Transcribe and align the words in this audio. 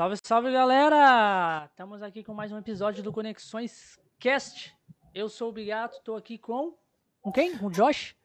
Salve, 0.00 0.16
salve 0.24 0.50
galera! 0.50 1.66
Estamos 1.66 2.02
aqui 2.02 2.24
com 2.24 2.32
mais 2.32 2.50
um 2.50 2.56
episódio 2.56 3.02
do 3.02 3.12
Conexões 3.12 3.98
Cast. 4.18 4.74
Eu 5.14 5.28
sou 5.28 5.50
o 5.50 5.52
Bigato, 5.52 6.00
tô 6.02 6.16
aqui 6.16 6.38
com. 6.38 6.74
Com 7.20 7.30
quem? 7.30 7.58
Com 7.58 7.66
o 7.66 7.70
Josh? 7.70 8.16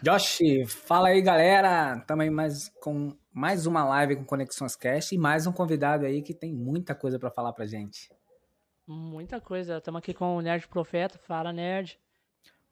Josh, 0.00 0.38
fala 0.68 1.08
aí 1.08 1.20
galera! 1.20 1.96
Estamos 1.98 2.22
aí 2.22 2.30
mais 2.30 2.68
com 2.80 3.18
mais 3.32 3.66
uma 3.66 3.84
live 3.84 4.14
com 4.14 4.24
Conexões 4.24 4.76
Cast 4.76 5.12
e 5.12 5.18
mais 5.18 5.44
um 5.44 5.52
convidado 5.52 6.06
aí 6.06 6.22
que 6.22 6.32
tem 6.32 6.52
muita 6.52 6.94
coisa 6.94 7.18
para 7.18 7.32
falar 7.32 7.52
pra 7.52 7.66
gente. 7.66 8.12
Muita 8.86 9.40
coisa. 9.40 9.78
Estamos 9.78 9.98
aqui 9.98 10.14
com 10.14 10.36
o 10.36 10.40
Nerd 10.40 10.68
Profeta. 10.68 11.18
Fala, 11.18 11.52
Nerd. 11.52 11.98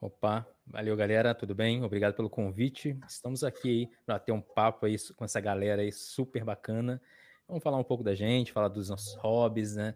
Opa, 0.01 0.47
valeu 0.65 0.97
galera, 0.97 1.35
tudo 1.35 1.53
bem? 1.53 1.83
Obrigado 1.83 2.15
pelo 2.15 2.31
convite. 2.31 2.97
Estamos 3.09 3.43
aqui 3.43 3.91
para 4.07 4.21
ter 4.21 4.31
um 4.31 4.41
papo 4.41 4.87
aí 4.87 4.95
com 5.17 5.25
essa 5.25 5.41
galera 5.41 5.83
aí 5.83 5.91
super 5.91 6.45
bacana. 6.45 7.03
Vamos 7.47 7.63
falar 7.63 7.79
um 7.79 7.85
pouco 7.85 8.03
da 8.03 8.15
gente, 8.15 8.53
falar 8.53 8.69
dos 8.69 8.89
nossos 8.89 9.15
hobbies, 9.17 9.77
né? 9.77 9.95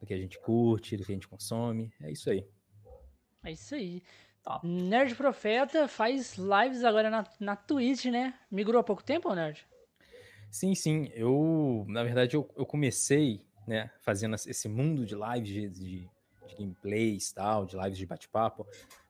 Do 0.00 0.06
que 0.06 0.14
a 0.14 0.18
gente 0.18 0.38
curte, 0.40 0.96
do 0.96 1.04
que 1.04 1.12
a 1.12 1.14
gente 1.14 1.28
consome. 1.28 1.92
É 2.00 2.10
isso 2.10 2.30
aí. 2.30 2.46
É 3.44 3.52
isso 3.52 3.74
aí. 3.74 4.02
Nerd 4.62 5.14
Profeta 5.14 5.86
faz 5.86 6.36
lives 6.36 6.84
agora 6.84 7.10
na, 7.10 7.26
na 7.38 7.56
Twitch, 7.56 8.06
né? 8.06 8.34
Migrou 8.50 8.80
há 8.80 8.84
pouco 8.84 9.02
tempo, 9.02 9.34
Nerd? 9.34 9.66
Sim, 10.50 10.74
sim. 10.74 11.10
Eu, 11.14 11.84
na 11.88 12.02
verdade, 12.02 12.36
eu, 12.36 12.48
eu 12.56 12.64
comecei, 12.64 13.44
né, 13.66 13.90
fazendo 14.00 14.34
esse 14.34 14.68
mundo 14.68 15.04
de 15.04 15.14
lives 15.14 15.48
de, 15.48 15.68
de, 15.68 16.10
de 16.46 16.56
gameplays 16.58 17.32
tal, 17.32 17.66
de 17.66 17.76
lives 17.76 17.98
de 17.98 18.06
bate-papo. 18.06 18.66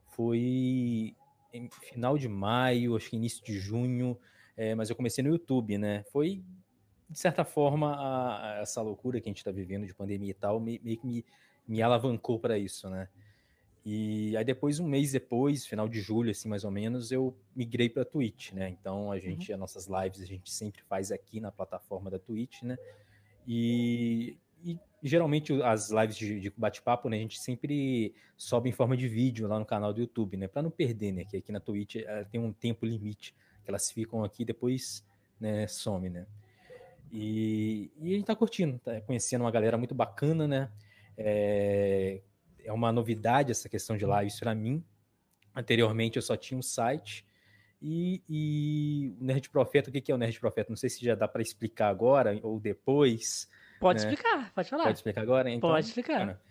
Foi 0.06 1.14
em 1.52 1.70
final 1.70 2.19
de 2.19 2.28
maio, 2.28 2.97
acho 2.97 3.11
que 3.11 3.17
início 3.17 3.45
de 3.45 3.58
junho, 3.58 4.19
é, 4.56 4.75
mas 4.75 4.91
eu 4.91 4.97
comecei 4.97 5.23
no 5.23 5.30
YouTube, 5.30 5.78
né? 5.78 6.02
Foi 6.11 6.42
de 7.09 7.19
certa 7.19 7.45
forma, 7.45 7.95
a, 7.95 8.59
a 8.59 8.61
essa 8.61 8.83
loucura 8.83 9.20
que 9.20 9.28
a 9.28 9.31
gente 9.31 9.39
está 9.39 9.51
vivendo 9.51 9.87
de 9.87 9.95
pandemia 9.95 10.31
e 10.31 10.34
tal, 10.34 10.61
meio 10.61 10.78
que 10.78 11.06
me, 11.06 11.25
me 11.67 11.83
alavancou 11.83 12.39
para 12.39 12.59
isso, 12.59 12.89
né? 12.91 13.09
E 13.84 14.37
aí 14.37 14.45
depois, 14.45 14.78
um 14.78 14.87
mês 14.87 15.12
depois, 15.12 15.67
final 15.67 15.89
de 15.89 16.01
julho, 16.01 16.31
assim, 16.31 16.48
mais 16.48 16.64
ou 16.64 16.70
menos, 16.70 17.11
eu 17.11 17.34
migrei 17.56 17.89
para 17.89 18.03
a 18.03 18.05
Twitch, 18.05 18.53
né? 18.53 18.69
Então, 18.69 19.11
a 19.11 19.19
gente, 19.19 19.51
uhum. 19.51 19.55
as 19.55 19.61
nossas 19.61 19.86
lives, 19.86 20.20
a 20.20 20.27
gente 20.27 20.51
sempre 20.51 20.83
faz 20.83 21.11
aqui 21.11 21.41
na 21.41 21.51
plataforma 21.51 22.11
da 22.11 22.19
Twitch, 22.19 22.62
né? 22.62 22.77
E, 23.47 24.36
e 24.62 24.79
geralmente 25.03 25.62
as 25.62 25.91
lives 25.91 26.17
de, 26.17 26.39
de 26.39 26.51
bate-papo, 26.51 27.09
né, 27.09 27.17
a 27.17 27.20
gente 27.20 27.41
sempre 27.41 28.14
sobe 28.36 28.68
em 28.68 28.73
forma 28.73 28.97
de 28.97 29.08
vídeo 29.08 29.48
lá 29.48 29.58
no 29.58 29.64
canal 29.64 29.92
do 29.95 30.01
YouTube, 30.01 30.36
né? 30.36 30.48
Para 30.48 30.61
não 30.61 30.70
perder, 30.70 31.13
né? 31.13 31.24
Que 31.24 31.39
aqui 31.39 31.51
na 31.51 31.61
Twitch 31.61 31.97
eh, 31.97 32.27
tem 32.30 32.39
um 32.39 32.52
tempo 32.52 32.85
limite, 32.85 33.35
que 33.64 33.70
elas 33.70 33.91
ficam 33.91 34.23
aqui 34.23 34.45
depois 34.45 35.02
né, 35.41 35.67
some, 35.67 36.11
né? 36.11 36.27
E, 37.11 37.91
e 38.01 38.13
a 38.13 38.17
gente 38.17 38.27
tá 38.27 38.36
curtindo, 38.36 38.79
tá 38.79 39.01
conhecendo 39.02 39.42
uma 39.42 39.51
galera 39.51 39.79
muito 39.79 39.95
bacana, 39.95 40.46
né? 40.46 40.70
É, 41.17 42.20
é 42.64 42.73
uma 42.73 42.92
novidade 42.92 43.51
essa 43.51 43.69
questão 43.69 43.96
de 43.96 44.05
lives 44.05 44.39
para 44.39 44.55
mim. 44.55 44.85
Anteriormente 45.55 46.17
eu 46.17 46.23
só 46.23 46.36
tinha 46.36 46.58
um 46.58 46.63
site. 46.63 47.27
E, 47.80 48.23
e 48.29 49.17
o 49.20 49.24
Nerd 49.24 49.48
Profeta, 49.51 49.89
o 49.89 49.92
que 49.92 50.11
é 50.11 50.14
o 50.14 50.18
Nerd 50.18 50.39
Profeta? 50.41 50.70
Não 50.70 50.77
sei 50.77 50.91
se 50.91 51.05
já 51.05 51.14
dá 51.14 51.29
para 51.29 51.42
explicar 51.42 51.89
agora 51.89 52.39
ou 52.42 52.58
depois. 52.58 53.48
Pode 53.80 54.02
né? 54.02 54.11
explicar, 54.11 54.52
pode 54.52 54.68
falar. 54.68 54.85
Pode 54.85 54.98
explicar 54.98 55.23
agora? 55.23 55.51
Então, 55.51 55.70
pode 55.70 55.86
explicar. 55.86 56.18
Cara, 56.18 56.42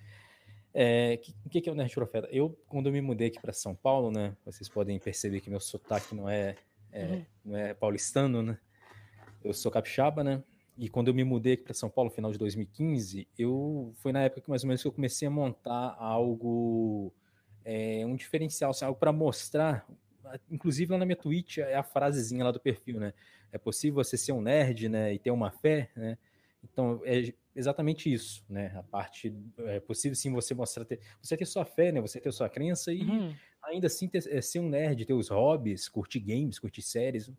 é, 0.74 1.20
o 1.46 1.50
que, 1.50 1.62
que 1.62 1.70
é 1.70 1.72
o 1.72 1.76
Nerd 1.76 1.94
Profeta? 1.94 2.28
Eu, 2.32 2.58
quando 2.68 2.88
eu 2.88 2.94
me 2.94 3.02
mudei 3.02 3.28
aqui 3.28 3.40
para 3.40 3.52
São 3.54 3.76
Paulo, 3.76 4.12
né? 4.12 4.36
Vocês 4.46 4.70
podem 4.70 4.98
perceber 5.00 5.42
que 5.42 5.50
meu 5.50 5.60
sotaque 5.60 6.16
não 6.16 6.30
é, 6.30 6.56
é 6.92 7.06
uhum. 7.06 7.26
não 7.46 7.58
é 7.58 7.74
paulistano, 7.74 8.42
né? 8.42 8.58
Eu 9.44 9.54
sou 9.54 9.72
capixaba, 9.72 10.24
né? 10.24 10.44
E 10.78 10.88
quando 10.90 11.08
eu 11.08 11.14
me 11.14 11.24
mudei 11.24 11.54
aqui 11.54 11.64
para 11.64 11.74
São 11.74 11.90
Paulo, 11.90 12.12
final 12.12 12.32
de 12.32 12.38
2015, 12.38 13.28
eu 13.38 13.94
foi 13.96 14.12
na 14.12 14.22
época 14.22 14.42
que 14.42 14.50
mais 14.50 14.64
ou 14.64 14.68
menos 14.68 14.82
que 14.82 14.88
eu 14.88 14.92
comecei 14.92 15.28
a 15.28 15.32
montar 15.32 15.96
algo, 15.98 17.12
é, 17.66 18.06
um 18.06 18.16
diferencial, 18.16 18.72
assim, 18.72 18.86
algo 18.86 19.00
para 19.00 19.12
mostrar. 19.12 19.88
Inclusive 20.52 20.92
lá 20.92 21.00
na 21.00 21.06
minha 21.06 21.16
Twitch 21.16 21.58
é 21.58 21.76
a 21.76 21.84
frasezinha 21.84 22.44
lá 22.44 22.52
do 22.52 22.60
perfil, 22.60 23.00
né? 23.00 23.14
É 23.52 23.58
possível 23.58 24.04
você 24.04 24.18
ser 24.18 24.34
um 24.34 24.42
nerd, 24.42 24.88
né, 24.88 25.14
e 25.14 25.20
ter 25.20 25.32
uma 25.32 25.50
fé, 25.50 25.90
né? 25.96 26.18
Então 26.64 27.02
é 27.06 27.34
exatamente 27.56 28.12
isso, 28.12 28.44
né? 28.48 28.72
A 28.76 28.84
parte 28.84 29.34
é 29.60 29.80
possível 29.80 30.16
sim 30.16 30.32
você 30.32 30.54
mostrar 30.54 30.86
ter, 30.86 31.00
você 31.22 31.36
ter 31.36 31.46
sua 31.46 31.66
fé, 31.66 31.92
né? 31.92 32.00
Você 32.02 32.20
ter 32.20 32.32
sua 32.32 32.50
crença 32.50 32.94
e 32.94 33.02
uhum. 33.02 33.34
ainda 33.64 33.88
assim 33.88 34.08
ter, 34.08 34.24
é, 34.28 34.42
ser 34.42 34.60
um 34.60 34.70
nerd, 34.70 35.06
ter 35.06 35.14
os 35.14 35.30
hobbies, 35.30 35.90
curtir 35.90 36.20
games, 36.20 36.60
curtir 36.60 36.84
séries, 36.84 37.32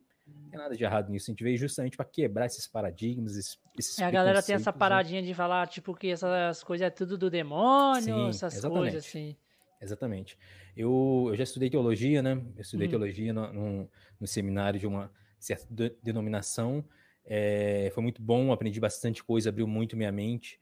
não 0.48 0.50
tem 0.50 0.58
nada 0.58 0.76
de 0.76 0.82
errado 0.82 1.10
nisso. 1.10 1.30
A 1.30 1.32
gente 1.32 1.44
veio 1.44 1.56
justamente 1.58 1.96
para 1.96 2.06
quebrar 2.06 2.46
esses 2.46 2.66
paradigmas, 2.66 3.36
esses 3.36 3.98
é, 3.98 4.04
A 4.04 4.10
galera 4.10 4.42
tem 4.42 4.54
essa 4.54 4.72
né? 4.72 4.78
paradinha 4.78 5.20
né? 5.20 5.26
de 5.26 5.34
falar, 5.34 5.66
tipo, 5.68 5.94
que 5.94 6.08
essas 6.08 6.64
coisas 6.64 6.86
é 6.86 6.90
tudo 6.90 7.16
do 7.16 7.30
demônio, 7.30 8.02
Sim, 8.02 8.28
essas 8.28 8.54
exatamente. 8.54 8.80
coisas 8.80 9.04
assim. 9.04 9.36
Exatamente. 9.80 10.38
Eu, 10.76 11.26
eu 11.28 11.36
já 11.36 11.44
estudei 11.44 11.70
teologia, 11.70 12.22
né? 12.22 12.42
Eu 12.56 12.62
estudei 12.62 12.86
hum. 12.88 12.90
teologia 12.90 13.32
no, 13.32 13.52
no, 13.52 13.90
no, 14.18 14.26
seminário 14.26 14.80
de 14.80 14.86
uma 14.86 15.10
certa 15.38 15.66
de, 15.70 15.94
denominação. 16.02 16.84
É, 17.24 17.90
foi 17.94 18.02
muito 18.02 18.22
bom, 18.22 18.50
aprendi 18.50 18.80
bastante 18.80 19.22
coisa, 19.22 19.50
abriu 19.50 19.68
muito 19.68 19.96
minha 19.96 20.10
mente. 20.10 20.58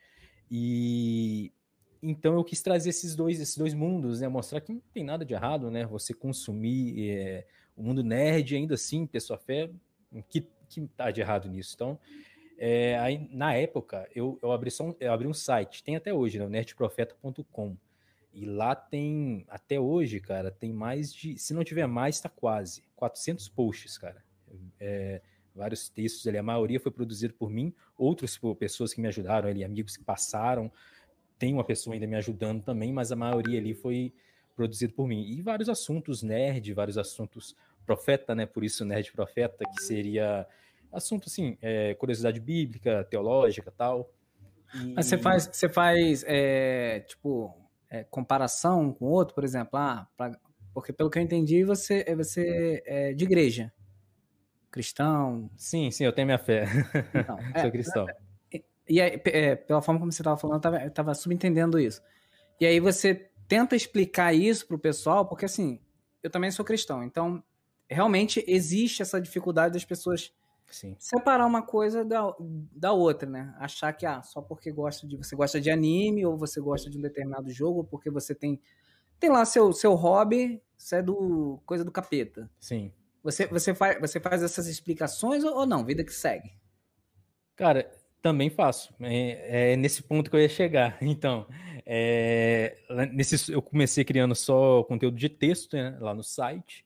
E 0.51 1.53
então 2.03 2.35
eu 2.35 2.45
quis 2.45 2.61
trazer 2.61 2.91
esses 2.91 3.17
dois, 3.17 3.41
esses 3.41 3.57
dois 3.57 3.73
mundos, 3.73 4.21
né? 4.21 4.29
Mostrar 4.29 4.61
que 4.61 4.73
não 4.73 4.83
tem 4.93 5.03
nada 5.03 5.25
de 5.25 5.33
errado, 5.33 5.71
né? 5.71 5.87
Você 5.87 6.13
consumir 6.13 7.11
é, 7.11 7.47
o 7.77 7.83
mundo 7.83 8.03
nerd, 8.03 8.57
ainda 8.57 8.75
assim, 8.75 9.07
ter 9.07 9.21
sua 9.21 9.39
fé, 9.39 9.71
que, 10.29 10.47
que 10.69 10.87
tá 10.97 11.11
de 11.11 11.21
errado 11.21 11.49
nisso? 11.49 11.73
Então, 11.75 11.99
é, 12.59 12.99
aí, 12.99 13.29
na 13.31 13.55
época, 13.55 14.09
eu, 14.15 14.39
eu, 14.43 14.51
abri 14.51 14.71
um, 14.81 14.95
eu 14.99 15.13
abri 15.13 15.27
um 15.27 15.35
site, 15.35 15.85
tem 15.85 15.97
até 15.97 16.13
hoje, 16.13 16.39
né? 16.39 16.49
nerdprofeta.com. 16.49 17.77
E 18.33 18.45
lá 18.45 18.75
tem, 18.75 19.45
até 19.49 19.79
hoje, 19.79 20.21
cara, 20.21 20.51
tem 20.51 20.73
mais 20.73 21.13
de, 21.13 21.39
se 21.39 21.55
não 21.55 21.65
tiver 21.65 21.87
mais, 21.87 22.21
tá 22.21 22.29
quase, 22.29 22.83
400 22.95 23.49
posts, 23.49 23.97
cara. 23.99 24.23
É, 24.79 25.23
vários 25.55 25.89
textos 25.89 26.27
ali, 26.27 26.37
a 26.37 26.43
maioria 26.43 26.79
foi 26.79 26.93
produzido 26.93 27.35
por 27.35 27.51
mim, 27.51 27.75
outros 27.97 28.37
por 28.37 28.55
pessoas 28.57 28.93
que 28.93 29.01
me 29.01 29.09
ajudaram 29.09 29.49
ali, 29.49 29.65
amigos 29.65 29.97
que 29.97 30.05
passaram, 30.05 30.71
tem 31.39 31.53
uma 31.53 31.65
pessoa 31.65 31.95
ainda 31.95 32.07
me 32.07 32.15
ajudando 32.15 32.63
também, 32.63 32.93
mas 32.93 33.11
a 33.11 33.17
maioria 33.17 33.59
ali 33.59 33.75
foi 33.75 34.13
produzido 34.57 34.95
por 34.95 35.07
mim. 35.07 35.23
E 35.29 35.43
vários 35.43 35.69
assuntos 35.69 36.23
nerd, 36.23 36.73
vários 36.73 36.99
assuntos 36.99 37.55
profeta, 37.85 38.35
né? 38.35 38.47
Por 38.47 38.65
isso 38.65 38.85
nerd 38.85 39.13
profeta, 39.13 39.65
que 39.77 39.83
seria 39.83 40.47
assunto 40.93 41.29
assim, 41.29 41.59
é, 41.61 41.95
curiosidade 41.95 42.41
bíblica, 42.41 43.05
teológica, 43.05 43.71
tal. 43.71 44.11
E... 44.75 44.95
Mas 44.95 45.07
você 45.07 45.19
faz, 45.19 45.49
você 45.53 45.69
faz 45.69 46.25
é, 46.27 47.01
tipo 47.01 47.55
é, 47.91 48.03
comparação 48.05 48.93
com 48.93 49.05
outro, 49.07 49.35
por 49.35 49.45
exemplo, 49.45 49.79
ah, 49.79 50.09
pra, 50.17 50.33
porque 50.75 50.93
pelo 50.93 51.11
que 51.11 51.19
eu 51.19 51.23
entendi 51.23 51.63
você, 51.65 52.05
você 52.17 52.83
é 52.87 53.13
de 53.13 53.25
igreja, 53.25 53.73
cristão. 54.71 55.51
Sim, 55.57 55.91
sim, 55.91 56.05
eu 56.05 56.13
tenho 56.13 56.27
minha 56.27 56.39
fé. 56.39 56.67
Não, 57.29 57.39
Sou 57.63 57.71
cristão. 57.71 58.07
E 58.89 59.01
aí, 59.01 59.21
é, 59.25 59.57
pela 59.57 59.83
forma 59.83 59.99
como 59.99 60.13
você 60.13 60.23
estava 60.23 60.37
falando, 60.37 60.65
eu 60.67 60.89
estava 60.89 61.15
subentendendo 61.15 61.79
isso. 61.79 62.01
E 62.61 62.67
aí 62.67 62.79
você 62.79 63.29
tenta 63.49 63.77
explicar 63.77 64.35
isso 64.35 64.67
para 64.67 64.77
o 64.77 64.79
pessoal, 64.79 65.27
porque 65.27 65.45
assim, 65.45 65.81
eu 66.23 66.31
também 66.31 66.51
sou 66.51 66.65
cristão, 66.65 67.03
então 67.03 67.43
realmente 67.89 68.45
existe 68.47 69.03
essa 69.03 69.21
dificuldade 69.21 69.75
das 69.75 69.85
pessoas 69.85 70.33
Sim. 70.71 70.97
separar 70.99 71.47
uma 71.47 71.63
coisa 71.63 72.05
da, 72.05 72.35
da 72.73 72.93
outra, 72.93 73.29
né? 73.29 73.55
Achar 73.59 73.93
que 73.93 74.05
ah, 74.05 74.23
só 74.23 74.41
porque 74.41 74.71
gosta 74.71 75.07
de 75.07 75.17
você 75.17 75.37
gosta 75.37 75.61
de 75.61 75.71
anime 75.71 76.27
ou 76.27 76.37
você 76.37 76.61
gosta 76.61 76.91
de 76.91 76.99
um 76.99 77.01
determinado 77.01 77.51
jogo, 77.51 77.79
ou 77.79 77.85
porque 77.85 78.11
você 78.11 78.35
tem 78.35 78.61
tem 79.19 79.31
lá 79.31 79.45
seu 79.45 79.73
seu 79.73 79.95
hobby, 79.95 80.61
isso 80.77 80.95
é 80.95 81.03
do 81.03 81.61
coisa 81.65 81.85
do 81.85 81.93
capeta. 81.93 82.51
Sim. 82.61 82.93
Você 83.23 83.47
você 83.47 83.75
faz 83.75 84.01
você 84.01 84.21
faz 84.21 84.43
essas 84.43 84.67
explicações 84.67 85.45
ou, 85.45 85.55
ou 85.55 85.67
não? 85.67 85.85
Vida 85.85 86.05
que 86.05 86.13
segue. 86.13 86.53
Cara, 87.55 87.91
também 88.27 88.51
faço. 88.51 88.93
É, 89.01 89.73
é, 89.73 89.77
nesse 89.77 90.03
ponto 90.03 90.29
que 90.29 90.35
eu 90.35 90.41
ia 90.41 90.49
chegar. 90.49 90.99
Então, 91.07 91.47
é, 91.87 92.77
nesse, 93.13 93.53
eu 93.53 93.63
comecei 93.63 94.05
criando 94.05 94.35
só 94.35 94.83
conteúdo 94.83 95.17
de 95.17 95.29
texto 95.29 95.77
né, 95.77 95.97
lá 96.01 96.13
no 96.13 96.25
site. 96.25 96.85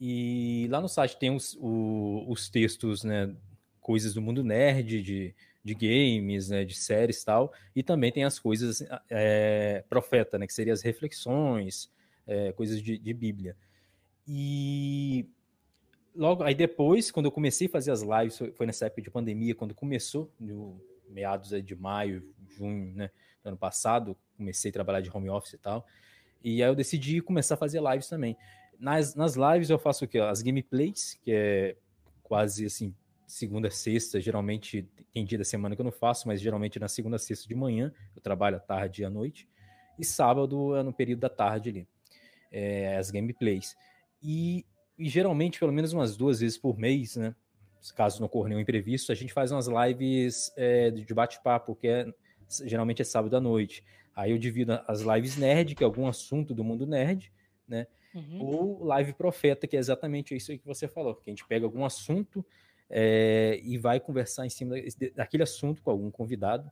E 0.00 0.68
lá 0.70 0.80
no 0.80 0.88
site 0.88 1.18
tem 1.18 1.34
os, 1.34 1.56
o, 1.60 2.24
os 2.28 2.48
textos, 2.48 3.02
né? 3.02 3.34
Coisas 3.80 4.14
do 4.14 4.22
mundo 4.22 4.44
nerd, 4.44 5.02
de, 5.02 5.34
de 5.64 5.74
games, 5.74 6.50
né, 6.50 6.64
de 6.64 6.76
séries 6.76 7.22
e 7.22 7.24
tal. 7.24 7.52
E 7.74 7.82
também 7.82 8.12
tem 8.12 8.22
as 8.22 8.38
coisas 8.38 8.86
é, 9.10 9.82
profeta, 9.88 10.38
né? 10.38 10.46
Que 10.46 10.54
seriam 10.54 10.74
as 10.74 10.82
reflexões, 10.82 11.90
é, 12.28 12.52
coisas 12.52 12.80
de, 12.80 12.96
de 12.96 13.12
Bíblia. 13.12 13.56
E 14.28 15.28
logo 16.16 16.42
aí 16.42 16.54
depois, 16.54 17.10
quando 17.10 17.26
eu 17.26 17.32
comecei 17.32 17.66
a 17.66 17.70
fazer 17.70 17.90
as 17.90 18.02
lives, 18.02 18.38
foi 18.54 18.66
nessa 18.66 18.86
época 18.86 19.02
de 19.02 19.10
pandemia, 19.10 19.54
quando 19.54 19.74
começou, 19.74 20.32
no 20.38 20.80
meados 21.08 21.50
de 21.62 21.76
maio, 21.76 22.22
junho, 22.48 22.92
né, 22.94 23.10
do 23.42 23.48
ano 23.48 23.56
passado, 23.56 24.16
comecei 24.36 24.70
a 24.70 24.72
trabalhar 24.72 25.00
de 25.00 25.10
home 25.14 25.30
office 25.30 25.52
e 25.52 25.58
tal. 25.58 25.86
E 26.42 26.62
aí 26.62 26.68
eu 26.68 26.74
decidi 26.74 27.20
começar 27.20 27.54
a 27.54 27.58
fazer 27.58 27.80
lives 27.80 28.08
também. 28.08 28.36
Nas, 28.78 29.14
nas 29.14 29.36
lives 29.36 29.70
eu 29.70 29.78
faço 29.78 30.04
o 30.04 30.08
quê? 30.08 30.18
As 30.18 30.42
gameplays, 30.42 31.18
que 31.22 31.32
é 31.32 31.76
quase 32.22 32.66
assim, 32.66 32.94
segunda, 33.26 33.70
sexta, 33.70 34.20
geralmente 34.20 34.88
tem 35.12 35.24
dia 35.24 35.38
da 35.38 35.44
semana 35.44 35.74
que 35.74 35.80
eu 35.80 35.84
não 35.84 35.92
faço, 35.92 36.28
mas 36.28 36.40
geralmente 36.40 36.78
na 36.78 36.88
segunda, 36.88 37.18
sexta 37.18 37.48
de 37.48 37.54
manhã, 37.54 37.92
eu 38.14 38.22
trabalho 38.22 38.56
à 38.56 38.60
tarde 38.60 39.02
e 39.02 39.04
à 39.04 39.10
noite, 39.10 39.48
e 39.98 40.04
sábado 40.04 40.76
é 40.76 40.82
no 40.82 40.92
período 40.92 41.20
da 41.20 41.28
tarde 41.28 41.70
ali, 41.70 41.88
é, 42.52 42.96
as 42.96 43.10
gameplays. 43.10 43.76
E, 44.22 44.64
e 44.98 45.08
geralmente, 45.08 45.58
pelo 45.58 45.72
menos 45.72 45.92
umas 45.92 46.16
duas 46.16 46.40
vezes 46.40 46.58
por 46.58 46.78
mês, 46.78 47.16
né? 47.16 47.34
Caso 47.94 48.18
não 48.18 48.26
ocorra 48.26 48.48
nenhum 48.48 48.60
imprevisto, 48.60 49.12
a 49.12 49.14
gente 49.14 49.32
faz 49.32 49.52
umas 49.52 49.68
lives 49.68 50.52
é, 50.56 50.90
de 50.90 51.14
bate-papo, 51.14 51.76
que 51.76 51.86
é, 51.86 52.12
geralmente 52.64 53.02
é 53.02 53.04
sábado 53.04 53.36
à 53.36 53.40
noite. 53.40 53.84
Aí 54.14 54.32
eu 54.32 54.38
divido 54.38 54.80
as 54.88 55.02
lives 55.02 55.36
nerd, 55.36 55.74
que 55.74 55.84
é 55.84 55.86
algum 55.86 56.08
assunto 56.08 56.54
do 56.54 56.64
mundo 56.64 56.86
nerd, 56.86 57.32
né? 57.68 57.86
Uhum. 58.14 58.42
Ou 58.42 58.84
live 58.84 59.12
profeta, 59.12 59.66
que 59.66 59.76
é 59.76 59.78
exatamente 59.78 60.34
isso 60.34 60.50
aí 60.50 60.58
que 60.58 60.66
você 60.66 60.88
falou, 60.88 61.14
que 61.14 61.30
a 61.30 61.32
gente 61.32 61.46
pega 61.46 61.66
algum 61.66 61.84
assunto 61.84 62.44
é, 62.88 63.60
e 63.62 63.76
vai 63.76 64.00
conversar 64.00 64.46
em 64.46 64.50
cima 64.50 64.74
daquele 65.14 65.42
assunto 65.42 65.82
com 65.82 65.90
algum 65.90 66.10
convidado, 66.10 66.70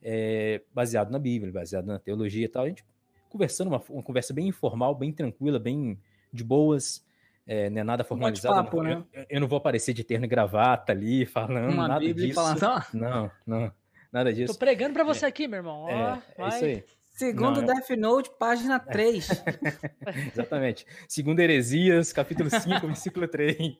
é, 0.00 0.62
baseado 0.72 1.10
na 1.10 1.18
Bíblia, 1.18 1.52
baseado 1.52 1.86
na 1.86 1.98
teologia 1.98 2.44
e 2.44 2.48
tal. 2.48 2.64
A 2.64 2.68
gente 2.68 2.84
conversando, 3.28 3.68
uma, 3.68 3.82
uma 3.90 4.02
conversa 4.02 4.32
bem 4.32 4.46
informal, 4.46 4.94
bem 4.94 5.12
tranquila, 5.12 5.58
bem 5.58 5.98
de 6.32 6.44
boas, 6.44 7.04
é, 7.46 7.68
não 7.68 7.80
é 7.80 7.84
nada 7.84 8.04
formalizado. 8.04 8.54
Papo, 8.54 8.78
não, 8.78 8.82
né? 8.82 9.04
eu, 9.12 9.26
eu, 9.28 9.40
não 9.40 9.48
vou 9.48 9.58
aparecer 9.58 9.92
de 9.92 10.02
terno 10.02 10.24
e 10.24 10.28
gravata 10.28 10.92
ali, 10.92 11.26
falando 11.26 11.72
uma 11.72 11.88
nada 11.88 12.00
Bíblia 12.00 12.28
disso. 12.28 12.40
Falando... 12.40 12.84
Não, 12.94 13.30
não, 13.46 13.72
nada 14.12 14.32
disso. 14.32 14.52
Tô 14.52 14.58
pregando 14.58 14.94
para 14.94 15.04
você 15.04 15.26
é, 15.26 15.28
aqui, 15.28 15.46
meu 15.46 15.58
irmão. 15.58 15.82
Ó, 15.82 15.90
é, 15.90 16.22
é 16.38 16.48
isso 16.48 16.64
aí. 16.64 16.84
Segundo 17.10 17.62
não, 17.62 17.66
Death 17.66 17.90
Note, 17.90 18.30
página 18.38 18.80
3. 18.80 19.28
Exatamente. 20.34 20.84
Segundo 21.08 21.38
Heresias, 21.38 22.12
capítulo 22.12 22.50
5, 22.50 22.86
versículo 22.88 23.28
3. 23.28 23.78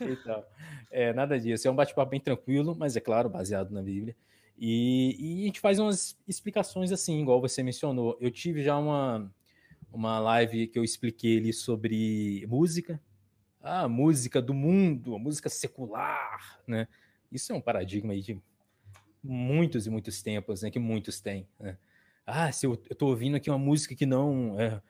então, 0.00 0.44
é, 0.90 1.12
nada 1.12 1.38
disso. 1.38 1.68
É 1.68 1.70
um 1.70 1.76
bate-papo 1.76 2.10
bem 2.10 2.18
tranquilo, 2.18 2.74
mas 2.76 2.96
é 2.96 3.00
claro, 3.00 3.28
baseado 3.28 3.70
na 3.70 3.80
Bíblia. 3.80 4.16
E, 4.58 5.16
e, 5.18 5.42
a 5.42 5.46
gente 5.46 5.60
faz 5.60 5.78
umas 5.78 6.18
explicações 6.26 6.90
assim, 6.90 7.20
igual 7.20 7.40
você 7.40 7.62
mencionou. 7.62 8.16
Eu 8.20 8.30
tive 8.30 8.60
já 8.60 8.76
uma, 8.76 9.30
uma 9.92 10.18
live 10.18 10.66
que 10.66 10.78
eu 10.78 10.84
expliquei 10.84 11.38
ali 11.38 11.52
sobre 11.52 12.46
música. 12.48 13.00
Ah, 13.60 13.88
música 13.88 14.40
do 14.40 14.54
mundo, 14.54 15.14
a 15.14 15.18
música 15.18 15.48
secular, 15.48 16.60
né? 16.66 16.86
Isso 17.32 17.52
é 17.52 17.54
um 17.54 17.60
paradigma 17.60 18.12
aí 18.12 18.22
de 18.22 18.40
muitos 19.22 19.86
e 19.86 19.90
muitos 19.90 20.22
tempos, 20.22 20.62
né? 20.62 20.70
Que 20.70 20.78
muitos 20.78 21.20
têm, 21.20 21.48
né? 21.58 21.76
Ah, 22.24 22.50
se 22.50 22.66
eu, 22.66 22.80
eu 22.88 22.96
tô 22.96 23.06
ouvindo 23.06 23.36
aqui 23.36 23.50
uma 23.50 23.58
música 23.58 23.94
que 23.94 24.06
não 24.06 24.58
é 24.58 24.80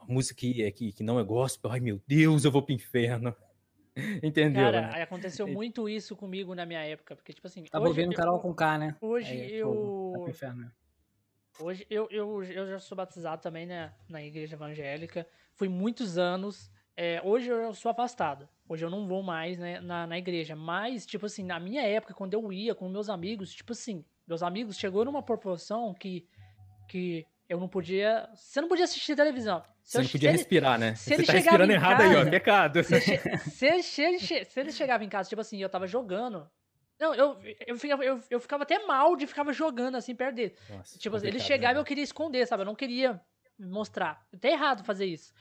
uma 0.00 0.14
música 0.14 0.38
que, 0.38 0.62
é, 0.62 0.70
que, 0.70 0.92
que 0.92 1.02
não 1.02 1.18
é 1.18 1.24
gospel, 1.24 1.70
ai 1.70 1.80
meu 1.80 2.00
Deus, 2.06 2.44
eu 2.44 2.50
vou 2.50 2.62
pro 2.62 2.74
inferno. 2.74 3.34
Entendeu? 4.22 4.64
Cara, 4.64 4.80
né? 4.82 5.02
aconteceu 5.02 5.46
muito 5.46 5.88
isso 5.88 6.14
comigo 6.14 6.54
na 6.54 6.66
minha 6.66 6.80
época, 6.80 7.16
porque 7.16 7.32
tipo 7.32 7.46
assim, 7.46 7.64
tava 7.64 7.88
ouvindo 7.88 8.14
Carol 8.14 8.38
com 8.38 8.54
K, 8.54 8.78
né? 8.78 8.96
Hoje 9.00 9.32
Aí, 9.32 9.54
eu 9.54 10.12
pô, 10.14 10.28
inferno. 10.28 10.70
Hoje 11.58 11.86
eu, 11.88 12.08
eu, 12.10 12.42
eu 12.44 12.68
já 12.68 12.78
sou 12.78 12.96
batizado 12.96 13.42
também, 13.42 13.66
né, 13.66 13.92
na 14.08 14.22
igreja 14.22 14.54
evangélica. 14.56 15.26
Fui 15.54 15.68
muitos 15.68 16.18
anos. 16.18 16.70
É, 16.96 17.20
hoje 17.24 17.48
eu 17.48 17.74
sou 17.74 17.90
afastado. 17.90 18.48
Hoje 18.68 18.84
eu 18.84 18.90
não 18.90 19.06
vou 19.06 19.22
mais 19.22 19.58
né, 19.58 19.80
na, 19.80 20.06
na 20.06 20.18
igreja. 20.18 20.56
Mas, 20.56 21.06
tipo 21.06 21.26
assim, 21.26 21.44
na 21.44 21.60
minha 21.60 21.82
época, 21.82 22.14
quando 22.14 22.34
eu 22.34 22.52
ia 22.52 22.74
com 22.74 22.88
meus 22.88 23.08
amigos, 23.08 23.54
tipo 23.54 23.72
assim, 23.72 24.04
meus 24.26 24.42
amigos 24.42 24.76
chegou 24.76 25.04
numa 25.04 25.22
proporção 25.22 25.94
que 25.94 26.26
que 26.86 27.26
eu 27.48 27.60
não 27.60 27.68
podia. 27.68 28.28
Você 28.34 28.60
não 28.60 28.68
podia 28.68 28.84
assistir 28.84 29.14
televisão. 29.14 29.62
Se 29.82 29.92
você 29.92 30.02
não 30.02 30.08
podia 30.08 30.30
respirar, 30.32 30.78
né? 30.78 30.94
Se 30.94 31.14
você 31.14 31.22
tá 31.22 31.32
respirando 31.32 31.72
errado 31.72 31.98
casa, 31.98 32.20
aí, 32.20 32.26
ó. 32.26 32.30
Pecado. 32.30 32.82
Se, 32.82 33.00
se, 33.00 33.82
se, 33.82 34.44
se, 34.44 34.60
ele 34.60 34.72
chegava 34.72 35.04
em 35.04 35.08
casa, 35.08 35.28
tipo 35.28 35.40
assim, 35.40 35.60
eu 35.60 35.68
tava 35.68 35.86
jogando. 35.86 36.48
Não, 36.98 37.14
eu, 37.14 37.38
eu, 37.66 37.78
ficava, 37.78 38.04
eu, 38.04 38.20
eu 38.30 38.40
ficava 38.40 38.62
até 38.62 38.84
mal 38.86 39.16
de 39.16 39.26
ficar 39.26 39.50
jogando 39.52 39.96
assim 39.96 40.14
perto 40.14 40.36
dele. 40.36 40.56
Nossa, 40.70 40.98
tipo 40.98 41.16
assim, 41.16 41.26
ele 41.26 41.38
chegava 41.38 41.74
né? 41.74 41.80
e 41.80 41.82
eu 41.82 41.84
queria 41.84 42.04
esconder, 42.04 42.46
sabe? 42.46 42.62
Eu 42.62 42.66
não 42.66 42.74
queria 42.74 43.20
mostrar. 43.58 44.26
Até 44.32 44.52
errado 44.52 44.84
fazer 44.84 45.06
isso. 45.06 45.32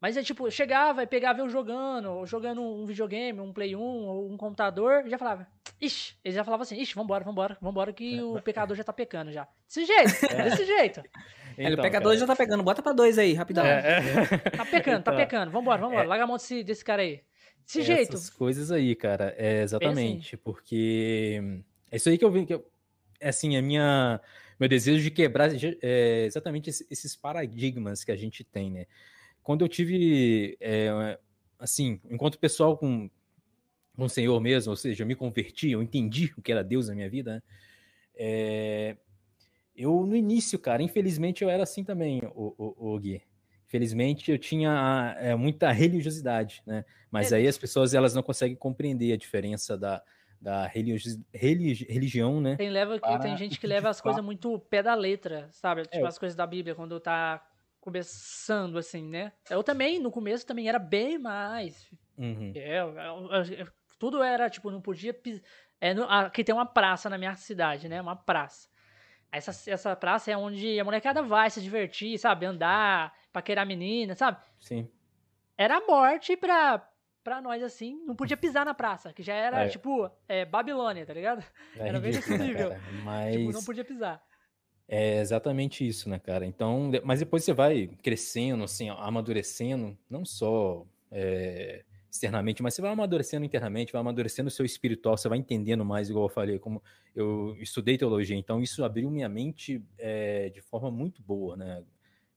Mas 0.00 0.18
é 0.18 0.22
tipo, 0.22 0.50
chegava 0.50 1.02
e 1.02 1.06
pegava 1.06 1.40
eu 1.40 1.48
jogando, 1.48 2.10
ou 2.10 2.26
jogando 2.26 2.60
um 2.60 2.84
videogame, 2.84 3.40
um 3.40 3.54
Play 3.54 3.74
1, 3.74 3.80
ou 3.80 4.30
um 4.30 4.36
computador, 4.36 5.02
e 5.06 5.08
já 5.08 5.16
falava, 5.16 5.46
ixi, 5.80 6.14
ele 6.22 6.34
já 6.34 6.44
falava 6.44 6.62
assim, 6.62 6.78
ixi, 6.78 6.94
vambora, 6.94 7.24
vambora, 7.24 7.56
vambora, 7.58 7.90
que 7.90 8.20
o 8.20 8.38
pecador 8.42 8.76
já 8.76 8.84
tá 8.84 8.92
pecando 8.92 9.32
já. 9.32 9.48
Desse 9.66 9.86
jeito, 9.86 10.26
é. 10.30 10.50
desse 10.50 10.66
jeito. 10.66 11.02
Então, 11.56 11.72
o 11.72 11.82
pecador 11.82 12.12
cara. 12.12 12.18
já 12.18 12.26
tá 12.26 12.36
pegando, 12.36 12.62
bota 12.62 12.82
pra 12.82 12.92
dois 12.92 13.16
aí, 13.16 13.32
rapidão. 13.32 13.64
É, 13.64 13.78
é. 13.78 14.50
Tá 14.50 14.66
pecando, 14.66 14.96
tá 14.96 15.00
então, 15.00 15.02
tá 15.02 15.14
pecando, 15.14 15.50
vambora, 15.50 15.80
vambora, 15.80 16.04
é. 16.04 16.06
larga 16.06 16.24
a 16.24 16.26
mão 16.26 16.36
desse, 16.36 16.62
desse 16.62 16.84
cara 16.84 17.00
aí. 17.00 17.22
Desse 17.64 17.82
jeito. 17.82 18.14
Essas 18.14 18.30
coisas 18.30 18.70
aí, 18.70 18.94
cara, 18.94 19.34
é 19.38 19.62
exatamente, 19.62 20.34
assim. 20.34 20.42
porque 20.44 21.40
é 21.90 21.96
isso 21.96 22.08
aí 22.08 22.18
que 22.18 22.24
eu 22.24 22.30
vi, 22.30 22.46
que 22.46 22.54
eu, 22.54 22.66
é 23.20 23.28
assim, 23.28 23.56
a 23.56 23.62
minha, 23.62 24.20
meu 24.60 24.68
desejo 24.68 25.02
de 25.02 25.10
quebrar 25.10 25.50
é, 25.82 26.24
exatamente 26.26 26.70
esses 26.70 27.16
paradigmas 27.16 28.04
que 28.04 28.12
a 28.12 28.16
gente 28.16 28.44
tem, 28.44 28.70
né? 28.70 28.86
quando 29.44 29.62
eu 29.62 29.68
tive, 29.68 30.56
é, 30.58 31.18
assim, 31.58 32.00
enquanto 32.10 32.38
pessoal 32.38 32.76
com, 32.78 33.08
com 33.94 34.04
o 34.04 34.08
Senhor 34.08 34.40
mesmo, 34.40 34.70
ou 34.70 34.76
seja, 34.76 35.02
eu 35.02 35.06
me 35.06 35.14
converti, 35.14 35.70
eu 35.70 35.82
entendi 35.82 36.32
o 36.36 36.42
que 36.42 36.50
era 36.50 36.64
Deus 36.64 36.88
na 36.88 36.94
minha 36.94 37.10
vida, 37.10 37.34
né? 37.34 37.42
é, 38.16 38.96
eu 39.76 40.06
no 40.06 40.16
início, 40.16 40.58
cara, 40.58 40.82
infelizmente 40.82 41.44
eu 41.44 41.50
era 41.50 41.62
assim 41.62 41.84
também, 41.84 42.22
o, 42.34 42.54
o, 42.56 42.94
o 42.94 42.98
Gui. 42.98 43.22
Infelizmente 43.74 44.30
eu 44.30 44.38
tinha 44.38 45.16
é, 45.18 45.34
muita 45.34 45.72
religiosidade, 45.72 46.62
né? 46.64 46.84
Mas 47.10 47.32
é. 47.32 47.36
aí 47.36 47.48
as 47.48 47.58
pessoas 47.58 47.92
elas 47.92 48.14
não 48.14 48.22
conseguem 48.22 48.56
compreender 48.56 49.12
a 49.12 49.16
diferença 49.16 49.76
da, 49.76 50.00
da 50.40 50.64
religi 50.64 51.20
religi 51.32 51.84
religião, 51.90 52.40
né? 52.40 52.54
Tem, 52.54 52.70
leva, 52.70 53.00
tem 53.20 53.36
gente 53.36 53.58
que 53.58 53.66
leva 53.66 53.88
as 53.88 54.00
coisas 54.00 54.24
muito 54.24 54.60
pé 54.60 54.80
da 54.80 54.94
letra, 54.94 55.48
sabe? 55.50 55.82
Tipo 55.82 56.04
é. 56.04 56.08
as 56.08 56.16
coisas 56.16 56.36
da 56.36 56.46
Bíblia, 56.46 56.76
quando 56.76 57.00
tá 57.00 57.44
começando, 57.80 58.78
assim, 58.78 59.08
né? 59.08 59.32
Eu 59.50 59.64
também, 59.64 59.98
no 59.98 60.12
começo, 60.12 60.46
também 60.46 60.68
era 60.68 60.78
bem 60.78 61.18
mais. 61.18 61.90
Uhum. 62.16 62.52
É, 62.54 62.80
eu, 62.80 62.96
eu, 62.96 63.66
tudo 63.98 64.22
era, 64.22 64.48
tipo, 64.48 64.70
não 64.70 64.80
podia. 64.80 65.16
É, 65.80 65.92
no, 65.92 66.04
aqui 66.04 66.44
tem 66.44 66.54
uma 66.54 66.64
praça 66.64 67.10
na 67.10 67.18
minha 67.18 67.34
cidade, 67.34 67.88
né? 67.88 68.00
Uma 68.00 68.14
praça. 68.14 68.68
Essa, 69.32 69.68
essa 69.68 69.96
praça 69.96 70.30
é 70.30 70.36
onde 70.36 70.78
a 70.78 70.84
molecada 70.84 71.20
vai 71.20 71.50
se 71.50 71.60
divertir, 71.60 72.16
sabe? 72.20 72.46
Andar, 72.46 73.12
paquerar 73.34 73.66
menina, 73.66 74.14
sabe? 74.14 74.38
Sim. 74.60 74.88
Era 75.58 75.78
a 75.78 75.86
morte 75.86 76.36
pra, 76.36 76.88
pra 77.22 77.42
nós, 77.42 77.62
assim. 77.62 78.00
Não 78.06 78.14
podia 78.14 78.36
pisar 78.36 78.64
na 78.64 78.72
praça, 78.72 79.12
que 79.12 79.24
já 79.24 79.34
era, 79.34 79.64
é. 79.64 79.68
tipo, 79.68 80.08
é, 80.28 80.44
Babilônia, 80.44 81.04
tá 81.04 81.12
ligado? 81.12 81.44
É 81.76 81.88
era 81.88 81.98
bem 81.98 82.12
nesse 82.12 82.38
nível. 82.38 82.70
Mas... 83.02 83.36
Tipo, 83.36 83.52
não 83.52 83.64
podia 83.64 83.84
pisar. 83.84 84.24
É 84.86 85.18
exatamente 85.18 85.86
isso, 85.86 86.08
né, 86.08 86.18
cara? 86.18 86.46
Então, 86.46 86.90
mas 87.02 87.18
depois 87.18 87.42
você 87.42 87.52
vai 87.52 87.88
crescendo, 88.02 88.62
assim, 88.64 88.88
amadurecendo, 88.90 89.98
não 90.08 90.24
só 90.24 90.86
é, 91.10 91.82
externamente, 92.10 92.62
mas 92.62 92.74
você 92.74 92.82
vai 92.82 92.92
amadurecendo 92.92 93.46
internamente, 93.46 93.92
vai 93.92 94.00
amadurecendo 94.00 94.48
o 94.48 94.50
seu 94.50 94.64
espiritual, 94.64 95.16
você 95.16 95.28
vai 95.28 95.38
entendendo 95.38 95.84
mais, 95.84 96.10
igual 96.10 96.26
eu 96.26 96.28
falei, 96.28 96.58
como 96.58 96.82
eu 97.16 97.56
estudei 97.60 97.96
teologia, 97.96 98.36
então 98.36 98.60
isso 98.60 98.84
abriu 98.84 99.10
minha 99.10 99.28
mente 99.28 99.82
é, 99.96 100.50
de 100.50 100.60
forma 100.60 100.90
muito 100.90 101.22
boa, 101.22 101.56
né? 101.56 101.82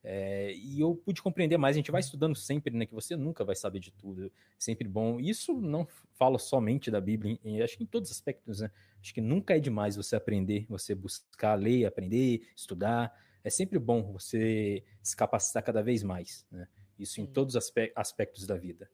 É, 0.02 0.52
e 0.54 0.80
eu 0.80 0.94
pude 0.94 1.20
compreender 1.22 1.56
mais. 1.56 1.76
A 1.76 1.78
gente 1.78 1.90
vai 1.90 2.00
estudando 2.00 2.36
sempre, 2.36 2.74
né? 2.74 2.86
Que 2.86 2.94
você 2.94 3.16
nunca 3.16 3.44
vai 3.44 3.56
saber 3.56 3.80
de 3.80 3.90
tudo. 3.92 4.30
Sempre 4.58 4.88
bom. 4.88 5.18
Isso 5.20 5.60
não 5.60 5.86
fala 6.14 6.38
somente 6.38 6.90
da 6.90 7.00
Bíblia, 7.00 7.38
e 7.44 7.62
acho 7.62 7.76
que 7.76 7.84
em 7.84 7.86
todos 7.86 8.10
os 8.10 8.16
aspectos, 8.16 8.60
né? 8.60 8.70
Acho 9.00 9.14
que 9.14 9.20
nunca 9.20 9.56
é 9.56 9.60
demais 9.60 9.96
você 9.96 10.16
aprender, 10.16 10.66
você 10.68 10.94
buscar 10.94 11.54
ler, 11.54 11.86
aprender, 11.86 12.48
estudar. 12.56 13.12
É 13.44 13.50
sempre 13.50 13.78
bom 13.78 14.12
você 14.12 14.82
se 15.02 15.16
capacitar 15.16 15.62
cada 15.62 15.82
vez 15.82 16.02
mais, 16.02 16.46
né? 16.50 16.66
Isso 16.98 17.20
em 17.20 17.26
todos 17.26 17.54
os 17.54 17.72
aspectos 17.94 18.46
da 18.46 18.56
vida. 18.56 18.90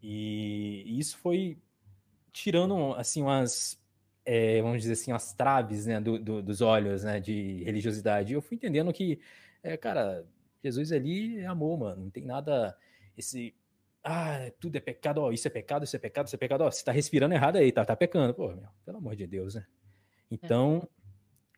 E, 0.00 0.84
e 0.86 0.98
isso 0.98 1.18
foi 1.18 1.58
tirando, 2.32 2.92
assim, 2.94 3.22
umas, 3.22 3.80
é, 4.24 4.62
vamos 4.62 4.82
dizer 4.82 4.92
assim, 4.92 5.10
as 5.10 5.32
traves, 5.32 5.86
né, 5.86 6.00
do, 6.00 6.18
do, 6.18 6.42
dos 6.42 6.60
olhos, 6.60 7.02
né, 7.02 7.18
de 7.18 7.64
religiosidade. 7.64 8.32
Eu 8.32 8.42
fui 8.42 8.56
entendendo 8.56 8.92
que 8.92 9.18
é, 9.66 9.76
cara, 9.76 10.24
Jesus 10.62 10.92
ali 10.92 11.38
é 11.38 11.46
amor, 11.46 11.78
mano. 11.78 12.04
Não 12.04 12.10
tem 12.10 12.24
nada. 12.24 12.76
Esse. 13.16 13.54
Ah, 14.04 14.50
tudo 14.60 14.76
é 14.76 14.80
pecado, 14.80 15.20
ó, 15.20 15.32
isso 15.32 15.48
é 15.48 15.50
pecado, 15.50 15.84
isso 15.84 15.96
é 15.96 15.98
pecado, 15.98 16.26
isso 16.26 16.36
é 16.36 16.38
pecado, 16.38 16.60
ó, 16.60 16.70
você 16.70 16.84
tá 16.84 16.92
respirando 16.92 17.34
errado 17.34 17.56
aí, 17.56 17.72
tá, 17.72 17.84
tá 17.84 17.96
pecando. 17.96 18.32
Pô, 18.32 18.48
meu, 18.48 18.68
pelo 18.84 18.98
amor 18.98 19.16
de 19.16 19.26
Deus, 19.26 19.56
né? 19.56 19.66
Então, 20.30 20.88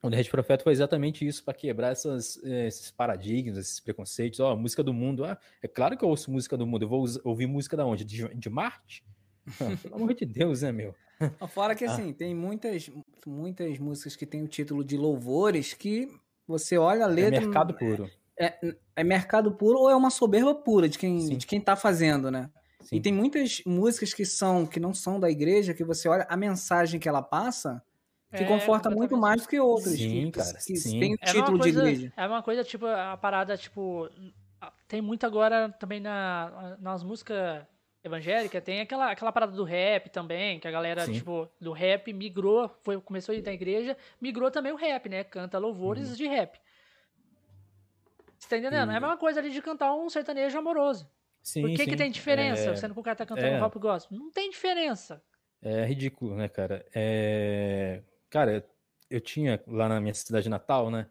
é. 0.02 0.06
o 0.06 0.08
Nerd 0.08 0.30
Profeta 0.30 0.64
foi 0.64 0.72
exatamente 0.72 1.26
isso, 1.26 1.44
para 1.44 1.52
quebrar 1.52 1.92
essas, 1.92 2.42
esses 2.42 2.90
paradigmas, 2.90 3.58
esses 3.58 3.80
preconceitos. 3.80 4.40
Ó, 4.40 4.56
música 4.56 4.82
do 4.82 4.94
mundo, 4.94 5.26
ah, 5.26 5.38
é 5.62 5.68
claro 5.68 5.94
que 5.94 6.02
eu 6.02 6.08
ouço 6.08 6.30
música 6.30 6.56
do 6.56 6.66
mundo, 6.66 6.84
eu 6.84 6.88
vou 6.88 7.04
ouvir 7.22 7.46
música 7.46 7.76
da 7.76 7.84
onde? 7.84 8.02
De, 8.02 8.26
de 8.34 8.48
Marte? 8.48 9.04
pelo 9.82 9.96
amor 9.96 10.14
de 10.14 10.24
Deus, 10.24 10.62
né, 10.62 10.72
meu? 10.72 10.94
Fora 11.48 11.74
que, 11.74 11.84
ah. 11.86 11.92
assim, 11.92 12.14
tem 12.14 12.34
muitas, 12.34 12.90
muitas 13.26 13.78
músicas 13.78 14.16
que 14.16 14.24
tem 14.24 14.42
o 14.42 14.48
título 14.48 14.82
de 14.82 14.96
louvores 14.96 15.74
que 15.74 16.08
você 16.48 16.78
olha 16.78 17.06
a 17.06 17.10
é 17.10 17.12
letra. 17.12 17.36
É 17.36 17.40
mercado 17.40 17.74
puro. 17.74 18.10
É, 18.40 18.74
é 18.96 19.04
mercado 19.04 19.52
puro 19.52 19.80
ou 19.80 19.90
é 19.90 19.94
uma 19.94 20.10
soberba 20.10 20.54
pura 20.54 20.88
de 20.88 20.98
quem, 20.98 21.36
de 21.36 21.46
quem 21.46 21.60
tá 21.60 21.76
fazendo, 21.76 22.30
né? 22.30 22.50
Sim. 22.80 22.96
E 22.96 23.00
tem 23.00 23.12
muitas 23.12 23.62
músicas 23.66 24.14
que 24.14 24.24
são 24.24 24.64
que 24.64 24.80
não 24.80 24.94
são 24.94 25.20
da 25.20 25.28
igreja, 25.30 25.74
que 25.74 25.84
você 25.84 26.08
olha 26.08 26.26
a 26.28 26.36
mensagem 26.36 26.98
que 26.98 27.08
ela 27.08 27.20
passa, 27.20 27.82
que 28.34 28.44
é, 28.44 28.46
conforta 28.46 28.88
muito 28.88 29.16
mais 29.16 29.42
do 29.42 29.48
que 29.48 29.60
outras. 29.60 29.94
Sim, 29.94 30.26
que, 30.26 30.38
cara. 30.38 30.54
Que 30.54 30.76
sim. 30.76 31.00
tem 31.00 31.12
o 31.14 31.18
é 31.20 31.26
título 31.26 31.58
coisa, 31.58 31.82
de 31.82 31.88
igreja. 31.88 32.12
É 32.16 32.26
uma 32.26 32.42
coisa, 32.42 32.64
tipo, 32.64 32.86
a 32.86 33.16
parada, 33.16 33.56
tipo. 33.56 34.08
Tem 34.86 35.02
muito 35.02 35.24
agora 35.26 35.70
também 35.78 36.00
na, 36.00 36.76
nas 36.80 37.02
músicas 37.02 37.64
evangélicas, 38.02 38.62
tem 38.62 38.80
aquela, 38.80 39.10
aquela 39.10 39.32
parada 39.32 39.52
do 39.52 39.64
rap 39.64 40.08
também, 40.08 40.60
que 40.60 40.68
a 40.68 40.70
galera, 40.70 41.04
sim. 41.04 41.12
tipo, 41.12 41.48
do 41.60 41.72
rap 41.72 42.12
migrou, 42.12 42.70
foi, 42.82 43.00
começou 43.00 43.34
a 43.34 43.38
ir 43.38 43.42
da 43.42 43.52
igreja, 43.52 43.96
migrou 44.20 44.50
também 44.50 44.72
o 44.72 44.76
rap, 44.76 45.08
né? 45.08 45.24
Canta 45.24 45.58
louvores 45.58 46.10
uhum. 46.10 46.16
de 46.16 46.26
rap. 46.26 46.58
Você 48.38 48.48
tá 48.48 48.58
entendendo? 48.58 48.90
É 48.90 48.96
a 48.96 49.00
mesma 49.00 49.16
coisa 49.16 49.40
ali 49.40 49.50
de 49.50 49.60
cantar 49.60 49.94
um 49.94 50.08
sertanejo 50.08 50.56
amoroso. 50.56 51.10
Sim, 51.42 51.62
Por 51.62 51.70
que, 51.70 51.84
sim. 51.84 51.90
que 51.90 51.96
tem 51.96 52.10
diferença? 52.10 52.70
É... 52.70 52.76
Sendo 52.76 52.94
que 52.94 53.00
o 53.00 53.02
cara 53.02 53.16
tá 53.16 53.26
cantando 53.26 53.48
é... 53.48 53.58
rap 53.58 53.78
gospel. 53.78 54.16
Não 54.16 54.30
tem 54.30 54.50
diferença. 54.50 55.22
É 55.60 55.84
ridículo, 55.84 56.36
né, 56.36 56.48
cara? 56.48 56.86
É... 56.94 58.02
Cara, 58.30 58.64
eu 59.10 59.20
tinha 59.20 59.62
lá 59.66 59.88
na 59.88 60.00
minha 60.00 60.14
cidade 60.14 60.48
natal, 60.48 60.90
né? 60.90 61.06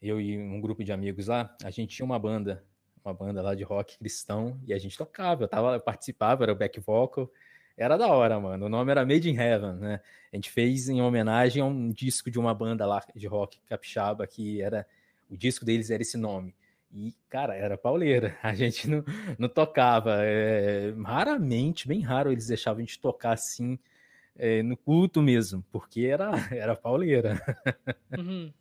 Eu 0.00 0.20
e 0.20 0.38
um 0.38 0.60
grupo 0.60 0.82
de 0.82 0.92
amigos 0.92 1.28
lá, 1.28 1.54
a 1.62 1.70
gente 1.70 1.94
tinha 1.94 2.06
uma 2.06 2.18
banda, 2.18 2.64
uma 3.04 3.14
banda 3.14 3.42
lá 3.42 3.54
de 3.54 3.62
rock 3.62 3.98
cristão, 3.98 4.60
e 4.66 4.72
a 4.72 4.78
gente 4.78 4.96
tocava, 4.96 5.44
eu, 5.44 5.48
tava, 5.48 5.74
eu 5.74 5.80
participava, 5.80 6.44
era 6.44 6.52
o 6.52 6.56
back 6.56 6.78
vocal. 6.80 7.30
Era 7.76 7.96
da 7.96 8.06
hora, 8.06 8.38
mano. 8.38 8.66
O 8.66 8.68
nome 8.68 8.90
era 8.90 9.04
Made 9.04 9.30
in 9.30 9.36
Heaven, 9.36 9.74
né? 9.76 10.00
A 10.32 10.36
gente 10.36 10.50
fez 10.50 10.88
em 10.88 11.00
homenagem 11.00 11.62
a 11.62 11.64
um 11.64 11.90
disco 11.90 12.30
de 12.30 12.38
uma 12.38 12.54
banda 12.54 12.86
lá 12.86 13.02
de 13.14 13.26
rock 13.26 13.58
capixaba 13.66 14.26
que 14.26 14.60
era 14.60 14.86
o 15.30 15.36
disco 15.36 15.64
deles 15.64 15.90
era 15.90 16.02
esse 16.02 16.18
nome. 16.18 16.54
E, 16.92 17.14
cara, 17.30 17.54
era 17.54 17.78
pauleira. 17.78 18.36
A 18.42 18.54
gente 18.54 18.88
não, 18.88 19.02
não 19.38 19.48
tocava. 19.48 20.16
É, 20.22 20.92
raramente, 21.02 21.88
bem 21.88 22.02
raro, 22.02 22.30
eles 22.30 22.48
deixavam 22.48 22.78
a 22.78 22.84
gente 22.84 23.00
tocar 23.00 23.32
assim 23.32 23.78
é, 24.36 24.62
no 24.62 24.76
culto 24.76 25.22
mesmo, 25.22 25.64
porque 25.72 26.02
era, 26.02 26.30
era 26.52 26.76
pauleira. 26.76 27.40
Uhum. 28.16 28.52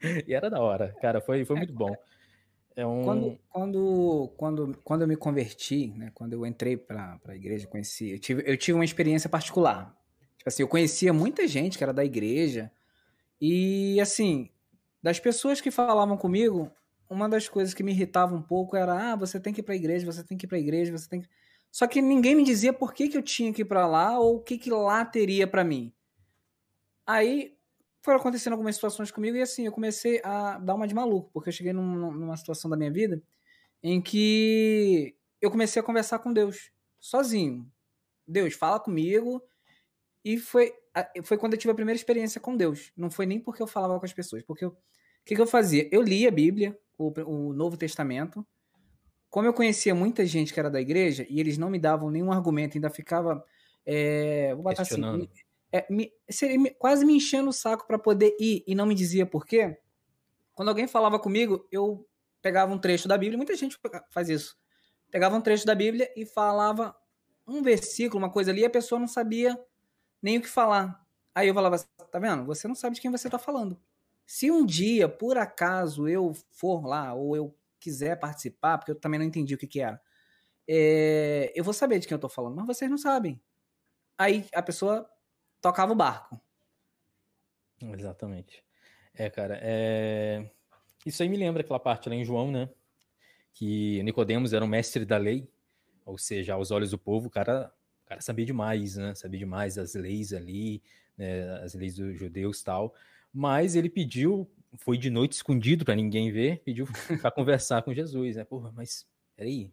e 0.26 0.34
era 0.34 0.50
da 0.50 0.60
hora, 0.60 0.94
cara, 1.00 1.20
foi, 1.20 1.44
foi 1.44 1.56
muito 1.56 1.72
bom. 1.72 1.96
É 2.78 2.86
um... 2.86 3.02
quando, 3.02 3.38
quando, 3.48 4.32
quando, 4.36 4.80
quando 4.84 5.02
eu 5.02 5.08
me 5.08 5.16
converti, 5.16 5.88
né, 5.96 6.12
quando 6.14 6.34
eu 6.34 6.46
entrei 6.46 6.76
para 6.76 7.18
a 7.26 7.34
igreja, 7.34 7.66
conheci, 7.66 8.12
eu 8.12 8.20
tive, 8.20 8.44
eu 8.46 8.56
tive 8.56 8.78
uma 8.78 8.84
experiência 8.84 9.28
particular. 9.28 9.92
Tipo 10.36 10.48
assim, 10.48 10.62
eu 10.62 10.68
conhecia 10.68 11.12
muita 11.12 11.48
gente 11.48 11.76
que 11.76 11.82
era 11.82 11.92
da 11.92 12.04
igreja, 12.04 12.70
e 13.40 14.00
assim, 14.00 14.48
das 15.02 15.18
pessoas 15.18 15.60
que 15.60 15.72
falavam 15.72 16.16
comigo, 16.16 16.70
uma 17.10 17.28
das 17.28 17.48
coisas 17.48 17.74
que 17.74 17.82
me 17.82 17.90
irritava 17.90 18.32
um 18.32 18.42
pouco 18.42 18.76
era: 18.76 19.12
ah, 19.12 19.16
você 19.16 19.40
tem 19.40 19.52
que 19.52 19.60
ir 19.60 19.64
para 19.64 19.74
a 19.74 19.76
igreja, 19.76 20.06
você 20.06 20.22
tem 20.22 20.38
que 20.38 20.46
ir 20.46 20.48
para 20.48 20.58
a 20.58 20.60
igreja, 20.60 20.96
você 20.96 21.08
tem 21.08 21.20
que. 21.20 21.28
Só 21.72 21.84
que 21.88 22.00
ninguém 22.00 22.36
me 22.36 22.44
dizia 22.44 22.72
por 22.72 22.94
que, 22.94 23.08
que 23.08 23.18
eu 23.18 23.22
tinha 23.22 23.52
que 23.52 23.62
ir 23.62 23.64
para 23.64 23.88
lá 23.88 24.20
ou 24.20 24.36
o 24.36 24.40
que, 24.40 24.56
que 24.56 24.70
lá 24.70 25.04
teria 25.04 25.48
para 25.48 25.64
mim. 25.64 25.92
Aí 27.04 27.57
foram 28.02 28.18
acontecendo 28.18 28.52
algumas 28.52 28.74
situações 28.74 29.10
comigo 29.10 29.36
e 29.36 29.42
assim, 29.42 29.66
eu 29.66 29.72
comecei 29.72 30.20
a 30.24 30.58
dar 30.58 30.74
uma 30.74 30.86
de 30.86 30.94
maluco, 30.94 31.30
porque 31.32 31.48
eu 31.48 31.52
cheguei 31.52 31.72
num, 31.72 32.12
numa 32.12 32.36
situação 32.36 32.70
da 32.70 32.76
minha 32.76 32.90
vida 32.90 33.22
em 33.82 34.00
que 34.00 35.16
eu 35.40 35.50
comecei 35.50 35.80
a 35.80 35.84
conversar 35.84 36.18
com 36.18 36.32
Deus, 36.32 36.70
sozinho. 36.98 37.70
Deus, 38.26 38.54
fala 38.54 38.80
comigo. 38.80 39.42
E 40.24 40.36
foi, 40.36 40.72
foi 41.22 41.38
quando 41.38 41.54
eu 41.54 41.58
tive 41.58 41.70
a 41.72 41.74
primeira 41.74 41.96
experiência 41.96 42.40
com 42.40 42.56
Deus. 42.56 42.92
Não 42.96 43.10
foi 43.10 43.24
nem 43.24 43.40
porque 43.40 43.62
eu 43.62 43.66
falava 43.66 43.98
com 43.98 44.04
as 44.04 44.12
pessoas, 44.12 44.42
porque 44.42 44.66
o 44.66 44.76
que, 45.24 45.34
que 45.34 45.40
eu 45.40 45.46
fazia? 45.46 45.88
Eu 45.92 46.02
lia 46.02 46.28
a 46.28 46.32
Bíblia, 46.32 46.78
o, 46.96 47.12
o 47.22 47.52
Novo 47.52 47.76
Testamento. 47.76 48.46
Como 49.30 49.46
eu 49.46 49.54
conhecia 49.54 49.94
muita 49.94 50.24
gente 50.26 50.52
que 50.52 50.58
era 50.58 50.70
da 50.70 50.80
igreja 50.80 51.26
e 51.28 51.38
eles 51.38 51.56
não 51.58 51.70
me 51.70 51.78
davam 51.78 52.10
nenhum 52.10 52.32
argumento, 52.32 52.76
ainda 52.76 52.90
ficava. 52.90 53.44
É, 53.86 54.54
vou 54.54 54.64
botar 54.64 54.82
assim. 54.82 55.28
É, 55.72 55.86
me, 55.90 56.10
quase 56.78 57.04
me 57.04 57.14
enchendo 57.14 57.50
o 57.50 57.52
saco 57.52 57.86
para 57.86 57.98
poder 57.98 58.36
ir 58.40 58.64
e 58.66 58.74
não 58.74 58.86
me 58.86 58.94
dizia 58.94 59.26
por 59.26 59.44
quê. 59.44 59.78
Quando 60.54 60.68
alguém 60.68 60.88
falava 60.88 61.18
comigo, 61.18 61.66
eu 61.70 62.06
pegava 62.40 62.72
um 62.72 62.78
trecho 62.78 63.06
da 63.06 63.18
Bíblia, 63.18 63.36
muita 63.36 63.54
gente 63.54 63.78
faz 64.10 64.28
isso. 64.28 64.56
Pegava 65.10 65.36
um 65.36 65.40
trecho 65.40 65.66
da 65.66 65.74
Bíblia 65.74 66.12
e 66.16 66.24
falava 66.24 66.96
um 67.46 67.62
versículo, 67.62 68.18
uma 68.18 68.30
coisa 68.30 68.50
ali, 68.50 68.62
e 68.62 68.64
a 68.64 68.70
pessoa 68.70 68.98
não 68.98 69.08
sabia 69.08 69.58
nem 70.22 70.38
o 70.38 70.42
que 70.42 70.48
falar. 70.48 71.04
Aí 71.34 71.48
eu 71.48 71.54
falava, 71.54 71.78
tá 72.10 72.18
vendo? 72.18 72.44
Você 72.46 72.66
não 72.66 72.74
sabe 72.74 72.96
de 72.96 73.00
quem 73.00 73.10
você 73.10 73.30
tá 73.30 73.38
falando. 73.38 73.80
Se 74.26 74.50
um 74.50 74.66
dia, 74.66 75.08
por 75.08 75.38
acaso, 75.38 76.08
eu 76.08 76.34
for 76.50 76.84
lá 76.86 77.14
ou 77.14 77.36
eu 77.36 77.54
quiser 77.80 78.18
participar, 78.18 78.78
porque 78.78 78.90
eu 78.90 78.96
também 79.00 79.18
não 79.18 79.26
entendi 79.26 79.54
o 79.54 79.58
que, 79.58 79.66
que 79.66 79.80
era, 79.80 80.00
é, 80.68 81.50
eu 81.54 81.64
vou 81.64 81.72
saber 81.72 81.98
de 81.98 82.06
quem 82.06 82.14
eu 82.14 82.20
tô 82.20 82.28
falando, 82.28 82.56
mas 82.56 82.66
vocês 82.66 82.90
não 82.90 82.98
sabem. 82.98 83.40
Aí 84.18 84.44
a 84.52 84.62
pessoa 84.62 85.08
tocava 85.60 85.92
o 85.92 85.96
barco. 85.96 86.40
Exatamente. 87.80 88.64
É, 89.14 89.28
cara, 89.30 89.58
é... 89.62 90.50
isso 91.04 91.22
aí 91.22 91.28
me 91.28 91.36
lembra 91.36 91.62
aquela 91.62 91.80
parte 91.80 92.08
lá 92.08 92.14
em 92.14 92.24
João, 92.24 92.50
né? 92.50 92.68
Que 93.52 94.02
Nicodemos 94.02 94.52
era 94.52 94.64
um 94.64 94.68
mestre 94.68 95.04
da 95.04 95.16
lei, 95.16 95.48
ou 96.04 96.16
seja, 96.16 96.54
aos 96.54 96.70
olhos 96.70 96.90
do 96.90 96.98
povo, 96.98 97.26
o 97.28 97.30
cara, 97.30 97.72
o 98.04 98.08
cara 98.08 98.20
sabia 98.20 98.46
demais, 98.46 98.96
né? 98.96 99.14
Sabia 99.14 99.38
demais 99.38 99.78
as 99.78 99.94
leis 99.94 100.32
ali, 100.32 100.82
né? 101.16 101.60
as 101.62 101.74
leis 101.74 101.96
dos 101.96 102.18
judeus 102.18 102.62
tal 102.62 102.94
mas 103.32 103.76
ele 103.76 103.88
pediu, 103.88 104.50
foi 104.76 104.96
de 104.96 105.10
noite 105.10 105.32
escondido 105.32 105.84
para 105.84 105.94
ninguém 105.94 106.30
ver, 106.30 106.60
pediu 106.64 106.86
para 107.20 107.30
conversar 107.30 107.82
com 107.82 107.94
Jesus, 107.94 108.36
né? 108.36 108.44
Porra, 108.44 108.72
mas 108.74 109.06
peraí, 109.36 109.70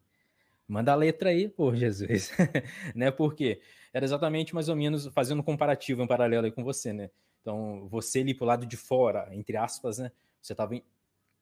manda 0.68 0.92
a 0.92 0.96
letra 0.96 1.30
aí, 1.30 1.48
por 1.50 1.76
Jesus, 1.76 2.32
né? 2.94 3.12
Porque 3.12 3.62
era 3.96 4.04
exatamente 4.04 4.54
mais 4.54 4.68
ou 4.68 4.76
menos 4.76 5.08
fazendo 5.14 5.40
um 5.40 5.44
comparativo, 5.44 6.04
um 6.04 6.08
paralelo 6.08 6.46
aí 6.46 6.52
com 6.52 6.66
você, 6.66 6.92
né? 6.92 7.10
Então, 7.42 7.88
você 7.88 8.20
ali 8.20 8.34
pro 8.34 8.46
lado 8.46 8.66
de 8.66 8.76
fora, 8.76 9.30
entre 9.32 9.56
aspas, 9.56 10.00
né? 10.00 10.12
Você 10.42 10.52
estava 10.52 10.78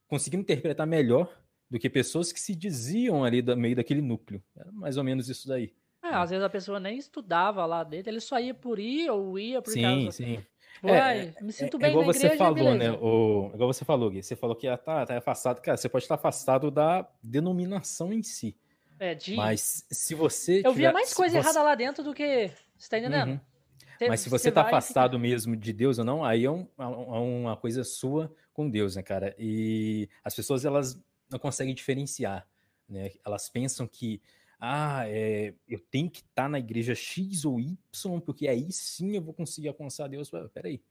conseguindo 0.07 0.43
interpretar 0.43 0.85
melhor 0.85 1.35
do 1.67 1.79
que 1.79 1.89
pessoas 1.89 2.31
que 2.31 2.39
se 2.39 2.53
diziam 2.53 3.23
ali 3.23 3.41
do 3.41 3.57
meio 3.57 3.75
daquele 3.75 4.03
núcleo. 4.03 4.39
Era 4.55 4.71
mais 4.71 4.97
ou 4.97 5.03
menos 5.03 5.29
isso 5.29 5.47
daí. 5.47 5.73
É, 6.03 6.09
às 6.09 6.29
vezes 6.29 6.45
a 6.45 6.49
pessoa 6.49 6.79
nem 6.79 6.95
estudava 6.95 7.65
lá 7.65 7.83
dentro, 7.83 8.11
ele 8.11 8.19
só 8.19 8.39
ia 8.39 8.53
por 8.53 8.77
ir 8.77 9.09
ou 9.09 9.39
ia 9.39 9.59
por 9.59 9.71
sim, 9.71 9.81
causa. 9.81 10.11
Sim, 10.11 10.37
sim. 10.37 10.43
Uai, 10.83 11.33
é, 11.35 11.43
me 11.43 11.51
sinto 11.51 11.77
é, 11.77 11.79
bem 11.79 11.87
é 11.87 11.91
igual 11.91 12.05
você 12.05 12.37
falou, 12.37 12.75
né? 12.75 12.91
O, 12.91 13.49
igual 13.51 13.73
você 13.73 13.83
falou, 13.83 14.11
Gui. 14.11 14.21
Você 14.21 14.35
falou 14.35 14.55
que 14.55 14.67
ah, 14.67 14.77
tá, 14.77 15.07
tá 15.07 15.17
afastado. 15.17 15.59
Cara, 15.59 15.75
você 15.75 15.89
pode 15.89 16.03
estar 16.03 16.15
afastado 16.15 16.69
da 16.69 17.09
denominação 17.23 18.13
em 18.13 18.21
si. 18.21 18.55
É, 18.99 19.15
de... 19.15 19.35
Mas 19.35 19.85
se 19.91 20.15
você. 20.15 20.59
Eu 20.59 20.71
tiver, 20.71 20.75
via 20.75 20.93
mais 20.93 21.13
coisa 21.13 21.33
você... 21.33 21.39
errada 21.39 21.63
lá 21.63 21.75
dentro 21.75 22.03
do 22.03 22.13
que. 22.13 22.51
Você 22.77 22.89
tá 22.89 22.97
entendendo? 22.97 23.31
Uhum. 23.31 23.39
Mas 24.07 24.21
se 24.21 24.29
você, 24.29 24.49
está 24.49 24.61
afastado 24.63 25.17
mesmo 25.17 25.55
de 25.55 25.71
Deus 25.71 25.97
ou 25.97 26.03
não, 26.03 26.25
aí 26.25 26.45
é, 26.45 26.51
um, 26.51 26.67
é, 26.77 26.83
é 26.83 26.85
uma 26.85 27.55
coisa 27.55 27.83
sua 27.83 28.33
com 28.51 28.69
Deus, 28.69 28.95
né, 28.95 29.03
cara? 29.03 29.35
E 29.37 30.09
as 30.23 30.35
pessoas, 30.35 30.65
elas 30.65 30.99
não 31.29 31.39
conseguem 31.39 31.73
diferenciar, 31.73 32.45
né? 32.87 33.11
Elas 33.25 33.49
pensam 33.49 33.87
que 33.87 34.21
ah, 34.59 35.03
é, 35.07 35.53
eu 35.67 35.79
tenho 35.79 36.09
que 36.09 36.19
estar 36.19 36.43
tá 36.43 36.49
na 36.49 36.59
igreja 36.59 36.95
X 36.95 37.45
ou 37.45 37.59
Y, 37.59 37.77
porque 38.21 38.47
aí 38.47 38.71
sim 38.71 39.15
eu 39.15 39.21
vou 39.21 39.33
conseguir 39.33 39.67
alcançar 39.67 40.07
Deus. 40.07 40.31
Peraí, 40.53 40.81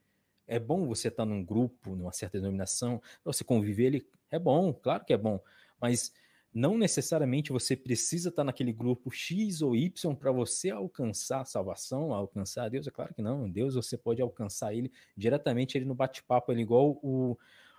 é 0.46 0.58
bom 0.58 0.86
você 0.86 1.08
estar 1.08 1.24
tá 1.24 1.28
num 1.28 1.44
grupo, 1.44 1.94
numa 1.96 2.12
certa 2.12 2.38
denominação, 2.38 3.00
você 3.24 3.44
conviver 3.44 3.84
ele, 3.86 4.06
é 4.30 4.38
bom, 4.38 4.72
claro 4.72 5.04
que 5.04 5.12
é 5.12 5.16
bom, 5.16 5.40
mas 5.80 6.12
não 6.54 6.76
necessariamente 6.76 7.52
você 7.52 7.74
precisa 7.74 8.28
estar 8.28 8.44
naquele 8.44 8.72
grupo 8.72 9.10
X 9.10 9.62
ou 9.62 9.74
Y 9.74 10.14
para 10.14 10.30
você 10.30 10.70
alcançar 10.70 11.40
a 11.40 11.44
salvação, 11.44 12.12
alcançar 12.12 12.68
Deus. 12.68 12.86
É 12.86 12.90
claro 12.90 13.14
que 13.14 13.22
não. 13.22 13.50
Deus 13.50 13.74
você 13.74 13.96
pode 13.96 14.20
alcançar 14.20 14.74
ele 14.74 14.92
diretamente 15.16 15.78
ele 15.78 15.84
no 15.84 15.94
bate-papo, 15.94 16.52
ele 16.52 16.62
igual 16.62 16.98
o, 17.02 17.38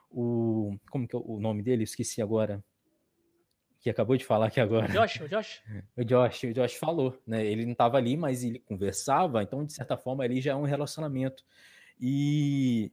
o 0.10 0.76
como 0.90 1.08
que 1.08 1.16
é 1.16 1.20
o 1.20 1.40
nome 1.40 1.62
dele? 1.62 1.84
Esqueci 1.84 2.22
agora 2.22 2.64
que 3.84 3.90
acabou 3.90 4.16
de 4.16 4.24
falar 4.24 4.48
aqui 4.48 4.62
agora. 4.62 4.88
Josh, 4.88 5.20
o 5.22 5.28
Josh. 5.28 5.62
O 5.98 6.04
Josh, 6.06 6.44
o 6.44 6.54
Josh 6.54 6.76
falou, 6.76 7.22
né? 7.28 7.46
Ele 7.46 7.66
não 7.66 7.74
estava 7.74 7.98
ali, 7.98 8.16
mas 8.16 8.42
ele 8.42 8.60
conversava, 8.60 9.44
então, 9.44 9.66
de 9.66 9.74
certa 9.74 9.98
forma, 9.98 10.24
ali 10.24 10.40
já 10.40 10.54
é 10.54 10.56
um 10.56 10.64
relacionamento. 10.64 11.44
E, 12.00 12.90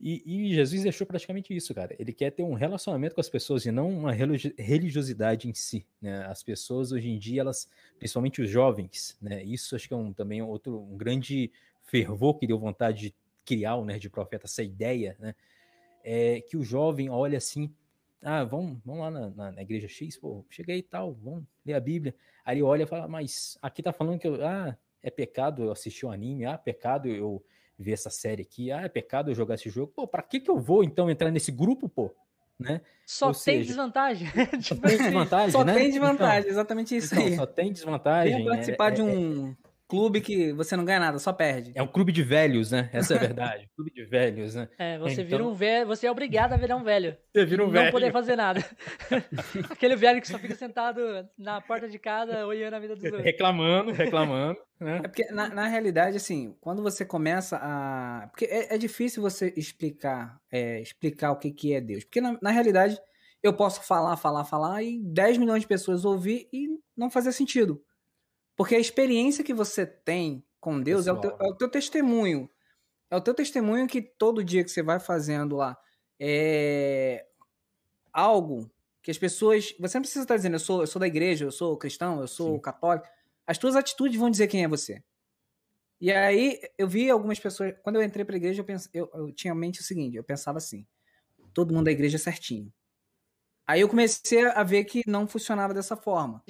e, 0.00 0.50
e, 0.50 0.54
Jesus 0.54 0.82
deixou 0.82 1.06
praticamente 1.06 1.54
isso, 1.54 1.74
cara. 1.74 1.94
Ele 1.98 2.12
quer 2.12 2.30
ter 2.30 2.42
um 2.42 2.54
relacionamento 2.54 3.14
com 3.14 3.20
as 3.20 3.28
pessoas 3.28 3.64
e 3.64 3.70
não 3.70 3.88
uma 3.88 4.12
religiosidade 4.12 5.48
em 5.48 5.54
si, 5.54 5.86
né? 6.00 6.24
As 6.26 6.42
pessoas 6.42 6.92
hoje 6.92 7.08
em 7.08 7.18
dia, 7.18 7.40
elas, 7.40 7.68
principalmente 7.98 8.42
os 8.42 8.50
jovens, 8.50 9.16
né? 9.20 9.42
Isso 9.44 9.74
acho 9.74 9.88
que 9.88 9.94
é 9.94 9.96
um, 9.96 10.12
também 10.12 10.42
outro 10.42 10.80
um 10.80 10.96
grande 10.96 11.50
fervor 11.82 12.38
que 12.38 12.46
deu 12.46 12.58
vontade 12.58 13.00
de 13.00 13.14
criar 13.44 13.76
o 13.76 13.84
Nerd 13.84 14.00
de 14.00 14.10
Profeta, 14.10 14.46
essa 14.46 14.62
ideia, 14.62 15.16
né? 15.18 15.34
É 16.02 16.40
que 16.42 16.56
o 16.56 16.62
jovem 16.62 17.08
olha 17.08 17.38
assim 17.38 17.72
ah, 18.24 18.42
vamos, 18.42 18.78
vamos 18.84 19.02
lá 19.02 19.10
na, 19.10 19.30
na, 19.30 19.52
na, 19.52 19.62
igreja 19.62 19.86
X, 19.86 20.16
pô, 20.16 20.46
cheguei 20.48 20.78
e 20.78 20.82
tal, 20.82 21.12
vamos 21.12 21.44
ler 21.64 21.74
a 21.74 21.80
Bíblia. 21.80 22.14
Aí 22.42 22.56
ele 22.56 22.62
olha 22.62 22.84
e 22.84 22.86
fala, 22.86 23.06
mas 23.06 23.58
aqui 23.60 23.82
tá 23.82 23.92
falando 23.92 24.18
que 24.18 24.26
eu, 24.26 24.42
ah, 24.46 24.74
é 25.02 25.10
pecado 25.10 25.64
eu 25.64 25.70
assistir 25.70 26.06
um 26.06 26.10
anime, 26.10 26.46
ah, 26.46 26.52
é 26.52 26.56
pecado 26.56 27.06
eu 27.06 27.44
ver 27.78 27.92
essa 27.92 28.10
série 28.10 28.42
aqui, 28.42 28.70
ah, 28.70 28.82
é 28.82 28.88
pecado 28.88 29.30
eu 29.30 29.34
jogar 29.34 29.54
esse 29.54 29.68
jogo. 29.70 29.92
Pô, 29.94 30.06
pra 30.06 30.22
que 30.22 30.40
que 30.40 30.50
eu 30.50 30.58
vou 30.58 30.84
então 30.84 31.10
entrar 31.10 31.30
nesse 31.30 31.50
grupo, 31.52 31.88
pô? 31.88 32.14
né? 32.58 32.80
Só 33.04 33.28
Ou 33.28 33.32
tem 33.32 33.40
seja, 33.40 33.66
desvantagem. 33.66 34.28
Só 34.62 34.74
tem 34.76 34.96
desvantagem, 34.96 35.50
Só 35.50 35.64
né? 35.64 35.74
tem 35.74 35.90
desvantagem, 35.90 36.40
então, 36.40 36.50
exatamente 36.52 36.96
isso 36.96 37.14
então, 37.14 37.26
aí. 37.26 37.36
Só 37.36 37.46
tem 37.46 37.72
desvantagem. 37.72 38.36
Venha 38.36 38.50
participar 38.50 38.88
é, 38.88 38.90
de 38.92 39.02
um, 39.02 39.50
é, 39.50 39.63
clube 39.94 40.20
que 40.20 40.52
você 40.52 40.76
não 40.76 40.84
ganha 40.84 40.98
nada, 40.98 41.18
só 41.18 41.32
perde. 41.32 41.72
É 41.74 41.82
um 41.82 41.86
clube 41.86 42.10
de 42.10 42.22
velhos, 42.22 42.72
né? 42.72 42.90
Essa 42.92 43.14
é 43.14 43.16
a 43.16 43.20
verdade. 43.20 43.68
clube 43.76 43.92
de 43.92 44.04
velhos, 44.04 44.54
né? 44.54 44.68
É, 44.76 44.98
você 44.98 45.22
então... 45.22 45.26
vira 45.26 45.44
um 45.44 45.54
velho, 45.54 45.86
você 45.86 46.06
é 46.06 46.10
obrigado 46.10 46.52
a 46.52 46.56
virar 46.56 46.76
um 46.76 46.82
velho. 46.82 47.16
Você 47.32 47.44
vira 47.44 47.62
um 47.62 47.66
não 47.66 47.72
velho. 47.72 47.84
Não 47.84 47.92
poder 47.92 48.12
fazer 48.12 48.34
nada. 48.34 48.64
Aquele 49.70 49.94
velho 49.94 50.20
que 50.20 50.26
só 50.28 50.38
fica 50.38 50.54
sentado 50.56 51.00
na 51.38 51.60
porta 51.60 51.88
de 51.88 51.98
casa 51.98 52.44
olhando 52.44 52.74
a 52.74 52.80
vida 52.80 52.96
dos 52.96 53.04
outros. 53.04 53.22
Reclamando, 53.22 53.92
reclamando. 53.92 54.58
Né? 54.80 54.98
É 54.98 55.08
porque, 55.08 55.24
na, 55.30 55.48
na 55.48 55.68
realidade, 55.68 56.16
assim, 56.16 56.56
quando 56.60 56.82
você 56.82 57.04
começa 57.04 57.56
a. 57.62 58.26
Porque 58.30 58.46
é, 58.46 58.74
é 58.74 58.78
difícil 58.78 59.22
você 59.22 59.54
explicar, 59.56 60.40
é, 60.50 60.80
explicar 60.80 61.30
o 61.30 61.36
que, 61.36 61.52
que 61.52 61.72
é 61.72 61.80
Deus. 61.80 62.02
Porque, 62.04 62.20
na, 62.20 62.36
na 62.42 62.50
realidade, 62.50 62.98
eu 63.42 63.52
posso 63.52 63.82
falar, 63.82 64.16
falar, 64.16 64.44
falar 64.44 64.82
e 64.82 64.98
10 65.00 65.38
milhões 65.38 65.60
de 65.60 65.68
pessoas 65.68 66.04
ouvir 66.04 66.48
e 66.52 66.68
não 66.96 67.10
fazer 67.10 67.30
sentido. 67.32 67.80
Porque 68.56 68.74
a 68.74 68.80
experiência 68.80 69.44
que 69.44 69.54
você 69.54 69.84
tem 69.84 70.44
com 70.60 70.80
Deus 70.80 71.06
é 71.06 71.12
o, 71.12 71.20
teu, 71.20 71.30
é 71.30 71.44
o, 71.44 71.54
teu, 71.54 71.68
testemunho. 71.68 72.48
É 73.10 73.16
o 73.16 73.20
teu 73.20 73.34
testemunho 73.34 73.86
que 73.86 74.00
todo 74.00 74.44
dia 74.44 74.64
que 74.64 74.70
você 74.70 74.82
vai 74.82 74.98
fazendo 74.98 75.56
lá 75.56 75.76
é 76.18 77.26
algo 78.12 78.70
que 79.02 79.10
as 79.10 79.18
pessoas. 79.18 79.74
Você 79.78 79.98
não 79.98 80.02
precisa 80.02 80.24
estar 80.24 80.36
dizendo, 80.36 80.54
eu 80.54 80.60
sou, 80.60 80.80
eu 80.80 80.86
sou 80.86 81.00
da 81.00 81.06
igreja, 81.06 81.44
eu 81.44 81.52
sou 81.52 81.76
cristão, 81.76 82.20
eu 82.20 82.28
sou 82.28 82.54
Sim. 82.54 82.60
católico. 82.60 83.06
As 83.46 83.58
tuas 83.58 83.76
atitudes 83.76 84.18
vão 84.18 84.30
dizer 84.30 84.46
quem 84.46 84.64
é 84.64 84.68
você. 84.68 85.02
E 86.00 86.12
aí 86.12 86.60
eu 86.78 86.88
vi 86.88 87.10
algumas 87.10 87.38
pessoas. 87.38 87.74
Quando 87.82 87.96
eu 87.96 88.02
entrei 88.02 88.24
para 88.24 88.34
a 88.34 88.38
igreja, 88.38 88.60
eu, 88.60 88.64
pens, 88.64 88.88
eu, 88.92 89.10
eu 89.14 89.32
tinha 89.32 89.52
em 89.52 89.56
mente 89.56 89.80
o 89.80 89.84
seguinte: 89.84 90.16
eu 90.16 90.24
pensava 90.24 90.58
assim, 90.58 90.86
todo 91.52 91.74
mundo 91.74 91.84
da 91.84 91.92
igreja 91.92 92.16
é 92.16 92.18
certinho. 92.18 92.72
Aí 93.66 93.80
eu 93.80 93.88
comecei 93.88 94.46
a 94.46 94.62
ver 94.62 94.84
que 94.84 95.02
não 95.06 95.26
funcionava 95.26 95.72
dessa 95.72 95.96
forma. 95.96 96.42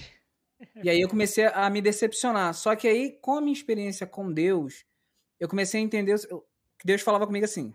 E 0.82 0.90
aí 0.90 1.00
eu 1.00 1.08
comecei 1.08 1.46
a 1.46 1.68
me 1.70 1.80
decepcionar. 1.80 2.54
Só 2.54 2.74
que 2.74 2.88
aí, 2.88 3.18
com 3.20 3.36
a 3.36 3.40
minha 3.40 3.52
experiência 3.52 4.06
com 4.06 4.32
Deus, 4.32 4.84
eu 5.38 5.48
comecei 5.48 5.80
a 5.80 5.84
entender 5.84 6.18
que 6.18 6.86
Deus 6.86 7.02
falava 7.02 7.26
comigo 7.26 7.44
assim: 7.44 7.72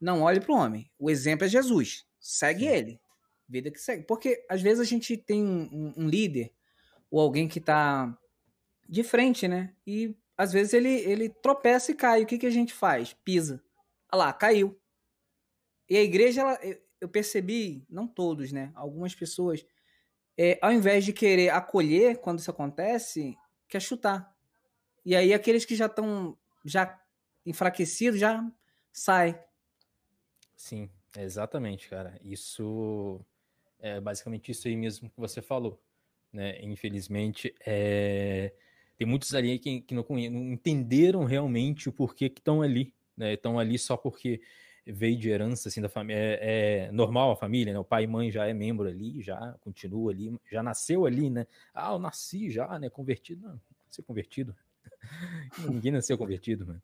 não 0.00 0.22
olhe 0.22 0.40
para 0.40 0.52
o 0.52 0.56
homem. 0.56 0.90
O 0.98 1.10
exemplo 1.10 1.46
é 1.46 1.48
Jesus. 1.48 2.06
Segue 2.18 2.66
ele. 2.66 3.00
Vida 3.48 3.70
que 3.70 3.78
segue. 3.78 4.04
Porque 4.04 4.44
às 4.48 4.60
vezes 4.60 4.80
a 4.80 4.84
gente 4.84 5.16
tem 5.16 5.44
um, 5.44 5.94
um 5.96 6.08
líder 6.08 6.52
ou 7.10 7.20
alguém 7.20 7.48
que 7.48 7.58
está 7.58 8.16
de 8.88 9.02
frente, 9.02 9.46
né? 9.46 9.74
E 9.86 10.16
às 10.36 10.52
vezes 10.52 10.74
ele, 10.74 10.88
ele 10.88 11.28
tropeça 11.28 11.92
e 11.92 11.94
cai. 11.94 12.22
O 12.22 12.26
que, 12.26 12.38
que 12.38 12.46
a 12.46 12.50
gente 12.50 12.72
faz? 12.72 13.12
Pisa. 13.24 13.62
Olha 14.12 14.24
lá, 14.24 14.32
caiu. 14.32 14.78
E 15.88 15.96
a 15.96 16.02
igreja, 16.02 16.40
ela, 16.40 16.58
eu 17.00 17.08
percebi, 17.08 17.84
não 17.88 18.06
todos, 18.06 18.52
né? 18.52 18.72
Algumas 18.74 19.14
pessoas 19.14 19.64
é, 20.38 20.58
ao 20.60 20.72
invés 20.72 21.04
de 21.04 21.12
querer 21.12 21.50
acolher 21.50 22.18
quando 22.18 22.38
isso 22.38 22.50
acontece, 22.50 23.36
quer 23.68 23.80
chutar. 23.80 24.34
E 25.04 25.14
aí 25.14 25.32
aqueles 25.32 25.64
que 25.64 25.74
já 25.74 25.86
estão 25.86 26.36
já 26.64 27.00
enfraquecidos 27.44 28.18
já 28.18 28.44
sai. 28.92 29.40
Sim, 30.56 30.90
exatamente, 31.16 31.88
cara. 31.88 32.18
Isso 32.22 33.20
é 33.78 34.00
basicamente 34.00 34.50
isso 34.50 34.66
aí 34.66 34.76
mesmo 34.76 35.08
que 35.08 35.18
você 35.18 35.40
falou. 35.40 35.80
Né? 36.32 36.60
Infelizmente, 36.62 37.54
é... 37.64 38.52
tem 38.98 39.06
muitos 39.06 39.34
ali 39.34 39.58
que, 39.58 39.80
que 39.80 39.94
não, 39.94 40.04
não 40.08 40.52
entenderam 40.52 41.24
realmente 41.24 41.88
o 41.88 41.92
porquê 41.92 42.28
que 42.28 42.40
estão 42.40 42.60
ali. 42.60 42.92
Né? 43.16 43.34
Estão 43.34 43.58
ali 43.58 43.78
só 43.78 43.96
porque 43.96 44.40
veio 44.86 45.18
de 45.18 45.28
herança 45.28 45.68
assim 45.68 45.80
da 45.80 45.88
família, 45.88 46.18
é, 46.20 46.86
é, 46.86 46.92
normal 46.92 47.32
a 47.32 47.36
família, 47.36 47.72
né? 47.72 47.78
O 47.78 47.84
pai 47.84 48.04
e 48.04 48.06
mãe 48.06 48.30
já 48.30 48.46
é 48.46 48.54
membro 48.54 48.86
ali, 48.86 49.20
já 49.20 49.56
continua 49.60 50.12
ali, 50.12 50.38
já 50.50 50.62
nasceu 50.62 51.06
ali, 51.06 51.28
né? 51.28 51.46
Ah, 51.74 51.92
eu 51.92 51.98
nasci 51.98 52.50
já, 52.50 52.78
né? 52.78 52.88
Convertido, 52.88 53.48
não, 53.48 53.60
ser 53.90 54.02
convertido. 54.02 54.54
Ninguém 55.68 55.92
nasceu 55.92 56.16
convertido, 56.16 56.66
mano. 56.66 56.82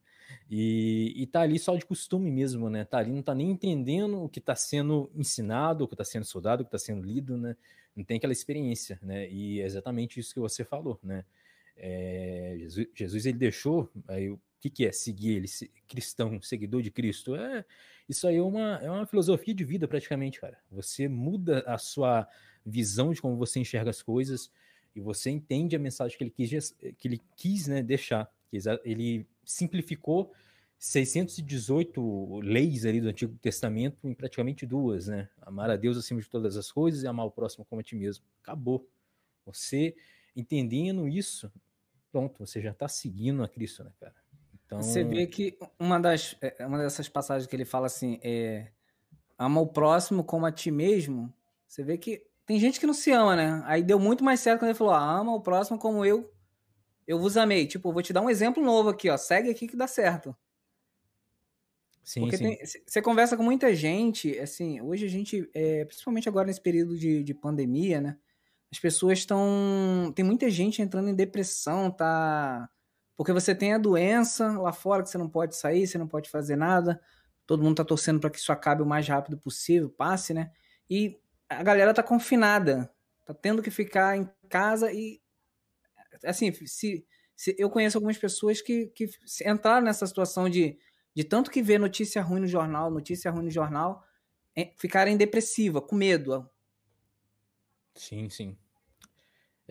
E, 0.50 1.12
e 1.16 1.26
tá 1.26 1.42
ali 1.42 1.58
só 1.58 1.76
de 1.76 1.84
costume 1.84 2.30
mesmo, 2.30 2.68
né? 2.68 2.84
Tá 2.84 2.98
ali, 2.98 3.12
não 3.12 3.22
tá 3.22 3.34
nem 3.34 3.50
entendendo 3.50 4.22
o 4.22 4.28
que 4.28 4.40
tá 4.40 4.56
sendo 4.56 5.10
ensinado, 5.14 5.84
o 5.84 5.88
que 5.88 5.96
tá 5.96 6.04
sendo 6.04 6.24
estudado, 6.24 6.62
o 6.62 6.64
que 6.64 6.70
tá 6.70 6.78
sendo 6.78 7.06
lido, 7.06 7.36
né? 7.36 7.56
Não 7.94 8.04
tem 8.04 8.16
aquela 8.16 8.32
experiência, 8.32 8.98
né? 9.02 9.30
E 9.30 9.60
é 9.60 9.64
exatamente 9.64 10.18
isso 10.18 10.34
que 10.34 10.40
você 10.40 10.64
falou, 10.64 10.98
né? 11.02 11.24
É, 11.76 12.56
Jesus, 12.58 12.88
Jesus, 12.94 13.26
ele 13.26 13.38
deixou 13.38 13.90
aí, 14.08 14.34
que, 14.62 14.70
que 14.70 14.86
é 14.86 14.92
seguir 14.92 15.32
ele, 15.32 15.48
cristão, 15.88 16.40
seguidor 16.40 16.82
de 16.82 16.90
Cristo? 16.90 17.34
É 17.34 17.64
isso 18.08 18.26
aí 18.26 18.36
é 18.36 18.42
uma, 18.42 18.78
é 18.82 18.90
uma 18.90 19.06
filosofia 19.06 19.54
de 19.54 19.64
vida, 19.64 19.88
praticamente, 19.88 20.40
cara. 20.40 20.58
Você 20.70 21.08
muda 21.08 21.60
a 21.66 21.78
sua 21.78 22.28
visão 22.64 23.12
de 23.12 23.20
como 23.20 23.36
você 23.36 23.58
enxerga 23.58 23.90
as 23.90 24.02
coisas 24.02 24.50
e 24.94 25.00
você 25.00 25.30
entende 25.30 25.74
a 25.74 25.78
mensagem 25.78 26.16
que 26.16 26.24
ele 26.24 26.30
quis, 26.30 26.74
que 26.98 27.08
ele 27.08 27.20
quis 27.36 27.66
né, 27.66 27.82
deixar. 27.82 28.30
Ele 28.84 29.26
simplificou 29.44 30.32
618 30.78 32.40
leis 32.40 32.84
ali 32.84 33.00
do 33.00 33.08
Antigo 33.08 33.36
Testamento 33.38 34.06
em 34.06 34.14
praticamente 34.14 34.66
duas, 34.66 35.06
né? 35.08 35.28
Amar 35.40 35.70
a 35.70 35.76
Deus 35.76 35.96
acima 35.96 36.20
de 36.20 36.28
todas 36.28 36.56
as 36.56 36.70
coisas 36.70 37.02
e 37.02 37.06
amar 37.06 37.26
o 37.26 37.30
próximo 37.30 37.64
como 37.64 37.80
a 37.80 37.84
ti 37.84 37.96
mesmo. 37.96 38.24
Acabou. 38.42 38.88
Você 39.46 39.96
entendendo 40.36 41.08
isso, 41.08 41.50
pronto, 42.10 42.46
você 42.46 42.60
já 42.60 42.70
está 42.72 42.88
seguindo 42.88 43.42
a 43.42 43.48
Cristo, 43.48 43.82
né, 43.82 43.92
cara? 43.98 44.21
Então... 44.72 44.82
Você 44.82 45.04
vê 45.04 45.26
que 45.26 45.58
uma, 45.78 46.00
das, 46.00 46.36
é, 46.40 46.66
uma 46.66 46.78
dessas 46.78 47.08
passagens 47.08 47.48
que 47.48 47.54
ele 47.54 47.64
fala 47.64 47.86
assim, 47.86 48.18
é 48.22 48.68
ama 49.38 49.60
o 49.60 49.66
próximo 49.66 50.22
como 50.22 50.46
a 50.46 50.52
ti 50.52 50.70
mesmo, 50.70 51.32
você 51.66 51.82
vê 51.82 51.98
que 51.98 52.24
tem 52.46 52.60
gente 52.60 52.78
que 52.78 52.86
não 52.86 52.94
se 52.94 53.10
ama, 53.10 53.34
né? 53.34 53.62
Aí 53.66 53.82
deu 53.82 53.98
muito 53.98 54.22
mais 54.22 54.40
certo 54.40 54.60
quando 54.60 54.70
ele 54.70 54.78
falou, 54.78 54.94
ah, 54.94 55.18
ama 55.18 55.34
o 55.34 55.40
próximo 55.40 55.78
como 55.78 56.04
eu 56.04 56.32
eu 57.06 57.18
vos 57.18 57.36
amei. 57.36 57.66
Tipo, 57.66 57.92
vou 57.92 58.02
te 58.02 58.12
dar 58.12 58.20
um 58.20 58.30
exemplo 58.30 58.62
novo 58.62 58.88
aqui, 58.88 59.10
ó. 59.10 59.16
Segue 59.16 59.50
aqui 59.50 59.66
que 59.66 59.76
dá 59.76 59.86
certo. 59.86 60.34
Sim, 62.02 62.22
Porque 62.22 62.36
sim. 62.36 62.56
você 62.86 63.00
conversa 63.00 63.36
com 63.36 63.44
muita 63.44 63.74
gente, 63.74 64.36
assim, 64.38 64.80
hoje 64.80 65.06
a 65.06 65.08
gente, 65.08 65.48
é, 65.54 65.84
principalmente 65.84 66.28
agora 66.28 66.48
nesse 66.48 66.60
período 66.60 66.96
de, 66.96 67.22
de 67.22 67.32
pandemia, 67.34 68.00
né? 68.00 68.18
As 68.70 68.78
pessoas 68.78 69.18
estão. 69.18 70.12
Tem 70.14 70.24
muita 70.24 70.50
gente 70.50 70.82
entrando 70.82 71.08
em 71.08 71.14
depressão, 71.14 71.90
tá 71.90 72.68
porque 73.22 73.32
você 73.32 73.54
tem 73.54 73.72
a 73.72 73.78
doença 73.78 74.58
lá 74.58 74.72
fora 74.72 75.00
que 75.00 75.08
você 75.08 75.16
não 75.16 75.28
pode 75.28 75.54
sair, 75.54 75.86
você 75.86 75.96
não 75.96 76.08
pode 76.08 76.28
fazer 76.28 76.56
nada. 76.56 77.00
Todo 77.46 77.62
mundo 77.62 77.76
tá 77.76 77.84
torcendo 77.84 78.18
para 78.18 78.28
que 78.28 78.36
isso 78.36 78.50
acabe 78.50 78.82
o 78.82 78.86
mais 78.86 79.06
rápido 79.06 79.38
possível, 79.38 79.88
passe, 79.88 80.34
né? 80.34 80.50
E 80.90 81.20
a 81.48 81.62
galera 81.62 81.94
tá 81.94 82.02
confinada, 82.02 82.92
tá 83.24 83.32
tendo 83.32 83.62
que 83.62 83.70
ficar 83.70 84.16
em 84.16 84.28
casa 84.48 84.92
e 84.92 85.22
assim, 86.24 86.52
se, 86.66 87.06
se 87.36 87.54
eu 87.56 87.70
conheço 87.70 87.96
algumas 87.96 88.18
pessoas 88.18 88.60
que, 88.60 88.86
que 88.88 89.08
entraram 89.46 89.86
nessa 89.86 90.04
situação 90.04 90.50
de, 90.50 90.76
de 91.14 91.22
tanto 91.22 91.48
que 91.48 91.62
ver 91.62 91.78
notícia 91.78 92.20
ruim 92.22 92.40
no 92.40 92.48
jornal, 92.48 92.90
notícia 92.90 93.30
ruim 93.30 93.44
no 93.44 93.50
jornal, 93.52 94.02
ficarem 94.76 95.16
depressiva, 95.16 95.80
com 95.80 95.94
medo. 95.94 96.50
Sim, 97.94 98.28
sim 98.28 98.58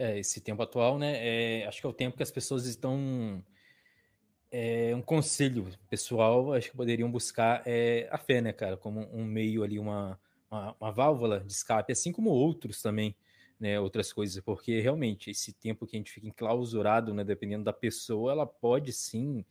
é, 0.02 0.18
esse 0.18 0.42
tempo 0.42 0.64
atual, 0.64 0.98
né? 0.98 1.62
É, 1.62 1.68
acho 1.68 1.80
que 1.80 1.86
é 1.86 1.90
o 1.90 1.94
tempo 1.94 2.18
que 2.18 2.24
as 2.24 2.32
pessoas 2.32 2.66
estão. 2.66 3.44
É, 4.50 4.94
um 4.96 5.02
conselho 5.02 5.70
pessoal, 5.90 6.54
acho 6.54 6.72
que 6.72 6.76
poderiam 6.76 7.10
buscar 7.10 7.62
é, 7.66 8.10
a 8.12 8.18
fé, 8.18 8.42
né, 8.42 8.52
cara, 8.52 8.76
como 8.76 9.08
um 9.14 9.24
meio 9.24 9.64
ali, 9.64 9.80
uma, 9.80 10.20
uma, 10.50 10.76
uma, 10.78 10.92
válvula 10.92 11.40
de 11.40 11.54
escape, 11.54 11.94
assim 11.94 12.12
como 12.12 12.32
outros 12.32 12.82
também, 12.82 13.16
né, 13.58 13.80
outras 13.80 14.12
coisas, 14.12 14.44
porque 14.44 14.82
realmente 14.82 15.30
esse 15.30 15.54
tempo 15.54 15.88
que 15.88 15.96
a 15.96 16.00
gente 16.00 16.12
fica 16.12 16.28
enclausurado, 16.28 17.14
né, 17.14 17.24
dependendo 17.24 17.64
da 17.64 17.72
pessoa, 17.72 18.34
ela 18.34 18.46
pode 18.46 18.92
sim 18.92 19.46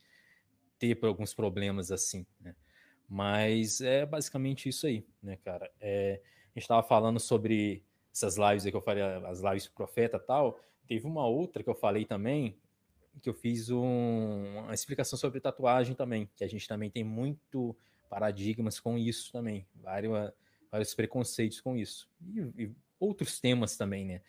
ter 0.79 0.99
alguns 1.03 1.33
problemas 1.33 1.91
assim, 1.91 2.27
né, 2.39 2.55
mas 3.09 3.81
é 3.81 4.05
basicamente 4.05 4.69
isso 4.69 4.87
aí, 4.87 5.07
né, 5.23 5.39
cara. 5.43 5.71
É, 5.81 6.21
a 6.23 6.59
gente 6.59 6.65
estava 6.65 6.83
falando 6.83 7.19
sobre 7.19 7.83
essas 8.13 8.37
lives 8.37 8.65
aí 8.65 8.71
que 8.71 8.77
eu 8.77 8.83
falei, 8.83 9.03
as 9.03 9.41
lives 9.41 9.69
profeta 9.69 10.19
tal, 10.19 10.59
teve 10.87 11.07
uma 11.07 11.27
outra 11.27 11.63
que 11.63 11.71
eu 11.71 11.75
falei 11.75 12.05
também, 12.05 12.57
que 13.23 13.29
eu 13.29 13.35
fiz 13.35 13.71
um, 13.71 14.59
uma 14.59 14.75
explicação 14.75 15.19
sobre 15.19 15.41
tatuagem 15.41 15.95
também, 15.95 16.29
que 16.37 16.45
a 16.45 16.49
gente 16.49 16.67
também 16.67 16.91
tem 16.91 17.05
muito 17.05 17.77
paradigmas 18.09 18.81
com 18.81 18.99
isso 18.99 19.33
também, 19.33 19.67
vários, 19.75 20.33
vários 20.71 20.95
preconceitos 20.95 21.61
com 21.61 21.77
isso. 21.77 22.09
E, 22.21 22.65
e 22.65 22.73
outros 22.99 23.41
temas 23.41 23.77
também, 23.77 24.05
né? 24.05 24.21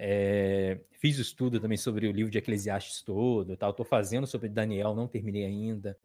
É, 0.00 0.78
fiz 0.92 1.18
estudo 1.18 1.58
também 1.58 1.76
sobre 1.76 2.06
o 2.06 2.12
livro 2.12 2.30
de 2.30 2.38
Eclesiastes 2.38 3.02
todo, 3.02 3.56
tal. 3.56 3.72
Tô 3.72 3.84
fazendo 3.84 4.26
sobre 4.26 4.48
Daniel, 4.48 4.94
não 4.94 5.08
terminei 5.08 5.44
ainda, 5.44 5.98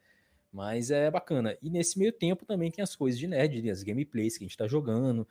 mas 0.52 0.90
é 0.90 1.12
bacana. 1.12 1.56
E 1.62 1.70
nesse 1.70 2.00
meio 2.00 2.12
tempo 2.12 2.46
também 2.46 2.72
tem 2.72 2.82
as 2.82 2.96
coisas 2.96 3.20
de 3.20 3.28
nerd, 3.28 3.70
as 3.70 3.84
gameplays 3.84 4.38
que 4.38 4.44
a 4.44 4.48
gente 4.48 4.58
tá 4.58 4.68
jogando, 4.68 5.28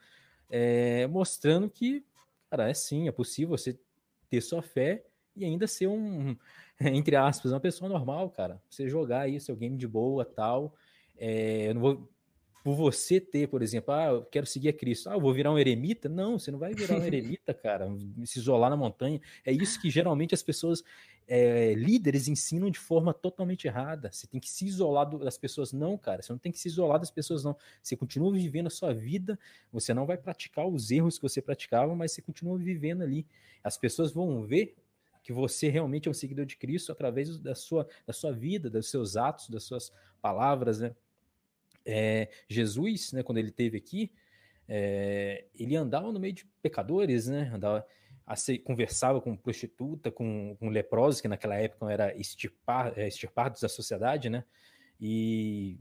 é, 0.49 1.07
mostrando 1.07 1.69
que, 1.69 2.05
cara, 2.49 2.69
é 2.69 2.73
sim, 2.73 3.07
é 3.07 3.11
possível 3.11 3.57
você 3.57 3.79
ter 4.29 4.41
sua 4.41 4.61
fé 4.61 5.05
e 5.35 5.45
ainda 5.45 5.67
ser 5.67 5.87
um, 5.87 6.35
entre 6.79 7.15
aspas, 7.15 7.51
uma 7.51 7.59
pessoa 7.59 7.89
normal, 7.89 8.29
cara. 8.29 8.61
Você 8.69 8.87
jogar 8.87 9.21
aí 9.21 9.39
seu 9.39 9.55
game 9.55 9.77
de 9.77 9.87
boa 9.87 10.25
tal. 10.25 10.75
É, 11.17 11.69
eu 11.69 11.73
não 11.75 11.81
vou 11.81 12.13
por 12.63 12.75
você 12.75 13.19
ter, 13.19 13.49
por 13.49 13.61
exemplo, 13.61 13.93
ah, 13.93 14.05
eu 14.05 14.23
quero 14.23 14.45
seguir 14.45 14.69
a 14.69 14.73
Cristo, 14.73 15.09
ah, 15.09 15.13
eu 15.13 15.19
vou 15.19 15.33
virar 15.33 15.51
um 15.51 15.59
eremita? 15.59 16.07
Não, 16.07 16.39
você 16.39 16.49
não 16.49 16.57
vai 16.57 16.73
virar 16.73 16.95
um 16.95 17.03
eremita, 17.03 17.53
cara, 17.53 17.89
se 18.23 18.39
isolar 18.39 18.69
na 18.69 18.77
montanha. 18.77 19.19
É 19.45 19.51
isso 19.51 19.81
que 19.81 19.89
geralmente 19.89 20.33
as 20.33 20.41
pessoas, 20.41 20.81
é, 21.27 21.73
líderes, 21.73 22.27
ensinam 22.27 22.69
de 22.69 22.79
forma 22.79 23.13
totalmente 23.13 23.67
errada. 23.67 24.11
Você 24.11 24.27
tem 24.27 24.39
que 24.39 24.49
se 24.49 24.65
isolar 24.65 25.09
das 25.17 25.37
pessoas. 25.37 25.71
Não, 25.71 25.97
cara, 25.97 26.21
você 26.21 26.31
não 26.31 26.39
tem 26.39 26.51
que 26.51 26.59
se 26.59 26.67
isolar 26.67 26.99
das 26.99 27.11
pessoas, 27.11 27.43
não. 27.43 27.55
Você 27.81 27.95
continua 27.95 28.31
vivendo 28.33 28.67
a 28.67 28.69
sua 28.69 28.93
vida, 28.93 29.39
você 29.71 29.93
não 29.93 30.05
vai 30.05 30.17
praticar 30.17 30.67
os 30.67 30.91
erros 30.91 31.17
que 31.17 31.23
você 31.23 31.41
praticava, 31.41 31.95
mas 31.95 32.11
você 32.11 32.21
continua 32.21 32.57
vivendo 32.57 33.01
ali. 33.01 33.25
As 33.63 33.77
pessoas 33.77 34.11
vão 34.11 34.43
ver 34.43 34.75
que 35.23 35.31
você 35.31 35.69
realmente 35.69 36.07
é 36.07 36.11
um 36.11 36.13
seguidor 36.13 36.45
de 36.45 36.57
Cristo 36.57 36.91
através 36.91 37.37
da 37.39 37.55
sua, 37.55 37.87
da 38.05 38.11
sua 38.11 38.33
vida, 38.33 38.69
dos 38.69 38.89
seus 38.89 39.15
atos, 39.15 39.49
das 39.49 39.63
suas 39.63 39.91
palavras, 40.21 40.79
né? 40.79 40.93
É, 41.85 42.29
Jesus, 42.47 43.11
né, 43.11 43.23
quando 43.23 43.37
ele 43.37 43.51
teve 43.51 43.77
aqui, 43.77 44.11
é, 44.67 45.45
ele 45.55 45.75
andava 45.75 46.11
no 46.11 46.19
meio 46.19 46.33
de 46.33 46.45
pecadores, 46.61 47.27
né? 47.27 47.51
Andava, 47.53 47.85
conversava 48.63 49.21
com 49.21 49.35
prostituta, 49.35 50.11
com, 50.11 50.55
com 50.59 50.69
leprosos, 50.69 51.21
que 51.21 51.27
naquela 51.27 51.55
época 51.55 51.91
era 51.91 52.15
extirpar, 52.17 52.93
é, 52.97 53.07
extirpados 53.07 53.61
da 53.61 53.69
sociedade, 53.69 54.29
né? 54.29 54.43
E 54.99 55.77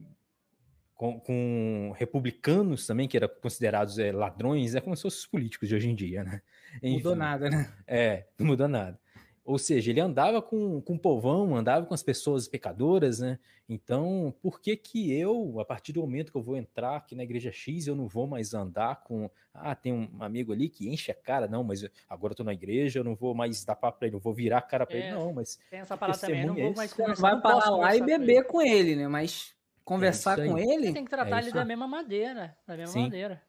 com, 0.94 1.18
com, 1.20 1.94
republicanos 1.96 2.86
também, 2.86 3.08
que 3.08 3.16
eram 3.16 3.28
considerados 3.40 3.98
é, 3.98 4.12
ladrões, 4.12 4.74
é 4.74 4.80
como 4.80 4.96
se 4.96 5.02
fossem 5.02 5.18
os 5.18 5.26
políticos 5.26 5.68
de 5.68 5.74
hoje 5.74 5.88
em 5.88 5.94
dia, 5.94 6.22
né? 6.22 6.42
Enfim, 6.76 6.96
mudou 6.96 7.16
nada, 7.16 7.50
né? 7.50 7.72
É, 7.86 8.26
não 8.38 8.46
mudou 8.46 8.68
nada. 8.68 8.98
Ou 9.44 9.58
seja, 9.58 9.90
ele 9.90 10.00
andava 10.00 10.40
com, 10.40 10.80
com 10.80 10.94
o 10.94 10.98
povão, 10.98 11.56
andava 11.56 11.84
com 11.84 11.94
as 11.94 12.02
pessoas 12.02 12.46
pecadoras, 12.46 13.18
né? 13.18 13.38
Então, 13.68 14.34
por 14.40 14.60
que 14.60 14.76
que 14.76 15.12
eu, 15.12 15.58
a 15.58 15.64
partir 15.64 15.92
do 15.92 16.00
momento 16.00 16.30
que 16.30 16.38
eu 16.38 16.42
vou 16.42 16.56
entrar 16.56 16.96
aqui 16.96 17.14
na 17.14 17.22
igreja 17.22 17.50
X, 17.50 17.86
eu 17.86 17.96
não 17.96 18.06
vou 18.06 18.26
mais 18.26 18.54
andar 18.54 19.02
com, 19.02 19.30
ah, 19.52 19.74
tem 19.74 19.92
um 19.92 20.22
amigo 20.22 20.52
ali 20.52 20.68
que 20.68 20.88
enche 20.88 21.10
a 21.10 21.14
cara, 21.14 21.48
não, 21.48 21.64
mas 21.64 21.84
agora 22.08 22.32
eu 22.32 22.36
tô 22.36 22.44
na 22.44 22.52
igreja, 22.52 23.00
eu 23.00 23.04
não 23.04 23.14
vou 23.14 23.34
mais 23.34 23.64
dar 23.64 23.74
papo 23.74 23.98
pra 23.98 24.06
ele, 24.06 24.14
não 24.14 24.20
vou 24.20 24.34
virar 24.34 24.58
a 24.58 24.62
cara 24.62 24.86
pra 24.86 24.96
é, 24.96 25.00
ele, 25.00 25.10
não, 25.12 25.32
mas... 25.32 25.58
Tem 25.70 25.80
essa 25.80 25.96
parada 25.96 26.18
também, 26.18 26.46
não 26.46 26.54
vou 26.54 26.64
é 26.64 26.74
mais 26.74 26.92
conversar. 26.92 27.22
Vai 27.22 27.40
parar 27.40 27.70
lá 27.70 27.96
e 27.96 28.02
beber 28.02 28.46
com 28.46 28.60
ele, 28.60 28.94
né? 28.94 29.08
Mas 29.08 29.54
conversar 29.84 30.38
é 30.38 30.46
com 30.46 30.58
ele... 30.58 30.88
Você 30.88 30.92
tem 30.92 31.04
que 31.04 31.10
tratar 31.10 31.38
é 31.38 31.42
ele 31.42 31.52
da 31.52 31.64
mesma 31.64 31.88
maneira, 31.88 32.56
da 32.66 32.76
mesma 32.76 32.92
Sim. 32.92 33.02
maneira. 33.02 33.42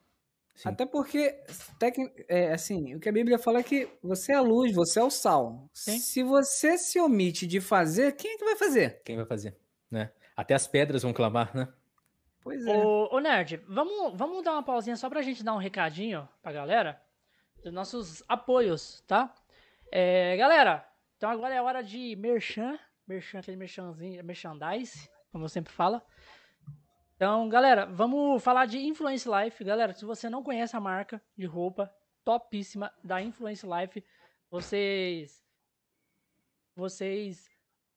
Sim. 0.54 0.68
Até 0.68 0.86
porque, 0.86 1.42
é, 2.28 2.52
assim, 2.52 2.94
o 2.94 3.00
que 3.00 3.08
a 3.08 3.12
Bíblia 3.12 3.38
fala 3.38 3.58
é 3.58 3.62
que 3.62 3.88
você 4.02 4.32
é 4.32 4.36
a 4.36 4.40
luz, 4.40 4.72
você 4.72 5.00
é 5.00 5.02
o 5.02 5.10
sal. 5.10 5.68
Sim. 5.72 5.98
Se 5.98 6.22
você 6.22 6.78
se 6.78 7.00
omite 7.00 7.46
de 7.46 7.60
fazer, 7.60 8.12
quem 8.12 8.32
é 8.32 8.38
que 8.38 8.44
vai 8.44 8.56
fazer? 8.56 9.02
Quem 9.04 9.16
vai 9.16 9.26
fazer, 9.26 9.56
né? 9.90 10.12
Até 10.36 10.54
as 10.54 10.66
pedras 10.66 11.02
vão 11.02 11.12
clamar, 11.12 11.54
né? 11.56 11.68
Pois 12.40 12.64
é. 12.66 12.76
Ô, 12.76 13.08
ô 13.10 13.18
Nerd, 13.20 13.56
vamos, 13.66 14.16
vamos 14.16 14.44
dar 14.44 14.52
uma 14.52 14.62
pausinha 14.62 14.96
só 14.96 15.08
pra 15.08 15.22
gente 15.22 15.42
dar 15.42 15.54
um 15.54 15.58
recadinho 15.58 16.28
pra 16.42 16.52
galera 16.52 17.00
dos 17.62 17.72
nossos 17.72 18.22
apoios, 18.28 19.02
tá? 19.06 19.34
É, 19.90 20.36
galera, 20.36 20.86
então 21.16 21.30
agora 21.30 21.54
é 21.54 21.62
hora 21.62 21.82
de 21.82 22.14
merchan, 22.16 22.78
merchan, 23.08 23.38
aquele 23.38 23.56
merchanzinho, 23.56 24.22
merchandise, 24.22 25.08
como 25.32 25.44
eu 25.44 25.48
sempre 25.48 25.72
falo. 25.72 26.00
Então, 27.16 27.48
galera, 27.48 27.86
vamos 27.86 28.42
falar 28.42 28.66
de 28.66 28.78
Influence 28.78 29.28
Life. 29.28 29.62
Galera, 29.62 29.92
se 29.92 30.04
você 30.04 30.28
não 30.28 30.42
conhece 30.42 30.76
a 30.76 30.80
marca 30.80 31.22
de 31.36 31.46
roupa 31.46 31.94
topíssima 32.24 32.92
da 33.04 33.22
Influence 33.22 33.64
Life, 33.64 34.04
vocês 34.50 35.44
vocês 36.74 37.48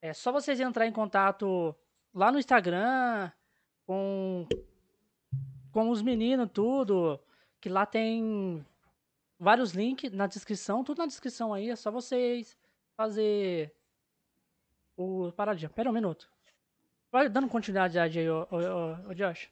é 0.02 0.14
só 0.14 0.32
vocês 0.32 0.60
entrar 0.60 0.86
em 0.86 0.92
contato 0.92 1.76
lá 2.14 2.32
no 2.32 2.38
Instagram 2.38 3.32
com 3.88 4.48
com 5.72 5.90
os 5.90 6.02
meninos 6.02 6.50
tudo, 6.54 7.20
que 7.60 7.70
lá 7.70 7.86
tem 7.86 8.64
vários 9.40 9.72
links 9.72 10.12
na 10.12 10.28
descrição, 10.28 10.84
tudo 10.84 11.00
na 11.00 11.08
descrição 11.08 11.54
aí, 11.54 11.70
é 11.70 11.76
só 11.76 11.90
vocês 11.90 12.58
fazer 12.96 13.76
o 14.96 15.32
paradinha. 15.32 15.70
Pera 15.70 15.90
um 15.90 15.94
minuto. 15.94 16.37
Vai 17.18 17.30
dando 17.30 17.48
continuidade 17.48 17.98
aí, 17.98 18.30
ô 18.30 19.12
Josh. 19.16 19.50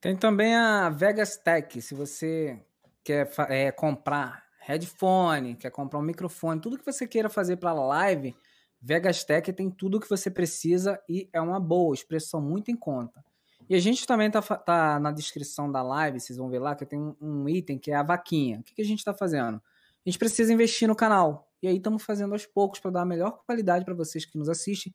Tem 0.00 0.16
também 0.16 0.54
a 0.54 0.88
Vegas 0.88 1.36
Tech, 1.36 1.82
se 1.82 1.94
você 1.94 2.58
quer 3.04 3.30
é, 3.50 3.70
comprar 3.70 4.42
headphone, 4.60 5.54
quer 5.54 5.70
comprar 5.70 5.98
um 5.98 6.02
microfone, 6.02 6.58
tudo 6.58 6.78
que 6.78 6.90
você 6.90 7.06
queira 7.06 7.28
fazer 7.28 7.58
para 7.58 7.74
live, 7.74 8.34
Vegas 8.80 9.22
Tech 9.22 9.52
tem 9.52 9.70
tudo 9.70 10.00
que 10.00 10.08
você 10.08 10.30
precisa 10.30 10.98
e 11.06 11.28
é 11.30 11.42
uma 11.42 11.60
boa, 11.60 11.94
expressão 11.94 12.40
muito 12.40 12.70
em 12.70 12.76
conta. 12.76 13.22
E 13.68 13.74
a 13.74 13.78
gente 13.78 14.06
também 14.06 14.30
tá, 14.30 14.40
tá 14.40 14.98
na 14.98 15.12
descrição 15.12 15.70
da 15.70 15.82
live, 15.82 16.20
vocês 16.20 16.38
vão 16.38 16.48
ver 16.48 16.60
lá 16.60 16.74
que 16.74 16.86
tem 16.86 16.98
um, 16.98 17.14
um 17.20 17.46
item 17.50 17.78
que 17.78 17.90
é 17.90 17.96
a 17.96 18.02
vaquinha. 18.02 18.60
O 18.60 18.62
que, 18.62 18.76
que 18.76 18.80
a 18.80 18.86
gente 18.86 19.00
está 19.00 19.12
fazendo? 19.12 19.56
A 19.56 20.08
gente 20.08 20.18
precisa 20.18 20.54
investir 20.54 20.88
no 20.88 20.96
canal. 20.96 21.52
E 21.62 21.68
aí 21.68 21.76
estamos 21.76 22.02
fazendo 22.02 22.32
aos 22.32 22.46
poucos 22.46 22.80
para 22.80 22.92
dar 22.92 23.02
a 23.02 23.06
melhor 23.06 23.42
qualidade 23.44 23.84
para 23.84 23.92
vocês 23.92 24.24
que 24.24 24.38
nos 24.38 24.48
assistem 24.48 24.94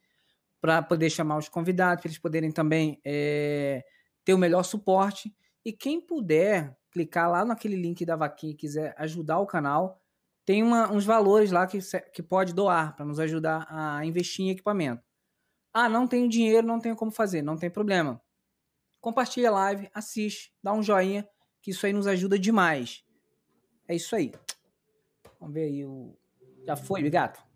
para 0.61 0.81
poder 0.81 1.09
chamar 1.09 1.37
os 1.37 1.49
convidados, 1.49 2.01
para 2.01 2.07
eles 2.07 2.19
poderem 2.19 2.51
também 2.51 3.01
é, 3.03 3.83
ter 4.23 4.35
o 4.35 4.37
melhor 4.37 4.63
suporte. 4.63 5.35
E 5.65 5.73
quem 5.73 5.99
puder 5.99 6.77
clicar 6.91 7.29
lá 7.29 7.43
naquele 7.43 7.75
link 7.75 8.05
da 8.05 8.15
vaquinha 8.15 8.53
e 8.53 8.55
quiser 8.55 8.93
ajudar 8.97 9.39
o 9.39 9.47
canal, 9.47 9.99
tem 10.45 10.61
uma, 10.61 10.91
uns 10.91 11.03
valores 11.03 11.51
lá 11.51 11.65
que, 11.65 11.79
que 12.13 12.21
pode 12.21 12.53
doar 12.53 12.95
para 12.95 13.05
nos 13.05 13.19
ajudar 13.19 13.65
a 13.69 14.05
investir 14.05 14.45
em 14.45 14.49
equipamento. 14.51 15.03
Ah, 15.73 15.89
não 15.89 16.05
tenho 16.05 16.29
dinheiro, 16.29 16.67
não 16.67 16.79
tenho 16.79 16.95
como 16.95 17.11
fazer, 17.11 17.41
não 17.41 17.57
tem 17.57 17.69
problema. 17.69 18.21
Compartilha 18.99 19.49
a 19.49 19.53
live, 19.53 19.89
assiste, 19.93 20.53
dá 20.61 20.73
um 20.73 20.83
joinha, 20.83 21.27
que 21.61 21.71
isso 21.71 21.85
aí 21.85 21.93
nos 21.93 22.05
ajuda 22.05 22.37
demais. 22.37 23.03
É 23.87 23.95
isso 23.95 24.15
aí. 24.15 24.31
Vamos 25.39 25.55
ver 25.55 25.63
aí 25.63 25.85
o. 25.85 26.15
Já 26.65 26.75
foi, 26.75 27.09
gato? 27.09 27.50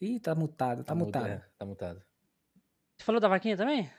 Ih, 0.00 0.20
tá 0.20 0.34
mutado, 0.34 0.78
tá, 0.78 0.84
tá 0.84 0.94
mutado. 0.94 1.22
Muda, 1.22 1.34
é, 1.34 1.58
tá 1.58 1.66
mutado. 1.66 2.02
Você 2.96 3.04
falou 3.04 3.20
da 3.20 3.28
vaquinha 3.28 3.56
também? 3.56 3.90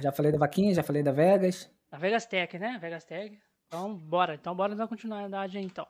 Já 0.00 0.12
falei 0.12 0.32
da 0.32 0.38
vaquinha, 0.38 0.74
já 0.74 0.82
falei 0.82 1.02
da 1.02 1.12
Vegas. 1.12 1.70
Da 1.90 1.98
Vegas 1.98 2.26
Tech, 2.26 2.58
né? 2.58 2.78
Vegas 2.80 3.04
Tech. 3.04 3.38
Então, 3.66 3.96
bora. 3.96 4.34
Então, 4.34 4.54
bora 4.54 4.74
dar 4.74 4.88
continuidade 4.88 5.56
aí, 5.56 5.64
então. 5.64 5.86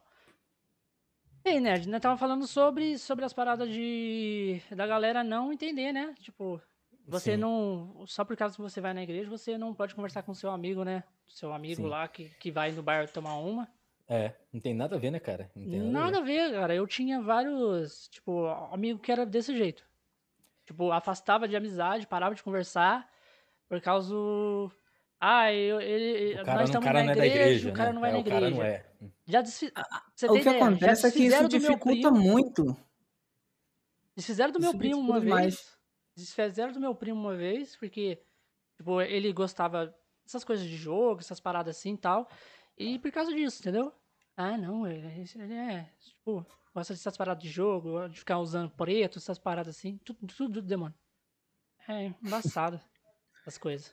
E 1.44 1.50
aí, 1.50 1.60
Nerd, 1.60 1.88
né? 1.88 1.98
Tava 1.98 2.16
falando 2.16 2.46
sobre, 2.46 2.98
sobre 2.98 3.24
as 3.24 3.32
paradas 3.32 3.68
de 3.68 4.60
da 4.70 4.86
galera 4.86 5.24
não 5.24 5.52
entender, 5.52 5.92
né? 5.92 6.14
Tipo, 6.20 6.60
você 7.06 7.32
Sim. 7.32 7.38
não. 7.38 8.04
Só 8.06 8.24
por 8.24 8.36
causa 8.36 8.54
que 8.54 8.62
você 8.62 8.80
vai 8.80 8.92
na 8.92 9.02
igreja, 9.02 9.30
você 9.30 9.56
não 9.56 9.74
pode 9.74 9.94
conversar 9.94 10.22
com 10.22 10.34
seu 10.34 10.50
amigo, 10.50 10.84
né? 10.84 11.02
Seu 11.26 11.52
amigo 11.52 11.82
Sim. 11.82 11.88
lá 11.88 12.06
que, 12.06 12.28
que 12.38 12.50
vai 12.50 12.70
no 12.72 12.82
bar 12.82 13.08
tomar 13.08 13.36
uma. 13.38 13.68
É, 14.08 14.34
não 14.52 14.60
tem 14.60 14.74
nada 14.74 14.96
a 14.96 14.98
ver, 14.98 15.10
né, 15.10 15.20
cara? 15.20 15.50
nada, 15.54 15.84
nada 15.84 16.18
a, 16.18 16.22
ver. 16.22 16.40
a 16.40 16.48
ver, 16.48 16.54
cara. 16.54 16.74
Eu 16.74 16.86
tinha 16.86 17.20
vários, 17.20 18.08
tipo, 18.08 18.46
amigo 18.72 18.98
que 18.98 19.12
era 19.12 19.26
desse 19.26 19.54
jeito. 19.54 19.84
Tipo, 20.64 20.90
afastava 20.92 21.46
de 21.46 21.54
amizade, 21.54 22.06
parava 22.06 22.34
de 22.34 22.42
conversar 22.42 23.08
por 23.68 23.80
causa. 23.80 24.14
Ah, 25.20 25.52
eu, 25.52 25.80
ele, 25.80 26.40
o 26.40 26.44
cara, 26.44 26.60
nós 26.60 26.68
estamos 26.70 26.90
na 26.90 27.04
igreja, 27.04 27.26
igreja, 27.26 27.70
o 27.70 27.72
cara 27.72 27.88
né? 27.88 27.94
não 27.94 28.00
vai 28.00 28.10
é, 28.10 28.12
na 28.12 28.18
igreja. 28.20 28.50
Não 28.50 28.62
é. 28.62 28.86
Já 29.26 29.42
desfiz... 29.42 29.70
O 29.70 30.32
que 30.32 30.40
ideia, 30.40 30.56
acontece 30.56 31.06
é 31.06 31.10
que 31.10 31.24
isso 31.24 31.48
dificulta 31.48 32.10
muito. 32.10 32.76
Desfizeram 34.16 34.52
do 34.52 34.58
isso 34.58 34.70
meu 34.70 34.78
primo 34.78 35.00
uma 35.00 35.20
mais. 35.20 35.54
vez. 35.54 35.78
Desfizeram 36.16 36.72
do 36.72 36.80
meu 36.80 36.94
primo 36.94 37.20
uma 37.20 37.36
vez, 37.36 37.76
porque, 37.76 38.22
tipo, 38.76 39.00
ele 39.02 39.32
gostava 39.32 39.94
dessas 40.24 40.44
coisas 40.44 40.66
de 40.66 40.76
jogo, 40.76 41.20
essas 41.20 41.40
paradas 41.40 41.76
assim 41.76 41.94
e 41.94 41.98
tal. 41.98 42.28
E 42.78 42.98
por 42.98 43.10
causa 43.10 43.34
disso, 43.34 43.60
entendeu? 43.60 43.92
Ah, 44.36 44.56
não, 44.56 44.86
ele, 44.86 45.06
ele 45.34 45.54
é, 45.54 45.90
tipo, 45.98 46.46
gosta 46.72 46.94
dessas 46.94 47.16
paradas 47.16 47.42
de 47.42 47.50
jogo, 47.50 48.08
de 48.08 48.20
ficar 48.20 48.38
usando 48.38 48.70
preto, 48.70 49.18
essas 49.18 49.38
paradas 49.38 49.76
assim, 49.76 49.98
tudo, 50.04 50.20
tudo, 50.20 50.34
tudo 50.34 50.62
demônio. 50.62 50.94
É 51.88 52.12
embaçado 52.22 52.80
as 53.44 53.58
coisas. 53.58 53.92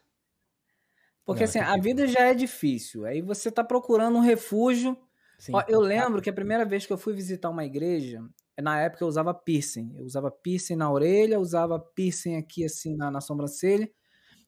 Porque 1.25 1.41
não, 1.41 1.49
assim, 1.49 1.59
a 1.59 1.75
vida 1.77 2.07
já 2.07 2.25
é 2.25 2.35
difícil. 2.35 3.05
Aí 3.05 3.21
você 3.21 3.49
tá 3.49 3.63
procurando 3.63 4.17
um 4.17 4.21
refúgio. 4.21 4.95
Sim, 5.39 5.53
Ó, 5.55 5.63
eu 5.67 5.79
lembro 5.79 6.21
que 6.21 6.29
a 6.29 6.33
primeira 6.33 6.63
vez 6.63 6.85
que 6.85 6.93
eu 6.93 6.97
fui 6.97 7.13
visitar 7.13 7.49
uma 7.49 7.65
igreja, 7.65 8.23
na 8.61 8.79
época 8.79 9.03
eu 9.03 9.07
usava 9.07 9.33
piercing. 9.33 9.95
Eu 9.97 10.05
usava 10.05 10.29
piercing 10.29 10.75
na 10.75 10.91
orelha, 10.91 11.39
usava 11.39 11.79
piercing 11.79 12.35
aqui 12.35 12.63
assim 12.63 12.95
na, 12.95 13.09
na 13.09 13.19
sobrancelha. 13.19 13.89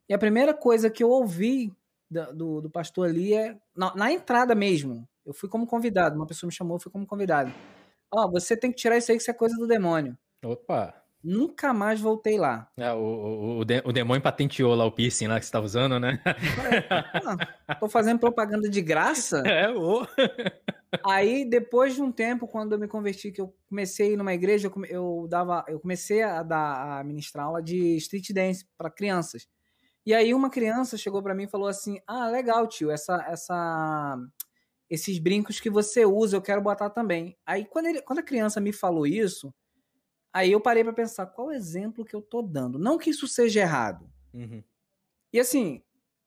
E 0.08 0.14
a 0.14 0.20
primeira 0.20 0.54
coisa 0.54 0.92
que 0.92 1.04
eu 1.04 1.10
ouvi 1.10 1.76
do, 2.10 2.62
do 2.62 2.70
pastor 2.70 3.10
ali 3.10 3.34
é 3.34 3.58
na, 3.76 3.96
na, 3.96 4.12
entrada 4.12 4.56
mesmo. 4.56 5.08
Eu 5.26 5.34
fui 5.34 5.50
como 5.50 5.68
convidado, 5.68 6.16
uma 6.16 6.28
pessoa 6.28 6.48
me 6.48 6.54
chamou, 6.54 6.78
eu 6.78 6.82
fui 6.82 6.92
como 6.92 7.06
convidado. 7.06 7.52
Ó, 8.14 8.26
oh, 8.26 8.32
você 8.32 8.56
tem 8.56 8.72
que 8.72 8.78
tirar 8.78 8.98
isso 8.98 9.12
aí 9.12 9.18
que 9.18 9.22
isso 9.22 9.32
é 9.32 9.34
coisa 9.34 9.56
do 9.58 9.68
demônio. 9.68 10.18
Opa! 10.44 11.04
Nunca 11.24 11.74
mais 11.74 12.00
voltei 12.00 12.38
lá. 12.38 12.70
É, 12.78 12.94
o, 12.94 13.00
o, 13.00 13.60
o, 13.60 13.66
de, 13.66 13.82
o 13.84 13.92
demônio 13.92 14.22
patenteou 14.22 14.74
lá 14.76 14.86
o 14.86 14.92
piercing 14.92 15.28
lá 15.28 15.40
que 15.40 15.46
você 15.46 15.52
tá 15.52 15.60
usando, 15.60 16.00
né? 16.00 16.22
Ah, 17.70 17.76
tô 17.76 17.90
fazendo 17.90 18.20
propaganda 18.20 18.70
de 18.70 18.82
graça. 18.82 19.40
É, 19.46 19.70
ô. 19.70 20.08
Aí, 21.04 21.44
depois 21.44 21.96
de 21.96 22.02
um 22.02 22.12
tempo, 22.12 22.48
quando 22.48 22.74
eu 22.74 22.80
me 22.80 22.88
converti, 22.88 23.32
que 23.32 23.42
eu 23.42 23.54
comecei 23.68 24.10
a 24.10 24.12
ir 24.12 24.18
numa 24.18 24.34
igreja, 24.34 24.72
eu, 24.88 25.28
dava, 25.30 25.66
eu 25.68 25.80
comecei 25.80 26.22
a 26.24 26.42
dar 26.44 27.00
a 27.00 27.04
ministrar 27.04 27.48
aula 27.48 27.62
de 27.62 27.98
street 27.98 28.32
dance 28.32 28.66
para 28.78 28.90
crianças. 28.90 29.48
E 30.08 30.14
aí 30.14 30.34
uma 30.34 30.50
criança 30.50 30.98
chegou 30.98 31.22
para 31.22 31.36
mim 31.36 31.44
e 31.44 31.50
falou 31.50 31.68
assim: 31.68 32.00
"Ah, 32.08 32.30
legal, 32.30 32.66
tio, 32.66 32.90
essa 32.90 33.26
essa 33.28 34.18
esses 34.90 35.20
brincos 35.20 35.60
que 35.60 35.70
você 35.70 36.06
usa, 36.06 36.38
eu 36.38 36.42
quero 36.42 36.62
botar 36.62 36.90
também". 36.90 37.38
Aí 37.46 37.66
quando 37.66 37.88
ele, 37.88 38.02
quando 38.02 38.20
a 38.20 38.24
criança 38.24 38.62
me 38.62 38.72
falou 38.72 39.06
isso, 39.06 39.54
aí 40.32 40.50
eu 40.50 40.62
parei 40.62 40.82
para 40.82 40.94
pensar 40.94 41.26
qual 41.26 41.52
exemplo 41.52 42.06
que 42.06 42.16
eu 42.16 42.22
tô 42.22 42.42
dando. 42.42 42.80
Não 42.80 42.98
que 42.98 43.10
isso 43.10 43.28
seja 43.28 43.60
errado. 43.60 44.10
Uhum. 44.34 44.64
E 45.34 45.42
assim, 45.42 45.84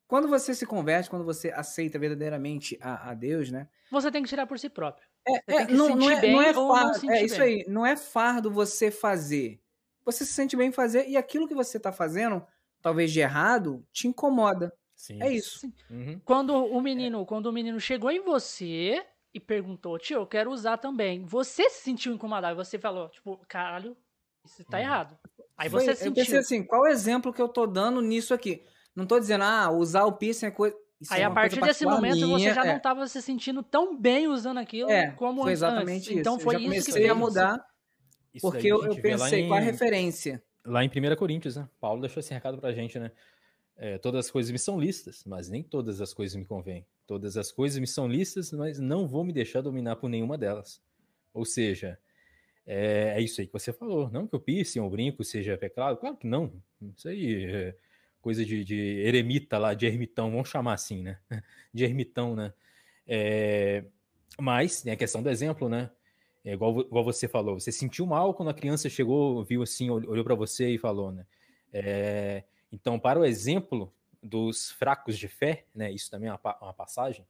quando 0.07 0.27
você 0.27 0.53
se 0.53 0.67
converte, 0.67 1.09
quando 1.09 1.25
você 1.25 1.49
aceita 1.49 1.97
verdadeiramente 1.97 2.77
a, 2.79 3.09
a 3.09 3.13
Deus, 3.15 3.49
né? 3.49 3.67
Você 3.91 4.11
tem 4.11 4.21
que 4.21 4.29
tirar 4.29 4.45
por 4.45 4.59
si 4.59 4.69
próprio. 4.69 5.07
É, 5.27 5.55
é 5.55 5.67
não, 5.67 5.95
não, 5.95 6.07
é, 6.07 6.31
não 6.31 6.39
é 6.39 6.53
fardo, 6.53 7.11
é 7.11 7.23
isso 7.23 7.39
bem. 7.39 7.61
aí, 7.61 7.65
não 7.67 7.83
é 7.83 7.97
fardo 7.97 8.51
você 8.51 8.91
fazer. 8.91 9.59
Você 10.05 10.23
se 10.23 10.33
sente 10.33 10.55
bem 10.55 10.69
em 10.69 10.71
fazer 10.71 11.09
e 11.09 11.17
aquilo 11.17 11.47
que 11.47 11.55
você 11.55 11.79
tá 11.79 11.91
fazendo 11.91 12.45
talvez 12.81 13.11
de 13.11 13.19
errado, 13.19 13.85
te 13.91 14.07
incomoda. 14.07 14.73
Sim. 14.95 15.21
É 15.21 15.31
isso. 15.31 15.71
Uhum. 15.89 16.21
Quando 16.23 16.53
o 16.53 16.81
menino, 16.81 17.25
quando 17.25 17.47
o 17.47 17.51
menino 17.51 17.79
chegou 17.79 18.11
em 18.11 18.21
você 18.21 19.03
e 19.33 19.39
perguntou, 19.39 19.97
tio, 19.97 20.17
eu 20.19 20.27
quero 20.27 20.51
usar 20.51 20.77
também. 20.77 21.25
Você 21.25 21.69
se 21.69 21.83
sentiu 21.83 22.13
incomodado, 22.13 22.55
você 22.55 22.77
falou, 22.77 23.09
tipo, 23.09 23.39
caralho, 23.47 23.97
isso 24.45 24.63
tá 24.65 24.77
uhum. 24.77 24.83
errado. 24.83 25.17
Aí 25.57 25.69
Foi, 25.69 25.83
você 25.83 25.95
sentiu. 25.95 26.11
Eu 26.11 26.15
pensei 26.15 26.39
assim, 26.39 26.63
qual 26.63 26.85
exemplo 26.87 27.33
que 27.33 27.41
eu 27.41 27.47
tô 27.47 27.65
dando 27.65 28.01
nisso 28.01 28.33
aqui? 28.33 28.63
Não 28.95 29.05
tô 29.05 29.19
dizendo, 29.19 29.43
ah, 29.43 29.71
usar 29.71 30.05
o 30.05 30.13
piercing 30.13 30.47
é 30.47 30.51
coisa. 30.51 30.75
Isso 30.99 31.11
Aí, 31.13 31.21
é 31.21 31.25
a 31.25 31.31
partir 31.31 31.59
desse 31.59 31.83
momento, 31.83 32.17
minha, 32.17 32.27
você 32.27 32.53
já 32.53 32.63
é. 32.63 32.73
não 32.73 32.79
tava 32.79 33.07
se 33.07 33.21
sentindo 33.23 33.63
tão 33.63 33.97
bem 33.97 34.27
usando 34.27 34.59
aquilo 34.59 34.91
é, 34.91 35.09
como 35.11 35.41
foi 35.41 35.51
exatamente 35.51 36.11
antes. 36.11 36.19
Então, 36.19 36.35
isso. 36.37 36.41
Então 36.41 36.59
foi 36.59 36.63
eu 36.63 36.73
isso 36.73 36.85
que 36.85 36.91
fez. 36.91 37.09
a 37.09 37.15
mudar, 37.15 37.65
isso 38.31 38.47
porque 38.47 38.67
eu, 38.67 38.85
eu 38.85 38.95
pensei, 39.01 39.41
em... 39.41 39.47
qual 39.47 39.57
a 39.57 39.63
referência? 39.63 40.43
Lá 40.65 40.83
em 40.83 40.89
1 40.89 41.15
Coríntios, 41.15 41.55
né? 41.55 41.67
Paulo 41.79 42.01
deixou 42.01 42.19
esse 42.19 42.33
recado 42.33 42.57
pra 42.57 42.71
gente, 42.71 42.99
né? 42.99 43.11
É, 43.75 43.97
todas 43.97 44.25
as 44.25 44.31
coisas 44.31 44.51
me 44.51 44.59
são 44.59 44.79
listas, 44.79 45.23
mas 45.25 45.49
nem 45.49 45.63
todas 45.63 46.01
as 46.01 46.13
coisas 46.13 46.35
me 46.35 46.45
convêm. 46.45 46.85
Todas 47.07 47.35
as 47.35 47.51
coisas 47.51 47.79
me 47.79 47.87
são 47.87 48.07
listas, 48.07 48.51
mas 48.51 48.79
não 48.79 49.07
vou 49.07 49.23
me 49.23 49.33
deixar 49.33 49.61
dominar 49.61 49.95
por 49.95 50.09
nenhuma 50.09 50.37
delas. 50.37 50.81
Ou 51.33 51.45
seja, 51.45 51.97
é, 52.65 53.15
é 53.17 53.21
isso 53.21 53.41
aí 53.41 53.47
que 53.47 53.53
você 53.53 53.73
falou. 53.73 54.09
Não 54.11 54.27
que 54.27 54.35
o 54.35 54.39
piercing 54.39 54.79
ou 54.79 54.89
brinco 54.89 55.23
seja 55.23 55.57
pecado, 55.57 55.97
claro 55.97 56.15
que 56.15 56.27
não. 56.27 56.61
Isso 56.95 57.07
aí 57.07 57.45
é 57.45 57.75
coisa 58.21 58.45
de, 58.45 58.63
de 58.63 59.01
eremita 59.03 59.57
lá, 59.57 59.73
de 59.73 59.85
ermitão, 59.87 60.29
vamos 60.29 60.49
chamar 60.49 60.73
assim, 60.73 61.01
né? 61.01 61.19
De 61.73 61.83
ermitão, 61.83 62.35
né? 62.35 62.53
É, 63.07 63.83
mas 64.39 64.81
tem 64.81 64.93
a 64.93 64.97
questão 64.97 65.23
do 65.23 65.29
exemplo, 65.29 65.67
né? 65.67 65.89
É 66.43 66.53
igual, 66.53 66.81
igual 66.81 67.03
você 67.03 67.27
falou, 67.27 67.59
você 67.59 67.71
sentiu 67.71 68.05
mal 68.05 68.33
quando 68.33 68.49
a 68.49 68.53
criança 68.53 68.89
chegou, 68.89 69.43
viu 69.43 69.61
assim, 69.61 69.89
olhou 69.89 70.23
para 70.23 70.33
você 70.33 70.69
e 70.69 70.77
falou, 70.77 71.11
né? 71.11 71.25
É, 71.71 72.43
então, 72.71 72.99
para 72.99 73.19
o 73.19 73.25
exemplo 73.25 73.93
dos 74.21 74.71
fracos 74.71 75.17
de 75.17 75.27
fé, 75.27 75.65
né? 75.73 75.91
Isso 75.91 76.09
também 76.09 76.29
é 76.29 76.33
uma, 76.33 76.57
uma, 76.61 76.73
passagem. 76.73 77.25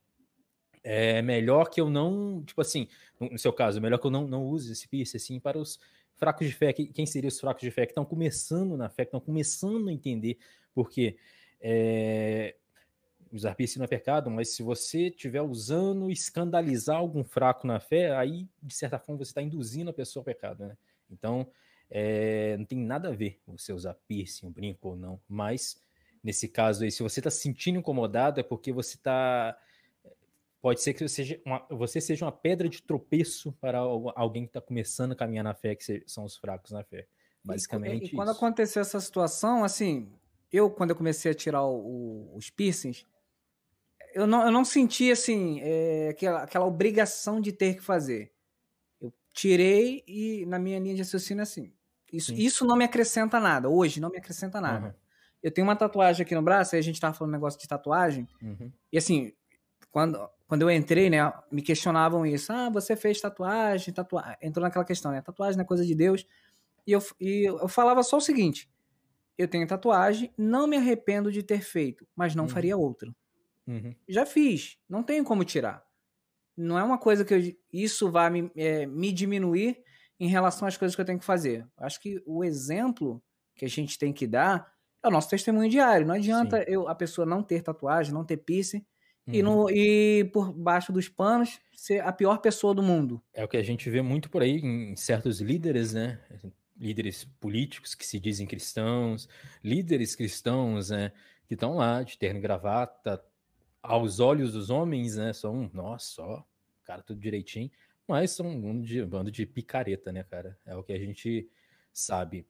É 0.84 1.22
melhor 1.22 1.70
que 1.70 1.80
eu 1.80 1.90
não, 1.90 2.44
tipo 2.44 2.62
assim, 2.62 2.88
no 3.20 3.38
seu 3.38 3.54
caso, 3.54 3.82
melhor 3.82 3.98
que 4.00 4.08
eu 4.08 4.12
não, 4.12 4.28
não 4.28 4.46
use 4.46 4.72
esse 4.72 4.88
piercing 4.88 5.18
assim 5.18 5.40
para 5.40 5.58
os 5.58 5.80
fracos 6.16 6.48
de 6.48 6.54
fé. 6.54 6.74
Quem 6.74 7.06
seriam 7.06 7.28
os 7.28 7.40
fracos 7.40 7.62
de 7.62 7.72
fé 7.72 7.86
que 7.86 7.92
estão 7.92 8.06
começando 8.06 8.78
na 8.78 8.90
fé, 8.90 9.04
que 9.04 9.10
estão 9.10 9.20
começando 9.20 9.90
a 9.90 9.94
entender? 9.94 10.38
Porque 10.74 11.18
é, 11.60 12.56
usar 13.32 13.56
piercing 13.56 13.80
não 13.80 13.86
é 13.86 13.88
pecado, 13.88 14.30
mas 14.30 14.50
se 14.50 14.62
você 14.62 15.08
estiver 15.08 15.42
usando 15.42 16.12
escandalizar 16.12 16.98
algum 16.98 17.24
fraco 17.24 17.66
na 17.66 17.80
fé, 17.80 18.16
aí, 18.16 18.48
de 18.62 18.74
certa 18.74 19.00
forma, 19.00 19.24
você 19.24 19.32
está 19.32 19.42
induzindo 19.42 19.90
a 19.90 19.94
pessoa 19.94 20.22
ao 20.22 20.26
pecado, 20.26 20.66
né? 20.66 20.78
Então, 21.10 21.48
é, 21.90 22.56
não 22.58 22.66
tem 22.66 22.80
nada 22.80 23.10
a 23.10 23.12
ver 23.12 23.40
você 23.48 23.74
usar 23.74 23.94
piercing, 24.08 24.48
um 24.48 24.52
brinco 24.52 24.90
ou 24.90 24.96
não, 24.96 25.20
mas 25.28 25.82
nesse 26.24 26.48
caso 26.48 26.84
aí, 26.84 26.92
se 26.92 27.04
você 27.04 27.20
está 27.20 27.30
se 27.30 27.42
sentindo 27.42 27.80
incomodado, 27.80 28.40
é 28.40 28.44
porque 28.44 28.72
você 28.72 28.96
está. 28.96 29.58
Pode 30.62 30.82
ser 30.82 30.94
que 30.94 31.08
você 31.08 31.24
seja, 31.24 31.42
uma, 31.44 31.66
você 31.72 32.00
seja 32.00 32.24
uma 32.24 32.32
pedra 32.32 32.70
de 32.70 32.84
tropeço 32.84 33.52
para 33.54 33.80
alguém 33.80 34.44
que 34.44 34.50
está 34.50 34.62
começando 34.62 35.14
a 35.14 35.16
caminhar 35.16 35.44
na 35.44 35.56
fé, 35.56 35.76
que 35.76 36.04
são 36.06 36.24
os 36.24 36.38
fracos 36.38 36.72
na 36.72 36.84
fé. 36.84 37.08
Basicamente. 37.44 38.04
E, 38.04 38.08
e 38.10 38.12
quando 38.12 38.30
aconteceu 38.30 38.80
essa 38.84 39.00
situação, 39.00 39.64
assim, 39.64 40.08
eu, 40.52 40.70
quando 40.70 40.92
eu 40.92 40.96
comecei 40.96 41.32
a 41.32 41.34
tirar 41.34 41.66
o, 41.66 42.32
os 42.36 42.52
piercings, 42.52 43.08
eu 44.14 44.28
não, 44.28 44.46
eu 44.46 44.52
não 44.52 44.66
senti 44.66 45.12
assim 45.12 45.60
é, 45.62 46.10
aquela, 46.10 46.44
aquela 46.44 46.66
obrigação 46.66 47.40
de 47.40 47.52
ter 47.52 47.76
que 47.76 47.82
fazer. 47.82 48.32
Eu 49.00 49.14
tirei 49.34 50.04
e 50.08 50.46
na 50.46 50.60
minha 50.60 50.80
linha 50.80 50.96
de 50.96 51.02
raciocínio 51.02 51.44
assim. 51.44 51.74
Isso, 52.12 52.34
isso 52.34 52.66
não 52.66 52.76
me 52.76 52.84
acrescenta 52.84 53.40
nada. 53.40 53.70
Hoje 53.70 54.02
não 54.02 54.10
me 54.10 54.18
acrescenta 54.18 54.60
nada. 54.60 54.88
Uhum. 54.88 54.94
Eu 55.42 55.52
tenho 55.52 55.66
uma 55.66 55.76
tatuagem 55.76 56.24
aqui 56.24 56.36
no 56.36 56.42
braço, 56.42 56.76
aí 56.76 56.80
a 56.80 56.84
gente 56.84 57.00
tava 57.00 57.14
falando 57.14 57.32
um 57.32 57.38
negócio 57.38 57.60
de 57.60 57.68
tatuagem. 57.68 58.28
Uhum. 58.42 58.72
E 58.92 58.98
assim, 58.98 59.34
quando, 59.90 60.30
quando 60.48 60.64
eu 60.64 60.72
entrei, 60.72 61.10
né, 61.10 61.32
me 61.52 61.62
questionavam 61.62 62.26
isso. 62.26 62.52
Ah, 62.52 62.70
você 62.70 62.96
fez 62.96 63.20
tatuagem, 63.20 63.94
tatuagem. 63.94 64.38
Entrou 64.42 64.64
naquela 64.64 64.86
questão, 64.86 65.12
né? 65.12 65.22
Tatuagem 65.22 65.60
é 65.60 65.64
coisa 65.64 65.86
de 65.86 65.96
Deus. 65.96 66.28
E 66.86 66.92
eu, 66.92 67.04
e 67.20 67.50
eu 67.50 67.68
falava 67.68 68.04
só 68.04 68.18
o 68.18 68.22
seguinte: 68.22 68.70
eu 69.38 69.48
tenho 69.48 69.66
tatuagem, 69.68 70.32
não 70.38 70.68
me 70.68 70.78
arrependo 70.78 71.32
de 71.32 71.42
ter 71.42 71.62
feito, 71.62 72.06
mas 72.16 72.36
não 72.36 72.44
uhum. 72.44 72.50
faria 72.50 72.78
outra. 72.78 73.14
Uhum. 73.68 73.96
Já 74.08 74.26
fiz, 74.26 74.78
não 74.90 75.04
tenho 75.04 75.24
como 75.24 75.46
tirar. 75.46 75.84
Não 76.58 76.78
é 76.78 76.84
uma 76.84 76.98
coisa 76.98 77.24
que 77.24 77.34
eu, 77.34 77.40
isso 77.72 78.12
vai 78.12 78.30
me, 78.30 78.52
é, 78.56 78.86
me 78.86 79.12
diminuir 79.12 79.82
em 80.20 80.28
relação 80.28 80.68
às 80.68 80.78
coisas 80.78 80.96
que 80.96 81.02
eu 81.02 81.06
tenho 81.06 81.20
que 81.20 81.26
fazer. 81.26 81.68
Acho 81.78 82.00
que 82.00 82.22
o 82.26 82.44
exemplo 82.44 83.24
que 83.56 83.66
a 83.66 83.70
gente 83.70 83.98
tem 83.98 84.14
que 84.14 84.28
dar 84.28 84.72
é 85.04 85.08
o 85.08 85.12
nosso 85.12 85.30
testemunho 85.30 85.70
diário. 85.70 86.06
Não 86.06 86.16
adianta 86.16 86.64
eu, 86.68 86.88
a 86.88 86.94
pessoa 86.94 87.26
não 87.26 87.42
ter 87.42 87.64
tatuagem, 87.64 88.14
não 88.14 88.26
ter 88.26 88.38
piercing, 88.38 88.86
Uhum. 89.28 89.34
E, 89.34 89.44
no, 89.44 89.70
e 89.70 90.24
por 90.26 90.52
baixo 90.52 90.92
dos 90.92 91.08
panos 91.08 91.60
ser 91.74 92.02
a 92.02 92.12
pior 92.12 92.40
pessoa 92.40 92.74
do 92.74 92.82
mundo. 92.82 93.22
É 93.34 93.44
o 93.44 93.48
que 93.48 93.58
a 93.58 93.64
gente 93.64 93.90
vê 93.90 94.02
muito 94.02 94.30
por 94.30 94.42
aí 94.42 94.58
em 94.58 94.96
certos 94.96 95.40
líderes, 95.40 95.94
né? 95.94 96.20
Líderes 96.78 97.24
políticos 97.40 97.94
que 97.94 98.06
se 98.06 98.20
dizem 98.20 98.48
cristãos, 98.48 99.30
líderes 99.64 100.16
cristãos, 100.16 100.90
né? 100.90 101.12
Que 101.48 101.54
estão 101.54 101.76
lá 101.76 102.02
de 102.02 102.18
terno 102.18 102.40
e 102.40 102.42
gravata, 102.42 103.24
aos 103.82 104.20
olhos 104.20 104.54
dos 104.54 104.70
homens, 104.70 105.16
né, 105.16 105.34
são, 105.34 105.70
nossa, 105.74 106.22
ó, 106.22 106.44
cara, 106.84 107.02
tudo 107.02 107.20
direitinho, 107.20 107.70
mas 108.08 108.32
são 108.32 108.48
um 108.48 108.60
bando 108.60 108.86
de, 108.86 109.02
um 109.02 109.08
bando 109.08 109.32
de 109.32 109.46
picareta, 109.46 110.12
né, 110.12 110.24
cara? 110.24 110.58
É 110.66 110.76
o 110.76 110.84
que 110.84 110.94
a 110.94 111.00
gente 111.00 111.50
sabe, 111.94 112.46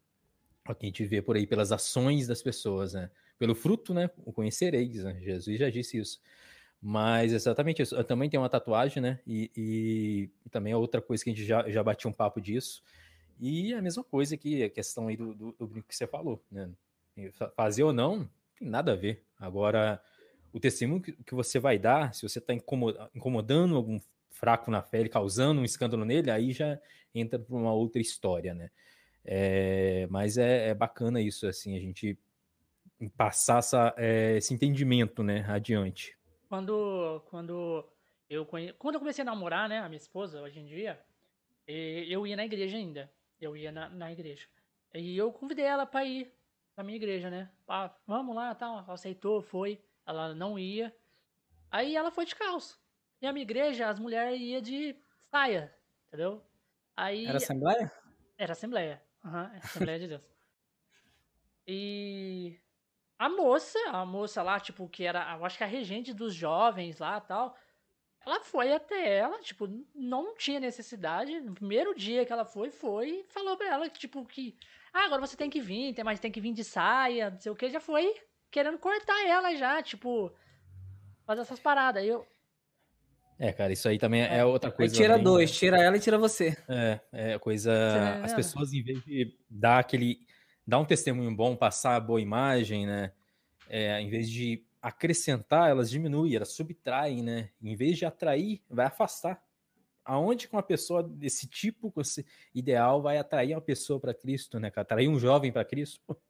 é 0.68 0.72
o 0.72 0.76
que 0.76 0.86
a 0.86 0.90
gente 0.90 1.06
vê 1.06 1.22
por 1.22 1.36
aí 1.36 1.46
pelas 1.46 1.72
ações 1.72 2.28
das 2.28 2.42
pessoas, 2.42 2.94
né? 2.94 3.10
Pelo 3.38 3.56
fruto, 3.56 3.94
né, 3.94 4.10
o 4.26 4.34
conhecereis, 4.34 5.04
né? 5.04 5.20
Jesus 5.22 5.60
já 5.60 5.70
disse 5.70 5.98
isso. 5.98 6.22
Mas 6.82 7.32
exatamente 7.32 7.82
isso. 7.82 7.96
Eu 7.96 8.04
também 8.04 8.28
tenho 8.28 8.42
uma 8.42 8.50
tatuagem, 8.50 9.04
né? 9.04 9.20
E, 9.26 9.52
e, 9.56 10.30
e 10.44 10.50
também 10.50 10.74
é 10.74 10.76
outra 10.76 11.00
coisa 11.00 11.24
que 11.24 11.30
a 11.30 11.34
gente 11.34 11.46
já, 11.46 11.70
já 11.70 11.84
bateu 11.84 12.10
um 12.10 12.14
papo 12.14 12.42
disso. 12.42 12.84
E 13.40 13.74
a 13.74 13.82
mesma 13.82 14.04
coisa 14.04 14.36
que 14.36 14.64
a 14.64 14.70
questão 14.70 15.08
aí 15.08 15.16
do, 15.16 15.36
do, 15.36 15.52
do 15.52 15.68
brinco 15.68 15.88
que 15.88 15.96
você 15.96 16.08
falou, 16.08 16.44
né? 16.52 16.72
Fazer 17.56 17.84
ou 17.84 17.94
não, 17.94 18.28
tem 18.58 18.68
nada 18.68 18.94
a 18.94 18.96
ver. 18.96 19.24
Agora, 19.38 20.02
o 20.54 20.60
testemunho 20.60 21.02
que 21.02 21.34
você 21.34 21.60
vai 21.60 21.80
dar, 21.80 22.14
se 22.14 22.24
você 22.24 22.40
está 22.40 22.54
incomodando 22.54 23.76
algum 23.76 24.00
fraco 24.30 24.72
na 24.72 24.82
fé, 24.82 25.08
causando 25.08 25.62
um 25.62 25.66
escândalo 25.66 26.04
nele, 26.04 26.32
aí 26.32 26.52
já 26.52 26.80
entra 27.14 27.38
para 27.38 27.56
uma 27.56 27.74
outra 27.74 28.02
história, 28.02 28.54
né? 28.54 28.70
É, 29.24 30.08
mas 30.10 30.38
é, 30.38 30.70
é, 30.70 30.74
bacana 30.74 31.22
isso, 31.22 31.46
assim, 31.48 31.78
a 31.78 31.80
gente 31.80 32.18
passar 33.16 33.60
essa, 33.60 33.94
é, 33.98 34.38
esse 34.38 34.54
entendimento, 34.54 35.24
né, 35.24 35.46
adiante. 35.48 36.18
Quando, 36.50 37.22
quando, 37.30 37.88
eu 38.30 38.46
conhe... 38.46 38.74
quando 38.74 38.96
eu 38.96 39.00
comecei 39.00 39.22
a 39.22 39.26
namorar, 39.26 39.70
né, 39.70 39.80
a 39.80 39.88
minha 39.88 39.98
esposa, 39.98 40.42
hoje 40.42 40.60
em 40.60 40.66
dia, 40.66 41.00
eu 41.68 42.26
ia 42.26 42.36
na 42.36 42.46
igreja 42.46 42.78
ainda, 42.78 43.12
eu 43.40 43.56
ia 43.56 43.72
na, 43.72 43.90
na 43.90 44.12
igreja. 44.12 44.48
E 44.94 45.16
eu 45.16 45.32
convidei 45.32 45.66
ela 45.66 45.86
para 45.86 46.04
ir 46.04 46.34
na 46.76 46.84
minha 46.84 46.96
igreja, 46.96 47.30
né? 47.30 47.50
Ah, 47.68 47.94
vamos 48.06 48.36
lá, 48.36 48.54
tal, 48.56 48.80
ela 48.80 48.94
aceitou, 48.94 49.42
foi 49.42 49.80
ela 50.06 50.34
não 50.34 50.58
ia. 50.58 50.96
Aí 51.70 51.96
ela 51.96 52.12
foi 52.12 52.26
de 52.26 52.36
calça. 52.36 52.78
E 53.22 53.28
a 53.28 53.32
minha 53.32 53.44
igreja, 53.44 53.88
as 53.88 54.00
mulheres 54.00 54.40
iam 54.40 54.62
de 54.62 54.96
saia, 55.30 55.74
entendeu? 56.08 56.44
Aí, 56.98 57.26
era 57.26 57.38
Assembleia? 57.38 57.92
Era 58.38 58.52
Assembleia. 58.54 59.04
Uhum, 59.24 59.58
Assembleia 59.64 60.00
de 60.00 60.08
Deus. 60.08 60.30
E 61.68 62.60
a 63.18 63.30
moça, 63.30 63.78
a 63.90 64.06
moça 64.06 64.42
lá, 64.42 64.60
tipo, 64.60 64.90
que 64.90 65.06
era, 65.06 65.38
eu 65.38 65.46
acho 65.46 65.58
que 65.58 65.64
a 65.64 65.68
regente 65.68 66.14
dos 66.14 66.34
jovens 66.34 66.98
lá 66.98 67.22
tal, 67.22 67.56
ela 68.26 68.42
foi 68.42 68.74
até 68.74 69.18
ela, 69.18 69.40
tipo, 69.40 69.68
não 69.94 70.36
tinha 70.36 70.60
necessidade. 70.60 71.40
No 71.40 71.54
primeiro 71.54 71.94
dia 71.96 72.26
que 72.26 72.34
ela 72.34 72.46
foi, 72.46 72.72
foi 72.72 73.10
e 73.10 73.24
falou 73.26 73.56
pra 73.56 73.68
ela, 73.68 73.90
tipo, 73.90 74.26
que, 74.26 74.58
ah, 74.92 75.06
agora 75.06 75.22
você 75.22 75.38
tem 75.38 75.50
que 75.50 75.62
vir, 75.62 75.96
mas 76.04 76.20
tem 76.20 76.32
que 76.32 76.42
vir 76.42 76.54
de 76.54 76.64
saia, 76.64 77.30
não 77.30 77.40
sei 77.40 77.52
o 77.52 77.56
que, 77.56 77.70
já 77.70 77.80
foi 77.80 78.14
querendo 78.52 78.78
cortar 78.78 79.26
ela 79.26 79.56
já, 79.56 79.82
tipo, 79.82 80.32
fazer 81.26 81.42
essas 81.42 81.60
paradas. 81.60 82.06
Eu. 82.06 82.28
É, 83.40 83.52
cara, 83.52 83.74
isso 83.74 83.88
aí 83.90 83.98
também 83.98 84.22
é, 84.22 84.38
é 84.38 84.46
outra 84.46 84.72
coisa. 84.72 84.94
Aí 84.94 84.98
tira 84.98 85.16
bem, 85.16 85.24
dois, 85.24 85.52
tira 85.52 85.82
ela 85.82 85.98
e 85.98 86.00
tira 86.00 86.18
você. 86.18 86.56
É, 86.68 87.00
é 87.12 87.40
coisa. 87.40 87.74
As 88.24 88.34
pessoas, 88.34 88.72
em 88.74 88.84
vez 88.84 89.04
de 89.04 89.36
dar 89.50 89.80
aquele. 89.80 90.20
dar 90.68 90.78
um 90.78 90.86
testemunho 90.86 91.36
bom, 91.36 91.56
passar 91.56 91.96
a 91.96 92.00
boa 92.00 92.22
imagem, 92.22 92.86
né? 92.86 93.12
é, 93.72 94.02
em 94.02 94.10
vez 94.10 94.30
de 94.30 94.66
acrescentar, 94.82 95.70
elas 95.70 95.90
diminuem, 95.90 96.36
elas 96.36 96.50
subtraem, 96.50 97.24
né? 97.24 97.52
Em 97.62 97.74
vez 97.74 97.98
de 97.98 98.06
atrair, 98.06 98.62
vai 98.70 98.86
afastar. 98.86 99.42
Aonde 100.04 100.50
que 100.50 100.54
uma 100.54 100.64
pessoa 100.64 101.02
desse 101.02 101.48
tipo 101.48 101.94
ideal 102.54 103.02
vai 103.02 103.18
atrair 103.18 103.56
uma 103.56 103.62
pessoa 103.62 103.98
para 103.98 104.14
Cristo, 104.14 104.60
né? 104.60 104.70
Atrair 104.76 105.08
um 105.08 105.18
jovem 105.18 105.52
para 105.52 105.66
Cristo? 105.66 106.02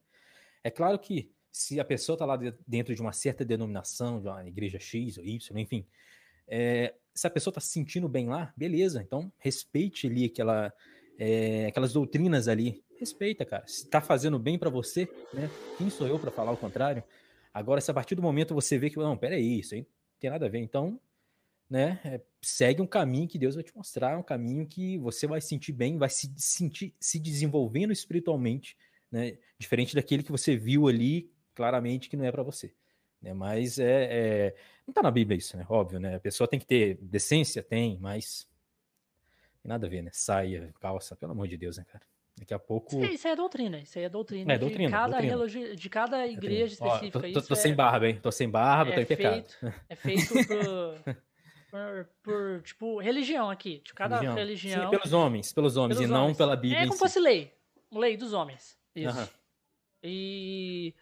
É 0.64 0.70
claro 0.70 1.00
que 1.00 1.34
se 1.52 1.80
a 1.80 1.86
pessoa 1.86 2.16
está 2.16 2.26
lá 2.26 2.38
dentro 2.68 2.96
de 2.96 3.02
uma 3.02 3.12
certa 3.12 3.44
denominação, 3.44 4.22
de 4.22 4.28
uma 4.28 4.48
igreja 4.48 4.80
X 4.80 5.18
ou 5.18 5.26
Y, 5.26 5.60
enfim, 5.60 5.86
é, 6.48 6.94
se 7.14 7.28
a 7.28 7.30
pessoa 7.30 7.52
está 7.52 7.62
se 7.62 7.70
sentindo 7.70 8.08
bem 8.08 8.28
lá, 8.28 8.54
beleza, 8.56 9.02
então 9.02 9.32
respeite 9.38 10.08
ali 10.08 10.26
aquela, 10.26 10.74
é, 11.18 11.68
aquelas 11.68 11.94
doutrinas 11.94 12.48
ali. 12.48 12.84
Respeita, 12.98 13.44
cara. 13.44 13.66
Se 13.66 13.86
está 13.86 14.00
fazendo 14.00 14.38
bem 14.38 14.60
para 14.60 14.70
você, 14.70 15.10
né? 15.34 15.50
Quem 15.78 15.90
sou 15.90 16.08
eu 16.08 16.20
para 16.20 16.30
falar 16.30 16.52
o 16.52 16.58
contrário? 16.58 17.04
Agora, 17.54 17.82
se 17.82 17.90
a 17.90 17.94
partir 17.94 18.16
do 18.16 18.22
momento 18.22 18.54
você 18.54 18.78
vê 18.78 18.90
que, 18.90 18.98
não, 18.98 19.18
peraí, 19.18 19.60
isso 19.60 19.74
aí 19.74 19.82
não 19.82 19.88
tem 20.20 20.30
nada 20.30 20.46
a 20.46 20.50
ver, 20.50 20.60
então, 20.60 21.00
né? 21.70 22.00
É, 22.04 22.22
segue 22.42 22.82
um 22.82 22.88
caminho 22.88 23.28
que 23.28 23.40
Deus 23.40 23.56
vai 23.56 23.64
te 23.64 23.76
mostrar, 23.76 24.18
um 24.18 24.24
caminho 24.24 24.68
que 24.68 24.98
você 25.00 25.26
vai 25.26 25.42
sentir 25.42 25.72
bem, 25.72 25.98
vai 25.98 26.10
se 26.10 26.32
sentir 26.38 26.94
se 27.00 27.18
desenvolvendo 27.18 27.92
espiritualmente, 27.92 28.78
né? 29.10 29.38
Diferente 29.58 29.96
daquele 29.96 30.22
que 30.22 30.32
você 30.32 30.56
viu 30.56 30.88
ali 30.88 31.31
claramente 31.54 32.10
que 32.10 32.18
não 32.18 32.26
é 32.26 32.32
para 32.32 32.44
você. 32.44 32.74
Né? 33.22 33.34
Mas 33.34 33.78
é, 33.78 34.08
é, 34.12 34.56
não 34.86 34.94
tá 34.94 35.04
na 35.04 35.12
Bíblia 35.12 35.38
isso, 35.38 35.56
né? 35.56 35.66
Óbvio, 35.70 36.00
né? 36.00 36.16
A 36.16 36.20
pessoa 36.20 36.48
tem 36.48 36.60
que 36.60 36.66
ter 36.66 36.98
decência, 37.02 37.62
tem, 37.62 37.98
mas 38.00 38.48
tem 39.62 39.70
nada 39.70 39.86
a 39.86 39.90
ver, 39.90 40.02
né? 40.02 40.10
Saia, 40.14 40.74
calça, 40.80 41.16
pelo 41.16 41.34
amor 41.34 41.48
de 41.48 41.58
Deus, 41.58 41.78
né, 41.78 41.86
cara? 41.86 42.04
Daqui 42.38 42.54
a 42.54 42.60
pouco. 42.60 43.04
Isso, 43.06 43.28
aí 43.28 43.34
é 43.34 43.36
doutrina, 43.36 43.80
isso 43.80 44.00
aí 44.00 44.06
é 44.06 44.10
doutrina. 44.10 44.54
É, 44.54 44.58
doutrina 44.58 44.86
de, 44.86 44.92
cada 44.92 45.22
doutrina. 45.22 45.76
de 45.76 45.90
cada 45.90 46.28
igreja 46.28 46.74
específica. 46.74 47.20
Ó, 47.20 47.22
tô, 47.22 47.32
tô, 47.34 47.42
tô 47.42 47.56
sem 47.56 47.72
é... 47.72 47.76
barba, 47.76 48.08
hein? 48.08 48.20
Tô 48.20 48.32
sem 48.32 48.50
barba, 48.50 48.92
é 48.92 48.96
tô 48.96 49.02
em 49.02 49.16
feito, 49.16 49.58
É 49.88 49.96
feito 49.96 50.34
por, 50.48 51.16
por, 51.70 52.10
por, 52.24 52.62
tipo, 52.64 53.00
religião 53.00 53.50
aqui. 53.50 53.82
De 53.86 53.94
cada 53.94 54.16
religião. 54.16 54.36
religião. 54.36 54.84
Sim, 54.86 54.90
pelos 54.90 55.14
homens, 55.14 55.54
pelos 55.54 55.78
homens, 55.78 55.98
pelos 55.98 56.10
e 56.10 56.14
homens. 56.14 56.30
não 56.30 56.36
pela 56.36 56.56
Bíblia. 56.56 56.80
É 56.80 56.82
como 56.84 56.94
se 56.94 57.00
fosse 57.00 57.20
lei. 57.20 57.54
Lei 57.92 58.18
dos 58.18 58.34
homens. 58.34 58.76
Isso. 58.96 59.20
Uhum. 59.20 59.28
E 60.04 60.96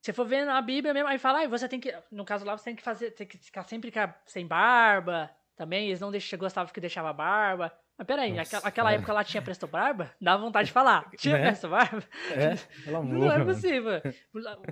se 0.00 0.12
for 0.12 0.24
ver 0.24 0.44
na 0.44 0.60
Bíblia 0.62 0.94
mesmo, 0.94 1.08
aí 1.08 1.18
fala, 1.18 1.42
ah, 1.42 1.48
você 1.48 1.68
tem 1.68 1.78
que. 1.78 1.94
No 2.10 2.24
caso 2.24 2.44
lá, 2.44 2.56
você 2.56 2.64
tem 2.64 2.76
que 2.76 2.82
fazer. 2.82 3.10
Tem 3.10 3.26
que 3.26 3.38
ficar 3.38 3.64
sempre 3.64 3.92
sem 4.26 4.46
barba. 4.46 5.30
Também, 5.56 5.88
eles 5.88 6.00
não 6.00 6.10
deixam, 6.10 6.38
gostavam 6.38 6.72
que 6.72 6.80
deixava 6.80 7.12
barba. 7.12 7.70
Mas 8.00 8.06
peraí, 8.06 8.32
Nossa, 8.32 8.56
aquela, 8.56 8.68
aquela 8.68 8.92
época 8.92 9.12
lá 9.12 9.22
tinha 9.22 9.42
Presto 9.42 9.66
Barba? 9.66 10.10
Dá 10.18 10.34
vontade 10.34 10.68
de 10.68 10.72
falar. 10.72 11.10
Tinha 11.20 11.36
né? 11.36 11.48
Presto 11.48 11.68
Barba? 11.68 12.02
É, 12.30 12.54
não 12.90 13.30
é 13.30 13.44
possível. 13.44 14.00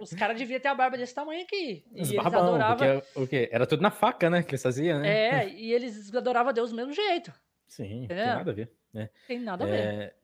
Os 0.01 0.15
caras 0.15 0.39
deviam 0.39 0.59
ter 0.59 0.69
a 0.69 0.75
barba 0.75 0.97
desse 0.97 1.15
tamanho 1.15 1.43
aqui. 1.43 1.85
E 1.93 2.01
Os 2.01 2.11
eles 2.11 2.23
barbão, 2.23 2.55
adoravam. 2.55 3.03
o 3.15 3.27
quê? 3.27 3.51
Era 3.53 3.67
tudo 3.67 3.83
na 3.83 3.91
faca, 3.91 4.31
né? 4.31 4.43
Que 4.43 4.53
eles 4.53 4.63
faziam, 4.63 4.99
né? 5.01 5.45
É, 5.45 5.49
e 5.53 5.75
eles 5.75 6.15
adoravam 6.15 6.55
Deus 6.55 6.71
do 6.71 6.77
mesmo 6.77 6.95
jeito. 6.95 7.31
Sim, 7.67 8.05
Entendeu? 8.05 8.25
tem 8.25 8.35
nada 8.35 8.51
a 8.51 8.55
ver. 8.55 8.73
Né? 8.95 9.11
Tem 9.27 9.39
nada 9.41 9.65
a 9.65 9.67
ver. 9.67 9.77
É, 9.79 10.15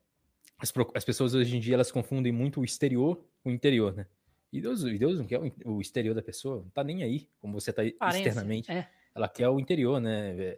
as, 0.59 0.73
as 0.95 1.05
pessoas 1.05 1.35
hoje 1.35 1.55
em 1.55 1.61
dia 1.61 1.75
elas 1.75 1.93
confundem 1.93 2.33
muito 2.33 2.63
o 2.63 2.65
exterior 2.65 3.23
com 3.43 3.51
o 3.51 3.53
interior, 3.53 3.95
né? 3.95 4.07
E 4.55 4.61
Deus, 4.61 4.85
Deus 4.85 5.19
não 5.19 5.27
quer 5.27 5.41
o 5.65 5.81
exterior 5.81 6.15
da 6.15 6.23
pessoa, 6.23 6.63
não 6.63 6.71
tá 6.71 6.85
nem 6.85 7.03
aí, 7.03 7.29
como 7.41 7.61
você 7.61 7.73
tá 7.73 7.85
externamente. 7.85 8.71
É. 8.71 8.89
Ela 9.13 9.29
quer 9.29 9.49
o 9.49 9.59
interior, 9.59 10.01
né? 10.01 10.57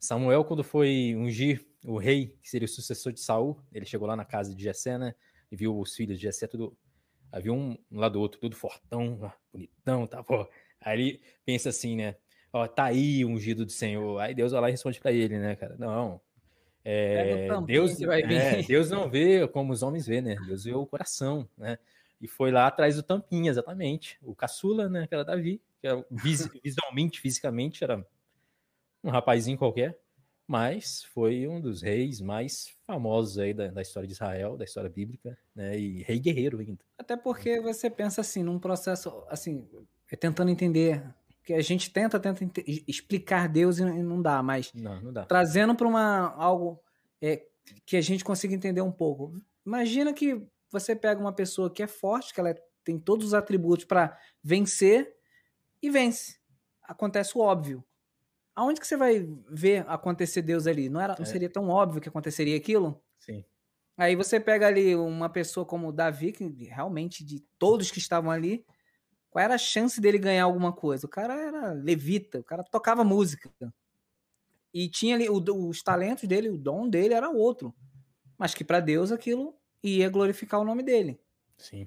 Samuel, 0.00 0.46
quando 0.46 0.64
foi 0.64 1.14
ungir 1.14 1.62
o 1.84 1.98
rei, 1.98 2.38
que 2.40 2.48
seria 2.48 2.64
o 2.64 2.68
sucessor 2.68 3.12
de 3.12 3.20
Saul, 3.20 3.60
ele 3.70 3.84
chegou 3.84 4.08
lá 4.08 4.16
na 4.16 4.24
casa 4.24 4.54
de 4.54 4.62
Jessé, 4.62 4.96
né? 4.96 5.14
E 5.52 5.56
viu 5.56 5.78
os 5.78 5.94
filhos 5.94 6.16
de 6.16 6.22
Jessé 6.22 6.46
tudo. 6.46 6.74
Havia 7.30 7.52
um, 7.52 7.76
um 7.92 8.00
lado 8.00 8.12
do 8.14 8.20
outro, 8.20 8.40
tudo 8.40 8.56
fortão, 8.56 9.30
bonitão, 9.52 10.06
tá, 10.06 10.22
pô. 10.22 10.48
Aí 10.80 10.98
ele 10.98 11.20
pensa 11.44 11.68
assim, 11.68 11.96
né? 11.96 12.16
Ó, 12.50 12.66
tá 12.66 12.84
aí 12.84 13.26
o 13.26 13.28
ungido 13.28 13.66
do 13.66 13.72
Senhor. 13.72 14.20
Aí 14.20 14.34
Deus 14.34 14.52
vai 14.52 14.60
lá 14.62 14.68
e 14.70 14.72
responde 14.72 14.98
para 14.98 15.12
ele, 15.12 15.38
né, 15.38 15.54
cara? 15.54 15.76
Não. 15.78 16.18
É, 16.82 17.48
Deus, 17.66 18.00
é, 18.00 18.62
Deus 18.62 18.90
não 18.90 19.10
vê 19.10 19.46
como 19.48 19.70
os 19.70 19.82
homens 19.82 20.06
vê, 20.06 20.22
né? 20.22 20.34
Deus 20.46 20.64
vê 20.64 20.72
o 20.72 20.86
coração, 20.86 21.46
né? 21.58 21.78
E 22.24 22.28
foi 22.28 22.50
lá 22.50 22.66
atrás 22.66 22.96
do 22.96 23.02
Tampinha, 23.02 23.50
exatamente. 23.50 24.18
O 24.22 24.34
caçula, 24.34 24.88
né? 24.88 25.06
Que 25.06 25.14
era 25.14 25.24
Davi, 25.24 25.60
que 25.78 25.86
era, 25.86 26.04
vis, 26.10 26.48
visualmente, 26.64 27.20
fisicamente, 27.20 27.84
era 27.84 28.04
um 29.02 29.10
rapazinho 29.10 29.58
qualquer 29.58 30.00
mas 30.46 31.02
foi 31.04 31.48
um 31.48 31.60
dos 31.60 31.82
reis 31.82 32.20
mais 32.20 32.68
famosos 32.86 33.38
aí 33.38 33.54
da, 33.54 33.68
da, 33.68 33.82
história 33.82 34.06
de 34.06 34.12
Israel, 34.12 34.56
da 34.56 34.64
história 34.64 34.90
bíblica, 34.90 35.36
né? 35.54 35.78
E 35.78 36.02
rei 36.02 36.18
guerreiro 36.18 36.60
ainda. 36.60 36.84
Até 36.98 37.16
porque 37.16 37.60
você 37.60 37.88
pensa 37.88 38.20
assim, 38.20 38.42
num 38.42 38.58
processo, 38.58 39.24
assim, 39.28 39.66
é 40.10 40.16
tentando 40.16 40.50
entender, 40.50 41.02
que 41.42 41.54
a 41.54 41.62
gente 41.62 41.90
tenta, 41.90 42.20
tenta 42.20 42.44
explicar 42.86 43.48
Deus 43.48 43.78
e 43.78 43.84
não 43.84 44.20
dá, 44.20 44.42
mas 44.42 44.72
não, 44.74 45.00
não 45.00 45.12
dá. 45.12 45.24
trazendo 45.24 45.74
para 45.74 45.88
uma 45.88 46.34
algo 46.34 46.78
é, 47.22 47.46
que 47.86 47.96
a 47.96 48.00
gente 48.02 48.22
consiga 48.22 48.54
entender 48.54 48.82
um 48.82 48.92
pouco. 48.92 49.40
Imagina 49.64 50.12
que 50.12 50.46
você 50.74 50.94
pega 50.94 51.20
uma 51.20 51.32
pessoa 51.32 51.72
que 51.72 51.82
é 51.82 51.86
forte, 51.86 52.34
que 52.34 52.40
ela 52.40 52.54
tem 52.84 52.98
todos 52.98 53.28
os 53.28 53.34
atributos 53.34 53.84
para 53.86 54.18
vencer 54.42 55.16
e 55.80 55.88
vence. 55.88 56.38
Acontece 56.82 57.36
o 57.36 57.40
óbvio 57.40 57.84
aonde 58.54 58.80
que 58.80 58.86
você 58.86 58.96
vai 58.96 59.26
ver 59.48 59.84
acontecer 59.88 60.42
Deus 60.42 60.66
ali? 60.66 60.88
Não, 60.88 61.00
era, 61.00 61.14
não 61.18 61.24
é. 61.24 61.28
seria 61.28 61.50
tão 61.50 61.68
óbvio 61.68 62.00
que 62.00 62.08
aconteceria 62.08 62.56
aquilo? 62.56 63.02
Sim. 63.18 63.44
Aí 63.96 64.16
você 64.16 64.40
pega 64.40 64.66
ali 64.66 64.94
uma 64.94 65.28
pessoa 65.28 65.66
como 65.66 65.92
Davi, 65.92 66.32
que 66.32 66.46
realmente 66.64 67.24
de 67.24 67.40
todos 67.58 67.90
que 67.90 67.98
estavam 67.98 68.30
ali, 68.30 68.64
qual 69.30 69.44
era 69.44 69.54
a 69.54 69.58
chance 69.58 70.00
dele 70.00 70.18
ganhar 70.18 70.44
alguma 70.44 70.72
coisa? 70.72 71.06
O 71.06 71.10
cara 71.10 71.34
era 71.34 71.72
levita, 71.72 72.40
o 72.40 72.44
cara 72.44 72.64
tocava 72.64 73.04
música. 73.04 73.50
E 74.72 74.88
tinha 74.88 75.14
ali 75.14 75.28
o, 75.28 75.40
os 75.68 75.82
talentos 75.82 76.28
dele, 76.28 76.48
o 76.48 76.58
dom 76.58 76.88
dele 76.88 77.14
era 77.14 77.30
outro. 77.30 77.74
Mas 78.36 78.54
que 78.54 78.64
para 78.64 78.80
Deus 78.80 79.12
aquilo 79.12 79.56
ia 79.84 80.08
glorificar 80.08 80.60
o 80.60 80.64
nome 80.64 80.82
dele. 80.82 81.20
Sim. 81.56 81.86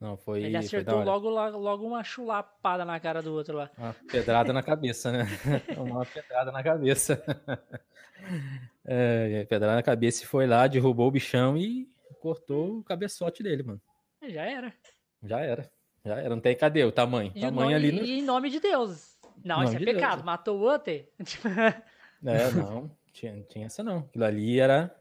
Não, 0.00 0.16
foi. 0.16 0.42
Ele 0.42 0.56
acertou 0.56 0.96
foi 0.96 1.04
logo, 1.04 1.28
logo 1.28 1.86
uma 1.86 2.04
chulapada 2.04 2.84
na 2.84 2.98
cara 3.00 3.22
do 3.22 3.32
outro 3.32 3.56
lá. 3.56 3.70
Uma 3.78 3.94
pedrada 4.10 4.52
na 4.52 4.62
cabeça, 4.62 5.10
né? 5.10 5.26
uma 5.78 6.04
pedrada 6.04 6.52
na 6.52 6.62
cabeça. 6.62 7.22
É, 8.86 9.44
pedrada 9.44 9.74
na 9.74 9.82
cabeça 9.82 10.24
e 10.24 10.26
foi 10.26 10.46
lá, 10.46 10.66
derrubou 10.66 11.08
o 11.08 11.10
bichão 11.10 11.58
e 11.58 11.86
cortou 12.20 12.78
o 12.78 12.84
cabeçote 12.84 13.42
dele, 13.42 13.62
mano. 13.62 13.80
É, 14.22 14.30
já 14.30 14.42
era. 14.42 14.72
Já 15.22 15.40
era. 15.40 15.70
Já 16.02 16.16
era. 16.16 16.28
Não 16.30 16.40
tem 16.40 16.56
cadê 16.56 16.84
o 16.84 16.92
tamanho? 16.92 17.32
E 17.34 17.40
tamanho 17.40 17.70
nome, 17.70 17.74
ali 17.74 17.92
no... 17.92 18.02
E 18.02 18.18
em 18.18 18.22
nome 18.22 18.48
de 18.48 18.60
Deus. 18.60 19.18
Não, 19.42 19.62
isso 19.62 19.76
é 19.76 19.78
de 19.78 19.84
pecado. 19.84 20.16
Deus. 20.16 20.22
Matou 20.22 20.58
o 20.58 20.62
outro. 20.62 20.92
é, 20.94 22.50
não. 22.54 22.90
Tinha, 23.12 23.42
tinha 23.42 23.66
essa 23.66 23.82
não. 23.82 23.98
Aquilo 23.98 24.24
ali 24.24 24.58
era. 24.58 24.94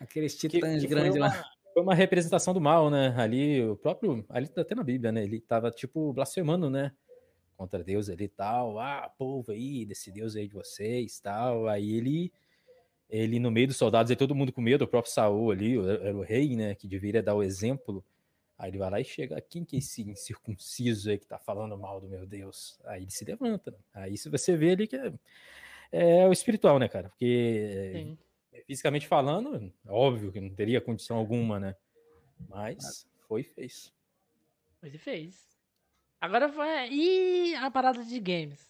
Aqueles 0.00 0.36
titãs 0.36 0.84
grandes 0.84 1.18
lá 1.18 1.44
foi 1.78 1.82
uma 1.84 1.94
representação 1.94 2.52
do 2.52 2.60
mal, 2.60 2.90
né? 2.90 3.14
Ali, 3.16 3.62
o 3.64 3.76
próprio. 3.76 4.24
Ali 4.28 4.48
tá 4.48 4.62
até 4.62 4.74
na 4.74 4.82
Bíblia, 4.82 5.12
né? 5.12 5.22
Ele 5.22 5.40
tava, 5.40 5.70
tipo, 5.70 6.12
blasfemando, 6.12 6.68
né? 6.68 6.92
Contra 7.56 7.84
Deus 7.84 8.08
ali 8.08 8.24
e 8.24 8.28
tal. 8.28 8.80
Ah, 8.80 9.08
povo 9.16 9.52
aí, 9.52 9.86
desse 9.86 10.10
Deus 10.10 10.34
aí 10.34 10.48
de 10.48 10.54
vocês 10.54 11.20
tal. 11.20 11.68
Aí 11.68 11.94
ele. 11.94 12.32
Ele, 13.08 13.38
no 13.38 13.50
meio 13.50 13.68
dos 13.68 13.76
soldados, 13.76 14.10
aí 14.10 14.16
todo 14.16 14.34
mundo 14.34 14.52
com 14.52 14.60
medo, 14.60 14.84
o 14.84 14.88
próprio 14.88 15.12
Saul 15.12 15.50
ali, 15.50 15.78
era 15.78 16.16
o 16.16 16.20
rei, 16.20 16.56
né? 16.56 16.74
Que 16.74 16.88
deveria 16.88 17.22
dar 17.22 17.34
o 17.34 17.42
exemplo. 17.42 18.04
Aí 18.58 18.70
ele 18.70 18.78
vai 18.78 18.90
lá 18.90 19.00
e 19.00 19.04
chega, 19.04 19.40
quem 19.40 19.64
que 19.64 19.76
é 19.76 19.78
esse 19.78 20.02
incircunciso 20.02 21.10
aí 21.10 21.16
que 21.16 21.26
tá 21.26 21.38
falando 21.38 21.78
mal 21.78 22.00
do 22.00 22.08
meu 22.08 22.26
Deus? 22.26 22.78
Aí 22.84 23.02
ele 23.02 23.10
se 23.10 23.24
levanta. 23.24 23.70
Né? 23.70 23.78
Aí 23.94 24.18
se 24.18 24.28
você 24.28 24.56
vê 24.56 24.72
ali 24.72 24.88
que 24.88 24.96
é, 24.96 25.12
é 25.92 26.26
o 26.26 26.32
espiritual, 26.32 26.78
né, 26.78 26.88
cara? 26.88 27.08
Porque 27.08 27.92
Sim 27.94 28.18
fisicamente 28.66 29.06
falando, 29.06 29.72
óbvio 29.86 30.32
que 30.32 30.40
não 30.40 30.54
teria 30.54 30.80
condição 30.80 31.16
alguma, 31.16 31.58
né? 31.58 31.76
Mas 32.48 33.08
foi 33.26 33.42
e 33.42 33.44
fez. 33.44 33.92
Foi 34.80 34.88
e 34.88 34.98
fez. 34.98 35.48
Agora 36.20 36.48
vai. 36.48 36.90
E 36.90 37.54
a 37.54 37.70
parada 37.70 38.04
de 38.04 38.18
games? 38.18 38.68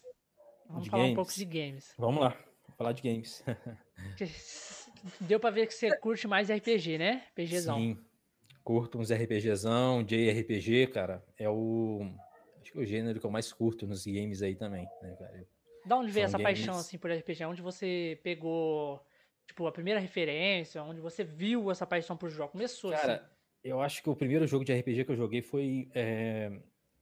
Vamos 0.67 0.83
de 0.83 0.89
falar 0.89 1.03
games. 1.03 1.13
um 1.13 1.15
pouco 1.15 1.33
de 1.33 1.45
games. 1.45 1.93
Vamos 1.97 2.21
lá, 2.21 2.29
vamos 2.29 2.77
falar 2.77 2.91
de 2.93 3.01
games. 3.01 3.43
Deu 5.21 5.39
pra 5.39 5.49
ver 5.49 5.65
que 5.65 5.73
você 5.73 5.95
curte 5.97 6.27
mais 6.27 6.49
RPG, 6.49 6.97
né? 6.97 7.23
RPGzão. 7.31 7.77
Sim, 7.77 7.97
curto 8.63 8.99
uns 8.99 9.11
RPGzão, 9.11 10.03
JRPG, 10.03 10.87
cara. 10.87 11.23
É 11.37 11.49
o. 11.49 12.01
Acho 12.61 12.71
que 12.71 12.77
é 12.77 12.81
o 12.81 12.85
gênero 12.85 13.19
que 13.19 13.25
eu 13.25 13.31
mais 13.31 13.51
curto 13.51 13.87
nos 13.87 14.05
games 14.05 14.41
aí 14.41 14.55
também, 14.55 14.87
né, 15.01 15.15
cara? 15.17 15.47
Da 15.85 15.97
onde 15.97 16.11
veio 16.11 16.25
essa 16.25 16.37
games... 16.37 16.59
paixão 16.59 16.75
assim 16.75 16.97
por 16.97 17.11
RPG? 17.11 17.45
Onde 17.45 17.61
você 17.61 18.19
pegou 18.21 19.03
tipo, 19.49 19.65
a 19.65 19.71
primeira 19.71 19.99
referência, 19.99 20.81
onde 20.83 21.01
você 21.01 21.23
viu 21.23 21.71
essa 21.71 21.85
paixão 21.85 22.15
por 22.15 22.29
jogo? 22.29 22.51
Começou 22.51 22.91
Cara, 22.91 23.15
assim. 23.15 23.23
eu 23.63 23.81
acho 23.81 24.01
que 24.03 24.09
o 24.09 24.15
primeiro 24.15 24.45
jogo 24.45 24.63
de 24.63 24.71
RPG 24.71 25.05
que 25.05 25.11
eu 25.11 25.15
joguei 25.15 25.41
foi. 25.41 25.89
É, 25.93 26.51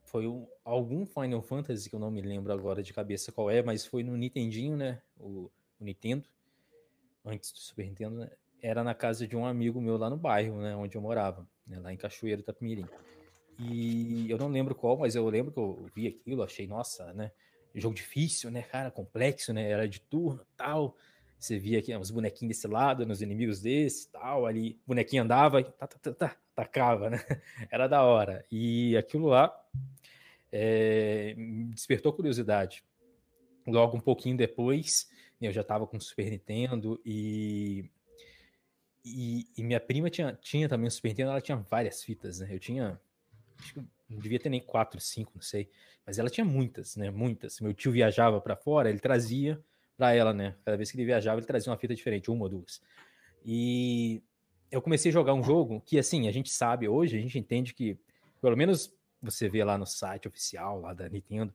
foi 0.04 0.26
um, 0.26 0.48
algum 0.64 1.06
Final 1.06 1.42
Fantasy, 1.42 1.90
que 1.90 1.96
eu 1.96 2.00
não 2.00 2.10
me 2.10 2.22
lembro 2.22 2.54
agora 2.54 2.82
de 2.82 2.94
cabeça 2.94 3.32
qual 3.34 3.52
é, 3.52 3.62
mas 3.62 3.86
foi 3.86 4.02
no 4.02 4.16
Nintendinho, 4.16 4.78
né? 4.78 5.02
O, 5.20 5.52
o 5.80 5.84
Nintendo. 5.84 6.24
Antes 7.26 7.52
do 7.52 7.60
Super 7.60 7.86
Nintendo, 7.86 8.20
né? 8.20 8.30
Era 8.62 8.84
na 8.84 8.96
casa 8.96 9.28
de 9.28 9.36
um 9.36 9.46
amigo 9.46 9.82
meu 9.82 9.98
lá 9.98 10.10
no 10.10 10.16
bairro, 10.16 10.62
né? 10.62 10.74
Onde 10.76 10.96
eu 10.96 11.02
morava, 11.02 11.46
né, 11.68 11.78
lá 11.80 11.92
em 11.92 11.98
Cachoeiro, 11.98 12.42
Tapimirim. 12.42 12.86
E 13.60 14.30
eu 14.30 14.38
não 14.38 14.48
lembro 14.48 14.74
qual, 14.74 14.98
mas 14.98 15.16
eu 15.16 15.28
lembro 15.28 15.52
que 15.52 15.60
eu 15.60 15.86
vi 15.94 16.08
aquilo, 16.08 16.42
achei, 16.42 16.66
nossa, 16.66 17.12
né? 17.14 17.32
Jogo 17.76 17.94
difícil, 17.94 18.50
né, 18.50 18.62
cara? 18.62 18.90
Complexo, 18.90 19.52
né? 19.52 19.70
Era 19.70 19.88
de 19.90 20.00
turno 20.00 20.48
tal. 20.56 20.96
Você 21.40 21.60
via 21.60 21.80
aqui 21.80 21.96
uns 21.96 22.10
bonequinhos 22.10 22.56
desse 22.56 22.68
lado, 22.68 23.06
nos 23.06 23.22
inimigos 23.22 23.62
desse 23.62 24.10
tal. 24.10 24.46
Ali, 24.46 24.80
o 24.86 24.90
bonequinho 24.90 25.24
andava 25.24 25.62
e 25.62 25.64
tá, 25.64 25.88
tá, 25.88 26.00
tá, 26.00 26.14
tá, 26.14 26.38
tacava, 26.56 27.10
né? 27.10 27.18
Era 27.70 27.88
da 27.88 28.04
hora. 28.04 28.44
E 28.52 28.98
aquilo 28.98 29.28
lá 29.28 29.54
é, 30.52 31.36
despertou 31.70 32.12
curiosidade. 32.12 32.84
Logo 33.68 33.98
um 33.98 34.02
pouquinho 34.02 34.36
depois, 34.36 35.10
eu 35.42 35.52
já 35.52 35.62
estava 35.62 35.86
com 35.86 35.98
o 35.98 36.02
Super 36.02 36.32
Nintendo 36.32 37.00
e, 37.06 37.90
e, 39.06 39.46
e, 39.58 39.64
minha 39.64 39.80
prima 39.80 40.10
tinha, 40.10 40.34
tinha 40.42 40.68
também 40.68 40.88
o 40.88 40.92
Super 40.92 41.10
Nintendo, 41.10 41.32
ela 41.32 41.42
tinha 41.42 41.58
várias 41.58 42.02
fitas, 42.02 42.40
né? 42.40 42.48
Eu 42.50 42.60
tinha, 42.60 43.00
acho 43.60 43.74
que 43.74 43.80
não 44.10 44.20
devia 44.20 44.40
ter 44.40 44.50
nem 44.50 44.62
quatro, 44.62 45.00
cinco, 45.02 45.34
não 45.36 45.42
sei, 45.42 45.70
mas 46.06 46.18
ela 46.18 46.30
tinha 46.30 46.46
muitas, 46.46 46.96
né? 46.96 47.12
Muitas. 47.12 47.60
Meu 47.60 47.74
tio 47.74 47.92
viajava 47.92 48.40
para 48.40 48.56
fora, 48.56 48.90
ele 48.90 49.00
trazia 49.00 49.62
para 49.98 50.14
ela, 50.14 50.34
né? 50.34 50.56
Cada 50.64 50.78
vez 50.78 50.92
que 50.92 50.98
ele 50.98 51.06
viajava, 51.06 51.40
ele 51.40 51.48
trazia 51.48 51.72
uma 51.72 51.78
fita 51.78 51.96
diferente, 51.96 52.30
uma 52.30 52.44
ou 52.44 52.50
duas. 52.50 52.82
E 53.44 54.22
eu 54.72 54.82
comecei 54.82 55.10
a 55.10 55.14
jogar 55.14 55.34
um 55.34 55.44
jogo 55.44 55.82
que, 55.86 55.98
assim, 55.98 56.28
a 56.28 56.32
gente 56.32 56.50
sabe 56.50 56.88
hoje, 56.88 57.18
a 57.18 57.22
gente 57.22 57.40
entende 57.40 57.74
que, 57.74 57.98
pelo 58.42 58.56
menos 58.56 58.94
você 59.22 59.50
vê 59.50 59.64
lá 59.64 59.78
no 59.78 59.86
site 59.86 60.28
oficial 60.28 60.80
lá 60.80 60.94
da 60.94 61.10
Nintendo, 61.10 61.54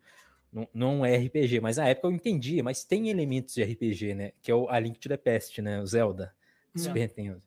não, 0.52 0.68
não 0.74 1.06
é 1.06 1.16
RPG, 1.16 1.60
mas 1.60 1.76
na 1.76 1.88
época 1.88 2.08
eu 2.08 2.12
entendia, 2.12 2.62
mas 2.62 2.84
tem 2.84 3.08
elementos 3.08 3.54
de 3.54 3.62
RPG, 3.62 4.14
né? 4.14 4.32
Que 4.42 4.50
é 4.50 4.54
o 4.54 4.68
A 4.68 4.78
Link 4.78 4.98
to 4.98 5.08
the 5.08 5.16
Past, 5.16 5.62
né? 5.62 5.80
O 5.80 5.86
Zelda, 5.86 6.34
do 6.74 6.80
Super 6.80 7.08
Nintendo. 7.08 7.42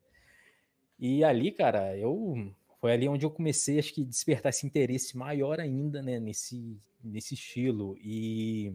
E 0.98 1.24
ali, 1.24 1.52
cara, 1.52 1.96
eu 1.98 2.52
foi 2.80 2.94
ali 2.94 3.08
onde 3.10 3.26
eu 3.26 3.32
comecei, 3.32 3.78
acho 3.80 3.94
que 3.94 4.04
despertar 4.04 4.50
esse 4.50 4.66
interesse 4.66 5.18
maior 5.18 5.60
ainda, 5.60 6.02
né, 6.02 6.20
nesse 6.20 6.80
nesse 7.04 7.36
estilo 7.36 7.96
e 8.00 8.74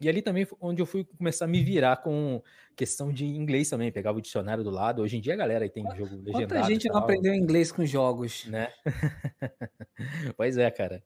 e 0.00 0.08
ali 0.08 0.20
também 0.20 0.46
onde 0.60 0.82
eu 0.82 0.86
fui 0.86 1.04
começar 1.04 1.44
a 1.44 1.48
me 1.48 1.62
virar 1.62 1.98
com 1.98 2.42
questão 2.74 3.12
de 3.12 3.24
inglês 3.24 3.70
também, 3.70 3.92
pegava 3.92 4.18
o 4.18 4.20
dicionário 4.20 4.64
do 4.64 4.70
lado. 4.70 5.02
Hoje 5.02 5.16
em 5.16 5.20
dia 5.20 5.34
a 5.34 5.36
galera 5.36 5.64
aí 5.64 5.70
tem 5.70 5.84
jogo 5.96 6.16
legendado. 6.16 6.48
Quanta 6.48 6.62
gente 6.64 6.88
não 6.88 6.96
aprendeu 6.96 7.32
inglês 7.32 7.70
com 7.70 7.86
jogos? 7.86 8.44
Né? 8.46 8.72
pois 10.36 10.58
é, 10.58 10.70
cara. 10.70 11.02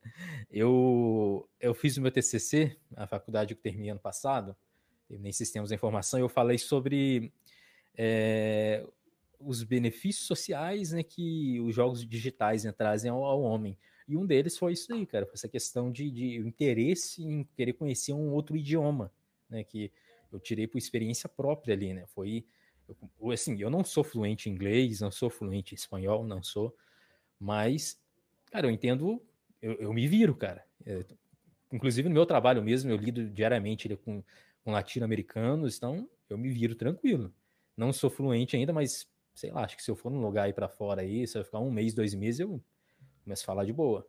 Eu, 0.50 1.48
eu 1.60 1.74
fiz 1.74 1.96
o 1.96 2.02
meu 2.02 2.10
TCC, 2.10 2.76
a 2.96 3.06
faculdade 3.06 3.54
que 3.54 3.60
terminei 3.60 3.90
ano 3.90 4.00
passado, 4.00 4.56
em 5.10 5.32
Sistemas 5.32 5.70
da 5.70 5.74
Informação, 5.74 6.18
eu 6.20 6.28
falei 6.28 6.58
sobre 6.58 7.32
é, 7.96 8.84
os 9.40 9.62
benefícios 9.62 10.26
sociais 10.26 10.92
né, 10.92 11.02
que 11.02 11.60
os 11.60 11.74
jogos 11.74 12.06
digitais 12.06 12.64
né, 12.64 12.72
trazem 12.72 13.10
ao, 13.10 13.24
ao 13.24 13.42
homem. 13.42 13.76
E 14.08 14.16
um 14.16 14.24
deles 14.24 14.56
foi 14.56 14.72
isso 14.72 14.90
aí, 14.92 15.04
cara, 15.04 15.26
foi 15.26 15.34
essa 15.34 15.48
questão 15.48 15.92
de, 15.92 16.10
de 16.10 16.38
interesse 16.38 17.22
em 17.22 17.44
querer 17.54 17.74
conhecer 17.74 18.14
um 18.14 18.32
outro 18.32 18.56
idioma, 18.56 19.12
né, 19.50 19.62
que 19.62 19.92
eu 20.32 20.40
tirei 20.40 20.66
por 20.66 20.78
experiência 20.78 21.28
própria 21.28 21.74
ali, 21.74 21.92
né, 21.92 22.06
foi, 22.06 22.46
eu, 23.20 23.30
assim, 23.30 23.60
eu 23.60 23.68
não 23.68 23.84
sou 23.84 24.02
fluente 24.02 24.48
em 24.48 24.52
inglês, 24.54 25.00
não 25.00 25.10
sou 25.10 25.28
fluente 25.28 25.74
em 25.74 25.76
espanhol, 25.76 26.26
não 26.26 26.42
sou, 26.42 26.74
mas, 27.38 28.00
cara, 28.50 28.66
eu 28.66 28.70
entendo, 28.70 29.22
eu, 29.60 29.74
eu 29.74 29.92
me 29.92 30.08
viro, 30.08 30.34
cara, 30.34 30.64
é, 30.86 31.04
inclusive 31.70 32.08
no 32.08 32.14
meu 32.14 32.24
trabalho 32.24 32.62
mesmo, 32.62 32.90
eu 32.90 32.96
lido 32.96 33.28
diariamente 33.28 33.94
com, 33.96 34.24
com 34.64 34.72
latino-americanos, 34.72 35.76
então 35.76 36.08
eu 36.30 36.38
me 36.38 36.48
viro 36.48 36.74
tranquilo, 36.74 37.30
não 37.76 37.92
sou 37.92 38.08
fluente 38.08 38.56
ainda, 38.56 38.72
mas, 38.72 39.06
sei 39.34 39.50
lá, 39.50 39.64
acho 39.64 39.76
que 39.76 39.82
se 39.82 39.90
eu 39.90 39.96
for 39.96 40.10
num 40.10 40.22
lugar 40.22 40.44
aí 40.44 40.52
para 40.54 40.66
fora 40.66 41.02
aí, 41.02 41.26
se 41.26 41.38
eu 41.38 41.44
ficar 41.44 41.60
um 41.60 41.70
mês, 41.70 41.92
dois 41.92 42.14
meses, 42.14 42.40
eu 42.40 42.58
começo 43.28 43.42
a 43.42 43.46
falar 43.46 43.64
de 43.66 43.72
boa. 43.74 44.08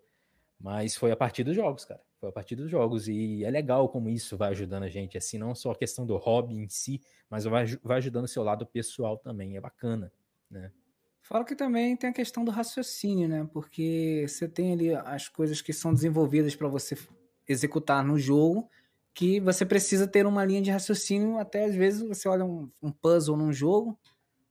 Mas 0.60 0.96
foi 0.96 1.12
a 1.12 1.16
partir 1.16 1.44
dos 1.44 1.56
jogos, 1.56 1.84
cara. 1.84 2.02
Foi 2.20 2.30
a 2.30 2.32
partir 2.32 2.56
dos 2.56 2.70
jogos. 2.70 3.08
E 3.08 3.44
é 3.44 3.52
legal 3.52 3.90
como 3.90 4.10
isso 4.10 4.38
vai 4.38 4.52
ajudando 4.52 4.84
a 4.84 4.90
gente, 4.90 5.18
assim, 5.18 5.38
não 5.38 5.54
só 5.54 5.72
a 5.72 5.76
questão 5.76 6.06
do 6.06 6.16
hobby 6.18 6.56
em 6.56 6.70
si, 6.70 7.02
mas 7.30 7.44
vai, 7.44 7.66
vai 7.84 7.98
ajudando 7.98 8.26
o 8.26 8.28
seu 8.28 8.44
lado 8.44 8.66
pessoal 8.66 9.18
também. 9.18 9.58
É 9.58 9.62
bacana, 9.62 10.12
né? 10.50 10.72
Fala 11.22 11.46
que 11.46 11.56
também 11.56 11.96
tem 11.96 12.10
a 12.10 12.14
questão 12.14 12.44
do 12.44 12.52
raciocínio, 12.52 13.28
né? 13.28 13.48
Porque 13.54 14.26
você 14.28 14.48
tem 14.48 14.74
ali 14.74 14.96
as 14.96 15.28
coisas 15.28 15.62
que 15.62 15.74
são 15.74 15.94
desenvolvidas 15.94 16.56
para 16.56 16.68
você 16.68 16.98
executar 17.48 18.04
no 18.04 18.18
jogo, 18.18 18.70
que 19.14 19.40
você 19.40 19.66
precisa 19.66 20.08
ter 20.08 20.26
uma 20.26 20.46
linha 20.46 20.62
de 20.62 20.72
raciocínio. 20.72 21.38
Até 21.38 21.66
às 21.66 21.76
vezes 21.76 22.02
você 22.02 22.28
olha 22.28 22.46
um, 22.46 22.70
um 22.82 22.92
puzzle 22.92 23.38
num 23.38 23.52
jogo, 23.52 23.98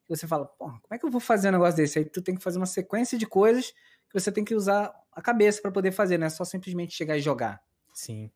e 0.09 0.17
você 0.17 0.27
fala, 0.27 0.47
pô, 0.47 0.67
como 0.67 0.81
é 0.91 0.99
que 0.99 1.05
eu 1.05 1.11
vou 1.11 1.21
fazer 1.21 1.49
um 1.49 1.53
negócio 1.53 1.77
desse? 1.77 1.99
Aí 1.99 2.05
tu 2.05 2.23
tem 2.23 2.35
que 2.35 2.43
fazer 2.43 2.59
uma 2.59 2.67
sequência 2.67 3.19
de 3.19 3.27
coisas 3.27 3.75
que 4.11 4.19
você 4.19 4.33
tem 4.33 4.45
que 4.45 4.55
usar 4.55 4.95
a 5.13 5.21
cabeça 5.21 5.61
para 5.61 5.71
poder 5.71 5.93
fazer, 5.93 6.19
não 6.19 6.27
é 6.27 6.31
só 6.31 6.45
simplesmente 6.45 6.95
chegar 6.95 7.17
e 7.17 7.21
jogar. 7.21 7.63
Sim, 7.93 8.31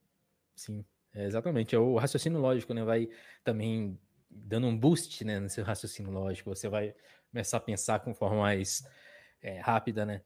sim, 0.54 0.84
é 1.14 1.24
exatamente. 1.24 1.74
É 1.74 1.78
o 1.78 1.96
raciocínio 1.96 2.40
lógico, 2.40 2.74
né? 2.74 2.84
Vai 2.84 3.08
também 3.44 3.98
dando 4.30 4.66
um 4.66 4.76
boost, 4.76 5.24
né, 5.24 5.38
no 5.38 5.48
seu 5.48 5.64
raciocínio 5.64 6.10
lógico. 6.10 6.50
Você 6.50 6.68
vai 6.68 6.94
começar 7.30 7.58
a 7.58 7.60
pensar 7.60 8.00
com 8.00 8.14
forma 8.14 8.40
mais 8.40 8.82
é, 9.40 9.58
rápida, 9.60 10.04
né? 10.04 10.22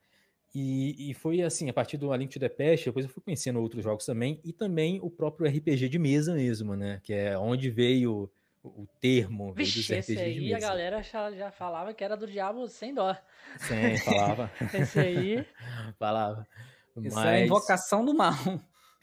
E, 0.55 1.11
e, 1.11 1.15
foi 1.15 1.43
assim, 1.43 1.69
a 1.69 1.73
partir 1.73 1.99
do 1.99 2.13
A 2.13 2.17
Link 2.17 2.33
to 2.33 2.41
the 2.41 2.49
Past, 2.49 2.87
depois 2.87 3.05
eu 3.05 3.11
fui 3.11 3.23
conhecendo 3.23 3.61
outros 3.61 3.85
jogos 3.85 4.07
também, 4.07 4.41
e 4.43 4.53
também 4.53 4.99
o 5.03 5.11
próprio 5.11 5.47
RPG 5.47 5.89
de 5.89 5.99
mesa 5.99 6.35
mesmo, 6.35 6.75
né? 6.75 6.99
Que 7.03 7.13
é 7.13 7.39
onde 7.39 7.69
veio 7.71 8.31
o 8.67 8.87
termo 9.01 9.53
Vixe, 9.53 9.95
esse 9.95 10.19
aí 10.19 10.55
a 10.55 10.59
galera 10.59 11.03
já, 11.03 11.51
falava 11.51 11.95
que 11.95 12.03
era 12.03 12.17
do 12.17 12.27
diabo 12.27 12.69
sem 12.69 12.95
dó. 12.95 13.17
Sim, 13.59 13.97
falava. 13.99 14.51
esse 14.75 14.99
aí... 14.99 15.47
falava. 15.99 16.47
Isso 16.97 17.15
Mas... 17.15 17.27
é 17.27 17.29
a 17.29 17.41
invocação 17.41 18.05
do 18.05 18.15
mal. 18.15 18.35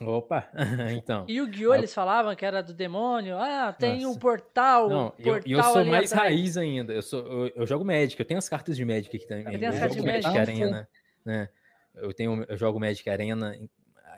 Opa, 0.02 0.50
então. 0.92 1.26
E 1.28 1.40
o 1.40 1.48
Gyo, 1.48 1.74
eles 1.74 1.94
falavam 1.94 2.36
que 2.36 2.46
era 2.46 2.62
do 2.62 2.74
demônio. 2.74 3.38
Ah, 3.38 3.74
tem 3.74 4.02
Nossa. 4.02 4.08
um 4.08 4.20
portal. 4.20 4.90
Não, 4.90 5.10
portal 5.12 5.42
eu, 5.46 5.58
eu 5.58 5.64
sou 5.64 5.86
mais 5.86 6.12
atrás. 6.12 6.32
raiz 6.32 6.58
ainda. 6.58 6.94
Eu, 6.94 7.02
sou, 7.02 7.20
eu, 7.20 7.52
eu, 7.56 7.66
jogo 7.66 7.86
Magic, 7.86 8.20
eu 8.20 8.26
tenho 8.26 8.38
as 8.38 8.50
cartas 8.50 8.76
de 8.76 8.84
Magic 8.84 9.16
aqui 9.16 9.26
também. 9.26 9.58
Tem 9.58 9.68
as 9.68 9.80
cartas 9.80 9.96
de 9.96 10.06
Magic 10.06 10.38
Arena, 10.38 10.90
né? 11.24 11.50
Eu 11.96 12.14
tenho, 12.14 12.44
eu 12.48 12.58
jogo 12.58 12.80
Magic 12.80 13.08
Arena. 13.10 13.56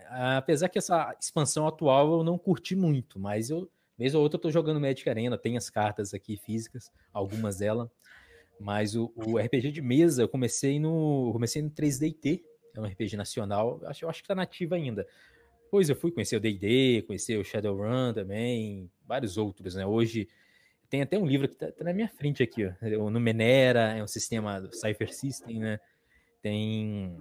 Apesar 0.10 0.70
que 0.70 0.78
essa 0.78 1.16
expansão 1.20 1.68
atual 1.68 2.20
eu 2.20 2.24
não 2.24 2.38
curti 2.38 2.76
muito, 2.76 3.20
mas 3.20 3.50
eu 3.50 3.70
Vez 3.98 4.14
ou 4.14 4.22
outra 4.22 4.38
eu 4.38 4.42
tô 4.42 4.52
jogando 4.52 4.80
Magic 4.80 5.10
Arena, 5.10 5.38
tem 5.38 5.58
as 5.58 5.70
cartas 5.70 6.14
aqui 6.14 6.38
físicas, 6.38 6.92
algumas 7.14 7.58
delas. 7.58 7.90
Mas 8.60 8.96
o, 8.96 9.12
o, 9.16 9.38
RPG 9.38 9.72
de 9.72 9.82
mesa, 9.82 10.24
eu 10.24 10.30
comecei 10.30 10.80
no. 10.80 11.30
comecei 11.34 11.62
no 11.62 11.70
3DT, 11.70 12.42
é 12.74 12.80
um 12.80 12.86
RPG 12.86 13.18
nacional. 13.18 13.82
Acho, 13.86 14.06
eu 14.06 14.10
acho 14.10 14.22
que 14.22 14.28
tá 14.28 14.36
nativo 14.36 14.76
ainda. 14.76 15.08
Depois 15.66 15.90
eu 15.90 15.96
fui 15.96 16.12
conhecer 16.12 16.38
o 16.38 16.40
DD, 16.40 17.04
conhecer 17.06 17.38
o 17.38 17.44
Shadowrun 17.44 18.14
também, 18.14 18.90
vários 19.06 19.38
outros, 19.38 19.76
né? 19.76 19.86
Hoje 19.86 20.28
tem 20.90 21.02
até 21.02 21.18
um 21.18 21.26
livro 21.26 21.50
que 21.50 21.56
tá, 21.56 21.72
tá 21.72 21.84
na 21.84 21.92
minha 21.92 22.08
frente 22.08 22.42
aqui, 22.42 22.66
ó. 22.66 23.04
O 23.04 23.10
Numenera, 23.10 23.98
é 23.98 24.04
um 24.04 24.08
sistema 24.08 24.62
do 24.62 24.74
Cypher 24.74 25.14
System, 25.14 25.60
né? 25.60 25.80
Tem 26.42 27.18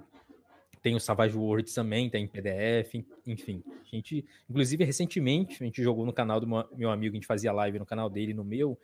tem 0.84 0.94
o 0.94 1.00
Savage 1.00 1.34
Worlds 1.34 1.72
também, 1.72 2.10
tem 2.10 2.28
PDF, 2.28 3.02
enfim. 3.26 3.64
A 3.66 3.96
gente, 3.96 4.22
inclusive, 4.50 4.84
recentemente, 4.84 5.62
a 5.62 5.64
gente 5.64 5.82
jogou 5.82 6.04
no 6.04 6.12
canal 6.12 6.38
do 6.38 6.46
meu 6.76 6.90
amigo, 6.90 7.14
a 7.14 7.16
gente 7.16 7.26
fazia 7.26 7.50
live 7.54 7.78
no 7.78 7.86
canal 7.86 8.10
dele, 8.10 8.34
no 8.34 8.44
meu, 8.44 8.78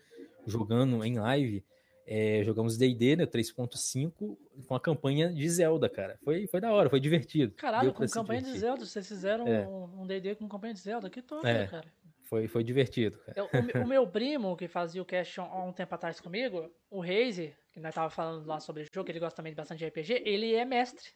jogando 0.46 1.04
em 1.04 1.18
live. 1.18 1.62
É, 2.06 2.42
jogamos 2.42 2.78
D&D, 2.78 3.16
né, 3.16 3.26
3.5, 3.26 4.38
com 4.66 4.74
a 4.74 4.80
campanha 4.80 5.30
de 5.30 5.46
Zelda, 5.46 5.90
cara. 5.90 6.18
Foi, 6.24 6.46
foi 6.46 6.58
da 6.58 6.72
hora, 6.72 6.88
foi 6.88 6.98
divertido. 6.98 7.52
Caralho, 7.52 7.92
com 7.92 8.06
campanha 8.06 8.40
de 8.40 8.58
Zelda, 8.58 8.86
vocês 8.86 9.06
fizeram 9.06 9.46
é. 9.46 9.68
um 9.68 10.06
D&D 10.06 10.36
com 10.36 10.48
campanha 10.48 10.72
de 10.72 10.80
Zelda, 10.80 11.10
que 11.10 11.20
top, 11.20 11.46
é, 11.46 11.66
cara. 11.66 11.92
Foi, 12.24 12.48
foi 12.48 12.64
divertido. 12.64 13.18
Eu, 13.36 13.44
o, 13.44 13.84
o, 13.84 13.86
meu 13.86 14.06
primo, 14.06 14.56
que 14.56 14.68
fazia 14.68 15.02
o 15.02 15.04
cast 15.04 15.38
há 15.38 15.62
um 15.62 15.72
tempo 15.72 15.94
atrás 15.94 16.18
comigo, 16.18 16.72
o 16.90 17.00
Reise, 17.00 17.54
que 17.70 17.78
nós 17.78 17.94
tava 17.94 18.08
falando 18.08 18.46
lá 18.46 18.58
sobre 18.58 18.84
o 18.84 18.86
jogo, 18.90 19.10
ele 19.10 19.20
gosta 19.20 19.36
também 19.36 19.52
bastante 19.52 19.80
de 19.80 19.86
RPG, 19.86 20.22
ele 20.24 20.54
é 20.54 20.64
mestre 20.64 21.10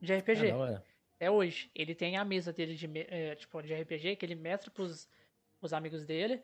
de 0.00 0.14
RPG. 0.14 0.50
Ah, 0.50 0.82
é 1.20 1.30
hoje. 1.30 1.70
Ele 1.74 1.94
tem 1.94 2.16
a 2.16 2.24
mesa 2.24 2.52
dele 2.52 2.74
de, 2.74 2.88
é, 3.08 3.34
tipo, 3.34 3.60
de 3.62 3.74
RPG 3.74 4.16
que 4.16 4.24
ele 4.24 4.34
mestra 4.34 4.70
pros, 4.70 5.08
pros 5.58 5.72
amigos 5.72 6.04
dele. 6.04 6.42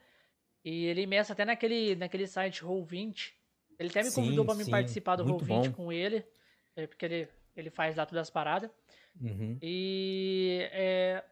E 0.65 0.87
ele 0.87 1.07
mestra 1.07 1.35
até 1.35 1.45
naquele, 1.45 1.95
naquele 1.95 2.27
site 2.27 2.63
Roll20. 2.65 3.33
Ele 3.79 3.89
até 3.89 4.03
me 4.03 4.13
convidou 4.13 4.45
para 4.45 4.55
me 4.55 4.69
participar 4.69 5.17
do 5.17 5.25
Roll20 5.25 5.73
com 5.73 5.93
ele. 5.93 6.25
É, 6.77 6.87
porque 6.87 7.05
ele, 7.05 7.29
ele 7.57 7.71
faz 7.71 7.97
lá 7.97 8.07
todas 8.07 8.23
as 8.23 8.31
paradas. 8.31 8.71
Uhum. 9.21 9.59
E 9.63 10.69
é, 10.73 11.25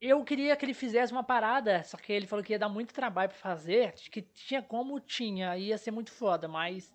eu 0.00 0.22
queria 0.24 0.56
que 0.56 0.64
ele 0.64 0.74
fizesse 0.74 1.12
uma 1.12 1.24
parada, 1.24 1.82
só 1.82 1.96
que 1.96 2.12
ele 2.12 2.26
falou 2.26 2.44
que 2.44 2.52
ia 2.52 2.58
dar 2.58 2.68
muito 2.68 2.94
trabalho 2.94 3.30
para 3.30 3.38
fazer, 3.38 3.92
que 3.92 4.22
tinha 4.22 4.62
como 4.62 5.00
tinha, 5.00 5.56
ia 5.56 5.76
ser 5.76 5.90
muito 5.90 6.10
foda, 6.10 6.46
mas 6.46 6.92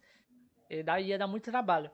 eh, 0.70 0.84
daí 0.84 1.08
ia 1.08 1.18
dar 1.18 1.28
muito 1.28 1.52
trabalho. 1.52 1.92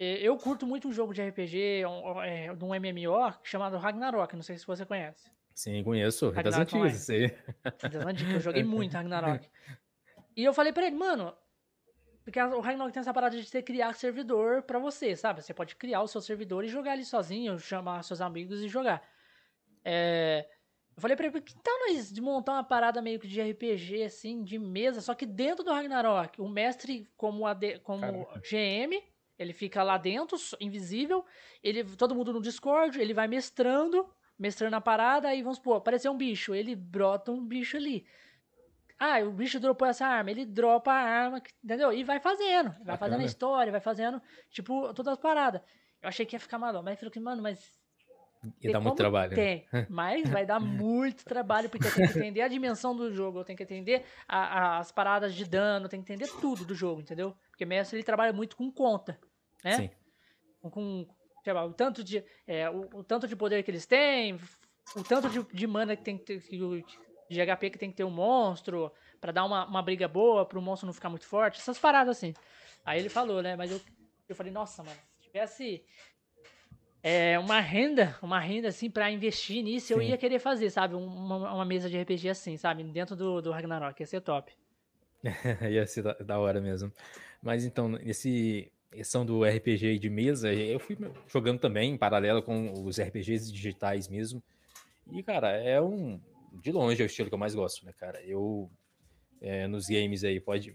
É, 0.00 0.14
eu 0.22 0.34
curto 0.38 0.66
muito 0.66 0.88
um 0.88 0.92
jogo 0.92 1.12
de 1.12 1.20
RPG, 1.22 1.84
um, 1.84 2.22
é, 2.22 2.54
de 2.54 2.64
um 2.64 2.68
MMO 2.68 3.34
chamado 3.42 3.76
Ragnarok, 3.76 4.34
não 4.34 4.42
sei 4.42 4.56
se 4.56 4.66
você 4.66 4.86
conhece. 4.86 5.30
Sim, 5.54 5.84
conheço. 5.84 6.32
Das 6.32 6.56
antigas, 6.56 6.94
sei. 6.94 7.36
Das 7.62 8.06
antigas, 8.06 8.32
eu 8.32 8.40
joguei 8.40 8.64
muito 8.64 8.94
Ragnarok. 8.94 9.46
E 10.36 10.44
eu 10.44 10.54
falei 10.54 10.72
pra 10.72 10.86
ele, 10.86 10.94
mano, 10.94 11.36
Porque 12.24 12.40
o 12.40 12.60
Ragnarok 12.60 12.94
tem 12.94 13.00
essa 13.00 13.12
parada 13.12 13.36
de 13.36 13.44
você 13.44 13.60
criar 13.60 13.92
servidor 13.94 14.62
para 14.62 14.78
você, 14.78 15.14
sabe? 15.16 15.42
Você 15.42 15.52
pode 15.52 15.74
criar 15.74 16.00
o 16.00 16.06
seu 16.06 16.20
servidor 16.20 16.64
e 16.64 16.68
jogar 16.68 16.92
ali 16.92 17.04
sozinho, 17.04 17.58
chamar 17.58 18.02
seus 18.04 18.20
amigos 18.22 18.62
e 18.62 18.68
jogar. 18.68 19.02
É... 19.84 20.48
Eu 20.96 21.02
falei 21.02 21.16
pra 21.16 21.26
ele, 21.26 21.40
que 21.42 21.54
tal 21.60 21.74
nós 21.80 22.10
de 22.10 22.20
montar 22.22 22.52
uma 22.52 22.64
parada 22.64 23.02
meio 23.02 23.18
que 23.18 23.26
de 23.26 23.42
RPG, 23.42 24.04
assim, 24.04 24.44
de 24.44 24.58
mesa, 24.58 25.00
só 25.00 25.14
que 25.14 25.26
dentro 25.26 25.64
do 25.64 25.72
Ragnarok, 25.72 26.40
o 26.40 26.48
mestre 26.48 27.06
como, 27.16 27.46
AD, 27.46 27.80
como 27.80 28.26
GM, 28.36 29.02
ele 29.40 29.54
fica 29.54 29.82
lá 29.82 29.96
dentro, 29.96 30.36
invisível, 30.60 31.24
ele, 31.62 31.82
todo 31.96 32.14
mundo 32.14 32.30
no 32.30 32.42
Discord, 32.42 33.00
ele 33.00 33.14
vai 33.14 33.26
mestrando, 33.26 34.06
mestrando 34.38 34.76
a 34.76 34.80
parada, 34.82 35.28
aí 35.28 35.40
vamos 35.40 35.56
supor, 35.56 35.78
apareceu 35.78 36.12
um 36.12 36.16
bicho, 36.16 36.54
ele 36.54 36.76
brota 36.76 37.32
um 37.32 37.42
bicho 37.42 37.78
ali. 37.78 38.06
Ah, 38.98 39.20
o 39.20 39.32
bicho 39.32 39.58
dropou 39.58 39.88
essa 39.88 40.06
arma, 40.06 40.30
ele 40.30 40.44
dropa 40.44 40.92
a 40.92 41.00
arma, 41.00 41.42
entendeu? 41.64 41.90
E 41.90 42.04
vai 42.04 42.20
fazendo, 42.20 42.68
vai 42.68 42.78
Bacana. 42.80 42.98
fazendo 42.98 43.20
a 43.22 43.24
história, 43.24 43.72
vai 43.72 43.80
fazendo, 43.80 44.20
tipo, 44.50 44.92
todas 44.92 45.14
as 45.14 45.18
paradas. 45.18 45.62
Eu 46.02 46.10
achei 46.10 46.26
que 46.26 46.36
ia 46.36 46.40
ficar 46.40 46.58
maluco, 46.58 46.84
mas 46.84 46.98
falou 46.98 47.10
que, 47.10 47.18
mano, 47.18 47.40
mas 47.40 47.80
Ia 48.62 48.72
dar 48.72 48.80
muito 48.80 48.96
trabalho. 48.96 49.30
Né? 49.30 49.36
Tem, 49.36 49.66
né? 49.72 49.86
mas 49.90 50.28
vai 50.28 50.46
dar 50.46 50.58
muito 50.58 51.24
trabalho, 51.24 51.68
porque 51.68 51.86
eu 51.86 51.94
tenho 51.94 52.12
que 52.12 52.18
entender 52.18 52.40
a 52.40 52.48
dimensão 52.48 52.96
do 52.96 53.12
jogo, 53.12 53.40
eu 53.40 53.44
tenho 53.44 53.56
que 53.56 53.62
entender 53.62 54.04
a, 54.26 54.38
a, 54.38 54.78
as 54.78 54.90
paradas 54.90 55.34
de 55.34 55.44
dano, 55.44 55.86
eu 55.86 55.88
tenho 55.88 56.02
que 56.02 56.12
entender 56.12 56.30
tudo 56.40 56.64
do 56.64 56.74
jogo, 56.74 57.02
entendeu? 57.02 57.36
Porque 57.50 57.66
mestre 57.66 57.98
ele 57.98 58.04
trabalha 58.04 58.32
muito 58.32 58.56
com 58.56 58.70
conta, 58.70 59.18
né? 59.64 59.76
Sim. 59.76 59.90
Com, 60.62 60.70
com 60.70 61.06
o 61.66 61.72
tanto 61.72 62.04
de 62.04 62.24
é, 62.46 62.68
o, 62.68 62.88
o, 62.98 63.04
tanto 63.04 63.26
de 63.26 63.34
poder 63.34 63.62
que 63.62 63.70
eles 63.70 63.86
têm, 63.86 64.38
o 64.96 65.02
tanto 65.02 65.28
de, 65.28 65.42
de 65.42 65.66
mana 65.66 65.96
que 65.96 66.02
tem 66.02 66.18
que 66.18 66.24
ter, 66.24 66.40
de 67.30 67.46
HP 67.46 67.70
que 67.70 67.78
tem 67.78 67.90
que 67.90 67.96
ter 67.96 68.04
um 68.04 68.10
monstro, 68.10 68.92
para 69.20 69.32
dar 69.32 69.44
uma, 69.44 69.66
uma 69.66 69.82
briga 69.82 70.08
boa, 70.08 70.44
pro 70.44 70.60
monstro 70.60 70.86
não 70.86 70.92
ficar 70.92 71.08
muito 71.08 71.26
forte, 71.26 71.60
essas 71.60 71.78
paradas 71.78 72.16
assim. 72.16 72.34
Aí 72.84 72.98
ele 72.98 73.08
falou, 73.08 73.42
né? 73.42 73.54
Mas 73.56 73.70
eu, 73.70 73.80
eu 74.28 74.34
falei, 74.34 74.52
nossa, 74.52 74.82
mano, 74.82 74.96
se 75.18 75.26
tivesse 75.26 75.84
é, 77.02 77.38
uma 77.38 77.60
renda, 77.60 78.18
uma 78.22 78.38
renda 78.38 78.68
assim 78.68 78.90
para 78.90 79.10
investir 79.10 79.62
nisso, 79.62 79.88
Sim. 79.88 79.94
eu 79.94 80.02
ia 80.02 80.18
querer 80.18 80.38
fazer, 80.38 80.70
sabe? 80.70 80.94
Uma, 80.94 81.54
uma, 81.54 81.64
mesa 81.64 81.88
de 81.88 82.00
RPG 82.00 82.28
assim, 82.28 82.56
sabe? 82.56 82.82
Dentro 82.84 83.16
do, 83.16 83.40
do 83.40 83.50
Ragnarok, 83.50 84.00
ia 84.00 84.06
ser 84.06 84.20
top. 84.20 84.52
ia 85.70 85.86
ser 85.86 86.02
da, 86.02 86.12
da, 86.14 86.38
hora 86.38 86.60
mesmo. 86.60 86.92
Mas 87.42 87.64
então, 87.64 87.98
esse 88.02 88.70
questão 88.90 89.24
do 89.24 89.44
RPG 89.44 89.98
de 89.98 90.10
mesa, 90.10 90.52
eu 90.52 90.80
fui 90.80 90.96
jogando 91.26 91.58
também 91.58 91.92
em 91.92 91.98
paralelo 91.98 92.42
com 92.42 92.84
os 92.84 93.00
RPGs 93.00 93.52
digitais 93.52 94.08
mesmo. 94.08 94.42
E, 95.10 95.22
cara, 95.22 95.50
é 95.52 95.80
um. 95.80 96.20
De 96.52 96.72
longe 96.72 97.00
é 97.00 97.04
o 97.04 97.06
estilo 97.06 97.28
que 97.28 97.34
eu 97.34 97.38
mais 97.38 97.54
gosto, 97.54 97.84
né, 97.86 97.92
cara? 97.92 98.20
Eu, 98.22 98.70
é, 99.40 99.68
nos 99.68 99.86
games 99.86 100.24
aí, 100.24 100.40
pode. 100.40 100.72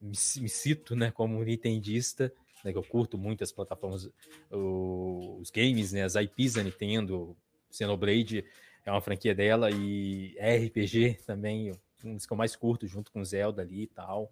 Me, 0.00 0.12
me 0.12 0.48
cito, 0.48 0.96
né, 0.96 1.10
como 1.10 1.36
um 1.36 1.42
nintendista 1.42 2.32
né, 2.64 2.72
que 2.72 2.78
eu 2.78 2.82
curto 2.82 3.18
muito 3.18 3.42
as 3.42 3.52
plataformas, 3.52 4.08
os 4.50 5.50
games, 5.50 5.92
né, 5.92 6.04
as 6.04 6.14
IPs 6.14 6.54
da 6.54 6.62
Nintendo, 6.62 7.36
Xenoblade 7.70 8.44
é 8.84 8.90
uma 8.90 9.00
franquia 9.00 9.34
dela 9.34 9.70
e 9.70 10.36
RPG 10.38 11.18
também, 11.26 11.72
um 12.04 12.14
dos 12.14 12.26
que 12.26 12.32
eu 12.32 12.36
mais 12.36 12.56
curto, 12.56 12.86
junto 12.86 13.12
com 13.12 13.24
Zelda 13.24 13.62
ali 13.62 13.82
e 13.82 13.86
tal. 13.86 14.30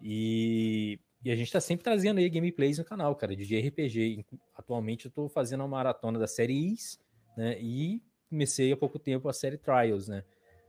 E, 0.00 0.98
e 1.24 1.30
a 1.30 1.36
gente 1.36 1.52
tá 1.52 1.60
sempre 1.60 1.84
trazendo 1.84 2.18
aí 2.18 2.28
gameplays 2.28 2.78
no 2.78 2.84
canal, 2.84 3.14
cara, 3.14 3.36
de 3.36 3.58
RPG. 3.58 4.24
Atualmente 4.54 5.06
eu 5.06 5.10
tô 5.10 5.28
fazendo 5.28 5.60
uma 5.60 5.68
maratona 5.68 6.18
da 6.18 6.26
série 6.26 6.72
Is, 6.72 7.00
né, 7.36 7.56
e 7.60 8.02
comecei 8.28 8.72
há 8.72 8.76
pouco 8.76 8.98
tempo 8.98 9.28
a 9.28 9.32
série 9.32 9.56
Trials, 9.56 10.08
né, 10.08 10.24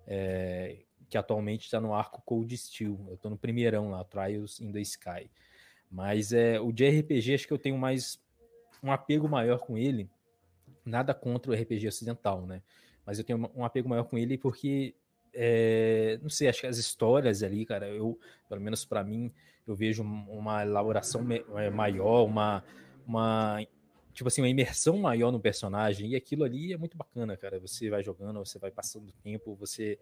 é, 0.06 0.78
que 1.10 1.18
atualmente 1.18 1.66
está 1.66 1.82
no 1.82 1.94
arco 1.94 2.22
Cold 2.24 2.56
Steel. 2.56 3.00
Eu 3.10 3.18
tô 3.18 3.30
no 3.30 3.38
primeirão 3.38 3.90
lá, 3.90 4.04
Trials 4.04 4.60
in 4.62 4.72
the 4.72 4.82
Sky. 4.82 5.30
Mas 5.90 6.34
é, 6.34 6.60
o 6.60 6.72
de 6.72 6.88
RPG, 6.88 7.34
acho 7.34 7.48
que 7.48 7.54
eu 7.54 7.60
tenho 7.60 7.78
mais 7.78 8.20
um 8.82 8.92
apego 8.92 9.28
maior 9.28 9.60
com 9.60 9.78
ele. 9.78 10.10
Nada 10.86 11.14
contra 11.14 11.52
o 11.52 11.56
RPG 11.56 11.88
ocidental, 11.88 12.46
né? 12.46 12.62
Mas 13.06 13.18
eu 13.18 13.24
tenho 13.24 13.50
um 13.56 13.64
apego 13.64 13.90
maior 13.90 14.04
com 14.04 14.18
ele 14.18 14.38
porque, 14.38 14.96
é, 15.34 16.20
não 16.22 16.30
sei, 16.30 16.48
acho 16.48 16.62
que 16.62 16.68
as 16.68 16.78
histórias 16.78 17.44
ali, 17.44 17.66
cara, 17.66 17.88
eu, 17.88 18.20
pelo 18.50 18.62
menos 18.62 18.86
para 18.86 19.04
mim, 19.04 19.32
eu 19.66 19.76
vejo 19.76 20.04
uma 20.04 20.64
elaboração 20.64 21.26
é, 21.58 21.70
maior, 21.70 22.26
uma, 22.26 22.64
uma 23.06 23.66
tipo 24.14 24.28
assim, 24.28 24.42
uma 24.42 24.50
imersão 24.50 24.98
maior 24.98 25.32
no 25.32 25.40
personagem, 25.40 26.12
e 26.12 26.16
aquilo 26.16 26.44
ali 26.44 26.74
é 26.74 26.78
muito 26.78 26.98
bacana, 26.98 27.36
cara. 27.36 27.60
Você 27.60 27.90
vai 27.90 28.04
jogando, 28.04 28.40
você 28.40 28.60
vai 28.60 28.72
passando 28.72 29.10
o 29.10 29.14
tempo, 29.24 29.56
você 29.56 30.00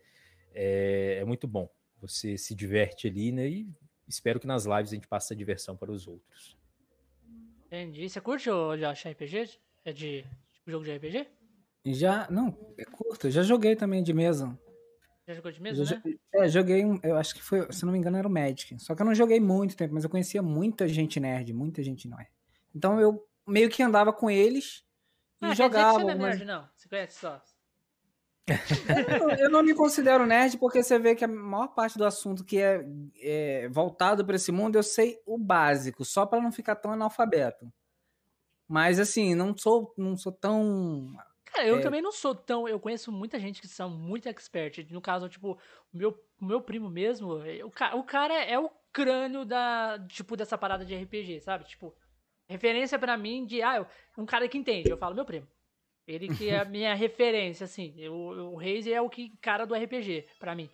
é, 0.53 1.17
é, 1.19 1.25
muito 1.25 1.47
bom. 1.47 1.69
Você 2.01 2.37
se 2.37 2.53
diverte 2.53 3.07
ali, 3.07 3.31
né? 3.31 3.47
E 3.47 3.67
espero 4.07 4.39
que 4.39 4.47
nas 4.47 4.65
lives 4.65 4.91
a 4.91 4.95
gente 4.95 5.07
passe 5.07 5.27
essa 5.27 5.35
diversão 5.35 5.77
para 5.77 5.91
os 5.91 6.07
outros. 6.07 6.57
Entendi. 7.67 8.09
Você 8.09 8.19
curte 8.19 8.49
o 8.49 8.75
Josh 8.75 9.05
RPG? 9.05 9.57
É 9.85 9.93
de 9.93 10.25
tipo, 10.53 10.69
jogo 10.69 10.83
de 10.83 10.95
RPG? 10.95 11.27
Já, 11.85 12.29
não, 12.29 12.55
é 12.77 12.83
curto. 12.83 13.29
Já 13.29 13.43
joguei 13.43 13.75
também 13.75 14.03
de 14.03 14.13
mesa. 14.13 14.57
Já 15.31 15.35
jogou 15.35 15.51
de 15.51 15.61
mesa, 15.61 16.01
né? 16.05 16.13
É, 16.33 16.47
joguei 16.49 16.85
um, 16.85 16.99
eu 17.01 17.15
acho 17.15 17.33
que 17.33 17.41
foi, 17.41 17.71
se 17.71 17.85
não 17.85 17.93
me 17.93 17.99
engano, 17.99 18.17
era 18.17 18.27
o 18.27 18.31
Magic. 18.31 18.77
Só 18.79 18.93
que 18.93 19.01
eu 19.01 19.05
não 19.05 19.15
joguei 19.15 19.39
muito 19.39 19.77
tempo, 19.77 19.93
mas 19.93 20.03
eu 20.03 20.09
conhecia 20.09 20.41
muita 20.41 20.87
gente 20.87 21.19
nerd, 21.19 21.53
muita 21.53 21.81
gente 21.81 22.07
não 22.07 22.19
é. 22.19 22.27
Então 22.75 22.99
eu 22.99 23.25
meio 23.47 23.69
que 23.69 23.81
andava 23.81 24.11
com 24.11 24.29
eles 24.29 24.83
e 25.41 25.45
ah, 25.45 25.55
jogava. 25.55 25.99
Dizer 25.99 26.05
que 26.05 26.11
você 26.11 26.17
não 26.17 26.25
é 26.25 26.29
nerd, 26.29 26.45
não. 26.45 26.69
Você 26.75 26.89
conhece 26.89 27.19
só. 27.19 27.41
eu, 29.39 29.49
não 29.49 29.63
me 29.63 29.73
considero 29.73 30.25
nerd 30.25 30.57
porque 30.57 30.83
você 30.83 30.99
vê 30.99 31.15
que 31.15 31.23
a 31.23 31.27
maior 31.27 31.69
parte 31.69 31.97
do 31.97 32.05
assunto 32.05 32.43
que 32.43 32.59
é, 32.59 32.85
é 33.21 33.69
voltado 33.69 34.25
para 34.25 34.35
esse 34.35 34.51
mundo 34.51 34.75
eu 34.75 34.83
sei 34.83 35.21
o 35.25 35.37
básico, 35.37 36.03
só 36.03 36.25
para 36.25 36.41
não 36.41 36.51
ficar 36.51 36.75
tão 36.75 36.91
analfabeto. 36.91 37.71
Mas 38.67 38.99
assim, 38.99 39.33
não 39.33 39.55
sou, 39.55 39.93
não 39.97 40.17
sou 40.17 40.31
tão. 40.33 41.15
Cara, 41.53 41.67
eu 41.67 41.77
é... 41.77 41.81
também 41.81 42.01
não 42.01 42.11
sou 42.11 42.33
tão. 42.33 42.67
Eu 42.67 42.79
conheço 42.79 43.11
muita 43.11 43.39
gente 43.39 43.61
que 43.61 43.67
são 43.67 43.89
muito 43.89 44.27
expert. 44.27 44.87
No 44.89 45.01
caso, 45.01 45.27
tipo, 45.27 45.59
o 45.93 45.97
meu, 45.97 46.17
meu 46.39 46.61
primo 46.61 46.89
mesmo, 46.89 47.33
o, 47.35 47.97
o 47.97 48.03
cara 48.03 48.33
é 48.43 48.57
o 48.57 48.69
crânio 48.91 49.45
da, 49.45 49.99
tipo, 50.07 50.35
dessa 50.35 50.57
parada 50.57 50.85
de 50.85 50.95
RPG, 50.95 51.41
sabe? 51.41 51.65
Tipo, 51.65 51.95
referência 52.47 52.97
para 52.97 53.17
mim 53.17 53.45
de, 53.45 53.61
ah, 53.61 53.87
um 54.17 54.25
cara 54.25 54.47
que 54.47 54.57
entende. 54.57 54.89
Eu 54.89 54.97
falo, 54.97 55.15
meu 55.15 55.25
primo. 55.25 55.47
Ele 56.07 56.35
que 56.35 56.49
é 56.49 56.59
a 56.59 56.65
minha 56.65 56.93
referência, 56.93 57.65
assim. 57.65 58.07
O, 58.07 58.53
o 58.53 58.55
Reis 58.55 58.87
é 58.87 58.99
o 59.01 59.09
que 59.09 59.35
cara 59.37 59.65
do 59.65 59.75
RPG, 59.75 60.27
para 60.39 60.55
mim. 60.55 60.69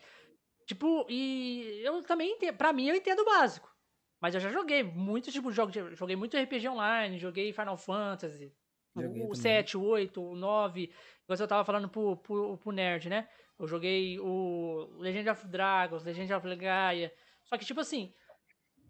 Tipo, 0.66 1.06
e 1.10 1.82
eu 1.84 2.04
também 2.04 2.34
entendo. 2.34 2.58
Pra 2.58 2.74
mim, 2.74 2.88
eu 2.88 2.96
entendo 2.96 3.22
o 3.22 3.26
básico. 3.26 3.74
Mas 4.20 4.34
eu 4.34 4.42
já 4.42 4.50
joguei 4.50 4.84
muito 4.84 5.32
tipo 5.32 5.50
de 5.50 5.56
jogo. 5.56 5.72
Joguei 5.96 6.16
muito 6.16 6.38
RPG 6.38 6.68
online, 6.68 7.18
joguei 7.18 7.54
Final 7.54 7.78
Fantasy. 7.78 8.54
Joguei 9.02 9.24
o, 9.24 9.36
7, 9.36 9.78
o 9.78 9.84
8, 9.84 10.22
o 10.22 10.36
9. 10.36 10.84
Igual 11.24 11.40
eu 11.40 11.48
tava 11.48 11.66
falando 11.66 11.90
pro, 11.90 12.18
pro, 12.18 12.58
pro 12.58 12.72
Nerd, 12.72 13.10
né? 13.10 13.28
Eu 13.60 13.68
joguei 13.68 14.20
o 14.20 14.88
Legend 14.98 15.30
of 15.30 15.48
Dragons, 15.48 16.04
Legend 16.04 16.34
of 16.34 16.48
Legaia. 16.48 17.12
Só 17.44 17.58
que, 17.58 17.66
tipo 17.66 17.80
assim, 17.80 18.14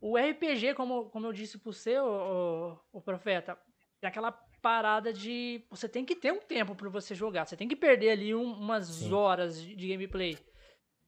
o 0.01 0.17
RPG, 0.17 0.73
como, 0.75 1.09
como 1.09 1.25
eu 1.25 1.33
disse 1.33 1.57
pro 1.57 1.73
seu, 1.73 2.05
o, 2.05 2.79
o 2.93 3.01
Profeta, 3.01 3.57
é 4.01 4.07
aquela 4.07 4.31
parada 4.61 5.13
de. 5.13 5.63
Você 5.69 5.87
tem 5.87 6.05
que 6.05 6.15
ter 6.15 6.31
um 6.31 6.39
tempo 6.39 6.75
para 6.75 6.89
você 6.89 7.15
jogar. 7.15 7.45
Você 7.45 7.55
tem 7.55 7.67
que 7.67 7.75
perder 7.75 8.11
ali 8.11 8.35
um, 8.35 8.51
umas 8.53 8.87
Sim. 8.87 9.13
horas 9.13 9.61
de, 9.61 9.75
de, 9.75 9.87
gameplay. 9.87 10.37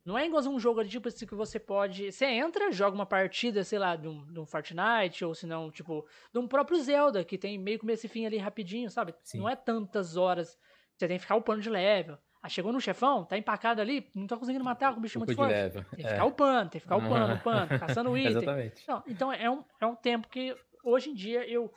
Não 0.06 0.18
é 0.18 0.26
igual 0.26 0.42
um 0.48 0.60
jogo 0.60 0.84
tipo 0.86 1.08
assim 1.08 1.26
que 1.26 1.36
você 1.36 1.60
pode. 1.60 2.12
Você 2.12 2.26
entra, 2.26 2.72
joga 2.72 2.96
uma 2.96 3.06
partida, 3.06 3.64
sei 3.64 3.78
lá, 3.78 3.96
de 3.96 4.08
um, 4.08 4.26
de 4.26 4.40
um 4.40 4.46
Fortnite, 4.46 5.24
ou 5.26 5.36
se 5.36 5.46
não, 5.46 5.70
tipo, 5.70 6.06
de 6.34 6.40
um 6.40 6.48
próprio 6.48 6.82
Zelda, 6.82 7.24
que 7.24 7.38
tem 7.38 7.58
meio 7.58 7.80
começo 7.80 8.06
e 8.06 8.10
fim 8.10 8.26
ali 8.26 8.38
rapidinho, 8.38 8.90
sabe? 8.90 9.14
Sim. 9.24 9.40
Não 9.40 9.50
é 9.50 9.56
tantas 9.56 10.18
horas. 10.18 10.58
Você 10.96 11.08
tem 11.08 11.18
que 11.18 11.22
ficar 11.22 11.36
upando 11.36 11.62
de 11.62 11.70
level. 11.70 12.18
Ah, 12.42 12.48
chegou 12.48 12.72
no 12.72 12.80
chefão, 12.80 13.26
tá 13.26 13.38
empacado 13.38 13.82
ali, 13.82 14.10
não 14.16 14.26
tá 14.26 14.38
conseguindo 14.38 14.64
matar 14.64 14.94
com 14.94 15.00
o 15.00 15.02
bicho 15.02 15.20
muito 15.20 15.36
forte. 15.36 15.54
Tem 15.54 15.84
que 15.98 16.06
é. 16.06 16.10
ficar 16.10 16.26
upando, 16.26 16.70
tem 16.70 16.80
que 16.80 16.86
ficar 16.86 16.96
upando, 16.96 17.34
upando, 17.36 17.80
caçando 17.80 18.18
item. 18.18 18.32
Exatamente. 18.32 18.88
Não, 18.88 19.04
então 19.06 19.34
é 19.34 19.50
um, 19.50 19.64
é 19.82 19.86
um 19.86 19.96
tempo 19.96 20.30
que 20.30 20.56
hoje 20.82 21.10
em 21.10 21.14
dia 21.14 21.46
eu, 21.50 21.72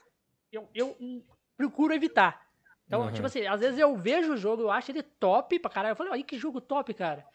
eu, 0.49 0.69
eu 0.73 0.95
procuro 1.57 1.93
evitar. 1.93 2.47
Então, 2.87 3.01
uhum. 3.01 3.11
tipo 3.11 3.25
assim, 3.25 3.45
às 3.45 3.59
vezes 3.59 3.77
eu 3.77 3.95
vejo 3.97 4.33
o 4.33 4.37
jogo, 4.37 4.61
eu 4.61 4.71
acho 4.71 4.91
ele 4.91 5.03
top 5.03 5.59
pra 5.59 5.69
caralho. 5.69 5.91
Eu 5.91 5.95
falei, 5.97 6.13
olha 6.13 6.23
que 6.23 6.37
jogo 6.37 6.61
top, 6.61 6.93
cara. 6.93 7.25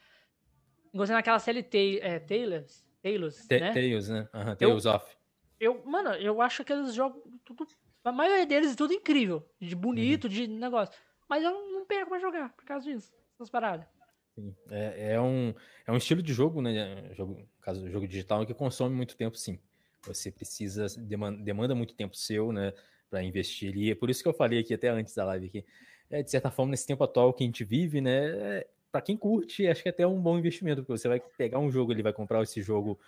Gostei 0.95 1.15
naquela 1.15 1.39
série 1.39 1.67
é, 2.01 2.19
Taylors, 2.19 2.85
Taylors, 3.03 3.47
né? 3.49 3.73
Tails, 3.73 4.09
né? 4.09 4.29
Uhum, 4.35 4.57
eu, 4.61 4.77
off. 4.77 5.17
Eu, 5.61 5.83
mano, 5.85 6.11
eu 6.15 6.41
acho 6.41 6.63
aqueles 6.63 6.95
jogos, 6.95 7.23
tudo, 7.45 7.67
a 8.05 8.13
maioria 8.13 8.47
deles 8.47 8.73
é 8.73 8.77
tudo 8.77 8.93
incrível. 8.93 9.49
De 9.61 9.75
bonito, 9.75 10.25
uhum. 10.25 10.31
de 10.31 10.47
negócio. 10.47 10.95
Mas 11.29 11.45
eu 11.45 11.51
não 11.51 11.85
pego 11.85 12.09
pra 12.09 12.19
jogar 12.19 12.53
por 12.55 12.65
causa 12.65 12.85
disso, 12.85 13.13
essas 13.35 13.51
paradas. 13.51 13.87
Sim. 14.35 14.55
É, 14.71 15.13
é, 15.13 15.21
um, 15.21 15.55
é 15.87 15.93
um 15.93 15.97
estilo 15.97 16.23
de 16.23 16.33
jogo, 16.33 16.63
né? 16.63 17.13
Jogo, 17.15 17.35
no 17.35 17.49
caso 17.61 17.83
do 17.83 17.91
jogo 17.91 18.07
digital, 18.07 18.47
que 18.47 18.55
consome 18.55 18.95
muito 18.95 19.17
tempo, 19.17 19.37
sim. 19.37 19.59
Você 20.07 20.31
precisa, 20.31 20.87
demanda, 20.97 21.43
demanda 21.43 21.75
muito 21.75 21.95
tempo 21.95 22.17
seu, 22.17 22.53
né? 22.53 22.73
para 23.11 23.23
investir 23.23 23.73
ali. 23.73 23.91
É 23.91 23.95
por 23.95 24.11
isso 24.11 24.23
que 24.23 24.29
eu 24.29 24.35
falei 24.35 24.61
aqui 24.61 24.75
até 24.75 24.89
antes 24.89 25.15
da 25.15 25.25
live 25.25 25.47
aqui. 25.47 25.65
É, 26.11 26.23
de 26.23 26.31
certa 26.31 26.51
forma, 26.51 26.71
nesse 26.71 26.87
tempo 26.87 27.05
atual 27.05 27.33
que 27.33 27.45
a 27.45 27.47
gente 27.47 27.65
vive, 27.65 28.01
né? 28.01 28.65
É, 28.89 28.93
para 28.93 29.01
quem 29.01 29.17
curte, 29.17 29.67
acho 29.67 29.83
que 29.83 29.89
é 29.89 29.93
até 29.93 30.07
um 30.07 30.21
bom 30.21 30.39
investimento, 30.39 30.83
porque 30.83 30.99
você 30.99 31.09
vai 31.09 31.21
pegar 31.37 31.59
um 31.59 31.71
jogo, 31.71 31.93
ele 31.93 32.03
vai 32.03 32.13
comprar 32.13 32.43
esse 32.43 32.63
jogo 32.63 32.99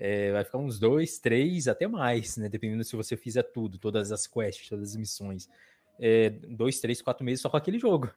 é, 0.00 0.32
vai 0.32 0.42
ficar 0.42 0.56
uns 0.56 0.78
dois, 0.78 1.18
três, 1.18 1.68
até 1.68 1.86
mais, 1.86 2.38
né? 2.38 2.48
Dependendo 2.48 2.82
se 2.82 2.96
você 2.96 3.18
fizer 3.18 3.42
tudo, 3.42 3.78
todas 3.78 4.10
as 4.10 4.26
quests, 4.26 4.66
todas 4.66 4.90
as 4.90 4.96
missões. 4.96 5.46
É, 5.98 6.30
dois, 6.30 6.80
três, 6.80 7.02
quatro 7.02 7.22
meses 7.22 7.42
só 7.42 7.50
com 7.50 7.58
aquele 7.58 7.78
jogo. 7.78 8.10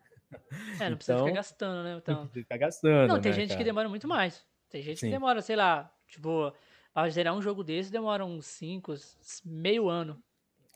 É, 0.79 0.89
não 0.89 0.95
precisa 0.95 1.15
então, 1.15 1.27
ficar 1.27 1.35
gastando, 1.35 1.83
né? 1.83 1.97
Então... 1.97 2.29
Ficar 2.29 2.57
gastando. 2.57 3.07
Não, 3.09 3.19
tem 3.19 3.33
né, 3.33 3.37
gente 3.37 3.49
cara? 3.49 3.57
que 3.57 3.63
demora 3.65 3.89
muito 3.89 4.07
mais. 4.07 4.45
Tem 4.69 4.81
gente 4.81 5.01
Sim. 5.01 5.07
que 5.07 5.11
demora, 5.11 5.41
sei 5.41 5.57
lá, 5.57 5.93
tipo, 6.07 6.53
pra 6.93 7.09
gerar 7.09 7.33
um 7.33 7.41
jogo 7.41 7.63
desse 7.63 7.91
demora 7.91 8.25
uns 8.25 8.45
cinco, 8.45 8.95
meio 9.43 9.89
ano. 9.89 10.23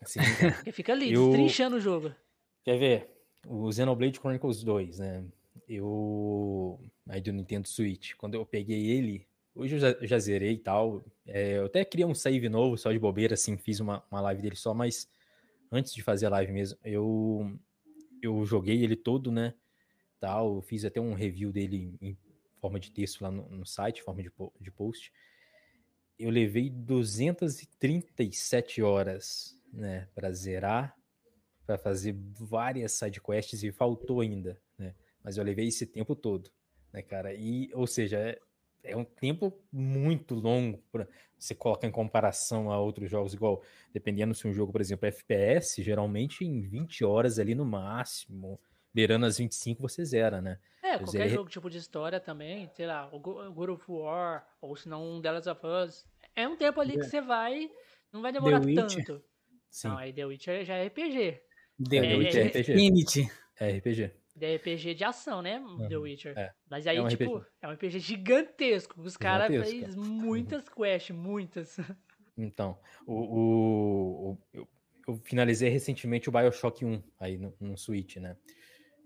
Sim, 0.04 0.20
Porque 0.58 0.74
fica 0.74 0.92
ali, 0.92 1.14
eu... 1.14 1.28
destrinchando 1.28 1.78
o 1.78 1.80
jogo. 1.80 2.14
Quer 2.66 2.78
ver? 2.78 3.10
O 3.48 3.72
Xenoblade 3.72 4.20
Chronicles 4.20 4.62
2, 4.62 5.00
né? 5.00 5.24
Eu. 5.68 6.80
Aí 7.08 7.22
do 7.22 7.34
Nintendo 7.34 7.68
Switch. 7.68 8.14
Quando 8.16 8.36
eu 8.36 8.46
peguei 8.46 8.90
ele, 8.90 9.28
hoje 9.56 9.76
eu 9.76 9.80
já, 9.80 9.96
já 10.02 10.20
zerei 10.20 10.54
e 10.54 10.58
tal. 10.58 11.04
É, 11.26 11.58
eu 11.58 11.66
até 11.66 11.84
criei 11.84 12.06
um 12.06 12.16
save 12.16 12.48
novo, 12.50 12.78
só 12.78 12.92
de 12.92 13.00
bobeira, 13.00 13.34
assim, 13.34 13.58
fiz 13.58 13.80
uma, 13.80 14.04
uma 14.10 14.22
live 14.22 14.42
dele 14.42 14.56
só, 14.56 14.74
mas 14.74 15.10
antes 15.72 15.94
de 15.94 16.02
fazer 16.02 16.28
a 16.28 16.30
live 16.30 16.52
mesmo, 16.52 16.78
eu, 16.84 17.58
eu 18.22 18.46
joguei 18.46 18.84
ele 18.84 18.96
todo, 18.96 19.32
né? 19.32 19.54
Tal, 20.20 20.62
fiz 20.62 20.86
até 20.86 21.00
um 21.00 21.14
review 21.14 21.52
dele 21.52 21.96
em 22.02 22.18
forma 22.60 22.80
de 22.80 22.92
texto 22.92 23.22
lá 23.22 23.32
no, 23.32 23.48
no 23.50 23.66
site, 23.66 24.04
forma 24.04 24.24
de, 24.24 24.32
de 24.60 24.72
post. 24.72 25.12
Eu 26.18 26.32
levei 26.32 26.70
237 26.70 28.82
horas, 28.82 29.56
né, 29.72 30.08
para 30.16 30.32
zerar, 30.32 30.98
para 31.66 31.78
fazer 31.78 32.16
várias 32.34 32.94
side 32.94 33.22
quests 33.22 33.64
e 33.64 33.72
faltou 33.72 34.22
ainda? 34.22 34.60
Mas 35.28 35.36
eu 35.36 35.44
levei 35.44 35.68
esse 35.68 35.86
tempo 35.86 36.16
todo, 36.16 36.50
né, 36.94 37.02
cara? 37.02 37.34
E, 37.34 37.70
ou 37.74 37.86
seja, 37.86 38.18
é, 38.18 38.40
é 38.82 38.96
um 38.96 39.04
tempo 39.04 39.54
muito 39.70 40.34
longo 40.34 40.82
para 40.90 41.06
você 41.38 41.54
colocar 41.54 41.86
em 41.86 41.92
comparação 41.92 42.72
a 42.72 42.80
outros 42.80 43.12
jogos, 43.12 43.34
igual, 43.34 43.62
dependendo 43.92 44.34
se 44.34 44.48
um 44.48 44.54
jogo, 44.54 44.72
por 44.72 44.80
exemplo, 44.80 45.06
é 45.06 45.10
FPS, 45.10 45.84
geralmente 45.84 46.46
em 46.46 46.62
20 46.62 47.04
horas 47.04 47.40
ali 47.40 47.54
no 47.54 47.66
máximo, 47.66 48.58
beirando 48.94 49.26
as 49.26 49.38
25 49.38 49.82
você 49.82 50.06
zera, 50.06 50.42
né? 50.42 50.60
É, 50.82 50.98
qualquer 50.98 51.28
jogo 51.28 51.50
tipo 51.50 51.70
de 51.70 51.78
história 51.78 52.22
também, 52.22 52.70
sei 52.74 52.88
lá, 52.88 53.10
o 53.14 53.20
God 53.20 53.72
of 53.72 53.84
War, 53.86 54.48
ou 54.62 54.78
se 54.78 54.88
não 54.88 55.18
um 55.18 55.22
The 55.22 55.30
Last 55.30 55.50
of 55.50 55.62
Us, 55.68 56.06
é 56.34 56.48
um 56.48 56.56
tempo 56.56 56.80
ali 56.80 56.94
é. 56.94 57.00
que 57.00 57.04
você 57.04 57.20
vai, 57.20 57.70
não 58.14 58.22
vai 58.22 58.32
demorar 58.32 58.62
tanto. 58.62 59.22
Sim. 59.70 59.90
Não, 59.90 59.98
aí 59.98 60.14
The 60.14 60.26
Witcher 60.26 60.64
já 60.64 60.76
é 60.76 60.88
RPG. 60.88 61.42
The 61.90 61.98
é, 61.98 62.16
Witcher 62.16 62.46
é, 62.46 62.48
RPG. 62.48 62.72
Infinity. 62.72 63.32
É 63.60 63.78
RPG. 63.78 64.12
The 64.40 64.56
RPG 64.56 64.94
de 64.94 65.04
ação, 65.04 65.42
né? 65.42 65.60
Uhum. 65.60 65.88
The 65.88 65.98
Witcher. 65.98 66.38
É. 66.38 66.54
Mas 66.70 66.86
aí, 66.86 66.98
é 66.98 67.02
um 67.02 67.08
tipo, 67.08 67.38
RPG. 67.38 67.50
é 67.62 67.68
um 67.68 67.72
RPG 67.72 68.00
gigantesco. 68.00 69.02
Os 69.02 69.18
caras 69.18 69.48
fez 69.48 69.96
muitas 69.96 70.70
quests, 70.70 71.16
muitas. 71.16 71.78
Então, 72.38 72.78
o, 73.08 73.14
o, 73.14 74.32
o 74.54 74.68
eu, 75.08 75.18
finalizei 75.24 75.70
recentemente 75.70 76.30
o 76.30 76.32
Bioshock 76.32 76.86
1 76.86 77.02
aí 77.20 77.36
no, 77.36 77.52
no 77.60 77.76
Switch, 77.76 78.18
né? 78.18 78.38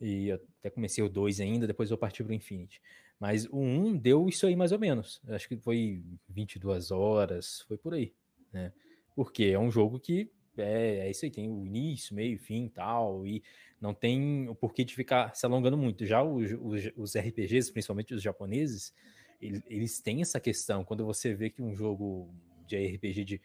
E 0.02 0.28
eu 0.28 0.36
até 0.60 0.70
comecei 0.70 1.02
o 1.02 1.08
2 1.08 1.40
ainda, 1.40 1.66
depois 1.66 1.90
eu 1.90 1.98
parti 1.98 2.24
pro 2.24 2.34
Infinity. 2.34 2.82
Mas 3.18 3.46
o 3.46 3.60
1 3.60 3.98
deu 3.98 4.28
isso 4.28 4.46
aí 4.48 4.56
mais 4.56 4.72
ou 4.72 4.80
menos. 4.80 5.22
Acho 5.30 5.48
que 5.48 5.56
foi 5.56 6.04
22 6.28 6.92
horas, 6.92 7.62
foi 7.68 7.78
por 7.78 7.94
aí, 7.94 8.14
né? 8.52 8.74
Porque 9.16 9.46
é 9.46 9.60
um 9.60 9.72
jogo 9.72 10.00
que 10.00 10.30
é, 10.62 11.07
é 11.07 11.12
isso 11.12 11.26
aí, 11.26 11.32
tem 11.32 11.49
o 11.49 11.66
início, 11.66 12.16
meio, 12.16 12.38
fim 12.38 12.68
tal, 12.68 13.26
e 13.26 13.43
não 13.80 13.93
tem 13.93 14.47
o 14.47 14.55
porquê 14.55 14.84
de 14.84 14.93
ficar 14.93 15.36
se 15.36 15.45
alongando 15.45 15.78
muito. 15.78 16.05
Já 16.05 16.24
os, 16.24 16.51
os, 16.62 16.91
os 16.95 17.18
RPGs, 17.18 17.72
principalmente 17.72 18.14
os 18.14 18.22
japoneses, 18.22 18.93
eles, 19.41 19.62
eles, 19.68 19.99
têm 19.99 20.22
essa 20.22 20.39
questão. 20.39 20.84
Quando 20.84 21.05
você 21.05 21.34
vê 21.34 21.49
que 21.49 21.62
um 21.62 21.76
jogo 21.76 22.30
de 22.68 22.78
RPG 22.78 23.26
de 23.26 23.41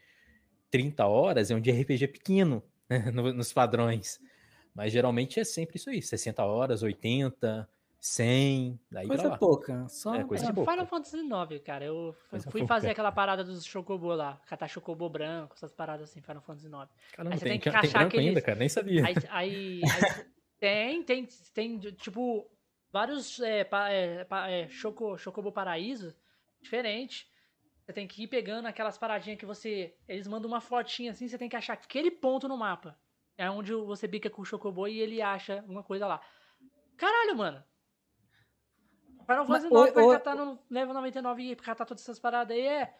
30 0.70 1.06
horas 1.06 1.50
é 1.50 1.54
um 1.54 1.60
de 1.60 1.70
RPG 1.70 2.08
pequeno, 2.08 2.62
né, 2.88 3.10
nos 3.10 3.52
padrões. 3.52 4.20
Mas 4.74 4.92
geralmente 4.92 5.40
é 5.40 5.44
sempre 5.44 5.76
isso 5.76 5.88
aí, 5.88 6.02
60 6.02 6.44
horas, 6.44 6.82
80, 6.82 7.66
100, 8.00 8.80
daí 8.90 9.08
Coisa 9.08 9.36
pouca. 9.36 9.88
Só 9.88 10.14
é, 10.14 10.24
coisa 10.24 10.48
é, 10.48 10.52
pouca. 10.52 10.70
Final 10.70 10.86
Fantasy 10.86 11.16
IX, 11.18 11.62
cara. 11.64 11.84
Eu 11.84 12.14
coisa 12.30 12.50
fui 12.50 12.60
pouca. 12.60 12.74
fazer 12.74 12.90
aquela 12.90 13.10
parada 13.10 13.42
dos 13.42 13.64
Chocobo 13.64 14.14
lá, 14.14 14.40
catar 14.46 14.68
Chocobo 14.68 15.08
branco, 15.08 15.54
essas 15.56 15.72
paradas 15.72 16.10
assim, 16.10 16.20
Final 16.20 16.42
Fantasy 16.42 16.66
IX. 16.66 16.88
Caramba, 17.12 17.34
aí 17.34 17.38
você 17.38 17.44
tem, 17.44 17.52
tem 17.52 17.60
que 17.60 17.70
tem 17.70 17.78
encaixar 17.78 18.02
aqueles... 18.06 18.26
ainda, 18.28 18.42
cara, 18.42 18.58
nem 18.58 18.68
sabia. 18.68 19.04
Aí, 19.04 19.14
aí, 19.30 19.80
aí 19.82 19.82
tem, 20.60 21.02
tem, 21.02 21.28
tem, 21.52 21.78
tipo, 21.78 22.48
vários 22.92 23.40
é, 23.40 23.64
pa, 23.64 23.90
é, 23.90 24.24
pa, 24.24 24.48
é, 24.48 24.68
Choco, 24.68 25.18
Chocobo 25.18 25.50
Paraíso 25.50 26.14
diferente. 26.60 27.28
Você 27.84 27.92
tem 27.92 28.06
que 28.06 28.24
ir 28.24 28.26
pegando 28.26 28.66
aquelas 28.66 28.98
paradinhas 28.98 29.38
que 29.38 29.46
você. 29.46 29.94
Eles 30.08 30.26
mandam 30.26 30.50
uma 30.50 30.60
fotinha 30.60 31.12
assim, 31.12 31.28
você 31.28 31.38
tem 31.38 31.48
que 31.48 31.56
achar 31.56 31.74
aquele 31.74 32.10
ponto 32.10 32.48
no 32.48 32.56
mapa. 32.56 32.98
É 33.38 33.50
onde 33.50 33.72
você 33.72 34.08
bica 34.08 34.30
com 34.30 34.42
o 34.42 34.44
Chocobo 34.44 34.88
e 34.88 35.00
ele 35.00 35.20
acha 35.20 35.62
uma 35.68 35.82
coisa 35.82 36.06
lá. 36.06 36.20
Caralho, 36.96 37.36
mano. 37.36 37.62
Final 39.26 39.46
Fantasy 39.46 39.66
IX 39.66 39.92
pra 39.92 40.08
catar 40.12 40.34
no 40.36 40.58
level 40.70 40.94
99 40.94 41.42
e 41.42 41.56
catar 41.56 41.84
todas 41.84 42.02
essas 42.02 42.18
paradas 42.18 42.56
aí 42.56 42.66
é. 42.66 42.94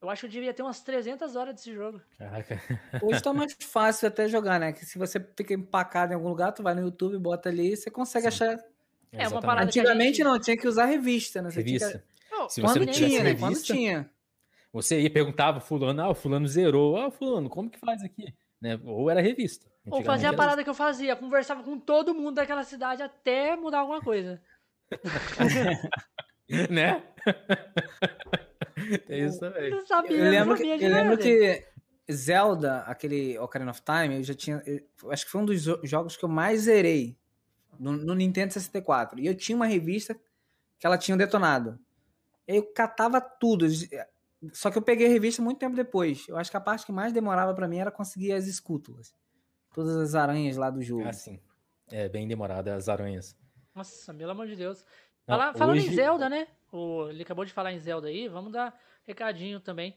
Eu 0.00 0.10
acho 0.10 0.20
que 0.20 0.26
eu 0.26 0.30
devia 0.30 0.52
ter 0.52 0.62
umas 0.62 0.82
300 0.82 1.34
horas 1.34 1.54
desse 1.54 1.72
jogo. 1.72 1.98
Caraca. 2.18 2.60
Hoje 3.02 3.22
tá 3.22 3.32
mais 3.32 3.56
fácil 3.58 4.08
até 4.08 4.28
jogar, 4.28 4.60
né? 4.60 4.72
Que 4.72 4.84
se 4.84 4.98
você 4.98 5.18
fica 5.18 5.54
empacado 5.54 6.12
em 6.12 6.14
algum 6.14 6.28
lugar, 6.28 6.52
tu 6.52 6.62
vai 6.62 6.74
no 6.74 6.82
YouTube, 6.82 7.16
bota 7.18 7.48
ali 7.48 7.74
você 7.74 7.90
consegue 7.90 8.22
Sim. 8.22 8.28
achar. 8.28 8.64
É, 9.10 9.28
uma 9.28 9.40
parada 9.40 9.66
Antigamente 9.66 10.18
gente... 10.18 10.24
não, 10.24 10.38
tinha 10.38 10.56
que 10.56 10.68
usar 10.68 10.84
revista, 10.86 11.40
né? 11.40 11.50
Você 11.50 11.62
revista. 11.62 12.04
Que... 12.28 12.52
Se 12.52 12.60
Quando 12.60 12.86
tinha, 12.86 13.22
né? 13.22 13.34
Quando 13.34 13.62
tinha. 13.62 14.10
Você 14.72 15.00
ia 15.00 15.10
perguntava 15.10 15.60
fulano, 15.60 16.02
ah, 16.02 16.10
o 16.10 16.14
fulano 16.14 16.48
zerou. 16.48 16.96
Ah, 16.96 17.10
fulano, 17.10 17.48
como 17.48 17.70
que 17.70 17.78
faz 17.78 18.02
aqui? 18.02 18.34
Né? 18.60 18.78
Ou 18.84 19.08
era 19.08 19.22
revista. 19.22 19.66
Ou 19.88 20.02
fazia 20.02 20.30
a 20.30 20.34
parada 20.34 20.64
que 20.64 20.70
eu 20.70 20.74
fazia, 20.74 21.14
conversava 21.14 21.62
com 21.62 21.78
todo 21.78 22.14
mundo 22.14 22.36
daquela 22.36 22.64
cidade 22.64 23.02
até 23.02 23.54
mudar 23.54 23.80
alguma 23.80 24.00
coisa. 24.00 24.42
né? 26.70 27.02
É 29.08 29.18
isso 29.18 29.38
também. 29.38 29.70
Eu, 29.70 29.86
sabia, 29.86 30.16
eu 30.16 30.30
lembro, 30.30 30.56
que, 30.56 30.66
eu 30.66 30.90
lembro 30.90 31.16
que 31.16 31.64
Zelda, 32.12 32.80
aquele 32.80 33.38
Ocarina 33.38 33.70
of 33.70 33.80
Time, 33.82 34.16
eu 34.16 34.22
já 34.22 34.34
tinha. 34.34 34.62
Eu, 34.66 35.10
acho 35.10 35.24
que 35.24 35.30
foi 35.30 35.40
um 35.40 35.44
dos 35.44 35.62
jogos 35.84 36.16
que 36.16 36.24
eu 36.24 36.28
mais 36.28 36.62
zerei 36.62 37.16
no, 37.78 37.92
no, 37.92 38.14
Nintendo 38.14 38.52
64. 38.52 39.20
E 39.20 39.26
eu 39.26 39.34
tinha 39.34 39.56
uma 39.56 39.66
revista 39.66 40.14
que 40.78 40.86
ela 40.86 40.98
tinha 40.98 41.16
detonado. 41.16 41.78
Eu 42.46 42.62
catava 42.74 43.20
tudo. 43.20 43.66
Só 44.52 44.70
que 44.70 44.76
eu 44.76 44.82
peguei 44.82 45.06
a 45.06 45.10
revista 45.10 45.40
muito 45.40 45.58
tempo 45.58 45.76
depois. 45.76 46.26
Eu 46.28 46.36
acho 46.36 46.50
que 46.50 46.56
a 46.56 46.60
parte 46.60 46.84
que 46.84 46.92
mais 46.92 47.12
demorava 47.12 47.54
para 47.54 47.68
mim 47.68 47.78
era 47.78 47.90
conseguir 47.90 48.32
as 48.32 48.46
escútulas. 48.46 49.14
Todas 49.72 49.96
as 49.96 50.14
aranhas 50.14 50.56
lá 50.56 50.68
do 50.68 50.82
jogo. 50.82 51.08
Ah, 51.08 51.12
sim. 51.12 51.40
É 51.90 52.08
bem 52.08 52.28
demorada 52.28 52.74
as 52.74 52.88
aranhas. 52.88 53.36
Nossa, 53.74 54.14
pelo 54.14 54.30
amor 54.30 54.46
de 54.46 54.56
Deus. 54.56 54.84
Fala, 55.26 55.46
Não, 55.46 55.54
falando 55.54 55.76
hoje... 55.76 55.88
em 55.88 55.94
Zelda, 55.94 56.28
né? 56.28 56.46
O, 56.70 57.08
ele 57.08 57.22
acabou 57.22 57.44
de 57.44 57.52
falar 57.52 57.72
em 57.72 57.78
Zelda 57.78 58.08
aí, 58.08 58.28
vamos 58.28 58.52
dar 58.52 58.78
recadinho 59.06 59.58
também. 59.60 59.96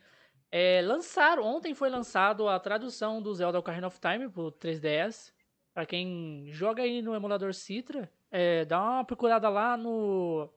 É, 0.50 0.82
lançaram, 0.82 1.44
ontem 1.44 1.74
foi 1.74 1.90
lançado 1.90 2.48
a 2.48 2.60
tradução 2.60 3.22
do 3.22 3.34
Zelda 3.34 3.60
Ocarina 3.60 3.88
of 3.88 4.00
Time 4.00 4.30
pro 4.30 4.52
3DS. 4.52 5.34
Para 5.74 5.86
quem 5.86 6.48
joga 6.50 6.82
aí 6.82 7.02
no 7.02 7.14
emulador 7.14 7.54
Citra, 7.54 8.12
é, 8.32 8.66
dá 8.66 8.82
uma 8.82 9.06
procurada 9.06 9.50
lá 9.50 9.78
no, 9.78 10.50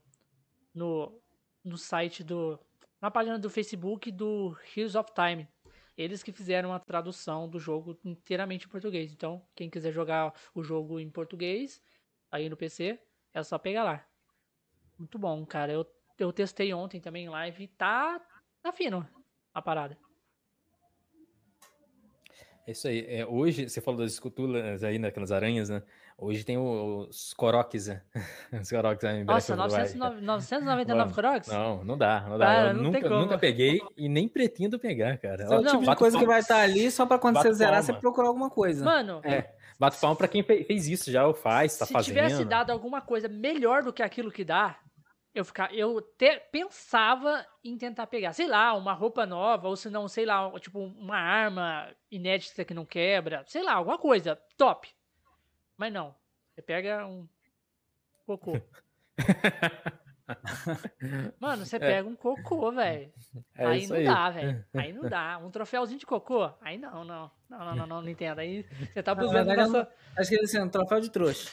no, 0.74 1.20
no 1.64 1.76
site 1.76 2.22
do. 2.24 2.58
Na 3.00 3.10
página 3.10 3.38
do 3.38 3.50
Facebook 3.50 4.10
do 4.10 4.56
Heroes 4.76 4.94
of 4.94 5.10
Time. 5.12 5.48
Eles 5.96 6.22
que 6.22 6.32
fizeram 6.32 6.72
a 6.72 6.78
tradução 6.78 7.48
do 7.48 7.58
jogo 7.58 7.98
inteiramente 8.04 8.66
em 8.66 8.68
português. 8.68 9.12
Então, 9.12 9.42
quem 9.54 9.68
quiser 9.68 9.92
jogar 9.92 10.32
o 10.54 10.62
jogo 10.62 10.98
em 10.98 11.10
português, 11.10 11.82
aí 12.30 12.48
no 12.48 12.56
PC, 12.56 12.98
é 13.34 13.42
só 13.42 13.58
pegar 13.58 13.84
lá. 13.84 14.04
Muito 14.98 15.18
bom, 15.18 15.44
cara. 15.46 15.72
Eu, 15.72 15.86
eu 16.18 16.32
testei 16.32 16.72
ontem 16.74 17.00
também 17.00 17.24
em 17.24 17.28
live. 17.28 17.68
Tá, 17.68 18.20
tá 18.62 18.72
fino 18.72 19.06
a 19.54 19.62
parada. 19.62 19.96
É 22.66 22.72
isso 22.72 22.86
aí. 22.86 23.04
É, 23.08 23.26
hoje, 23.26 23.68
você 23.68 23.80
falou 23.80 24.00
das 24.00 24.12
esculturas 24.12 24.84
aí, 24.84 24.98
naquelas 24.98 25.32
aranhas, 25.32 25.68
né? 25.68 25.82
Hoje 26.16 26.44
tem 26.44 26.58
os 26.58 27.32
coroques, 27.32 27.86
né? 27.86 28.02
Os 28.62 28.68
coroques 28.68 29.02
aí 29.04 29.24
Nossa, 29.24 29.56
909, 29.56 30.20
999 30.20 31.14
coroques? 31.14 31.48
Não, 31.48 31.82
não 31.82 31.96
dá, 31.96 32.26
não 32.28 32.36
dá. 32.36 32.44
Cara, 32.44 32.72
não 32.74 32.82
nunca, 32.82 33.08
nunca 33.08 33.38
peguei 33.38 33.80
e 33.96 34.06
nem 34.06 34.28
pretendo 34.28 34.78
pegar, 34.78 35.16
cara. 35.16 35.44
É 35.44 35.48
o 35.58 35.64
tipo 35.64 35.82
de 35.82 35.96
coisa 35.96 36.18
que 36.18 36.26
vai 36.26 36.40
estar 36.40 36.60
ali 36.60 36.90
só 36.90 37.06
pra 37.06 37.18
quando 37.18 37.36
Bato 37.36 37.48
você 37.48 37.54
zerar, 37.54 37.82
palma. 37.82 37.86
você 37.86 37.92
procurar 37.94 38.28
alguma 38.28 38.50
coisa. 38.50 38.84
Mano, 38.84 39.22
é. 39.24 39.50
Bato 39.80 39.98
palma 39.98 40.14
pra 40.14 40.28
quem 40.28 40.42
fez 40.42 40.86
isso 40.86 41.10
já, 41.10 41.26
ou 41.26 41.32
faz, 41.32 41.78
tá 41.78 41.86
se 41.86 41.92
fazendo. 41.94 42.14
Se 42.14 42.22
tivesse 42.22 42.44
dado 42.44 42.70
alguma 42.70 43.00
coisa 43.00 43.28
melhor 43.28 43.82
do 43.82 43.94
que 43.94 44.02
aquilo 44.02 44.30
que 44.30 44.44
dá, 44.44 44.78
eu 45.34 45.42
ficar, 45.42 45.74
eu 45.74 46.02
te, 46.02 46.38
pensava 46.52 47.46
em 47.64 47.78
tentar 47.78 48.06
pegar, 48.06 48.34
sei 48.34 48.46
lá, 48.46 48.74
uma 48.74 48.92
roupa 48.92 49.24
nova, 49.24 49.68
ou 49.68 49.76
se 49.76 49.88
não, 49.88 50.06
sei 50.06 50.26
lá, 50.26 50.52
tipo, 50.60 50.80
uma 50.80 51.16
arma 51.16 51.90
inédita 52.10 52.62
que 52.62 52.74
não 52.74 52.84
quebra, 52.84 53.42
sei 53.46 53.62
lá, 53.62 53.72
alguma 53.72 53.96
coisa, 53.96 54.36
top. 54.58 54.86
Mas 55.78 55.90
não, 55.90 56.14
você 56.54 56.60
pega 56.60 57.06
um 57.06 57.26
cocô. 58.26 58.60
Mano, 61.40 61.64
você 61.64 61.76
é. 61.76 61.78
pega 61.78 62.08
um 62.08 62.16
cocô, 62.16 62.72
velho. 62.72 63.12
É 63.56 63.66
aí 63.66 63.86
não 63.86 63.96
aí. 63.96 64.04
dá, 64.04 64.30
velho. 64.30 64.64
Aí 64.74 64.92
não 64.92 65.08
dá. 65.08 65.38
Um 65.38 65.50
troféuzinho 65.50 65.98
de 65.98 66.06
cocô? 66.06 66.50
Aí 66.60 66.78
não, 66.78 67.04
não. 67.04 67.30
Não, 67.48 67.58
não, 67.58 67.74
não, 67.74 67.86
não, 67.86 68.02
não 68.02 68.08
entendo. 68.08 68.38
Aí 68.38 68.64
você 68.92 69.02
tá 69.02 69.14
buscando. 69.14 69.54
Nossa... 69.54 69.88
Acho 70.16 70.30
que 70.30 70.36
é 70.36 70.42
assim, 70.42 70.60
um 70.60 70.68
troféu 70.68 71.00
de 71.00 71.10
trouxa. 71.10 71.50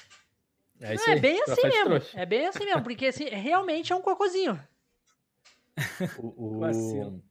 É, 0.80 0.94
isso 0.94 1.10
é 1.10 1.20
bem 1.20 1.42
assim 1.42 1.68
mesmo. 1.68 2.02
É 2.14 2.26
bem 2.26 2.46
assim 2.46 2.66
mesmo, 2.66 2.84
porque 2.84 3.08
assim, 3.08 3.26
realmente 3.26 3.92
é 3.92 3.96
um 3.96 4.02
cocôzinho. 4.02 4.60
O, 6.18 6.58
o, 6.58 7.22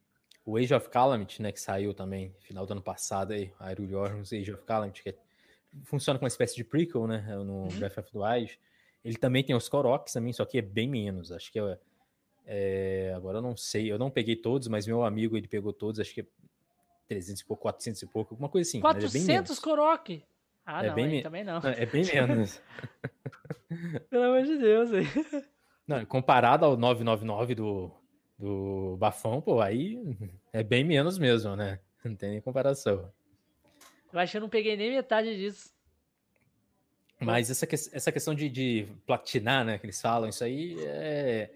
o, 0.44 0.56
Age 0.56 0.72
of 0.72 0.88
Calamity, 0.88 1.42
né, 1.42 1.50
que 1.50 1.60
saiu 1.60 1.92
também 1.92 2.32
final 2.38 2.64
do 2.64 2.72
ano 2.72 2.82
passado 2.82 3.32
aí, 3.32 3.52
Hyrule 3.58 3.94
Warriors 3.94 4.32
Age 4.32 4.52
of 4.52 4.62
Calamity, 4.64 5.02
que 5.02 5.08
é, 5.08 5.18
funciona 5.82 6.16
como 6.16 6.26
uma 6.26 6.28
espécie 6.28 6.54
de 6.54 6.62
prequel, 6.62 7.08
né, 7.08 7.26
no 7.38 7.64
uhum. 7.64 7.68
Breath 7.70 7.98
of 7.98 8.12
the 8.12 8.18
Wild. 8.18 8.60
Ele 9.06 9.16
também 9.16 9.44
tem 9.44 9.54
os 9.54 9.68
Koroks 9.68 10.12
também, 10.12 10.32
só 10.32 10.44
que 10.44 10.58
é 10.58 10.62
bem 10.62 10.88
menos. 10.88 11.30
Acho 11.30 11.52
que 11.52 11.60
é, 11.60 11.78
é, 12.44 13.12
agora 13.14 13.38
eu 13.38 13.42
não 13.42 13.56
sei, 13.56 13.90
eu 13.90 13.96
não 13.96 14.10
peguei 14.10 14.34
todos, 14.34 14.66
mas 14.66 14.84
meu 14.84 15.04
amigo 15.04 15.36
ele 15.36 15.46
pegou 15.46 15.72
todos, 15.72 16.00
acho 16.00 16.12
que 16.12 16.22
é 16.22 16.26
300 17.06 17.40
e 17.40 17.44
pouco, 17.46 17.62
400 17.62 18.02
e 18.02 18.06
pouco, 18.06 18.34
alguma 18.34 18.48
coisa 18.48 18.68
assim. 18.68 18.80
400 18.80 19.56
é 19.56 19.62
Korok? 19.62 20.24
Ah, 20.66 20.84
é 20.84 20.88
não, 20.88 20.94
bem 20.96 21.22
também 21.22 21.44
não. 21.44 21.58
É 21.58 21.86
bem 21.86 22.02
menos. 22.12 22.60
Pelo 24.10 24.24
amor 24.24 24.42
de 24.42 24.58
Deus, 24.58 24.92
aí. 24.92 25.06
Não, 25.86 26.04
comparado 26.04 26.64
ao 26.64 26.76
999 26.76 27.54
do, 27.54 27.92
do 28.36 28.96
Bafão, 28.96 29.40
pô, 29.40 29.60
aí 29.60 30.02
é 30.52 30.64
bem 30.64 30.82
menos 30.82 31.16
mesmo, 31.16 31.54
né? 31.54 31.78
Não 32.04 32.16
tem 32.16 32.30
nem 32.30 32.40
comparação. 32.40 33.08
Eu 34.12 34.18
acho 34.18 34.32
que 34.32 34.36
eu 34.38 34.42
não 34.42 34.48
peguei 34.48 34.76
nem 34.76 34.90
metade 34.90 35.36
disso. 35.36 35.75
Mas 37.20 37.50
essa, 37.50 37.66
essa 37.92 38.12
questão 38.12 38.34
de, 38.34 38.48
de 38.48 38.86
platinar, 39.06 39.64
né, 39.64 39.78
que 39.78 39.86
eles 39.86 40.00
falam, 40.00 40.28
isso 40.28 40.44
aí 40.44 40.76
é, 40.80 41.50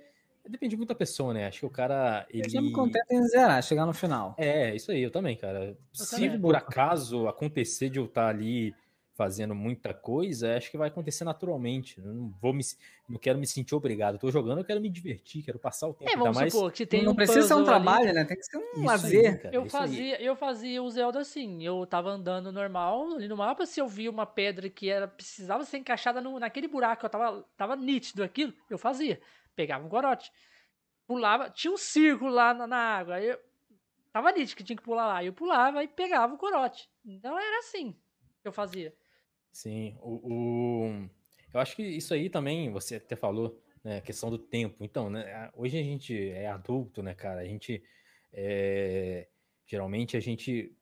Depende 0.48 0.76
muito 0.76 0.88
da 0.88 0.94
pessoa, 0.94 1.34
né? 1.34 1.46
Acho 1.46 1.60
que 1.60 1.66
o 1.66 1.70
cara. 1.70 2.26
Ele... 2.30 2.44
Eu 2.44 2.50
já 2.50 2.62
me 2.62 2.72
contento 2.72 3.10
em 3.10 3.22
zerar, 3.28 3.62
chegar 3.62 3.86
no 3.86 3.92
final. 3.92 4.34
É, 4.38 4.74
isso 4.74 4.90
aí, 4.90 5.02
eu 5.02 5.10
também, 5.10 5.36
cara. 5.36 5.66
Eu 5.66 5.76
Se 5.92 6.16
também. 6.16 6.40
por 6.40 6.56
acaso 6.56 7.28
acontecer 7.28 7.90
de 7.90 7.98
eu 7.98 8.06
estar 8.06 8.28
ali 8.28 8.74
fazendo 9.20 9.54
muita 9.54 9.92
coisa, 9.92 10.56
acho 10.56 10.70
que 10.70 10.78
vai 10.78 10.88
acontecer 10.88 11.24
naturalmente. 11.24 11.98
Eu 11.98 12.06
não 12.06 12.30
vou 12.40 12.54
me, 12.54 12.62
não 13.06 13.18
quero 13.18 13.38
me 13.38 13.46
sentir 13.46 13.74
obrigado. 13.74 14.14
Eu 14.14 14.18
tô 14.18 14.30
jogando, 14.30 14.60
eu 14.60 14.64
quero 14.64 14.80
me 14.80 14.88
divertir, 14.88 15.44
quero 15.44 15.58
passar 15.58 15.88
o 15.88 15.92
tempo. 15.92 16.10
É, 16.10 16.16
vamos 16.16 16.38
mais... 16.38 16.50
supor 16.50 16.72
que 16.72 16.86
tem 16.86 17.02
não 17.02 17.12
um 17.12 17.14
precisa 17.14 17.42
ser 17.42 17.52
um 17.52 17.62
trabalho, 17.62 18.08
ali. 18.08 18.14
né? 18.14 18.24
Tem 18.24 18.38
que 18.38 18.44
ser 18.44 18.56
um 18.56 18.82
lazer. 18.82 19.32
Aí, 19.32 19.38
cara, 19.38 19.54
eu 19.54 19.66
fazia, 19.66 20.16
aí. 20.16 20.24
eu 20.24 20.34
fazia 20.34 20.82
o 20.82 20.88
Zelda 20.88 21.18
assim. 21.18 21.62
Eu 21.62 21.84
tava 21.84 22.08
andando 22.08 22.50
normal 22.50 23.12
ali 23.12 23.28
no 23.28 23.36
mapa, 23.36 23.66
se 23.66 23.78
eu 23.78 23.86
via 23.86 24.10
uma 24.10 24.24
pedra 24.24 24.70
que 24.70 24.88
era 24.88 25.06
precisava 25.06 25.66
ser 25.66 25.76
encaixada 25.76 26.18
no, 26.22 26.38
naquele 26.38 26.66
buraco, 26.66 27.04
eu 27.04 27.10
tava 27.10 27.44
tava 27.58 27.76
nítido 27.76 28.22
aquilo, 28.22 28.54
eu 28.70 28.78
fazia. 28.78 29.20
Pegava 29.54 29.84
um 29.84 29.88
gorote, 29.90 30.32
pulava, 31.06 31.50
tinha 31.50 31.70
um 31.74 31.76
círculo 31.76 32.30
lá 32.30 32.54
na, 32.54 32.66
na 32.66 32.78
água, 32.78 33.20
eu, 33.20 33.38
tava 34.10 34.32
nítido 34.32 34.56
que 34.56 34.64
tinha 34.64 34.78
que 34.78 34.82
pular 34.82 35.06
lá, 35.06 35.22
eu 35.22 35.34
pulava 35.34 35.84
e 35.84 35.88
pegava 35.88 36.34
o 36.34 36.38
corote. 36.38 36.88
Então 37.04 37.38
era 37.38 37.58
assim 37.58 37.94
que 38.40 38.48
eu 38.48 38.52
fazia. 38.52 38.94
Sim, 39.52 39.96
o, 40.00 40.20
o, 40.22 41.08
eu 41.52 41.60
acho 41.60 41.76
que 41.76 41.82
isso 41.82 42.14
aí 42.14 42.30
também, 42.30 42.70
você 42.70 42.96
até 42.96 43.16
falou, 43.16 43.60
né, 43.82 44.00
questão 44.00 44.30
do 44.30 44.38
tempo. 44.38 44.84
Então, 44.84 45.10
né, 45.10 45.50
hoje 45.54 45.78
a 45.78 45.82
gente 45.82 46.30
é 46.30 46.46
adulto, 46.46 47.02
né, 47.02 47.14
cara? 47.14 47.40
A 47.40 47.44
gente, 47.44 47.82
é, 48.32 49.28
geralmente 49.66 50.16
a 50.16 50.20
gente 50.20 50.74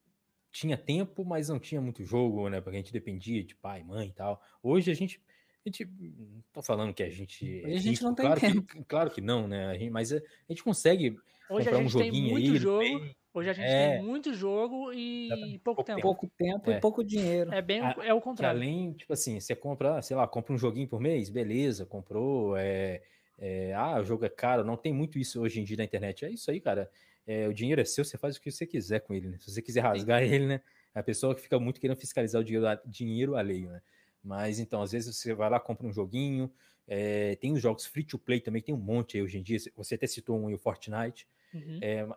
tinha 0.51 0.77
tempo, 0.77 1.25
mas 1.25 1.49
não 1.49 1.59
tinha 1.59 1.81
muito 1.81 2.05
jogo, 2.05 2.49
né? 2.49 2.61
Porque 2.61 2.77
a 2.77 2.81
gente 2.81 2.93
dependia 2.93 3.43
de 3.45 3.55
pai, 3.55 3.83
mãe 3.83 4.09
e 4.09 4.13
tal. 4.13 4.43
Hoje 4.63 4.91
a 4.91 4.95
gente, 4.95 5.23
a 5.65 5.69
gente 5.69 5.85
não 5.85 6.43
tô 6.53 6.63
falando 6.63 6.93
que 6.93 7.03
a 7.03 7.11
gente, 7.11 7.63
é 7.65 7.75
a 7.75 7.79
gente 7.79 8.03
não 8.03 8.15
tem 8.15 8.27
claro 8.27 8.41
tempo. 8.41 8.63
Que, 8.63 8.85
claro 8.85 9.11
que 9.11 9.21
não, 9.21 9.47
né? 9.47 9.67
A 9.67 9.75
gente, 9.75 9.91
mas 9.91 10.13
a, 10.13 10.21
gente 10.49 10.63
consegue 10.63 11.17
Hoje 11.49 11.67
comprar 11.67 11.79
um 11.79 11.89
joguinho 11.89 12.31
muito 12.31 12.53
aí, 12.53 12.59
jogo. 12.59 12.81
Bem, 12.81 13.17
Hoje 13.33 13.51
a 13.51 13.53
gente 13.53 13.67
é, 13.67 13.97
tem 13.97 14.03
muito 14.03 14.35
jogo 14.35 14.93
e 14.93 15.61
pouco, 15.63 15.85
pouco 15.85 15.85
tempo. 15.85 16.01
Pouco 16.01 16.27
tempo 16.37 16.71
é. 16.71 16.77
e 16.77 16.81
pouco 16.81 17.05
dinheiro. 17.05 17.53
É 17.53 17.61
bem 17.61 17.81
é 17.81 18.15
o 18.15 18.21
contrário. 18.21 18.59
além, 18.59 18.93
tipo 18.93 19.13
assim, 19.13 19.39
você 19.39 19.55
compra, 19.55 20.01
sei 20.03 20.17
lá, 20.17 20.27
compra 20.27 20.53
um 20.53 20.59
joguinho 20.59 20.89
por 20.89 21.01
mês, 21.01 21.29
beleza, 21.29 21.85
comprou, 21.85 22.57
é, 22.57 23.03
é, 23.39 23.73
ah, 23.75 24.01
o 24.01 24.05
jogo 24.05 24.25
é 24.25 24.29
caro, 24.29 24.65
não 24.65 24.77
tem 24.77 24.93
muito 24.93 25.19
isso 25.19 25.41
hoje 25.41 25.61
em 25.61 25.65
dia 25.65 25.77
na 25.77 25.85
internet. 25.85 26.25
É 26.25 26.31
isso 26.31 26.51
aí, 26.51 26.61
cara. 26.61 26.91
É, 27.27 27.47
o 27.47 27.53
dinheiro 27.53 27.81
é 27.81 27.85
seu, 27.85 28.05
você 28.05 28.17
faz 28.17 28.37
o 28.37 28.41
que 28.41 28.51
você 28.51 28.67
quiser 28.67 29.01
com 29.01 29.13
ele, 29.13 29.29
né? 29.29 29.37
Se 29.39 29.51
você 29.53 29.61
quiser 29.61 29.83
rasgar 29.83 30.23
Sim. 30.23 30.33
ele, 30.33 30.47
né? 30.47 30.61
É 30.95 31.01
a 31.01 31.03
pessoa 31.03 31.35
que 31.35 31.43
fica 31.43 31.61
muito 31.61 31.79
querendo 31.79 31.99
fiscalizar 31.99 32.41
o 32.41 32.45
dinheiro, 32.45 32.67
dinheiro 32.87 33.37
alheio, 33.37 33.69
né? 33.69 33.83
Mas 34.25 34.59
então, 34.59 34.83
às 34.83 34.93
vezes 34.93 35.15
você 35.15 35.35
vai 35.35 35.51
lá, 35.51 35.61
compra 35.61 35.87
um 35.87 35.93
joguinho, 35.93 36.51
é, 36.87 37.37
tem 37.37 37.53
os 37.53 37.61
jogos 37.61 37.85
free 37.85 38.03
to 38.03 38.19
play 38.19 38.41
também, 38.41 38.63
tem 38.63 38.75
um 38.75 38.79
monte 38.79 39.19
aí 39.19 39.23
hoje 39.23 39.39
em 39.39 39.43
dia. 39.43 39.59
Você 39.77 39.95
até 39.95 40.07
citou 40.07 40.39
um 40.39 40.53
o 40.53 40.59
Fortnite. 40.59 41.29
Uhum. 41.53 41.79
É, 41.83 42.09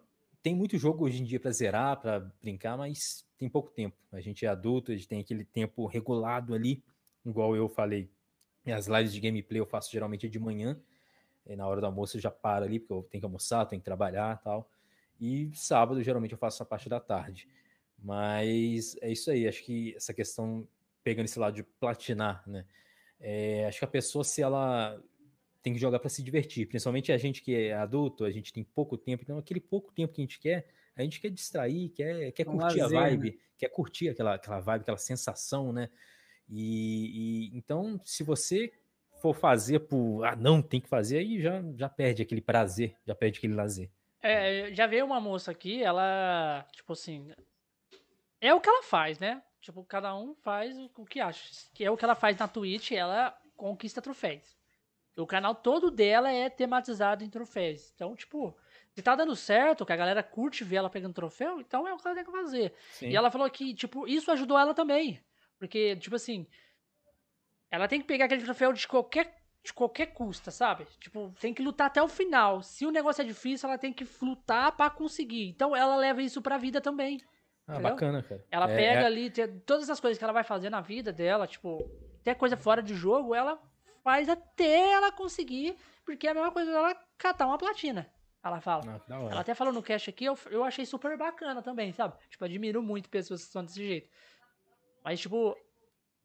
tem 0.42 0.56
muito 0.56 0.78
jogo 0.78 1.06
hoje 1.06 1.22
em 1.22 1.26
dia 1.26 1.40
para 1.40 1.52
zerar, 1.52 2.00
para 2.00 2.20
brincar, 2.42 2.78
mas 2.78 3.26
tem 3.38 3.50
pouco 3.50 3.70
tempo. 3.70 3.96
A 4.12 4.20
gente 4.20 4.46
é 4.46 4.50
adulto, 4.50 4.92
a 4.92 4.96
gente 4.96 5.08
tem 5.08 5.20
aquele 5.22 5.46
tempo 5.46 5.86
regulado 5.86 6.54
ali, 6.54 6.84
igual 7.26 7.56
eu 7.56 7.70
falei. 7.70 8.10
As 8.66 8.88
lives 8.88 9.14
de 9.14 9.20
gameplay 9.20 9.60
eu 9.60 9.66
faço 9.66 9.92
geralmente 9.92 10.30
de 10.30 10.40
manhã, 10.40 10.80
na 11.46 11.68
hora 11.68 11.82
do 11.82 11.88
almoço 11.88 12.18
eu 12.18 12.22
já 12.22 12.32
paro 12.32 12.66
ali, 12.66 12.80
porque 12.80 12.94
eu 12.94 13.04
tenho 13.04 13.22
que 13.22 13.26
almoçar, 13.26 13.66
tenho 13.66 13.82
que 13.82 13.86
trabalhar 13.86 14.40
tal. 14.42 14.70
E 15.20 15.52
sábado 15.54 16.02
geralmente 16.04 16.32
eu 16.32 16.38
faço 16.38 16.64
a 16.64 16.66
parte 16.66 16.90
da 16.90 17.00
tarde. 17.00 17.48
Mas 17.98 18.96
é 19.02 19.12
isso 19.12 19.30
aí, 19.30 19.48
acho 19.48 19.64
que 19.64 19.96
essa 19.96 20.14
questão, 20.14 20.68
pegando 21.04 21.26
esse 21.26 21.38
lado 21.38 21.56
de 21.56 21.64
platinar, 21.64 22.44
né? 22.48 22.66
É, 23.20 23.68
acho 23.68 23.78
que 23.78 23.86
a 23.86 23.88
pessoa, 23.88 24.24
se 24.24 24.42
ela 24.42 25.00
tem 25.62 25.74
que 25.74 25.80
jogar 25.80 26.00
para 26.00 26.10
se 26.10 26.24
divertir. 26.24 26.68
Principalmente 26.68 27.12
a 27.12 27.18
gente 27.18 27.42
que 27.42 27.56
é 27.56 27.74
adulto, 27.74 28.26
a 28.26 28.32
gente 28.32 28.52
tem 28.52 28.64
pouco 28.64 28.98
tempo, 28.98 29.24
então 29.24 29.38
aquele 29.38 29.60
pouco 29.60 29.92
tempo 29.94 30.14
que 30.14 30.22
a 30.22 30.24
gente 30.24 30.40
quer, 30.40 30.68
a 30.96 31.04
gente 31.04 31.20
quer 31.20 31.30
distrair, 31.30 31.90
quer, 31.90 32.32
quer 32.32 32.46
curtir 32.46 32.80
lazer, 32.80 32.98
a 32.98 33.02
vibe, 33.02 33.32
né? 33.32 33.38
quer 33.58 33.70
curtir 33.70 34.10
aquela, 34.10 34.36
aquela 34.36 34.60
vibe, 34.60 34.82
aquela 34.82 34.98
sensação, 34.98 35.72
né? 35.72 35.90
E, 36.50 37.52
e, 37.54 37.58
então, 37.58 38.00
se 38.04 38.24
você 38.24 38.72
for 39.22 39.34
fazer 39.34 39.82
por 39.82 40.26
ah, 40.26 40.36
não, 40.36 40.62
tem 40.62 40.82
que 40.82 40.90
fazer, 40.90 41.20
aí 41.20 41.40
já, 41.40 41.62
já 41.76 41.88
perde 41.88 42.22
aquele 42.22 42.42
prazer, 42.42 42.96
já 43.06 43.16
perde 43.16 43.38
aquele 43.38 43.54
lazer. 43.54 43.90
É, 44.22 44.74
já 44.74 44.86
veio 44.86 45.06
uma 45.06 45.20
moça 45.20 45.52
aqui, 45.52 45.82
ela, 45.82 46.66
tipo 46.72 46.94
assim, 46.94 47.32
é 48.40 48.54
o 48.54 48.60
que 48.60 48.70
ela 48.70 48.84
faz, 48.84 49.20
né? 49.20 49.42
Tipo, 49.62 49.84
cada 49.84 50.16
um 50.16 50.36
faz 50.36 50.76
o 50.96 51.06
que 51.06 51.20
acha. 51.20 51.44
Que 51.74 51.86
é 51.86 51.92
o 51.92 51.96
que 51.96 52.04
ela 52.04 52.16
faz 52.16 52.38
na 52.38 52.48
Twitch, 52.48 52.92
ela 52.92 53.36
conquista 53.56 54.02
troféus. 54.02 54.61
O 55.18 55.28
canal 55.28 55.54
todo 55.54 55.92
dela 55.92 56.32
é 56.32 56.50
tematizado 56.50 57.24
em 57.24 57.30
troféus. 57.30 57.92
Então, 57.94 58.16
tipo, 58.16 58.56
se 58.94 59.02
tá 59.02 59.16
dando 59.16 59.36
certo, 59.36 59.86
que 59.86 59.94
a 59.94 59.98
galera 59.98 60.24
curte 60.24 60.64
ver 60.64 60.78
ela 60.78 60.90
pegando 60.90 61.14
troféu, 61.14 61.60
então 61.60 61.88
é 61.88 61.94
o 61.94 61.98
que 61.98 62.08
ela 62.08 62.16
tem 62.16 62.26
que 62.26 62.32
fazer. 62.32 62.74
Sim. 62.92 63.10
E 63.10 63.16
ela 63.16 63.30
falou 63.30 63.50
que, 63.50 63.74
tipo, 63.74 64.08
isso 64.08 64.32
ajudou 64.32 64.58
ela 64.58 64.74
também. 64.74 65.22
Porque, 65.60 65.96
tipo 65.98 66.16
assim, 66.16 66.48
ela 67.70 67.88
tem 67.88 68.02
que 68.02 68.08
pegar 68.08 68.26
aquele 68.26 68.44
troféu 68.44 68.74
de 68.74 68.88
qualquer, 68.88 69.42
de 69.64 69.74
qualquer 69.74 70.08
custa, 70.08 70.50
sabe? 70.50 70.86
Tipo, 71.00 71.34
tem 71.40 71.54
que 71.54 71.62
lutar 71.62 71.88
até 71.88 72.02
o 72.02 72.08
final. 72.08 72.64
Se 72.64 72.86
o 72.86 72.92
negócio 72.92 73.22
é 73.22 73.26
difícil, 73.26 73.70
ela 73.70 73.78
tem 73.78 73.94
que 73.94 74.08
lutar 74.22 74.76
para 74.76 74.90
conseguir. 74.90 75.48
Então 75.50 75.76
ela 75.76 75.96
leva 75.96 76.22
isso 76.22 76.42
pra 76.42 76.58
vida 76.58 76.82
também. 76.82 77.22
Ah, 77.68 77.74
entendeu? 77.74 77.92
bacana, 77.92 78.24
cara. 78.24 78.46
Ela 78.50 78.70
é, 78.72 78.76
pega 78.76 79.02
é... 79.02 79.06
ali, 79.06 79.32
todas 79.66 79.90
as 79.90 80.00
coisas 80.00 80.18
que 80.18 80.24
ela 80.24 80.34
vai 80.34 80.44
fazer 80.44 80.70
na 80.70 80.82
vida 80.82 81.14
dela, 81.14 81.48
tipo, 81.48 81.90
até 82.20 82.34
coisa 82.34 82.58
fora 82.58 82.82
de 82.82 82.94
jogo, 82.94 83.36
ela 83.36 83.62
faz 84.04 84.30
até 84.30 84.92
ela 84.92 85.12
conseguir, 85.12 85.76
porque 86.06 86.28
é 86.28 86.32
a 86.32 86.34
mesma 86.34 86.52
coisa 86.52 86.72
dela 86.72 86.96
catar 87.18 87.48
uma 87.48 87.58
platina. 87.58 88.10
Ela 88.44 88.60
fala. 88.60 89.02
Ah, 89.10 89.14
ela 89.30 89.42
até 89.42 89.54
falou 89.54 89.72
no 89.72 89.84
cast 89.84 90.10
aqui, 90.10 90.26
eu, 90.26 90.38
eu 90.50 90.64
achei 90.64 90.86
super 90.86 91.16
bacana 91.18 91.62
também, 91.62 91.94
sabe? 91.94 92.16
Tipo, 92.30 92.46
admiro 92.46 92.82
muito 92.82 93.10
pessoas 93.10 93.46
que 93.46 93.52
são 93.52 93.64
desse 93.64 93.86
jeito. 93.86 94.10
Mas, 95.04 95.20
tipo, 95.20 95.56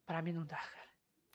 pra 0.07 0.23
mim 0.23 0.33
não 0.33 0.47
dá, 0.47 0.57
cara. 0.57 0.87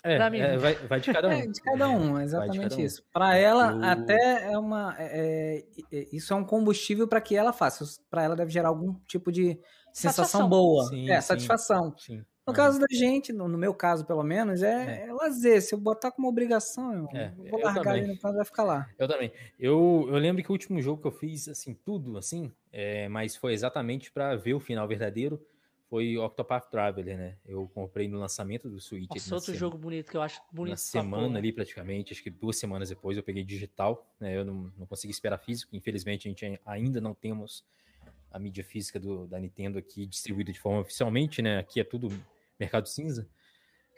É, 0.04 0.18
pra 0.18 0.30
mim, 0.32 0.40
é, 0.40 0.58
vai, 0.58 0.74
vai, 0.74 1.00
de 1.00 1.14
cada 1.14 1.28
um. 1.28 1.32
É, 1.38 1.46
de 1.46 1.62
cada 1.62 1.90
um, 1.90 2.20
exatamente 2.20 2.60
cada 2.60 2.76
um. 2.76 2.80
isso. 2.80 3.04
Para 3.14 3.36
ela, 3.36 3.74
eu... 3.74 3.84
até 3.84 4.52
é 4.52 4.58
uma. 4.58 4.96
É, 4.98 5.64
é, 5.92 5.98
é, 5.98 6.08
isso 6.12 6.34
é 6.34 6.36
um 6.36 6.44
combustível 6.44 7.08
para 7.08 7.22
que 7.22 7.36
ela 7.36 7.54
faça. 7.54 7.86
Para 8.10 8.24
ela 8.24 8.36
deve 8.36 8.50
gerar 8.52 8.70
algum 8.70 8.96
tipo 9.06 9.32
de 9.32 9.60
sensação 9.94 10.50
boa. 10.50 10.86
Sim, 10.86 11.12
é, 11.12 11.22
sim, 11.22 11.28
satisfação. 11.28 11.96
Sim. 11.96 12.26
No 12.46 12.54
caso 12.54 12.80
da 12.80 12.88
gente, 12.90 13.32
no, 13.32 13.48
no, 13.48 13.58
meu 13.58 13.74
caso 13.74 14.04
pelo 14.04 14.24
menos, 14.24 14.64
é, 14.64 15.06
é. 15.06 15.08
é, 15.08 15.14
lazer. 15.14 15.62
Se 15.62 15.76
eu 15.76 15.80
botar 15.80 16.12
como 16.12 16.28
obrigação, 16.28 16.94
eu, 16.94 17.10
é, 17.14 17.32
vou 17.50 17.60
largar 17.62 17.98
ele 17.98 18.08
no 18.08 18.18
caso 18.18 18.36
vai 18.36 18.46
ficar 18.46 18.64
lá. 18.64 18.90
Eu 18.98 19.08
também. 19.08 19.32
Eu, 19.60 20.08
eu 20.10 20.18
lembro 20.18 20.44
que 20.44 20.50
o 20.50 20.54
último 20.54 20.82
jogo 20.82 21.02
que 21.02 21.08
eu 21.08 21.12
fiz, 21.12 21.48
assim, 21.48 21.74
tudo, 21.74 22.18
assim, 22.18 22.52
é, 22.72 23.08
mas 23.10 23.36
foi 23.36 23.54
exatamente 23.54 24.12
para 24.12 24.36
ver 24.36 24.56
o 24.56 24.60
final 24.60 24.88
verdadeiro, 24.88 25.40
foi 25.88 26.18
Octopath 26.18 26.70
Traveler, 26.70 27.18
né? 27.18 27.38
Eu 27.46 27.70
comprei 27.74 28.08
no 28.08 28.18
lançamento 28.18 28.70
do 28.70 28.80
Switch. 28.80 29.10
Nossa, 29.10 29.36
outro 29.36 29.54
jogo 29.54 29.78
bonito 29.78 30.10
que 30.10 30.16
eu 30.18 30.22
acho 30.22 30.42
bonito. 30.52 30.72
Na 30.72 30.78
semana 30.78 31.38
ali, 31.38 31.52
praticamente, 31.52 32.14
acho 32.14 32.24
que 32.24 32.30
duas 32.30 32.58
semanas 32.58 32.90
depois 32.90 33.18
eu 33.18 33.24
peguei 33.24 33.44
digital, 33.44 34.10
né? 34.20 34.36
Eu 34.36 34.46
não, 34.46 34.72
não 34.78 34.88
consegui 34.88 35.12
esperar 35.12 35.38
físico, 35.38 35.76
infelizmente 35.76 36.28
a 36.28 36.32
gente 36.32 36.62
ainda 36.66 37.02
não 37.02 37.14
temos 37.14 37.64
a 38.32 38.40
mídia 38.40 38.64
física 38.64 39.00
do, 39.00 39.28
da 39.28 39.40
Nintendo 39.40 39.78
aqui 39.78 40.06
distribuída 40.06 40.52
de 40.52 40.60
forma 40.60 40.80
oficialmente, 40.80 41.42
né? 41.42 41.58
Aqui 41.58 41.80
é 41.80 41.84
tudo 41.84 42.10
mercado 42.60 42.88
cinza. 42.88 43.28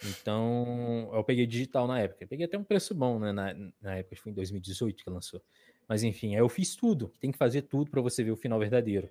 Então, 0.04 1.10
eu 1.14 1.24
peguei 1.24 1.46
digital 1.46 1.88
na 1.88 2.00
época. 2.00 2.24
Eu 2.24 2.28
peguei 2.28 2.46
até 2.46 2.58
um 2.58 2.64
preço 2.64 2.94
bom, 2.94 3.20
né? 3.20 3.32
Na, 3.32 3.54
na 3.82 3.96
época, 3.96 4.16
foi 4.16 4.32
em 4.32 4.36
2018 4.36 5.04
que 5.04 5.10
lançou. 5.10 5.42
Mas 5.88 6.04
enfim, 6.04 6.34
aí 6.34 6.42
eu 6.42 6.50
fiz 6.50 6.76
tudo. 6.76 7.14
Tem 7.20 7.32
que 7.32 7.38
fazer 7.38 7.64
tudo 7.64 7.92
para 7.92 8.02
você 8.02 8.24
ver 8.24 8.32
o 8.32 8.36
final 8.36 8.60
verdadeiro. 8.60 9.10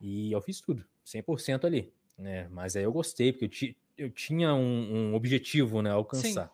E 0.00 0.32
eu 0.32 0.40
fiz 0.40 0.60
tudo, 0.60 0.84
100% 1.04 1.64
ali. 1.64 1.92
Né? 2.18 2.48
Mas 2.50 2.76
aí 2.76 2.82
eu 2.82 2.92
gostei, 2.92 3.32
porque 3.32 3.44
eu, 3.44 3.48
ti, 3.48 3.76
eu 3.96 4.10
tinha 4.10 4.54
um, 4.54 5.10
um, 5.10 5.14
objetivo 5.14 5.80
né, 5.80 5.90
alcançar. 5.90 6.46
Sim. 6.46 6.52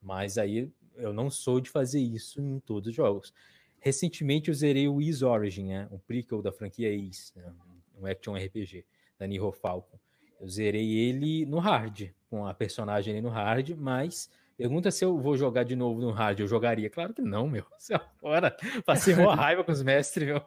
Mas 0.00 0.38
aí 0.38 0.70
eu 0.96 1.12
não 1.12 1.30
sou 1.30 1.60
de 1.60 1.70
fazer 1.70 2.00
isso 2.00 2.40
em 2.40 2.60
todos 2.60 2.88
os 2.88 2.94
jogos. 2.94 3.32
Recentemente 3.80 4.48
eu 4.48 4.54
zerei 4.54 4.88
o 4.88 5.00
Ease 5.00 5.24
Origin, 5.24 5.68
né? 5.68 5.88
um 5.90 5.98
prequel 5.98 6.42
da 6.42 6.52
franquia 6.52 6.92
Ease, 6.92 7.32
né? 7.36 7.52
um 7.96 8.06
action 8.06 8.34
RPG 8.34 8.84
da 9.18 9.26
Nihon 9.26 9.52
Falcon. 9.52 9.98
Eu 10.40 10.48
zerei 10.48 10.96
ele 10.96 11.44
no 11.46 11.58
hard, 11.58 12.10
com 12.30 12.46
a 12.46 12.54
personagem 12.54 13.12
ali 13.14 13.20
no 13.20 13.28
hard, 13.28 13.70
mas 13.70 14.30
pergunta 14.56 14.90
se 14.90 15.04
eu 15.04 15.18
vou 15.18 15.36
jogar 15.36 15.64
de 15.64 15.74
novo 15.74 16.00
no 16.00 16.10
hard. 16.10 16.38
Eu 16.38 16.46
jogaria? 16.46 16.88
Claro 16.88 17.12
que 17.12 17.22
não, 17.22 17.48
meu. 17.48 17.64
Você 17.76 17.94
é 17.94 18.00
fora. 18.20 18.56
Passei 18.84 19.14
uma 19.14 19.34
raiva 19.34 19.64
com 19.64 19.72
os 19.72 19.82
mestres, 19.82 20.26
meu. 20.26 20.42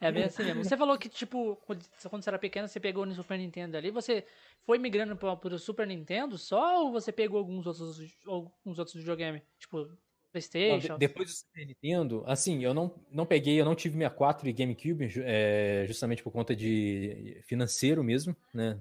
é 0.00 0.12
bem 0.12 0.24
assim 0.24 0.44
mesmo. 0.44 0.62
Você 0.62 0.76
falou 0.76 0.98
que, 0.98 1.08
tipo, 1.08 1.56
quando 1.64 1.82
você 2.22 2.28
era 2.28 2.38
pequeno, 2.38 2.68
você 2.68 2.78
pegou 2.78 3.06
no 3.06 3.14
Super 3.14 3.38
Nintendo 3.38 3.78
ali. 3.78 3.90
Você 3.90 4.26
foi 4.62 4.78
migrando 4.78 5.16
para 5.16 5.54
o 5.54 5.58
Super 5.58 5.86
Nintendo 5.86 6.36
só 6.36 6.84
ou 6.84 6.92
você 6.92 7.10
pegou 7.10 7.38
alguns 7.38 7.66
outros, 7.66 7.98
alguns 8.26 8.78
outros 8.78 8.94
videogames? 8.94 9.42
Tipo, 9.58 9.90
PlayStation? 10.30 10.88
Não, 10.88 10.98
de, 10.98 11.06
depois 11.06 11.28
do 11.28 11.34
Super 11.34 11.66
Nintendo, 11.66 12.24
assim, 12.26 12.62
eu 12.62 12.72
não, 12.72 12.94
não 13.10 13.26
peguei, 13.26 13.60
eu 13.60 13.64
não 13.64 13.74
tive 13.74 13.96
64 13.96 14.48
e 14.48 14.52
GameCube, 14.52 15.10
é, 15.24 15.84
justamente 15.86 16.22
por 16.22 16.32
conta 16.32 16.54
de 16.54 17.40
financeiro 17.44 18.02
mesmo, 18.02 18.36
né? 18.52 18.80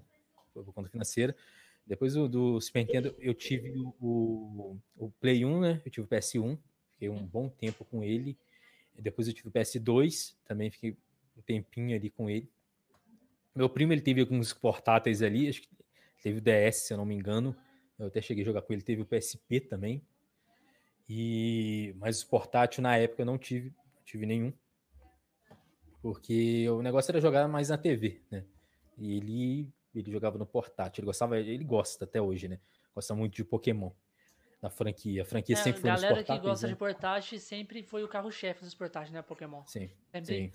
Por 0.53 0.73
conta 0.73 0.89
financeira. 0.89 1.35
Depois 1.85 2.13
do, 2.13 2.29
do 2.29 2.61
Super 2.61 2.79
Nintendo, 2.85 3.15
eu 3.19 3.33
tive 3.33 3.71
o, 3.71 3.95
o, 3.99 4.77
o, 4.97 5.11
Play 5.19 5.43
1, 5.43 5.59
né? 5.59 5.81
Eu 5.83 5.91
tive 5.91 6.05
o 6.05 6.07
PS1, 6.07 6.57
fiquei 6.93 7.09
um 7.09 7.25
bom 7.25 7.49
tempo 7.49 7.83
com 7.83 8.03
ele. 8.03 8.37
Depois 8.97 9.27
eu 9.27 9.33
tive 9.33 9.47
o 9.47 9.51
PS2, 9.51 10.35
também 10.45 10.69
fiquei 10.69 10.95
um 11.35 11.41
tempinho 11.41 11.95
ali 11.95 12.09
com 12.09 12.29
ele. 12.29 12.47
Meu 13.55 13.67
primo, 13.69 13.91
ele 13.91 14.01
teve 14.01 14.21
alguns 14.21 14.53
portáteis 14.53 15.21
ali, 15.21 15.49
acho 15.49 15.61
que 15.61 15.69
teve 16.21 16.37
o 16.37 16.41
DS, 16.41 16.87
se 16.87 16.93
eu 16.93 16.97
não 16.97 17.05
me 17.05 17.15
engano. 17.15 17.55
Eu 17.97 18.07
até 18.07 18.21
cheguei 18.21 18.43
a 18.43 18.45
jogar 18.45 18.61
com 18.61 18.71
ele, 18.71 18.81
teve 18.81 19.01
o 19.01 19.05
PSP 19.05 19.59
também. 19.59 20.01
E 21.09 21.95
mas 21.97 22.23
portátil 22.23 22.83
na 22.83 22.95
época 22.95 23.23
eu 23.23 23.25
não 23.25 23.37
tive, 23.37 23.69
não 23.95 24.03
tive 24.05 24.25
nenhum. 24.27 24.53
Porque 26.01 26.69
o 26.69 26.81
negócio 26.81 27.11
era 27.11 27.19
jogar 27.19 27.47
mais 27.47 27.69
na 27.69 27.77
TV, 27.77 28.21
né? 28.29 28.45
E 28.97 29.17
ele 29.17 29.73
ele 29.95 30.11
jogava 30.11 30.37
no 30.37 30.45
portátil, 30.45 31.01
ele 31.01 31.07
gostava, 31.07 31.39
ele 31.39 31.63
gosta 31.63 32.05
até 32.05 32.21
hoje, 32.21 32.47
né? 32.47 32.59
Gosta 32.93 33.15
muito 33.15 33.33
de 33.33 33.43
Pokémon. 33.43 33.89
Na 34.61 34.69
franquia. 34.69 35.21
A 35.21 35.25
franquia 35.25 35.55
é, 35.55 35.57
sempre 35.57 35.81
foi 35.81 35.89
A 35.89 35.95
galera 35.95 36.23
que 36.23 36.37
gosta 36.37 36.67
né? 36.67 36.73
de 36.73 36.77
portátil 36.77 37.39
sempre 37.39 37.81
foi 37.81 38.03
o 38.03 38.09
carro-chefe 38.09 38.63
dos 38.63 38.75
portáteis, 38.75 39.11
né? 39.11 39.21
Pokémon. 39.21 39.63
Sim. 39.65 39.89
Sempre 40.11 40.25
sim. 40.25 40.51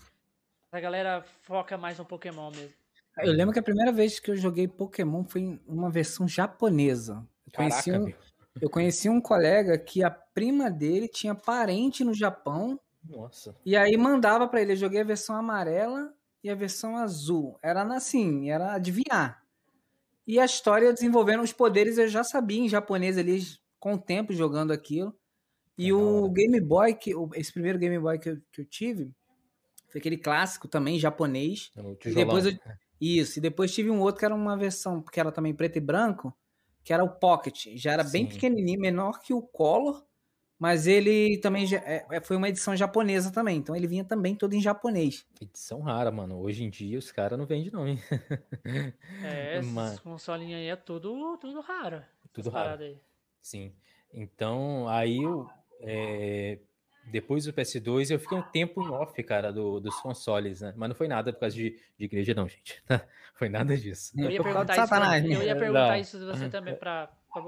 A 0.70 0.78
galera 0.78 1.22
foca 1.42 1.78
mais 1.78 1.98
no 1.98 2.04
Pokémon 2.04 2.50
mesmo. 2.50 2.74
Eu 3.18 3.32
lembro 3.32 3.52
que 3.52 3.60
a 3.60 3.62
primeira 3.62 3.92
vez 3.92 4.20
que 4.20 4.30
eu 4.30 4.36
joguei 4.36 4.68
Pokémon 4.68 5.24
foi 5.24 5.40
em 5.40 5.60
uma 5.66 5.90
versão 5.90 6.28
japonesa. 6.28 7.26
Eu 7.46 7.52
Caraca, 7.52 7.82
conheci 7.82 7.92
um, 7.92 8.12
eu 8.60 8.70
conheci 8.70 9.08
um 9.08 9.20
colega 9.20 9.76
que 9.78 10.02
a 10.02 10.10
prima 10.10 10.70
dele 10.70 11.08
tinha 11.08 11.34
parente 11.34 12.04
no 12.04 12.14
Japão. 12.14 12.78
Nossa. 13.08 13.54
E 13.64 13.76
aí 13.76 13.96
mandava 13.96 14.46
para 14.48 14.62
ele. 14.62 14.72
Eu 14.72 14.76
joguei 14.76 15.00
a 15.00 15.04
versão 15.04 15.36
amarela 15.36 16.12
e 16.42 16.48
a 16.48 16.54
versão 16.54 16.96
azul. 16.96 17.58
Era 17.62 17.82
assim, 17.94 18.50
era 18.50 18.74
adivinhar. 18.74 19.42
E 20.26 20.38
a 20.38 20.44
história 20.44 20.92
desenvolvendo 20.92 21.42
os 21.42 21.52
poderes 21.52 21.98
eu 21.98 22.08
já 22.08 22.24
sabia 22.24 22.60
em 22.60 22.68
japonês 22.68 23.18
ali 23.18 23.42
com 23.78 23.94
o 23.94 23.98
tempo 23.98 24.32
jogando 24.32 24.72
aquilo. 24.72 25.14
E 25.76 25.90
é 25.90 25.92
o 25.92 26.28
Game 26.30 26.60
Boy, 26.60 26.94
que, 26.94 27.12
esse 27.34 27.52
primeiro 27.52 27.78
Game 27.78 27.98
Boy 27.98 28.18
que 28.18 28.30
eu, 28.30 28.38
que 28.52 28.60
eu 28.60 28.64
tive, 28.64 29.12
foi 29.88 29.98
aquele 29.98 30.16
clássico 30.16 30.68
também, 30.68 30.98
japonês. 30.98 31.72
É 31.76 32.08
e 32.08 32.14
depois 32.14 32.46
eu, 32.46 32.52
isso, 33.00 33.38
e 33.38 33.42
depois 33.42 33.74
tive 33.74 33.90
um 33.90 34.00
outro 34.00 34.20
que 34.20 34.24
era 34.24 34.34
uma 34.34 34.56
versão, 34.56 35.02
que 35.02 35.18
era 35.20 35.32
também 35.32 35.52
preto 35.52 35.76
e 35.76 35.80
branco, 35.80 36.32
que 36.84 36.92
era 36.92 37.02
o 37.02 37.08
Pocket. 37.08 37.68
Já 37.74 37.92
era 37.92 38.04
Sim. 38.04 38.12
bem 38.12 38.26
pequenininho, 38.26 38.78
menor 38.78 39.20
que 39.20 39.32
o 39.32 39.40
Color, 39.40 40.04
mas 40.58 40.86
ele 40.86 41.38
também 41.38 41.66
já, 41.66 41.78
é, 41.78 42.06
é, 42.10 42.20
foi 42.20 42.36
uma 42.36 42.48
edição 42.48 42.76
japonesa 42.76 43.32
também. 43.32 43.56
Então 43.56 43.74
ele 43.74 43.86
vinha 43.86 44.04
também 44.04 44.36
todo 44.36 44.52
em 44.54 44.60
japonês. 44.60 45.26
Edição 45.40 45.80
rara, 45.80 46.10
mano. 46.10 46.38
Hoje 46.38 46.62
em 46.62 46.70
dia 46.70 46.98
os 46.98 47.10
caras 47.10 47.38
não 47.38 47.46
vendem, 47.46 47.72
não, 47.72 47.88
hein? 47.88 47.98
É, 49.24 49.60
Mas... 49.64 49.98
consolinhos 49.98 50.60
aí 50.60 50.68
é 50.68 50.76
tudo, 50.76 51.38
tudo 51.38 51.60
raro. 51.60 52.02
Tudo 52.32 52.50
raro. 52.50 52.82
Aí. 52.82 53.00
Sim. 53.40 53.72
Então, 54.12 54.88
aí 54.88 55.22
eu. 55.22 55.48
É, 55.80 56.58
depois 57.06 57.44
do 57.44 57.52
PS2, 57.52 58.10
eu 58.10 58.18
fiquei 58.18 58.36
um 58.36 58.42
tempo 58.42 58.82
em 58.82 58.88
off, 58.88 59.22
cara, 59.22 59.52
do, 59.52 59.80
dos 59.80 59.94
consoles, 60.00 60.60
né? 60.60 60.72
Mas 60.76 60.88
não 60.88 60.96
foi 60.96 61.08
nada 61.08 61.32
por 61.32 61.40
causa 61.40 61.54
de, 61.54 61.78
de 61.98 62.04
igreja, 62.04 62.34
não, 62.34 62.48
gente. 62.48 62.82
foi 63.34 63.48
nada 63.48 63.76
disso. 63.76 64.12
Eu 64.16 64.30
ia 64.30 64.42
perguntar, 64.42 64.76
isso, 64.76 64.88
pra, 64.88 65.20
eu 65.20 65.42
ia 65.42 65.56
perguntar 65.56 65.98
isso 65.98 66.18
de 66.18 66.24
você 66.24 66.48
também, 66.48 66.74
pra, 66.74 67.08
pra, 67.32 67.42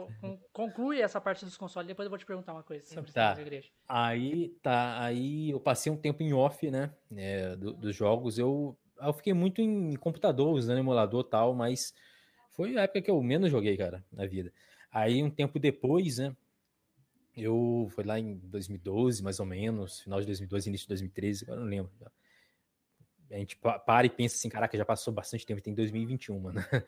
conclui 0.53 1.01
essa 1.01 1.21
parte 1.21 1.45
dos 1.45 1.57
consoles, 1.57 1.89
depois 1.89 2.07
eu 2.07 2.11
vou 2.11 2.19
te 2.19 2.27
perguntar 2.27 2.53
uma 2.53 2.63
coisa 2.63 2.85
sobre 2.87 3.13
tá. 3.13 3.33
essa 3.33 3.41
igreja. 3.41 3.69
Aí, 3.89 4.49
tá, 4.63 5.03
aí 5.03 5.51
eu 5.51 5.61
passei 5.61 5.91
um 5.91 5.97
tempo 5.97 6.23
em 6.23 6.33
off, 6.33 6.71
né, 6.71 6.91
é, 7.17 7.57
do, 7.57 7.73
dos 7.73 7.95
jogos. 7.95 8.39
Eu, 8.39 8.77
eu 9.01 9.13
fiquei 9.13 9.33
muito 9.33 9.61
em 9.61 9.95
computador, 9.97 10.55
usando 10.55 10.79
emulador 10.79 11.25
e 11.27 11.31
tal, 11.31 11.55
mas 11.55 11.95
foi 12.53 12.77
a 12.77 12.83
época 12.83 13.03
que 13.03 13.11
eu 13.11 13.23
menos 13.23 13.51
joguei, 13.51 13.77
cara, 13.77 14.05
na 14.13 14.27
vida. 14.27 14.53
Aí, 14.93 15.23
um 15.23 15.31
tempo 15.31 15.59
depois, 15.59 16.19
né, 16.19 16.35
eu 17.37 17.89
foi 17.91 18.05
lá 18.05 18.19
em 18.19 18.37
2012, 18.39 19.23
mais 19.23 19.39
ou 19.39 19.47
menos, 19.47 20.01
final 20.01 20.21
de 20.21 20.27
2012, 20.27 20.69
início 20.69 20.85
de 20.85 20.89
2013, 20.89 21.45
agora 21.45 21.61
não 21.61 21.69
lembro. 21.69 21.93
A 23.31 23.37
gente 23.37 23.57
para 23.57 24.07
e 24.07 24.11
pensa 24.11 24.37
assim, 24.37 24.49
caraca, 24.49 24.77
já 24.77 24.85
passou 24.85 25.13
bastante 25.13 25.45
tempo, 25.45 25.61
tem 25.61 25.75
2021, 25.75 26.39
mano. 26.39 26.61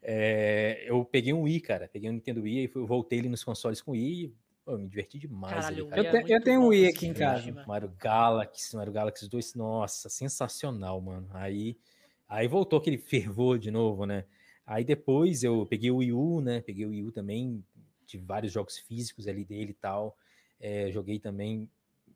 É, 0.00 0.84
eu 0.86 1.04
peguei 1.04 1.32
um 1.32 1.42
Wii, 1.42 1.60
cara, 1.60 1.88
peguei 1.88 2.08
um 2.08 2.12
Nintendo 2.12 2.42
Wii 2.42 2.64
e 2.64 2.66
voltei 2.68 3.18
ali 3.18 3.28
nos 3.28 3.42
consoles 3.42 3.82
com 3.82 3.90
o 3.90 3.94
Wii, 3.94 4.32
pô, 4.64 4.78
me 4.78 4.88
diverti 4.88 5.18
demais. 5.18 5.54
Caralho, 5.54 5.92
ali, 5.92 6.02
cara. 6.04 6.18
Eu, 6.18 6.24
te, 6.24 6.32
eu 6.32 6.42
tenho 6.42 6.60
um 6.60 6.66
Wii 6.68 6.86
aqui 6.86 7.06
em 7.06 7.12
casa. 7.12 7.64
Mario 7.66 7.92
Galaxy, 7.98 8.76
Mario 8.76 8.92
Galaxy 8.92 9.28
2, 9.28 9.54
nossa, 9.54 10.08
sensacional, 10.08 11.00
mano. 11.00 11.28
Aí, 11.32 11.76
aí 12.28 12.46
voltou 12.46 12.78
aquele 12.78 12.96
fervor 12.96 13.58
de 13.58 13.70
novo, 13.70 14.06
né? 14.06 14.24
Aí 14.64 14.84
depois 14.84 15.42
eu 15.42 15.66
peguei 15.66 15.90
o 15.90 15.96
Wii 15.96 16.12
U, 16.12 16.40
né? 16.40 16.60
Peguei 16.60 16.86
o 16.86 16.90
Wii 16.90 17.02
U 17.04 17.12
também, 17.12 17.64
tive 18.08 18.24
vários 18.24 18.52
jogos 18.52 18.78
físicos 18.78 19.28
ali 19.28 19.44
dele 19.44 19.70
e 19.70 19.74
tal. 19.74 20.16
É, 20.58 20.90
joguei 20.90 21.18
também, 21.18 21.68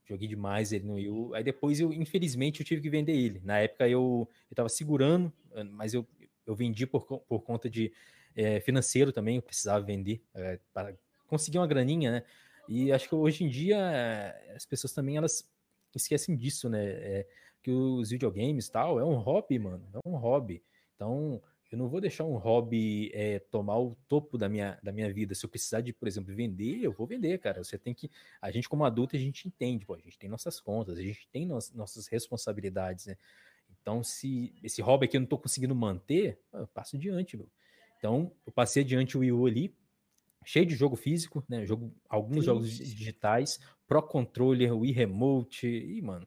joguei 0.04 0.26
demais 0.26 0.72
ele 0.72 0.84
no 0.84 0.94
Wii. 0.94 1.34
Aí 1.34 1.44
depois 1.44 1.78
eu, 1.78 1.92
infelizmente, 1.92 2.60
eu 2.60 2.66
tive 2.66 2.82
que 2.82 2.90
vender 2.90 3.12
ele. 3.12 3.40
Na 3.44 3.58
época 3.58 3.88
eu, 3.88 4.28
eu 4.50 4.54
tava 4.54 4.68
segurando, 4.68 5.32
mas 5.70 5.94
eu, 5.94 6.06
eu 6.46 6.54
vendi 6.54 6.86
por, 6.86 7.04
por 7.04 7.40
conta 7.42 7.70
de 7.70 7.92
é, 8.34 8.60
financeiro 8.60 9.12
também, 9.12 9.36
eu 9.36 9.42
precisava 9.42 9.84
vender 9.84 10.22
é, 10.34 10.58
para 10.72 10.94
conseguir 11.26 11.58
uma 11.58 11.66
graninha, 11.66 12.10
né? 12.10 12.24
E 12.68 12.92
acho 12.92 13.08
que 13.08 13.14
hoje 13.14 13.44
em 13.44 13.48
dia 13.48 14.34
as 14.54 14.64
pessoas 14.64 14.92
também 14.92 15.16
elas 15.16 15.48
esquecem 15.94 16.36
disso, 16.36 16.68
né? 16.68 16.84
É, 16.84 17.26
que 17.62 17.70
os 17.70 18.10
videogames 18.10 18.68
tal 18.68 18.98
é 18.98 19.04
um 19.04 19.16
hobby, 19.16 19.58
mano, 19.58 19.86
é 19.92 20.08
um 20.08 20.16
hobby. 20.16 20.62
Então 20.96 21.40
eu 21.72 21.78
não 21.78 21.88
vou 21.88 22.00
deixar 22.00 22.24
um 22.24 22.36
hobby 22.36 23.10
é, 23.14 23.38
tomar 23.38 23.78
o 23.78 23.96
topo 24.06 24.36
da 24.36 24.48
minha, 24.48 24.78
da 24.82 24.92
minha 24.92 25.12
vida. 25.12 25.34
Se 25.34 25.46
eu 25.46 25.48
precisar 25.48 25.80
de, 25.80 25.92
por 25.92 26.06
exemplo, 26.06 26.34
vender, 26.34 26.82
eu 26.82 26.92
vou 26.92 27.06
vender, 27.06 27.38
cara. 27.38 27.64
Você 27.64 27.78
tem 27.78 27.94
que. 27.94 28.10
A 28.42 28.50
gente, 28.50 28.68
como 28.68 28.84
adulto, 28.84 29.16
a 29.16 29.18
gente 29.18 29.48
entende, 29.48 29.86
pô, 29.86 29.94
a 29.94 29.98
gente 29.98 30.18
tem 30.18 30.28
nossas 30.28 30.60
contas, 30.60 30.98
a 30.98 31.02
gente 31.02 31.26
tem 31.32 31.46
no, 31.46 31.58
nossas 31.74 32.06
responsabilidades, 32.08 33.06
né? 33.06 33.16
Então, 33.80 34.02
se 34.02 34.54
esse 34.62 34.82
hobby 34.82 35.06
aqui 35.06 35.16
eu 35.16 35.20
não 35.22 35.26
tô 35.26 35.38
conseguindo 35.38 35.74
manter, 35.74 36.38
eu 36.52 36.66
passo 36.66 36.96
adiante, 36.96 37.36
meu. 37.36 37.48
Então, 37.98 38.30
eu 38.44 38.52
passei 38.52 38.82
adiante 38.82 39.16
o 39.16 39.20
Wii 39.20 39.32
U 39.32 39.46
ali, 39.46 39.74
cheio 40.44 40.66
de 40.66 40.74
jogo 40.74 40.94
físico, 40.94 41.42
né? 41.48 41.64
Jogo, 41.64 41.90
alguns 42.06 42.40
Sim. 42.40 42.42
jogos 42.42 42.70
digitais, 42.70 43.58
Pro 43.86 44.02
Controller, 44.02 44.76
Wii 44.76 44.92
Remote, 44.92 45.66
e, 45.66 46.02
mano, 46.02 46.26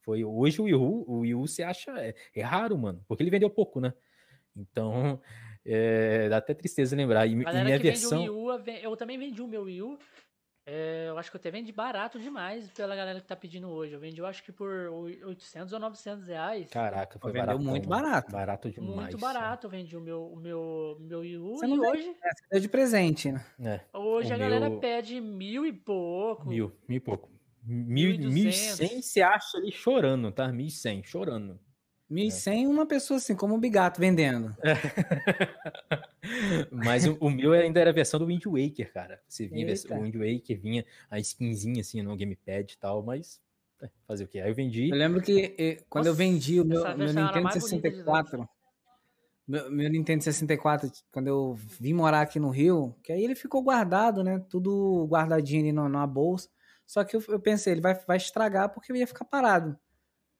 foi 0.00 0.24
hoje 0.24 0.58
o 0.58 0.64
Wii 0.64 0.74
U, 0.74 1.04
o 1.06 1.18
Wii 1.18 1.34
U 1.34 1.46
você 1.46 1.62
acha 1.62 1.92
é, 2.00 2.14
é 2.34 2.42
raro, 2.42 2.78
mano, 2.78 3.04
porque 3.06 3.22
ele 3.22 3.30
vendeu 3.30 3.50
pouco, 3.50 3.78
né? 3.78 3.92
Então, 4.56 5.20
é, 5.64 6.28
dá 6.30 6.38
até 6.38 6.54
tristeza 6.54 6.96
lembrar. 6.96 7.26
E, 7.26 7.34
Galera 7.34 7.60
e 7.60 7.64
minha 7.64 7.78
versão. 7.78 8.24
U, 8.24 8.50
eu 8.82 8.96
também 8.96 9.18
vendi 9.18 9.40
o 9.40 9.48
meu 9.48 9.62
Wii 9.62 9.82
U. 9.82 9.98
É, 10.72 11.06
eu 11.08 11.18
acho 11.18 11.30
que 11.30 11.36
eu 11.36 11.40
até 11.40 11.50
vendi 11.50 11.72
barato 11.72 12.18
demais 12.20 12.70
pela 12.70 12.94
galera 12.94 13.20
que 13.20 13.26
tá 13.26 13.34
pedindo 13.34 13.68
hoje. 13.68 13.92
Eu 13.92 13.98
vendi, 13.98 14.20
eu 14.20 14.26
acho 14.26 14.44
que 14.44 14.52
por 14.52 14.70
800 14.70 15.72
ou 15.72 15.80
900 15.80 16.26
reais. 16.28 16.70
Caraca, 16.70 17.18
foi 17.18 17.32
barato. 17.32 17.58
muito 17.58 17.88
barato. 17.88 18.30
Barato 18.30 18.70
demais. 18.70 18.94
Muito 18.94 19.18
barato 19.18 19.66
eu 19.66 19.70
vendi 19.70 19.96
o 19.96 20.00
meu, 20.00 20.26
o 20.26 20.36
meu, 20.36 20.96
meu 21.00 21.20
Wii 21.20 21.38
U. 21.38 21.56
Você 21.56 21.66
e 21.66 21.80
hoje. 21.80 22.16
É, 22.52 22.60
de 22.60 22.68
presente, 22.68 23.32
né? 23.32 23.44
É, 23.58 23.98
hoje 23.98 24.32
a 24.32 24.38
meu... 24.38 24.48
galera 24.48 24.70
pede 24.78 25.20
mil 25.20 25.66
e 25.66 25.72
pouco. 25.72 26.48
Mil, 26.48 26.72
mil 26.86 26.98
e 26.98 27.00
pouco. 27.00 27.28
Mil, 27.64 28.16
mil 28.18 28.48
e 28.48 28.52
cem 28.52 29.02
você 29.02 29.22
acha 29.22 29.58
ali 29.58 29.72
chorando, 29.72 30.30
tá? 30.30 30.52
Mil 30.52 30.66
e 30.66 30.70
cem, 30.70 31.02
chorando. 31.02 31.58
1.100 32.10 32.64
é. 32.64 32.68
uma 32.68 32.86
pessoa 32.86 33.18
assim, 33.18 33.36
como 33.36 33.54
o 33.54 33.58
Bigato 33.58 34.00
vendendo. 34.00 34.54
É. 34.62 34.74
Mas 36.72 37.06
o, 37.06 37.16
o, 37.20 37.30
meu 37.30 37.52
ainda 37.52 37.80
era 37.80 37.90
a 37.90 37.92
versão 37.92 38.18
do 38.18 38.26
Wind 38.26 38.44
Waker, 38.44 38.92
cara. 38.92 39.22
Você 39.28 39.46
vinha 39.46 39.66
o 39.66 40.02
Wind 40.02 40.16
Waker, 40.16 40.60
vinha 40.60 40.84
a 41.08 41.20
skinzinha 41.20 41.80
assim 41.80 42.02
no 42.02 42.16
gamepad 42.16 42.72
e 42.72 42.78
tal, 42.78 43.02
mas 43.02 43.40
é, 43.80 43.88
fazer 44.06 44.24
o 44.24 44.28
quê? 44.28 44.40
Aí 44.40 44.50
eu 44.50 44.54
vendi. 44.54 44.90
Eu 44.90 44.96
lembro 44.96 45.22
que 45.22 45.78
quando 45.88 46.06
Nossa, 46.06 46.10
eu 46.10 46.14
vendi 46.14 46.60
o 46.60 46.64
meu, 46.64 46.82
meu 46.96 47.12
Nintendo 47.12 47.52
64, 47.52 48.48
meu, 49.46 49.70
meu, 49.70 49.90
Nintendo 49.90 50.22
64, 50.24 50.90
quando 51.10 51.28
eu 51.28 51.54
vim 51.54 51.92
morar 51.92 52.22
aqui 52.22 52.38
no 52.38 52.50
Rio, 52.50 52.94
que 53.02 53.12
aí 53.12 53.24
ele 53.24 53.34
ficou 53.34 53.62
guardado, 53.62 54.22
né? 54.22 54.44
Tudo 54.48 55.06
guardadinho 55.08 55.62
ali 55.62 55.72
numa 55.72 56.06
bolsa. 56.06 56.48
Só 56.86 57.04
que 57.04 57.16
eu, 57.16 57.22
eu 57.28 57.40
pensei, 57.40 57.72
ele 57.72 57.80
vai, 57.80 57.94
vai 57.94 58.16
estragar 58.16 58.68
porque 58.68 58.90
eu 58.90 58.96
ia 58.96 59.06
ficar 59.06 59.24
parado. 59.24 59.78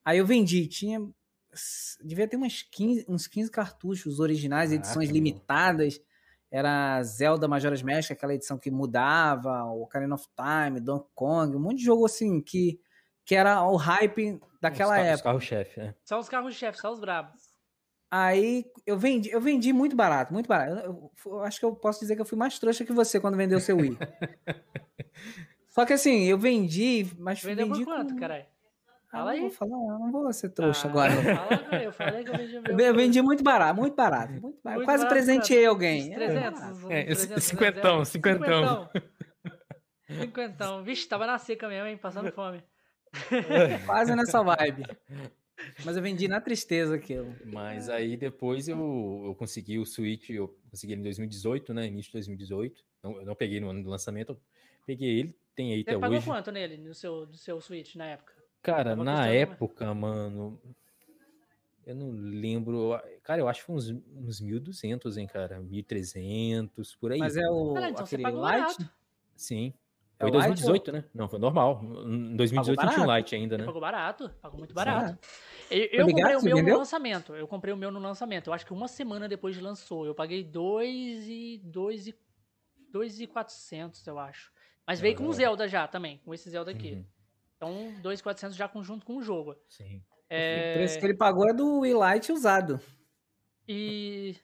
Aí 0.03 0.17
eu 0.17 0.25
vendi, 0.25 0.67
tinha 0.67 1.09
devia 2.03 2.27
ter 2.27 2.37
umas 2.37 2.61
15, 2.61 3.05
uns 3.07 3.27
15 3.27 3.51
cartuchos 3.51 4.19
originais, 4.19 4.69
Caraca, 4.69 4.87
edições 4.87 5.07
meu. 5.07 5.15
limitadas. 5.15 6.01
Era 6.49 7.01
Zelda 7.03 7.47
Majora's 7.47 7.81
Mask, 7.81 8.11
aquela 8.11 8.33
edição 8.33 8.57
que 8.57 8.69
mudava, 8.69 9.63
o 9.65 9.83
Ocarina 9.83 10.15
of 10.15 10.27
Time, 10.35 10.81
Donkey 10.81 11.09
Kong, 11.15 11.55
um 11.55 11.59
monte 11.59 11.77
de 11.77 11.85
jogo 11.85 12.05
assim 12.05 12.41
que, 12.41 12.79
que 13.23 13.35
era 13.35 13.63
o 13.63 13.77
hype 13.77 14.37
daquela 14.61 14.95
os 14.95 14.99
época. 14.99 15.15
Os 15.15 15.21
carros-chefe, 15.21 15.79
né? 15.79 15.95
Só 16.03 16.19
os 16.19 16.27
carros-chefe, 16.27 16.77
só 16.77 16.91
os 16.91 16.99
brabos. 16.99 17.51
Aí 18.11 18.65
eu 18.85 18.97
vendi, 18.97 19.29
eu 19.31 19.39
vendi 19.39 19.71
muito 19.71 19.95
barato, 19.95 20.33
muito 20.33 20.47
barato. 20.47 20.71
Eu, 20.71 20.81
eu, 20.83 21.11
eu, 21.25 21.43
acho 21.43 21.57
que 21.57 21.65
eu 21.65 21.73
posso 21.73 22.01
dizer 22.01 22.15
que 22.15 22.21
eu 22.21 22.25
fui 22.25 22.37
mais 22.37 22.59
trouxa 22.59 22.83
que 22.83 22.91
você 22.91 23.21
quando 23.21 23.37
vendeu 23.37 23.61
seu 23.61 23.77
Wii. 23.77 23.97
Só 25.71 25.85
que 25.85 25.93
assim, 25.93 26.25
eu 26.25 26.37
vendi, 26.37 27.07
mas 27.17 27.41
Vendeu 27.41 27.67
vendi 27.67 27.85
por 27.85 27.95
quanto, 27.95 28.13
com... 28.13 28.19
caralho? 28.19 28.45
Fala 29.11 29.31
aí. 29.31 29.41
Não 29.41 29.49
vou 29.49 29.57
falar, 29.57 29.99
não 29.99 30.11
vou 30.11 30.31
ser 30.31 30.49
trouxa 30.49 30.87
ah, 30.87 30.89
agora. 30.89 31.11
Fala, 31.35 31.83
eu 31.83 31.91
falei 31.91 32.23
que 32.23 32.29
eu 32.29 32.37
vendi 32.37 32.59
meu. 32.61 32.79
Eu 32.79 32.95
vendi 32.95 33.21
muito 33.21 33.43
barato, 33.43 33.79
muito 33.79 33.93
barato. 33.93 34.31
Muito 34.31 34.59
barato. 34.63 34.77
Muito 34.77 34.85
Quase 34.85 35.03
barato, 35.03 35.13
presenteei 35.13 35.65
alguém. 35.65 36.13
300, 36.13 36.89
é, 36.89 37.03
300, 37.03 37.43
cinquentão, 37.43 38.05
cinquentão. 38.05 38.89
Cinquentão. 40.09 40.83
Vixe, 40.83 41.07
tava 41.09 41.27
na 41.27 41.37
seca 41.37 41.67
mesmo, 41.67 41.87
hein? 41.87 41.97
Passando 41.97 42.31
fome. 42.33 42.63
Quase 43.85 44.15
nessa 44.15 44.41
vibe. 44.41 44.85
Mas 45.83 45.97
eu 45.97 46.01
vendi 46.01 46.29
na 46.29 46.39
tristeza 46.39 46.95
aquilo. 46.95 47.35
Mas 47.45 47.89
aí 47.89 48.15
depois 48.15 48.69
eu, 48.69 49.23
eu 49.25 49.35
consegui 49.35 49.77
o 49.77 49.85
Switch, 49.85 50.29
eu 50.29 50.57
consegui 50.69 50.93
ele 50.93 51.01
em 51.01 51.03
2018, 51.03 51.73
né? 51.73 51.85
Início 51.85 52.11
de 52.11 52.13
2018. 52.13 52.81
Não, 53.03 53.19
eu 53.19 53.25
não 53.25 53.35
peguei 53.35 53.59
no 53.59 53.69
ano 53.69 53.83
do 53.83 53.89
lançamento, 53.89 54.31
eu 54.31 54.41
peguei 54.85 55.19
ele, 55.19 55.35
tem 55.53 55.73
aí 55.73 55.83
Você 55.83 55.89
até 55.89 55.99
pagou 55.99 56.17
hoje. 56.17 56.25
quanto 56.25 56.51
nele, 56.51 56.77
no 56.77 56.93
seu, 56.93 57.25
no 57.25 57.35
seu 57.35 57.59
Switch, 57.59 57.95
na 57.95 58.05
época? 58.05 58.40
Cara, 58.61 58.95
na 58.95 59.27
época, 59.27 59.93
mano, 59.93 60.59
eu 61.85 61.95
não 61.95 62.11
lembro. 62.11 62.99
Cara, 63.23 63.41
eu 63.41 63.47
acho 63.47 63.61
que 63.61 63.65
foi 63.65 63.75
uns, 63.75 63.89
uns 63.89 64.41
1.200, 64.41 65.17
hein, 65.17 65.27
cara? 65.27 65.59
1.300, 65.59 66.97
por 66.99 67.11
aí. 67.11 67.19
Mas 67.19 67.35
é 67.35 67.49
o. 67.49 67.75
Ah, 67.75 67.89
então 67.89 68.05
aquele 68.05 68.23
Light? 68.23 68.89
Sim. 69.35 69.73
É 70.19 70.21
foi 70.21 70.29
em 70.29 70.33
2018, 70.33 70.91
né? 70.91 71.05
Não, 71.13 71.27
foi 71.27 71.39
normal. 71.39 71.81
Em 72.05 72.35
2018 72.35 72.85
não 72.85 72.93
tinha 72.93 73.03
um 73.03 73.07
Light 73.07 73.35
ainda, 73.35 73.57
né? 73.57 73.65
Pagou 73.65 73.81
barato, 73.81 74.29
pagou 74.39 74.59
muito 74.59 74.73
barato. 74.73 75.17
Eu, 75.71 75.85
eu 75.91 76.05
comprei 76.05 76.35
o 76.35 76.43
meu 76.43 76.55
vendeu? 76.57 76.73
no 76.73 76.79
lançamento. 76.79 77.33
Eu 77.33 77.47
comprei 77.47 77.73
o 77.73 77.77
meu 77.77 77.89
no 77.89 77.99
lançamento. 77.99 78.47
Eu 78.47 78.53
acho 78.53 78.65
que 78.65 78.73
uma 78.73 78.87
semana 78.87 79.27
depois 79.27 79.55
de 79.55 79.61
lançou. 79.61 80.05
Eu 80.05 80.13
paguei 80.13 80.43
2 80.43 81.27
e 81.27 81.61
2 81.63 82.07
e 82.07 82.15
2 82.91 83.21
e 83.21 83.27
400, 83.27 84.05
eu 84.05 84.19
acho. 84.19 84.51
Mas 84.85 84.99
veio 84.99 85.15
com 85.15 85.25
o 85.25 85.33
Zelda 85.33 85.67
já 85.67 85.87
também, 85.87 86.19
com 86.23 86.33
esse 86.33 86.49
Zelda 86.49 86.71
aqui. 86.71 86.93
Uhum. 86.93 87.05
Então, 87.61 87.93
2,400 88.01 88.57
já 88.57 88.67
conjunto 88.67 89.05
com 89.05 89.17
o 89.17 89.21
jogo. 89.21 89.55
Sim. 89.69 90.01
É... 90.27 90.71
O 90.71 90.73
preço 90.77 90.99
que 90.99 91.05
ele 91.05 91.13
pagou 91.13 91.47
é 91.47 91.53
do 91.53 91.81
Wii 91.81 91.93
Lite 91.93 92.31
usado. 92.31 92.81
E. 93.67 94.35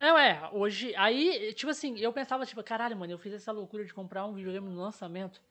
Não, 0.00 0.16
é, 0.16 0.48
hoje. 0.52 0.94
Aí, 0.94 1.52
tipo 1.54 1.72
assim, 1.72 1.98
eu 1.98 2.12
pensava, 2.12 2.46
tipo, 2.46 2.62
caralho, 2.62 2.96
mano, 2.96 3.12
eu 3.12 3.18
fiz 3.18 3.32
essa 3.32 3.50
loucura 3.50 3.84
de 3.84 3.92
comprar 3.92 4.24
um 4.26 4.32
videogame 4.32 4.68
no 4.68 4.80
lançamento. 4.80 5.42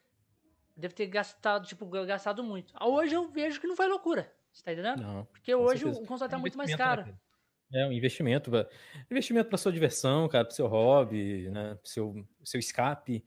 Deve 0.76 0.93
ter 0.93 1.07
gastado, 1.07 1.68
tipo, 1.68 1.86
gastado 1.86 2.41
muito. 2.45 2.74
Hoje 2.82 3.14
eu 3.14 3.28
vejo 3.28 3.59
que 3.59 3.68
não 3.68 3.76
foi 3.76 3.88
loucura. 3.88 4.32
Você 4.53 4.64
tá 4.64 4.72
entendendo? 4.72 5.01
Não. 5.01 5.26
Porque 5.26 5.53
hoje 5.53 5.84
certeza. 5.84 6.01
o 6.01 6.07
console 6.07 6.32
tá 6.32 6.38
muito 6.38 6.57
mais 6.57 6.74
caro. 6.76 7.05
Né, 7.70 7.82
é 7.82 7.88
um 7.88 7.91
investimento. 7.91 8.49
Investimento 9.09 9.49
para 9.49 9.57
sua 9.57 9.72
diversão, 9.72 10.30
cara, 10.30 10.45
pro 10.45 10.55
seu 10.55 10.68
hobby, 10.68 11.49
né? 11.49 11.76
Pro 11.76 11.89
seu, 11.89 12.26
seu 12.45 12.59
escape. 12.59 13.26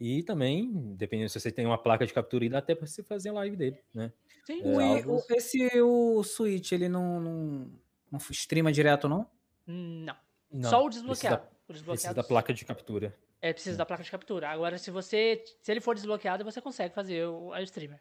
E 0.00 0.22
também, 0.22 0.94
dependendo 0.96 1.28
se 1.28 1.40
você 1.40 1.50
tem 1.50 1.66
uma 1.66 1.78
placa 1.78 2.06
de 2.06 2.14
captura, 2.14 2.48
dá 2.48 2.58
até 2.58 2.74
para 2.74 2.86
você 2.86 3.02
fazer 3.02 3.30
a 3.30 3.32
live 3.32 3.56
dele, 3.56 3.78
né? 3.92 4.12
Sim. 4.44 4.62
É, 4.62 4.66
o, 4.66 4.80
algo... 4.80 5.24
Esse 5.30 5.80
o 5.80 6.22
Switch, 6.22 6.72
ele 6.72 6.88
não, 6.88 7.20
não, 7.20 7.70
não 8.10 8.18
streama 8.30 8.72
direto, 8.72 9.08
não? 9.08 9.26
Não. 9.66 10.16
não 10.50 10.70
Só 10.70 10.84
o 10.84 10.88
desbloqueado. 10.88 11.36
Precisa, 11.38 11.58
o 11.68 11.72
desbloqueado. 11.72 11.96
Precisa 11.96 12.14
da 12.14 12.24
placa 12.24 12.54
de 12.54 12.64
captura. 12.64 13.14
É, 13.40 13.52
precisa 13.52 13.76
da 13.76 13.86
placa 13.86 14.02
de 14.02 14.10
captura. 14.10 14.48
Agora, 14.48 14.78
se 14.78 14.90
você. 14.90 15.44
Se 15.60 15.70
ele 15.70 15.80
for 15.80 15.94
desbloqueado, 15.94 16.44
você 16.44 16.60
consegue 16.60 16.94
fazer 16.94 17.26
o, 17.26 17.52
a 17.52 17.62
streamer. 17.62 18.00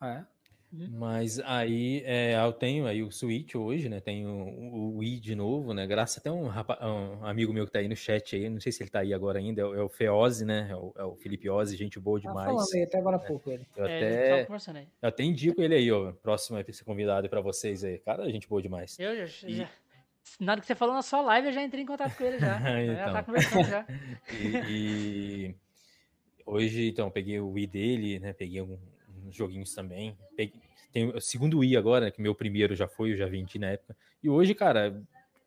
Ah, 0.00 0.14
é? 0.14 0.26
Uhum. 0.72 0.88
Mas 0.92 1.38
aí 1.40 2.02
é, 2.06 2.34
eu 2.34 2.52
tenho 2.52 2.86
aí 2.86 3.02
o 3.02 3.10
Switch 3.12 3.54
hoje, 3.54 3.90
né? 3.90 4.00
Tenho 4.00 4.30
o 4.30 4.96
Wii 4.98 5.20
de 5.20 5.34
novo, 5.34 5.74
né? 5.74 5.86
Graças 5.86 6.16
até 6.16 6.30
um, 6.30 6.46
um 6.46 7.26
amigo 7.26 7.52
meu 7.52 7.66
que 7.66 7.72
tá 7.72 7.80
aí 7.80 7.88
no 7.88 7.94
chat 7.94 8.34
aí, 8.34 8.48
não 8.48 8.58
sei 8.58 8.72
se 8.72 8.82
ele 8.82 8.88
tá 8.88 9.00
aí 9.00 9.12
agora 9.12 9.38
ainda, 9.38 9.60
é, 9.60 9.64
o 9.64 9.86
é 9.86 9.88
Feozzi, 9.90 10.46
né? 10.46 10.68
É 10.70 10.76
o, 10.76 10.94
é 10.96 11.04
o 11.04 11.14
Felipe 11.16 11.50
Ozzi, 11.50 11.76
gente 11.76 12.00
boa 12.00 12.18
tá 12.18 12.28
demais. 12.28 12.48
Ah, 12.48 12.54
falando 12.54 12.74
aí, 12.74 12.82
até 12.84 12.98
agora 12.98 13.16
há 13.18 13.20
é, 13.20 13.26
pouco 13.26 13.50
ele. 13.50 13.66
Eu, 13.76 13.84
é, 13.84 14.42
até, 14.42 14.52
eu 15.02 15.08
até 15.08 15.22
indico 15.22 15.60
ele 15.60 15.74
aí, 15.74 15.92
ó. 15.92 16.12
Próximo 16.12 16.56
vai 16.56 16.72
ser 16.72 16.84
convidado 16.84 17.28
para 17.28 17.42
vocês 17.42 17.84
aí. 17.84 17.98
Cara, 17.98 18.30
gente 18.30 18.48
boa 18.48 18.62
demais. 18.62 18.98
Eu 18.98 19.26
já, 19.26 19.48
e... 19.48 19.56
já. 19.56 19.68
Na 20.40 20.52
hora 20.52 20.60
que 20.60 20.66
você 20.66 20.74
falou 20.74 20.94
na 20.94 21.02
sua 21.02 21.20
live, 21.20 21.48
eu 21.48 21.52
já 21.52 21.62
entrei 21.62 21.82
em 21.82 21.86
contato 21.86 22.16
com 22.16 22.24
ele 22.24 22.38
já. 22.38 22.56
então. 22.80 22.94
Já 22.96 23.12
tá 23.12 23.22
conversando 23.22 23.68
já. 23.68 23.86
e, 24.40 24.56
e, 24.70 25.54
hoje, 26.46 26.88
então, 26.88 27.10
peguei 27.10 27.40
o 27.40 27.50
Wii 27.50 27.66
dele, 27.66 28.18
né? 28.20 28.32
Peguei 28.32 28.62
um, 28.62 28.78
uns 29.24 29.34
joguinhos 29.34 29.74
também. 29.74 30.16
Peguei, 30.36 30.60
tem 30.92 31.08
o 31.08 31.20
segundo 31.20 31.58
Wii 31.60 31.76
agora, 31.76 32.06
né, 32.06 32.10
que 32.10 32.20
meu 32.20 32.34
primeiro 32.34 32.74
já 32.74 32.86
foi, 32.86 33.12
eu 33.12 33.16
já 33.16 33.26
vendi 33.26 33.58
na 33.58 33.70
época. 33.70 33.96
E 34.22 34.28
hoje, 34.28 34.54
cara, 34.54 35.02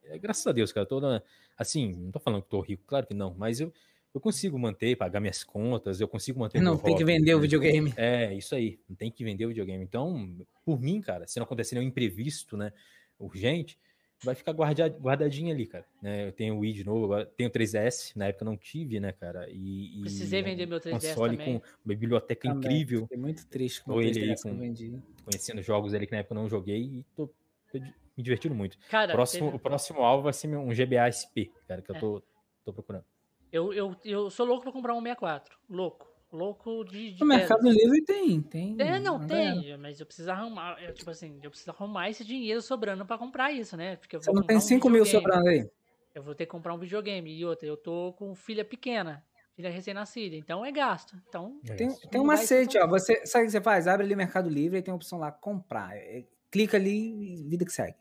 é, 0.05 0.17
graças 0.17 0.45
a 0.47 0.51
Deus, 0.51 0.71
cara, 0.71 0.85
toda 0.85 1.23
assim, 1.57 1.93
não 1.93 2.11
tô 2.11 2.19
falando 2.19 2.41
que 2.41 2.49
tô 2.49 2.59
rico, 2.61 2.83
claro 2.85 3.05
que 3.05 3.13
não, 3.13 3.33
mas 3.37 3.59
eu, 3.59 3.71
eu 4.13 4.19
consigo 4.19 4.57
manter, 4.57 4.95
pagar 4.95 5.19
minhas 5.19 5.43
contas, 5.43 6.01
eu 6.01 6.07
consigo 6.07 6.39
manter 6.39 6.61
Não 6.61 6.77
tem 6.77 6.93
hobby, 6.93 7.05
que 7.05 7.05
vender 7.05 7.31
né? 7.31 7.35
o 7.35 7.39
videogame. 7.39 7.93
É, 7.95 8.33
isso 8.33 8.55
aí, 8.55 8.79
não 8.89 8.95
tem 8.95 9.11
que 9.11 9.23
vender 9.23 9.45
o 9.45 9.49
videogame. 9.49 9.83
Então, 9.83 10.35
por 10.65 10.79
mim, 10.81 10.99
cara, 10.99 11.27
se 11.27 11.39
não 11.39 11.45
acontecer 11.45 11.75
nenhum 11.75 11.87
imprevisto, 11.87 12.57
né, 12.57 12.73
urgente, 13.19 13.77
vai 14.25 14.35
ficar 14.35 14.51
guardadinho 14.51 15.53
ali, 15.53 15.65
cara. 15.65 15.85
Né? 16.01 16.27
Eu 16.27 16.31
tenho 16.31 16.55
o 16.55 16.59
Wii 16.59 16.73
de 16.73 16.83
novo, 16.83 17.05
agora 17.05 17.25
tenho 17.25 17.49
o 17.49 17.53
3DS, 17.53 18.15
na 18.15 18.25
época 18.25 18.43
não 18.43 18.57
tive, 18.57 18.99
né, 18.99 19.11
cara? 19.11 19.47
E, 19.49 20.01
Precisei 20.01 20.41
vender 20.41 20.65
meu 20.65 20.79
3DS 20.79 20.91
console 20.91 21.37
também. 21.37 21.59
com 21.59 21.65
uma 21.85 21.95
biblioteca 21.95 22.49
também. 22.49 22.57
incrível. 22.57 23.01
Fiquei 23.01 23.17
muito 23.17 23.47
triste 23.47 23.83
com 23.83 23.93
o 23.93 24.01
ele 24.01 24.31
aí, 24.31 24.35
com, 24.41 25.01
conhecendo 25.23 25.61
jogos 25.61 25.93
ali 25.93 26.05
que 26.05 26.11
na 26.11 26.19
época 26.19 26.33
eu 26.33 26.41
não 26.41 26.49
joguei 26.49 26.81
e 26.81 27.05
tô, 27.15 27.27
tô 27.71 27.79
me 27.79 28.23
divertindo 28.23 28.55
muito. 28.55 28.77
Cara, 28.89 29.13
próximo, 29.13 29.45
teve... 29.45 29.57
o 29.57 29.59
próximo 29.59 30.01
alvo 30.01 30.23
vai 30.23 30.33
ser 30.33 30.47
um 30.55 30.69
GBA 30.69 31.11
SP, 31.13 31.51
cara, 31.67 31.81
que 31.81 31.91
é. 31.91 31.95
eu 31.95 31.99
tô, 31.99 32.23
tô 32.65 32.73
procurando. 32.73 33.05
Eu, 33.51 33.71
eu, 33.71 33.95
eu 34.03 34.29
sou 34.29 34.45
louco 34.45 34.63
pra 34.63 34.71
comprar 34.71 34.93
um 34.95 35.01
64. 35.01 35.57
Louco. 35.69 36.14
Louco 36.35 36.83
de. 36.83 37.13
de 37.13 37.21
no 37.21 37.27
Mercado 37.27 37.69
Livre 37.69 38.03
tem, 38.03 38.41
tem. 38.41 38.75
É, 38.79 38.99
não, 38.99 39.25
tem, 39.25 39.77
mas 39.77 39.99
eu 39.99 40.05
preciso 40.05 40.29
arrumar. 40.29 40.77
Eu, 40.81 40.93
tipo 40.93 41.09
assim, 41.09 41.39
eu 41.41 41.49
preciso 41.49 41.71
arrumar 41.71 42.09
esse 42.09 42.25
dinheiro 42.25 42.61
sobrando 42.61 43.05
pra 43.05 43.17
comprar 43.17 43.51
isso, 43.51 43.77
né? 43.77 43.95
Porque 43.95 44.17
Você 44.17 44.31
não 44.31 44.43
tem 44.43 44.59
5 44.59 44.87
um 44.87 44.91
mil 44.91 45.05
sobrando 45.05 45.47
aí? 45.47 45.67
Eu 46.13 46.21
vou 46.21 46.35
ter 46.35 46.45
que 46.45 46.51
comprar 46.51 46.73
um 46.73 46.77
videogame. 46.77 47.33
E 47.33 47.45
outra, 47.45 47.67
eu 47.67 47.77
tô 47.77 48.13
com 48.13 48.35
filha 48.35 48.65
pequena, 48.65 49.23
filha 49.55 49.69
recém-nascida, 49.69 50.35
então 50.35 50.65
é 50.65 50.71
gasto. 50.71 51.15
Então. 51.27 51.59
É 51.69 51.75
tem, 51.75 51.89
tem 51.89 52.21
um 52.21 52.25
macete, 52.25 52.77
ó. 52.77 52.87
Você, 52.87 53.25
sabe 53.25 53.45
o 53.45 53.47
que 53.47 53.51
você 53.51 53.61
faz? 53.61 53.87
Abre 53.87 54.05
ali 54.05 54.15
Mercado 54.15 54.49
Livre 54.49 54.77
e 54.77 54.81
tem 54.81 54.91
a 54.91 54.95
opção 54.95 55.19
lá, 55.19 55.31
comprar. 55.31 55.95
É, 55.95 56.25
clica 56.51 56.77
ali 56.77 57.41
e 57.41 57.43
vida 57.43 57.65
que 57.65 57.71
segue. 57.71 57.95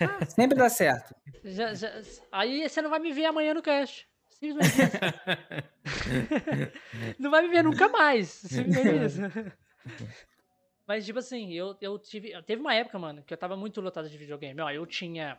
Ah, 0.00 0.24
Sempre 0.24 0.56
dá 0.56 0.68
certo. 0.68 1.14
Já, 1.44 1.74
já, 1.74 1.88
aí 2.32 2.68
você 2.68 2.82
não 2.82 2.90
vai 2.90 2.98
me 2.98 3.12
ver 3.12 3.26
amanhã 3.26 3.54
no 3.54 3.62
cast. 4.38 4.78
não 7.18 7.30
vai 7.30 7.42
me 7.42 7.48
ver 7.48 7.62
nunca 7.64 7.88
mais. 7.88 8.42
Mas, 10.86 11.04
tipo 11.04 11.18
assim, 11.18 11.52
eu, 11.52 11.76
eu 11.80 11.98
tive. 11.98 12.40
Teve 12.42 12.60
uma 12.60 12.74
época, 12.74 12.98
mano, 12.98 13.22
que 13.22 13.34
eu 13.34 13.38
tava 13.38 13.56
muito 13.56 13.80
lotado 13.80 14.08
de 14.08 14.16
videogame. 14.16 14.60
Ó, 14.60 14.70
eu 14.70 14.86
tinha 14.86 15.38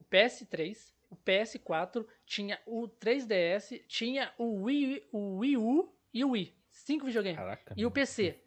o 0.00 0.04
PS3, 0.04 0.92
o 1.10 1.16
PS4, 1.16 2.06
tinha 2.24 2.60
o 2.64 2.88
3DS, 2.88 3.82
tinha 3.88 4.32
o 4.38 4.62
Wii, 4.64 5.08
o 5.12 5.38
Wii 5.38 5.56
U 5.56 5.92
e 6.14 6.24
o 6.24 6.30
Wii. 6.30 6.54
Cinco 6.70 7.06
videogames. 7.06 7.38
Caraca, 7.38 7.74
e 7.76 7.84
o 7.84 7.90
PC. 7.90 8.38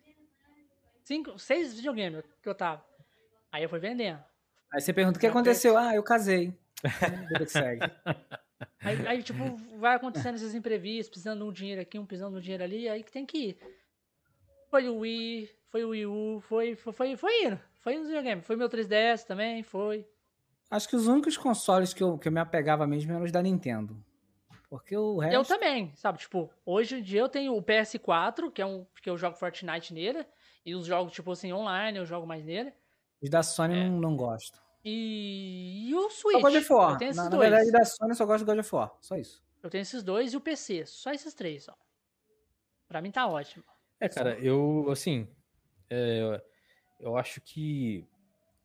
Cinco, 1.04 1.38
seis 1.38 1.74
videogames 1.76 2.24
que 2.42 2.48
eu 2.48 2.56
tava. 2.56 2.86
Aí 3.52 3.64
eu 3.64 3.70
fui 3.70 3.80
vendendo. 3.80 4.24
Aí 4.72 4.80
você 4.80 4.94
pergunta 4.94 5.18
o 5.18 5.20
que 5.20 5.28
aconteceu? 5.28 5.78
Ah, 5.78 5.94
eu 5.94 6.04
casei. 6.04 6.54
Vida 7.30 7.46
que 7.46 7.52
segue. 7.52 7.82
Aí, 8.80 9.07
aí, 9.07 9.24
tipo, 9.24 9.55
vai 9.78 9.95
acontecendo 9.95 10.36
esses 10.36 10.53
imprevistos, 10.53 11.09
precisando 11.09 11.39
de 11.39 11.49
um 11.49 11.51
dinheiro 11.51 11.82
aqui, 11.82 11.99
um 11.99 12.05
precisando 12.05 12.34
de 12.34 12.38
um 12.39 12.41
dinheiro 12.41 12.64
ali, 12.64 12.89
aí 12.89 13.03
que 13.03 13.12
tem 13.12 13.26
que 13.26 13.38
ir. 13.38 13.57
Foi 14.70 14.88
o 14.88 14.99
Wii, 14.99 15.49
foi 15.70 15.84
o 15.84 15.89
Wii 15.89 16.05
U, 16.05 16.39
foi, 16.41 16.76
foi, 16.76 16.93
foi, 16.93 17.16
foi 17.16 17.43
indo. 17.45 17.59
Foi 17.80 17.97
nos 17.97 18.07
videogames. 18.07 18.45
Foi 18.45 18.55
meu 18.55 18.70
3DS 18.70 19.26
também, 19.26 19.64
foi. 19.64 20.07
Acho 20.70 20.88
que 20.88 20.95
os 20.95 21.07
únicos 21.07 21.38
consoles 21.38 21.93
que 21.93 22.01
eu, 22.01 22.18
que 22.18 22.28
eu 22.28 22.32
me 22.32 22.39
apegava 22.39 22.88
mesmo 22.88 23.12
eram 23.12 23.24
os 23.24 23.32
da 23.32 23.41
Nintendo. 23.41 24.01
Porque 24.70 24.95
o 24.95 25.20
resto... 25.20 25.36
Eu 25.36 25.43
também, 25.43 25.91
sabe? 25.95 26.20
Tipo, 26.20 26.49
hoje 26.66 26.99
em 26.99 27.01
dia 27.01 27.20
eu 27.20 27.28
tenho 27.28 27.53
o 27.53 27.62
PS4, 27.62 28.49
que 28.49 28.62
é 28.62 28.66
um 28.66 28.86
que 29.01 29.09
eu 29.09 29.18
jogo 29.18 29.36
Fortnite 29.36 29.93
nele, 29.93 30.26
e 30.66 30.74
os 30.74 30.86
jogos, 30.86 31.12
tipo 31.12 31.32
assim, 31.32 31.51
online, 31.51 31.97
eu 31.97 32.05
jogo 32.05 32.26
mais 32.26 32.45
nele. 32.45 32.72
Os 33.22 33.30
da 33.30 33.43
Sony 33.43 33.78
é. 33.78 33.89
não, 33.89 33.99
não 33.99 34.16
gosto. 34.16 34.62
E... 34.84 35.90
e 35.90 35.96
o 35.96 36.10
Switch. 36.10 36.42
Só 36.42 36.42
God 36.42 36.56
of 36.56 36.74
War. 36.74 37.00
Na, 37.16 37.30
na, 37.30 37.38
verdade, 37.38 37.72
da 37.72 37.86
Sony 37.86 38.12
eu 38.12 38.16
só 38.16 38.26
gosto 38.26 38.44
do 38.44 38.48
God 38.48 38.60
of 38.60 38.76
War. 38.76 38.96
Só 39.00 39.16
isso. 39.16 39.44
Eu 39.62 39.70
tenho 39.70 39.82
esses 39.82 40.02
dois 40.04 40.34
e 40.34 40.38
o 40.38 40.42
PC. 40.42 40.86
Só 40.86 41.12
esses 41.12 41.34
três, 41.34 41.68
ó. 41.70 41.76
Pra 42.88 43.02
mim 43.02 43.12
tá 43.12 43.28
ótimo. 43.28 43.64
É, 44.00 44.10
cara, 44.10 44.38
eu, 44.40 44.88
assim... 44.92 45.28
É, 45.90 46.42
eu 47.00 47.16
acho 47.16 47.40
que... 47.42 48.06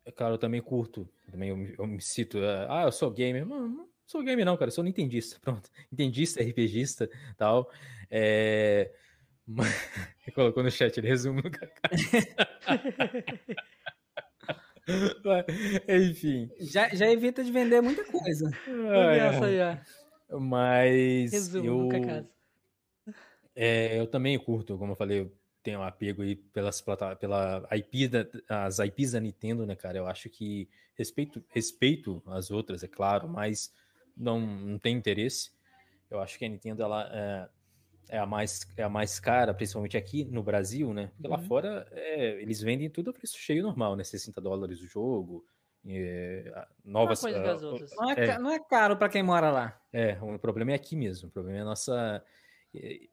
É, 0.05 0.11
cara, 0.11 0.33
eu 0.33 0.37
também 0.37 0.61
curto. 0.61 1.07
Também 1.29 1.49
eu, 1.49 1.75
eu 1.77 1.87
me 1.87 2.01
cito... 2.01 2.39
É, 2.39 2.67
ah, 2.69 2.83
eu 2.83 2.91
sou 2.91 3.11
gamer. 3.11 3.45
Mano, 3.45 3.87
sou 4.05 4.23
gamer 4.23 4.45
não, 4.45 4.57
cara, 4.57 4.69
eu 4.69 4.73
sou 4.73 4.83
nintendista, 4.83 5.37
pronto. 5.43 5.69
Nintendista, 5.91 6.41
RPGista, 6.41 7.09
tal. 7.37 7.69
É... 8.09 8.91
Colocou 10.35 10.63
no 10.63 10.71
chat, 10.71 10.97
ele 10.97 11.07
resume 11.07 11.41
Enfim. 15.87 16.49
Já, 16.59 16.89
já 16.89 17.09
evita 17.09 17.43
de 17.43 17.51
vender 17.51 17.81
muita 17.81 18.03
coisa. 18.05 18.49
É. 18.67 20.37
Mas 20.39 21.31
Resumo 21.31 21.93
eu... 21.93 22.27
É, 23.55 23.99
eu 23.99 24.05
também 24.05 24.37
curto, 24.37 24.77
como 24.77 24.91
eu 24.91 24.95
falei, 24.95 25.21
eu 25.21 25.33
tenho 25.63 25.79
um 25.79 25.83
apego 25.83 26.21
aí 26.21 26.35
pelas 26.35 26.81
pela 27.19 27.67
IP 27.71 28.07
da, 28.07 28.25
as 28.47 28.79
IPs 28.79 29.13
da 29.13 29.19
Nintendo, 29.19 29.65
né, 29.65 29.75
cara? 29.75 29.97
Eu 29.97 30.07
acho 30.07 30.29
que 30.29 30.69
respeito, 30.95 31.43
respeito 31.49 32.21
as 32.27 32.51
outras, 32.51 32.83
é 32.83 32.87
claro, 32.87 33.27
mas 33.27 33.73
não, 34.15 34.39
não 34.39 34.79
tem 34.79 34.95
interesse. 34.95 35.51
Eu 36.09 36.21
acho 36.21 36.37
que 36.37 36.45
a 36.45 36.49
Nintendo 36.49 36.83
ela 36.83 37.09
é, 37.11 37.49
é, 38.09 38.17
a 38.17 38.25
mais 38.25 38.67
é 38.75 38.83
a 38.83 38.89
mais 38.89 39.19
cara, 39.19 39.53
principalmente 39.53 39.97
aqui 39.97 40.25
no 40.25 40.43
Brasil, 40.43 40.93
né? 40.93 41.11
Porque 41.15 41.27
uhum. 41.27 41.33
lá 41.33 41.39
fora 41.39 41.87
é, 41.91 42.41
eles 42.41 42.61
vendem 42.61 42.89
tudo 42.89 43.09
a 43.09 43.13
preço 43.13 43.37
cheio 43.37 43.63
normal, 43.63 43.95
né? 43.95 44.03
60 44.03 44.39
dólares 44.41 44.81
o 44.81 44.87
jogo, 44.87 45.45
é, 45.85 46.65
novas. 46.83 47.21
Não, 47.21 47.29
uh, 47.31 47.85
não, 47.97 48.11
é, 48.11 48.25
é, 48.25 48.39
não 48.39 48.51
é 48.51 48.59
caro 48.59 48.97
para 48.97 49.09
quem 49.09 49.23
mora 49.23 49.49
lá. 49.49 49.79
É, 49.91 50.17
o 50.21 50.39
problema 50.39 50.71
é 50.71 50.75
aqui 50.75 50.95
mesmo. 50.95 51.29
O 51.29 51.31
problema 51.31 51.59
é 51.59 51.61
a 51.61 51.65
nossa 51.65 52.23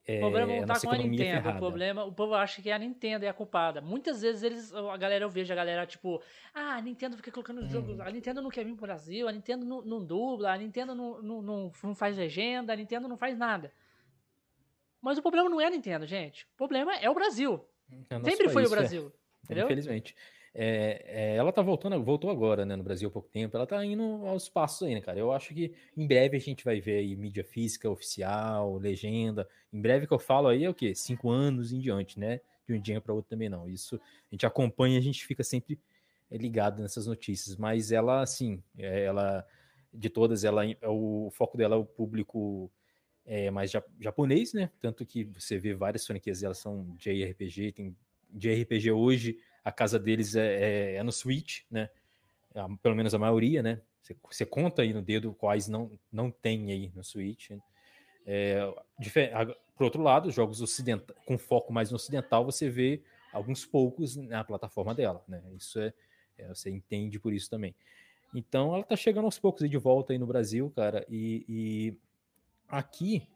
é, 0.06 0.18
o 0.18 0.20
problema 0.20 0.56
não 0.56 0.66
tá 0.66 0.80
com 0.80 0.90
a 0.90 0.98
Nintendo. 0.98 1.42
Ferrada. 1.42 1.56
O 1.56 1.58
problema, 1.58 2.04
o 2.04 2.12
povo 2.12 2.34
acha 2.34 2.60
que 2.60 2.70
a 2.70 2.78
Nintendo 2.78 3.24
é 3.24 3.28
a 3.28 3.34
culpada. 3.34 3.80
Muitas 3.80 4.20
vezes 4.20 4.42
eles, 4.42 4.74
a 4.74 4.96
galera, 4.96 5.24
eu 5.24 5.30
vejo 5.30 5.52
a 5.52 5.56
galera 5.56 5.86
tipo, 5.86 6.20
ah, 6.52 6.76
a 6.76 6.82
Nintendo 6.82 7.16
fica 7.16 7.30
colocando 7.30 7.62
hum. 7.62 7.70
jogos, 7.70 8.00
a 8.00 8.10
Nintendo 8.10 8.42
não 8.42 8.50
quer 8.50 8.64
vir 8.64 8.74
pro 8.74 8.86
Brasil, 8.86 9.28
a 9.28 9.32
Nintendo 9.32 9.64
não, 9.64 9.82
não 9.82 10.04
dubla, 10.04 10.52
a 10.52 10.58
Nintendo 10.58 10.94
não, 10.94 11.22
não, 11.22 11.42
não, 11.42 11.72
não, 11.82 11.94
faz 11.94 12.16
legenda, 12.16 12.72
a 12.72 12.76
Nintendo 12.76 13.08
não 13.08 13.16
faz 13.16 13.38
nada. 13.38 13.72
Mas 15.04 15.18
o 15.18 15.22
problema 15.22 15.50
não 15.50 15.60
é 15.60 15.66
a 15.66 15.70
Nintendo, 15.70 16.06
gente. 16.06 16.44
O 16.54 16.56
problema 16.56 16.96
é 16.96 17.10
o 17.10 17.14
Brasil. 17.14 17.62
É 18.08 18.18
Sempre 18.24 18.48
foi 18.48 18.64
o 18.64 18.66
é. 18.66 18.70
Brasil. 18.70 19.12
É. 19.12 19.44
Entendeu? 19.44 19.66
Infelizmente. 19.66 20.16
É, 20.54 21.04
é, 21.06 21.36
ela 21.36 21.52
tá 21.52 21.60
voltando, 21.60 22.02
voltou 22.02 22.30
agora, 22.30 22.64
né, 22.64 22.74
no 22.74 22.82
Brasil 22.82 23.08
há 23.08 23.12
pouco 23.12 23.28
tempo. 23.28 23.54
Ela 23.54 23.66
tá 23.66 23.84
indo 23.84 24.02
aos 24.26 24.48
passos 24.48 24.86
aí, 24.86 24.94
né, 24.94 25.02
cara? 25.02 25.18
Eu 25.18 25.30
acho 25.30 25.52
que 25.52 25.74
em 25.94 26.06
breve 26.06 26.38
a 26.38 26.40
gente 26.40 26.64
vai 26.64 26.80
ver 26.80 26.98
aí 27.00 27.14
mídia 27.16 27.44
física 27.44 27.90
oficial, 27.90 28.78
legenda. 28.78 29.46
Em 29.70 29.78
breve 29.78 30.06
que 30.06 30.14
eu 30.14 30.18
falo 30.18 30.48
aí 30.48 30.64
é 30.64 30.70
o 30.70 30.74
quê? 30.74 30.94
Cinco 30.94 31.28
anos 31.28 31.70
em 31.70 31.80
diante, 31.80 32.18
né? 32.18 32.40
De 32.66 32.72
um 32.72 32.80
dia 32.80 32.98
para 32.98 33.12
outro 33.12 33.28
também 33.28 33.50
não. 33.50 33.68
Isso 33.68 33.96
a 33.96 34.34
gente 34.34 34.46
acompanha, 34.46 34.98
a 34.98 35.02
gente 35.02 35.26
fica 35.26 35.44
sempre 35.44 35.78
ligado 36.30 36.80
nessas 36.80 37.06
notícias. 37.06 37.58
Mas 37.58 37.92
ela, 37.92 38.22
assim, 38.22 38.62
é, 38.78 39.04
ela 39.04 39.46
de 39.92 40.08
todas, 40.08 40.44
ela 40.44 40.64
é 40.64 40.88
o 40.88 41.28
foco 41.30 41.58
dela 41.58 41.76
é 41.76 41.78
o 41.78 41.84
público 41.84 42.70
é, 43.26 43.50
mais 43.50 43.72
japonês, 44.00 44.52
né? 44.52 44.70
Tanto 44.80 45.04
que 45.06 45.24
você 45.24 45.58
vê 45.58 45.74
várias 45.74 46.06
franquias, 46.06 46.42
elas 46.42 46.58
são 46.58 46.94
JRPG, 46.98 47.72
tem 47.72 47.96
JRPG 48.32 48.90
hoje 48.92 49.38
a 49.64 49.72
casa 49.72 49.98
deles 49.98 50.36
é, 50.36 50.92
é, 50.92 50.94
é 50.96 51.02
no 51.02 51.12
Switch, 51.12 51.62
né? 51.70 51.88
Pelo 52.82 52.94
menos 52.94 53.14
a 53.14 53.18
maioria, 53.18 53.62
né? 53.62 53.80
Você, 54.30 54.44
conta 54.44 54.82
aí 54.82 54.92
no 54.92 55.00
dedo 55.00 55.32
quais 55.32 55.66
não, 55.66 55.90
não 56.12 56.30
tem 56.30 56.70
aí 56.70 56.92
no 56.94 57.02
Switch. 57.02 57.50
Né? 57.50 57.60
É, 58.26 58.60
por 59.74 59.84
outro 59.84 60.02
lado, 60.02 60.30
jogos 60.30 60.60
com 61.24 61.38
foco 61.38 61.72
mais 61.72 61.90
no 61.90 61.96
ocidental, 61.96 62.44
você 62.44 62.68
vê 62.68 63.02
alguns 63.32 63.64
poucos 63.64 64.14
na 64.14 64.44
plataforma 64.44 64.94
dela, 64.94 65.24
né? 65.26 65.42
Isso 65.56 65.80
é, 65.80 65.92
é 66.36 66.48
você 66.48 66.70
entende 66.70 67.18
por 67.18 67.32
isso 67.32 67.48
também. 67.48 67.74
Então, 68.34 68.74
ela 68.74 68.84
tá 68.84 68.94
chegando 68.94 69.24
aos 69.24 69.38
poucos 69.38 69.62
aí 69.62 69.68
de 69.68 69.78
volta 69.78 70.12
aí 70.12 70.18
no 70.18 70.26
Brasil, 70.26 70.70
cara, 70.76 71.04
e, 71.08 71.44
e 71.48 71.98
aqui, 72.68 73.28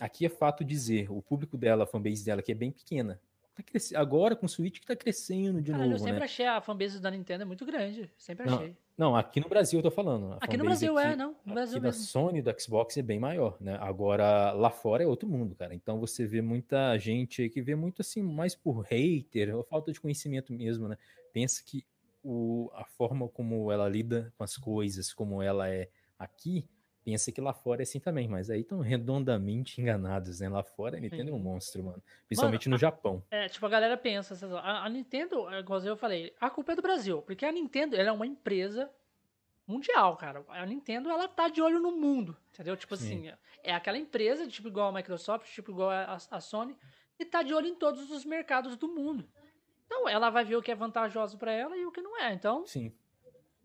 aqui 0.00 0.26
é 0.26 0.28
fato 0.28 0.64
dizer, 0.64 1.10
o 1.10 1.22
público 1.22 1.56
dela, 1.56 1.84
a 1.84 1.86
fanbase 1.86 2.24
dela, 2.24 2.42
que 2.42 2.52
é 2.52 2.54
bem 2.54 2.70
pequena, 2.70 3.20
tá 3.54 3.62
agora 3.98 4.36
com 4.36 4.46
o 4.46 4.48
Switch 4.48 4.80
que 4.80 4.86
tá 4.86 4.94
crescendo 4.94 5.60
de 5.62 5.70
Caralho, 5.70 5.90
novo, 5.90 6.02
eu 6.02 6.04
sempre 6.04 6.20
né? 6.20 6.24
achei 6.24 6.46
a 6.46 6.60
fanbase 6.60 7.00
da 7.00 7.10
Nintendo 7.10 7.42
é 7.42 7.46
muito 7.46 7.64
grande, 7.64 8.10
sempre 8.18 8.46
não, 8.46 8.58
achei. 8.58 8.76
Não, 8.96 9.16
aqui 9.16 9.40
no 9.40 9.48
Brasil 9.48 9.78
eu 9.78 9.82
tô 9.82 9.90
falando. 9.90 10.36
Aqui 10.40 10.56
no 10.56 10.64
Brasil 10.64 10.96
aqui, 10.96 11.08
é, 11.08 11.16
não, 11.16 11.36
no 11.44 11.54
Brasil 11.54 11.76
aqui 11.76 11.86
mesmo. 11.86 12.00
da 12.00 12.06
Sony 12.06 12.42
da 12.42 12.58
Xbox 12.58 12.96
é 12.96 13.02
bem 13.02 13.18
maior, 13.18 13.56
né? 13.60 13.76
Agora 13.80 14.52
lá 14.52 14.70
fora 14.70 15.02
é 15.02 15.06
outro 15.06 15.28
mundo, 15.28 15.54
cara. 15.54 15.74
Então 15.74 16.00
você 16.00 16.26
vê 16.26 16.40
muita 16.40 16.96
gente 16.98 17.48
que 17.50 17.60
vê 17.60 17.74
muito 17.74 18.00
assim, 18.02 18.22
mais 18.22 18.54
por 18.54 18.80
hater, 18.82 19.54
ou 19.54 19.62
falta 19.62 19.92
de 19.92 20.00
conhecimento 20.00 20.52
mesmo, 20.52 20.88
né? 20.88 20.96
Pensa 21.32 21.62
que 21.64 21.84
o, 22.22 22.70
a 22.74 22.84
forma 22.84 23.28
como 23.28 23.70
ela 23.70 23.88
lida 23.88 24.32
com 24.36 24.44
as 24.44 24.56
coisas, 24.56 25.12
como 25.12 25.42
ela 25.42 25.68
é 25.68 25.88
aqui, 26.18 26.66
pensa 27.06 27.30
que 27.30 27.40
lá 27.40 27.52
fora 27.52 27.82
é 27.82 27.84
assim 27.84 28.00
também, 28.00 28.26
mas 28.26 28.50
aí 28.50 28.62
estão 28.62 28.80
redondamente 28.80 29.78
enganados, 29.80 30.40
né? 30.40 30.48
Lá 30.48 30.64
fora 30.64 30.96
a 30.96 31.00
Nintendo 31.00 31.30
é 31.30 31.32
um 31.32 31.38
monstro, 31.38 31.84
mano. 31.84 32.02
Principalmente 32.26 32.68
mano, 32.68 32.74
no 32.74 32.80
Japão. 32.80 33.22
É, 33.30 33.48
tipo, 33.48 33.64
a 33.64 33.68
galera 33.68 33.96
pensa, 33.96 34.34
a, 34.58 34.84
a 34.84 34.88
Nintendo, 34.88 35.48
igual 35.56 35.80
eu 35.84 35.96
falei, 35.96 36.34
a 36.40 36.50
culpa 36.50 36.72
é 36.72 36.76
do 36.76 36.82
Brasil, 36.82 37.22
porque 37.22 37.46
a 37.46 37.52
Nintendo, 37.52 37.94
ela 37.94 38.08
é 38.08 38.12
uma 38.12 38.26
empresa 38.26 38.90
mundial, 39.68 40.16
cara. 40.16 40.44
A 40.48 40.66
Nintendo, 40.66 41.08
ela 41.08 41.28
tá 41.28 41.48
de 41.48 41.62
olho 41.62 41.78
no 41.78 41.92
mundo, 41.92 42.36
entendeu? 42.52 42.76
Tipo 42.76 42.96
Sim. 42.96 43.28
assim, 43.28 43.38
é 43.62 43.72
aquela 43.72 43.96
empresa, 43.96 44.44
tipo 44.48 44.66
igual 44.66 44.88
a 44.88 44.92
Microsoft, 44.92 45.48
tipo 45.52 45.70
igual 45.70 45.90
a, 45.90 46.18
a 46.28 46.40
Sony, 46.40 46.76
e 47.20 47.24
tá 47.24 47.44
de 47.44 47.54
olho 47.54 47.68
em 47.68 47.76
todos 47.76 48.10
os 48.10 48.24
mercados 48.24 48.76
do 48.76 48.88
mundo. 48.88 49.28
Então, 49.86 50.08
ela 50.08 50.28
vai 50.28 50.44
ver 50.44 50.56
o 50.56 50.62
que 50.62 50.72
é 50.72 50.74
vantajoso 50.74 51.38
para 51.38 51.52
ela 51.52 51.76
e 51.76 51.86
o 51.86 51.92
que 51.92 52.02
não 52.02 52.20
é. 52.20 52.32
Então, 52.32 52.66
Sim. 52.66 52.92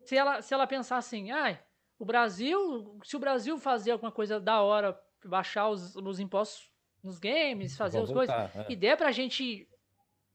Se 0.03 0.15
ela, 0.15 0.41
se 0.43 0.53
ela 0.53 0.67
pensar 0.67 0.97
assim, 0.97 1.31
ai, 1.31 1.59
o 2.01 2.05
Brasil, 2.05 2.99
se 3.03 3.15
o 3.15 3.19
Brasil 3.19 3.59
fazer 3.59 3.91
alguma 3.91 4.11
coisa 4.11 4.39
da 4.39 4.59
hora, 4.59 4.99
baixar 5.23 5.69
os, 5.69 5.95
os 5.95 6.19
impostos 6.19 6.67
nos 7.03 7.19
games, 7.19 7.77
fazer 7.77 7.99
as 7.99 8.11
coisas, 8.11 8.35
é. 8.55 8.65
e 8.69 8.75
der 8.75 8.97
pra 8.97 9.11
gente 9.11 9.69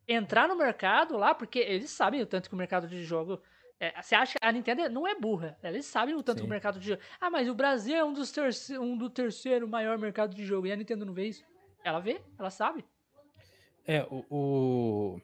entrar 0.06 0.46
no 0.46 0.54
mercado 0.54 1.16
lá, 1.16 1.34
porque 1.34 1.58
eles 1.58 1.90
sabem 1.90 2.22
o 2.22 2.26
tanto 2.26 2.48
que 2.48 2.54
o 2.54 2.58
mercado 2.58 2.86
de 2.86 3.02
jogo. 3.02 3.42
É, 3.80 4.00
você 4.00 4.14
acha 4.14 4.38
que 4.38 4.46
a 4.46 4.52
Nintendo 4.52 4.88
não 4.88 5.08
é 5.08 5.16
burra, 5.16 5.58
eles 5.60 5.86
sabem 5.86 6.14
o 6.14 6.22
tanto 6.22 6.38
Sim. 6.38 6.44
que 6.44 6.46
o 6.46 6.50
mercado 6.50 6.78
de 6.78 6.86
jogo. 6.86 7.02
Ah, 7.20 7.30
mas 7.30 7.48
o 7.48 7.54
Brasil 7.54 7.96
é 7.96 8.04
um 8.04 8.12
dos 8.12 8.30
terceiro, 8.30 8.80
um 8.80 8.96
do 8.96 9.10
terceiro 9.10 9.66
maior 9.66 9.98
mercado 9.98 10.36
de 10.36 10.44
jogo, 10.44 10.68
e 10.68 10.72
a 10.72 10.76
Nintendo 10.76 11.04
não 11.04 11.12
vê 11.12 11.26
isso. 11.26 11.44
Ela 11.82 11.98
vê, 11.98 12.22
ela 12.38 12.48
sabe. 12.48 12.84
É, 13.84 14.06
o, 14.08 14.24
o 14.30 15.20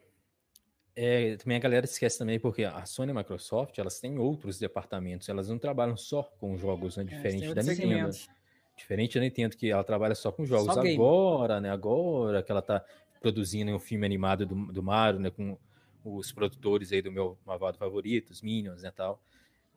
é, 0.95 1.35
também 1.37 1.57
a 1.57 1.59
galera 1.59 1.85
esquece 1.85 2.17
também, 2.17 2.39
porque 2.39 2.63
a 2.63 2.85
Sony 2.85 3.11
e 3.11 3.15
a 3.15 3.15
Microsoft, 3.15 3.77
elas 3.77 3.99
têm 3.99 4.19
outros 4.19 4.59
departamentos, 4.59 5.27
elas 5.27 5.49
não 5.49 5.57
trabalham 5.57 5.97
só 5.97 6.23
com 6.23 6.55
jogos, 6.57 6.97
né, 6.97 7.03
diferente 7.03 7.45
é, 7.45 7.53
da 7.53 7.61
Nintendo. 7.61 7.75
Segmentos. 7.75 8.29
Diferente 8.75 9.15
da 9.15 9.21
Nintendo, 9.21 9.55
que 9.55 9.69
ela 9.69 9.83
trabalha 9.83 10.15
só 10.15 10.31
com 10.31 10.45
jogos. 10.45 10.73
Só 10.73 10.81
agora, 10.81 11.59
né, 11.59 11.71
agora 11.71 12.43
que 12.43 12.51
ela 12.51 12.61
tá 12.61 12.83
produzindo 13.19 13.71
um 13.71 13.79
filme 13.79 14.05
animado 14.05 14.45
do, 14.45 14.55
do 14.71 14.83
Mario, 14.83 15.19
né, 15.19 15.29
com 15.29 15.57
os 16.03 16.31
produtores 16.31 16.91
aí 16.91 17.01
do 17.01 17.11
meu 17.11 17.37
Mavado 17.45 17.77
favorito, 17.77 18.31
os 18.31 18.41
Minions, 18.41 18.83
né, 18.83 18.91
tal. 18.91 19.21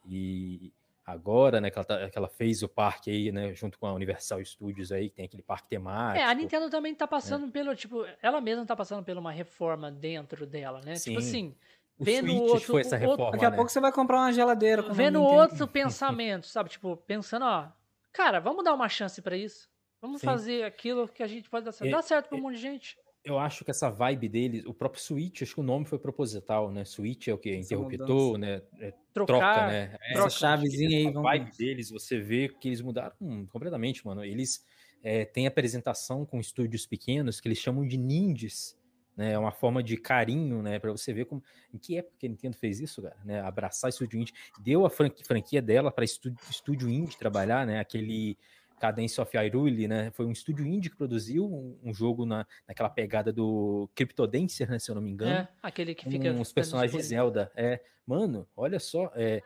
E 0.07 0.73
agora, 1.07 1.61
né, 1.61 1.71
que 1.71 1.79
ela, 1.79 1.85
tá, 1.85 2.11
que 2.11 2.19
ela, 2.19 2.29
fez 2.29 2.63
o 2.63 2.69
parque 2.69 3.11
aí, 3.11 3.31
né, 3.31 3.55
junto 3.55 3.79
com 3.79 3.87
a 3.87 3.93
Universal 3.95 4.45
Studios 4.45 4.91
aí, 4.91 5.09
que 5.09 5.15
tem 5.15 5.25
aquele 5.27 5.43
parque 5.43 5.69
temático. 5.69 6.19
É, 6.19 6.29
a 6.29 6.35
Nintendo 6.35 6.69
também 6.69 6.95
tá 6.95 7.07
passando 7.07 7.47
é. 7.47 7.51
pelo, 7.51 7.75
tipo, 7.77 8.05
ela 8.21 8.41
mesma 8.41 8.67
tá 8.67 8.75
passando 8.75 9.05
por 9.05 9.17
uma 9.17 9.31
reforma 9.31 9.91
dentro 9.91 10.45
dela, 10.45 10.81
né? 10.85 10.95
Tipo 10.95 10.99
Sim. 10.99 11.11
Tipo 11.11 11.19
assim, 11.19 11.55
o 11.99 12.05
vendo 12.05 12.29
Switch 12.33 12.51
outro, 12.51 12.67
foi 12.67 12.81
essa 12.81 12.97
reforma, 12.97 13.31
Daqui 13.31 13.45
a 13.45 13.51
né? 13.51 13.57
pouco 13.57 13.71
você 13.71 13.81
vai 13.81 13.93
comprar 13.93 14.19
uma 14.19 14.33
geladeira. 14.33 14.83
Vendo 14.93 15.23
outro 15.23 15.67
pensamento, 15.69 16.47
sabe? 16.47 16.71
Tipo, 16.71 16.97
pensando, 16.97 17.45
ó, 17.45 17.69
cara, 18.13 18.41
vamos 18.41 18.65
dar 18.65 18.75
uma 18.75 18.89
chance 18.89 19.23
para 19.23 19.37
isso. 19.37 19.71
Vamos 20.03 20.21
Sim. 20.21 20.27
fazer 20.27 20.65
aquilo 20.65 21.09
que 21.09 21.23
a 21.23 21.27
gente 21.27 21.49
pode 21.49 21.65
dar 21.65 21.73
certo. 21.73 21.89
É, 21.89 21.95
Dá 21.95 22.03
certo 22.03 22.29
pra 22.29 22.37
um 22.37 22.43
monte 22.43 22.57
de 22.57 22.63
gente 22.63 22.99
eu 23.27 23.41
acho 23.41 23.65
que 23.65 23.73
essa 23.73 23.91
vibe 23.91 24.29
deles, 24.29 24.65
o 24.65 24.73
próprio 24.73 25.03
Switch, 25.03 25.43
acho 25.43 25.55
que 25.55 25.61
o 25.61 25.65
nome 25.65 25.85
foi 25.85 25.99
proposital, 25.99 26.71
né? 26.71 26.85
Switch 26.85 27.27
é 27.27 27.35
o 27.35 27.39
que? 27.39 27.53
Interruptor, 27.57 28.39
né? 28.39 28.63
É, 28.79 28.95
Trocar, 29.13 29.37
troca, 29.37 29.67
né? 29.67 29.97
Essa 30.01 30.31
chavezinha 30.31 30.97
aí. 30.97 31.09
A 31.09 31.21
vibe 31.21 31.51
deles, 31.59 31.91
você 31.91 32.21
vê 32.21 32.49
que 32.49 32.69
eles 32.69 32.81
mudaram 32.81 33.17
hum, 33.21 33.45
completamente, 33.47 34.07
mano. 34.07 34.25
Eles 34.25 34.65
é, 35.03 35.25
têm 35.25 35.49
apresentação 35.49 36.25
com 36.25 36.39
estúdios 36.39 36.87
pequenos 36.87 37.41
que 37.41 37.49
eles 37.49 37.59
chamam 37.59 37.85
de 37.85 37.97
ninjas, 37.97 38.79
né? 39.17 39.33
É 39.33 39.39
uma 39.39 39.51
forma 39.51 39.83
de 39.83 39.97
carinho, 39.97 40.63
né? 40.63 40.79
Para 40.79 40.93
você 40.93 41.13
ver 41.13 41.25
como, 41.25 41.43
em 41.75 41.79
que 41.79 41.99
época 41.99 42.15
que 42.21 42.27
a 42.27 42.29
Nintendo 42.29 42.57
fez 42.57 42.79
isso, 42.79 43.03
cara, 43.03 43.17
né? 43.25 43.41
Abraçar 43.41 43.91
estúdio 43.91 44.21
indie, 44.21 44.35
deu 44.61 44.87
a 44.87 44.91
franquia, 44.91 45.25
franquia 45.25 45.61
dela 45.61 45.91
para 45.91 46.05
estúdio, 46.05 46.39
estúdio 46.49 46.89
indie 46.89 47.19
trabalhar, 47.19 47.67
né? 47.67 47.81
Aquele 47.81 48.39
Cadence 48.79 49.21
of 49.21 49.37
Hyrule, 49.37 49.89
né? 49.89 50.11
Foi 50.13 50.27
um 50.27 50.33
estúdio 50.33 50.67
indie 50.67 50.91
que 50.91 50.97
produziu 50.97 51.47
um, 51.47 51.79
um, 51.83 51.95
jogo 51.95 52.27
na, 52.27 52.47
naquela 52.69 52.91
pegada 52.91 53.33
do 53.33 53.89
Cryptodancer, 53.95 54.71
né? 54.71 54.79
Se 54.79 54.91
eu 54.91 54.95
não 54.95 55.03
me 55.03 55.11
engano. 55.11 55.33
É, 55.33 55.49
aquele 55.63 55.95
que 55.95 56.09
fica. 56.09 56.33
Com 56.33 56.41
os 56.41 56.53
personagens 56.53 57.03
de 57.03 57.09
Zelda. 57.09 57.51
É, 57.57 57.81
mano, 58.07 58.47
olha 58.57 58.79
só. 58.79 59.11
É, 59.15 59.43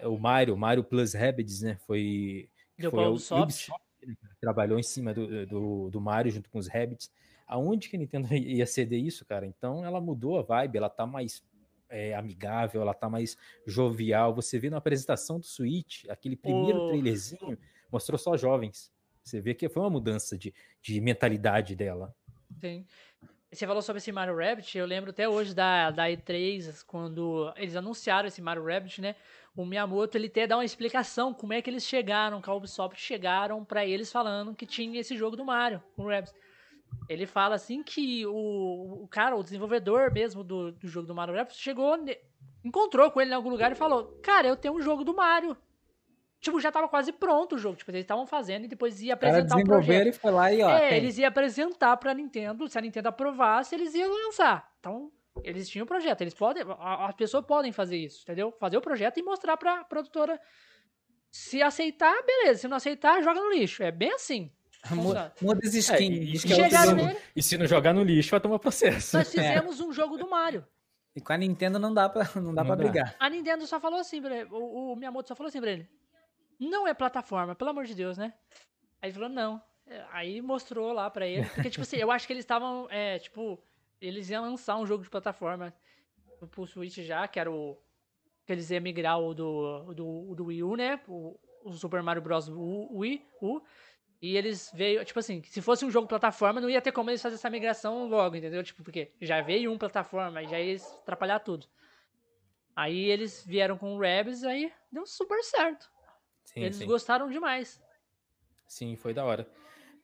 é, 0.00 0.08
o 0.08 0.18
Mario, 0.18 0.56
Mario 0.56 0.82
Plus 0.82 1.14
Rabbids, 1.14 1.62
né? 1.62 1.78
Foi. 1.86 2.48
Deu 2.78 2.90
foi 2.90 3.04
o 3.04 3.10
Ubisoft. 3.10 3.70
Né, 4.02 4.14
trabalhou 4.40 4.78
em 4.78 4.82
cima 4.82 5.12
do, 5.12 5.46
do, 5.46 5.90
do 5.90 6.00
Mario 6.00 6.32
junto 6.32 6.48
com 6.48 6.58
os 6.58 6.66
Rabbids. 6.66 7.12
Aonde 7.46 7.88
que 7.88 7.96
a 7.96 7.98
Nintendo 7.98 8.28
ia 8.34 8.66
ceder 8.66 8.98
isso, 8.98 9.24
cara? 9.26 9.46
Então 9.46 9.84
ela 9.84 10.00
mudou 10.00 10.38
a 10.38 10.42
vibe, 10.42 10.78
ela 10.78 10.88
tá 10.88 11.06
mais 11.06 11.42
é, 11.90 12.14
amigável, 12.14 12.80
ela 12.80 12.94
tá 12.94 13.10
mais 13.10 13.36
jovial. 13.66 14.34
Você 14.34 14.58
vê 14.58 14.70
na 14.70 14.78
apresentação 14.78 15.38
do 15.38 15.44
Switch, 15.44 16.04
aquele 16.08 16.36
primeiro 16.36 16.78
oh. 16.78 16.88
trailerzinho 16.88 17.58
mostrou 17.90 18.18
só 18.18 18.36
jovens. 18.36 18.90
Você 19.22 19.40
vê 19.40 19.54
que 19.54 19.68
foi 19.68 19.82
uma 19.82 19.90
mudança 19.90 20.36
de, 20.36 20.54
de 20.82 21.00
mentalidade 21.00 21.76
dela. 21.76 22.14
Sim. 22.60 22.86
Você 23.52 23.66
falou 23.66 23.82
sobre 23.82 23.98
esse 23.98 24.12
Mario 24.12 24.36
Rabbit, 24.36 24.78
eu 24.78 24.86
lembro 24.86 25.10
até 25.10 25.28
hoje 25.28 25.52
da, 25.52 25.90
da 25.90 26.04
E3, 26.04 26.84
quando 26.86 27.52
eles 27.56 27.74
anunciaram 27.74 28.28
esse 28.28 28.40
Mario 28.40 28.64
Rabbit, 28.64 29.00
né? 29.00 29.16
O 29.56 29.66
Miyamoto, 29.66 30.16
ele 30.16 30.28
até 30.28 30.46
dá 30.46 30.56
uma 30.56 30.64
explicação 30.64 31.34
como 31.34 31.52
é 31.52 31.60
que 31.60 31.68
eles 31.68 31.84
chegaram, 31.84 32.40
que 32.40 32.48
a 32.48 32.54
Ubisoft 32.54 33.00
chegaram 33.00 33.64
para 33.64 33.84
eles 33.84 34.12
falando 34.12 34.54
que 34.54 34.64
tinha 34.64 35.00
esse 35.00 35.16
jogo 35.16 35.36
do 35.36 35.44
Mario, 35.44 35.82
com 35.96 36.04
o 36.04 36.08
Rabbids. 36.08 36.32
Ele 37.08 37.26
fala 37.26 37.56
assim 37.56 37.82
que 37.82 38.24
o, 38.24 39.02
o 39.02 39.08
cara, 39.08 39.34
o 39.36 39.42
desenvolvedor 39.42 40.12
mesmo 40.12 40.44
do, 40.44 40.70
do 40.70 40.86
jogo 40.86 41.08
do 41.08 41.14
Mario 41.14 41.34
Rabbids, 41.34 41.58
chegou, 41.58 41.96
encontrou 42.64 43.10
com 43.10 43.20
ele 43.20 43.32
em 43.32 43.34
algum 43.34 43.50
lugar 43.50 43.72
e 43.72 43.76
falou: 43.76 44.16
Cara, 44.22 44.46
eu 44.46 44.56
tenho 44.56 44.74
um 44.74 44.80
jogo 44.80 45.02
do 45.02 45.14
Mario 45.14 45.56
tipo, 46.40 46.58
já 46.60 46.72
tava 46.72 46.88
quase 46.88 47.12
pronto 47.12 47.54
o 47.54 47.58
jogo. 47.58 47.76
Tipo, 47.76 47.90
eles 47.90 48.02
estavam 48.02 48.26
fazendo 48.26 48.64
e 48.64 48.68
depois 48.68 49.00
ia 49.00 49.14
apresentar 49.14 49.58
o 49.58 49.64
projeto. 49.64 50.08
e 50.08 50.12
foi 50.12 50.30
lá 50.30 50.52
e 50.52 50.62
ó. 50.62 50.70
É, 50.70 50.88
tem. 50.90 50.98
eles 50.98 51.18
iam 51.18 51.28
apresentar 51.28 51.96
pra 51.98 52.14
Nintendo, 52.14 52.68
se 52.68 52.78
a 52.78 52.80
Nintendo 52.80 53.08
aprovasse, 53.08 53.74
eles 53.74 53.94
iam 53.94 54.10
lançar. 54.10 54.72
Então, 54.80 55.12
eles 55.44 55.68
tinham 55.68 55.84
o 55.84 55.86
projeto. 55.86 56.22
Eles 56.22 56.34
podem, 56.34 56.64
as 56.78 57.14
pessoas 57.14 57.44
podem 57.44 57.72
fazer 57.72 57.96
isso, 57.96 58.22
entendeu? 58.22 58.52
Fazer 58.58 58.76
o 58.76 58.80
projeto 58.80 59.18
e 59.18 59.22
mostrar 59.22 59.56
pra 59.56 59.84
produtora. 59.84 60.40
Se 61.30 61.62
aceitar, 61.62 62.14
beleza. 62.24 62.62
Se 62.62 62.68
não 62.68 62.76
aceitar, 62.76 63.22
joga 63.22 63.40
no 63.40 63.52
lixo. 63.52 63.82
É 63.82 63.92
bem 63.92 64.12
assim. 64.12 64.50
Muda 64.90 65.32
as 65.62 65.74
skins. 65.74 66.00
É, 66.00 66.02
e, 66.02 66.32
e, 67.36 67.42
se 67.42 67.58
não 67.58 67.66
jogar 67.66 67.92
no 67.92 68.02
lixo, 68.02 68.30
vai 68.30 68.40
tomar 68.40 68.58
processo. 68.58 69.16
Nós 69.16 69.28
fizemos 69.30 69.78
é. 69.78 69.84
um 69.84 69.92
jogo 69.92 70.16
do 70.16 70.28
Mario. 70.28 70.66
E 71.14 71.20
com 71.20 71.32
a 71.32 71.36
Nintendo 71.36 71.78
não 71.78 71.92
dá 71.92 72.08
pra, 72.08 72.28
não 72.40 72.54
dá 72.54 72.62
não 72.62 72.66
pra 72.66 72.76
dá. 72.76 72.76
brigar. 72.76 73.16
A 73.18 73.28
Nintendo 73.28 73.66
só 73.66 73.78
falou 73.78 74.00
assim 74.00 74.22
pra 74.22 74.38
ele, 74.38 74.48
o, 74.50 74.92
o 74.92 74.96
Miyamoto 74.96 75.28
só 75.28 75.34
falou 75.36 75.48
assim 75.48 75.60
pra 75.60 75.70
ele 75.70 75.88
não 76.68 76.86
é 76.86 76.94
plataforma, 76.94 77.54
pelo 77.54 77.70
amor 77.70 77.84
de 77.84 77.94
Deus, 77.94 78.18
né? 78.18 78.34
Aí 79.00 79.08
ele 79.08 79.14
falou, 79.14 79.28
não. 79.28 79.62
Aí 80.12 80.40
mostrou 80.40 80.92
lá 80.92 81.10
pra 81.10 81.26
ele. 81.26 81.48
Porque, 81.48 81.70
tipo 81.70 81.82
assim, 81.82 81.96
eu 81.96 82.10
acho 82.10 82.26
que 82.26 82.32
eles 82.32 82.44
estavam, 82.44 82.86
é, 82.90 83.18
tipo, 83.18 83.60
eles 84.00 84.30
iam 84.30 84.42
lançar 84.44 84.76
um 84.76 84.86
jogo 84.86 85.02
de 85.02 85.10
plataforma 85.10 85.74
pro 86.50 86.66
Switch 86.66 86.98
já, 86.98 87.26
que 87.26 87.40
era 87.40 87.50
o. 87.50 87.76
Que 88.46 88.52
eles 88.52 88.70
iam 88.70 88.80
migrar 88.80 89.18
o 89.18 89.34
do, 89.34 89.94
do, 89.94 90.34
do 90.34 90.44
Wii 90.46 90.62
U, 90.62 90.76
né? 90.76 91.00
O, 91.08 91.38
o 91.64 91.72
Super 91.72 92.02
Mario 92.02 92.22
Bros. 92.22 92.48
Wii 92.48 93.26
U. 93.40 93.62
E 94.22 94.36
eles 94.36 94.70
veio, 94.74 95.02
tipo 95.04 95.18
assim, 95.18 95.42
se 95.42 95.62
fosse 95.62 95.84
um 95.84 95.90
jogo 95.90 96.06
plataforma, 96.06 96.60
não 96.60 96.68
ia 96.68 96.82
ter 96.82 96.92
como 96.92 97.10
eles 97.10 97.22
fazer 97.22 97.36
essa 97.36 97.48
migração 97.48 98.06
logo, 98.06 98.36
entendeu? 98.36 98.62
Tipo, 98.62 98.82
porque 98.84 99.12
já 99.18 99.40
veio 99.40 99.72
um 99.72 99.78
plataforma, 99.78 100.44
já 100.44 100.60
ia 100.60 100.76
atrapalhar 100.76 101.40
tudo. 101.40 101.66
Aí 102.76 103.10
eles 103.10 103.44
vieram 103.46 103.78
com 103.78 103.96
o 103.96 103.98
Rabbids, 103.98 104.44
aí 104.44 104.70
deu 104.92 105.06
super 105.06 105.42
certo. 105.42 105.90
Sim, 106.44 106.62
Eles 106.62 106.76
sim. 106.76 106.86
gostaram 106.86 107.28
demais. 107.28 107.80
Sim, 108.66 108.96
foi 108.96 109.12
da 109.12 109.24
hora. 109.24 109.48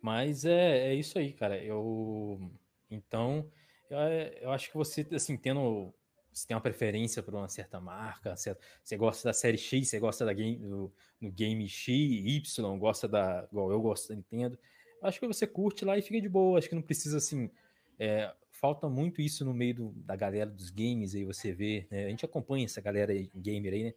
Mas 0.00 0.44
é, 0.44 0.88
é 0.88 0.94
isso 0.94 1.18
aí, 1.18 1.32
cara. 1.32 1.62
Eu. 1.62 2.50
Então, 2.90 3.50
eu, 3.90 3.98
eu 4.42 4.50
acho 4.52 4.70
que 4.70 4.76
você, 4.76 5.06
assim, 5.12 5.36
tendo. 5.36 5.92
Você 6.32 6.46
tem 6.46 6.54
uma 6.54 6.60
preferência 6.60 7.22
por 7.22 7.34
uma 7.34 7.48
certa 7.48 7.80
marca, 7.80 8.36
você, 8.36 8.54
você 8.84 8.94
gosta 8.94 9.28
da 9.28 9.32
série 9.32 9.56
X, 9.56 9.88
você 9.88 9.98
gosta 9.98 10.22
da 10.22 10.34
game, 10.34 10.58
do, 10.58 10.92
do 11.20 11.32
game 11.32 11.66
X, 11.66 11.88
Y, 11.88 12.78
gosta 12.78 13.08
da. 13.08 13.48
igual 13.50 13.70
eu 13.70 13.80
gosto 13.80 14.08
da 14.08 14.16
Nintendo. 14.16 14.58
Acho 15.02 15.18
que 15.18 15.26
você 15.26 15.46
curte 15.46 15.84
lá 15.84 15.96
e 15.96 16.02
fica 16.02 16.20
de 16.20 16.28
boa. 16.28 16.58
Acho 16.58 16.68
que 16.68 16.74
não 16.74 16.82
precisa, 16.82 17.16
assim. 17.18 17.50
É, 17.98 18.34
falta 18.50 18.88
muito 18.88 19.22
isso 19.22 19.44
no 19.44 19.54
meio 19.54 19.74
do, 19.74 19.92
da 19.92 20.16
galera 20.16 20.50
dos 20.50 20.70
games 20.70 21.14
aí, 21.14 21.24
você 21.24 21.52
vê. 21.52 21.86
Né? 21.90 22.06
A 22.06 22.08
gente 22.10 22.24
acompanha 22.24 22.64
essa 22.64 22.80
galera 22.80 23.14
gamer 23.34 23.72
aí, 23.72 23.84
né? 23.84 23.94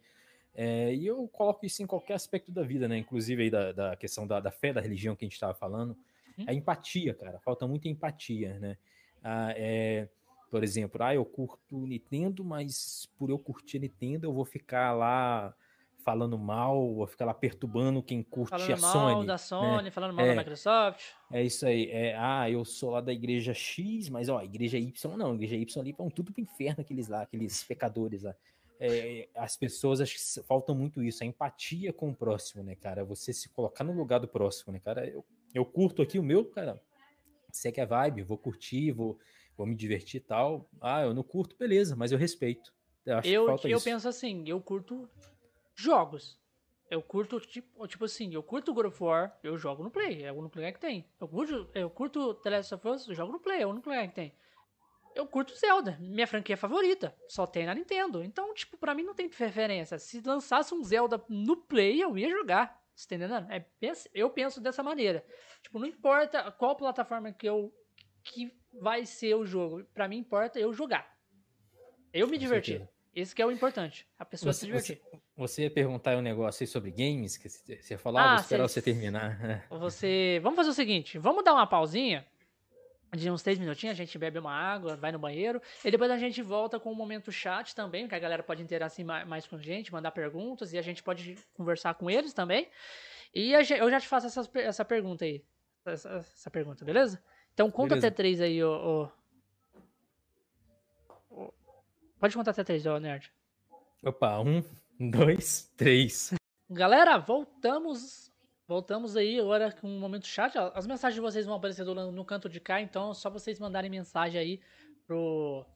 É, 0.54 0.94
e 0.94 1.06
eu 1.06 1.28
coloco 1.28 1.64
isso 1.64 1.82
em 1.82 1.86
qualquer 1.86 2.14
aspecto 2.14 2.50
da 2.50 2.62
vida, 2.62 2.88
né? 2.88 2.98
Inclusive 2.98 3.44
aí 3.44 3.50
da, 3.50 3.72
da 3.72 3.96
questão 3.96 4.26
da, 4.26 4.40
da, 4.40 4.50
fé, 4.50 4.72
da 4.72 4.80
religião 4.80 5.14
que 5.14 5.24
a 5.24 5.28
gente 5.28 5.34
estava 5.34 5.54
falando. 5.54 5.96
Hum. 6.38 6.44
A 6.46 6.54
empatia, 6.54 7.14
cara. 7.14 7.38
Falta 7.40 7.66
muita 7.66 7.88
empatia, 7.88 8.58
né? 8.58 8.76
Ah, 9.22 9.52
é, 9.56 10.08
por 10.50 10.64
exemplo, 10.64 11.02
ah, 11.02 11.14
eu 11.14 11.24
curto 11.24 11.86
Nintendo, 11.86 12.44
mas 12.44 13.08
por 13.16 13.30
eu 13.30 13.38
curtir 13.38 13.78
Nintendo, 13.78 14.26
eu 14.26 14.32
vou 14.32 14.44
ficar 14.44 14.92
lá 14.92 15.54
falando 16.02 16.38
mal, 16.38 16.94
vou 16.94 17.06
ficar 17.06 17.26
lá 17.26 17.34
perturbando 17.34 18.02
quem 18.02 18.22
curte 18.22 18.50
falando 18.50 18.72
a 18.72 18.76
Sony. 18.76 18.92
Falando 18.92 19.16
mal 19.16 19.24
da 19.24 19.38
Sony, 19.38 19.82
né? 19.84 19.90
falando 19.90 20.14
mal 20.14 20.24
é, 20.24 20.28
da 20.30 20.36
Microsoft. 20.36 21.04
É 21.30 21.42
isso 21.42 21.66
aí. 21.66 21.90
É, 21.90 22.16
ah, 22.18 22.50
eu 22.50 22.64
sou 22.64 22.90
lá 22.90 23.00
da 23.00 23.12
igreja 23.12 23.52
X, 23.52 24.08
mas 24.08 24.28
ó, 24.28 24.42
igreja 24.42 24.78
Y 24.78 25.16
não, 25.16 25.34
igreja 25.34 25.56
Y 25.56 25.80
ali 25.80 25.92
vão 25.92 26.10
tudo 26.10 26.32
pro 26.32 26.42
inferno 26.42 26.80
aqueles 26.80 27.06
lá, 27.06 27.22
aqueles 27.22 27.62
pecadores 27.62 28.22
lá 28.22 28.34
é, 28.80 29.28
as 29.34 29.58
pessoas 29.58 30.00
acho 30.00 30.14
que 30.14 30.42
faltam 30.42 30.74
muito 30.74 31.02
isso, 31.02 31.22
a 31.22 31.26
empatia 31.26 31.92
com 31.92 32.08
o 32.08 32.14
próximo, 32.14 32.62
né, 32.62 32.74
cara? 32.74 33.04
Você 33.04 33.30
se 33.30 33.50
colocar 33.50 33.84
no 33.84 33.92
lugar 33.92 34.18
do 34.18 34.26
próximo, 34.26 34.72
né, 34.72 34.80
cara? 34.80 35.06
Eu, 35.06 35.22
eu 35.54 35.66
curto 35.66 36.00
aqui 36.00 36.18
o 36.18 36.22
meu, 36.22 36.46
cara. 36.46 36.82
Você 37.52 37.70
quer 37.70 37.86
vibe, 37.86 38.22
vou 38.22 38.38
curtir, 38.38 38.90
vou, 38.92 39.18
vou 39.54 39.66
me 39.66 39.74
divertir 39.74 40.22
e 40.22 40.24
tal. 40.24 40.66
Ah, 40.80 41.02
eu 41.02 41.12
não 41.12 41.22
curto, 41.22 41.54
beleza, 41.58 41.94
mas 41.94 42.10
eu 42.10 42.16
respeito. 42.16 42.72
Eu, 43.04 43.18
acho 43.18 43.28
eu, 43.28 43.58
que 43.58 43.70
eu 43.70 43.80
penso 43.80 44.08
assim, 44.08 44.48
eu 44.48 44.58
curto 44.62 45.06
jogos. 45.74 46.40
Eu 46.90 47.02
curto, 47.02 47.38
tipo, 47.38 47.86
tipo 47.86 48.04
assim, 48.06 48.32
eu 48.32 48.42
curto 48.42 48.72
God 48.72 48.86
of 48.86 49.02
War, 49.02 49.38
eu 49.42 49.58
jogo 49.58 49.84
no 49.84 49.90
Play, 49.90 50.24
é 50.24 50.32
o 50.32 50.36
único 50.36 50.56
lugar 50.56 50.72
que 50.72 50.80
tem. 50.80 51.04
Eu 51.20 51.28
curto, 51.28 51.68
eu 51.74 51.90
curto 51.90 52.34
The 52.34 52.50
Last 52.50 52.74
of 52.74 52.88
Us, 52.88 53.08
eu 53.08 53.14
jogo 53.14 53.32
no 53.32 53.38
Play, 53.40 53.60
é 53.60 53.66
o 53.66 53.70
único 53.70 53.90
lugar 53.90 54.08
que 54.08 54.14
tem 54.14 54.32
eu 55.14 55.26
curto 55.26 55.56
Zelda, 55.56 55.96
minha 56.00 56.26
franquia 56.26 56.56
favorita, 56.56 57.14
só 57.28 57.46
tem 57.46 57.66
na 57.66 57.74
Nintendo. 57.74 58.22
Então, 58.22 58.54
tipo, 58.54 58.76
para 58.76 58.94
mim 58.94 59.02
não 59.02 59.14
tem 59.14 59.28
preferência. 59.28 59.98
Se 59.98 60.20
lançasse 60.20 60.74
um 60.74 60.82
Zelda 60.82 61.22
no 61.28 61.56
Play, 61.56 62.02
eu 62.02 62.16
ia 62.16 62.30
jogar. 62.30 62.80
Você 62.94 63.08
tá 63.08 63.14
entendendo? 63.16 63.46
É, 63.50 63.64
eu 64.14 64.30
penso 64.30 64.60
dessa 64.60 64.82
maneira. 64.82 65.24
Tipo, 65.62 65.78
não 65.78 65.86
importa 65.86 66.50
qual 66.52 66.76
plataforma 66.76 67.32
que 67.32 67.48
eu 67.48 67.72
que 68.22 68.52
vai 68.80 69.06
ser 69.06 69.34
o 69.34 69.46
jogo, 69.46 69.84
para 69.94 70.06
mim 70.06 70.18
importa 70.18 70.58
eu 70.58 70.72
jogar. 70.72 71.16
Eu 72.12 72.28
me 72.28 72.38
divertir. 72.38 72.86
Esse 73.14 73.34
que 73.34 73.42
é 73.42 73.46
o 73.46 73.50
importante, 73.50 74.06
a 74.18 74.24
pessoa 74.24 74.52
você, 74.52 74.60
se 74.60 74.66
divertir. 74.66 75.00
Você, 75.10 75.20
você 75.36 75.62
ia 75.62 75.70
perguntar 75.70 76.16
um 76.16 76.20
negócio 76.20 76.62
aí 76.62 76.66
sobre 76.66 76.90
games, 76.92 77.36
que 77.36 77.48
você 77.48 77.94
ia 77.94 77.98
falar, 77.98 78.22
ah, 78.22 78.34
vou 78.34 78.40
esperar 78.42 78.68
você 78.68 78.80
terminar. 78.80 79.66
Você, 79.80 80.38
vamos 80.42 80.56
fazer 80.56 80.70
o 80.70 80.74
seguinte, 80.74 81.18
vamos 81.18 81.42
dar 81.42 81.54
uma 81.54 81.66
pausinha 81.66 82.24
de 83.12 83.30
uns 83.30 83.42
três 83.42 83.58
minutinhos, 83.58 83.94
a 83.94 83.96
gente 83.96 84.16
bebe 84.18 84.38
uma 84.38 84.52
água, 84.52 84.96
vai 84.96 85.10
no 85.10 85.18
banheiro, 85.18 85.60
e 85.84 85.90
depois 85.90 86.10
a 86.10 86.18
gente 86.18 86.40
volta 86.42 86.78
com 86.78 86.90
o 86.90 86.92
um 86.92 86.96
momento 86.96 87.32
chat 87.32 87.74
também, 87.74 88.06
que 88.06 88.14
a 88.14 88.18
galera 88.18 88.42
pode 88.42 88.62
interagir 88.62 89.04
mais 89.04 89.46
com 89.46 89.56
a 89.56 89.58
gente, 89.58 89.92
mandar 89.92 90.12
perguntas, 90.12 90.72
e 90.72 90.78
a 90.78 90.82
gente 90.82 91.02
pode 91.02 91.36
conversar 91.54 91.94
com 91.94 92.10
eles 92.10 92.32
também. 92.32 92.68
E 93.34 93.50
gente, 93.64 93.80
eu 93.80 93.90
já 93.90 94.00
te 94.00 94.08
faço 94.08 94.26
essa, 94.26 94.48
essa 94.54 94.84
pergunta 94.84 95.24
aí. 95.24 95.44
Essa, 95.84 96.08
essa 96.18 96.50
pergunta, 96.50 96.84
beleza? 96.84 97.22
Então 97.54 97.70
conta 97.70 97.90
beleza. 97.90 98.08
até 98.08 98.14
três 98.14 98.40
aí, 98.40 98.62
ô, 98.62 99.08
ô, 99.10 99.20
Pode 102.20 102.36
contar 102.36 102.50
até 102.50 102.62
três, 102.62 102.84
ô 102.84 102.98
nerd. 102.98 103.32
Opa, 104.04 104.38
um, 104.40 104.62
dois, 104.98 105.72
três. 105.74 106.34
Galera, 106.68 107.16
voltamos 107.16 108.29
Voltamos 108.70 109.16
aí 109.16 109.40
agora 109.40 109.72
com 109.72 109.88
um 109.88 109.98
momento 109.98 110.28
chat. 110.28 110.56
As 110.56 110.86
mensagens 110.86 111.16
de 111.16 111.20
vocês 111.20 111.44
vão 111.44 111.56
aparecer 111.56 111.84
no 111.84 112.24
canto 112.24 112.48
de 112.48 112.60
cá, 112.60 112.80
então 112.80 113.10
é 113.10 113.14
só 113.14 113.28
vocês 113.28 113.58
mandarem 113.58 113.90
mensagem 113.90 114.40
aí 114.40 114.60
pro, 115.04 115.66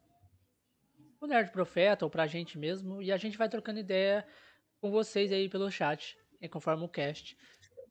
pro 1.19 1.27
Nerd 1.27 1.51
Profeta 1.51 2.05
ou 2.05 2.11
pra 2.11 2.29
gente 2.29 2.57
mesmo. 2.57 3.03
E 3.03 3.11
a 3.11 3.17
gente 3.17 3.37
vai 3.37 3.49
trocando 3.49 3.81
ideia 3.81 4.25
com 4.81 4.93
vocês 4.93 5.33
aí 5.33 5.49
pelo 5.49 5.69
chat, 5.73 6.17
conforme 6.53 6.85
o 6.85 6.89
cast. 6.89 7.37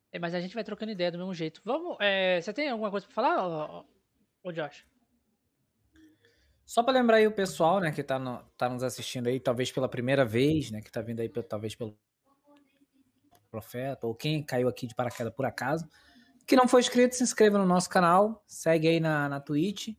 É, 0.10 0.18
mas 0.18 0.34
a 0.34 0.40
gente 0.40 0.56
vai 0.56 0.64
trocando 0.64 0.94
ideia 0.94 1.12
do 1.12 1.18
mesmo 1.18 1.34
jeito. 1.34 1.62
Vamos. 1.66 1.98
É, 2.00 2.40
você 2.40 2.54
tem 2.54 2.70
alguma 2.70 2.90
coisa 2.90 3.06
pra 3.06 3.14
falar, 3.14 3.84
ô, 4.42 4.54
Josh? 4.54 4.86
Só 6.66 6.82
para 6.82 6.94
lembrar 6.94 7.18
aí 7.18 7.28
o 7.28 7.36
pessoal, 7.36 7.82
né, 7.82 7.92
que 7.92 8.04
tá, 8.04 8.18
no, 8.18 8.42
tá 8.56 8.70
nos 8.70 8.84
assistindo 8.84 9.28
aí, 9.28 9.38
talvez 9.38 9.70
pela 9.70 9.90
primeira 9.90 10.24
vez, 10.24 10.72
né, 10.72 10.82
que 10.82 10.90
tá 10.90 11.02
vindo 11.02 11.20
aí, 11.20 11.28
talvez 11.28 11.76
pelo 11.76 11.94
Profeta, 13.54 14.08
ou 14.08 14.16
quem 14.16 14.42
caiu 14.42 14.68
aqui 14.68 14.88
de 14.88 14.96
paraquedas 14.96 15.32
por 15.32 15.46
acaso, 15.46 15.88
que 16.48 16.56
não 16.56 16.68
foi 16.68 16.82
inscrito, 16.82 17.16
se 17.16 17.22
inscreva 17.22 17.60
no 17.60 17.68
nosso 17.68 17.88
canal, 17.88 18.44
segue 18.48 18.88
aí 18.88 19.00
na, 19.00 19.30
na 19.30 19.40
Twitch. 19.40 19.90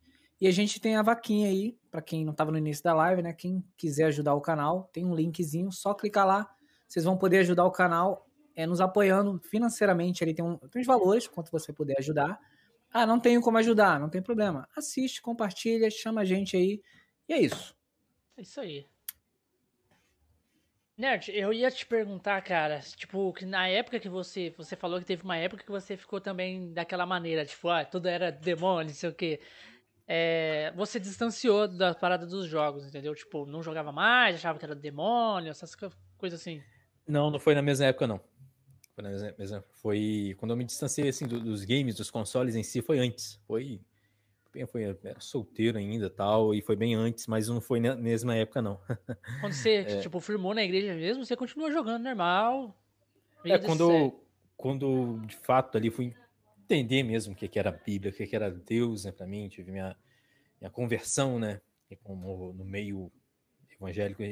E 0.40 0.48
a 0.48 0.50
gente 0.50 0.80
tem 0.80 0.96
a 0.96 1.02
vaquinha 1.02 1.48
aí, 1.48 1.78
para 1.88 2.02
quem 2.02 2.24
não 2.24 2.32
estava 2.32 2.50
no 2.50 2.58
início 2.58 2.82
da 2.82 2.92
live, 2.92 3.22
né? 3.22 3.32
Quem 3.32 3.64
quiser 3.76 4.06
ajudar 4.06 4.34
o 4.34 4.40
canal, 4.40 4.90
tem 4.92 5.04
um 5.04 5.14
linkzinho, 5.14 5.70
só 5.70 5.94
clicar 5.94 6.26
lá. 6.26 6.50
Vocês 6.88 7.04
vão 7.04 7.16
poder 7.16 7.38
ajudar 7.38 7.64
o 7.64 7.70
canal 7.70 8.28
é, 8.56 8.66
nos 8.66 8.80
apoiando 8.80 9.38
financeiramente. 9.38 10.24
Ele 10.24 10.34
tem, 10.34 10.44
um, 10.44 10.58
tem 10.58 10.82
uns 10.82 10.86
valores, 10.86 11.28
quanto 11.28 11.52
você 11.52 11.72
puder 11.72 11.94
ajudar. 12.00 12.40
Ah, 12.92 13.06
não 13.06 13.20
tenho 13.20 13.40
como 13.40 13.56
ajudar, 13.58 14.00
não 14.00 14.10
tem 14.10 14.20
problema. 14.20 14.68
Assiste, 14.76 15.22
compartilha, 15.22 15.88
chama 15.92 16.22
a 16.22 16.24
gente 16.24 16.56
aí. 16.56 16.82
E 17.28 17.32
é 17.32 17.40
isso. 17.40 17.74
É 18.36 18.42
isso 18.42 18.60
aí. 18.60 18.84
Nerd, 20.96 21.32
eu 21.34 21.52
ia 21.52 21.70
te 21.72 21.84
perguntar, 21.84 22.40
cara, 22.42 22.78
tipo, 22.78 23.32
que 23.32 23.44
na 23.44 23.66
época 23.68 23.98
que 23.98 24.08
você, 24.08 24.54
você 24.56 24.76
falou 24.76 25.00
que 25.00 25.04
teve 25.04 25.24
uma 25.24 25.36
época 25.36 25.64
que 25.64 25.70
você 25.70 25.96
ficou 25.96 26.20
também 26.20 26.72
daquela 26.72 27.04
maneira, 27.04 27.44
tipo, 27.44 27.68
ah, 27.68 27.84
tudo 27.84 28.06
era 28.06 28.30
demônio, 28.30 28.88
não 28.88 28.94
sei 28.94 29.10
o 29.10 29.14
quê. 29.14 29.40
É, 30.06 30.72
você 30.76 31.00
distanciou 31.00 31.66
da 31.66 31.94
parada 31.94 32.24
dos 32.24 32.46
jogos, 32.46 32.86
entendeu? 32.86 33.12
Tipo, 33.12 33.44
não 33.44 33.60
jogava 33.60 33.90
mais, 33.90 34.36
achava 34.36 34.56
que 34.56 34.64
era 34.64 34.74
demônio, 34.74 35.50
essas 35.50 35.74
coisas 36.16 36.40
assim. 36.40 36.62
Não, 37.08 37.28
não 37.28 37.40
foi 37.40 37.56
na 37.56 37.62
mesma 37.62 37.86
época, 37.86 38.06
não. 38.06 38.20
Foi, 38.94 39.02
na 39.02 39.10
mesma, 39.36 39.64
foi 39.72 40.36
quando 40.38 40.52
eu 40.52 40.56
me 40.56 40.64
distanciei, 40.64 41.08
assim, 41.08 41.26
dos 41.26 41.64
games, 41.64 41.96
dos 41.96 42.08
consoles 42.08 42.54
em 42.54 42.62
si, 42.62 42.80
foi 42.80 43.00
antes. 43.00 43.40
Foi 43.48 43.80
foi, 44.66 44.84
era 44.84 45.20
solteiro 45.20 45.78
ainda 45.78 46.08
tal, 46.08 46.54
e 46.54 46.62
foi 46.62 46.76
bem 46.76 46.94
antes, 46.94 47.26
mas 47.26 47.48
não 47.48 47.60
foi 47.60 47.80
na 47.80 47.96
mesma 47.96 48.34
época, 48.36 48.62
não. 48.62 48.80
Quando 49.40 49.52
você, 49.52 49.76
é. 49.76 50.00
tipo, 50.00 50.20
firmou 50.20 50.54
na 50.54 50.62
igreja 50.62 50.94
mesmo, 50.94 51.24
você 51.24 51.36
continuou 51.36 51.72
jogando 51.72 52.04
normal. 52.04 52.78
É, 53.44 53.58
quando, 53.58 54.14
quando 54.56 55.20
de 55.26 55.36
fato 55.36 55.76
ali 55.76 55.90
fui 55.90 56.14
entender 56.64 57.02
mesmo 57.02 57.34
o 57.34 57.36
que, 57.36 57.48
que 57.48 57.58
era 57.58 57.70
a 57.70 57.72
Bíblia, 57.72 58.10
o 58.10 58.14
que, 58.14 58.26
que 58.26 58.36
era 58.36 58.50
Deus, 58.50 59.04
né, 59.04 59.12
para 59.12 59.26
mim, 59.26 59.48
tive 59.48 59.70
minha, 59.70 59.96
minha 60.60 60.70
conversão, 60.70 61.38
né, 61.38 61.60
como 62.02 62.52
no 62.52 62.64
meio 62.64 63.12
evangélico, 63.70 64.22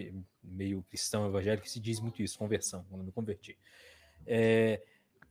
meio 0.42 0.82
cristão 0.88 1.26
evangélico, 1.26 1.68
se 1.68 1.78
diz 1.78 2.00
muito 2.00 2.22
isso, 2.22 2.38
conversão, 2.38 2.84
quando 2.88 3.04
me 3.04 3.12
converti. 3.12 3.58
É, 4.26 4.80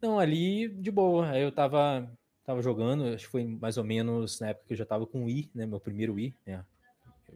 não, 0.01 0.19
ali 0.19 0.68
de 0.68 0.91
boa, 0.91 1.30
aí 1.30 1.41
eu 1.41 1.51
tava 1.51 2.11
Tava 2.43 2.61
jogando, 2.61 3.05
acho 3.13 3.26
que 3.26 3.31
foi 3.31 3.45
mais 3.45 3.77
ou 3.77 3.84
menos 3.84 4.39
na 4.39 4.49
época 4.49 4.68
que 4.68 4.73
eu 4.73 4.77
já 4.77 4.85
tava 4.85 5.05
com 5.05 5.23
o 5.23 5.26
Wii, 5.26 5.51
né? 5.53 5.65
Meu 5.65 5.80
primeiro 5.80 6.13
Wii, 6.13 6.35
né? 6.45 6.65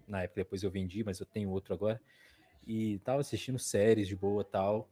Na 0.07 0.23
época 0.23 0.41
depois 0.41 0.63
eu 0.63 0.71
vendi, 0.71 1.03
mas 1.03 1.19
eu 1.19 1.25
tenho 1.25 1.49
outro 1.49 1.73
agora. 1.73 2.01
E 2.65 2.99
tava 2.99 3.21
assistindo 3.21 3.59
séries 3.59 4.07
de 4.07 4.15
boa 4.15 4.43
tal. 4.43 4.89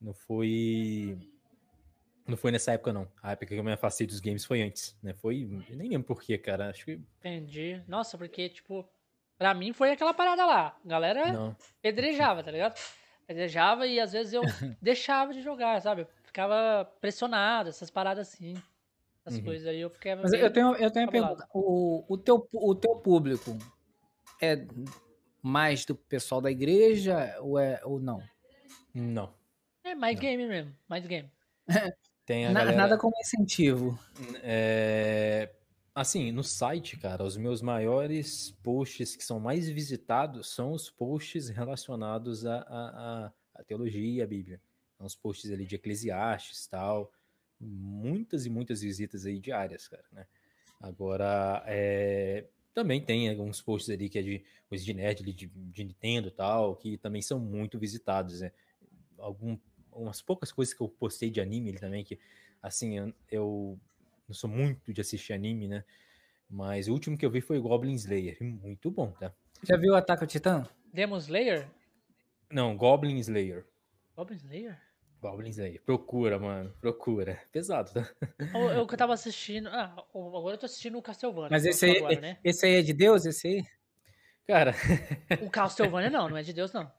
Não 0.00 0.14
foi. 0.14 1.18
Não 2.26 2.36
foi 2.36 2.52
nessa 2.52 2.72
época, 2.72 2.92
não. 2.92 3.08
A 3.20 3.32
época 3.32 3.46
que 3.46 3.54
eu 3.56 3.64
me 3.64 3.72
afastei 3.72 4.06
dos 4.06 4.20
games 4.20 4.44
foi 4.44 4.62
antes, 4.62 4.96
né? 5.02 5.12
Foi. 5.12 5.48
Eu 5.68 5.76
nem 5.76 5.88
lembro 5.88 6.06
porquê, 6.06 6.38
cara. 6.38 6.70
Acho 6.70 6.84
que. 6.84 7.00
Entendi. 7.18 7.82
Nossa, 7.88 8.16
porque, 8.16 8.48
tipo, 8.48 8.88
pra 9.36 9.54
mim 9.54 9.72
foi 9.72 9.90
aquela 9.90 10.14
parada 10.14 10.46
lá. 10.46 10.78
A 10.84 10.88
galera 10.88 11.32
não. 11.32 11.56
pedrejava, 11.82 12.44
tá 12.44 12.50
ligado? 12.52 12.78
Pedrejava 13.26 13.86
e 13.88 13.98
às 13.98 14.12
vezes 14.12 14.32
eu 14.32 14.42
deixava 14.80 15.34
de 15.34 15.42
jogar, 15.42 15.80
sabe? 15.82 16.06
ficava 16.28 16.84
pressionado, 17.00 17.68
essas 17.68 17.90
paradas 17.90 18.28
assim 18.28 18.54
as 19.28 19.36
uhum. 19.36 19.44
coisas 19.44 19.66
aí, 19.66 19.80
eu 19.80 19.90
ficava. 19.90 20.22
Mas 20.22 20.32
eu 20.32 20.52
tenho, 20.52 20.74
eu 20.76 20.90
tenho 20.90 21.06
a 21.06 21.10
pergunta: 21.10 21.48
o, 21.52 22.04
o, 22.08 22.18
teu, 22.18 22.48
o 22.52 22.74
teu 22.74 22.96
público 22.96 23.56
é 24.40 24.66
mais 25.42 25.84
do 25.84 25.94
pessoal 25.94 26.40
da 26.40 26.50
igreja 26.50 27.36
ou, 27.40 27.58
é, 27.58 27.80
ou 27.84 28.00
não? 28.00 28.22
Não. 28.94 29.32
É 29.84 29.94
mais 29.94 30.16
não. 30.16 30.22
game 30.22 30.46
mesmo, 30.46 30.74
mais 30.88 31.06
game. 31.06 31.30
Tem 32.24 32.46
a 32.46 32.52
galera... 32.52 32.76
Nada 32.76 32.98
como 32.98 33.14
incentivo. 33.20 33.98
É... 34.42 35.50
Assim, 35.94 36.30
no 36.30 36.44
site, 36.44 36.96
cara, 36.96 37.24
os 37.24 37.36
meus 37.36 37.60
maiores 37.60 38.50
posts 38.62 39.16
que 39.16 39.24
são 39.24 39.40
mais 39.40 39.68
visitados 39.68 40.54
são 40.54 40.72
os 40.72 40.90
posts 40.90 41.48
relacionados 41.48 42.46
à 42.46 42.58
a, 42.58 42.62
a, 42.62 43.32
a, 43.56 43.64
teologia 43.64 44.06
e 44.06 44.22
à 44.22 44.26
Bíblia. 44.26 44.60
São 44.96 45.06
os 45.06 45.16
posts 45.16 45.50
ali 45.50 45.66
de 45.66 45.74
Eclesiastes 45.74 46.66
tal 46.66 47.10
muitas 47.60 48.46
e 48.46 48.50
muitas 48.50 48.82
visitas 48.82 49.26
aí 49.26 49.38
diárias, 49.38 49.88
cara, 49.88 50.04
né? 50.12 50.26
Agora, 50.80 51.62
é, 51.66 52.46
também 52.72 53.00
tem 53.00 53.28
alguns 53.28 53.60
posts 53.60 53.90
ali 53.90 54.08
que 54.08 54.18
é 54.18 54.22
de 54.22 54.44
coisa 54.68 54.84
de 54.84 54.94
nerd, 54.94 55.22
de, 55.24 55.46
de 55.46 55.84
Nintendo 55.84 56.28
e 56.28 56.30
tal, 56.30 56.76
que 56.76 56.96
também 56.98 57.20
são 57.20 57.40
muito 57.40 57.78
visitados, 57.78 58.40
né? 58.40 58.52
Algum, 59.18 59.58
umas 59.92 60.22
poucas 60.22 60.52
coisas 60.52 60.72
que 60.72 60.80
eu 60.80 60.88
postei 60.88 61.30
de 61.30 61.40
anime 61.40 61.72
também, 61.72 62.04
que, 62.04 62.18
assim, 62.62 62.96
eu, 62.96 63.12
eu 63.30 63.80
não 64.28 64.34
sou 64.34 64.48
muito 64.48 64.92
de 64.92 65.00
assistir 65.00 65.32
anime, 65.32 65.66
né? 65.66 65.84
Mas 66.48 66.88
o 66.88 66.92
último 66.92 67.18
que 67.18 67.26
eu 67.26 67.30
vi 67.30 67.40
foi 67.40 67.58
Goblin 67.58 67.94
Slayer, 67.94 68.38
muito 68.40 68.90
bom, 68.90 69.10
tá? 69.12 69.34
Já 69.62 69.76
viu 69.76 69.92
o 69.92 69.96
Ataque 69.96 70.22
ao 70.22 70.28
Titã? 70.28 70.66
Demon 70.92 71.18
Slayer? 71.18 71.68
Não, 72.50 72.76
Goblin 72.76 73.18
Slayer. 73.18 73.66
Goblin 74.16 74.36
Slayer? 74.36 74.87
Goblins 75.20 75.58
aí. 75.58 75.78
Procura, 75.80 76.38
mano. 76.38 76.72
Procura. 76.80 77.40
Pesado, 77.52 77.92
tá? 77.92 78.08
Eu, 78.54 78.70
eu 78.70 78.86
que 78.86 78.96
tava 78.96 79.14
assistindo. 79.14 79.68
Ah, 79.68 79.94
agora 80.14 80.54
eu 80.54 80.58
tô 80.58 80.66
assistindo 80.66 80.96
o 80.98 81.02
Castlevania. 81.02 81.48
Mas 81.50 81.64
esse 81.64 81.84
aí, 81.84 81.98
agora, 81.98 82.20
né? 82.20 82.38
esse 82.44 82.66
aí 82.66 82.74
é 82.76 82.82
de 82.82 82.92
Deus, 82.92 83.26
esse 83.26 83.48
aí? 83.48 83.66
Cara. 84.46 84.74
O 85.42 85.50
Castlevania 85.50 86.10
não, 86.10 86.28
não 86.28 86.36
é 86.36 86.42
de 86.42 86.52
Deus, 86.52 86.72
não. 86.72 86.90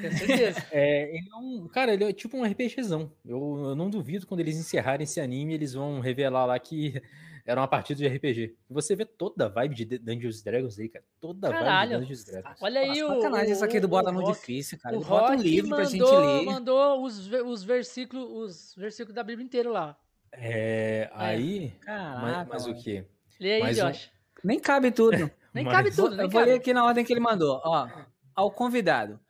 Tenho 0.00 0.12
certeza. 0.12 0.66
É, 0.70 1.16
ele 1.16 1.28
é 1.30 1.36
um, 1.36 1.68
cara, 1.68 1.94
ele 1.94 2.04
é 2.04 2.12
tipo 2.12 2.36
um 2.36 2.44
RPGzão. 2.44 3.12
Eu, 3.24 3.38
eu 3.68 3.74
não 3.76 3.88
duvido 3.88 4.26
quando 4.26 4.40
eles 4.40 4.56
encerrarem 4.56 5.04
esse 5.04 5.20
anime, 5.20 5.54
eles 5.54 5.72
vão 5.72 6.00
revelar 6.00 6.44
lá 6.44 6.58
que 6.58 7.00
era 7.46 7.60
uma 7.60 7.68
partida 7.68 7.98
de 7.98 8.08
RPG. 8.08 8.56
Você 8.68 8.96
vê 8.96 9.04
toda 9.04 9.46
a 9.46 9.48
vibe 9.48 9.74
de 9.76 9.98
Dungeons 9.98 10.42
Dragons 10.42 10.76
aí, 10.80 10.88
cara. 10.88 11.04
Toda 11.20 11.48
a 11.48 11.52
vibe 11.52 11.88
de 11.88 11.98
Dungeons 12.00 12.24
Dragons. 12.24 12.58
Olha 12.60 12.80
aí 12.80 13.04
o. 13.04 13.08
Sacanagem 13.08 13.52
isso 13.52 13.64
aqui 13.64 13.78
do 13.78 13.86
Bota 13.86 14.10
no 14.10 14.24
Difícil, 14.24 14.76
cara. 14.78 14.98
O 14.98 15.04
Bota 15.04 15.32
um 15.32 15.36
livro 15.36 15.70
mandou, 15.70 15.84
pra 15.84 15.90
gente 15.90 16.26
ler. 16.26 16.44
mandou 16.44 17.04
os, 17.04 17.30
os, 17.30 17.62
versículos, 17.62 18.28
os 18.28 18.74
versículos 18.76 19.14
da 19.14 19.22
Bíblia 19.22 19.44
inteiro 19.44 19.70
lá. 19.70 19.96
É. 20.32 21.08
Aí. 21.14 21.70
Caraca, 21.82 22.20
mas, 22.20 22.48
mas 22.48 22.66
o 22.66 22.74
quê? 22.74 23.06
Lê 23.38 23.54
aí, 23.54 23.62
mas 23.62 23.76
Josh. 23.76 24.10
Um... 24.42 24.48
Nem 24.48 24.58
cabe 24.58 24.90
tudo. 24.90 25.30
nem 25.54 25.64
mas... 25.64 25.72
cabe 25.72 25.94
tudo. 25.94 26.16
Nem 26.16 26.26
eu 26.26 26.30
vou 26.30 26.42
ler 26.42 26.54
aqui 26.54 26.74
na 26.74 26.84
ordem 26.84 27.04
que 27.04 27.12
ele 27.12 27.20
mandou. 27.20 27.60
Ó, 27.64 27.88
ao 28.34 28.50
convidado. 28.50 29.20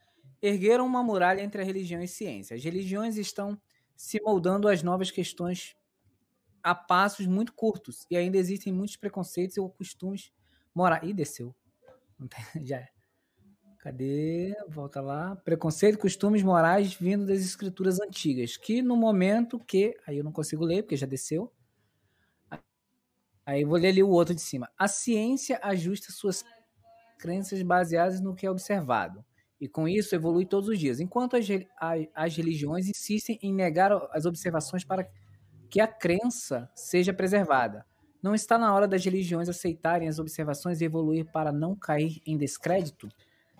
Ergueram 0.40 0.86
uma 0.86 1.02
muralha 1.02 1.42
entre 1.42 1.60
a 1.60 1.64
religião 1.64 2.00
e 2.00 2.04
a 2.04 2.08
ciência. 2.08 2.56
As 2.56 2.64
religiões 2.64 3.18
estão 3.18 3.60
se 3.94 4.20
moldando 4.22 4.68
às 4.68 4.82
novas 4.82 5.10
questões 5.10 5.75
a 6.66 6.74
passos 6.74 7.28
muito 7.28 7.52
curtos 7.52 8.04
e 8.10 8.16
ainda 8.16 8.36
existem 8.36 8.72
muitos 8.72 8.96
preconceitos 8.96 9.56
ou 9.56 9.70
costumes 9.70 10.32
morais. 10.74 11.08
Ih, 11.08 11.14
desceu. 11.14 11.54
Já 12.64 12.78
é. 12.78 12.88
Cadê? 13.78 14.52
Volta 14.68 15.00
lá. 15.00 15.36
Preconceito, 15.36 15.96
costumes 15.96 16.42
morais 16.42 16.92
vindo 16.92 17.24
das 17.24 17.38
escrituras 17.38 18.00
antigas, 18.00 18.56
que 18.56 18.82
no 18.82 18.96
momento 18.96 19.60
que. 19.60 19.96
Aí 20.04 20.18
eu 20.18 20.24
não 20.24 20.32
consigo 20.32 20.64
ler, 20.64 20.82
porque 20.82 20.96
já 20.96 21.06
desceu. 21.06 21.52
Aí 23.46 23.62
eu 23.62 23.68
vou 23.68 23.78
ler 23.78 23.90
ali 23.90 24.02
o 24.02 24.08
outro 24.08 24.34
de 24.34 24.40
cima. 24.40 24.68
A 24.76 24.88
ciência 24.88 25.60
ajusta 25.62 26.10
suas 26.10 26.44
crenças 27.16 27.62
baseadas 27.62 28.20
no 28.20 28.34
que 28.34 28.44
é 28.44 28.50
observado. 28.50 29.24
E 29.60 29.68
com 29.68 29.86
isso 29.86 30.16
evolui 30.16 30.44
todos 30.44 30.68
os 30.68 30.80
dias. 30.80 30.98
Enquanto 30.98 31.36
as, 31.36 31.46
as 32.12 32.36
religiões 32.36 32.88
insistem 32.88 33.38
em 33.40 33.54
negar 33.54 33.92
as 34.10 34.26
observações 34.26 34.84
para 34.84 35.08
que 35.66 35.80
a 35.80 35.86
crença 35.86 36.70
seja 36.74 37.12
preservada. 37.12 37.84
Não 38.22 38.34
está 38.34 38.58
na 38.58 38.74
hora 38.74 38.88
das 38.88 39.04
religiões 39.04 39.48
aceitarem 39.48 40.08
as 40.08 40.18
observações 40.18 40.80
e 40.80 40.84
evoluir 40.84 41.26
para 41.26 41.52
não 41.52 41.76
cair 41.76 42.20
em 42.26 42.36
descrédito? 42.36 43.08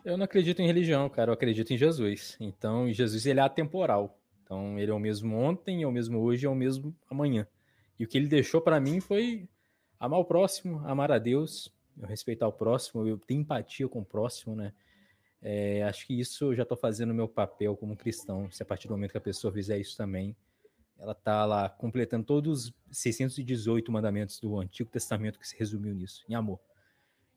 Eu 0.04 0.16
não 0.16 0.24
acredito 0.24 0.60
em 0.60 0.66
religião, 0.66 1.08
cara. 1.08 1.30
Eu 1.30 1.34
acredito 1.34 1.72
em 1.72 1.76
Jesus. 1.76 2.36
Então, 2.40 2.90
Jesus 2.92 3.26
ele 3.26 3.40
é 3.40 3.42
atemporal. 3.42 4.18
Então, 4.42 4.78
ele 4.78 4.90
é 4.90 4.94
o 4.94 4.98
mesmo 4.98 5.36
ontem, 5.36 5.82
é 5.82 5.86
o 5.86 5.92
mesmo 5.92 6.20
hoje, 6.20 6.46
é 6.46 6.48
o 6.48 6.54
mesmo 6.54 6.94
amanhã. 7.10 7.46
E 7.98 8.04
o 8.04 8.08
que 8.08 8.16
ele 8.16 8.28
deixou 8.28 8.60
para 8.60 8.78
mim 8.78 9.00
foi 9.00 9.48
amar 9.98 10.20
o 10.20 10.24
próximo, 10.24 10.80
amar 10.86 11.10
a 11.10 11.18
Deus, 11.18 11.72
eu 12.00 12.06
respeitar 12.06 12.46
o 12.46 12.52
próximo, 12.52 13.06
eu 13.06 13.18
ter 13.18 13.34
empatia 13.34 13.88
com 13.88 14.00
o 14.00 14.04
próximo, 14.04 14.54
né? 14.54 14.72
É, 15.42 15.82
acho 15.82 16.06
que 16.06 16.18
isso 16.18 16.46
eu 16.46 16.54
já 16.54 16.62
estou 16.62 16.76
fazendo 16.76 17.10
o 17.10 17.14
meu 17.14 17.28
papel 17.28 17.76
como 17.76 17.96
cristão. 17.96 18.50
Se 18.50 18.62
a 18.62 18.66
partir 18.66 18.88
do 18.88 18.94
momento 18.94 19.12
que 19.12 19.18
a 19.18 19.20
pessoa 19.20 19.52
fizer 19.52 19.78
isso 19.78 19.96
também, 19.96 20.36
ela 20.98 21.12
está 21.12 21.44
lá 21.44 21.68
completando 21.68 22.24
todos 22.24 22.66
os 22.66 22.74
618 22.90 23.90
mandamentos 23.92 24.40
do 24.40 24.58
Antigo 24.58 24.90
Testamento 24.90 25.38
que 25.38 25.46
se 25.46 25.56
resumiu 25.56 25.94
nisso, 25.94 26.24
em 26.28 26.34
amor. 26.34 26.58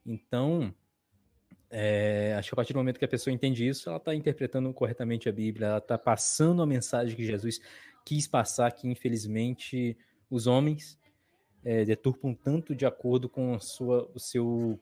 Então, 0.06 0.74
é, 1.70 2.36
acho 2.38 2.50
que 2.50 2.56
a 2.56 2.58
partir 2.58 2.74
do 2.74 2.80
momento 2.80 2.98
que 2.98 3.06
a 3.06 3.10
pessoa 3.10 3.34
entende 3.34 3.68
isso, 3.68 3.90
ela 3.90 3.98
está 3.98 4.16
interpretando 4.16 4.74
corretamente 4.74 5.30
a 5.30 5.32
Bíblia, 5.32 5.68
ela 5.68 5.78
está 5.78 5.98
passando 5.98 6.62
a 6.62 6.66
mensagem 6.66 7.16
que 7.16 7.26
Jesus 7.26 7.60
quis 8.06 8.28
passar, 8.28 8.72
que 8.72 8.88
infelizmente 8.88 9.98
os 10.30 10.48
homens 10.48 10.98
é, 11.64 11.84
deturpam 11.84 12.34
tanto 12.34 12.74
de 12.74 12.86
acordo 12.86 13.28
com 13.28 13.54
a 13.54 13.60
sua, 13.60 14.10
o 14.14 14.20
seu 14.20 14.80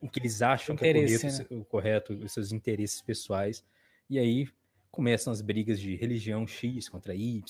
o 0.00 0.08
que 0.08 0.18
eles 0.18 0.42
acham 0.42 0.74
que 0.74 0.84
é 0.84 0.92
correto, 0.92 1.26
né? 1.26 1.46
o 1.50 1.64
correto, 1.64 2.12
os 2.14 2.32
seus 2.32 2.50
interesses 2.50 3.00
pessoais, 3.00 3.64
e 4.10 4.18
aí 4.18 4.48
começam 4.90 5.32
as 5.32 5.40
brigas 5.40 5.80
de 5.80 5.94
religião 5.94 6.46
X 6.46 6.88
contra 6.88 7.14
Y. 7.14 7.42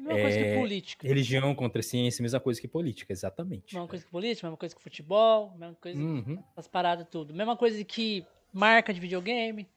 É 0.00 0.02
mesma 0.02 0.18
é, 0.18 0.22
coisa 0.22 0.38
que 0.38 0.54
política. 0.58 1.08
Religião 1.08 1.54
contra 1.54 1.82
ciência, 1.82 2.22
mesma 2.22 2.40
coisa 2.40 2.60
que 2.60 2.66
política, 2.66 3.12
exatamente. 3.12 3.74
Mesma 3.74 3.86
coisa 3.86 4.04
que 4.04 4.10
política, 4.10 4.46
mesma 4.46 4.56
coisa 4.56 4.74
que 4.74 4.82
futebol, 4.82 5.54
mesma 5.58 5.74
coisa 5.74 6.00
uhum. 6.00 6.42
as 6.56 6.66
paradas 6.66 7.06
tudo. 7.10 7.34
Mesma 7.34 7.56
coisa 7.56 7.84
que 7.84 8.24
marca 8.52 8.94
de 8.94 9.00
videogame. 9.00 9.68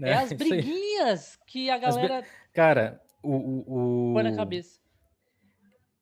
É, 0.00 0.10
é 0.10 0.14
as 0.14 0.32
briguinhas 0.32 1.38
que 1.46 1.68
a 1.68 1.78
galera. 1.78 2.24
Cara, 2.52 3.00
o, 3.22 3.32
o, 3.32 4.10
o. 4.10 4.14
Põe 4.14 4.22
na 4.22 4.36
cabeça. 4.36 4.80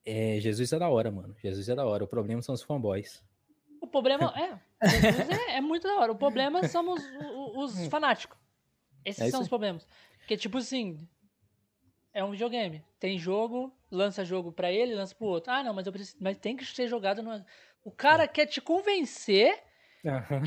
É, 0.04 0.38
Jesus 0.40 0.72
é 0.72 0.78
da 0.78 0.88
hora, 0.88 1.10
mano. 1.10 1.34
Jesus 1.42 1.68
é 1.68 1.74
da 1.74 1.86
hora. 1.86 2.04
O 2.04 2.08
problema 2.08 2.42
são 2.42 2.54
os 2.54 2.62
fanboys. 2.62 3.22
O 3.80 3.86
problema 3.86 4.32
é. 4.36 4.88
Jesus 4.88 5.28
é, 5.30 5.56
é 5.56 5.60
muito 5.60 5.86
da 5.86 5.96
hora. 5.96 6.12
O 6.12 6.16
problema 6.16 6.66
somos 6.68 7.02
os, 7.46 7.78
os 7.78 7.86
fanáticos. 7.88 8.38
Esses 9.04 9.22
é 9.22 9.30
são 9.30 9.40
os 9.40 9.48
problemas. 9.48 9.86
Porque, 10.18 10.36
tipo 10.36 10.58
assim, 10.58 11.08
é 12.12 12.24
um 12.24 12.30
videogame. 12.30 12.84
Tem 12.98 13.18
jogo, 13.18 13.72
lança 13.90 14.24
jogo 14.24 14.52
para 14.52 14.70
ele, 14.70 14.94
lança 14.94 15.14
pro 15.14 15.26
outro. 15.26 15.52
Ah, 15.52 15.62
não, 15.62 15.74
mas 15.74 15.86
eu 15.86 15.92
preciso. 15.92 16.16
Mas 16.20 16.38
tem 16.38 16.56
que 16.56 16.64
ser 16.64 16.88
jogado 16.88 17.22
no. 17.22 17.44
O 17.84 17.90
cara 17.90 18.24
é. 18.24 18.28
quer 18.28 18.46
te 18.46 18.60
convencer 18.60 19.58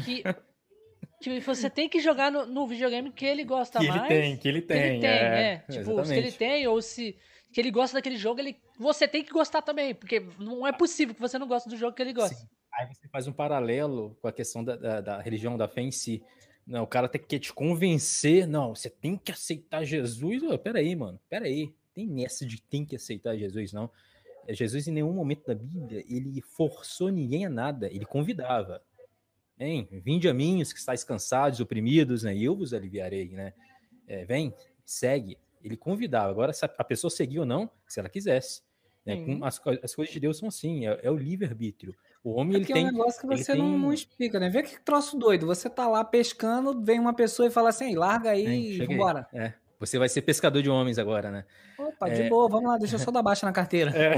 que, 0.04 0.24
que 1.22 1.40
você 1.40 1.70
tem 1.70 1.90
que 1.90 2.00
jogar 2.00 2.32
no, 2.32 2.46
no 2.46 2.68
videogame 2.68 3.12
que 3.12 3.26
ele 3.26 3.44
gosta 3.44 3.80
que 3.80 3.88
mais. 3.88 4.02
Ele 4.02 4.08
tem, 4.08 4.38
que 4.38 4.48
ele 4.48 4.62
tem. 4.62 4.78
Que 4.78 4.88
ele 4.88 5.00
tem, 5.00 5.10
é. 5.10 5.54
é. 5.54 5.58
Tipo, 5.60 5.80
Exatamente. 5.80 6.08
se 6.08 6.14
ele 6.16 6.32
tem, 6.32 6.68
ou 6.68 6.82
se 6.82 7.18
que 7.54 7.62
ele 7.62 7.72
gosta 7.72 7.96
daquele 7.98 8.18
jogo, 8.18 8.42
ele, 8.42 8.60
você 8.80 9.08
tem 9.08 9.24
que 9.24 9.32
gostar 9.32 9.62
também, 9.62 9.94
porque 9.94 10.26
não 10.40 10.66
é 10.66 10.72
possível 10.72 11.14
que 11.14 11.22
você 11.22 11.38
não 11.38 11.48
goste 11.48 11.70
do 11.70 11.78
jogo 11.78 11.96
que 11.96 12.02
ele 12.02 12.12
gosta. 12.12 12.36
Sim. 12.36 12.48
Aí 12.74 12.88
você 12.88 13.08
faz 13.08 13.28
um 13.28 13.32
paralelo 13.32 14.18
com 14.20 14.28
a 14.28 14.34
questão 14.34 14.64
da, 14.64 14.76
da, 14.76 15.02
da 15.02 15.22
religião, 15.22 15.56
da 15.56 15.68
fé 15.68 15.82
em 15.82 15.92
si. 15.92 16.24
Não, 16.66 16.84
o 16.84 16.88
cara 16.88 17.10
tem 17.10 17.22
que 17.22 17.40
te 17.40 17.54
convencer. 17.54 18.48
Não, 18.48 18.74
você 18.74 18.90
tem 18.90 19.18
que 19.18 19.32
aceitar 19.32 19.84
Jesus. 19.84 20.44
Oh, 20.44 20.58
peraí, 20.58 20.96
mano. 20.96 21.20
Peraí. 21.30 21.74
Tem 21.94 22.08
nessa 22.08 22.46
de 22.46 22.62
tem 22.62 22.86
que 22.86 22.96
aceitar 22.96 23.38
Jesus, 23.38 23.72
não. 23.72 23.90
É, 24.48 24.54
Jesus, 24.54 24.88
em 24.88 24.92
nenhum 24.92 25.14
momento 25.14 25.46
da 25.46 25.56
Bíblia, 25.56 26.04
ele 26.10 26.42
forçou 26.42 27.10
ninguém 27.10 27.46
a 27.46 27.50
nada. 27.50 27.88
Ele 27.88 28.06
convidava. 28.06 28.82
Hein? 29.60 29.88
Vinde 29.92 30.28
a 30.28 30.34
mim, 30.34 30.62
os 30.62 30.74
que 30.74 30.80
estáis 30.80 31.04
cansados, 31.04 31.60
oprimidos, 31.60 32.24
né? 32.24 32.36
E 32.36 32.44
eu 32.44 32.56
vos 32.56 32.74
aliviarei, 32.74 33.30
né? 33.30 33.54
É, 34.08 34.26
vem, 34.26 34.54
segue. 34.84 35.38
Ele 35.64 35.78
convidava. 35.78 36.32
Agora, 36.32 36.52
se 36.52 36.66
a 36.66 36.84
pessoa 36.84 37.12
seguir 37.12 37.40
ou 37.40 37.46
não, 37.46 37.70
se 37.88 38.00
ela 38.00 38.10
quisesse. 38.10 38.62
Né? 39.06 39.16
As, 39.42 39.62
as, 39.82 39.96
coisas 39.96 40.14
de 40.14 40.20
Deus 40.20 40.38
são 40.38 40.48
assim, 40.48 40.88
é, 40.88 41.00
é 41.04 41.12
o 41.12 41.18
livre-arbítrio. 41.18 41.96
O 42.24 42.40
homem, 42.40 42.56
é 42.56 42.58
ele 42.60 42.66
tem. 42.66 42.86
É 42.86 42.88
um 42.88 42.92
negócio 42.92 43.20
que 43.20 43.28
você 43.28 43.54
não, 43.54 43.72
tem... 43.72 43.80
não, 43.80 43.94
explica, 43.94 44.40
né? 44.40 44.50
Vê 44.50 44.64
que 44.64 44.80
troço 44.80 45.18
doido. 45.18 45.46
Você 45.46 45.70
tá 45.70 45.88
lá 45.88 46.04
pescando, 46.06 46.82
vem 46.82 47.00
uma 47.00 47.14
pessoa 47.14 47.48
e 47.48 47.52
fala 47.52 47.70
assim, 47.70 47.96
larga 47.96 48.32
aí 48.32 48.76
e 48.76 48.86
vambora. 48.86 49.28
É. 49.34 49.54
Você 49.78 50.00
vai 50.00 50.08
ser 50.08 50.22
pescador 50.22 50.62
de 50.62 50.70
homens 50.70 50.98
agora, 50.98 51.30
né? 51.30 51.46
Opa, 51.78 52.08
é... 52.08 52.24
de 52.24 52.30
boa, 52.30 52.48
vamos 52.48 52.70
lá, 52.70 52.78
deixa 52.78 52.96
eu 52.96 53.00
só 53.00 53.12
dar 53.12 53.22
baixa 53.22 53.46
na 53.46 53.52
carteira. 53.52 53.92
É. 53.92 54.14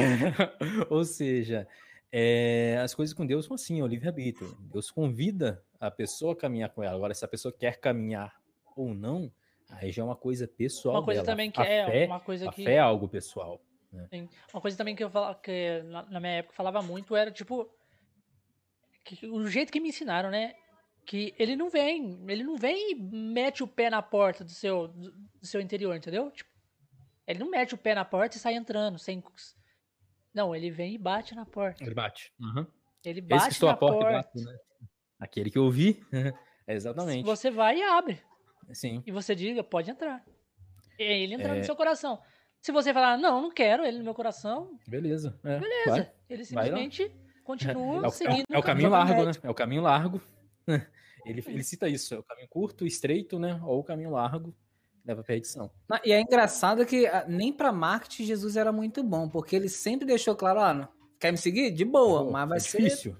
Ou 0.91 1.03
seja, 1.03 1.68
é... 2.11 2.80
as 2.84 2.94
coisas 2.94 3.15
com 3.15 3.26
Deus 3.26 3.45
são 3.45 3.56
assim, 3.56 3.80
é 3.80 3.84
o 3.84 3.88
livre-arbítrio. 3.88 4.56
Deus 4.72 4.91
convida 4.91 5.64
a 5.80 5.90
pessoa 5.90 6.34
a 6.34 6.36
caminhar 6.36 6.69
com 6.69 6.84
ela. 6.84 6.95
Agora, 6.95 7.14
se 7.15 7.26
a 7.26 7.27
pessoa 7.27 7.52
quer 7.52 7.80
caminhar 7.80 8.36
ou 8.76 8.94
não, 8.94 9.32
aí 9.72 9.91
já 9.91 10.03
é 10.03 10.06
uma 10.06 10.15
coisa 10.15 10.48
pessoal. 10.48 10.98
Uma 10.98 11.06
coisa 11.06 11.23
dela. 11.23 11.34
também 11.34 11.49
que 11.49 11.60
a 11.60 11.65
é 11.65 11.86
fé, 11.86 12.06
uma 12.06 12.19
coisa 12.19 12.49
a 12.49 12.52
que. 12.52 12.64
fé 12.64 12.73
é 12.73 12.80
algo 12.80 13.07
pessoal. 13.07 13.60
Né? 13.91 14.27
Uma 14.53 14.61
coisa 14.61 14.77
também 14.77 14.95
que 14.95 15.03
eu 15.03 15.10
falava, 15.10 15.40
que 15.41 15.82
na 16.10 16.19
minha 16.19 16.34
época 16.34 16.53
falava 16.56 16.82
muito 16.82 17.15
era 17.15 17.32
tipo 17.32 17.68
que, 19.06 19.27
o 19.27 19.48
jeito 19.48 19.72
que 19.72 19.80
me 19.80 19.90
ensinaram, 19.90 20.32
né? 20.32 20.53
Que 21.06 21.36
ele 21.38 21.56
não 21.56 21.69
vem, 21.69 22.26
ele 22.27 22.44
não 22.44 22.57
vem 22.57 22.91
e 22.91 22.95
mete 22.95 23.64
o 23.64 23.68
pé 23.68 23.90
na 23.90 24.02
porta 24.02 24.44
do 24.44 24.49
seu, 24.49 24.88
do, 24.88 25.11
do 25.11 25.45
seu 25.45 25.61
interior, 25.61 25.95
entendeu? 25.95 26.32
Tipo, 26.32 26.49
ele 27.27 27.40
não 27.40 27.49
mete 27.49 27.76
o 27.76 27.77
pé 27.77 27.94
na 27.94 28.03
porta 28.03 28.36
e 28.36 28.40
sai 28.40 28.56
entrando, 28.56 28.98
sem. 28.98 29.23
Não, 30.34 30.56
ele 30.56 30.72
vem 30.72 30.95
e 30.95 30.98
bate 30.98 31.36
na 31.36 31.45
porta. 31.45 31.84
Ele 31.84 31.94
bate. 31.94 32.34
Uhum. 32.40 32.65
Ele 33.06 33.22
bate 33.22 33.49
Esse 33.49 33.60
que 33.60 33.65
na 33.65 33.77
porta. 33.77 33.99
porta. 33.99 34.18
Bate, 34.18 34.44
né? 34.44 34.57
Aquele 35.19 35.52
que 35.52 35.57
eu 35.57 35.64
ouvi. 35.64 36.03
Exatamente. 36.68 37.23
Você 37.23 37.52
vai 37.52 37.77
e 37.77 37.84
abre. 37.84 38.19
Sim. 38.73 39.03
E 39.06 39.11
você 39.11 39.36
diga, 39.36 39.64
pode 39.64 39.91
entrar. 39.91 40.26
E 40.98 41.03
ele 41.03 41.36
entra 41.36 41.56
é... 41.56 41.60
no 41.60 41.64
seu 41.64 41.76
coração. 41.76 42.19
Se 42.60 42.72
você 42.72 42.91
falar, 42.91 43.15
não, 43.15 43.44
não 43.44 43.52
quero 43.52 43.86
ele 43.86 43.99
no 43.99 44.03
meu 44.03 44.15
coração. 44.15 44.80
Beleza. 44.88 45.40
É, 45.44 45.60
beleza. 45.60 45.91
Vai. 45.91 46.11
Ele 46.27 46.45
simplesmente 46.45 47.11
continua 47.46 48.08
é, 48.08 48.10
seguindo. 48.10 48.46
É 48.50 48.54
o, 48.54 48.56
é 48.56 48.60
o 48.60 48.64
caminho 48.64 48.90
largo, 48.90 49.24
né? 49.24 49.32
É 49.42 49.50
o 49.50 49.54
caminho 49.54 49.82
largo. 49.82 50.22
Ele, 51.26 51.44
ele 51.48 51.64
cita 51.64 51.90
isso, 51.90 52.14
é 52.14 52.20
o 52.20 52.24
caminho 52.24 52.48
curto, 52.48 52.86
estreito, 52.86 53.40
né? 53.40 53.60
Ou 53.66 53.80
o 53.80 53.84
caminho 53.84 54.12
largo 54.12 54.54
leva 55.04 55.24
para 55.24 55.34
perdição. 55.34 55.72
E 56.04 56.12
é 56.12 56.22
engraçado 56.22 56.86
que 56.86 57.08
ah, 57.08 57.26
nem 57.28 57.52
para 57.52 57.72
marketing 57.72 58.26
Jesus 58.26 58.56
era 58.56 58.72
muito 58.72 59.04
bom, 59.04 59.28
porque 59.28 59.56
ele 59.56 59.68
sempre 59.68 60.06
deixou 60.06 60.36
claro, 60.36 60.60
ah, 60.60 60.90
quer 61.20 61.32
me 61.32 61.38
seguir? 61.40 61.72
De 61.72 61.84
boa, 61.84 62.30
mas 62.30 62.50
vai 62.50 62.58
é 62.58 62.62
ser 62.62 62.82
difícil. 62.82 63.18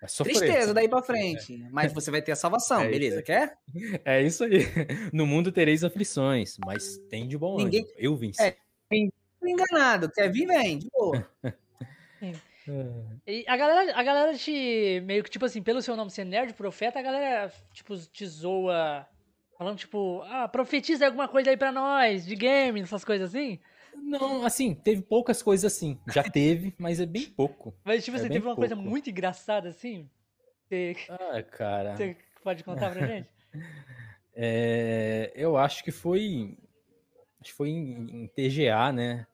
É 0.00 0.08
sofrer, 0.08 0.34
tristeza 0.34 0.74
daí 0.74 0.88
para 0.88 1.02
frente, 1.02 1.62
é. 1.62 1.68
mas 1.70 1.92
você 1.92 2.10
vai 2.10 2.20
ter 2.22 2.32
a 2.32 2.36
salvação, 2.36 2.80
é 2.82 2.88
beleza? 2.88 3.22
Quer? 3.22 3.56
É 4.04 4.22
isso 4.22 4.44
aí. 4.44 4.66
No 5.12 5.26
mundo 5.26 5.52
tereis 5.52 5.84
aflições, 5.84 6.56
mas 6.64 6.98
tem 7.10 7.28
de 7.28 7.36
bom 7.36 7.58
Ninguém... 7.58 7.86
Eu 7.96 8.16
venci. 8.16 8.42
É, 8.42 8.56
enganado, 9.42 10.10
quer 10.10 10.30
vir, 10.30 10.46
vem, 10.46 10.78
de 10.78 10.88
boa. 10.90 11.28
É. 12.68 13.32
E 13.32 13.44
a 13.48 13.56
galera, 13.56 13.96
a 13.96 14.02
galera 14.02 14.36
te. 14.36 15.02
Meio 15.04 15.24
que, 15.24 15.30
tipo 15.30 15.44
assim, 15.44 15.62
pelo 15.62 15.82
seu 15.82 15.96
nome 15.96 16.10
ser 16.10 16.24
nerd 16.24 16.54
profeta, 16.54 16.98
a 16.98 17.02
galera, 17.02 17.52
tipo, 17.72 17.96
te 17.96 18.26
zoa. 18.26 19.06
Falando, 19.58 19.78
tipo, 19.78 20.22
ah, 20.22 20.48
profetiza 20.48 21.06
alguma 21.06 21.28
coisa 21.28 21.50
aí 21.50 21.56
pra 21.56 21.70
nós, 21.70 22.26
de 22.26 22.34
game, 22.34 22.80
essas 22.80 23.04
coisas 23.04 23.28
assim. 23.28 23.60
Não, 23.94 24.44
assim, 24.44 24.74
teve 24.74 25.02
poucas 25.02 25.42
coisas 25.42 25.72
assim. 25.72 25.98
Já 26.12 26.22
teve, 26.28 26.74
mas 26.78 26.98
é 27.00 27.06
bem 27.06 27.26
pouco. 27.26 27.74
Mas, 27.84 28.04
tipo, 28.04 28.16
é 28.16 28.20
você 28.20 28.28
teve 28.28 28.40
uma 28.40 28.56
pouco. 28.56 28.60
coisa 28.60 28.74
muito 28.74 29.10
engraçada 29.10 29.68
assim? 29.68 30.08
Você... 30.66 30.96
Ah, 31.08 31.42
cara. 31.42 31.96
Você 31.96 32.16
pode 32.42 32.64
contar 32.64 32.90
pra 32.90 33.06
gente? 33.06 33.28
É, 34.34 35.30
eu 35.34 35.58
acho 35.58 35.84
que 35.84 35.90
foi. 35.90 36.56
Acho 37.38 37.50
que 37.50 37.52
foi 37.52 37.68
em, 37.68 38.22
em 38.22 38.26
TGA, 38.28 38.90
né? 38.90 39.26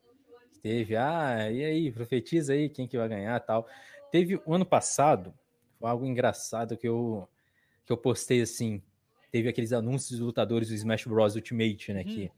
Teve, 0.62 0.96
ah, 0.96 1.50
e 1.50 1.64
aí, 1.64 1.92
profetiza 1.92 2.52
aí 2.52 2.68
quem 2.68 2.86
que 2.86 2.98
vai 2.98 3.08
ganhar 3.08 3.38
tal. 3.40 3.66
Teve 4.10 4.40
o 4.44 4.54
ano 4.54 4.66
passado, 4.66 5.34
algo 5.80 6.04
engraçado 6.04 6.76
que 6.76 6.88
eu, 6.88 7.28
que 7.84 7.92
eu 7.92 7.96
postei 7.96 8.42
assim, 8.42 8.82
teve 9.30 9.48
aqueles 9.48 9.72
anúncios 9.72 10.18
dos 10.18 10.26
lutadores 10.26 10.68
do 10.68 10.74
Smash 10.74 11.04
Bros 11.04 11.36
Ultimate, 11.36 11.92
né, 11.92 12.00
uhum. 12.00 12.06
que 12.06 12.30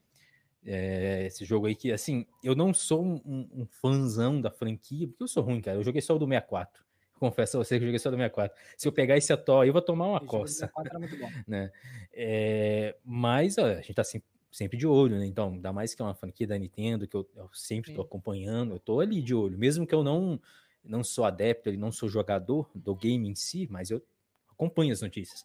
é, 0.64 1.26
esse 1.26 1.44
jogo 1.44 1.66
aí 1.66 1.74
que, 1.74 1.90
assim, 1.90 2.26
eu 2.44 2.54
não 2.54 2.74
sou 2.74 3.02
um, 3.04 3.48
um, 3.54 3.66
fãzão 3.66 4.40
da 4.40 4.50
franquia, 4.50 5.08
porque 5.08 5.22
eu 5.22 5.28
sou 5.28 5.42
ruim, 5.42 5.60
cara, 5.60 5.78
eu 5.78 5.84
joguei 5.84 6.02
só 6.02 6.14
o 6.14 6.18
do 6.18 6.26
64. 6.26 6.84
Confesso 7.18 7.58
a 7.58 7.64
você 7.64 7.76
que 7.76 7.84
eu 7.84 7.88
joguei 7.88 7.98
só 7.98 8.10
do 8.10 8.16
64. 8.16 8.56
Se 8.76 8.88
eu 8.88 8.92
pegar 8.92 9.16
esse 9.16 9.32
ató 9.32 9.64
eu 9.64 9.72
vou 9.72 9.82
tomar 9.82 10.06
uma 10.06 10.20
coça. 10.20 10.70
né? 11.46 11.70
É, 12.12 12.96
mas 13.04 13.58
ó, 13.58 13.66
a 13.66 13.76
gente 13.76 13.94
tá 13.94 14.04
sempre 14.04 14.28
sempre 14.50 14.76
de 14.76 14.86
olho, 14.86 15.18
né? 15.18 15.26
Então, 15.26 15.52
ainda 15.52 15.72
mais 15.72 15.94
que 15.94 16.02
é 16.02 16.04
uma 16.04 16.14
franquia 16.14 16.46
da 16.46 16.58
Nintendo, 16.58 17.06
que 17.06 17.16
eu, 17.16 17.28
eu 17.36 17.48
sempre 17.52 17.92
estou 17.92 18.04
acompanhando, 18.04 18.72
eu 18.72 18.76
estou 18.76 19.00
ali 19.00 19.22
de 19.22 19.34
olho. 19.34 19.58
Mesmo 19.58 19.86
que 19.86 19.94
eu 19.94 20.02
não, 20.02 20.40
não 20.84 21.04
sou 21.04 21.24
adepto, 21.24 21.72
não 21.72 21.92
sou 21.92 22.08
jogador 22.08 22.70
do 22.74 22.94
game 22.94 23.28
em 23.28 23.34
si, 23.34 23.68
mas 23.70 23.90
eu 23.90 24.02
acompanho 24.50 24.92
as 24.92 25.00
notícias. 25.00 25.44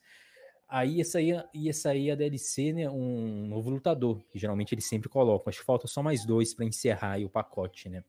Aí 0.67 0.95
ia 0.95 1.05
sair, 1.05 1.45
ia 1.53 1.73
sair 1.73 2.11
a 2.11 2.15
DLC, 2.15 2.73
né? 2.73 2.89
Um 2.89 3.47
novo 3.47 3.69
lutador, 3.69 4.23
que 4.31 4.39
geralmente 4.39 4.73
eles 4.73 4.85
sempre 4.85 5.07
colocam. 5.07 5.49
Acho 5.49 5.59
que 5.59 5.65
falta 5.65 5.87
só 5.87 6.01
mais 6.01 6.25
dois 6.25 6.53
para 6.53 6.65
encerrar 6.65 7.19
o 7.19 7.29
pacote, 7.29 7.87
né? 7.87 8.03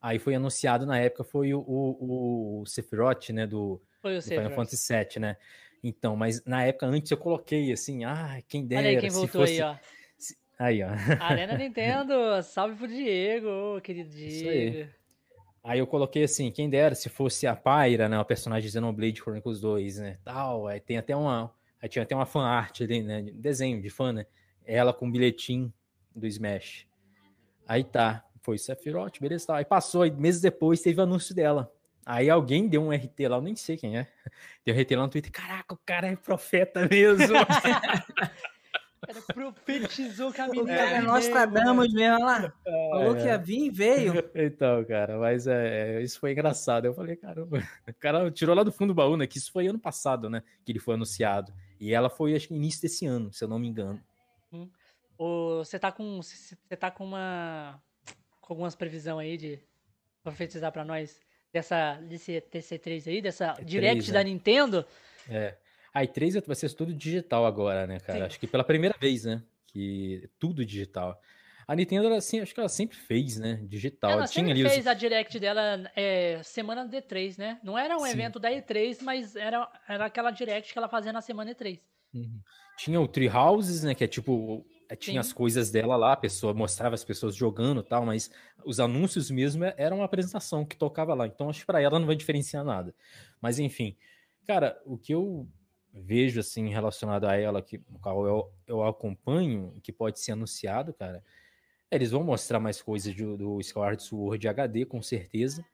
Aí 0.00 0.18
foi 0.18 0.34
anunciado 0.34 0.84
na 0.84 0.98
época, 0.98 1.24
foi 1.24 1.54
o, 1.54 1.60
o, 1.60 2.60
o 2.60 2.66
Sephiroth, 2.66 3.30
né? 3.30 3.46
Do, 3.46 3.80
do 4.02 4.22
Final 4.22 4.50
Fantasy 4.50 4.92
VII, 4.92 5.20
né? 5.20 5.36
Então, 5.82 6.14
mas 6.14 6.44
na 6.44 6.64
época 6.64 6.86
antes 6.86 7.10
eu 7.10 7.16
coloquei 7.16 7.72
assim, 7.72 8.04
ah, 8.04 8.40
quem 8.46 8.66
dera. 8.66 8.82
Olha 8.82 8.90
aí 8.90 9.00
quem 9.00 9.10
voltou 9.10 9.40
fosse... 9.40 9.60
aí, 9.60 9.62
ó. 9.62 9.76
Aí, 10.58 10.82
ó. 10.82 10.88
Arena 11.20 11.54
Nintendo, 11.58 12.14
salve 12.42 12.76
pro 12.76 12.86
Diego, 12.86 13.80
querido 13.80 14.10
Diego. 14.10 14.32
Isso 14.32 14.48
aí. 14.48 14.88
Aí 15.64 15.78
eu 15.78 15.86
coloquei 15.86 16.24
assim, 16.24 16.50
quem 16.50 16.68
dera 16.68 16.94
se 16.94 17.08
fosse 17.08 17.46
a 17.46 17.54
Pyra, 17.54 18.08
né, 18.08 18.18
o 18.18 18.24
personagem 18.24 18.66
de 18.66 18.72
Xenoblade 18.72 19.20
Chronicles 19.20 19.60
2, 19.60 19.98
né, 19.98 20.18
tal, 20.24 20.66
aí 20.66 20.80
tem 20.80 20.98
até 20.98 21.14
uma, 21.14 21.54
aí 21.80 21.88
tinha 21.88 22.02
até 22.02 22.16
uma 22.16 22.26
fan 22.26 22.42
art 22.42 22.80
ali, 22.80 23.00
né, 23.00 23.22
desenho 23.32 23.80
de 23.80 23.88
fã, 23.88 24.12
né, 24.12 24.26
ela 24.64 24.92
com 24.92 25.06
um 25.06 25.10
bilhetinho 25.10 25.72
do 26.14 26.26
Smash. 26.26 26.86
Aí 27.66 27.84
tá, 27.84 28.24
foi 28.40 28.58
Sephiroth, 28.58 29.20
beleza, 29.20 29.46
tal. 29.46 29.56
Aí 29.56 29.64
passou, 29.64 30.02
aí 30.02 30.10
meses 30.10 30.40
depois 30.40 30.80
teve 30.80 31.00
o 31.00 31.04
anúncio 31.04 31.34
dela. 31.34 31.72
Aí 32.04 32.28
alguém 32.28 32.68
deu 32.68 32.82
um 32.82 32.92
RT 32.92 33.28
lá, 33.28 33.36
eu 33.36 33.42
nem 33.42 33.54
sei 33.56 33.76
quem 33.76 33.98
é. 33.98 34.06
Deu 34.64 34.74
um 34.74 34.80
RT 34.80 34.90
lá 34.96 35.02
no 35.02 35.08
Twitter. 35.08 35.32
Caraca, 35.32 35.74
o 35.74 35.78
cara 35.84 36.08
é 36.08 36.16
profeta 36.16 36.88
mesmo. 36.88 37.36
cara 39.06 39.22
profetizou 39.34 40.32
que 40.32 40.40
a 40.40 40.48
menina. 40.48 40.72
É, 40.72 41.00
Nostradamus 41.00 41.92
mesmo 41.92 42.24
lá. 42.24 42.52
É, 42.64 42.90
Falou 42.90 43.16
que 43.16 43.24
ia 43.24 43.38
vir 43.38 43.66
e 43.66 43.70
veio. 43.70 44.12
Então, 44.34 44.84
cara, 44.84 45.18
mas 45.18 45.46
é, 45.46 45.96
é, 45.96 46.02
isso 46.02 46.18
foi 46.18 46.32
engraçado. 46.32 46.86
Eu 46.86 46.94
falei, 46.94 47.16
caramba, 47.16 47.58
o 47.88 47.94
cara 47.94 48.30
tirou 48.30 48.54
lá 48.54 48.62
do 48.62 48.72
fundo 48.72 48.88
do 48.88 48.94
baú, 48.94 49.16
né? 49.16 49.26
Que 49.26 49.38
isso 49.38 49.52
foi 49.52 49.66
ano 49.66 49.78
passado, 49.78 50.30
né? 50.30 50.42
Que 50.64 50.72
ele 50.72 50.78
foi 50.78 50.94
anunciado. 50.94 51.52
E 51.80 51.92
ela 51.92 52.08
foi, 52.08 52.34
acho 52.34 52.48
que 52.48 52.54
início 52.54 52.82
desse 52.82 53.06
ano, 53.06 53.32
se 53.32 53.44
eu 53.44 53.48
não 53.48 53.58
me 53.58 53.68
engano. 53.68 54.00
Hum. 54.52 54.68
Você 55.18 55.78
tá 55.78 55.92
com. 55.92 56.22
Você 56.22 56.56
tá 56.78 56.90
com 56.90 57.04
uma. 57.04 57.80
Com 58.40 58.52
algumas 58.52 58.74
previsão 58.74 59.18
aí 59.18 59.36
de 59.36 59.58
profetizar 60.22 60.72
pra 60.72 60.84
nós 60.84 61.20
dessa, 61.52 61.94
desse 62.02 62.40
TC3 62.40 63.08
aí, 63.08 63.22
dessa 63.22 63.54
E3, 63.54 63.64
Direct 63.64 64.10
né? 64.10 64.18
da 64.18 64.24
Nintendo? 64.24 64.86
É. 65.28 65.56
A 65.92 66.02
E3 66.02 66.44
vai 66.46 66.56
ser 66.56 66.72
tudo 66.72 66.94
digital 66.94 67.44
agora, 67.44 67.86
né, 67.86 68.00
cara? 68.00 68.20
Sim. 68.20 68.24
Acho 68.24 68.40
que 68.40 68.46
pela 68.46 68.64
primeira 68.64 68.96
vez, 68.98 69.24
né? 69.24 69.42
Que 69.66 70.28
tudo 70.38 70.64
digital. 70.64 71.20
A 71.66 71.76
Nintendo, 71.76 72.06
ela, 72.06 72.16
assim, 72.16 72.40
acho 72.40 72.52
que 72.52 72.60
ela 72.60 72.68
sempre 72.68 72.96
fez, 72.96 73.38
né? 73.38 73.60
Digital. 73.64 74.10
Ela 74.10 74.26
Tinha 74.26 74.46
sempre 74.46 74.68
fez 74.68 74.80
os... 74.80 74.86
a 74.86 74.94
Direct 74.94 75.38
dela 75.38 75.90
é, 75.94 76.40
semana 76.42 76.88
D3, 76.88 77.38
né? 77.38 77.60
Não 77.62 77.78
era 77.78 77.96
um 77.96 78.00
Sim. 78.04 78.10
evento 78.10 78.38
da 78.40 78.50
E3, 78.50 78.98
mas 79.02 79.36
era, 79.36 79.70
era 79.88 80.06
aquela 80.06 80.30
Direct 80.30 80.72
que 80.72 80.78
ela 80.78 80.88
fazia 80.88 81.12
na 81.12 81.20
semana 81.20 81.54
E3. 81.54 81.78
Uhum. 82.14 82.40
Tinha 82.76 83.00
o 83.00 83.06
Tree 83.06 83.28
Houses, 83.28 83.84
né? 83.84 83.94
Que 83.94 84.04
é 84.04 84.08
tipo. 84.08 84.66
É, 84.92 84.96
tinha 84.96 85.22
Sim. 85.22 85.28
as 85.28 85.32
coisas 85.32 85.70
dela 85.70 85.96
lá, 85.96 86.12
a 86.12 86.16
pessoa 86.16 86.52
mostrava 86.52 86.94
as 86.94 87.02
pessoas 87.02 87.34
jogando 87.34 87.80
e 87.80 87.82
tal, 87.82 88.04
mas 88.04 88.30
os 88.62 88.78
anúncios 88.78 89.30
mesmo 89.30 89.64
eram 89.78 89.98
uma 89.98 90.04
apresentação 90.04 90.66
que 90.66 90.76
tocava 90.76 91.14
lá. 91.14 91.26
Então 91.26 91.48
acho 91.48 91.60
que 91.60 91.66
para 91.66 91.80
ela 91.80 91.98
não 91.98 92.06
vai 92.06 92.14
diferenciar 92.14 92.62
nada. 92.62 92.94
Mas 93.40 93.58
enfim, 93.58 93.96
cara, 94.46 94.78
o 94.84 94.98
que 94.98 95.14
eu 95.14 95.48
vejo 95.94 96.40
assim 96.40 96.68
relacionado 96.68 97.24
a 97.24 97.34
ela, 97.34 97.62
que, 97.62 97.78
no 97.88 97.98
qual 98.00 98.26
eu, 98.26 98.52
eu 98.66 98.84
acompanho, 98.84 99.80
que 99.82 99.90
pode 99.90 100.20
ser 100.20 100.32
anunciado, 100.32 100.92
cara, 100.92 101.24
eles 101.90 102.10
vão 102.10 102.22
mostrar 102.22 102.60
mais 102.60 102.82
coisas 102.82 103.14
do, 103.14 103.38
do 103.38 103.60
Skyward 103.60 104.02
Sword 104.02 104.46
HD, 104.46 104.84
com 104.84 105.00
certeza. 105.00 105.64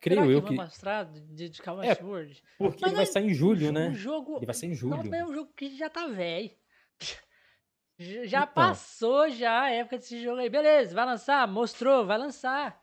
Creio 0.00 0.20
Será 0.20 0.32
eu 0.32 0.42
que. 0.42 0.54
mostrar 0.54 1.04
de, 1.04 1.20
de 1.20 1.46
Skyward 1.46 1.88
é, 1.88 1.94
Sword? 1.96 2.42
Porque 2.58 2.78
Mas 2.80 2.92
ele 2.92 2.96
vai 2.96 3.06
sair 3.06 3.26
em 3.26 3.34
julho, 3.34 3.70
um 3.70 3.72
né? 3.72 3.92
Jogo... 3.92 4.36
Ele 4.36 4.46
vai 4.46 4.54
sair 4.54 4.70
em 4.70 4.74
julho. 4.74 5.02
Não, 5.02 5.14
é 5.14 5.24
um 5.24 5.34
jogo 5.34 5.52
que 5.56 5.76
já 5.76 5.90
tá 5.90 6.06
velho. 6.06 6.52
Já 7.98 8.42
então, 8.42 8.54
passou 8.54 9.30
já 9.30 9.62
a 9.62 9.70
época 9.70 9.98
desse 9.98 10.22
jogo 10.22 10.38
aí. 10.38 10.48
Beleza, 10.48 10.94
vai 10.94 11.06
lançar? 11.06 11.46
Mostrou, 11.46 12.04
vai 12.04 12.18
lançar. 12.18 12.82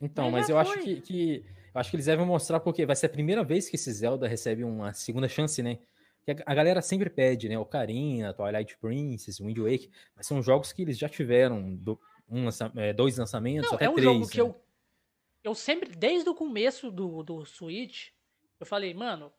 Então, 0.00 0.30
mas, 0.30 0.48
mas 0.48 0.48
eu 0.48 0.64
foi. 0.64 0.76
acho 0.76 0.84
que, 0.84 1.00
que, 1.00 1.44
Eu 1.74 1.80
acho 1.80 1.90
que 1.90 1.96
eles 1.96 2.06
devem 2.06 2.24
mostrar 2.24 2.60
porque 2.60 2.86
vai 2.86 2.96
ser 2.96 3.06
a 3.06 3.10
primeira 3.10 3.44
vez 3.44 3.68
que 3.68 3.76
esse 3.76 3.92
Zelda 3.92 4.26
recebe 4.26 4.64
uma 4.64 4.92
segunda 4.92 5.28
chance, 5.28 5.62
né? 5.62 5.78
que 6.24 6.42
a 6.44 6.54
galera 6.54 6.82
sempre 6.82 7.08
pede, 7.08 7.48
né? 7.48 7.58
Ocarina, 7.58 8.34
Twilight 8.34 8.76
Princess, 8.78 9.40
Wind 9.40 9.58
Waker, 9.58 9.88
mas 10.14 10.26
são 10.26 10.42
jogos 10.42 10.72
que 10.72 10.82
eles 10.82 10.98
já 10.98 11.08
tiveram 11.08 11.74
do, 11.74 11.98
um 12.28 12.44
lança, 12.44 12.70
é, 12.76 12.92
dois 12.92 13.16
lançamentos, 13.16 13.68
Não, 13.68 13.76
até 13.76 13.86
é 13.86 13.90
um 13.90 13.94
três. 13.94 14.06
Jogo 14.06 14.28
que 14.28 14.42
né? 14.42 14.44
eu, 14.44 14.62
eu 15.42 15.54
sempre, 15.54 15.90
desde 15.90 16.28
o 16.28 16.34
começo 16.34 16.90
do, 16.90 17.22
do 17.22 17.44
Switch, 17.44 18.08
eu 18.58 18.66
falei, 18.66 18.92
mano, 18.94 19.32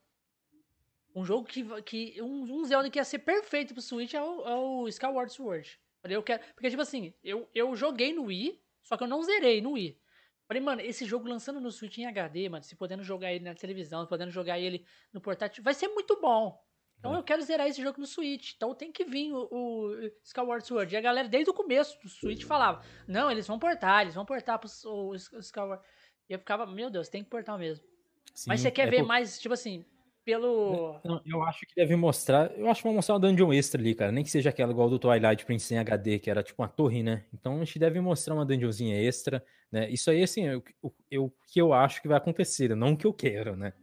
um 1.15 1.25
jogo 1.25 1.45
que, 1.45 1.63
que 1.83 2.21
um, 2.21 2.43
um 2.43 2.63
Zelda 2.65 2.89
que 2.89 2.99
ia 2.99 3.03
ser 3.03 3.19
perfeito 3.19 3.73
pro 3.73 3.81
Switch 3.81 4.13
é 4.13 4.21
o, 4.21 4.47
é 4.47 4.55
o 4.55 4.88
Skyward 4.88 5.31
Sword. 5.31 5.79
Eu 6.03 6.23
quero, 6.23 6.43
porque, 6.53 6.69
tipo 6.69 6.81
assim, 6.81 7.13
eu, 7.23 7.49
eu 7.53 7.75
joguei 7.75 8.13
no 8.13 8.25
Wii, 8.25 8.59
só 8.81 8.97
que 8.97 9.03
eu 9.03 9.07
não 9.07 9.21
zerei 9.21 9.61
no 9.61 9.73
Wii. 9.73 9.99
Falei, 10.47 10.61
mano, 10.61 10.81
esse 10.81 11.05
jogo 11.05 11.27
lançando 11.27 11.61
no 11.61 11.71
Switch 11.71 11.99
em 11.99 12.05
HD, 12.05 12.49
mano, 12.49 12.63
se 12.63 12.75
podendo 12.75 13.03
jogar 13.03 13.31
ele 13.31 13.43
na 13.43 13.53
televisão, 13.53 14.05
podendo 14.05 14.31
jogar 14.31 14.59
ele 14.59 14.85
no 15.13 15.21
portátil, 15.21 15.63
vai 15.63 15.73
ser 15.73 15.88
muito 15.89 16.19
bom. 16.19 16.59
Então 16.99 17.15
é. 17.15 17.17
eu 17.17 17.23
quero 17.23 17.41
zerar 17.41 17.67
esse 17.67 17.81
jogo 17.81 17.99
no 17.99 18.05
Switch. 18.05 18.53
Então 18.55 18.75
tem 18.75 18.91
que 18.91 19.03
vir 19.03 19.31
o, 19.31 19.47
o 19.51 20.11
Skyward 20.23 20.65
Sword. 20.65 20.93
E 20.93 20.97
a 20.97 21.01
galera, 21.01 21.27
desde 21.27 21.49
o 21.49 21.53
começo 21.53 21.97
do 22.01 22.09
Switch, 22.09 22.43
falava: 22.43 22.83
Não, 23.07 23.31
eles 23.31 23.47
vão 23.47 23.57
portar, 23.57 24.01
eles 24.01 24.13
vão 24.13 24.25
portar 24.25 24.59
pro 24.59 24.69
o, 24.85 25.11
o 25.11 25.15
Skyward. 25.15 25.83
E 26.29 26.33
eu 26.33 26.39
ficava, 26.39 26.65
meu 26.65 26.89
Deus, 26.89 27.09
tem 27.09 27.23
que 27.23 27.29
portar 27.29 27.57
mesmo. 27.57 27.85
Sim, 28.33 28.49
Mas 28.49 28.61
você 28.61 28.71
quer 28.71 28.88
é 28.88 28.91
ver 28.91 28.99
por... 28.99 29.07
mais, 29.07 29.39
tipo 29.39 29.53
assim, 29.53 29.85
pelo. 30.23 30.99
eu 31.26 31.43
acho 31.43 31.65
que 31.65 31.76
deve 31.76 31.95
mostrar. 31.95 32.52
Eu 32.57 32.69
acho 32.69 32.81
que 32.81 32.88
vão 32.88 32.95
mostrar 32.95 33.15
uma 33.15 33.22
dungeon 33.22 33.53
extra 33.53 33.81
ali, 33.81 33.95
cara. 33.95 34.11
Nem 34.11 34.23
que 34.23 34.30
seja 34.30 34.49
aquela 34.49 34.72
igual 34.72 34.89
do 34.89 34.99
Twilight 34.99 35.45
Prince 35.45 35.73
em 35.73 35.77
HD, 35.77 36.19
que 36.19 36.30
era 36.30 36.43
tipo 36.43 36.61
uma 36.61 36.68
torre, 36.68 37.03
né? 37.03 37.26
Então 37.34 37.56
a 37.56 37.64
gente 37.64 37.80
deve 37.80 37.99
mostrar 37.99 38.35
uma 38.35 38.45
dungeonzinha 38.45 38.95
extra, 39.02 39.43
né? 39.72 39.89
Isso 39.89 40.10
aí, 40.10 40.23
assim, 40.23 40.48
é 40.48 40.56
o, 40.56 40.64
o, 41.18 41.31
que 41.48 41.60
eu 41.61 41.73
acho 41.73 42.02
que 42.02 42.07
vai 42.07 42.18
acontecer, 42.18 42.76
não 42.76 42.93
o 42.93 42.98
que 42.98 43.07
eu 43.07 43.14
quero, 43.14 43.56
né? 43.56 43.73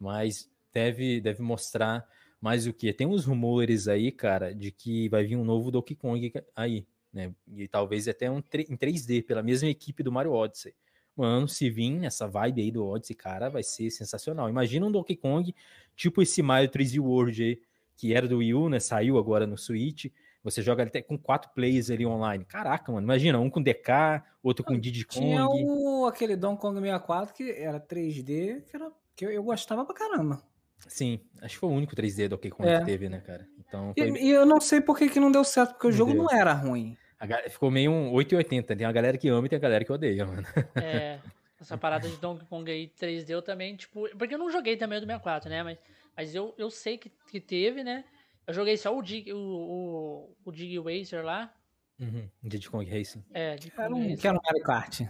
Mas 0.00 0.50
deve, 0.72 1.20
deve 1.20 1.42
mostrar 1.42 2.06
mas 2.44 2.66
o 2.66 2.74
que? 2.74 2.92
Tem 2.92 3.06
uns 3.06 3.24
rumores 3.24 3.88
aí, 3.88 4.12
cara, 4.12 4.54
de 4.54 4.70
que 4.70 5.08
vai 5.08 5.24
vir 5.24 5.34
um 5.34 5.44
novo 5.46 5.70
Donkey 5.70 5.94
Kong 5.94 6.30
aí, 6.54 6.86
né? 7.10 7.34
E 7.48 7.66
talvez 7.66 8.06
até 8.06 8.30
um 8.30 8.36
em 8.36 8.76
3D, 8.76 9.24
pela 9.24 9.42
mesma 9.42 9.66
equipe 9.66 10.02
do 10.02 10.12
Mario 10.12 10.32
Odyssey. 10.32 10.74
Mano, 11.16 11.48
se 11.48 11.70
vir 11.70 12.04
essa 12.04 12.26
vibe 12.26 12.62
aí 12.62 12.70
do 12.70 12.84
Odyssey, 12.84 13.14
cara, 13.14 13.48
vai 13.48 13.62
ser 13.62 13.90
sensacional. 13.90 14.48
Imagina 14.48 14.86
um 14.86 14.90
Donkey 14.90 15.16
Kong, 15.16 15.54
tipo 15.94 16.20
esse 16.20 16.42
Mario 16.42 16.68
3D 16.68 17.00
World 17.00 17.42
aí, 17.42 17.60
que 17.96 18.12
era 18.12 18.26
do 18.26 18.38
Wii 18.38 18.54
U, 18.54 18.68
né? 18.68 18.80
Saiu 18.80 19.16
agora 19.16 19.46
no 19.46 19.56
Switch. 19.56 20.06
Você 20.42 20.60
joga 20.60 20.82
até 20.82 21.00
com 21.00 21.16
quatro 21.16 21.50
players 21.54 21.90
ali 21.90 22.04
online. 22.04 22.44
Caraca, 22.44 22.92
mano, 22.92 23.06
imagina, 23.06 23.38
um 23.38 23.48
com 23.48 23.62
DK, 23.62 24.22
outro 24.42 24.64
com 24.64 24.78
Diddy 24.78 25.06
Kong. 25.06 25.20
Tinha 25.20 25.46
o, 25.46 26.04
aquele 26.06 26.36
Donkey 26.36 26.60
Kong 26.60 26.78
64 26.80 27.34
que 27.34 27.50
era 27.50 27.80
3D, 27.80 28.62
que, 28.66 28.76
era, 28.76 28.92
que 29.16 29.24
eu, 29.24 29.30
eu 29.30 29.42
gostava 29.42 29.84
pra 29.84 29.94
caramba. 29.94 30.42
Sim, 30.86 31.20
acho 31.40 31.54
que 31.54 31.60
foi 31.60 31.70
o 31.70 31.72
único 31.72 31.96
3D 31.96 32.24
do 32.24 32.36
Donkey 32.36 32.50
Kong 32.50 32.68
é. 32.68 32.78
que 32.78 32.84
teve, 32.84 33.08
né, 33.08 33.20
cara? 33.20 33.48
Então, 33.58 33.94
foi... 33.96 34.08
e, 34.10 34.26
e, 34.26 34.30
eu 34.30 34.44
não 34.44 34.60
sei 34.60 34.80
por 34.80 34.98
que, 34.98 35.08
que 35.08 35.18
não 35.18 35.32
deu 35.32 35.44
certo, 35.44 35.72
porque 35.72 35.86
não 35.86 35.94
o 35.94 35.96
jogo 35.96 36.12
deu. 36.12 36.22
não 36.24 36.30
era 36.30 36.52
ruim. 36.52 36.96
A, 37.24 37.50
ficou 37.50 37.70
meio 37.70 37.90
um 37.90 38.12
880. 38.12 38.76
Tem 38.76 38.86
a 38.86 38.92
galera 38.92 39.16
que 39.18 39.28
ama 39.28 39.46
e 39.46 39.48
tem 39.50 39.56
a 39.56 39.60
galera 39.60 39.84
que 39.84 39.92
odeia, 39.92 40.26
mano. 40.26 40.46
É, 40.76 41.18
essa 41.60 41.78
parada 41.78 42.08
de 42.08 42.16
Donkey 42.16 42.46
Kong 42.46 42.70
aí 42.70 42.88
3D 42.88 43.30
eu 43.30 43.42
também, 43.42 43.76
tipo. 43.76 44.08
Porque 44.16 44.34
eu 44.34 44.38
não 44.38 44.50
joguei 44.50 44.76
também 44.76 44.98
o 44.98 45.00
do 45.00 45.06
64, 45.06 45.48
né? 45.48 45.62
Mas, 45.62 45.78
mas 46.16 46.34
eu, 46.34 46.54
eu 46.58 46.70
sei 46.70 46.98
que, 46.98 47.10
que 47.30 47.40
teve, 47.40 47.82
né? 47.82 48.04
Eu 48.46 48.52
joguei 48.52 48.76
só 48.76 48.96
o 48.96 49.02
Dig, 49.02 49.32
o, 49.32 49.38
o, 49.38 50.36
o 50.44 50.52
Dig 50.52 50.78
Racer 50.78 51.24
lá. 51.24 51.52
Uhum, 51.98 52.28
Diddy 52.42 52.68
Kong 52.68 52.90
Racing. 52.90 53.24
É, 53.32 53.54
Diddy 53.54 53.70
Kong 53.70 54.00
Racing. 54.00 54.16
Que 54.16 54.26
era 54.26 54.36
no 54.36 54.42
Mario 54.44 54.62
Kart. 54.62 55.00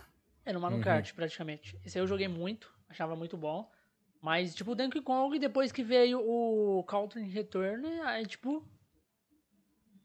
É, 0.45 0.53
no 0.53 0.61
Mario 0.61 0.77
uhum. 0.79 0.83
Kart, 0.83 1.13
praticamente. 1.15 1.77
Esse 1.85 1.99
aí 1.99 2.03
eu 2.03 2.07
joguei 2.07 2.29
muito, 2.29 2.73
achava 2.89 3.17
muito 3.17 3.37
bom. 3.37 3.69
Mas, 4.21 4.55
tipo, 4.55 4.73
o 4.73 4.75
Donkey 4.75 5.03
Kong, 5.03 5.39
depois 5.39 5.73
que 5.73 5.83
veio 5.83 6.21
o 6.21 6.83
Country 6.85 7.25
Return, 7.25 7.87
aí, 8.03 8.25
tipo... 8.27 8.67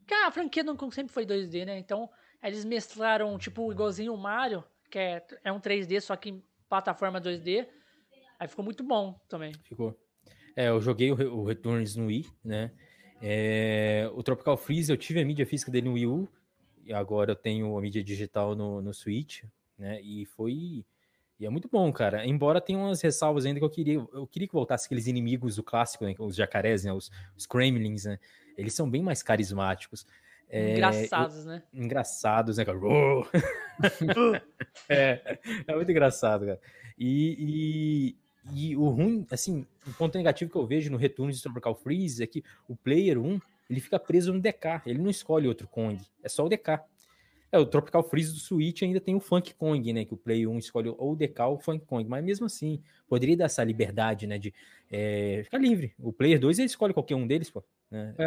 Cara, 0.09 0.27
a 0.27 0.31
franquia 0.31 0.65
Kong 0.65 0.93
sempre 0.93 1.13
foi 1.13 1.23
2D, 1.23 1.65
né? 1.65 1.77
Então, 1.77 2.09
eles 2.43 2.65
mesclaram, 2.65 3.37
tipo, 3.37 3.71
igualzinho 3.71 4.11
o 4.11 4.17
Mario, 4.17 4.63
que 4.89 4.97
é, 4.97 5.23
é 5.43 5.51
um 5.51 5.59
3D, 5.59 6.01
só 6.01 6.15
que 6.15 6.43
plataforma 6.67 7.21
2D. 7.21 7.67
Aí 8.39 8.47
ficou 8.47 8.65
muito 8.65 8.83
bom 8.83 9.13
também. 9.29 9.53
Ficou. 9.63 9.95
É, 10.55 10.69
eu 10.69 10.81
joguei 10.81 11.11
o, 11.11 11.35
o 11.35 11.45
Returns 11.45 11.95
no 11.95 12.07
Wii, 12.07 12.25
né? 12.43 12.71
É, 13.21 14.09
o 14.15 14.23
Tropical 14.23 14.57
Freeze, 14.57 14.91
eu 14.91 14.97
tive 14.97 15.21
a 15.21 15.25
mídia 15.25 15.45
física 15.45 15.71
dele 15.71 15.87
no 15.87 15.93
Wii 15.93 16.07
U, 16.07 16.27
e 16.85 16.91
agora 16.91 17.33
eu 17.33 17.35
tenho 17.35 17.77
a 17.77 17.81
mídia 17.81 18.03
digital 18.03 18.55
no, 18.55 18.81
no 18.81 18.91
Switch, 18.91 19.43
né? 19.77 20.01
E 20.01 20.25
foi 20.25 20.83
e 21.39 21.45
é 21.45 21.49
muito 21.49 21.69
bom, 21.71 21.89
cara. 21.93 22.27
Embora 22.27 22.59
tenha 22.59 22.77
umas 22.77 23.01
ressalvas 23.01 23.45
ainda 23.45 23.59
que 23.59 23.65
eu 23.65 23.69
queria. 23.69 23.93
Eu 24.11 24.27
queria 24.27 24.47
que 24.47 24.53
voltasse 24.53 24.87
aqueles 24.87 25.07
inimigos 25.07 25.55
do 25.55 25.63
clássico, 25.63 26.03
né? 26.03 26.13
Os 26.19 26.35
jacarés, 26.35 26.83
né? 26.83 26.91
Os, 26.91 27.09
os 27.37 27.45
Kremlins, 27.45 28.03
né? 28.03 28.19
Eles 28.59 28.73
são 28.73 28.89
bem 28.89 29.01
mais 29.01 29.23
carismáticos. 29.23 30.05
É, 30.49 30.73
engraçados, 30.73 31.45
né? 31.45 31.63
Engraçados, 31.73 32.57
né, 32.57 32.65
cara? 32.65 32.77
é, 34.89 35.39
é 35.67 35.75
muito 35.75 35.91
engraçado, 35.91 36.45
cara. 36.45 36.59
E, 36.97 38.15
e, 38.53 38.69
e, 38.71 38.75
o 38.75 38.89
ruim, 38.89 39.25
assim, 39.31 39.65
o 39.87 39.93
ponto 39.93 40.17
negativo 40.17 40.51
que 40.51 40.57
eu 40.57 40.65
vejo 40.65 40.91
no 40.91 40.97
retorno 40.97 41.31
de 41.31 41.41
Tropical 41.41 41.75
Freeze 41.75 42.23
é 42.23 42.27
que 42.27 42.43
o 42.67 42.75
player 42.75 43.17
1, 43.17 43.39
ele 43.69 43.79
fica 43.79 43.99
preso 43.99 44.33
no 44.33 44.41
DK. 44.41 44.81
Ele 44.85 44.99
não 44.99 45.09
escolhe 45.09 45.47
outro 45.47 45.67
Kong. 45.67 46.01
É 46.23 46.27
só 46.27 46.45
o 46.45 46.49
DK. 46.49 46.79
É, 47.51 47.57
o 47.57 47.65
Tropical 47.65 48.03
Freeze 48.03 48.33
do 48.33 48.39
Switch 48.39 48.83
ainda 48.83 48.99
tem 48.99 49.15
o 49.15 49.19
Funk 49.19 49.53
Kong, 49.55 49.91
né? 49.91 50.05
Que 50.05 50.13
o 50.13 50.17
Play 50.17 50.45
1 50.45 50.59
escolhe 50.59 50.89
ou 50.89 51.13
o 51.13 51.15
DK 51.15 51.41
ou 51.41 51.55
o 51.55 51.59
Funk 51.59 51.85
Kong. 51.85 52.07
Mas 52.07 52.23
mesmo 52.23 52.45
assim, 52.45 52.81
poderia 53.07 53.35
dar 53.35 53.45
essa 53.45 53.63
liberdade, 53.63 54.27
né? 54.27 54.37
De 54.37 54.53
é, 54.91 55.41
ficar 55.43 55.57
livre. 55.57 55.93
O 55.97 56.13
Player 56.13 56.39
2 56.39 56.59
ele 56.59 56.67
escolhe 56.67 56.93
qualquer 56.93 57.15
um 57.15 57.25
deles, 57.25 57.49
pô. 57.49 57.63
Né? 57.89 58.13
É. 58.17 58.23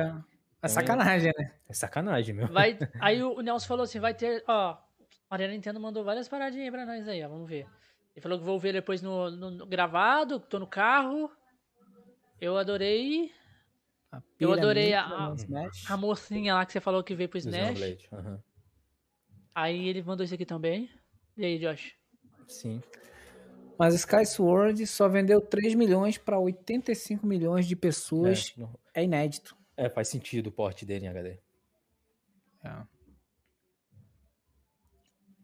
É 0.62 0.68
então, 0.68 0.70
sacanagem, 0.70 1.32
né? 1.36 1.52
É 1.68 1.72
sacanagem, 1.72 2.34
meu. 2.34 2.46
Vai, 2.46 2.78
aí 3.00 3.20
o 3.22 3.40
Nelson 3.40 3.66
falou 3.66 3.82
assim: 3.82 3.98
vai 3.98 4.14
ter. 4.14 4.44
Ó, 4.46 4.78
a 5.28 5.38
Nintendo 5.38 5.80
mandou 5.80 6.04
várias 6.04 6.28
paradinhas 6.28 6.66
aí 6.66 6.70
pra 6.70 6.86
nós 6.86 7.08
aí, 7.08 7.24
ó. 7.24 7.28
Vamos 7.28 7.48
ver. 7.48 7.66
Ele 8.14 8.22
falou 8.22 8.38
que 8.38 8.44
vou 8.44 8.60
ver 8.60 8.72
depois 8.72 9.02
no, 9.02 9.30
no, 9.30 9.50
no 9.50 9.66
gravado, 9.66 10.38
tô 10.38 10.58
no 10.58 10.66
carro. 10.66 11.30
Eu 12.40 12.56
adorei. 12.56 13.32
Eu 14.38 14.52
adorei 14.52 14.92
a, 14.92 15.04
a, 15.04 15.34
a, 15.88 15.96
mocinha 15.96 16.54
lá 16.54 16.66
que 16.66 16.72
você 16.72 16.80
falou 16.80 17.02
que 17.02 17.14
veio 17.14 17.28
pro 17.28 17.38
Smash. 17.38 17.80
Uhum. 18.12 18.38
Aí 19.54 19.88
ele 19.88 20.02
mandou 20.02 20.24
isso 20.24 20.34
aqui 20.34 20.46
também. 20.46 20.90
E 21.36 21.44
aí, 21.44 21.58
Josh? 21.58 21.94
Sim. 22.48 22.82
Mas 23.78 23.94
Sky 23.94 24.24
Sword 24.24 24.86
só 24.86 25.08
vendeu 25.08 25.40
3 25.40 25.74
milhões 25.74 26.18
para 26.18 26.38
85 26.38 27.26
milhões 27.26 27.66
de 27.66 27.74
pessoas. 27.74 28.54
É, 28.94 29.00
é, 29.00 29.04
inédito. 29.04 29.56
É, 29.76 29.88
faz 29.88 30.08
sentido 30.08 30.48
o 30.48 30.52
porte 30.52 30.84
dele 30.84 31.06
em 31.06 31.08
HD. 31.08 31.38
É. 32.64 32.82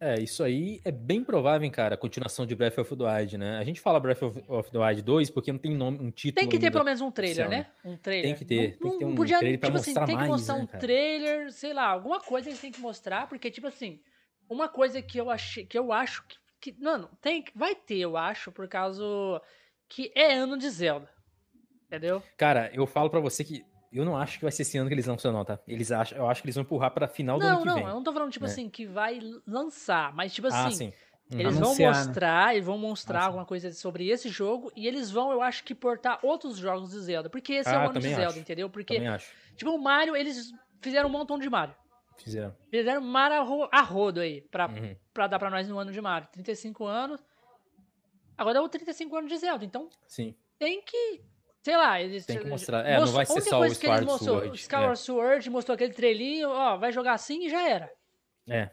É, 0.00 0.20
isso 0.20 0.44
aí 0.44 0.80
é 0.84 0.92
bem 0.92 1.24
provável, 1.24 1.64
hein, 1.64 1.70
cara, 1.70 1.94
a 1.94 1.98
continuação 1.98 2.46
de 2.46 2.54
Breath 2.54 2.78
of 2.78 2.96
the 2.96 3.04
Wild, 3.04 3.36
né? 3.36 3.58
A 3.58 3.64
gente 3.64 3.80
fala 3.80 3.98
Breath 3.98 4.22
of 4.22 4.70
the 4.70 4.78
Wild 4.78 5.02
2 5.02 5.30
porque 5.30 5.50
não 5.50 5.58
tem 5.58 5.74
nome, 5.74 5.98
um 5.98 6.10
título. 6.10 6.40
Tem 6.40 6.48
que 6.48 6.58
ter 6.58 6.70
pelo 6.70 6.84
menos 6.84 7.00
um 7.00 7.10
trailer, 7.10 7.48
né? 7.48 7.66
Um 7.84 7.96
trailer. 7.96 8.30
Tem 8.30 8.34
que 8.36 8.44
ter, 8.44 8.78
não, 8.80 8.90
tem 8.90 8.92
que 8.92 8.98
ter 8.98 9.04
um 9.04 9.14
podia, 9.14 9.38
trailer 9.38 9.58
pra 9.58 9.68
tipo 9.68 9.78
mostrar 9.78 10.02
assim, 10.04 10.12
mais, 10.12 10.18
Tem 10.18 10.26
que 10.26 10.32
mostrar 10.32 10.54
né, 10.56 10.62
um 10.62 10.66
cara? 10.66 10.78
trailer, 10.78 11.52
sei 11.52 11.72
lá, 11.72 11.86
alguma 11.88 12.20
coisa 12.20 12.48
eles 12.48 12.60
têm 12.60 12.70
que 12.70 12.80
mostrar, 12.80 13.28
porque, 13.28 13.50
tipo 13.50 13.66
assim, 13.66 14.00
uma 14.48 14.68
coisa 14.68 15.02
que 15.02 15.18
eu 15.18 15.30
achei, 15.30 15.66
que 15.66 15.78
eu 15.78 15.92
acho 15.92 16.24
que, 16.28 16.72
que 16.72 16.82
mano, 16.82 17.10
tem, 17.20 17.44
vai 17.54 17.74
ter, 17.74 17.98
eu 17.98 18.16
acho, 18.16 18.52
por 18.52 18.68
causa 18.68 19.02
que 19.88 20.12
é 20.14 20.34
ano 20.34 20.56
de 20.56 20.70
Zelda. 20.70 21.08
Entendeu? 21.86 22.22
Cara, 22.36 22.70
eu 22.74 22.86
falo 22.86 23.08
pra 23.08 23.18
você 23.18 23.42
que 23.42 23.64
eu 23.92 24.04
não 24.04 24.16
acho 24.16 24.38
que 24.38 24.44
vai 24.44 24.52
ser 24.52 24.62
esse 24.62 24.76
ano 24.78 24.88
que 24.88 24.94
eles 24.94 25.06
lançam, 25.06 25.32
não, 25.32 25.44
tá? 25.44 25.58
Eles 25.66 25.90
acham, 25.92 26.18
eu 26.18 26.28
acho 26.28 26.42
que 26.42 26.46
eles 26.46 26.54
vão 26.54 26.62
empurrar 26.62 26.90
pra 26.90 27.06
final 27.08 27.38
do 27.38 27.44
Não, 27.44 27.50
ano 27.50 27.60
que 27.60 27.66
não, 27.66 27.74
vem. 27.74 27.84
eu 27.84 27.94
não 27.94 28.02
tô 28.02 28.12
falando, 28.12 28.30
tipo 28.32 28.44
né? 28.46 28.50
assim, 28.50 28.68
que 28.68 28.86
vai 28.86 29.18
lançar, 29.46 30.14
mas, 30.14 30.32
tipo 30.34 30.46
Ah, 30.48 30.66
assim, 30.66 30.76
sim. 30.76 30.92
Uhum. 31.30 31.40
Eles 31.40 31.56
Anunciar, 31.58 31.92
vão 31.92 32.00
né? 32.00 32.06
mostrar, 32.06 32.54
eles 32.54 32.66
vão 32.66 32.78
mostrar 32.78 33.18
Ah, 33.18 33.20
sim. 33.22 33.26
alguma 33.26 33.44
coisa 33.44 33.70
sobre 33.72 34.08
esse 34.08 34.28
jogo 34.30 34.72
e 34.74 34.86
eles 34.86 35.10
vão, 35.10 35.30
eu 35.30 35.42
acho 35.42 35.62
que 35.62 35.74
portar 35.74 36.18
outros 36.22 36.56
jogos 36.56 36.90
de 36.90 36.98
Zelda, 37.00 37.28
porque 37.28 37.52
esse 37.52 37.68
é 37.68 37.74
Ah, 37.74 37.86
o 37.86 37.90
ano 37.90 38.00
de 38.00 38.08
Zelda, 38.08 38.26
acho. 38.28 38.38
entendeu? 38.38 38.70
Porque 38.70 38.94
Também 38.94 39.08
acho. 39.08 39.30
tipo 39.54 39.70
o 39.70 39.78
Mario, 39.78 40.16
eles 40.16 40.52
fizeram 40.80 41.08
um 41.08 41.12
montão 41.12 41.38
de 41.38 41.50
Mario. 41.50 41.74
Fizeram. 42.16 42.56
Fizeram 42.70 43.00
Mario 43.02 43.36
a 43.36 43.42
ro- 43.42 43.68
a 43.70 43.80
rodo 43.82 44.20
aí 44.20 44.40
pra, 44.50 44.68
Uhum. 44.68 44.96
pra 45.12 45.26
dar 45.26 45.38
pra 45.38 45.50
nós 45.50 45.68
no 45.68 45.78
ano 45.78 45.92
de 45.92 46.00
Mario, 46.00 46.28
35 46.32 46.84
anos. 46.86 47.22
Agora 48.36 48.58
é 48.58 48.60
o 48.62 48.68
35 48.68 49.14
anos 49.16 49.30
de 49.30 49.36
Zelda, 49.36 49.64
então 49.64 49.88
Sim. 50.06 50.34
tem 50.58 50.80
que 50.82 51.20
sei 51.62 51.76
lá, 51.76 52.00
eles 52.00 52.24
Tem 52.26 52.38
que 52.38 52.46
mostrar. 52.48 52.86
É, 52.86 52.94
não 52.94 53.00
mostrou- 53.00 53.14
vai 53.16 53.22
a 53.22 53.26
ser 53.26 53.40
só 53.42 53.56
o 53.56 53.58
coisa 53.60 53.78
que 53.80 53.86
eles 53.86 53.98
Skyward 54.00 54.06
mostrou, 54.06 54.34
Sword, 54.36 54.50
O 54.50 54.54
Skyward 54.54 54.92
é. 54.92 54.96
Sword 54.96 55.50
mostrou 55.50 55.74
aquele 55.74 55.92
trailinho, 55.92 56.48
ó, 56.50 56.76
vai 56.76 56.92
jogar 56.92 57.12
assim 57.14 57.46
e 57.46 57.50
já 57.50 57.68
era. 57.68 57.90
É. 58.48 58.70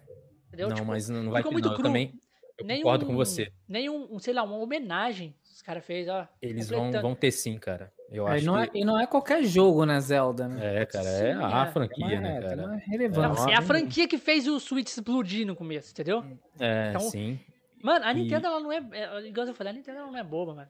Entendeu? 0.48 0.70
não, 0.70 0.76
Tipo, 0.76 0.88
mas 0.88 1.10
não 1.10 1.32
vai 1.32 1.42
ter, 1.44 1.50
ficou 1.50 1.52
muito 1.54 1.66
não. 1.66 1.72
Eu 1.72 1.76
cru. 1.76 1.84
também 1.84 2.20
eu 2.58 2.76
concordo 2.78 3.06
com 3.06 3.16
você. 3.16 3.52
Nem 3.68 3.90
um, 3.90 4.16
um, 4.16 4.20
sei 4.20 4.34
lá, 4.34 4.44
uma 4.44 4.56
homenagem 4.58 5.36
os 5.54 5.62
caras 5.62 5.86
fez, 5.86 6.08
ó. 6.08 6.28
Eles 6.42 6.70
vão, 6.70 6.92
vão 6.92 7.16
ter 7.16 7.32
sim, 7.32 7.58
cara. 7.58 7.92
Eu 8.12 8.28
É, 8.28 8.34
acho 8.36 8.46
não 8.46 8.58
é- 8.60 8.68
que... 8.68 8.78
e 8.80 8.86
não 8.86 9.00
é 9.00 9.08
qualquer 9.08 9.44
jogo, 9.44 9.84
né, 9.86 10.00
Zelda, 10.00 10.48
né? 10.48 10.82
É, 10.82 10.86
cara, 10.86 11.08
é 11.10 11.34
Sim, 11.34 11.42
a 11.44 11.66
é. 11.66 11.72
franquia, 11.72 12.08
Tem 12.08 12.18
uma- 12.20 12.28
né, 12.30 12.42
cara? 12.42 12.76
É, 12.86 12.90
relevância. 12.92 13.52
é 13.52 13.56
a 13.56 13.62
franquia 13.62 14.08
que 14.08 14.18
fez 14.18 14.48
o 14.48 14.60
Switch 14.60 14.88
explodir 14.90 15.46
no 15.48 15.56
começo, 15.56 15.92
entendeu? 15.92 16.24
É, 16.60 16.90
Então, 16.90 17.02
sim. 17.02 17.40
Mano, 17.82 18.06
a 18.06 18.12
E- 18.12 18.16
Nintendo, 18.16 18.48
ela 18.48 18.60
não 18.60 18.72
é, 18.72 18.78
é. 18.92 19.28
Igual 19.28 19.48
eu 19.48 19.54
falei, 19.56 19.72
a 19.74 19.76
Nintendo 19.76 19.98
ela 20.00 20.12
não 20.12 20.18
é 20.20 20.24
boba, 20.24 20.54
mano. 20.56 20.70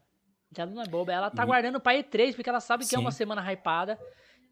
A 0.61 0.65
Nintendo 0.65 0.75
não 0.75 0.83
é 0.83 0.87
boba. 0.87 1.11
Ela 1.13 1.29
tá 1.29 1.43
E- 1.43 1.45
guardando 1.45 1.79
pra 1.79 1.93
E3, 1.95 2.33
porque 2.35 2.49
ela 2.49 2.59
sabe 2.59 2.85
que 2.87 2.95
é 2.95 2.99
uma 2.99 3.11
semana 3.11 3.41
hypada. 3.51 3.99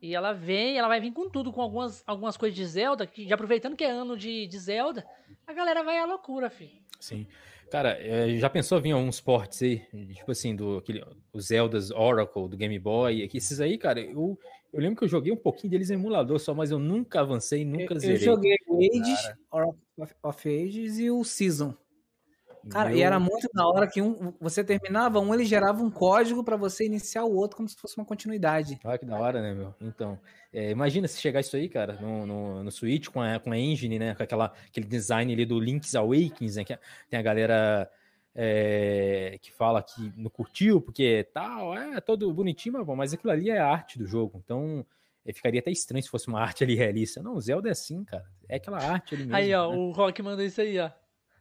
E 0.02 0.14
ela 0.14 0.34
vem, 0.34 0.78
ela 0.78 0.88
vai 0.90 1.00
vir 1.00 1.14
com 1.14 1.30
tudo, 1.30 1.52
com 1.54 1.62
algumas, 1.62 2.04
algumas 2.06 2.36
coisas 2.36 2.56
de 2.56 2.66
Zelda, 2.66 3.08
que 3.08 3.26
já 3.28 3.36
aproveitando 3.36 3.76
que 3.78 3.84
é 3.86 3.90
ano 3.90 4.18
de, 4.18 4.46
de 4.48 4.60
Zelda, 4.60 5.06
a 5.48 5.54
galera 5.54 5.82
vai 5.82 5.98
à 5.98 6.06
loucura, 6.06 6.50
filho. 6.50 6.72
Sim. 7.00 7.26
Cara, 7.72 7.98
é, 8.00 8.36
já 8.38 8.50
pensou 8.50 8.82
vir 8.82 8.92
alguns 8.92 9.22
ports 9.22 9.62
aí? 9.64 9.80
Tipo 10.14 10.32
assim, 10.32 10.56
do 10.56 10.78
aquele, 10.78 11.04
os 11.32 11.46
Zeldas 11.48 11.90
Oracle, 11.90 12.50
do 12.50 12.58
Game 12.58 12.78
Boy. 12.78 13.30
Esses 13.34 13.62
aí, 13.62 13.78
cara, 13.78 14.02
eu, 14.02 14.38
eu 14.74 14.80
lembro 14.82 14.98
que 14.98 15.06
eu 15.06 15.08
joguei 15.08 15.32
um 15.32 15.38
pouquinho 15.38 15.72
deles 15.72 15.90
em 15.90 15.94
emulador 15.94 16.38
só, 16.38 16.54
mas 16.54 16.70
eu 16.70 16.78
nunca 16.80 17.22
avancei, 17.22 17.64
nunca 17.64 17.94
Eu, 17.94 18.00
zerei. 18.00 18.18
eu 18.18 18.22
joguei 18.22 18.56
o 18.68 18.78
Ages, 18.80 19.34
Oracle 19.50 19.80
of- 19.98 20.16
of 20.22 20.50
Ages 20.50 21.00
e 21.00 21.10
o 21.10 21.24
Season. 21.24 21.74
Cara, 22.70 22.90
Meu- 22.90 22.98
e 22.98 23.02
era 23.02 23.20
muito 23.20 23.50
da 23.54 23.68
hora 23.68 23.88
que 23.88 24.02
um, 24.02 24.34
você 24.40 24.64
terminava 24.64 25.20
um, 25.20 25.34
ele 25.34 25.44
gerava 25.44 25.84
um 25.84 25.92
código 25.92 26.44
pra 26.44 26.56
você 26.56 26.86
iniciar 26.86 27.24
o 27.26 27.36
outro 27.36 27.58
como 27.58 27.68
se 27.68 27.76
fosse 27.76 27.98
uma 27.98 28.06
continuidade. 28.06 28.80
Olha 28.84 28.98
que 28.98 29.06
da 29.06 29.18
hora, 29.18 29.42
né, 29.42 29.54
meu? 29.54 29.76
Então, 29.82 30.18
é, 30.52 30.72
imagina 30.72 31.08
se 31.08 31.20
chegar 31.20 31.42
isso 31.42 31.56
aí, 31.56 31.68
cara, 31.68 31.94
no, 32.00 32.26
no, 32.26 32.64
no 32.64 32.72
Switch 32.72 33.10
com 33.10 33.22
a, 33.22 33.40
com 33.40 33.52
a 33.52 33.58
engine, 33.58 34.00
né? 34.00 34.16
Com 34.16 34.24
aquela, 34.24 34.54
aquele 34.68 34.88
design 34.88 35.34
ali 35.34 35.46
do 35.46 35.60
Link's 35.60 35.94
Awakens, 35.94 36.56
né? 36.56 36.64
Que 36.64 36.78
tem 37.10 37.20
a 37.20 37.24
galera 37.24 37.92
é, 38.34 39.38
que 39.42 39.52
fala 39.52 39.84
que 39.84 40.14
não 40.16 40.30
curtiu, 40.30 40.82
porque 40.82 41.28
tal, 41.34 41.78
é 41.78 42.00
todo 42.00 42.34
bonitinho, 42.34 42.74
mas, 42.74 42.86
bom, 42.86 42.96
mas 42.96 43.14
aquilo 43.14 43.32
ali 43.32 43.50
é 43.50 43.60
a 43.60 43.68
arte 43.68 44.00
do 44.00 44.08
jogo. 44.08 44.42
Então, 44.44 44.86
é, 45.26 45.34
ficaria 45.34 45.60
até 45.60 45.72
estranho 45.72 46.04
se 46.04 46.10
fosse 46.10 46.28
uma 46.28 46.40
arte 46.42 46.64
ali 46.64 46.76
realista. 46.76 47.22
Não, 47.22 47.36
o 47.36 47.42
Zelda 47.42 47.70
é 47.70 47.72
assim, 47.72 48.04
cara. 48.04 48.26
É 48.48 48.56
aquela 48.56 48.78
arte 48.78 49.16
ali 49.16 49.24
mesmo. 49.24 49.36
Aí, 49.36 49.54
ó, 49.54 49.70
né? 49.70 49.78
o 49.78 49.92
Rock 49.92 50.22
mandou 50.22 50.46
isso 50.46 50.62
aí, 50.62 50.80
ó. 50.80 50.90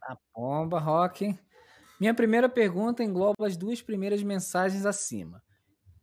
A 0.03 0.17
bomba, 0.35 0.79
Rock. 0.79 1.39
Minha 2.01 2.15
primeira 2.15 2.49
pergunta 2.49 3.05
engloba 3.05 3.47
as 3.47 3.57
duas 3.57 3.81
primeiras 3.81 4.23
mensagens 4.23 4.85
acima. 4.85 5.43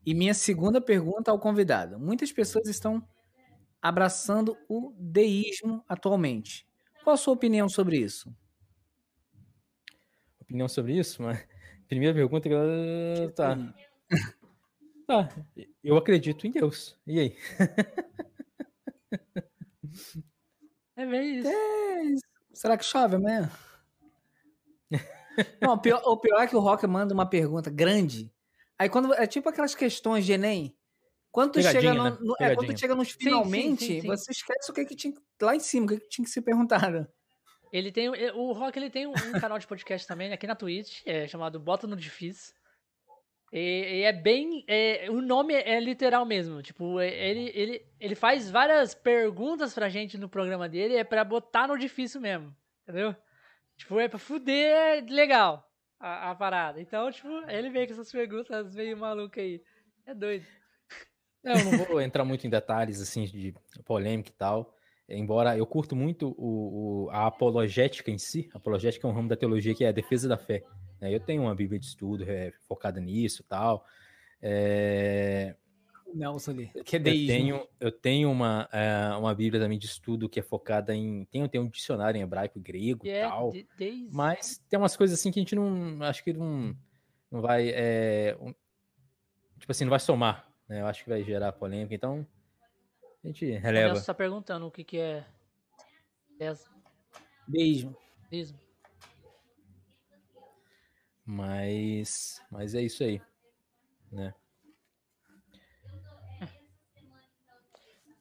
E 0.05 0.13
minha 0.13 0.34
segunda 0.34 0.80
pergunta 0.80 1.30
ao 1.31 1.39
convidado. 1.39 1.99
Muitas 1.99 2.31
pessoas 2.31 2.67
estão 2.67 3.05
abraçando 3.81 4.57
o 4.69 4.93
deísmo 4.97 5.84
atualmente. 5.88 6.65
Qual 7.03 7.13
a 7.13 7.17
sua 7.17 7.34
opinião 7.34 7.67
sobre 7.69 7.97
isso? 7.97 8.34
Opinião 10.41 10.67
sobre 10.67 10.97
isso? 10.97 11.21
Mas... 11.21 11.45
Primeira 11.88 12.13
pergunta 12.15 12.47
que 12.47 12.53
ela- 12.55 13.31
Tá. 13.35 13.57
Tá. 15.07 15.27
Eu 15.84 15.97
acredito 15.97 16.45
em 16.45 16.51
Deus. 16.51 16.95
E 17.07 17.19
aí? 17.19 17.35
É 20.95 21.05
bem 21.05 21.39
isso. 21.39 22.21
Será 22.53 22.77
que 22.77 22.85
chove 22.85 23.15
amanhã? 23.15 23.49
Não, 25.61 25.73
o 25.73 25.77
pior, 25.77 26.01
o 26.05 26.17
pior 26.17 26.41
é 26.41 26.47
que 26.47 26.55
o 26.55 26.59
Rock 26.59 26.85
manda 26.87 27.13
uma 27.13 27.25
pergunta 27.29 27.69
grande. 27.69 28.31
Aí 28.77 28.89
quando. 28.89 29.13
É 29.13 29.25
tipo 29.27 29.47
aquelas 29.49 29.75
questões 29.75 30.25
de 30.25 30.33
Enem. 30.33 30.75
Quando 31.31 31.53
tu, 31.53 31.61
chega, 31.61 31.93
no, 31.93 32.03
né? 32.03 32.17
no- 32.19 32.35
é, 32.39 32.55
quando 32.55 32.73
tu 32.73 32.79
chega 32.79 32.95
nos 32.95 33.09
sim, 33.11 33.19
finalmente, 33.19 33.85
sim, 33.85 34.01
sim. 34.01 34.07
você 34.07 34.31
esquece 34.31 34.71
o 34.71 34.73
que, 34.73 34.83
que 34.83 34.95
tinha 34.95 35.13
lá 35.41 35.55
em 35.55 35.59
cima, 35.59 35.85
o 35.85 35.89
que, 35.89 35.99
que 35.99 36.09
tinha 36.09 36.25
que 36.25 36.31
ser 36.31 36.41
perguntado. 36.41 37.07
Ele 37.71 37.91
tem, 37.91 38.09
o 38.09 38.51
Rock 38.51 38.79
ele 38.79 38.89
tem 38.89 39.05
um, 39.05 39.11
um 39.11 39.39
canal 39.39 39.59
de 39.59 39.67
podcast 39.67 40.07
também 40.07 40.33
aqui 40.33 40.47
na 40.47 40.55
Twitch, 40.55 41.01
é 41.05 41.27
chamado 41.27 41.59
Bota 41.59 41.85
no 41.85 41.95
Difícil. 41.95 42.55
E, 43.53 43.99
e 43.99 44.01
é 44.03 44.11
bem, 44.11 44.63
é, 44.67 45.05
o 45.09 45.21
nome 45.21 45.53
é 45.53 45.79
literal 45.79 46.25
mesmo. 46.25 46.63
Tipo, 46.63 46.99
é- 46.99 47.13
ele, 47.29 47.51
ele, 47.53 47.85
ele 47.99 48.15
faz 48.15 48.49
várias 48.49 48.95
perguntas 48.95 49.71
pra 49.73 49.87
gente 49.87 50.17
no 50.17 50.27
programa 50.27 50.67
dele, 50.67 50.95
é 50.95 51.03
pra 51.03 51.23
botar 51.23 51.67
no 51.67 51.77
difícil 51.77 52.19
mesmo, 52.19 52.55
entendeu? 52.83 53.15
Tipo, 53.80 53.99
é 53.99 54.07
pra 54.10 54.19
fuder 54.19 55.06
legal 55.10 55.65
a, 55.99 56.31
a 56.31 56.35
parada. 56.35 56.80
Então, 56.81 57.10
tipo, 57.11 57.27
ele 57.49 57.69
vem 57.69 57.88
com 57.88 57.93
essas 57.93 58.11
perguntas 58.11 58.76
meio 58.76 58.95
malucas 58.97 59.41
aí. 59.43 59.64
É 60.06 60.14
doido. 60.14 60.45
É, 61.45 61.53
Eu 61.53 61.64
não 61.64 61.85
vou 61.85 62.01
entrar 62.01 62.26
muito 62.26 62.45
em 62.45 62.49
detalhes 62.49 62.99
assim 63.01 63.23
de 63.23 63.53
polêmica 63.85 64.30
e 64.30 64.34
tal. 64.34 64.76
Embora 65.07 65.57
eu 65.57 65.65
curto 65.65 65.95
muito 65.95 66.35
o, 66.38 67.06
o- 67.06 67.10
a 67.10 67.26
apologética 67.27 68.11
em 68.11 68.18
si, 68.18 68.49
a 68.53 68.57
apologética 68.57 69.07
é 69.07 69.10
um 69.10 69.14
ramo 69.14 69.30
da 69.30 69.35
teologia 69.38 69.73
que 69.73 69.84
é 69.84 69.88
a 69.88 69.91
defesa 69.93 70.27
da 70.27 70.38
fé. 70.38 70.64
né? 71.01 71.11
Eu 71.15 71.19
tenho 71.19 71.41
uma 71.43 71.56
Bíblia 71.56 71.80
de 71.80 71.85
estudo 71.88 72.23
é, 72.30 72.51
focada 72.68 72.99
nisso 72.99 73.41
e 73.41 73.45
tal. 73.45 73.85
É, 74.41 75.56
Nelson 76.15 76.52
ali. 76.52 76.68
Que 76.84 76.95
é 76.95 76.99
eu 76.99 77.03
deísmo. 77.03 77.27
tenho, 77.27 77.68
eu 77.80 77.91
tenho 77.91 78.31
uma, 78.31 78.68
é, 78.72 79.15
uma 79.15 79.34
Bíblia 79.36 79.61
também 79.61 79.77
de 79.80 79.86
estudo 79.86 80.27
que 80.30 80.40
é 80.40 80.44
focada 80.44 80.95
em. 80.95 81.26
Tem, 81.26 81.48
tem 81.48 81.60
um 81.61 81.69
dicionário 81.69 82.18
em 82.18 82.22
hebraico 82.22 82.57
e 82.57 82.61
grego 82.61 83.06
E 83.06 83.10
e 83.10 83.11
é 83.11 83.27
tal. 83.27 83.52
de- 83.52 83.68
desde. 83.77 84.10
Mas 84.15 84.57
tem 84.69 84.77
umas 84.80 84.95
coisas 84.98 85.19
assim 85.19 85.31
que 85.31 85.40
a 85.40 85.41
gente 85.41 85.56
não. 85.56 86.02
Acho 86.03 86.23
que 86.23 86.34
não, 86.34 86.76
não 87.31 87.41
vai. 87.41 87.69
é, 87.73 88.38
um- 88.40 88.53
tipo 89.60 89.72
assim, 89.72 89.84
não 89.86 89.90
vai 89.91 89.99
somar. 89.99 90.48
Né? 90.68 90.81
Eu 90.81 90.88
acho 90.88 91.03
que 91.03 91.10
vai 91.10 91.23
gerar 91.23 91.52
polêmica. 91.53 91.94
Então, 91.95 92.26
a 93.23 93.27
gente 93.27 93.45
O 93.45 93.60
releva. 93.60 93.88
Nelson 93.94 94.06
tá 94.06 94.14
perguntando 94.14 94.65
o 94.68 94.72
que, 94.72 94.84
que 94.84 94.98
é 94.98 95.26
Deísmo. 97.48 97.95
desismo. 98.30 98.60
Mas, 101.26 102.41
mas 102.52 102.73
é 102.73 102.81
isso 102.81 103.03
aí. 103.03 103.22
Né? 104.11 104.34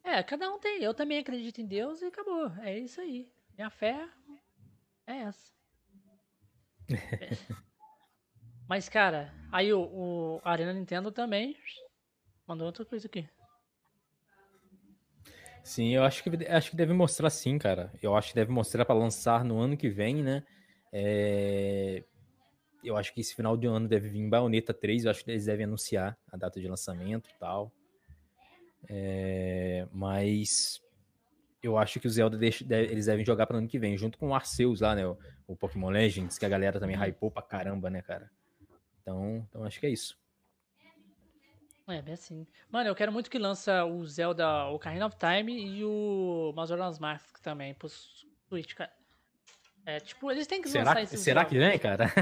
É, 0.09 0.23
cada 0.23 0.51
um 0.51 0.59
tem. 0.59 0.83
Eu 0.83 0.95
também 0.95 1.19
acredito 1.19 1.61
em 1.61 1.67
Deus 1.67 2.01
e 2.01 2.07
acabou. 2.07 2.51
É 2.63 2.79
isso 2.79 3.01
aí. 3.01 3.31
Minha 3.55 3.71
fé 3.71 4.09
é 5.07 5.19
essa. 5.19 5.53
Mas, 8.69 8.89
cara, 8.89 9.33
aí 9.51 9.73
o, 9.73 9.81
o 9.81 10.41
Arena 10.45 10.73
Nintendo 10.73 11.11
também 11.11 11.57
mandou 12.47 12.67
outra 12.67 12.85
coisa 12.85 13.07
aqui. 13.07 13.29
Sim, 15.63 15.95
eu 15.95 16.03
acho 16.05 16.23
que, 16.23 16.31
acho 16.47 16.71
que 16.71 16.77
deve 16.77 16.93
mostrar 16.93 17.31
sim, 17.31 17.59
cara. 17.59 17.93
Eu 18.03 18.17
acho 18.17 18.31
que 18.31 18.35
deve 18.35 18.51
mostrar 18.51 18.85
para 18.85 18.95
lançar 18.99 19.45
no 19.45 19.59
ano 19.61 19.77
que 19.77 19.89
vem, 19.89 20.23
né? 20.23 20.43
É, 20.93 22.05
Eu 22.85 22.97
acho 22.97 23.15
que 23.15 23.21
esse 23.21 23.35
final 23.35 23.57
de 23.57 23.67
ano 23.67 23.89
deve 23.89 24.09
vir 24.09 24.29
Bayonetta 24.29 24.75
3. 24.75 25.05
Eu 25.05 25.11
acho 25.11 25.25
que 25.25 25.31
eles 25.31 25.47
devem 25.47 25.65
anunciar 25.67 26.17
a 26.33 26.37
data 26.37 26.61
de 26.61 26.69
lançamento 26.69 27.29
e 27.31 27.39
tal. 27.39 27.73
É, 28.89 29.87
Mas 29.93 30.81
eu 31.63 31.77
acho 31.77 31.99
que 31.99 32.07
o 32.07 32.11
Zelda 32.11 32.37
deixa- 32.39 32.65
deve- 32.65 32.93
eles 32.93 33.07
devem 33.07 33.25
jogar 33.25 33.47
para 33.47 33.59
ano 33.59 33.67
que 33.69 33.79
vem, 33.79 33.97
junto 33.97 34.17
com 34.19 34.29
o 34.29 34.35
Arceus 34.35 34.81
lá, 34.81 34.95
né? 34.95 35.07
O, 35.07 35.19
o 35.47 35.57
Pokémon 35.57 35.89
Legends, 35.91 36.39
que 36.39 36.47
a 36.47 36.49
galera 36.49 36.79
também 36.79 36.97
hypou 36.97 37.31
pra 37.31 37.43
caramba, 37.43 37.91
né, 37.91 38.03
cara? 38.03 38.31
Então, 39.03 39.47
então 39.49 39.65
acho 39.65 39.81
que 39.81 39.87
é 39.87 39.91
isso. 39.91 40.17
É, 41.89 42.03
bem 42.03 42.13
assim. 42.15 42.47
Mano, 42.71 42.89
eu 42.91 42.95
quero 42.95 43.11
muito 43.11 43.31
que 43.31 43.39
lança 43.39 43.85
o 43.85 44.07
Zelda 44.07 44.67
Ocarina 44.67 45.07
of 45.07 45.17
Time 45.17 45.59
e 45.79 45.83
o 45.85 46.53
Majora's 46.55 46.99
Mask 46.99 47.39
também 47.41 47.73
pro 47.75 47.89
Switch, 47.89 48.75
cara. 48.75 48.93
É, 49.87 49.99
tipo, 49.99 50.31
eles 50.31 50.47
têm 50.47 50.61
que 50.61 50.69
será, 50.69 50.85
lançar 50.85 51.03
esses 51.03 51.21
Será 51.21 51.41
jogos. 51.41 51.53
que 51.55 51.59
vem, 51.59 51.79
cara? 51.79 52.13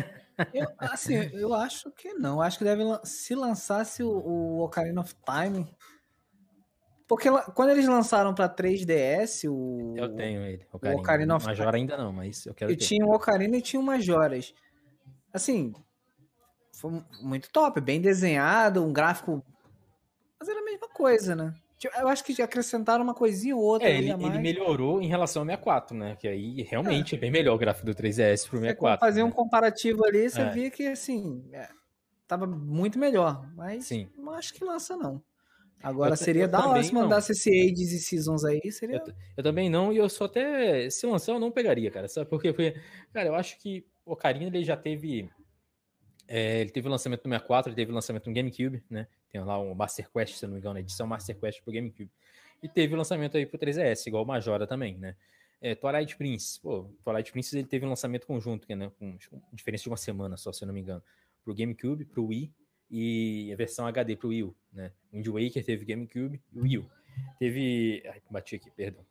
Eu, 0.55 0.69
assim, 0.79 1.15
eu 1.33 1.53
acho 1.53 1.91
que 1.91 2.15
não. 2.15 2.41
Acho 2.41 2.59
que 2.59 2.65
deve 2.65 2.83
se 3.05 3.35
lançasse 3.35 4.05
o, 4.05 4.09
o 4.11 4.61
Ocarina 4.65 5.01
of 5.01 5.13
Time. 5.25 5.67
Porque 7.09 7.29
quando 7.55 7.71
eles 7.71 7.87
lançaram 7.87 8.35
para 8.35 8.49
3DS, 8.49 9.49
o. 9.49 9.95
Eu 9.97 10.15
tenho 10.15 10.43
ele. 10.43 10.67
Ocarina, 10.73 10.97
o 10.97 11.01
Ocarina 11.01 11.37
of 11.37 11.47
Majora 11.47 11.77
ainda 11.77 11.97
não, 11.97 12.13
mas 12.13 12.45
eu 12.47 12.55
quero. 12.55 12.73
Eu 12.73 12.77
ter. 12.77 12.85
tinha 12.85 13.07
o 13.07 13.15
Ocarina 13.15 13.57
e 13.57 13.63
tinha 13.63 13.79
o 13.79 13.85
Majoras. 13.85 14.53
Assim, 15.33 15.73
foi 16.73 17.03
muito 17.23 17.51
top, 17.51 17.81
bem 17.81 18.01
desenhado, 18.01 18.85
um 18.85 18.93
gráfico. 18.93 19.45
Mas 20.39 20.49
era 20.49 20.61
a 20.61 20.65
mesma 20.65 20.89
coisa, 20.89 21.37
né? 21.37 21.55
Tipo, 21.79 21.97
eu 21.99 22.09
acho 22.09 22.25
que 22.25 22.41
acrescentaram 22.43 23.05
uma 23.05 23.15
coisinha 23.15 23.55
ou 23.55 23.63
outra. 23.63 23.89
É, 23.89 23.97
ele, 23.97 24.11
ele, 24.11 24.39
melhorou 24.39 25.01
em 25.01 25.07
relação 25.07 25.43
ao 25.43 25.47
64, 25.47 25.97
né? 25.97 26.17
Que 26.17 26.27
aí 26.27 26.63
realmente 26.63 27.15
é, 27.15 27.19
é 27.19 27.21
bem 27.21 27.31
melhor 27.31 27.55
o 27.55 27.59
gráfico 27.59 27.87
do 27.87 27.95
3DS 27.95 28.49
pro 28.49 28.59
64. 28.59 28.99
Fazer 28.99 29.23
né? 29.23 29.29
um 29.29 29.31
comparativo 29.31 30.05
ali, 30.05 30.29
você 30.29 30.41
é. 30.41 30.51
via 30.51 30.71
que 30.71 30.87
assim. 30.89 31.45
É, 31.53 31.69
tava 32.27 32.47
muito 32.47 32.99
melhor. 32.99 33.47
Mas 33.55 33.87
Sim. 33.87 34.09
não 34.17 34.33
acho 34.33 34.55
que 34.55 34.65
lança, 34.65 34.97
não. 34.97 35.23
Agora 35.83 36.13
eu, 36.13 36.17
seria 36.17 36.45
eu 36.45 36.49
da 36.49 36.67
hora 36.67 36.83
se 36.83 36.93
mandasse 36.93 37.33
esse 37.33 37.51
Ages 37.51 37.93
e 37.93 37.99
Seasons 38.01 38.45
aí, 38.45 38.73
seria. 38.73 38.97
Eu, 38.97 39.15
eu, 39.37 39.43
também 39.43 39.69
não, 39.69 39.93
e 39.93 39.99
eu 39.99 40.09
só 40.09 40.25
até. 40.25 40.89
Se 40.91 41.07
lançar, 41.07 41.33
eu 41.33 41.41
não 41.41 41.51
pegaria, 41.51 41.91
cara. 41.91 42.09
Sabe 42.09 42.29
por 42.29 42.41
quê? 42.41 42.53
Porque, 42.53 42.81
cara, 43.13 43.29
eu 43.29 43.35
acho 43.35 43.59
que 43.59 43.85
o 44.05 44.13
Ocarina 44.13 44.47
ele 44.47 44.65
já 44.65 44.77
teve. 44.77 45.31
É, 46.27 46.61
ele 46.61 46.71
teve 46.71 46.89
o 46.89 46.91
lançamento 46.91 47.21
no 47.25 47.31
64, 47.31 47.71
ele 47.71 47.77
teve 47.77 47.93
o 47.93 47.95
lançamento 47.95 48.27
no 48.27 48.35
GameCube, 48.35 48.83
né? 48.91 49.07
Tem 49.31 49.41
lá 49.41 49.61
um 49.61 49.75
Master 49.75 50.11
Quest, 50.11 50.35
se 50.35 50.45
eu 50.45 50.49
não 50.49 50.55
me 50.55 50.61
engano, 50.61 50.77
a 50.77 50.81
edição 50.81 51.07
Master 51.07 51.39
Quest 51.39 51.63
pro 51.63 51.73
GameCube. 51.73 52.11
E 52.63 52.69
teve 52.69 52.95
o 52.95 52.97
lançamento 52.97 53.37
aí 53.37 53.47
pro 53.47 53.59
3DS, 53.59 54.09
igual 54.09 54.25
o 54.25 54.27
Majora 54.27 54.67
também, 54.67 54.97
né? 54.99 55.15
É, 55.61 55.75
Twilight 55.75 56.17
Prince, 56.17 56.61
pô, 56.61 56.91
Twilight 57.05 57.31
Prince 57.33 57.57
ele 57.57 57.67
teve 57.67 57.87
um 57.87 57.89
lançamento 57.89 58.27
conjunto, 58.27 58.67
né? 58.75 58.91
Com 58.99 59.17
diferença 59.53 59.85
de 59.85 59.89
uma 59.89 59.97
semana 59.97 60.37
só, 60.37 60.53
se 60.53 60.65
eu 60.65 60.67
não 60.67 60.75
me 60.75 60.81
engano. 60.81 61.03
Pro 61.45 61.55
GameCube, 61.55 62.05
pro 62.07 62.27
Wii 62.27 62.53
e 62.91 63.51
a 63.53 63.57
versão 63.57 63.87
HD 63.87 64.17
pro 64.17 64.29
Wii 64.29 64.45
U, 64.45 64.57
né? 64.73 64.93
Wind 65.13 65.27
Waker 65.27 65.65
teve 65.65 65.85
GameCube 65.85 66.41
e 66.53 66.61
Wii 66.61 66.79
U. 66.79 66.91
Teve. 67.39 68.03
Ai, 68.07 68.23
bati 68.31 68.57
aqui, 68.57 68.71
perdão. 68.71 69.05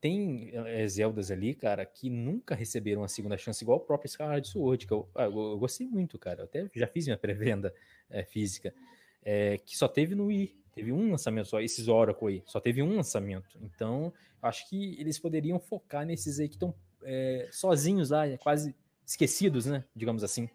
Tem 0.00 0.50
é, 0.52 0.86
Zeldas 0.88 1.30
ali, 1.30 1.54
cara, 1.54 1.86
que 1.86 2.10
nunca 2.10 2.54
receberam 2.54 3.02
uma 3.02 3.08
segunda 3.08 3.38
chance, 3.38 3.62
igual 3.62 3.78
o 3.78 3.80
próprio 3.80 4.08
Skyward 4.08 4.48
Sword, 4.48 4.86
que 4.86 4.92
eu, 4.92 5.08
ah, 5.14 5.24
eu, 5.24 5.52
eu 5.52 5.58
gostei 5.58 5.86
muito, 5.86 6.18
cara. 6.18 6.40
Eu 6.40 6.44
até 6.44 6.68
já 6.74 6.88
fiz 6.88 7.06
minha 7.06 7.16
pré-venda 7.16 7.72
é, 8.10 8.24
física 8.24 8.74
é, 9.22 9.58
que 9.58 9.76
só 9.76 9.88
teve 9.88 10.14
no 10.14 10.26
Wii. 10.26 10.56
Teve 10.74 10.90
um 10.90 11.10
lançamento 11.10 11.48
só, 11.48 11.60
esses 11.60 11.86
Oracle 11.86 12.28
aí, 12.28 12.42
só 12.46 12.58
teve 12.58 12.82
um 12.82 12.96
lançamento. 12.96 13.58
Então, 13.60 14.12
acho 14.40 14.68
que 14.68 14.98
eles 14.98 15.18
poderiam 15.18 15.60
focar 15.60 16.06
nesses 16.06 16.40
aí 16.40 16.48
que 16.48 16.56
estão 16.56 16.74
é, 17.02 17.48
sozinhos 17.52 18.10
lá, 18.10 18.22
quase 18.38 18.74
esquecidos, 19.06 19.66
né? 19.66 19.84
Digamos 19.94 20.24
assim. 20.24 20.48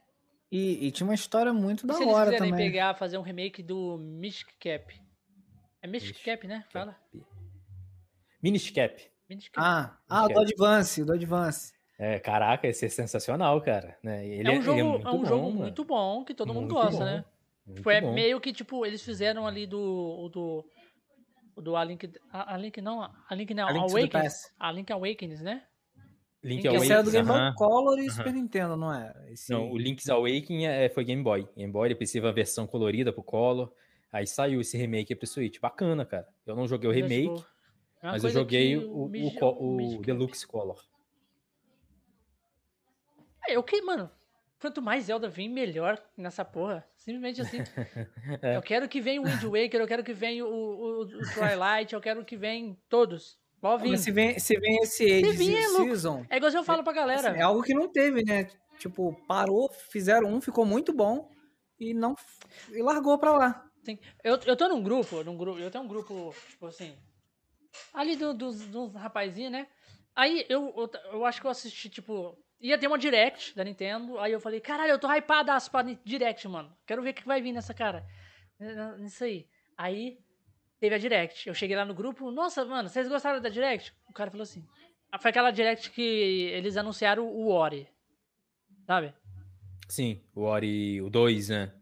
E, 0.52 0.88
e 0.88 0.92
tinha 0.92 1.06
uma 1.06 1.16
história 1.16 1.52
muito 1.54 1.86
da 1.86 1.94
Se 1.96 2.06
hora 2.06 2.30
eles 2.30 2.40
também. 2.40 2.72
pegar, 2.72 2.96
fazer 2.96 3.18
um 3.18 3.22
remake 3.22 3.62
do 3.62 3.98
Mystic 3.98 4.56
Cap. 4.60 4.94
É 5.82 5.88
Mystic 5.88 6.24
Cap, 6.24 6.48
né? 6.48 6.64
Fala. 6.70 6.96
Minish 8.42 8.72
Cap. 8.72 9.04
Ah, 9.58 9.98
ah 10.08 10.26
o 10.26 10.30
do 10.30 10.40
Advance, 10.40 11.02
o 11.02 11.06
do 11.06 11.14
Advance. 11.14 11.74
É, 12.00 12.20
caraca, 12.20 12.68
esse 12.68 12.86
é 12.86 12.90
sensacional, 12.90 13.60
cara. 13.62 13.98
Né? 14.04 14.26
Ele 14.28 14.48
é 14.48 14.52
um 14.52 14.62
jogo, 14.62 14.78
é, 14.78 14.82
é 14.82 14.84
muito, 14.84 15.08
é 15.08 15.12
um 15.12 15.18
bom, 15.18 15.26
jogo 15.26 15.52
muito 15.52 15.84
bom, 15.84 16.24
que 16.24 16.34
todo 16.34 16.54
mundo 16.54 16.74
gosta, 16.74 17.00
bom. 17.00 17.06
né? 17.06 17.26
Muito 17.66 17.84
Foi 17.84 18.00
bom. 18.00 18.14
meio 18.14 18.40
que, 18.40 18.54
tipo, 18.54 18.86
eles 18.86 19.02
fizeram 19.02 19.46
ali 19.46 19.68
do. 19.68 20.30
do 20.30 20.66
do 21.62 21.76
A 21.76 21.84
Link. 21.84 22.10
A, 22.32 22.54
a 22.54 22.58
Link 22.58 22.80
não. 22.82 23.02
A 23.02 23.36
Link 23.36 23.54
não. 23.54 23.68
A 23.68 23.72
Link 23.72 23.92
Awakens. 23.92 24.54
A 24.60 24.72
Link 24.72 24.92
Awakens, 24.92 25.42
né? 25.42 25.64
Link 26.48 26.64
Link 26.64 26.68
Awakens. 26.68 26.90
era 26.90 27.04
do 27.04 27.12
Game 27.12 27.28
Boy 27.28 27.38
uh 27.38 27.42
-huh. 27.42 27.54
Color 27.56 28.00
e 28.00 28.02
uh 28.04 28.06
-huh. 28.06 28.12
Super 28.12 28.34
Nintendo, 28.34 28.78
não 28.78 28.94
era? 28.94 29.26
Esse... 29.30 29.52
Não, 29.52 29.70
o 29.70 29.78
Link's 29.78 30.10
Awakening 30.10 30.66
é, 30.66 30.88
foi 30.90 31.04
Game 31.04 31.22
Boy. 31.22 31.48
Game 31.58 31.72
Boy, 31.72 31.90
depois 31.90 32.10
teve 32.10 32.26
a 32.26 32.32
versão 32.32 32.66
colorida 32.66 33.12
pro 33.12 33.22
Color. 33.22 33.72
Aí 34.12 34.26
saiu 34.26 34.62
esse 34.62 34.78
remake 34.78 35.14
pro 35.14 35.28
Switch. 35.28 35.60
Bacana, 35.60 36.06
cara. 36.06 36.28
Eu 36.46 36.56
não 36.56 36.66
joguei 36.66 36.90
o 36.90 36.94
remake, 36.94 37.44
é 38.02 38.08
mas 38.08 38.24
eu 38.24 38.30
joguei 38.30 38.78
o, 38.78 38.90
o, 38.90 39.12
o, 39.42 39.98
o 39.98 40.02
Deluxe 40.02 40.48
Color. 40.48 40.82
É, 43.46 43.56
eu 43.56 43.62
que, 43.62 43.82
mano, 43.82 44.10
quanto 44.60 44.82
mais 44.82 45.06
Zelda 45.06 45.28
vem, 45.28 45.50
melhor 45.50 46.02
nessa 46.16 46.46
porra. 46.46 46.88
Simplesmente 46.96 47.42
assim. 47.42 47.58
é. 48.42 48.56
Eu 48.56 48.62
quero 48.62 48.88
que 48.88 49.02
venha 49.02 49.22
o 49.22 49.26
Wind 49.26 49.44
Waker, 49.44 49.82
eu 49.82 49.88
quero 49.88 50.04
que 50.04 50.14
venha 50.14 50.46
o, 50.46 50.50
o, 50.50 51.02
o 51.02 51.08
Twilight, 51.08 51.94
eu 51.94 52.00
quero 52.00 52.24
que 52.24 52.38
venham 52.38 52.78
todos. 52.88 53.38
Pode 53.60 53.84
vir. 53.84 53.98
Se 53.98 54.12
vem, 54.12 54.40
se 54.40 54.60
vem 54.60 54.78
esse 54.84 55.04
Age 55.04 55.38
Season... 55.38 56.26
É 56.30 56.38
igual 56.38 56.52
eu 56.52 56.64
falo 56.64 56.84
pra 56.84 56.94
galera. 56.94 57.32
Assim, 57.32 57.40
é 57.40 57.44
algo 57.44 57.64
que 57.64 57.74
não 57.74 57.88
teve, 57.88 58.24
né? 58.24 58.50
Tipo, 58.78 59.14
parou, 59.28 59.70
fizeram 59.90 60.34
um, 60.34 60.40
ficou 60.42 60.66
muito 60.66 60.94
bom 60.94 61.30
e 61.80 61.94
não... 61.94 62.16
E 62.72 62.82
largou 62.82 63.18
pra 63.18 63.32
lá. 63.32 63.66
Eu, 64.24 64.38
eu 64.46 64.56
tô 64.56 64.68
num 64.68 64.84
grupo, 64.84 65.24
num 65.24 65.38
grupo, 65.38 65.60
eu 65.60 65.72
tenho 65.72 65.84
um 65.84 65.88
grupo, 65.88 66.34
tipo 66.50 66.68
assim... 66.68 66.96
Ali 67.94 68.16
do, 68.16 68.34
dos, 68.34 68.60
dos 68.68 68.94
rapazinhos, 68.94 69.52
né? 69.52 69.68
Aí 70.16 70.46
eu, 70.50 70.74
eu, 70.76 70.90
eu 71.14 71.26
acho 71.26 71.40
que 71.40 71.46
eu 71.46 71.52
assisti, 71.52 71.90
tipo, 71.90 72.36
ia 72.60 72.78
ter 72.78 72.88
uma 72.88 72.98
direct 72.98 73.56
da 73.56 73.64
Nintendo. 73.64 74.18
Aí 74.20 74.32
eu 74.32 74.40
falei, 74.40 74.60
caralho, 74.60 74.92
eu 74.92 75.00
tô 75.00 75.08
hypadaço 75.08 75.70
pra 75.70 75.84
direct, 76.04 76.48
mano. 76.48 76.76
Quero 76.86 77.04
ver 77.04 77.12
o 77.12 77.14
que 77.14 77.28
vai 77.28 77.40
vir 77.40 77.52
nessa 77.52 77.74
cara. 77.74 78.04
Nisso 78.98 79.24
aí. 79.24 79.48
Aí 79.78 80.18
teve 80.80 80.96
a 80.96 80.98
direct. 80.98 81.48
Eu 81.48 81.54
cheguei 81.54 81.76
lá 81.76 81.86
no 81.86 81.94
grupo, 81.94 82.32
nossa, 82.32 82.64
mano, 82.66 82.90
vocês 82.90 83.08
gostaram 83.08 83.42
da 83.42 83.50
direct? 83.50 83.94
O 84.08 84.14
cara 84.14 84.32
falou 84.32 84.44
assim. 84.44 84.66
Foi 85.20 85.30
aquela 85.30 85.52
direct 85.52 85.92
que 85.92 86.02
eles 86.02 86.78
anunciaram 86.78 87.28
o 87.28 87.50
Ori. 87.50 87.88
Sabe? 88.86 89.14
Sim, 89.88 90.22
o 90.36 90.42
Ori, 90.42 91.02
o 91.02 91.10
2, 91.10 91.50
né? 91.50 91.74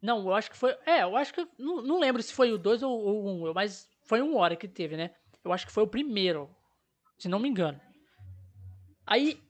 Não, 0.00 0.20
eu 0.20 0.34
acho 0.34 0.50
que 0.50 0.56
foi. 0.56 0.76
É, 0.86 1.02
eu 1.02 1.16
acho 1.16 1.34
que. 1.34 1.46
Não, 1.58 1.82
não 1.82 1.98
lembro 1.98 2.22
se 2.22 2.32
foi 2.32 2.52
o 2.52 2.58
2 2.58 2.82
ou 2.82 2.98
o 2.98 3.46
1, 3.46 3.50
um, 3.50 3.52
mas 3.52 3.88
foi 4.04 4.22
um 4.22 4.36
Ori 4.36 4.56
que 4.56 4.68
teve, 4.68 4.96
né? 4.96 5.10
Eu 5.44 5.52
acho 5.52 5.66
que 5.66 5.72
foi 5.72 5.82
o 5.82 5.88
primeiro. 5.88 6.48
Se 7.18 7.28
não 7.28 7.38
me 7.38 7.48
engano. 7.48 7.80
Aí 9.06 9.42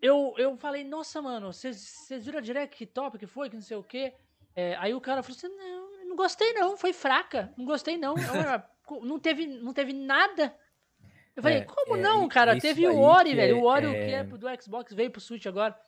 eu, 0.00 0.34
eu 0.38 0.56
falei, 0.56 0.84
nossa, 0.84 1.20
mano, 1.20 1.52
vocês 1.52 2.08
viram 2.20 2.38
a 2.38 2.42
direct 2.42 2.76
que 2.76 2.86
top 2.86 3.18
que 3.18 3.26
foi, 3.26 3.50
que 3.50 3.56
não 3.56 3.62
sei 3.62 3.76
o 3.76 3.82
quê. 3.82 4.14
É, 4.54 4.74
aí 4.76 4.94
o 4.94 5.00
cara 5.00 5.22
falou 5.22 5.36
assim, 5.36 5.48
não, 5.48 5.89
não 6.10 6.16
gostei 6.16 6.52
não, 6.52 6.76
foi 6.76 6.92
fraca, 6.92 7.52
não 7.56 7.64
gostei 7.64 7.96
não. 7.96 8.14
Não, 9.04 9.20
teve, 9.20 9.46
não 9.46 9.72
teve 9.72 9.92
nada. 9.92 10.52
Eu 11.36 11.44
falei, 11.44 11.58
É, 11.58 11.62
como 11.62 11.96
é, 11.96 12.00
não, 12.00 12.26
cara? 12.28 12.58
Teve 12.58 12.88
o 12.88 12.98
Ori, 12.98 13.30
que 13.30 13.36
velho. 13.36 13.56
é- 13.56 13.60
o 13.60 13.62
Ori, 13.64 13.86
o 13.86 13.92
é- 13.94 14.04
que 14.04 14.10
é 14.12 14.24
do 14.24 14.46
Xbox, 14.60 14.92
veio 14.92 15.12
pro 15.12 15.20
Switch 15.20 15.46
agora. 15.46 15.78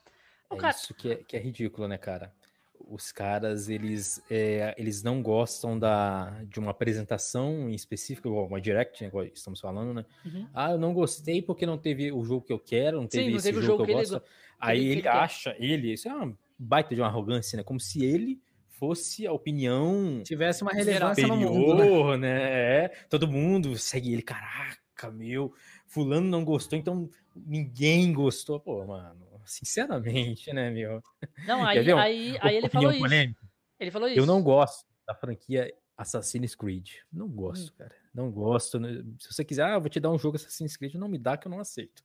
O 0.49 0.55
É 0.55 0.57
cara, 0.57 0.73
isso 0.73 0.93
que 0.93 1.11
é, 1.11 1.15
que 1.17 1.35
é 1.35 1.39
ridículo, 1.41 1.85
né, 1.85 1.97
cara? 1.97 2.33
Os 2.79 3.11
caras, 3.11 3.67
eles, 3.67 4.23
é, 4.31 4.73
eles 4.77 5.03
não 5.03 5.21
gostam 5.21 5.77
da, 5.77 6.29
de 6.45 6.61
uma 6.61 6.71
apresentação 6.71 7.69
em 7.69 7.73
específico, 7.75 8.29
uma 8.29 8.61
direct, 8.61 9.01
né, 9.03 9.09
igual 9.09 9.25
estamos 9.25 9.59
falando, 9.59 9.93
né? 9.93 10.05
Uhum. 10.25 10.47
Ah, 10.53 10.71
eu 10.71 10.77
não 10.77 10.93
gostei 10.93 11.41
porque 11.41 11.65
não 11.65 11.77
teve 11.77 12.09
o 12.09 12.23
jogo 12.23 12.45
que 12.45 12.53
eu 12.53 12.59
quero, 12.59 13.01
não 13.01 13.03
Sim, 13.09 13.17
teve 13.17 13.29
não 13.31 13.35
esse 13.37 13.49
teve 13.49 13.61
jogo, 13.61 13.67
jogo 13.67 13.77
que 13.77 13.81
eu 13.81 13.85
que 13.97 14.01
ele 14.01 14.09
gosto. 14.09 14.19
go- 14.21 14.25
Aí 14.59 14.79
ele- 14.79 14.89
ele, 14.91 14.99
ele 15.01 15.07
acha, 15.09 15.53
ele, 15.59 15.91
isso 15.91 16.07
é 16.07 16.13
uma 16.13 16.37
baita 16.57 16.95
de 16.95 17.01
uma 17.01 17.07
arrogância, 17.07 17.57
né? 17.57 17.63
Como 17.63 17.81
se 17.81 18.05
ele 18.05 18.41
fosse 18.87 19.25
a 19.25 19.31
opinião 19.31 20.21
Tivesse 20.25 20.61
uma 20.61 20.73
relevância 20.73 21.25
no 21.25 21.37
mundo, 21.37 21.73
né? 21.75 21.83
superior, 21.85 22.17
né? 22.17 22.83
É, 22.83 22.87
todo 23.09 23.25
mundo 23.29 23.77
segue 23.77 24.11
ele, 24.11 24.21
caraca, 24.21 25.09
meu, 25.09 25.53
fulano 25.87 26.27
não 26.27 26.43
gostou, 26.43 26.77
então 26.77 27.09
ninguém 27.33 28.11
gostou. 28.11 28.59
Pô, 28.59 28.85
mano, 28.85 29.25
sinceramente, 29.45 30.51
né, 30.51 30.69
meu? 30.69 31.01
não, 31.47 31.63
aí, 31.65 31.93
um- 31.93 31.97
aí, 31.97 32.37
aí 32.41 32.55
ele 32.57 32.67
falou 32.67 32.91
isso. 32.91 32.99
polêmica? 32.99 33.41
Ele 33.79 33.89
falou 33.91 34.09
isso. 34.09 34.19
Eu 34.19 34.25
não 34.25 34.43
gosto 34.43 34.85
da 35.07 35.15
franquia 35.15 35.73
Assassin's 35.97 36.55
Creed. 36.55 36.89
Não 37.11 37.25
Hum. 37.27 37.29
gosto, 37.29 37.71
cara. 37.73 37.95
Não 38.13 38.29
gosto. 38.29 38.79
né? 38.79 39.01
Se 39.17 39.33
você 39.33 39.45
quiser, 39.45 39.63
ah, 39.63 39.75
eu 39.75 39.81
vou 39.81 39.89
te 39.89 39.99
dar 39.99 40.11
um 40.11 40.19
jogo 40.19 40.35
Assassin's 40.35 40.75
Creed, 40.75 40.95
não 40.95 41.07
me 41.07 41.17
dá 41.17 41.37
que 41.37 41.47
eu 41.47 41.51
não 41.51 41.59
aceito. 41.61 42.03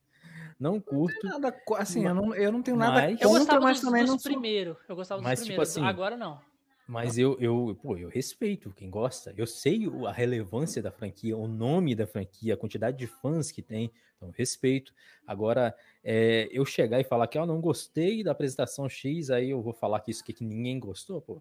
Não 0.59 0.79
curto. 0.79 1.25
Nada, 1.27 1.51
co- 1.51 1.75
assim, 1.75 2.05
eu 2.05 2.13
não, 2.13 2.35
eu 2.35 2.51
não 2.51 2.61
tenho 2.61 2.75
nada 2.75 3.01
Mas- 3.01 3.21
Eu 3.21 3.29
gostava 3.29 3.61
mas 3.61 3.77
dos, 3.79 3.85
também 3.85 4.01
dos 4.03 4.11
não 4.11 4.19
sou... 4.19 4.31
primeiros. 4.31 4.77
Eu 4.89 4.95
gostava 4.95 5.21
dos 5.21 5.29
Mas, 5.29 5.39
tipo 5.39 5.47
primeiros. 5.47 5.69
assim, 5.69 5.83
Agora 5.85 6.17
não. 6.17 6.41
Mas 6.89 7.19
eu, 7.19 7.37
eu, 7.39 7.77
pô, 7.79 7.95
eu 7.95 8.09
respeito 8.09 8.73
quem 8.73 8.89
gosta. 8.89 9.31
Eu 9.37 9.45
sei 9.45 9.81
a 10.07 10.11
relevância 10.11 10.81
da 10.81 10.91
franquia, 10.91 11.37
o 11.37 11.47
nome 11.47 11.93
da 11.93 12.07
franquia, 12.07 12.55
a 12.55 12.57
quantidade 12.57 12.97
de 12.97 13.05
fãs 13.05 13.51
que 13.51 13.61
tem. 13.61 13.91
Então, 14.17 14.31
respeito. 14.31 14.91
Agora, 15.27 15.75
é, 16.03 16.49
eu 16.51 16.65
chegar 16.65 16.99
e 16.99 17.03
falar 17.03 17.27
que 17.27 17.37
eu 17.37 17.45
não 17.45 17.61
gostei 17.61 18.23
da 18.23 18.31
apresentação 18.31 18.89
X, 18.89 19.29
aí 19.29 19.51
eu 19.51 19.61
vou 19.61 19.71
falar 19.71 19.99
que 19.99 20.09
isso 20.09 20.23
aqui 20.23 20.33
que 20.33 20.43
ninguém 20.43 20.79
gostou, 20.79 21.21
pô. 21.21 21.39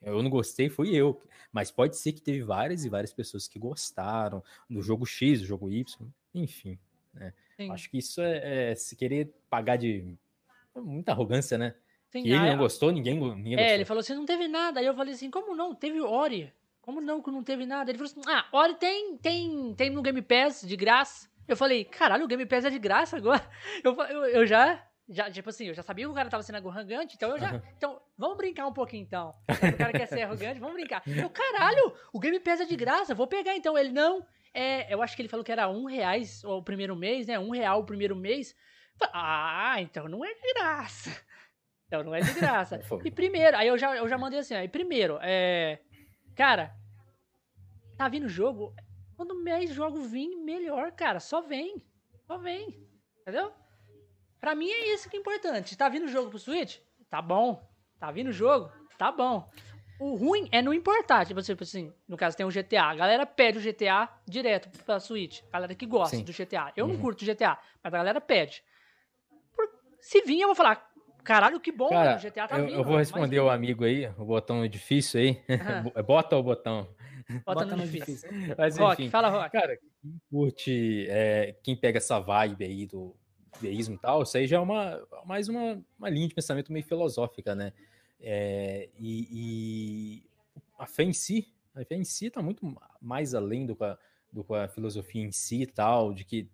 Eu 0.00 0.22
não 0.22 0.30
gostei, 0.30 0.68
fui 0.68 0.94
eu. 0.94 1.20
Mas 1.52 1.72
pode 1.72 1.96
ser 1.96 2.12
que 2.12 2.22
teve 2.22 2.42
várias 2.42 2.84
e 2.84 2.88
várias 2.88 3.12
pessoas 3.12 3.48
que 3.48 3.58
gostaram 3.58 4.44
do 4.70 4.80
jogo 4.80 5.04
X, 5.04 5.40
do 5.40 5.46
jogo 5.46 5.72
Y, 5.72 6.08
enfim. 6.32 6.78
Sim, 7.56 7.68
Acho 7.72 7.90
que 7.90 7.98
isso 7.98 8.20
é, 8.20 8.70
é 8.70 8.74
se 8.76 8.94
querer 8.94 9.34
pagar 9.50 9.74
de 9.76 10.16
muita 10.76 11.10
arrogância, 11.10 11.58
né? 11.58 11.74
Sim. 12.20 12.22
Que 12.22 12.30
ele 12.34 12.50
não 12.50 12.56
gostou, 12.58 12.90
ninguém, 12.92 13.14
ninguém 13.18 13.54
É, 13.54 13.56
gostou. 13.56 13.74
ele 13.74 13.84
falou 13.84 14.00
assim, 14.00 14.14
não 14.14 14.24
teve 14.26 14.48
nada. 14.48 14.80
Aí 14.80 14.86
eu 14.86 14.94
falei 14.94 15.14
assim, 15.14 15.30
como 15.30 15.54
não? 15.54 15.74
Teve 15.74 16.00
Ori. 16.00 16.52
Como 16.80 17.00
não 17.00 17.22
que 17.22 17.30
não 17.30 17.42
teve 17.42 17.64
nada? 17.66 17.90
Ele 17.90 17.98
falou 17.98 18.10
assim, 18.10 18.20
ah, 18.26 18.46
Ori 18.52 18.74
tem, 18.74 19.16
tem, 19.18 19.74
tem 19.74 19.90
no 19.90 20.02
Game 20.02 20.20
Pass, 20.22 20.62
de 20.66 20.76
graça. 20.76 21.28
Eu 21.48 21.56
falei, 21.56 21.84
caralho, 21.84 22.24
o 22.24 22.28
Game 22.28 22.44
Pass 22.46 22.64
é 22.64 22.70
de 22.70 22.78
graça 22.78 23.16
agora. 23.16 23.42
Eu, 23.84 23.94
eu, 23.94 24.24
eu 24.26 24.46
já, 24.46 24.82
já, 25.08 25.30
tipo 25.30 25.48
assim, 25.50 25.66
eu 25.66 25.74
já 25.74 25.82
sabia 25.82 26.06
que 26.06 26.10
o 26.10 26.14
cara 26.14 26.30
tava 26.30 26.42
sendo 26.42 26.56
arrogante, 26.56 27.16
então 27.16 27.30
eu 27.30 27.38
já. 27.38 27.52
Uhum. 27.52 27.60
Então, 27.76 28.00
vamos 28.16 28.36
brincar 28.38 28.66
um 28.66 28.72
pouquinho 28.72 29.02
então. 29.02 29.34
O 29.48 29.76
cara 29.76 29.92
quer 29.92 30.06
ser 30.06 30.22
arrogante, 30.22 30.58
vamos 30.60 30.74
brincar. 30.74 31.02
Eu, 31.06 31.28
caralho, 31.28 31.92
o 32.12 32.18
Game 32.20 32.38
Pass 32.40 32.60
é 32.60 32.64
de 32.64 32.76
graça, 32.76 33.14
vou 33.14 33.26
pegar 33.26 33.54
então. 33.54 33.76
Ele, 33.76 33.90
não. 33.92 34.24
É, 34.54 34.92
eu 34.92 35.02
acho 35.02 35.14
que 35.16 35.20
ele 35.22 35.28
falou 35.28 35.44
que 35.44 35.52
era 35.52 35.68
um 35.68 35.84
reais 35.84 36.42
o 36.44 36.62
primeiro 36.62 36.94
mês, 36.96 37.26
né? 37.26 37.38
Um 37.38 37.50
real 37.50 37.80
o 37.80 37.84
primeiro 37.84 38.14
mês. 38.16 38.54
Ah, 39.12 39.76
então 39.80 40.08
não 40.08 40.24
é 40.24 40.32
de 40.32 40.54
graça. 40.54 41.10
Então 41.94 42.02
não 42.02 42.14
é 42.14 42.20
de 42.20 42.32
graça. 42.34 42.80
e 43.04 43.10
primeiro, 43.10 43.56
aí 43.56 43.68
eu 43.68 43.78
já, 43.78 43.96
eu 43.96 44.08
já 44.08 44.18
mandei 44.18 44.40
assim, 44.40 44.54
aí 44.54 44.68
primeiro, 44.68 45.18
é. 45.22 45.78
Cara, 46.34 46.74
tá 47.96 48.08
vindo 48.08 48.28
jogo. 48.28 48.74
Quando 49.16 49.40
mais 49.44 49.72
jogo 49.72 50.00
vir, 50.00 50.34
melhor, 50.38 50.90
cara. 50.90 51.20
Só 51.20 51.40
vem. 51.40 51.86
Só 52.26 52.36
vem. 52.36 52.84
Entendeu? 53.20 53.52
Pra 54.40 54.56
mim 54.56 54.68
é 54.68 54.92
isso 54.92 55.08
que 55.08 55.16
é 55.16 55.20
importante. 55.20 55.76
Tá 55.76 55.88
vindo 55.88 56.08
jogo 56.08 56.30
pro 56.30 56.38
Switch? 56.38 56.78
Tá 57.08 57.22
bom. 57.22 57.64
Tá 58.00 58.10
vindo 58.10 58.32
jogo? 58.32 58.72
Tá 58.98 59.12
bom. 59.12 59.48
O 60.00 60.16
ruim 60.16 60.48
é 60.50 60.60
não 60.60 60.74
importar. 60.74 61.24
Tipo, 61.24 61.40
tipo 61.40 61.62
assim, 61.62 61.92
no 62.08 62.16
caso 62.16 62.36
tem 62.36 62.44
o 62.44 62.50
GTA. 62.50 62.86
A 62.86 62.94
galera 62.96 63.24
pede 63.24 63.58
o 63.58 63.62
GTA 63.62 64.08
direto 64.26 64.68
pra 64.84 64.98
Switch. 64.98 65.42
A 65.50 65.52
galera 65.52 65.76
que 65.76 65.86
gosta 65.86 66.16
Sim. 66.16 66.24
do 66.24 66.32
GTA. 66.32 66.72
Eu 66.76 66.86
uhum. 66.86 66.94
não 66.94 67.00
curto 67.00 67.24
GTA, 67.24 67.56
mas 67.84 67.94
a 67.94 67.98
galera 67.98 68.20
pede. 68.20 68.64
Por... 69.54 69.68
Se 70.00 70.22
vir, 70.22 70.40
eu 70.40 70.48
vou 70.48 70.56
falar, 70.56 70.92
Caralho, 71.24 71.58
que 71.58 71.72
bom, 71.72 71.88
Cara, 71.88 72.16
o 72.16 72.20
GTA 72.20 72.46
tá 72.46 72.58
eu, 72.58 72.66
vindo. 72.66 72.76
Eu 72.76 72.84
vou 72.84 72.98
responder 72.98 73.40
o 73.40 73.48
amigo 73.48 73.84
aí, 73.84 74.06
o 74.18 74.24
botão 74.24 74.66
difícil 74.68 75.20
aí. 75.20 75.42
Uhum. 75.48 76.02
Bota 76.04 76.36
o 76.36 76.42
botão. 76.42 76.86
Bota, 77.44 77.64
Bota 77.64 77.76
no 77.76 77.86
difícil. 77.86 78.30
difícil. 78.30 78.54
Mas, 78.58 78.74
enfim, 78.74 78.84
rock, 78.84 79.08
fala, 79.08 79.28
Rock. 79.30 79.50
Cara, 79.50 79.78
quem 80.02 80.20
curte, 80.30 81.06
é, 81.08 81.56
quem 81.62 81.74
pega 81.74 81.96
essa 81.96 82.20
vibe 82.20 82.64
aí 82.64 82.86
do 82.86 83.16
deísmo 83.60 83.94
e 83.94 83.98
tal, 83.98 84.22
isso 84.22 84.36
aí 84.36 84.46
já 84.46 84.56
é 84.56 84.60
uma, 84.60 85.02
mais 85.24 85.48
uma, 85.48 85.82
uma 85.98 86.10
linha 86.10 86.28
de 86.28 86.34
pensamento 86.34 86.72
meio 86.72 86.84
filosófica, 86.84 87.54
né? 87.54 87.72
É, 88.20 88.90
e, 88.98 89.28
e, 89.30 90.30
a 90.78 90.86
fé 90.86 91.04
em 91.04 91.12
si, 91.12 91.52
a 91.74 91.84
fé 91.84 91.94
em 91.94 92.04
si 92.04 92.30
tá 92.30 92.42
muito 92.42 92.76
mais 93.00 93.34
além 93.34 93.64
do 93.64 93.74
que 93.74 93.84
a, 93.84 93.98
do 94.32 94.44
que 94.44 94.54
a 94.54 94.68
filosofia 94.68 95.22
em 95.22 95.32
si 95.32 95.62
e 95.62 95.66
tal, 95.66 96.12
de 96.12 96.24
que 96.24 96.50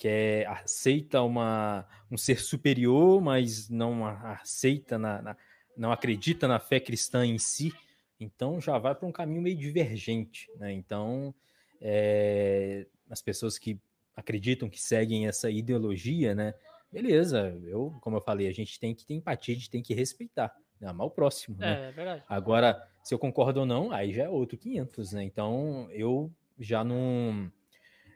que 0.00 0.08
é, 0.08 0.46
aceita 0.46 1.20
uma, 1.20 1.86
um 2.10 2.16
ser 2.16 2.40
superior, 2.40 3.20
mas 3.20 3.68
não 3.68 4.06
aceita, 4.06 4.98
na, 4.98 5.20
na, 5.20 5.36
não 5.76 5.92
acredita 5.92 6.48
na 6.48 6.58
fé 6.58 6.80
cristã 6.80 7.26
em 7.26 7.36
si, 7.36 7.70
então 8.18 8.58
já 8.58 8.78
vai 8.78 8.94
para 8.94 9.06
um 9.06 9.12
caminho 9.12 9.42
meio 9.42 9.58
divergente. 9.58 10.50
Né? 10.56 10.72
Então, 10.72 11.34
é, 11.82 12.86
as 13.10 13.20
pessoas 13.20 13.58
que 13.58 13.78
acreditam 14.16 14.70
que 14.70 14.80
seguem 14.80 15.28
essa 15.28 15.50
ideologia, 15.50 16.34
né? 16.34 16.54
Beleza, 16.90 17.54
eu, 17.66 17.94
como 18.00 18.16
eu 18.16 18.22
falei, 18.22 18.48
a 18.48 18.52
gente 18.54 18.80
tem 18.80 18.94
que 18.94 19.04
ter 19.04 19.12
empatia, 19.12 19.54
a 19.54 19.58
gente 19.58 19.70
tem 19.70 19.82
que 19.82 19.92
respeitar, 19.92 20.56
né? 20.80 20.88
amar 20.88 21.08
o 21.08 21.10
próximo. 21.10 21.58
É, 21.60 21.60
né? 21.60 21.88
é 21.88 21.92
verdade. 21.92 22.24
Agora, 22.26 22.88
se 23.04 23.12
eu 23.12 23.18
concordo 23.18 23.60
ou 23.60 23.66
não, 23.66 23.92
aí 23.92 24.14
já 24.14 24.24
é 24.24 24.28
outro 24.30 24.56
500, 24.56 25.12
né? 25.12 25.24
Então, 25.24 25.90
eu 25.90 26.32
já 26.58 26.82
não. 26.82 27.52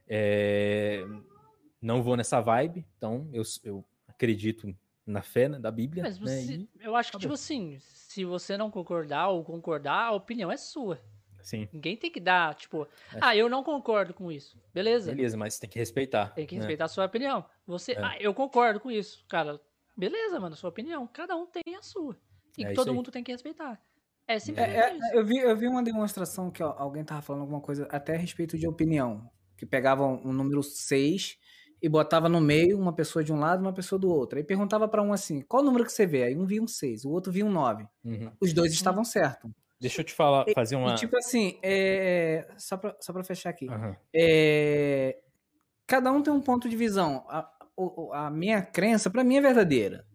É, 0.09 1.05
não 1.85 2.03
vou 2.03 2.17
nessa 2.17 2.41
vibe, 2.41 2.87
então 2.97 3.29
eu, 3.31 3.43
eu 3.63 3.85
acredito 4.09 4.75
na 5.07 5.21
fé 5.21 5.51
né, 5.51 5.59
da 5.59 5.71
Bíblia. 5.71 6.03
Mas 6.03 6.19
né, 6.19 6.27
você, 6.27 6.57
né, 6.57 6.67
eu 6.81 6.97
acho 6.97 7.13
que, 7.13 7.19
tipo 7.19 7.35
assim, 7.35 7.77
se 7.79 8.25
você 8.25 8.57
não 8.57 8.71
concordar 8.71 9.29
ou 9.29 9.45
concordar, 9.45 10.07
a 10.07 10.13
opinião 10.13 10.51
é 10.51 10.57
sua. 10.57 10.99
Sim. 11.43 11.69
Ninguém 11.71 11.95
tem 11.95 12.11
que 12.11 12.21
dar, 12.21 12.55
tipo, 12.55 12.89
é. 13.13 13.19
ah, 13.21 13.37
eu 13.37 13.51
não 13.51 13.63
concordo 13.63 14.15
com 14.15 14.33
isso. 14.33 14.59
Beleza. 14.73 15.15
Beleza, 15.15 15.37
mas 15.37 15.59
tem 15.59 15.69
que 15.69 15.79
respeitar. 15.79 16.33
Tem 16.33 16.47
que 16.47 16.55
né? 16.55 16.61
respeitar 16.61 16.85
né? 16.85 16.87
a 16.87 16.89
sua 16.89 17.05
opinião. 17.05 17.45
Você, 17.67 17.93
é. 17.93 18.03
ah, 18.03 18.17
eu 18.19 18.33
concordo 18.33 18.81
com 18.81 18.91
isso. 18.91 19.23
Cara, 19.29 19.61
beleza, 19.95 20.41
mano, 20.41 20.57
sua 20.57 20.71
opinião. 20.71 21.07
Cada 21.07 21.37
um 21.37 21.45
tem 21.45 21.77
a 21.77 21.83
sua. 21.83 22.17
E 22.57 22.65
é 22.65 22.73
todo 22.73 22.95
mundo 22.95 23.11
tem 23.11 23.23
que 23.23 23.31
respeitar. 23.31 23.79
É 24.27 24.39
simplesmente 24.39 24.79
é, 24.79 25.11
é, 25.13 25.19
eu, 25.19 25.23
vi, 25.23 25.37
eu 25.37 25.55
vi 25.55 25.69
uma 25.69 25.83
demonstração 25.83 26.51
que 26.51 26.63
ó, 26.63 26.75
alguém 26.79 27.05
tava 27.05 27.21
falando 27.21 27.43
alguma 27.43 27.61
coisa 27.61 27.87
até 27.91 28.15
a 28.15 28.19
respeito 28.19 28.57
de 28.57 28.67
opinião. 28.67 29.31
Que 29.55 29.67
pegavam 29.67 30.23
um 30.25 30.33
número 30.33 30.63
6 30.63 31.39
e 31.85 31.89
botava 31.89 32.31
no 32.31 32.41
meio 32.41 32.79
uma 32.79 32.95
pessoa 32.95 33.23
de 33.23 33.31
um 33.31 33.39
lado 33.39 33.61
e 33.61 33.67
uma 33.67 33.73
pessoa 33.73 33.99
do 33.99 34.11
outro. 34.11 34.39
Aí 34.39 34.45
perguntava 34.45 34.89
para 34.89 35.03
um 35.03 35.13
assim: 35.13 35.43
qual 35.43 35.63
número 35.63 35.85
que 35.85 35.93
você 35.93 36.07
vê? 36.07 36.23
Aí 36.23 36.35
um 36.35 36.47
via 36.47 36.63
um 36.63 36.67
6, 36.67 37.05
o 37.05 37.11
outro 37.11 37.31
via 37.31 37.45
um 37.45 37.53
9. 37.53 37.87
Uhum. 38.03 38.33
Os 38.41 38.55
dois 38.55 38.73
estavam 38.73 39.05
certos. 39.05 39.51
Deixa 39.79 40.01
eu 40.01 40.05
te 40.05 40.15
falar, 40.15 40.47
fazer 40.55 40.77
uma. 40.77 40.95
E, 40.95 40.95
tipo 40.95 41.15
assim, 41.19 41.59
é... 41.63 42.49
só, 42.57 42.79
pra, 42.79 42.97
só 42.99 43.13
pra 43.13 43.23
fechar 43.23 43.51
aqui. 43.51 43.69
Uhum. 43.69 43.95
É... 44.15 45.19
Cada 45.87 46.11
um 46.11 46.23
tem 46.23 46.33
um 46.33 46.41
ponto 46.41 46.71
de 46.71 46.77
visão. 46.77 47.23
A, 47.29 47.51
a 48.15 48.31
minha 48.31 48.63
crença, 48.63 49.11
para 49.11 49.23
mim, 49.23 49.37
é 49.37 49.43
verdadeira. 49.43 50.07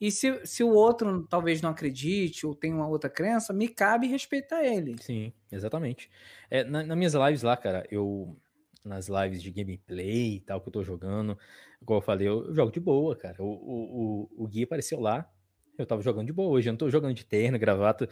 E 0.00 0.10
se, 0.10 0.44
se 0.44 0.64
o 0.64 0.70
outro 0.70 1.24
talvez 1.30 1.62
não 1.62 1.70
acredite 1.70 2.44
ou 2.44 2.52
tem 2.52 2.74
uma 2.74 2.88
outra 2.88 3.08
crença, 3.08 3.52
me 3.52 3.68
cabe 3.68 4.08
respeitar 4.08 4.64
ele. 4.64 4.96
Sim, 5.00 5.32
exatamente. 5.52 6.10
É, 6.50 6.64
na, 6.64 6.82
nas 6.82 6.96
minhas 6.96 7.14
lives 7.14 7.44
lá, 7.44 7.56
cara, 7.56 7.86
eu 7.92 8.36
nas 8.86 9.08
lives 9.08 9.42
de 9.42 9.50
gameplay 9.50 10.36
e 10.36 10.40
tal 10.40 10.60
que 10.60 10.68
eu 10.68 10.72
tô 10.72 10.82
jogando. 10.82 11.38
Igual 11.82 11.98
eu 11.98 12.02
falei, 12.04 12.28
eu, 12.28 12.46
eu 12.46 12.54
jogo 12.54 12.72
de 12.72 12.80
boa, 12.80 13.16
cara. 13.16 13.42
O, 13.42 13.46
o, 13.46 14.28
o, 14.38 14.44
o 14.44 14.48
Gui 14.48 14.62
apareceu 14.62 15.00
lá, 15.00 15.28
eu 15.78 15.84
tava 15.84 16.02
jogando 16.02 16.26
de 16.26 16.32
boa 16.32 16.50
hoje, 16.50 16.68
eu 16.68 16.72
não 16.72 16.78
tô 16.78 16.88
jogando 16.88 17.14
de 17.14 17.24
terno, 17.24 17.58
gravata. 17.58 18.08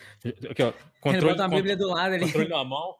Aqui, 0.50 0.62
ó, 0.62 0.72
controle, 1.00 1.40
a 1.40 1.48
Bíblia 1.48 1.76
do 1.76 1.88
lado 1.88 2.14
ali. 2.14 2.26
Controle 2.26 2.48
na 2.48 2.64
mão. 2.64 2.94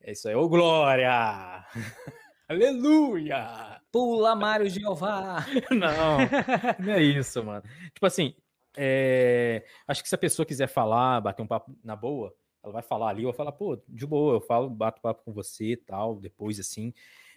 É 0.00 0.12
isso 0.12 0.28
aí, 0.28 0.34
ô 0.34 0.48
glória! 0.48 1.64
Aleluia! 2.48 3.80
Pula, 3.90 4.36
Mário 4.36 4.70
Jeová! 4.70 5.44
não, 5.72 6.18
não 6.78 6.92
é 6.92 7.02
isso, 7.02 7.42
mano. 7.42 7.64
Tipo 7.92 8.06
assim, 8.06 8.36
é... 8.76 9.64
acho 9.88 10.02
que 10.02 10.08
se 10.08 10.14
a 10.14 10.18
pessoa 10.18 10.46
quiser 10.46 10.68
falar, 10.68 11.20
bater 11.20 11.42
um 11.42 11.46
papo 11.46 11.76
na 11.82 11.96
boa, 11.96 12.32
ela 12.66 12.72
vai 12.72 12.82
falar 12.82 13.10
ali, 13.10 13.22
eu 13.22 13.28
vou 13.28 13.32
falar, 13.32 13.52
pô, 13.52 13.78
de 13.88 14.06
boa, 14.06 14.34
eu 14.34 14.40
falo, 14.40 14.68
bato 14.68 15.00
papo 15.00 15.22
com 15.24 15.32
você 15.32 15.72
e 15.72 15.76
tal, 15.76 16.16
depois, 16.16 16.58
assim. 16.58 16.92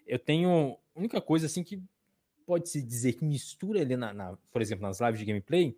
Eu 0.07 0.17
tenho. 0.17 0.75
A 0.95 0.99
única 0.99 1.21
coisa, 1.21 1.45
assim, 1.45 1.63
que 1.63 1.81
pode-se 2.45 2.81
dizer 2.81 3.13
que 3.13 3.23
mistura 3.23 3.81
ali, 3.81 3.95
na, 3.95 4.11
na, 4.11 4.37
por 4.51 4.61
exemplo, 4.61 4.81
nas 4.81 4.99
lives 4.99 5.19
de 5.19 5.25
gameplay, 5.25 5.77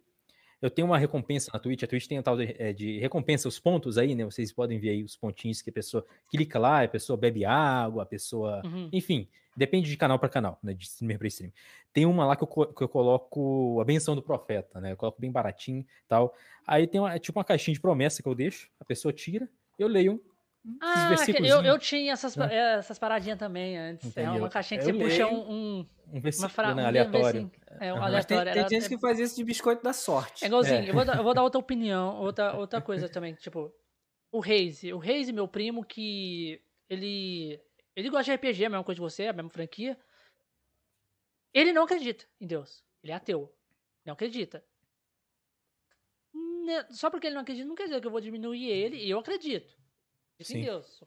eu 0.61 0.69
tenho 0.69 0.87
uma 0.87 0.97
recompensa 0.97 1.51
na 1.53 1.59
Twitch, 1.59 1.83
a 1.83 1.87
Twitch 1.87 2.07
tem 2.07 2.19
um 2.19 2.23
tal 2.23 2.37
de, 2.37 2.55
é, 2.57 2.71
de, 2.71 2.99
recompensa, 2.99 3.47
os 3.47 3.59
pontos 3.59 3.97
aí, 3.97 4.15
né? 4.15 4.23
Vocês 4.23 4.53
podem 4.53 4.79
ver 4.79 4.91
aí 4.91 5.03
os 5.03 5.15
pontinhos 5.15 5.61
que 5.61 5.69
a 5.69 5.73
pessoa 5.73 6.05
clica 6.29 6.57
lá, 6.57 6.83
a 6.83 6.87
pessoa 6.87 7.17
bebe 7.17 7.43
água, 7.43 8.03
a 8.03 8.05
pessoa. 8.05 8.61
Uhum. 8.63 8.89
Enfim, 8.93 9.27
depende 9.55 9.89
de 9.89 9.97
canal 9.97 10.17
para 10.17 10.29
canal, 10.29 10.59
né? 10.63 10.73
De 10.73 10.83
streamer 10.83 11.17
para 11.17 11.27
streamer. 11.27 11.53
Tem 11.93 12.05
uma 12.05 12.25
lá 12.25 12.35
que 12.35 12.43
eu, 12.43 12.47
que 12.47 12.83
eu 12.83 12.89
coloco 12.89 13.79
a 13.81 13.85
benção 13.85 14.15
do 14.15 14.21
profeta, 14.21 14.79
né? 14.79 14.91
Eu 14.91 14.97
coloco 14.97 15.19
bem 15.19 15.31
baratinho 15.31 15.85
tal. 16.07 16.33
Aí 16.65 16.87
tem 16.87 17.01
uma, 17.01 17.13
é 17.13 17.19
tipo 17.19 17.39
uma 17.39 17.45
caixinha 17.45 17.73
de 17.73 17.81
promessa 17.81 18.21
que 18.21 18.29
eu 18.29 18.35
deixo, 18.35 18.69
a 18.79 18.85
pessoa 18.85 19.13
tira, 19.13 19.49
eu 19.77 19.87
leio 19.87 20.21
ah, 20.79 21.15
eu, 21.39 21.61
eu 21.63 21.79
tinha 21.79 22.13
essas, 22.13 22.35
né? 22.35 22.47
É, 22.51 22.77
essas 22.77 22.99
paradinhas 22.99 23.39
também 23.39 23.77
antes. 23.77 24.05
Entendeu? 24.05 24.35
É 24.35 24.37
uma 24.37 24.49
caixinha 24.49 24.79
que 24.79 24.89
eu 24.89 24.93
você 24.93 24.99
leio, 24.99 25.09
puxa 25.09 25.27
um, 25.27 25.51
um, 25.51 25.87
um 26.13 26.19
versículo, 26.19 26.45
uma 26.45 26.49
fra... 26.49 26.75
né, 26.75 26.85
aleatório. 26.85 27.51
É, 27.79 27.91
um 27.91 27.95
uhum. 27.95 28.03
aleatório. 28.03 28.53
Tem, 28.53 28.65
tem 28.65 28.79
gente 28.79 28.89
que 28.89 28.99
faz 28.99 29.19
isso 29.19 29.35
de 29.35 29.43
biscoito 29.43 29.83
da 29.83 29.91
sorte. 29.91 30.43
É 30.43 30.47
igualzinho. 30.47 30.85
É. 30.85 30.89
Eu, 30.89 30.93
vou 30.93 31.03
dar, 31.03 31.17
eu 31.17 31.23
vou 31.23 31.33
dar 31.33 31.41
outra 31.41 31.59
opinião, 31.59 32.15
outra, 32.17 32.55
outra 32.55 32.79
coisa 32.79 33.09
também. 33.09 33.33
Tipo, 33.33 33.73
o 34.31 34.39
Reise. 34.39 34.93
O 34.93 34.99
Reise, 34.99 35.33
meu 35.33 35.47
primo, 35.47 35.83
que 35.83 36.61
ele 36.87 37.59
ele 37.95 38.09
gosta 38.09 38.31
de 38.31 38.35
RPG, 38.35 38.65
a 38.65 38.69
mesma 38.69 38.84
coisa 38.84 38.95
de 38.95 39.01
você, 39.01 39.27
a 39.27 39.34
mesma 39.34 39.49
franquia. 39.49 39.97
Ele 41.53 41.73
não 41.73 41.84
acredita 41.84 42.26
em 42.39 42.47
Deus. 42.47 42.84
Ele 43.03 43.11
é 43.11 43.15
ateu. 43.15 43.53
Não 44.05 44.13
acredita. 44.13 44.63
Né, 46.34 46.88
só 46.91 47.09
porque 47.09 47.27
ele 47.27 47.35
não 47.35 47.41
acredita, 47.41 47.68
não 47.68 47.76
quer 47.76 47.85
dizer 47.85 47.99
que 47.99 48.07
eu 48.07 48.11
vou 48.11 48.22
diminuir 48.22 48.69
ele, 48.69 48.97
e 48.97 49.09
eu 49.09 49.19
acredito. 49.19 49.77
Isso 50.39 50.55
em 50.55 50.61
Deus. 50.61 51.03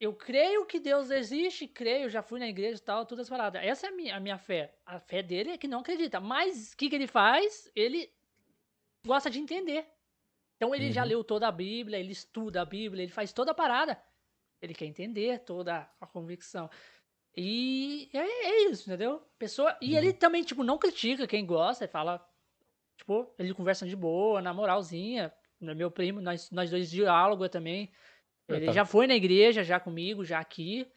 Eu 0.00 0.14
creio 0.14 0.64
que 0.64 0.80
Deus 0.80 1.10
existe, 1.10 1.68
creio, 1.68 2.08
já 2.08 2.22
fui 2.22 2.40
na 2.40 2.48
igreja 2.48 2.80
e 2.80 2.84
tal, 2.84 3.04
todas 3.04 3.26
as 3.26 3.28
paradas. 3.28 3.62
Essa 3.62 3.86
é 3.86 3.90
a 3.90 3.92
minha, 3.92 4.16
a 4.16 4.20
minha 4.20 4.38
fé. 4.38 4.74
A 4.84 4.98
fé 4.98 5.22
dele 5.22 5.50
é 5.50 5.58
que 5.58 5.68
não 5.68 5.80
acredita. 5.80 6.18
Mas 6.18 6.72
o 6.72 6.76
que, 6.76 6.88
que 6.88 6.94
ele 6.94 7.06
faz? 7.06 7.70
Ele 7.76 8.10
gosta 9.06 9.30
de 9.30 9.38
entender. 9.38 9.86
Então 10.56 10.74
ele 10.74 10.86
uhum. 10.86 10.92
já 10.92 11.04
leu 11.04 11.22
toda 11.22 11.48
a 11.48 11.52
Bíblia, 11.52 11.98
ele 11.98 12.12
estuda 12.12 12.62
a 12.62 12.64
Bíblia, 12.64 13.02
ele 13.02 13.12
faz 13.12 13.32
toda 13.32 13.52
a 13.52 13.54
parada. 13.54 14.02
Ele 14.60 14.74
quer 14.74 14.86
entender 14.86 15.38
toda 15.40 15.88
a 16.00 16.06
convicção. 16.06 16.68
E 17.36 18.10
é, 18.12 18.18
é 18.18 18.70
isso, 18.70 18.88
entendeu? 18.88 19.22
Pessoa, 19.38 19.76
e 19.80 19.92
uhum. 19.92 19.98
ele 19.98 20.12
também, 20.12 20.42
tipo, 20.42 20.62
não 20.62 20.78
critica 20.78 21.26
quem 21.26 21.46
gosta, 21.46 21.84
ele 21.84 21.92
fala, 21.92 22.26
tipo, 22.96 23.32
ele 23.38 23.54
conversa 23.54 23.86
de 23.86 23.96
boa, 23.96 24.42
na 24.42 24.52
moralzinha. 24.52 25.32
Meu 25.60 25.90
primo, 25.90 26.20
nós, 26.20 26.50
nós 26.50 26.70
dois 26.70 26.90
diálogo 26.90 27.48
também. 27.48 27.92
É, 28.48 28.56
ele 28.56 28.66
tá. 28.66 28.72
já 28.72 28.84
foi 28.84 29.06
na 29.06 29.14
igreja, 29.14 29.62
já 29.62 29.78
comigo, 29.78 30.24
já 30.24 30.40
aqui. 30.40 30.90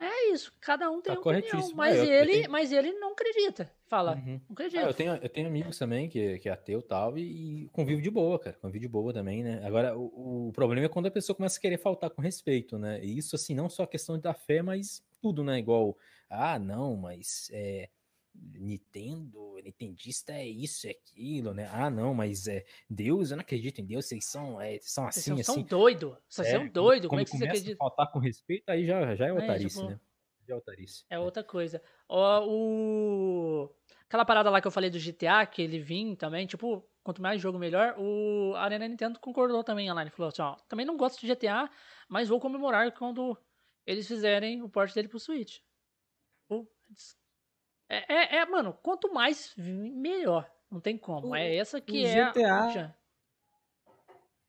É 0.00 0.30
isso, 0.30 0.52
cada 0.60 0.88
um 0.90 1.00
tem 1.00 1.12
tá 1.12 1.20
opinião, 1.20 1.70
mas, 1.74 1.96
é, 1.96 2.20
ele, 2.20 2.46
mas 2.48 2.70
ele 2.72 2.92
não 2.94 3.12
acredita. 3.12 3.70
Fala, 3.88 4.16
uhum. 4.16 4.40
não 4.48 4.52
acredita. 4.52 4.82
Ah, 4.82 4.88
eu, 4.88 4.94
tenho, 4.94 5.14
eu 5.14 5.28
tenho 5.30 5.46
amigos 5.48 5.78
também 5.78 6.10
que, 6.10 6.38
que 6.40 6.48
é 6.48 6.52
ateu 6.52 6.82
tal, 6.82 7.16
e, 7.16 7.64
e 7.64 7.68
convive 7.70 8.02
de 8.02 8.10
boa, 8.10 8.38
cara. 8.38 8.54
Convive 8.60 8.80
de 8.80 8.88
boa 8.88 9.14
também, 9.14 9.42
né? 9.42 9.62
Agora, 9.64 9.96
o, 9.96 10.48
o, 10.48 10.52
problema 10.52 10.84
é 10.84 10.88
quando 10.90 11.06
a 11.06 11.10
pessoa 11.10 11.34
começa 11.34 11.58
a 11.58 11.60
querer 11.60 11.78
faltar 11.78 12.10
com 12.10 12.20
respeito, 12.20 12.78
né? 12.78 13.02
E 13.02 13.16
isso, 13.16 13.34
assim, 13.34 13.54
não 13.54 13.70
só 13.70 13.84
a 13.84 13.86
questão 13.86 14.18
da 14.18 14.34
fé, 14.34 14.60
mas 14.60 15.02
tudo, 15.22 15.42
né? 15.42 15.58
Igual, 15.58 15.96
ah, 16.28 16.58
não, 16.58 16.96
mas 16.96 17.48
é, 17.50 17.88
Nintendo, 18.34 19.56
Nintendista 19.64 20.32
é 20.32 20.46
isso, 20.46 20.86
é 20.86 20.90
aquilo, 20.90 21.54
né? 21.54 21.66
Ah, 21.72 21.88
não, 21.88 22.12
mas 22.12 22.46
é 22.46 22.66
Deus, 22.90 23.30
eu 23.30 23.38
não 23.38 23.42
acredito 23.42 23.80
em 23.80 23.86
Deus, 23.86 24.04
vocês 24.04 24.26
são, 24.26 24.60
é, 24.60 24.78
são 24.82 25.06
assim, 25.06 25.32
vocês 25.32 25.46
são 25.46 25.54
assim. 25.54 25.64
doido, 25.64 26.16
vocês 26.28 26.48
é, 26.48 26.50
são 26.50 26.68
doido, 26.68 27.08
como 27.08 27.22
é 27.22 27.24
que 27.24 27.30
você 27.30 27.44
acredita? 27.44 27.76
faltar 27.76 28.10
com 28.12 28.18
respeito, 28.18 28.68
aí 28.68 28.86
já, 28.86 29.14
já 29.14 29.26
é, 29.26 29.28
é 29.30 29.32
otarice, 29.32 29.76
tipo, 29.76 29.88
né? 29.88 30.00
Já 30.48 30.54
é 30.54 30.56
otarice. 30.56 31.04
É 31.10 31.18
outra 31.18 31.44
coisa. 31.44 31.82
Ó, 32.08 32.46
o... 32.46 33.74
Aquela 34.06 34.24
parada 34.24 34.48
lá 34.48 34.60
que 34.60 34.66
eu 34.66 34.72
falei 34.72 34.88
do 34.88 34.98
GTA, 34.98 35.44
que 35.44 35.60
ele 35.60 35.78
vinha 35.78 36.16
também, 36.16 36.46
tipo, 36.46 36.82
quanto 37.02 37.20
mais 37.20 37.40
jogo 37.40 37.58
melhor, 37.58 37.94
o 37.98 38.54
Arena 38.56 38.88
Nintendo 38.88 39.20
concordou 39.20 39.62
também 39.62 39.92
lá, 39.92 40.00
ele 40.00 40.10
falou 40.10 40.28
assim, 40.28 40.40
ó, 40.40 40.56
também 40.66 40.86
não 40.86 40.96
gosto 40.96 41.20
de 41.20 41.26
GTA, 41.26 41.70
mas 42.08 42.28
vou 42.28 42.40
comemorar 42.40 42.90
quando 42.92 43.36
eles 43.86 44.08
fizerem 44.08 44.62
o 44.62 44.68
porte 44.70 44.94
dele 44.94 45.08
pro 45.08 45.20
Switch. 45.20 45.58
É, 47.90 48.14
é, 48.14 48.36
é, 48.36 48.46
mano, 48.46 48.72
quanto 48.82 49.12
mais 49.12 49.54
melhor. 49.56 50.50
Não 50.70 50.80
tem 50.80 50.96
como. 50.96 51.34
É 51.34 51.56
essa 51.56 51.80
que 51.80 52.04
é 52.04 52.30
GTA... 52.30 52.54
a. 52.54 52.94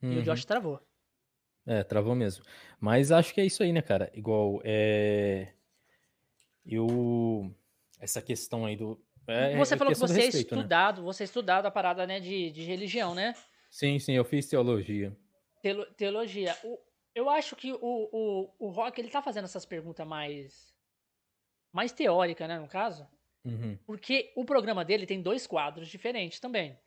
Uhum. 0.02 0.14
E 0.14 0.20
o 0.20 0.24
Josh 0.24 0.46
travou. 0.46 0.82
É, 1.66 1.84
travou 1.84 2.16
mesmo. 2.16 2.44
Mas 2.80 3.12
acho 3.12 3.34
que 3.34 3.40
é 3.40 3.46
isso 3.46 3.64
aí, 3.64 3.72
né, 3.72 3.82
cara? 3.82 4.10
Igual, 4.14 4.62
é. 4.64 5.54
Eu. 6.70 7.52
Essa 8.00 8.22
questão 8.22 8.66
aí 8.66 8.76
do. 8.76 9.02
É, 9.28 9.56
você 9.58 9.74
é 9.74 9.78
falou 9.78 9.94
que 9.94 10.00
você 10.00 10.14
é 10.14 10.26
respeito, 10.26 10.56
é 10.56 10.58
estudado, 10.58 11.02
né? 11.02 11.06
você 11.06 11.24
é 11.24 11.26
estudado 11.26 11.66
a 11.66 11.72
parada 11.72 12.08
né, 12.08 12.20
de, 12.20 12.52
de 12.52 12.64
religião, 12.64 13.14
né? 13.14 13.36
Sim, 13.70 14.00
sim, 14.00 14.14
eu 14.14 14.24
fiz 14.24 14.48
teologia. 14.48 15.16
Teolo, 15.62 15.86
teologia. 15.98 16.56
O, 16.64 16.80
eu 17.14 17.30
acho 17.30 17.56
que 17.56 17.74
o, 17.74 17.80
o, 17.82 18.50
o 18.60 18.70
Rock, 18.70 19.00
ele 19.00 19.10
tá 19.10 19.22
fazendo 19.22 19.46
essas 19.46 19.66
perguntas 19.66 20.08
mais. 20.08 20.74
mais 21.72 21.92
teórica, 21.92 22.48
né, 22.48 22.60
no 22.60 22.68
caso? 22.68 23.08
Uhum. 23.44 23.78
Porque 23.86 24.32
o 24.36 24.46
programa 24.46 24.86
dele 24.86 25.06
tem 25.06 25.22
dois 25.22 25.46
quadros 25.46 25.88
diferentes 25.88 26.40
também. 26.40 26.78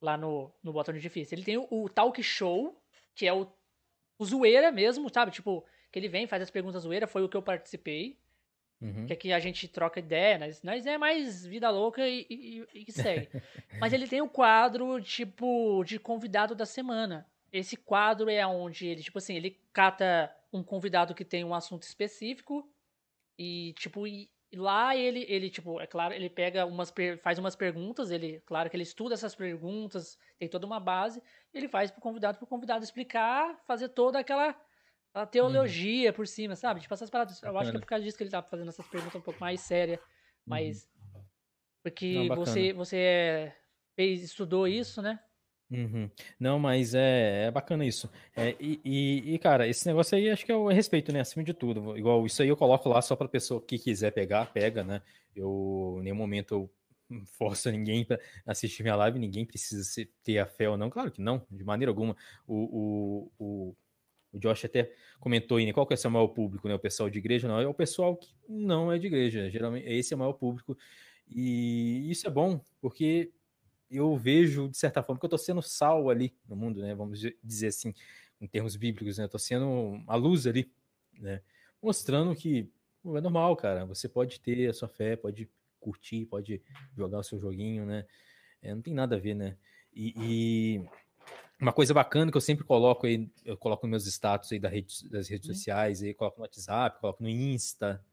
Lá 0.00 0.16
no, 0.16 0.52
no 0.62 0.72
Botão 0.72 0.94
Difícil. 0.94 1.36
Ele 1.36 1.44
tem 1.44 1.56
o, 1.56 1.66
o 1.70 1.88
Talk 1.88 2.22
Show, 2.22 2.78
que 3.14 3.26
é 3.26 3.32
o, 3.32 3.50
o 4.18 4.24
zoeira 4.24 4.70
mesmo, 4.70 5.08
sabe? 5.08 5.30
Tipo, 5.30 5.64
que 5.90 5.98
ele 5.98 6.08
vem, 6.08 6.26
faz 6.26 6.42
as 6.42 6.50
perguntas 6.50 6.82
zoeira, 6.82 7.06
foi 7.06 7.22
o 7.22 7.28
que 7.28 7.36
eu 7.36 7.42
participei. 7.42 8.18
Uhum. 8.80 9.06
Que 9.06 9.12
aqui 9.12 9.32
a 9.32 9.38
gente 9.38 9.66
troca 9.68 10.00
ideia, 10.00 10.38
nós, 10.38 10.62
nós 10.62 10.86
é 10.86 10.98
mais 10.98 11.46
vida 11.46 11.70
louca 11.70 12.06
e, 12.06 12.26
e, 12.28 12.84
e 12.86 12.92
segue. 12.92 13.28
Mas 13.80 13.92
ele 13.92 14.06
tem 14.06 14.20
o 14.20 14.28
quadro, 14.28 15.00
tipo, 15.00 15.82
de 15.84 15.98
convidado 15.98 16.54
da 16.54 16.66
semana. 16.66 17.26
Esse 17.52 17.76
quadro 17.76 18.28
é 18.28 18.46
onde 18.46 18.86
ele, 18.86 19.02
tipo 19.02 19.18
assim, 19.18 19.34
ele 19.34 19.58
cata 19.72 20.30
um 20.52 20.62
convidado 20.62 21.14
que 21.14 21.24
tem 21.24 21.44
um 21.44 21.54
assunto 21.54 21.84
específico 21.84 22.68
e, 23.38 23.72
tipo, 23.78 24.06
e 24.06 24.28
lá 24.54 24.96
ele, 24.96 25.24
ele, 25.28 25.50
tipo, 25.50 25.80
é 25.80 25.86
claro, 25.86 26.14
ele 26.14 26.30
pega 26.30 26.66
umas, 26.66 26.92
faz 27.22 27.38
umas 27.38 27.56
perguntas, 27.56 28.10
ele, 28.10 28.42
claro 28.46 28.70
que 28.70 28.76
ele 28.76 28.82
estuda 28.82 29.14
essas 29.14 29.34
perguntas, 29.34 30.18
tem 30.38 30.48
toda 30.48 30.66
uma 30.66 30.80
base, 30.80 31.22
ele 31.52 31.68
faz 31.68 31.90
pro 31.90 32.00
convidado, 32.00 32.38
pro 32.38 32.46
convidado 32.46 32.84
explicar, 32.84 33.58
fazer 33.66 33.88
toda 33.88 34.18
aquela, 34.18 34.54
aquela 35.16 35.26
teologia 35.26 36.10
uhum. 36.10 36.14
por 36.14 36.26
cima, 36.26 36.54
sabe? 36.54 36.80
Tipo, 36.80 36.92
essas 36.92 37.08
paradas, 37.08 37.42
eu 37.42 37.58
acho 37.58 37.70
que 37.70 37.76
é 37.76 37.80
por 37.80 37.86
causa 37.86 38.04
disso 38.04 38.16
que 38.16 38.22
ele 38.22 38.30
tá 38.30 38.42
fazendo 38.42 38.68
essas 38.68 38.86
perguntas 38.86 39.16
um 39.16 39.24
pouco 39.24 39.40
mais 39.40 39.60
sérias, 39.60 39.98
mas... 40.44 40.88
Uhum. 41.14 41.22
Porque 41.82 42.28
Não, 42.28 42.36
você, 42.36 42.72
você 42.72 42.96
é, 42.96 43.56
fez, 43.94 44.22
estudou 44.22 44.66
isso, 44.66 45.00
né? 45.00 45.20
Uhum. 45.70 46.10
Não, 46.38 46.58
mas 46.58 46.94
é, 46.94 47.44
é 47.46 47.50
bacana 47.50 47.84
isso. 47.84 48.10
É, 48.34 48.56
e, 48.60 48.80
e, 48.84 49.34
e, 49.34 49.38
cara, 49.38 49.66
esse 49.66 49.86
negócio 49.86 50.16
aí 50.16 50.28
acho 50.28 50.44
que 50.44 50.52
é 50.52 50.56
o 50.56 50.68
respeito, 50.68 51.12
né? 51.12 51.20
Acima 51.20 51.44
de 51.44 51.54
tudo. 51.54 51.96
Igual 51.96 52.26
isso 52.26 52.42
aí 52.42 52.48
eu 52.48 52.56
coloco 52.56 52.88
lá 52.88 53.00
só 53.00 53.16
pra 53.16 53.28
pessoa 53.28 53.60
que 53.60 53.78
quiser 53.78 54.12
pegar, 54.12 54.52
pega, 54.52 54.84
né? 54.84 55.00
Eu, 55.34 55.96
em 56.00 56.04
nenhum 56.04 56.16
momento, 56.16 56.54
eu 56.54 57.24
forço 57.38 57.70
ninguém 57.72 58.04
para 58.04 58.20
assistir 58.46 58.82
minha 58.82 58.96
live, 58.96 59.18
ninguém 59.18 59.44
precisa 59.44 59.84
ter 60.22 60.38
a 60.38 60.46
fé 60.46 60.68
ou 60.68 60.76
não. 60.76 60.90
Claro 60.90 61.10
que 61.10 61.20
não, 61.20 61.44
de 61.50 61.64
maneira 61.64 61.90
alguma. 61.90 62.16
O, 62.46 62.56
o, 62.56 63.32
o, 63.38 63.76
o 64.36 64.40
Josh 64.40 64.64
até 64.64 64.92
comentou 65.18 65.56
aí, 65.56 65.66
né? 65.66 65.72
Qual 65.72 65.86
que 65.86 65.94
é 65.94 65.96
o 65.96 65.98
seu 65.98 66.10
maior 66.10 66.28
público, 66.28 66.68
né? 66.68 66.74
O 66.74 66.78
pessoal 66.78 67.08
de 67.08 67.18
igreja? 67.18 67.48
Não, 67.48 67.60
é 67.60 67.66
o 67.66 67.74
pessoal 67.74 68.16
que 68.16 68.28
não 68.48 68.92
é 68.92 68.98
de 68.98 69.06
igreja. 69.06 69.50
Geralmente, 69.50 69.88
esse 69.88 70.12
é 70.12 70.16
o 70.16 70.18
maior 70.18 70.34
público. 70.34 70.76
E 71.28 72.10
isso 72.10 72.26
é 72.26 72.30
bom, 72.30 72.60
porque 72.80 73.32
eu 73.90 74.16
vejo, 74.16 74.68
de 74.68 74.76
certa 74.76 75.02
forma, 75.02 75.18
que 75.18 75.24
eu 75.24 75.28
estou 75.28 75.38
sendo 75.38 75.62
sal 75.62 76.10
ali 76.10 76.34
no 76.48 76.54
mundo, 76.54 76.80
né? 76.80 76.94
Vamos 76.94 77.20
dizer 77.42 77.68
assim, 77.68 77.94
em 78.40 78.46
termos 78.46 78.76
bíblicos, 78.76 79.18
né? 79.18 79.24
Estou 79.24 79.40
sendo 79.40 80.02
a 80.06 80.16
luz 80.16 80.46
ali, 80.46 80.70
né? 81.18 81.40
Mostrando 81.82 82.34
que 82.34 82.70
é 83.04 83.20
normal, 83.20 83.56
cara. 83.56 83.86
Você 83.86 84.08
pode 84.08 84.40
ter 84.40 84.68
a 84.68 84.72
sua 84.72 84.88
fé, 84.88 85.16
pode 85.16 85.48
curtir, 85.80 86.26
pode 86.26 86.60
jogar 86.96 87.18
o 87.18 87.24
seu 87.24 87.38
joguinho, 87.38 87.86
né? 87.86 88.06
É, 88.60 88.74
não 88.74 88.82
tem 88.82 88.92
nada 88.92 89.16
a 89.16 89.18
ver, 89.18 89.34
né? 89.34 89.56
E, 89.94 90.14
e, 90.18 90.88
uma 91.60 91.72
coisa 91.72 91.94
bacana 91.94 92.30
que 92.30 92.36
eu 92.36 92.40
sempre 92.40 92.64
coloco 92.64 93.06
aí, 93.06 93.30
eu 93.44 93.56
coloco 93.56 93.86
nos 93.86 94.04
meus 94.04 94.06
status 94.06 94.52
aí 94.52 94.58
das 94.58 94.72
redes, 94.72 95.02
das 95.04 95.28
redes 95.28 95.48
uhum. 95.48 95.54
sociais, 95.54 96.02
aí 96.02 96.12
coloco 96.12 96.38
no 96.38 96.42
WhatsApp, 96.42 97.00
coloco 97.00 97.22
no 97.22 97.28
Insta, 97.28 98.04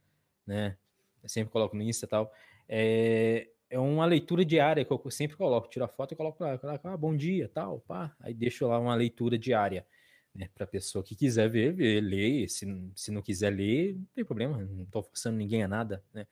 né? 0.45 0.77
Eu 1.21 1.29
sempre 1.29 1.51
coloco 1.51 1.75
no 1.75 1.81
Insta 1.81 2.05
e 2.05 2.09
tal. 2.09 2.33
É, 2.67 3.47
é 3.69 3.79
uma 3.79 4.05
leitura 4.05 4.45
diária 4.45 4.85
que 4.85 4.91
eu 4.91 5.01
sempre 5.09 5.35
coloco, 5.35 5.67
tiro 5.67 5.83
a 5.83 5.87
foto 5.87 6.13
e 6.13 6.15
coloco 6.15 6.43
lá, 6.43 6.57
coloco, 6.57 6.87
ah, 6.87 6.95
bom 6.95 7.15
dia, 7.15 7.49
tal, 7.49 7.79
pá, 7.79 8.15
aí 8.19 8.33
deixo 8.33 8.67
lá 8.67 8.79
uma 8.79 8.93
leitura 8.93 9.37
diária, 9.37 9.85
né, 10.33 10.47
para 10.53 10.67
pessoa 10.67 11.03
que 11.03 11.15
quiser 11.15 11.49
ver, 11.49 11.73
ver, 11.73 11.99
ler, 12.01 12.47
se, 12.49 12.65
se 12.95 13.11
não 13.11 13.21
quiser 13.21 13.49
ler, 13.49 13.95
não 13.95 14.07
tem 14.13 14.23
problema, 14.23 14.57
não 14.57 14.83
estou 14.83 15.01
forçando 15.01 15.37
ninguém 15.37 15.63
a 15.63 15.67
nada, 15.67 16.03
né, 16.13 16.27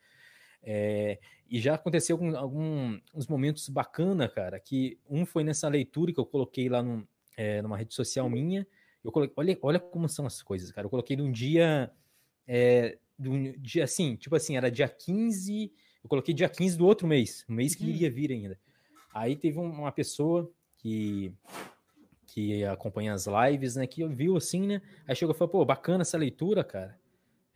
é, 0.64 1.20
e 1.50 1.60
já 1.60 1.76
aconteceu 1.76 2.20
alguns 2.36 3.28
momentos 3.28 3.68
bacana, 3.70 4.28
cara, 4.28 4.60
que 4.60 4.98
um 5.10 5.26
foi 5.26 5.44
nessa 5.44 5.68
leitura 5.68 6.14
que 6.14 6.20
eu 6.20 6.26
coloquei 6.26 6.70
lá 6.70 6.82
num, 6.82 7.06
é, 7.36 7.62
numa 7.62 7.78
rede 7.78 7.94
social 7.94 8.30
minha, 8.30 8.66
eu 9.04 9.12
coloquei, 9.12 9.34
olha, 9.38 9.60
olha 9.62 9.80
como 9.80 10.08
são 10.08 10.26
as 10.26 10.42
coisas, 10.42 10.72
cara, 10.72 10.86
eu 10.86 10.90
coloquei 10.90 11.18
num 11.18 11.32
dia, 11.32 11.92
é, 12.48 12.98
um 13.20 13.52
dia 13.60 13.84
assim, 13.84 14.16
tipo 14.16 14.36
assim, 14.36 14.56
era 14.56 14.70
dia 14.72 14.88
15 14.88 15.72
eu 16.04 16.10
coloquei 16.10 16.34
dia 16.34 16.50
15 16.50 16.78
do 16.78 16.86
outro 16.86 17.08
mês, 17.08 17.46
um 17.48 17.54
mês 17.54 17.76
que 17.76 17.84
uhum. 17.84 17.90
iria 17.90 18.10
vir 18.10 18.32
ainda. 18.32 18.60
Aí 19.14 19.36
teve 19.36 19.60
uma 19.60 19.92
pessoa 19.92 20.50
que 20.78 21.34
que 22.34 22.64
acompanha 22.64 23.14
as 23.14 23.28
lives, 23.28 23.76
né, 23.76 23.86
que 23.86 24.08
viu 24.08 24.38
assim, 24.38 24.66
né, 24.66 24.82
aí 25.06 25.14
chegou 25.14 25.36
e 25.36 25.38
falou, 25.38 25.52
pô, 25.52 25.66
bacana 25.66 26.04
essa 26.04 26.18
leitura, 26.18 26.64
cara, 26.64 26.98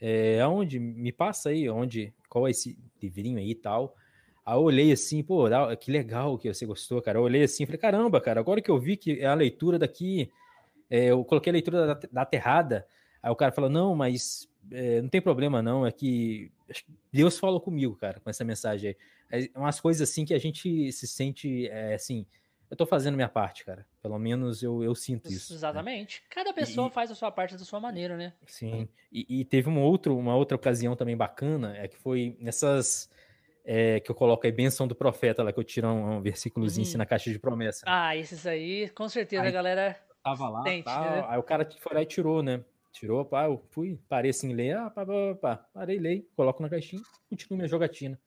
é, 0.01 0.41
aonde, 0.41 0.77
me 0.81 1.13
passa 1.13 1.47
aí, 1.47 1.69
onde, 1.69 2.13
qual 2.35 2.49
é 2.49 2.51
esse 2.51 2.77
livrinho 3.01 3.37
aí 3.37 3.51
e 3.51 3.55
tal, 3.55 3.95
aí 4.45 4.57
eu 4.57 4.61
olhei 4.61 4.91
assim, 4.91 5.23
pô, 5.23 5.45
que 5.79 5.89
legal 5.89 6.37
que 6.37 6.53
você 6.53 6.65
gostou, 6.65 7.01
cara, 7.01 7.17
eu 7.17 7.23
olhei 7.23 7.43
assim, 7.43 7.65
falei, 7.65 7.79
caramba, 7.79 8.19
cara, 8.19 8.41
agora 8.41 8.61
que 8.61 8.69
eu 8.69 8.77
vi 8.77 8.97
que 8.97 9.21
é 9.21 9.25
a 9.25 9.33
leitura 9.33 9.79
daqui, 9.79 10.29
é, 10.89 11.05
eu 11.05 11.23
coloquei 11.23 11.49
a 11.49 11.53
leitura 11.53 11.87
da, 11.87 11.93
da 12.11 12.21
Aterrada, 12.23 12.85
aí 13.23 13.31
o 13.31 13.37
cara 13.37 13.53
falou, 13.53 13.69
não, 13.69 13.95
mas 13.95 14.49
é, 14.69 15.01
não 15.01 15.07
tem 15.07 15.21
problema 15.21 15.61
não, 15.61 15.87
é 15.87 15.93
que 15.93 16.51
Deus 17.09 17.39
falou 17.39 17.61
comigo, 17.61 17.95
cara, 17.95 18.19
com 18.19 18.29
essa 18.29 18.43
mensagem 18.43 18.89
aí. 19.31 19.49
É 19.55 19.57
umas 19.57 19.79
coisas 19.79 20.09
assim 20.09 20.25
que 20.25 20.33
a 20.33 20.37
gente 20.37 20.91
se 20.91 21.07
sente, 21.07 21.67
é, 21.69 21.93
assim, 21.93 22.25
eu 22.69 22.75
tô 22.75 22.85
fazendo 22.85 23.15
minha 23.15 23.29
parte, 23.29 23.63
cara. 23.63 23.85
Pelo 24.01 24.17
menos 24.17 24.63
eu, 24.63 24.83
eu 24.83 24.95
sinto 24.95 25.27
isso. 25.27 25.53
Né? 25.53 25.57
Exatamente. 25.57 26.21
Né? 26.21 26.27
Cada 26.29 26.53
pessoa 26.53 26.87
e, 26.87 26.91
faz 26.91 27.11
a 27.11 27.15
sua 27.15 27.31
parte 27.31 27.55
da 27.55 27.63
sua 27.63 27.79
maneira, 27.79 28.17
né? 28.17 28.33
Sim. 28.47 28.87
E, 29.11 29.41
e, 29.41 29.45
teve 29.45 29.69
um 29.69 29.81
outro, 29.81 30.17
uma 30.17 30.35
outra 30.35 30.55
ocasião 30.55 30.95
também 30.95 31.15
bacana, 31.15 31.75
é 31.77 31.87
que 31.87 31.97
foi 31.97 32.37
nessas. 32.39 33.09
É, 33.67 33.99
que 33.99 34.11
eu 34.11 34.15
coloco 34.15 34.45
aí, 34.45 34.51
benção 34.51 34.87
do 34.87 34.93
profeta, 34.93 35.41
lá 35.41 35.51
que 35.51 35.59
eu 35.59 35.63
tiro 35.63 35.87
um, 35.87 36.17
um 36.17 36.21
versículozinho 36.21 36.83
assim 36.83 36.93
uhum. 36.93 36.99
na 36.99 37.05
caixa 37.05 37.31
de 37.31 37.39
promessa. 37.39 37.83
Ah, 37.87 38.15
esses 38.15 38.45
aí, 38.45 38.89
com 38.89 39.09
certeza 39.09 39.41
aí, 39.41 39.49
a 39.49 39.51
galera. 39.51 39.97
Tava 40.23 40.49
lá, 40.49 40.63
sente, 40.63 40.87
né? 40.87 41.25
aí 41.27 41.37
o 41.37 41.43
cara 41.43 41.67
foi 41.79 41.93
lá 41.93 42.01
e 42.01 42.05
tirou, 42.05 42.43
né? 42.43 42.63
Tirou, 42.91 43.25
pá, 43.25 43.45
eu 43.45 43.63
fui, 43.71 43.99
parei 44.07 44.31
assim, 44.31 44.53
ler, 44.53 44.77
ah, 44.77 44.89
pá, 44.89 45.05
pá, 45.05 45.35
pá, 45.41 45.55
parei, 45.73 45.99
leio, 45.99 46.25
coloco 46.35 46.61
na 46.61 46.69
caixinha, 46.69 47.01
continuo 47.29 47.57
minha 47.57 47.67
jogatina. 47.67 48.19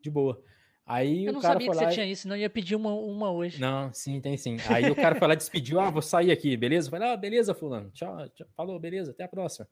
De 0.00 0.10
boa. 0.10 0.42
Aí 0.86 1.24
eu 1.24 1.32
não 1.32 1.40
sabia 1.40 1.70
que 1.70 1.76
você 1.76 1.88
tinha 1.88 2.06
isso, 2.06 2.28
não 2.28 2.36
ia 2.36 2.50
pedir 2.50 2.76
uma, 2.76 2.92
uma 2.92 3.30
hoje. 3.30 3.58
Não, 3.58 3.90
sim, 3.92 4.20
tem 4.20 4.36
sim. 4.36 4.58
Aí 4.68 4.90
o 4.90 4.94
cara 4.94 5.14
foi 5.14 5.26
lá 5.26 5.34
despediu, 5.34 5.80
ah, 5.80 5.88
vou 5.88 6.02
sair 6.02 6.30
aqui, 6.30 6.56
beleza? 6.56 6.88
Eu 6.88 6.90
falei, 6.90 7.08
ah, 7.08 7.16
beleza, 7.16 7.54
fulano, 7.54 7.90
tchau, 7.90 8.28
tchau, 8.30 8.46
falou, 8.54 8.78
beleza, 8.78 9.12
até 9.12 9.24
a 9.24 9.28
próxima. 9.28 9.66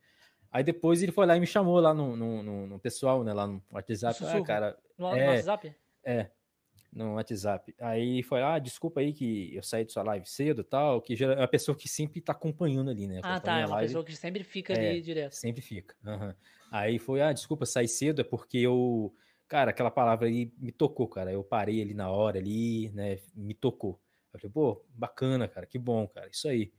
Aí 0.50 0.64
depois 0.64 1.02
ele 1.02 1.12
foi 1.12 1.26
lá 1.26 1.36
e 1.36 1.40
me 1.40 1.46
chamou 1.46 1.78
lá 1.80 1.92
no, 1.92 2.16
no, 2.16 2.42
no, 2.42 2.66
no 2.66 2.78
pessoal, 2.78 3.22
né, 3.24 3.32
lá 3.32 3.46
no 3.46 3.62
WhatsApp. 3.70 4.24
Ah, 4.24 4.42
cara, 4.42 4.78
no, 4.98 5.14
é, 5.14 5.26
no 5.26 5.32
WhatsApp? 5.32 5.76
É, 6.04 6.30
no 6.92 7.14
WhatsApp. 7.14 7.74
Aí 7.80 8.22
foi, 8.22 8.42
ah, 8.42 8.58
desculpa 8.58 9.00
aí 9.00 9.12
que 9.12 9.54
eu 9.54 9.62
saí 9.62 9.84
de 9.84 9.92
sua 9.92 10.02
live 10.02 10.26
cedo 10.26 10.62
tal, 10.62 11.00
que 11.00 11.22
é 11.24 11.36
uma 11.36 11.48
pessoa 11.48 11.76
que 11.76 11.88
sempre 11.88 12.20
tá 12.20 12.32
acompanhando 12.32 12.90
ali, 12.90 13.06
né? 13.06 13.20
Ah, 13.22 13.40
tá, 13.40 13.60
é 13.60 13.66
uma 13.66 13.76
live. 13.76 13.88
pessoa 13.88 14.04
que 14.04 14.14
sempre 14.14 14.44
fica 14.44 14.74
é, 14.74 14.90
ali 14.90 15.00
direto. 15.00 15.32
Sempre 15.32 15.62
fica. 15.62 15.94
Uhum. 16.04 16.34
Aí 16.70 16.98
foi, 16.98 17.22
ah, 17.22 17.32
desculpa, 17.32 17.64
sair 17.64 17.88
cedo, 17.88 18.20
é 18.20 18.24
porque 18.24 18.58
eu, 18.58 19.14
cara, 19.52 19.70
aquela 19.70 19.90
palavra 19.90 20.28
aí 20.28 20.50
me 20.56 20.72
tocou, 20.72 21.06
cara. 21.06 21.30
Eu 21.30 21.44
parei 21.44 21.82
ali 21.82 21.92
na 21.92 22.10
hora 22.10 22.38
ali, 22.38 22.88
né? 22.92 23.18
Me 23.34 23.52
tocou. 23.52 24.00
Eu 24.32 24.40
falei, 24.40 24.50
pô, 24.50 24.82
bacana, 24.88 25.46
cara, 25.46 25.66
que 25.66 25.78
bom, 25.78 26.08
cara, 26.08 26.26
isso 26.30 26.48
aí. 26.48 26.72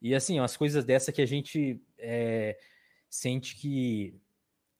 E 0.00 0.14
assim, 0.14 0.38
umas 0.38 0.56
coisas 0.56 0.84
dessa 0.84 1.10
que 1.10 1.20
a 1.20 1.26
gente 1.26 1.82
é, 1.98 2.56
sente 3.08 3.56
que 3.56 4.14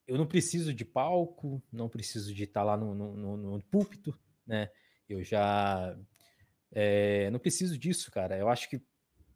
eu 0.06 0.16
não 0.16 0.28
preciso 0.28 0.72
de 0.72 0.84
palco, 0.84 1.60
não 1.72 1.88
preciso 1.88 2.32
de 2.32 2.44
estar 2.44 2.62
lá 2.62 2.76
no, 2.76 2.94
no, 2.94 3.16
no, 3.16 3.36
no 3.36 3.62
púlpito, 3.64 4.16
né? 4.46 4.70
Eu 5.08 5.24
já 5.24 5.98
é, 6.70 7.30
não 7.32 7.40
preciso 7.40 7.76
disso, 7.76 8.12
cara. 8.12 8.38
Eu 8.38 8.48
acho 8.48 8.70
que 8.70 8.80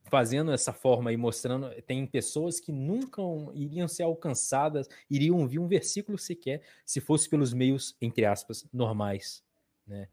fazendo 0.04 0.52
essa 0.52 0.72
forma 0.72 1.12
e 1.12 1.16
mostrando, 1.16 1.70
tem 1.82 2.06
pessoas 2.06 2.60
que 2.60 2.70
nunca 2.70 3.22
iriam 3.54 3.88
ser 3.88 4.02
alcançadas, 4.02 4.88
iriam 5.10 5.40
ouvir 5.40 5.58
um 5.58 5.66
versículo 5.66 6.18
sequer, 6.18 6.62
se 6.84 7.00
fosse 7.00 7.28
pelos 7.28 7.52
meios, 7.52 7.96
entre 8.00 8.24
aspas, 8.24 8.66
normais, 8.72 9.42
né? 9.86 10.08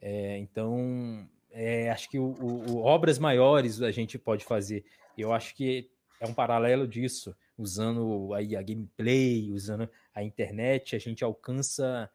É, 0.00 0.38
então, 0.38 1.28
é, 1.50 1.90
acho 1.90 2.08
que 2.08 2.18
o, 2.18 2.34
o, 2.40 2.78
obras 2.78 3.18
maiores 3.18 3.82
a 3.82 3.90
gente 3.90 4.18
pode 4.18 4.44
fazer. 4.44 4.84
Eu 5.16 5.32
acho 5.32 5.54
que 5.54 5.90
é 6.20 6.26
um 6.26 6.34
paralelo 6.34 6.86
disso, 6.86 7.34
usando 7.56 8.32
aí 8.34 8.54
a 8.54 8.62
gameplay, 8.62 9.52
usando 9.52 9.88
a 10.14 10.22
internet, 10.22 10.94
a 10.94 10.98
gente 10.98 11.24
alcança 11.24 12.10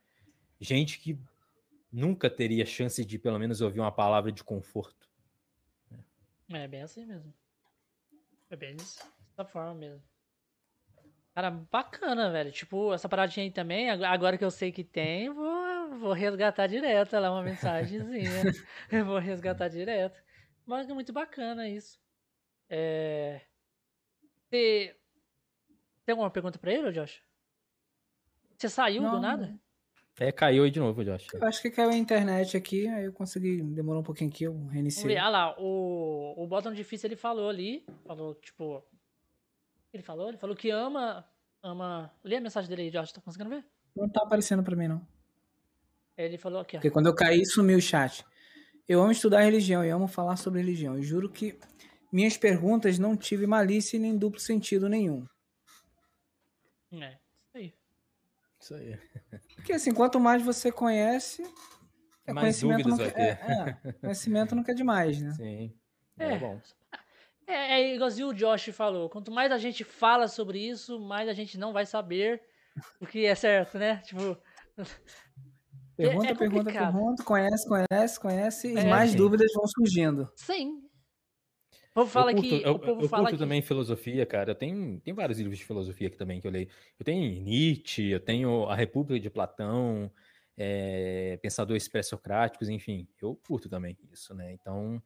gente 0.59 0.99
que 0.99 1.19
nunca 1.91 2.29
teria 2.29 2.65
chance 2.65 3.03
de 3.03 3.19
pelo 3.19 3.37
menos 3.37 3.61
ouvir 3.61 3.79
uma 3.79 3.91
palavra 3.91 4.31
de 4.31 4.43
conforto. 4.43 5.12
É 6.51 6.67
bem 6.67 6.81
assim 6.81 7.05
mesmo. 7.05 7.33
É 8.49 8.55
bem 8.55 8.75
dessa 8.75 9.45
forma 9.45 9.73
mesmo. 9.73 10.03
Cara, 11.33 11.49
bacana, 11.49 12.31
velho. 12.31 12.51
Tipo, 12.51 12.93
essa 12.93 13.09
paradinha 13.09 13.45
aí 13.45 13.51
também, 13.51 13.89
agora 13.89 14.37
que 14.37 14.45
eu 14.45 14.51
sei 14.51 14.71
que 14.71 14.83
tem, 14.83 15.31
vou, 15.31 15.97
vou 15.97 16.13
resgatar 16.13 16.67
direto 16.67 17.13
lá 17.13 17.31
uma 17.31 17.41
mensagenzinha. 17.41 18.43
vou 19.05 19.17
resgatar 19.17 19.67
direto. 19.67 20.21
Mas 20.65 20.87
é 20.89 20.93
muito 20.93 21.11
bacana 21.11 21.67
isso. 21.67 21.99
É... 22.69 23.41
Você... 24.49 24.95
Tem 26.05 26.13
alguma 26.13 26.29
pergunta 26.29 26.59
pra 26.59 26.71
ele, 26.71 26.91
Josh? 26.91 27.23
Você 28.57 28.69
saiu 28.69 29.01
Não. 29.01 29.11
do 29.11 29.19
nada? 29.19 29.59
É, 30.19 30.31
caiu 30.31 30.63
aí 30.63 30.71
de 30.71 30.79
novo, 30.79 31.03
Josh. 31.03 31.27
Eu 31.33 31.43
acho 31.47 31.61
que 31.61 31.71
caiu 31.71 31.89
a 31.89 31.95
internet 31.95 32.55
aqui, 32.55 32.87
aí 32.87 33.05
eu 33.05 33.13
consegui, 33.13 33.61
demorou 33.61 34.01
um 34.01 34.05
pouquinho 34.05 34.29
aqui, 34.29 34.43
eu 34.43 34.65
reiniciei. 34.67 35.15
Olha 35.15 35.29
lá, 35.29 35.55
o, 35.59 36.35
o 36.37 36.47
Bottom 36.47 36.71
Difícil 36.71 37.07
ele 37.07 37.15
falou 37.15 37.49
ali, 37.49 37.83
falou, 38.05 38.35
tipo... 38.35 38.83
Ele 39.91 40.03
falou? 40.03 40.29
Ele 40.29 40.37
falou 40.37 40.55
que 40.55 40.69
ama, 40.69 41.25
ama... 41.63 42.13
Lê 42.23 42.37
a 42.37 42.41
mensagem 42.41 42.69
dele 42.69 42.83
aí, 42.83 42.91
Josh, 42.91 43.11
tá 43.11 43.21
conseguindo 43.21 43.49
ver? 43.49 43.65
Não 43.95 44.07
tá 44.07 44.21
aparecendo 44.23 44.63
pra 44.63 44.75
mim, 44.75 44.87
não. 44.87 45.05
Ele 46.15 46.37
falou 46.37 46.61
aqui, 46.61 46.77
ó. 46.77 46.79
Porque 46.79 46.91
quando 46.91 47.07
eu 47.07 47.15
caí, 47.15 47.43
sumiu 47.45 47.77
o 47.77 47.81
chat. 47.81 48.23
Eu 48.87 49.01
amo 49.01 49.11
estudar 49.11 49.41
religião 49.41 49.83
e 49.83 49.89
amo 49.89 50.07
falar 50.07 50.35
sobre 50.35 50.59
religião. 50.59 50.95
Eu 50.95 51.01
juro 51.01 51.29
que 51.29 51.57
minhas 52.11 52.37
perguntas 52.37 52.99
não 52.99 53.17
tive 53.17 53.47
malícia 53.47 53.97
e 53.97 53.99
nem 53.99 54.15
duplo 54.15 54.39
sentido 54.39 54.87
nenhum. 54.87 55.25
É. 56.91 57.17
Isso 58.63 58.75
aí. 58.75 58.97
Porque 59.55 59.73
assim, 59.73 59.93
quanto 59.93 60.21
mais 60.21 60.41
você 60.41 60.71
conhece, 60.71 61.43
é 62.25 62.31
mais 62.31 62.61
dúvidas 62.61 62.97
vai 62.97 63.11
ter. 63.11 63.21
É, 63.21 63.79
é, 63.83 63.91
conhecimento 63.93 64.55
nunca 64.55 64.71
é 64.71 64.75
demais, 64.75 65.21
né? 65.21 65.33
Sim. 65.33 65.73
É, 66.17 66.31
é 66.31 66.39
bom. 66.39 66.61
É, 67.45 67.81
é 67.81 67.93
igualzinho 67.93 68.29
o 68.29 68.33
Josh 68.33 68.69
falou. 68.69 69.09
Quanto 69.09 69.33
mais 69.33 69.51
a 69.51 69.57
gente 69.57 69.83
fala 69.83 70.29
sobre 70.29 70.59
isso, 70.59 70.97
mais 70.97 71.27
a 71.27 71.33
gente 71.33 71.57
não 71.57 71.73
vai 71.73 71.85
saber 71.85 72.41
o 73.01 73.05
que 73.05 73.25
é 73.25 73.35
certo, 73.35 73.77
né? 73.77 73.97
Tipo. 73.97 74.37
Pergunta, 75.95 76.27
é, 76.27 76.33
pergunta, 76.33 76.71
pergunta, 76.71 77.23
conhece, 77.23 77.67
conhece, 77.67 78.19
conhece, 78.19 78.67
e 78.73 78.85
mais 78.85 79.11
sim. 79.11 79.17
dúvidas 79.17 79.51
vão 79.53 79.67
surgindo. 79.67 80.31
Sim, 80.35 80.81
o 81.93 82.01
povo 82.01 82.09
fala 82.09 82.31
eu 82.31 82.35
curto, 82.37 82.49
que. 82.49 82.63
Eu, 82.63 82.73
o 82.73 82.79
povo 82.79 83.01
eu 83.03 83.07
fala 83.07 83.23
curto 83.25 83.35
que... 83.35 83.39
também 83.43 83.61
filosofia, 83.61 84.25
cara. 84.25 84.51
Eu 84.51 84.55
tenho, 84.55 84.99
tenho 85.01 85.15
vários 85.15 85.37
livros 85.37 85.59
de 85.59 85.63
filosofia 85.63 86.07
aqui 86.07 86.17
também 86.17 86.41
que 86.41 86.47
eu 86.47 86.51
leio. 86.51 86.67
Eu 86.99 87.05
tenho 87.05 87.41
Nietzsche, 87.43 88.09
eu 88.09 88.19
tenho 88.19 88.65
A 88.65 88.75
República 88.75 89.19
de 89.19 89.29
Platão, 89.29 90.11
é, 90.57 91.37
Pensadores 91.39 91.87
Pré-Socráticos, 91.87 92.67
enfim. 92.67 93.07
Eu 93.21 93.35
curto 93.47 93.69
também 93.69 93.95
isso, 94.11 94.33
né? 94.33 94.51
Então, 94.53 94.99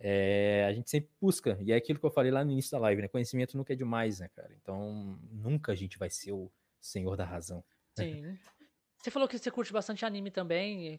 é, 0.00 0.64
a 0.66 0.72
gente 0.72 0.88
sempre 0.88 1.10
busca. 1.20 1.58
E 1.60 1.70
é 1.70 1.76
aquilo 1.76 1.98
que 1.98 2.06
eu 2.06 2.10
falei 2.10 2.30
lá 2.30 2.42
no 2.42 2.50
início 2.50 2.72
da 2.72 2.78
live, 2.78 3.02
né? 3.02 3.08
Conhecimento 3.08 3.54
nunca 3.54 3.74
é 3.74 3.76
demais, 3.76 4.20
né, 4.20 4.30
cara? 4.34 4.54
Então, 4.60 5.18
nunca 5.30 5.72
a 5.72 5.74
gente 5.74 5.98
vai 5.98 6.08
ser 6.08 6.32
o 6.32 6.50
senhor 6.80 7.14
da 7.14 7.26
razão. 7.26 7.62
Sim. 7.94 8.38
Você 8.96 9.10
falou 9.10 9.28
que 9.28 9.36
você 9.36 9.50
curte 9.50 9.72
bastante 9.72 10.04
anime 10.04 10.30
também. 10.30 10.98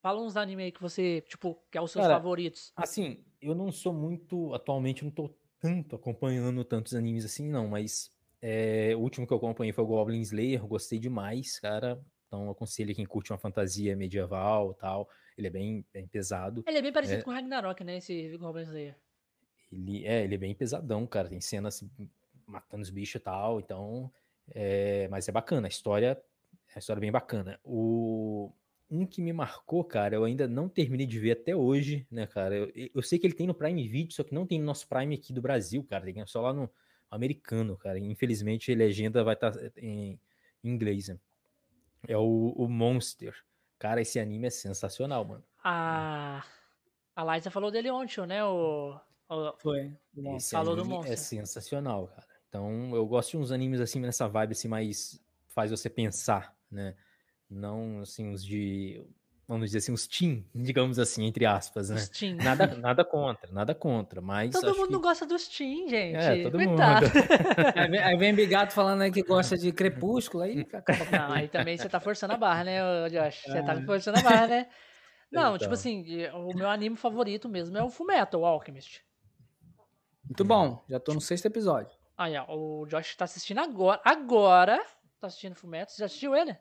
Fala 0.00 0.20
uns 0.20 0.36
anime 0.36 0.64
aí 0.64 0.72
que 0.72 0.80
você, 0.80 1.22
tipo, 1.22 1.60
que 1.70 1.78
é 1.78 1.80
os 1.80 1.90
seus 1.90 2.04
Cara, 2.04 2.14
favoritos. 2.14 2.72
Assim, 2.76 3.24
eu 3.40 3.54
não 3.54 3.70
sou 3.72 3.92
muito. 3.92 4.54
Atualmente, 4.54 5.04
não 5.04 5.10
tô 5.10 5.34
tanto 5.60 5.96
acompanhando 5.96 6.64
tantos 6.64 6.94
animes 6.94 7.24
assim, 7.24 7.48
não, 7.48 7.68
mas 7.68 8.12
é, 8.40 8.94
o 8.94 9.00
último 9.00 9.26
que 9.26 9.32
eu 9.32 9.38
acompanhei 9.38 9.72
foi 9.72 9.84
o 9.84 9.86
Goblin 9.86 10.20
Slayer, 10.20 10.64
gostei 10.66 10.98
demais, 10.98 11.58
cara. 11.58 12.00
Então 12.26 12.50
aconselho 12.50 12.94
quem 12.94 13.06
curte 13.06 13.32
uma 13.32 13.38
fantasia 13.38 13.96
medieval 13.96 14.74
tal. 14.74 15.08
Ele 15.36 15.46
é 15.46 15.50
bem, 15.50 15.84
bem 15.92 16.06
pesado. 16.06 16.64
Ele 16.66 16.78
é 16.78 16.82
bem 16.82 16.92
parecido 16.92 17.20
é, 17.20 17.22
com 17.22 17.30
o 17.30 17.34
Ragnarok, 17.34 17.82
né? 17.84 17.98
Esse 17.98 18.36
Goblin 18.36 18.64
Slayer. 18.64 18.96
Ele 19.72 20.04
é, 20.04 20.24
ele 20.24 20.34
é 20.34 20.38
bem 20.38 20.54
pesadão, 20.54 21.06
cara. 21.06 21.28
Tem 21.28 21.40
cenas 21.40 21.84
matando 22.46 22.82
os 22.82 22.90
bichos 22.90 23.16
e 23.16 23.20
tal. 23.20 23.60
Então. 23.60 24.10
É, 24.50 25.08
mas 25.08 25.28
é 25.28 25.32
bacana. 25.32 25.66
A 25.66 25.70
história 25.70 26.20
é 26.68 26.76
uma 26.76 26.78
história 26.78 27.00
bem 27.00 27.12
bacana. 27.12 27.58
O, 27.64 28.52
um 28.90 29.06
que 29.06 29.20
me 29.20 29.32
marcou, 29.32 29.84
cara, 29.84 30.16
eu 30.16 30.24
ainda 30.24 30.48
não 30.48 30.68
terminei 30.68 31.06
de 31.06 31.18
ver 31.18 31.32
até 31.32 31.54
hoje, 31.54 32.06
né, 32.10 32.26
cara? 32.26 32.54
Eu, 32.54 32.90
eu 32.94 33.02
sei 33.02 33.18
que 33.18 33.26
ele 33.26 33.34
tem 33.34 33.46
no 33.46 33.54
Prime 33.54 33.88
Video, 33.88 34.12
só 34.12 34.24
que 34.24 34.34
não 34.34 34.46
tem 34.46 34.58
no 34.58 34.64
nosso 34.64 34.88
Prime 34.88 35.14
aqui 35.14 35.32
do 35.32 35.42
Brasil, 35.42 35.84
cara. 35.84 36.04
Tem 36.04 36.26
só 36.26 36.40
lá 36.40 36.52
no 36.52 36.70
americano, 37.10 37.76
cara. 37.76 37.98
Infelizmente, 37.98 38.72
a 38.72 38.76
legenda 38.76 39.22
vai 39.22 39.34
estar 39.34 39.52
tá 39.52 39.60
em 39.76 40.18
inglês, 40.62 41.08
né? 41.08 41.18
É 42.06 42.16
o, 42.16 42.54
o 42.56 42.68
Monster. 42.68 43.34
Cara, 43.78 44.00
esse 44.00 44.18
anime 44.18 44.46
é 44.46 44.50
sensacional, 44.50 45.24
mano. 45.24 45.44
A, 45.62 46.44
a 47.14 47.34
Liza 47.34 47.50
falou 47.50 47.70
dele 47.70 47.90
ontem, 47.90 48.26
né? 48.26 48.44
O, 48.44 48.98
o... 49.28 49.52
Foi. 49.58 49.92
Esse 50.36 50.50
falou 50.50 50.74
do 50.74 50.84
Monster. 50.84 51.12
É 51.12 51.16
sensacional, 51.16 52.08
cara. 52.08 52.26
Então, 52.48 52.94
eu 52.94 53.06
gosto 53.06 53.32
de 53.32 53.36
uns 53.36 53.52
animes 53.52 53.80
assim, 53.80 54.00
nessa 54.00 54.26
vibe 54.26 54.52
assim, 54.52 54.68
mais 54.68 55.22
faz 55.48 55.70
você 55.70 55.90
pensar, 55.90 56.56
né? 56.70 56.96
Não, 57.50 58.00
assim, 58.00 58.32
os 58.32 58.44
de. 58.44 59.02
Vamos 59.46 59.66
dizer 59.66 59.78
assim, 59.78 59.92
os 59.92 60.06
teen, 60.06 60.46
digamos 60.54 60.98
assim, 60.98 61.24
entre 61.24 61.46
aspas, 61.46 61.88
né? 61.88 61.96
Os 61.96 62.08
teen. 62.10 62.34
Nada, 62.34 62.66
nada 62.76 63.04
contra, 63.04 63.50
nada 63.50 63.74
contra, 63.74 64.20
mas. 64.20 64.52
Todo 64.52 64.76
mundo 64.76 64.98
que... 64.98 65.02
gosta 65.02 65.24
dos 65.24 65.48
teen, 65.48 65.88
gente. 65.88 66.16
É, 66.16 66.42
todo 66.42 66.58
Coitado. 66.58 67.06
mundo. 67.06 67.14
aí, 67.74 67.90
vem, 67.90 68.00
aí 68.00 68.16
vem 68.18 68.34
Bigato 68.34 68.74
falando 68.74 69.02
aí 69.02 69.10
que 69.10 69.22
gosta 69.22 69.56
de 69.56 69.72
crepúsculo, 69.72 70.42
aí. 70.42 70.66
Não, 71.10 71.32
aí 71.32 71.48
também 71.48 71.78
você 71.78 71.88
tá 71.88 71.98
forçando 71.98 72.34
a 72.34 72.36
barra, 72.36 72.64
né, 72.64 72.80
Josh? 73.08 73.42
Você 73.46 73.62
tá 73.62 73.72
é. 73.72 73.82
forçando 73.82 74.18
a 74.18 74.22
barra, 74.22 74.46
né? 74.46 74.68
Não, 75.30 75.56
tipo 75.56 75.56
então. 75.56 75.58
tipo 75.58 75.74
assim, 75.74 76.26
o 76.28 76.54
meu 76.54 76.68
anime 76.68 76.96
favorito 76.96 77.48
mesmo 77.48 77.76
é 77.76 77.82
o 77.82 77.90
Fullmetal 77.90 78.44
Alchemist. 78.44 79.02
Muito 80.24 80.44
bom, 80.44 80.82
já 80.88 80.98
tô 80.98 81.12
no 81.14 81.20
sexto 81.20 81.46
episódio. 81.46 81.96
Aí, 82.16 82.34
ó, 82.36 82.46
o 82.48 82.86
Josh 82.86 83.14
tá 83.14 83.24
assistindo 83.24 83.60
agora. 83.60 84.00
Agora, 84.04 84.82
tá 85.20 85.26
assistindo 85.26 85.54
Fullmetal. 85.54 85.88
Você 85.90 86.00
já 86.00 86.06
assistiu 86.06 86.34
ele? 86.34 86.56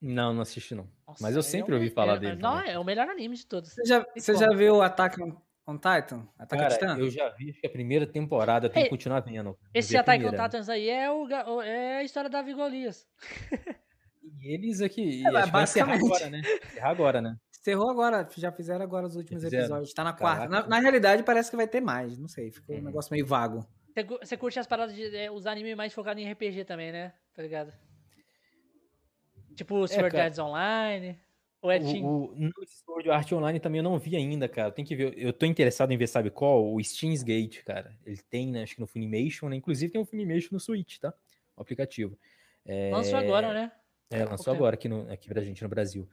Não, 0.00 0.32
não 0.32 0.42
assisti 0.42 0.74
não. 0.74 0.88
Nossa, 1.06 1.22
Mas 1.22 1.36
eu 1.36 1.42
sempre 1.42 1.72
é 1.72 1.74
ouvi 1.74 1.90
falar 1.90 2.16
é, 2.16 2.18
dele. 2.18 2.42
Não, 2.42 2.58
também. 2.58 2.72
é 2.72 2.78
o 2.78 2.84
melhor 2.84 3.08
anime 3.08 3.36
de 3.36 3.46
todos. 3.46 3.70
Você 3.70 3.84
já, 3.84 4.06
você 4.16 4.34
já 4.34 4.48
viu 4.48 4.80
Attack 4.80 5.20
on, 5.22 5.36
on 5.66 5.76
Titan? 5.76 6.26
Attack 6.38 6.78
Cara, 6.78 6.98
eu 6.98 7.10
já 7.10 7.28
vi 7.30 7.50
acho 7.50 7.60
que 7.60 7.66
a 7.66 7.70
primeira 7.70 8.06
temporada, 8.06 8.70
tem 8.70 8.84
que 8.84 8.90
continuar 8.90 9.20
vendo. 9.20 9.58
Esse 9.74 9.96
Attack 9.96 10.24
on 10.24 10.30
Titan 10.30 10.72
aí 10.72 10.88
é, 10.88 11.10
o, 11.10 11.60
é 11.60 11.98
a 11.98 12.04
história 12.04 12.30
da 12.30 12.40
Vigolias. 12.40 13.06
E 14.22 14.54
eles 14.54 14.80
aqui. 14.80 15.22
É, 15.30 15.36
acho 15.36 15.52
basicamente. 15.52 16.00
Vai 16.00 16.08
encerrar 16.08 16.30
agora, 16.30 16.30
né? 16.30 16.40
Encerrar 16.40 16.90
agora, 16.90 17.20
né? 17.20 17.36
Encerrou 17.60 17.90
agora, 17.90 18.28
já 18.38 18.50
fizeram 18.50 18.82
agora 18.82 19.06
os 19.06 19.16
últimos 19.16 19.44
episódios. 19.44 19.92
Tá 19.92 20.02
na 20.02 20.14
quarta. 20.14 20.48
Na, 20.48 20.66
na, 20.66 20.78
realidade, 20.78 21.22
parece 21.22 21.50
que 21.50 21.56
vai 21.56 21.68
ter 21.68 21.82
mais. 21.82 22.18
Não 22.18 22.26
sei, 22.26 22.50
ficou 22.50 22.74
uhum. 22.74 22.80
um 22.80 22.84
negócio 22.86 23.12
meio 23.12 23.26
vago. 23.26 23.66
Você 24.22 24.36
curte 24.36 24.58
as 24.58 24.66
paradas 24.66 24.94
de. 24.94 25.14
É, 25.14 25.30
os 25.30 25.46
animes 25.46 25.76
mais 25.76 25.92
focados 25.92 26.22
em 26.22 26.32
RPG 26.32 26.64
também, 26.64 26.90
né? 26.90 27.12
Tá 27.34 27.42
ligado? 27.42 27.70
Tipo 29.54 29.86
Sword 29.86 30.16
é, 30.16 30.20
Art 30.20 30.38
Online. 30.38 31.18
Ou 31.62 31.70
é 31.70 31.78
Team? 31.78 32.04
O, 32.04 32.34
no 32.34 32.52
Sword 32.66 33.10
Art 33.10 33.32
Online 33.32 33.60
também 33.60 33.80
eu 33.80 33.84
não 33.84 33.98
vi 33.98 34.16
ainda, 34.16 34.48
cara. 34.48 34.72
Tem 34.72 34.84
que 34.84 34.96
ver. 34.96 35.14
Eu 35.16 35.32
tô 35.32 35.44
interessado 35.44 35.92
em 35.92 35.96
ver, 35.96 36.06
sabe 36.06 36.30
qual? 36.30 36.72
O 36.72 36.82
Steins 36.82 37.22
Gate, 37.22 37.62
cara. 37.64 37.94
Ele 38.04 38.20
tem, 38.30 38.50
né? 38.50 38.62
Acho 38.62 38.74
que 38.74 38.80
no 38.80 38.86
Funimation, 38.86 39.48
né? 39.48 39.56
Inclusive 39.56 39.92
tem 39.92 40.00
um 40.00 40.06
Funimation 40.06 40.48
no 40.52 40.60
Switch, 40.60 40.98
tá? 40.98 41.12
O 41.56 41.60
aplicativo. 41.60 42.18
É... 42.64 42.90
Lançou 42.90 43.18
agora, 43.18 43.52
né? 43.52 43.72
É, 44.10 44.24
lançou 44.24 44.52
agora 44.52 44.74
aqui, 44.74 44.88
no, 44.88 45.10
aqui 45.10 45.28
pra 45.28 45.42
gente 45.42 45.62
no 45.62 45.68
Brasil. 45.68 46.08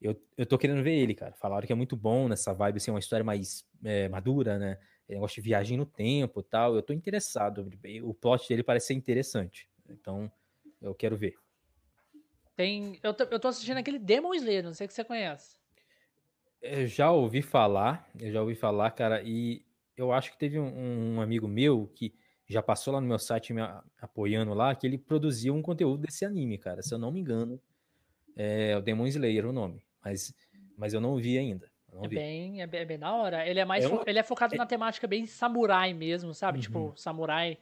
Eu, 0.00 0.16
eu 0.36 0.46
tô 0.46 0.56
querendo 0.56 0.82
ver 0.82 0.96
ele, 0.96 1.14
cara. 1.14 1.34
Falaram 1.34 1.66
que 1.66 1.72
é 1.72 1.76
muito 1.76 1.96
bom 1.96 2.28
nessa 2.28 2.52
vibe, 2.54 2.76
assim, 2.76 2.90
uma 2.90 3.00
história 3.00 3.24
mais 3.24 3.66
é, 3.82 4.08
madura, 4.08 4.58
né? 4.58 4.78
Gosta 5.18 5.40
de 5.40 5.44
viagem 5.44 5.76
no 5.76 5.84
tempo 5.84 6.42
tal. 6.42 6.76
Eu 6.76 6.82
tô 6.82 6.92
interessado. 6.92 7.68
O 8.04 8.14
plot 8.14 8.48
dele 8.48 8.62
parece 8.62 8.88
ser 8.88 8.94
interessante. 8.94 9.68
Então, 9.88 10.30
eu 10.80 10.94
quero 10.94 11.16
ver. 11.16 11.34
Tem, 12.60 12.98
eu, 13.02 13.14
tô, 13.14 13.24
eu 13.24 13.40
tô 13.40 13.48
assistindo 13.48 13.78
aquele 13.78 13.98
Demon 13.98 14.34
Slayer, 14.34 14.62
não 14.62 14.74
sei 14.74 14.86
se 14.86 14.92
você 14.92 15.02
conhece. 15.02 15.56
Eu 16.60 16.86
já 16.86 17.10
ouvi 17.10 17.40
falar, 17.40 18.06
eu 18.20 18.30
já 18.30 18.42
ouvi 18.42 18.54
falar, 18.54 18.90
cara, 18.90 19.22
e 19.24 19.64
eu 19.96 20.12
acho 20.12 20.30
que 20.30 20.36
teve 20.36 20.60
um, 20.60 21.14
um 21.14 21.22
amigo 21.22 21.48
meu 21.48 21.90
que 21.94 22.12
já 22.46 22.62
passou 22.62 22.92
lá 22.92 23.00
no 23.00 23.06
meu 23.06 23.18
site 23.18 23.54
me 23.54 23.62
apoiando 23.98 24.52
lá, 24.52 24.74
que 24.74 24.86
ele 24.86 24.98
produziu 24.98 25.54
um 25.54 25.62
conteúdo 25.62 26.02
desse 26.02 26.22
anime, 26.22 26.58
cara. 26.58 26.82
Se 26.82 26.92
eu 26.92 26.98
não 26.98 27.10
me 27.10 27.20
engano, 27.20 27.58
é 28.36 28.76
o 28.76 28.82
Demon 28.82 29.06
Slayer 29.06 29.46
o 29.46 29.54
nome. 29.54 29.82
Mas, 30.04 30.34
mas 30.76 30.92
eu 30.92 31.00
não 31.00 31.16
vi 31.16 31.38
ainda. 31.38 31.66
é, 32.02 32.08
bem, 32.08 32.60
é, 32.60 32.66
bem, 32.66 32.80
é 32.82 32.84
bem 32.84 32.98
da 32.98 33.10
hora. 33.10 33.48
Ele 33.48 33.60
é 33.60 33.64
mais 33.64 33.86
é 33.86 33.88
um, 33.88 34.02
ele 34.06 34.18
é 34.18 34.22
focado 34.22 34.54
é, 34.54 34.58
na 34.58 34.66
temática 34.66 35.06
bem 35.06 35.24
samurai 35.24 35.94
mesmo, 35.94 36.34
sabe? 36.34 36.60
Tipo, 36.60 36.78
uhum. 36.78 36.86
Tipo, 36.88 37.00
samurai, 37.00 37.56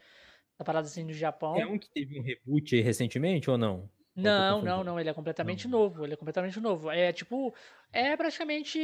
da 0.59 0.65
parada 0.65 0.89
assim 0.89 1.07
do 1.07 1.12
Japão. 1.12 1.55
É 1.55 1.65
um 1.65 1.79
que 1.79 1.89
teve 1.89 2.19
um 2.19 2.23
reboot 2.25 2.81
recentemente 2.81 3.49
ou 3.49 3.57
não? 3.57 3.89
Não, 4.23 4.62
não, 4.62 4.85
não. 4.85 5.01
Ele 5.01 5.09
é 5.09 5.15
completamente 5.15 5.69
não. 5.69 5.78
novo. 5.78 6.05
Ele 6.05 6.15
é 6.15 6.16
completamente 6.16 6.61
novo. 6.61 6.90
É 6.90 7.12
tipo. 7.12 7.55
É 7.93 8.16
praticamente. 8.16 8.78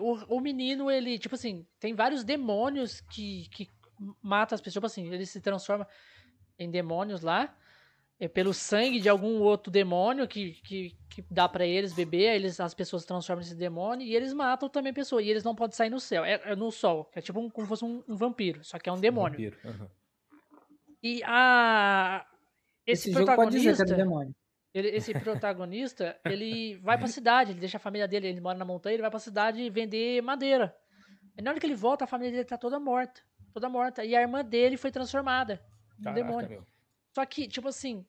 O, 0.00 0.36
o 0.36 0.40
menino, 0.40 0.90
ele. 0.90 1.18
Tipo 1.18 1.36
assim, 1.36 1.66
tem 1.78 1.94
vários 1.94 2.24
demônios 2.24 3.00
que, 3.00 3.48
que 3.50 3.68
matam 4.20 4.56
as 4.56 4.60
pessoas. 4.60 4.74
Tipo 4.74 4.86
assim, 4.86 5.12
ele 5.12 5.24
se 5.24 5.40
transforma 5.40 5.86
em 6.58 6.70
demônios 6.70 7.20
lá. 7.20 7.54
É 8.18 8.26
pelo 8.26 8.54
sangue 8.54 8.98
de 8.98 9.10
algum 9.10 9.40
outro 9.42 9.70
demônio 9.70 10.26
que, 10.26 10.52
que, 10.62 10.96
que 11.10 11.22
dá 11.30 11.46
para 11.46 11.66
eles 11.66 11.92
beber, 11.92 12.34
eles, 12.34 12.58
as 12.58 12.72
pessoas 12.72 13.04
transformam 13.04 13.42
nesse 13.42 13.54
demônio 13.54 14.06
e 14.06 14.16
eles 14.16 14.32
matam 14.32 14.70
também 14.70 14.90
a 14.90 14.94
pessoa. 14.94 15.20
E 15.20 15.28
eles 15.28 15.44
não 15.44 15.54
podem 15.54 15.76
sair 15.76 15.90
no 15.90 16.00
céu, 16.00 16.24
é, 16.24 16.40
é 16.42 16.56
no 16.56 16.72
sol. 16.72 17.10
É 17.14 17.20
tipo 17.20 17.38
um, 17.38 17.50
como 17.50 17.66
se 17.66 17.68
fosse 17.68 17.84
um, 17.84 18.02
um, 18.08 18.16
vampiro, 18.16 18.64
só 18.64 18.78
que 18.78 18.88
é 18.88 18.92
um 18.92 18.98
demônio. 18.98 19.38
Um 19.38 19.50
vampiro, 19.50 19.58
uhum. 19.64 19.88
E 21.02 21.22
a. 21.24 22.26
Esse, 22.86 23.10
esse 23.10 23.12
protagonista. 23.12 23.60
Jogo 23.60 23.76
pode 23.76 23.76
dizer 23.76 23.86
que 23.86 23.92
é 23.92 23.96
demônio. 23.96 24.34
Ele, 24.76 24.88
esse 24.88 25.14
protagonista, 25.14 26.20
ele 26.22 26.76
vai 26.82 26.98
pra 26.98 27.06
cidade, 27.06 27.52
ele 27.52 27.60
deixa 27.60 27.78
a 27.78 27.80
família 27.80 28.06
dele, 28.06 28.26
ele 28.26 28.42
mora 28.42 28.58
na 28.58 28.64
montanha, 28.64 28.92
ele 28.92 29.00
vai 29.00 29.10
pra 29.10 29.18
cidade 29.18 29.70
vender 29.70 30.20
madeira. 30.20 30.76
E 31.34 31.40
na 31.40 31.50
hora 31.50 31.58
que 31.58 31.64
ele 31.64 31.74
volta, 31.74 32.04
a 32.04 32.06
família 32.06 32.30
dele 32.30 32.44
tá 32.44 32.58
toda 32.58 32.78
morta. 32.78 33.22
Toda 33.54 33.70
morta. 33.70 34.04
E 34.04 34.14
a 34.14 34.20
irmã 34.20 34.44
dele 34.44 34.76
foi 34.76 34.90
transformada 34.90 35.64
no 35.98 36.12
demônio. 36.12 36.50
Meu. 36.50 36.66
Só 37.14 37.24
que, 37.24 37.48
tipo 37.48 37.68
assim, 37.68 38.04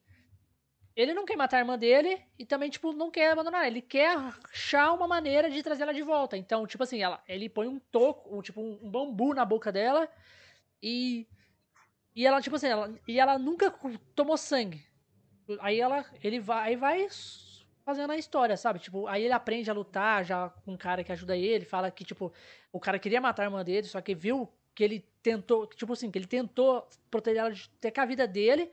ele 0.94 1.14
não 1.14 1.24
quer 1.24 1.36
matar 1.36 1.56
a 1.56 1.60
irmã 1.60 1.78
dele 1.78 2.22
e 2.38 2.44
também, 2.44 2.68
tipo, 2.68 2.92
não 2.92 3.10
quer 3.10 3.32
abandonar. 3.32 3.66
Ele 3.66 3.80
quer 3.80 4.14
achar 4.52 4.92
uma 4.92 5.08
maneira 5.08 5.48
de 5.48 5.62
trazer 5.62 5.84
ela 5.84 5.94
de 5.94 6.02
volta. 6.02 6.36
Então, 6.36 6.66
tipo 6.66 6.82
assim, 6.82 7.02
ela, 7.02 7.22
ele 7.26 7.48
põe 7.48 7.66
um 7.66 7.78
toco, 7.78 8.36
um, 8.36 8.42
tipo, 8.42 8.60
um, 8.60 8.78
um 8.82 8.90
bambu 8.90 9.32
na 9.32 9.46
boca 9.46 9.72
dela 9.72 10.06
e. 10.82 11.26
E 12.14 12.26
ela, 12.26 12.42
tipo 12.42 12.56
assim, 12.56 12.66
ela, 12.66 12.94
e 13.08 13.18
ela 13.18 13.38
nunca 13.38 13.70
tomou 14.14 14.36
sangue. 14.36 14.87
Aí 15.60 15.80
ela, 15.80 16.04
ele 16.22 16.40
vai, 16.40 16.70
aí 16.70 16.76
vai 16.76 17.06
fazendo 17.84 18.10
a 18.10 18.16
história, 18.16 18.56
sabe? 18.56 18.78
Tipo, 18.78 19.06
aí 19.06 19.24
ele 19.24 19.32
aprende 19.32 19.70
a 19.70 19.74
lutar 19.74 20.24
já 20.24 20.50
com 20.50 20.72
um 20.72 20.76
cara 20.76 21.02
que 21.02 21.10
ajuda 21.10 21.36
ele, 21.36 21.64
fala 21.64 21.90
que, 21.90 22.04
tipo, 22.04 22.32
o 22.70 22.78
cara 22.78 22.98
queria 22.98 23.20
matar 23.20 23.44
a 23.44 23.46
irmã 23.46 23.64
dele, 23.64 23.86
só 23.86 24.00
que 24.00 24.14
viu 24.14 24.48
que 24.74 24.84
ele 24.84 25.04
tentou, 25.22 25.66
tipo 25.66 25.92
assim, 25.92 26.10
que 26.10 26.18
ele 26.18 26.26
tentou 26.26 26.86
proteger 27.10 27.40
ela 27.40 27.50
de 27.50 27.68
ter 27.80 27.90
com 27.90 28.00
a 28.00 28.04
vida 28.04 28.26
dele. 28.28 28.70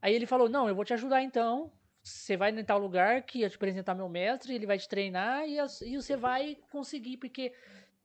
Aí 0.00 0.14
ele 0.14 0.24
falou: 0.24 0.48
Não, 0.48 0.68
eu 0.68 0.74
vou 0.74 0.84
te 0.84 0.94
ajudar 0.94 1.22
então. 1.22 1.70
Você 2.02 2.36
vai 2.36 2.50
em 2.50 2.64
tal 2.64 2.78
lugar 2.78 3.22
que 3.22 3.42
eu 3.42 3.50
te 3.50 3.56
apresentar 3.56 3.94
meu 3.94 4.08
mestre, 4.08 4.54
ele 4.54 4.66
vai 4.66 4.78
te 4.78 4.88
treinar 4.88 5.46
e, 5.46 5.58
e 5.58 5.96
você 5.96 6.16
vai 6.16 6.56
conseguir, 6.70 7.16
porque 7.16 7.52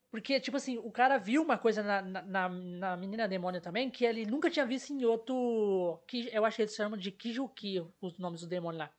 porque, 0.09 0.39
tipo 0.39 0.55
assim, 0.55 0.77
o 0.77 0.89
cara 0.89 1.17
viu 1.17 1.41
uma 1.41 1.57
coisa 1.57 1.83
na, 1.83 2.01
na, 2.01 2.49
na 2.49 2.97
menina 2.97 3.27
demônio 3.27 3.59
também 3.59 3.89
que 3.89 4.05
ele 4.05 4.25
nunca 4.25 4.49
tinha 4.49 4.65
visto 4.65 4.91
em 4.91 5.03
outro. 5.03 6.01
Que 6.07 6.29
eu 6.33 6.45
acho 6.45 6.55
que 6.55 6.61
eles 6.61 6.75
chamam 6.75 6.97
de 6.97 7.11
Kijuki, 7.11 7.85
os 8.01 8.17
nomes 8.17 8.41
do 8.41 8.47
demônio 8.47 8.79
lá. 8.79 8.89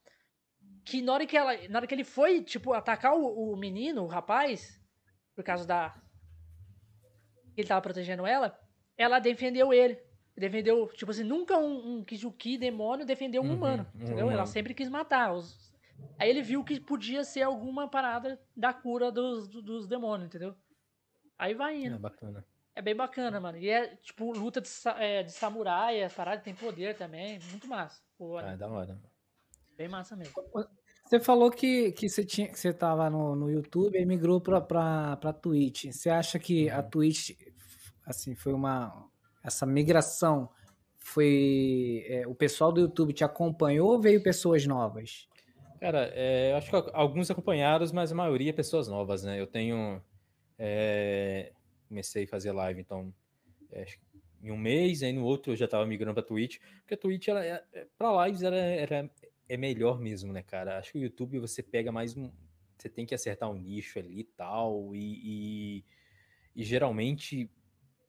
Que 0.85 1.01
na 1.01 1.15
hora 1.15 1.27
que, 1.27 1.37
ela, 1.37 1.57
na 1.69 1.79
hora 1.79 1.87
que 1.87 1.95
ele 1.95 2.05
foi, 2.05 2.43
tipo, 2.43 2.75
atacar 2.75 3.15
o, 3.15 3.53
o 3.53 3.57
menino, 3.57 4.05
o 4.05 4.07
rapaz, 4.07 4.79
por 5.35 5.43
causa 5.43 5.67
da. 5.67 5.95
Ele 7.57 7.67
tava 7.67 7.81
protegendo 7.81 8.27
ela, 8.27 8.59
ela 8.97 9.19
defendeu 9.19 9.73
ele. 9.73 9.99
Defendeu, 10.37 10.87
tipo 10.89 11.11
assim, 11.11 11.25
nunca 11.25 11.59
um, 11.59 11.97
um 11.97 12.05
Kijuki 12.05 12.57
demônio 12.57 13.05
defendeu 13.05 13.43
um 13.43 13.47
uhum, 13.47 13.55
humano, 13.55 13.87
entendeu? 13.95 14.27
Uhum. 14.27 14.33
Ela 14.33 14.47
sempre 14.47 14.75
quis 14.75 14.89
matar. 14.89 15.33
Os... 15.33 15.73
Aí 16.19 16.29
ele 16.31 16.43
viu 16.43 16.63
que 16.63 16.79
podia 16.79 17.25
ser 17.25 17.43
alguma 17.43 17.89
parada 17.89 18.41
da 18.57 18.73
cura 18.73 19.11
dos, 19.11 19.49
dos 19.49 19.89
demônios, 19.89 20.29
entendeu? 20.29 20.55
Aí 21.39 21.55
vai 21.55 21.77
indo. 21.77 21.95
É 21.95 21.99
bacana. 21.99 22.45
É 22.75 22.83
bem 22.83 22.95
bacana, 22.95 23.41
mano. 23.41 23.59
E 23.59 23.69
é 23.69 23.97
tipo 23.97 24.33
luta 24.33 24.61
de, 24.61 24.69
é, 24.99 25.23
de 25.23 25.33
samurai, 25.33 26.03
as 26.03 26.13
paradas 26.13 26.45
tem 26.45 26.55
poder 26.55 26.97
também. 26.97 27.39
Muito 27.51 27.67
massa. 27.67 28.03
Pô, 28.17 28.39
é 28.41 28.57
da 28.57 28.69
hora. 28.69 28.99
Bem 29.77 29.89
massa 29.89 30.17
mesmo. 30.17 30.35
Você 31.05 31.19
falou 31.19 31.51
que, 31.51 31.93
que 31.93 32.09
você 32.09 32.25
tinha 32.25 32.49
que 32.49 32.59
você 32.59 32.73
tava 32.73 33.09
no, 33.09 33.35
no 33.35 33.51
YouTube 33.51 33.99
e 33.99 34.05
migrou 34.05 34.41
pra, 34.41 34.61
pra, 34.61 35.17
pra 35.17 35.33
Twitch. 35.33 35.87
Você 35.87 36.11
acha 36.11 36.39
que 36.39 36.69
a 36.69 36.81
uhum. 36.81 36.91
Twitch, 36.91 37.31
assim, 38.05 38.35
foi 38.35 38.53
uma. 38.53 39.09
Essa 39.43 39.65
migração 39.65 40.51
foi. 40.99 42.05
É, 42.09 42.27
o 42.27 42.35
pessoal 42.35 42.71
do 42.71 42.81
YouTube 42.81 43.13
te 43.13 43.25
acompanhou 43.25 43.93
ou 43.93 44.01
veio 44.01 44.23
pessoas 44.23 44.67
novas? 44.67 45.29
Cara, 45.81 46.11
é, 46.13 46.53
eu 46.53 46.57
acho 46.57 46.71
que 46.71 46.91
alguns 46.93 47.31
acompanharam, 47.31 47.87
mas 47.95 48.13
a 48.13 48.15
maioria 48.15 48.53
pessoas 48.53 48.87
novas, 48.87 49.23
né? 49.23 49.41
Eu 49.41 49.47
tenho 49.47 50.03
é, 50.59 51.53
comecei 51.89 52.25
a 52.25 52.29
fazer 52.29 52.53
live, 52.53 52.81
então, 52.81 53.13
é, 53.73 53.87
em 54.43 54.51
um 54.51 54.57
mês, 54.57 55.03
aí 55.03 55.13
no 55.13 55.25
outro 55.25 55.53
eu 55.53 55.57
já 55.57 55.65
estava 55.65 55.87
migrando 55.87 56.15
para 56.15 56.23
Twitch, 56.23 56.59
porque 56.81 56.95
a 56.95 56.97
Twitch, 56.97 57.29
ela, 57.29 57.45
é, 57.45 57.65
é 57.73 57.87
para 57.97 58.27
lives, 58.27 58.43
ela, 58.43 58.57
era, 58.57 59.11
é 59.49 59.57
melhor 59.57 59.99
mesmo, 59.99 60.33
né, 60.33 60.43
cara? 60.43 60.79
Acho 60.79 60.93
que 60.93 60.99
o 60.99 61.03
YouTube 61.03 61.39
você 61.39 61.63
pega 61.63 61.91
mais 61.91 62.17
um. 62.17 62.31
Você 62.77 62.89
tem 62.89 63.07
que 63.07 63.15
acertar 63.15 63.51
um 63.51 63.55
nicho 63.55 63.99
ali 63.99 64.25
tal, 64.37 64.95
e, 64.95 65.21
e, 65.25 65.85
e 66.55 66.65
geralmente. 66.65 67.51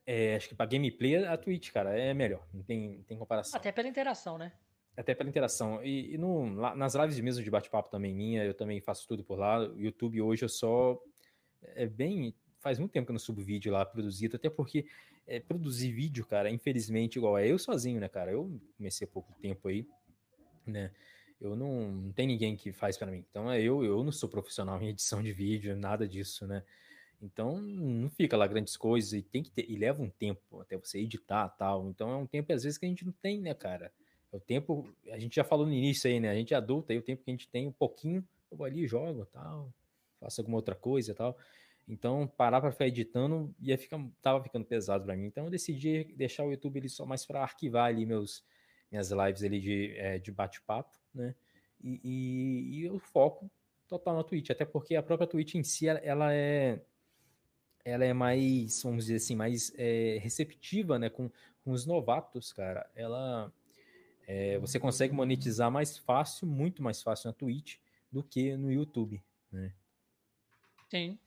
É, 0.05 0.35
acho 0.35 0.49
que 0.49 0.55
para 0.55 0.65
gameplay 0.65 1.23
a 1.23 1.37
Twitch, 1.37 1.71
cara, 1.71 1.97
é 1.97 2.15
melhor. 2.15 2.43
Não 2.51 2.63
tem, 2.63 2.97
não 2.97 3.03
tem 3.03 3.17
comparação. 3.17 3.59
Até 3.59 3.71
pela 3.71 3.87
interação, 3.87 4.39
né? 4.39 4.51
Até 4.97 5.13
pela 5.13 5.29
interação. 5.29 5.83
E, 5.83 6.15
e 6.15 6.17
no, 6.17 6.55
lá, 6.55 6.75
nas 6.75 6.95
lives 6.95 7.19
mesmo 7.19 7.43
de 7.43 7.49
bate-papo 7.49 7.91
também 7.91 8.13
minha, 8.13 8.43
eu 8.43 8.55
também 8.55 8.81
faço 8.81 9.07
tudo 9.07 9.23
por 9.23 9.37
lá. 9.37 9.59
O 9.59 9.79
YouTube 9.79 10.19
hoje 10.19 10.43
eu 10.43 10.49
só 10.49 10.99
é 11.61 11.87
bem. 11.87 12.33
Faz 12.59 12.77
muito 12.77 12.91
tempo 12.91 13.05
que 13.05 13.11
eu 13.11 13.13
não 13.13 13.19
subo 13.19 13.41
vídeo 13.41 13.71
lá 13.71 13.85
produzido, 13.85 14.35
até 14.35 14.49
porque 14.49 14.85
é, 15.25 15.39
produzir 15.39 15.91
vídeo, 15.91 16.25
cara, 16.25 16.49
infelizmente, 16.49 17.17
igual 17.17 17.37
é 17.37 17.47
eu 17.47 17.57
sozinho, 17.57 17.99
né, 17.99 18.09
cara? 18.09 18.31
Eu 18.31 18.59
comecei 18.77 19.07
há 19.07 19.09
pouco 19.09 19.33
tempo 19.39 19.67
aí, 19.67 19.87
né? 20.65 20.91
Eu 21.39 21.55
não, 21.55 21.89
não 21.91 22.11
tem 22.11 22.27
ninguém 22.27 22.57
que 22.57 22.73
faz 22.73 22.97
para 22.97 23.09
mim. 23.09 23.23
Então, 23.29 23.49
é 23.49 23.61
eu, 23.61 23.83
eu 23.83 24.03
não 24.03 24.11
sou 24.11 24.27
profissional 24.27 24.81
em 24.81 24.89
edição 24.89 25.23
de 25.23 25.31
vídeo, 25.31 25.75
nada 25.75 26.07
disso, 26.07 26.45
né? 26.45 26.63
Então, 27.21 27.61
não 27.61 28.09
fica 28.09 28.35
lá 28.35 28.47
grandes 28.47 28.75
coisas 28.75 29.13
e 29.13 29.21
tem 29.21 29.43
que 29.43 29.51
ter, 29.51 29.69
e 29.69 29.75
leva 29.77 30.01
um 30.01 30.09
tempo 30.09 30.61
até 30.61 30.77
você 30.77 30.99
editar 30.99 31.47
tal. 31.49 31.87
Então, 31.89 32.09
é 32.11 32.15
um 32.15 32.25
tempo 32.25 32.51
às 32.51 32.63
vezes 32.63 32.77
que 32.77 32.85
a 32.85 32.89
gente 32.89 33.05
não 33.05 33.13
tem, 33.13 33.39
né, 33.39 33.53
cara? 33.53 33.91
É 34.31 34.37
o 34.37 34.39
tempo, 34.39 34.89
a 35.11 35.17
gente 35.17 35.35
já 35.35 35.43
falou 35.43 35.65
no 35.65 35.73
início 35.73 36.09
aí, 36.09 36.19
né? 36.19 36.29
A 36.29 36.35
gente 36.35 36.53
é 36.53 36.57
adulto, 36.57 36.91
aí 36.91 36.97
o 36.97 37.01
tempo 37.01 37.23
que 37.23 37.29
a 37.29 37.33
gente 37.33 37.47
tem 37.47 37.67
um 37.67 37.71
pouquinho, 37.71 38.25
eu 38.51 38.57
vou 38.57 38.65
ali, 38.65 38.87
jogo, 38.87 39.25
tal, 39.27 39.71
faço 40.19 40.41
alguma 40.41 40.57
outra 40.57 40.75
coisa 40.75 41.11
e 41.11 41.15
tal. 41.15 41.37
Então, 41.87 42.27
parar 42.27 42.61
para 42.61 42.71
ficar 42.71 42.87
editando 42.87 43.53
ia 43.59 43.77
ficar, 43.77 43.99
tava 44.21 44.43
ficando 44.43 44.65
pesado 44.65 45.05
para 45.05 45.15
mim. 45.15 45.25
Então, 45.25 45.45
eu 45.45 45.49
decidi 45.49 46.03
deixar 46.15 46.45
o 46.45 46.51
YouTube 46.51 46.77
ele 46.77 46.89
só 46.89 47.05
mais 47.05 47.25
para 47.25 47.41
arquivar 47.41 47.85
ali 47.87 48.05
meus 48.05 48.43
minhas 48.91 49.11
lives 49.11 49.43
ali 49.43 49.59
de, 49.59 49.93
é, 49.97 50.17
de 50.17 50.31
bate-papo, 50.31 50.97
né? 51.13 51.35
E, 51.81 51.99
e, 52.03 52.79
e 52.79 52.85
eu 52.85 52.99
foco 52.99 53.49
total 53.87 54.15
na 54.15 54.23
Twitch, 54.23 54.49
até 54.49 54.65
porque 54.65 54.95
a 54.95 55.03
própria 55.03 55.27
Twitch 55.27 55.55
em 55.55 55.63
si 55.63 55.87
ela 55.87 56.33
é 56.33 56.81
ela 57.85 58.05
é 58.05 58.13
mais, 58.13 58.83
vamos 58.83 59.05
dizer 59.05 59.15
assim, 59.15 59.35
mais 59.35 59.73
é, 59.75 60.19
receptiva, 60.21 60.99
né, 60.99 61.09
com, 61.09 61.31
com 61.63 61.71
os 61.71 61.85
novatos, 61.85 62.53
cara. 62.53 62.87
Ela 62.93 63.51
é, 64.27 64.59
você 64.59 64.79
consegue 64.79 65.13
monetizar 65.13 65.71
mais 65.71 65.97
fácil, 65.97 66.45
muito 66.45 66.83
mais 66.83 67.01
fácil 67.01 67.29
na 67.29 67.33
Twitch 67.33 67.77
do 68.11 68.23
que 68.23 68.55
no 68.57 68.71
YouTube, 68.71 69.23
né? 69.51 69.73
Sim. 70.89 71.17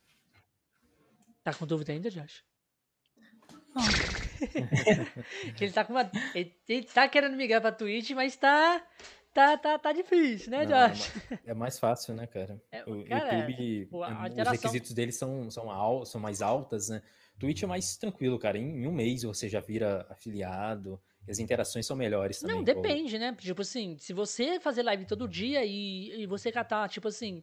Tá 1.43 1.53
com 1.55 1.67
dúvida 1.67 1.93
ainda, 1.93 2.11
Josh? 2.11 2.45
Não. 3.75 3.83
ele 5.61 5.73
tá 5.73 5.85
com 5.85 5.93
uma. 5.93 6.11
Ele, 6.35 6.55
ele 6.69 6.87
tá 6.87 7.09
querendo 7.09 7.37
migrar 7.37 7.61
pra 7.61 7.73
Twitch, 7.73 8.11
mas 8.11 8.37
tá. 8.37 8.85
Tá, 9.35 9.57
tá, 9.57 9.79
tá 9.79 9.93
difícil, 9.95 10.51
né, 10.51 10.67
Não, 10.67 10.89
Josh? 10.91 11.11
É, 11.47 11.55
mais 11.55 11.79
fácil, 11.79 12.15
né, 12.15 12.27
cara? 12.27 12.61
É, 12.71 12.83
o 12.83 13.03
cara, 13.03 13.35
YouTube, 13.35 13.87
tipo, 13.87 13.99
os 14.43 14.51
requisitos 14.51 14.93
dele 14.93 15.11
são, 15.11 15.51
são, 15.51 15.71
al, 15.71 16.05
são 16.05 16.21
mais 16.21 16.43
altas, 16.43 16.91
né? 16.91 17.03
Twitch 17.39 17.63
é 17.63 17.67
mais 17.67 17.97
tranquilo, 17.97 18.39
cara. 18.39 18.59
Em, 18.59 18.83
em, 18.83 18.87
um 18.87 18.93
mês 18.93 19.23
você 19.23 19.49
já 19.49 19.59
vira 19.61 20.07
afiliado. 20.11 21.01
E 21.27 21.31
as 21.31 21.39
interações 21.39 21.87
são 21.87 21.97
melhores 21.97 22.41
também. 22.41 22.57
Não, 22.57 22.63
depende, 22.63 23.13
pô. 23.15 23.19
né? 23.19 23.35
Tipo 23.39 23.63
assim, 23.63 23.97
se 23.97 24.13
você 24.13 24.61
fazer 24.61 24.83
live 24.83 25.07
todo 25.07 25.27
dia 25.27 25.65
e, 25.65 26.23
e 26.23 26.27
você 26.27 26.53
catar, 26.53 26.87
tipo 26.91 27.09
assim, 27.09 27.43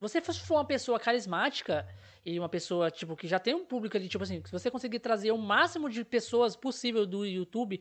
você 0.00 0.20
for 0.20 0.54
uma 0.56 0.64
pessoa 0.64 0.98
carismática 0.98 1.86
e 2.24 2.38
uma 2.38 2.48
pessoa, 2.48 2.90
tipo, 2.90 3.14
que 3.14 3.28
já 3.28 3.38
tem 3.38 3.54
um 3.54 3.64
público 3.64 3.96
ali, 3.96 4.08
tipo 4.08 4.24
assim, 4.24 4.42
se 4.44 4.50
você 4.50 4.70
conseguir 4.70 4.98
trazer 4.98 5.30
o 5.30 5.38
máximo 5.38 5.90
de 5.90 6.04
pessoas 6.04 6.56
possível 6.56 7.06
do 7.06 7.26
YouTube 7.26 7.80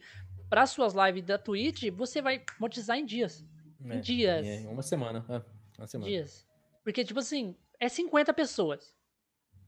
para 0.50 0.66
suas 0.66 0.94
lives 0.94 1.24
da 1.24 1.38
Twitch, 1.38 1.90
você 1.92 2.22
vai 2.22 2.44
monetizar 2.60 2.98
em 2.98 3.06
dias. 3.06 3.46
É, 3.86 3.96
em 3.96 4.02
dias. 4.02 4.46
É, 4.46 4.68
uma 4.68 4.84
semana. 4.84 5.26
É, 5.30 5.42
uma 5.78 5.88
semana. 5.88 6.10
Dias. 6.10 6.46
Porque, 6.84 7.06
tipo 7.06 7.20
assim, 7.20 7.56
é 7.80 7.88
50 7.88 8.34
pessoas. 8.34 8.94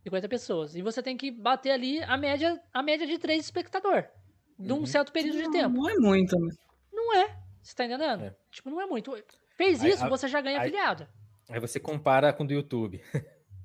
50 0.04 0.28
pessoas. 0.28 0.76
E 0.76 0.82
você 0.82 1.02
tem 1.02 1.16
que 1.16 1.32
bater 1.32 1.72
ali 1.72 2.04
a 2.04 2.18
média, 2.18 2.62
a 2.74 2.84
média 2.84 3.08
de 3.08 3.18
três 3.18 3.46
espectador. 3.46 4.04
de 4.60 4.74
um 4.74 4.80
uhum. 4.80 4.86
certo 4.86 5.12
período 5.12 5.38
de 5.38 5.52
tempo. 5.52 5.76
Não 5.76 5.90
é 5.90 5.96
muito, 5.96 6.38
né? 6.38 6.54
Não 6.92 7.16
é. 7.16 7.38
Você 7.62 7.76
tá 7.76 7.86
entendendo? 7.86 8.24
É. 8.24 8.36
Tipo, 8.50 8.70
não 8.70 8.82
é 8.82 8.86
muito. 8.86 9.12
Fez 9.56 9.84
isso, 9.84 10.04
aí, 10.04 10.10
você 10.10 10.28
já 10.28 10.42
ganha 10.42 10.60
aí, 10.60 10.68
afiliado. 10.68 11.08
Aí 11.52 11.60
você 11.60 11.80
compara 11.80 12.34
com 12.34 12.44
o 12.44 12.48
do 12.48 12.54
YouTube. 12.54 13.02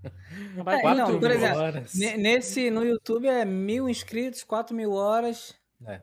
É, 0.04 0.94
não, 0.94 1.18
por 1.18 1.30
exemplo, 1.30 1.58
horas. 1.58 1.94
nesse, 1.94 2.70
no 2.70 2.84
YouTube 2.84 3.26
é 3.26 3.44
mil 3.44 3.88
inscritos, 3.88 4.44
4 4.44 4.74
mil 4.74 4.92
horas. 4.92 5.54
É, 5.84 6.00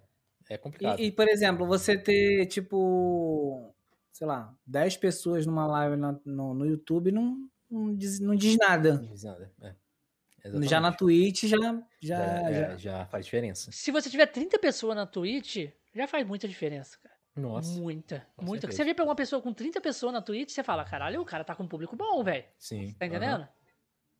é 0.49 0.57
complicado. 0.57 0.99
E, 0.99 1.05
e, 1.05 1.11
por 1.11 1.27
exemplo, 1.29 1.65
você 1.65 1.97
ter, 1.97 2.45
tipo, 2.47 3.73
sei 4.11 4.27
lá, 4.27 4.53
10 4.65 4.97
pessoas 4.97 5.45
numa 5.45 5.65
live 5.67 5.95
no, 5.95 6.21
no, 6.25 6.53
no 6.53 6.65
YouTube 6.65 7.11
não, 7.11 7.37
não, 7.69 7.95
diz, 7.95 8.19
não 8.19 8.35
diz 8.35 8.57
nada. 8.57 8.95
Não 8.95 9.05
diz 9.05 9.23
nada, 9.23 9.51
é. 9.61 9.73
Exatamente. 10.45 10.69
Já 10.69 10.81
na 10.81 10.91
Twitch 10.91 11.43
já 11.45 11.57
já, 12.01 12.21
é, 12.21 12.53
já, 12.53 12.77
já 12.77 13.05
faz 13.05 13.25
diferença. 13.25 13.71
Se 13.71 13.91
você 13.91 14.09
tiver 14.09 14.25
30 14.25 14.59
pessoas 14.59 14.95
na 14.95 15.05
Twitch, 15.05 15.69
já 15.95 16.05
faz 16.05 16.27
muita 16.27 16.47
diferença, 16.49 16.97
cara. 17.01 17.12
Nossa. 17.35 17.79
Muita, 17.79 18.27
muita. 18.39 18.67
Certeza. 18.67 18.77
Você 18.77 18.83
vê 18.83 18.93
pra 18.93 19.05
uma 19.05 19.15
pessoa 19.15 19.41
com 19.41 19.53
30 19.53 19.81
pessoas 19.81 20.13
na 20.13 20.21
Twitch, 20.21 20.51
você 20.51 20.63
fala, 20.63 20.85
caralho, 20.85 21.21
o 21.21 21.25
cara 21.25 21.43
tá 21.43 21.55
com 21.55 21.63
um 21.63 21.67
público 21.67 21.95
bom, 21.95 22.23
velho. 22.23 22.45
Sim. 22.57 22.93
Tá 22.93 23.05
entendendo? 23.05 23.41
Uhum. 23.41 23.47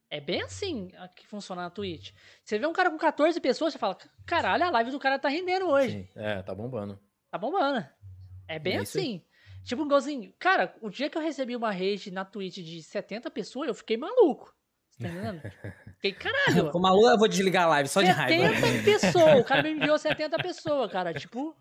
É 0.10 0.20
bem 0.20 0.42
assim 0.42 0.92
que 1.16 1.28
funciona 1.28 1.64
na 1.64 1.70
Twitch. 1.70 2.12
Você 2.44 2.60
vê 2.60 2.68
um 2.68 2.74
cara 2.74 2.92
com 2.92 2.98
14 2.98 3.40
pessoas, 3.40 3.74
você 3.74 3.80
fala, 3.80 3.98
caralho, 4.26 4.64
a 4.64 4.70
live 4.70 4.92
do 4.92 5.00
cara 5.00 5.18
tá 5.18 5.28
rendendo 5.28 5.68
hoje. 5.68 6.04
Sim. 6.04 6.08
É, 6.16 6.42
tá 6.42 6.54
bombando. 6.54 7.00
Tá 7.32 7.38
bombando. 7.38 7.84
É 8.48 8.60
bem 8.60 8.78
é 8.78 8.82
assim. 8.82 9.24
Tipo, 9.64 9.86
igualzinho, 9.86 10.34
cara, 10.38 10.76
o 10.82 10.90
dia 10.90 11.10
que 11.10 11.18
eu 11.18 11.22
recebi 11.22 11.56
uma 11.56 11.72
rede 11.72 12.12
na 12.12 12.26
Twitch 12.26 12.58
de 12.58 12.84
70 12.84 13.32
pessoas, 13.32 13.70
eu 13.70 13.74
fiquei 13.74 13.96
maluco. 13.96 14.54
Tá 15.00 15.08
entendendo? 15.08 15.42
Fiquei, 16.00 16.14
caralho. 16.14 16.70
Com 16.72 16.80
maluco, 16.80 17.08
eu 17.08 17.18
vou 17.18 17.28
desligar 17.28 17.64
a 17.64 17.70
live 17.70 17.90
só 17.90 18.02
de 18.02 18.10
raiva. 18.10 18.56
70 18.56 18.84
pessoas. 18.84 19.40
O 19.40 19.44
cara 19.44 19.64
me 19.64 19.72
enviou 19.72 19.98
70 19.98 20.38
pessoas, 20.38 20.92
cara. 20.92 21.14
Tipo. 21.14 21.56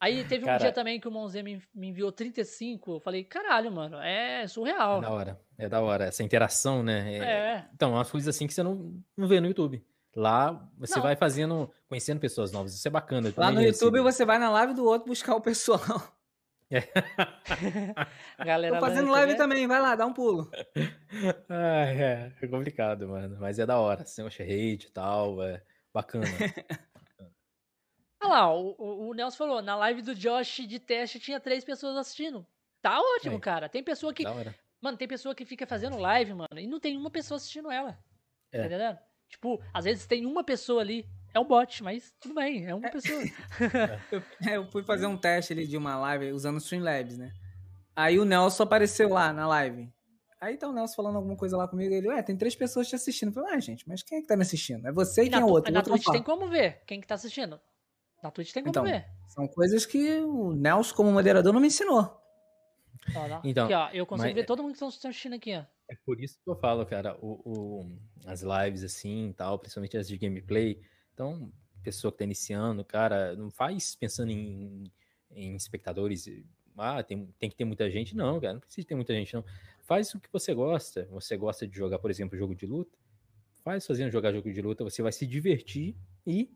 Aí 0.00 0.24
teve 0.24 0.44
cara, 0.44 0.56
um 0.56 0.60
dia 0.60 0.72
também 0.72 1.00
que 1.00 1.08
o 1.08 1.10
Monzé 1.10 1.42
me, 1.42 1.62
me 1.74 1.88
enviou 1.88 2.12
35. 2.12 2.94
Eu 2.94 3.00
falei, 3.00 3.24
caralho, 3.24 3.70
mano, 3.70 3.98
é 3.98 4.46
surreal. 4.46 4.98
É 4.98 5.00
da 5.02 5.10
hora. 5.10 5.40
É 5.58 5.68
da 5.68 5.80
hora. 5.80 6.04
Essa 6.04 6.22
interação, 6.22 6.82
né? 6.82 7.14
É. 7.14 7.18
é. 7.18 7.64
Então, 7.74 7.92
umas 7.92 8.10
coisas 8.10 8.34
assim 8.34 8.46
que 8.46 8.54
você 8.54 8.62
não, 8.62 8.94
não 9.16 9.28
vê 9.28 9.40
no 9.40 9.48
YouTube. 9.48 9.84
Lá 10.14 10.68
você 10.76 10.96
não. 10.96 11.02
vai 11.02 11.14
fazendo, 11.14 11.70
conhecendo 11.88 12.18
pessoas 12.18 12.50
novas. 12.50 12.74
Isso 12.74 12.88
é 12.88 12.90
bacana. 12.90 13.32
Lá 13.36 13.50
no 13.50 13.62
YouTube 13.62 14.00
você 14.00 14.24
vai 14.24 14.38
na 14.38 14.50
live 14.50 14.74
do 14.74 14.84
outro 14.84 15.08
buscar 15.08 15.34
o 15.34 15.40
pessoal. 15.40 15.80
É. 16.70 16.82
Galera 18.44 18.78
Tô 18.78 18.84
fazendo 18.84 19.10
live 19.10 19.32
né? 19.32 19.38
também, 19.38 19.66
vai 19.66 19.80
lá, 19.80 19.96
dá 19.96 20.04
um 20.04 20.12
pulo. 20.12 20.50
Ah, 21.48 21.86
é, 21.86 22.30
é 22.42 22.46
complicado, 22.46 23.08
mano. 23.08 23.38
Mas 23.40 23.58
é 23.58 23.64
da 23.64 23.78
hora. 23.78 24.04
Sem 24.04 24.22
o 24.22 24.28
hate 24.28 24.86
e 24.86 24.90
tal, 24.92 25.42
é 25.42 25.62
bacana. 25.94 26.26
Olha 28.20 28.30
lá, 28.30 28.54
o, 28.54 29.08
o, 29.08 29.14
Nelson 29.14 29.36
falou, 29.36 29.62
na 29.62 29.76
live 29.76 30.02
do 30.02 30.14
Josh 30.14 30.66
de 30.66 30.78
teste 30.78 31.20
tinha 31.20 31.38
três 31.38 31.64
pessoas 31.64 31.96
assistindo. 31.96 32.46
Tá 32.82 33.00
ótimo, 33.00 33.36
é. 33.36 33.40
cara. 33.40 33.68
Tem 33.68 33.82
pessoa 33.82 34.12
que. 34.12 34.24
Mano, 34.80 34.96
tem 34.96 35.08
pessoa 35.08 35.34
que 35.34 35.44
fica 35.44 35.66
fazendo 35.66 35.98
live, 35.98 36.34
mano, 36.34 36.58
e 36.58 36.66
não 36.66 36.78
tem 36.78 36.96
uma 36.96 37.10
pessoa 37.10 37.36
assistindo 37.36 37.70
ela. 37.70 37.98
É. 38.52 38.60
Tá 38.60 38.66
entendendo? 38.66 38.98
Tipo, 39.28 39.60
às 39.72 39.84
vezes 39.84 40.06
tem 40.06 40.26
uma 40.26 40.42
pessoa 40.42 40.80
ali. 40.80 41.06
É 41.34 41.38
um 41.38 41.44
bot, 41.44 41.82
mas 41.82 42.12
tudo 42.18 42.34
bem, 42.34 42.66
é 42.66 42.74
uma 42.74 42.86
é. 42.86 42.90
pessoa. 42.90 43.22
eu, 44.10 44.22
eu, 44.50 44.70
fui 44.70 44.82
fazer 44.82 45.06
um 45.06 45.16
teste 45.16 45.52
ali 45.52 45.66
de 45.66 45.76
uma 45.76 45.96
live 45.96 46.32
usando 46.32 46.54
o 46.54 46.58
Streamlabs, 46.58 47.18
né? 47.18 47.32
Aí 47.94 48.18
o 48.18 48.24
Nelson 48.24 48.62
apareceu 48.62 49.08
lá 49.08 49.32
na 49.32 49.46
live. 49.46 49.92
Aí 50.40 50.56
tá 50.56 50.68
o 50.68 50.72
Nelson 50.72 50.94
falando 50.94 51.16
alguma 51.16 51.36
coisa 51.36 51.56
lá 51.56 51.66
comigo. 51.68 51.92
Ele, 51.92 52.08
ué, 52.08 52.22
tem 52.22 52.36
três 52.36 52.54
pessoas 52.54 52.88
te 52.88 52.94
assistindo. 52.94 53.28
Eu 53.28 53.34
falei, 53.34 53.54
ah, 53.54 53.60
gente, 53.60 53.86
mas 53.88 54.02
quem 54.02 54.18
é 54.18 54.20
que 54.20 54.26
tá 54.26 54.36
me 54.36 54.42
assistindo? 54.42 54.86
É 54.86 54.92
você 54.92 55.22
e, 55.22 55.26
e 55.26 55.30
quem 55.30 55.40
é 55.40 55.44
o 55.44 55.48
outro? 55.48 55.72
Na 55.72 55.80
outro 55.80 55.94
Twitch 55.94 56.06
tem 56.10 56.22
como 56.22 56.48
ver 56.48 56.80
quem 56.86 57.00
que 57.00 57.06
tá 57.06 57.16
assistindo. 57.16 57.60
Na 58.22 58.30
Twitch 58.30 58.52
tem 58.52 58.62
como 58.62 58.70
então, 58.70 58.84
ver. 58.84 59.06
São 59.28 59.46
coisas 59.46 59.86
que 59.86 60.20
o 60.20 60.52
Nelson, 60.52 60.94
como 60.94 61.12
moderador, 61.12 61.52
não 61.52 61.60
me 61.60 61.68
ensinou. 61.68 62.20
Então, 63.44 63.64
aqui, 63.64 63.74
ó, 63.74 63.90
eu 63.90 64.04
consigo 64.04 64.28
mas... 64.28 64.34
ver 64.34 64.44
todo 64.44 64.62
mundo 64.62 64.72
que 64.72 64.84
está 64.84 65.08
assistindo 65.08 65.34
aqui, 65.34 65.56
ó. 65.56 65.64
É 65.88 65.96
por 66.04 66.20
isso 66.20 66.38
que 66.42 66.50
eu 66.50 66.56
falo, 66.56 66.84
cara, 66.84 67.16
o, 67.22 67.40
o, 67.44 67.98
as 68.26 68.42
lives 68.42 68.84
assim 68.84 69.32
tal, 69.36 69.58
principalmente 69.58 69.96
as 69.96 70.06
de 70.06 70.18
gameplay. 70.18 70.80
Então, 71.14 71.50
pessoa 71.82 72.12
que 72.12 72.18
tá 72.18 72.24
iniciando, 72.24 72.84
cara, 72.84 73.34
não 73.34 73.50
faz 73.50 73.96
pensando 73.96 74.30
em, 74.30 74.84
em 75.30 75.56
espectadores. 75.56 76.28
Ah, 76.76 77.02
tem, 77.02 77.26
tem 77.38 77.48
que 77.48 77.56
ter 77.56 77.64
muita 77.64 77.90
gente. 77.90 78.14
Não, 78.14 78.38
cara, 78.38 78.54
não 78.54 78.60
precisa 78.60 78.86
ter 78.86 78.94
muita 78.94 79.14
gente, 79.14 79.34
não. 79.34 79.44
Faz 79.82 80.12
o 80.14 80.20
que 80.20 80.30
você 80.30 80.52
gosta. 80.52 81.08
Você 81.10 81.36
gosta 81.36 81.66
de 81.66 81.76
jogar, 81.76 81.98
por 81.98 82.10
exemplo, 82.10 82.38
jogo 82.38 82.54
de 82.54 82.66
luta? 82.66 82.96
Faz 83.64 83.86
fazendo 83.86 84.10
jogar 84.10 84.32
jogo 84.32 84.52
de 84.52 84.62
luta, 84.62 84.84
você 84.84 85.02
vai 85.02 85.12
se 85.12 85.26
divertir 85.26 85.96
e 86.26 86.50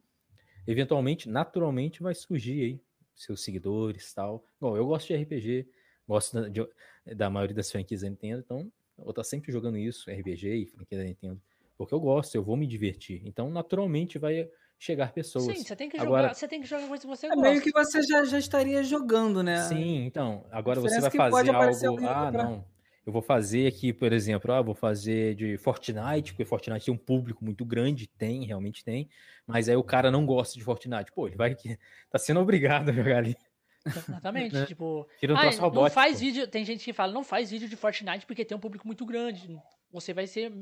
eventualmente, 0.67 1.29
naturalmente, 1.29 2.03
vai 2.03 2.15
surgir 2.15 2.65
aí 2.65 2.81
seus 3.15 3.43
seguidores 3.43 4.13
tal. 4.13 4.45
Bom, 4.61 4.77
eu 4.77 4.87
gosto 4.87 5.09
de 5.09 5.17
RPG, 5.17 5.69
gosto 6.07 6.41
da, 6.41 6.49
de, 6.49 6.67
da 7.15 7.31
maioria 7.31 7.55
das 7.55 7.71
franquias 7.71 8.03
da 8.03 8.09
Nintendo, 8.09 8.43
então 8.45 8.73
eu 8.99 9.05
vou 9.05 9.11
estar 9.11 9.25
sempre 9.25 9.53
jogando 9.53 9.79
isso, 9.79 10.11
RPG 10.11 10.49
e 10.55 10.67
franquia 10.67 10.99
da 10.99 11.05
Nintendo, 11.05 11.41
porque 11.77 11.95
eu 11.95 12.01
gosto, 12.01 12.35
eu 12.35 12.43
vou 12.43 12.57
me 12.57 12.67
divertir. 12.67 13.23
Então, 13.25 13.51
naturalmente, 13.51 14.19
vai 14.19 14.49
chegar 14.79 15.13
pessoas. 15.13 15.45
Sim, 15.45 15.63
você 15.63 15.77
tem 15.77 15.89
que 15.89 15.97
agora, 15.97 16.23
jogar, 16.23 16.35
você 16.35 16.49
tem 16.49 16.61
que 16.61 16.67
jogar 16.67 16.89
coisa 16.89 17.03
que 17.03 17.07
você 17.07 17.27
é 17.27 17.29
gosta. 17.31 17.49
meio 17.49 17.63
que 17.63 17.71
você 17.71 18.03
já, 18.03 18.25
já 18.25 18.39
estaria 18.39 18.83
jogando, 18.83 19.43
né? 19.43 19.63
Sim, 19.63 20.05
então, 20.05 20.45
agora 20.51 20.81
você 20.81 21.01
vai 21.01 21.11
fazer 21.11 21.87
algo, 21.87 22.07
ah, 22.07 22.31
pra... 22.33 22.43
não, 22.43 22.65
eu 23.05 23.13
vou 23.13 23.23
fazer 23.23 23.67
aqui, 23.67 23.93
por 23.93 24.13
exemplo, 24.13 24.53
ah, 24.53 24.63
vou 24.63 24.75
fazer 24.75 25.35
de 25.35 25.57
Fortnite, 25.57 26.33
porque 26.33 26.45
Fortnite 26.45 26.85
tem 26.87 26.95
um 26.95 26.99
público 26.99 27.45
muito 27.45 27.65
grande, 27.65 28.07
tem, 28.07 28.45
realmente 28.45 28.85
tem, 28.85 29.09
mas 29.47 29.69
aí 29.69 29.75
o 29.75 29.83
cara 29.83 30.11
não 30.11 30.25
gosta 30.25 30.57
de 30.57 30.65
Fortnite. 30.65 31.11
Pô, 31.13 31.27
ele 31.27 31.37
vai 31.37 31.55
que 31.55 31.77
tá 32.11 32.19
sendo 32.19 32.41
obrigado 32.41 32.91
a 32.91 32.93
jogar 32.93 33.19
ali. 33.19 33.37
Exatamente, 33.85 34.55
né? 34.55 34.67
tipo, 34.67 35.09
Tira 35.19 35.35
um 35.35 35.37
ah, 35.37 35.71
não 35.73 35.91
faz 35.91 36.21
vídeo, 36.21 36.47
tem 36.47 36.65
gente 36.65 36.85
que 36.85 36.93
fala, 36.93 37.13
não 37.13 37.25
faz 37.25 37.51
vídeo 37.51 37.69
de 37.69 37.77
Fortnite 37.77 38.25
porque 38.25 38.45
tem 38.45 38.57
um 38.57 38.61
público 38.61 38.87
muito 38.87 39.05
grande. 39.05 39.59
Você 39.91 40.15
vai 40.15 40.27
ser 40.27 40.53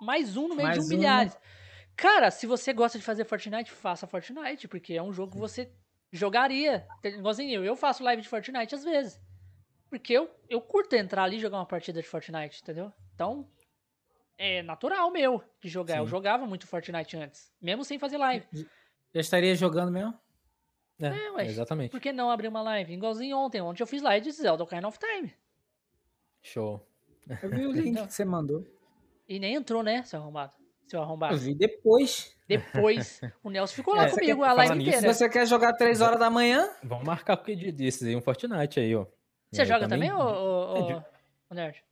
mais 0.00 0.36
um 0.36 0.48
no 0.48 0.54
meio 0.54 0.68
mais 0.68 0.78
de 0.78 0.84
um, 0.84 0.86
um 0.86 0.98
milhares. 0.98 1.36
Cara, 1.96 2.30
se 2.30 2.46
você 2.46 2.72
gosta 2.72 2.98
de 2.98 3.04
fazer 3.04 3.24
Fortnite, 3.24 3.70
faça 3.70 4.06
Fortnite, 4.06 4.68
porque 4.68 4.94
é 4.94 5.02
um 5.02 5.12
jogo 5.12 5.32
que 5.32 5.38
você 5.38 5.70
jogaria. 6.12 6.86
Igualzinho 7.04 7.52
eu, 7.52 7.64
eu 7.64 7.76
faço 7.76 8.04
live 8.04 8.22
de 8.22 8.28
Fortnite 8.28 8.74
às 8.74 8.84
vezes. 8.84 9.20
Porque 9.90 10.12
eu, 10.12 10.30
eu 10.48 10.60
curto 10.60 10.94
entrar 10.94 11.24
ali 11.24 11.36
e 11.36 11.40
jogar 11.40 11.58
uma 11.58 11.66
partida 11.66 12.00
de 12.00 12.06
Fortnite, 12.06 12.62
entendeu? 12.62 12.92
Então, 13.12 13.46
é 14.38 14.62
natural 14.62 15.10
meu 15.10 15.42
de 15.60 15.68
jogar. 15.68 15.94
Sim. 15.94 16.00
Eu 16.00 16.06
jogava 16.06 16.46
muito 16.46 16.66
Fortnite 16.66 17.16
antes, 17.16 17.52
mesmo 17.60 17.84
sem 17.84 17.98
fazer 17.98 18.16
live. 18.16 18.46
Já 19.12 19.20
estaria 19.20 19.54
jogando 19.56 19.90
mesmo? 19.90 20.16
É, 21.00 21.08
é 21.08 21.32
ué, 21.32 21.46
exatamente. 21.46 21.90
Por 21.90 22.00
que 22.00 22.12
não 22.12 22.30
abrir 22.30 22.46
uma 22.46 22.62
live? 22.62 22.92
Igualzinho 22.92 23.36
ontem. 23.36 23.60
Ontem 23.60 23.82
eu 23.82 23.86
fiz 23.86 24.00
live 24.00 24.24
de 24.24 24.32
Zelda 24.32 24.62
Ocarina 24.62 24.86
of 24.86 24.98
Time. 24.98 25.34
Show. 26.40 26.86
Eu 27.42 27.50
vi 27.50 27.66
o 27.66 27.72
link 27.72 28.06
que 28.06 28.12
você 28.12 28.24
mandou. 28.24 28.64
E 29.28 29.38
nem 29.38 29.54
entrou, 29.54 29.82
né, 29.82 30.02
seu 30.04 30.20
arrombado? 30.20 30.54
Seu 30.86 31.02
arrombado. 31.02 31.34
Eu 31.34 31.38
vi 31.38 31.54
depois. 31.54 32.36
Depois. 32.46 33.20
O 33.42 33.50
Nelson 33.50 33.74
ficou 33.74 33.94
lá 33.94 34.06
é, 34.06 34.10
comigo 34.10 34.44
a 34.44 34.52
live 34.52 34.80
inteira. 34.82 35.00
Se 35.00 35.06
você 35.06 35.28
quer 35.28 35.46
jogar 35.46 35.72
3 35.74 36.00
horas 36.00 36.18
da 36.18 36.30
manhã... 36.30 36.68
Vamos 36.82 37.04
marcar 37.04 37.36
porque 37.36 37.54
dia 37.54 37.72
desses 37.72 38.06
aí, 38.06 38.16
um 38.16 38.20
Fortnite 38.20 38.80
aí, 38.80 38.94
ó. 38.94 39.06
Você 39.50 39.64
joga 39.64 39.88
também, 39.88 40.12
ou, 40.12 40.20
ou, 40.20 40.76
é, 40.76 40.94
de... 40.94 41.54
Nerd? 41.54 41.84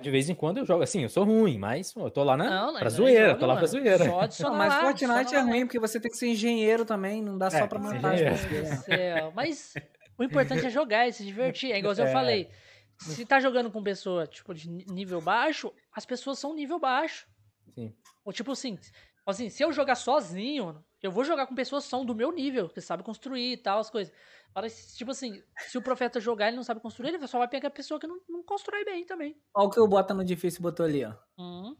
De 0.00 0.10
vez 0.10 0.28
em 0.28 0.34
quando 0.34 0.58
eu 0.58 0.66
jogo 0.66 0.82
assim, 0.82 1.02
eu 1.02 1.08
sou 1.08 1.24
ruim, 1.24 1.56
mas 1.56 1.94
eu 1.94 2.10
tô 2.10 2.24
lá 2.24 2.36
na 2.36 2.50
não, 2.50 2.78
pra 2.78 2.88
zoeira, 2.88 3.28
joga, 3.28 3.38
tô 3.38 3.46
lá 3.46 3.54
mano. 3.54 3.58
pra 3.60 3.66
zoeira. 3.68 4.30
Só 4.30 4.50
não, 4.50 4.56
mas 4.56 4.74
Fortnite 4.74 5.34
é 5.36 5.40
ruim, 5.40 5.66
porque 5.66 5.78
você 5.78 6.00
tem 6.00 6.10
que 6.10 6.16
ser 6.16 6.28
engenheiro 6.28 6.84
também, 6.84 7.22
não 7.22 7.38
dá 7.38 7.46
é, 7.46 7.50
só 7.50 7.66
pra 7.68 7.78
matar 7.78 8.14
as 8.14 8.20
pessoas. 8.20 8.86
Mas 9.34 9.74
o 10.18 10.24
importante 10.24 10.66
é 10.66 10.70
jogar 10.70 11.06
e 11.06 11.12
se 11.12 11.24
divertir. 11.24 11.70
É 11.70 11.78
igual 11.78 11.94
é. 11.94 12.00
eu 12.00 12.06
falei, 12.08 12.50
se 12.98 13.24
tá 13.24 13.38
jogando 13.38 13.70
com 13.70 13.82
pessoa, 13.84 14.26
tipo, 14.26 14.52
de 14.52 14.68
nível 14.68 15.20
baixo, 15.20 15.72
as 15.92 16.04
pessoas 16.04 16.40
são 16.40 16.54
nível 16.54 16.80
baixo. 16.80 17.28
Sim. 17.72 17.94
Ou 18.24 18.32
tipo 18.32 18.50
assim, 18.50 18.76
assim, 19.24 19.48
se 19.48 19.62
eu 19.62 19.72
jogar 19.72 19.94
sozinho, 19.94 20.82
eu 21.04 21.10
vou 21.10 21.22
jogar 21.22 21.46
com 21.46 21.54
pessoas 21.54 21.84
que 21.84 21.90
são 21.90 22.02
do 22.02 22.14
meu 22.14 22.32
nível, 22.32 22.66
que 22.66 22.80
sabem 22.80 23.04
construir 23.04 23.52
e 23.52 23.56
tal, 23.58 23.78
as 23.78 23.90
coisas. 23.90 24.12
Parece, 24.54 24.96
tipo 24.96 25.10
assim, 25.10 25.42
se 25.58 25.76
o 25.76 25.82
profeta 25.82 26.18
jogar 26.18 26.48
ele 26.48 26.56
não 26.56 26.62
sabe 26.62 26.80
construir, 26.80 27.08
ele 27.10 27.26
só 27.26 27.38
vai 27.38 27.46
pegar 27.46 27.68
a 27.68 27.70
pessoa 27.70 28.00
que 28.00 28.06
não, 28.06 28.18
não 28.26 28.42
constrói 28.42 28.84
bem 28.86 29.04
também. 29.04 29.36
Olha 29.52 29.66
o 29.66 29.70
que 29.70 29.78
o 29.78 29.86
Bota 29.86 30.14
no 30.14 30.24
difícil 30.24 30.62
botou 30.62 30.86
ali, 30.86 31.04
ó. 31.04 31.12
Hum. 31.38 31.76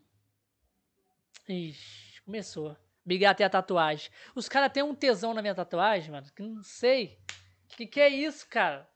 Ixi, 1.48 2.20
começou. 2.22 2.76
Bigar 3.02 3.32
até 3.32 3.44
a 3.44 3.51
tatuagem. 3.51 4.10
Os 4.34 4.46
caras 4.46 4.72
têm 4.72 4.82
um 4.82 4.94
tesão 4.94 5.32
na 5.32 5.40
minha 5.40 5.55
tatuagem, 5.55 6.10
mano, 6.10 6.26
que 6.34 6.42
não 6.42 6.62
sei. 6.62 7.18
Que 7.68 7.86
que 7.86 8.01
é 8.01 8.09
isso, 8.10 8.46
cara? 8.48 8.86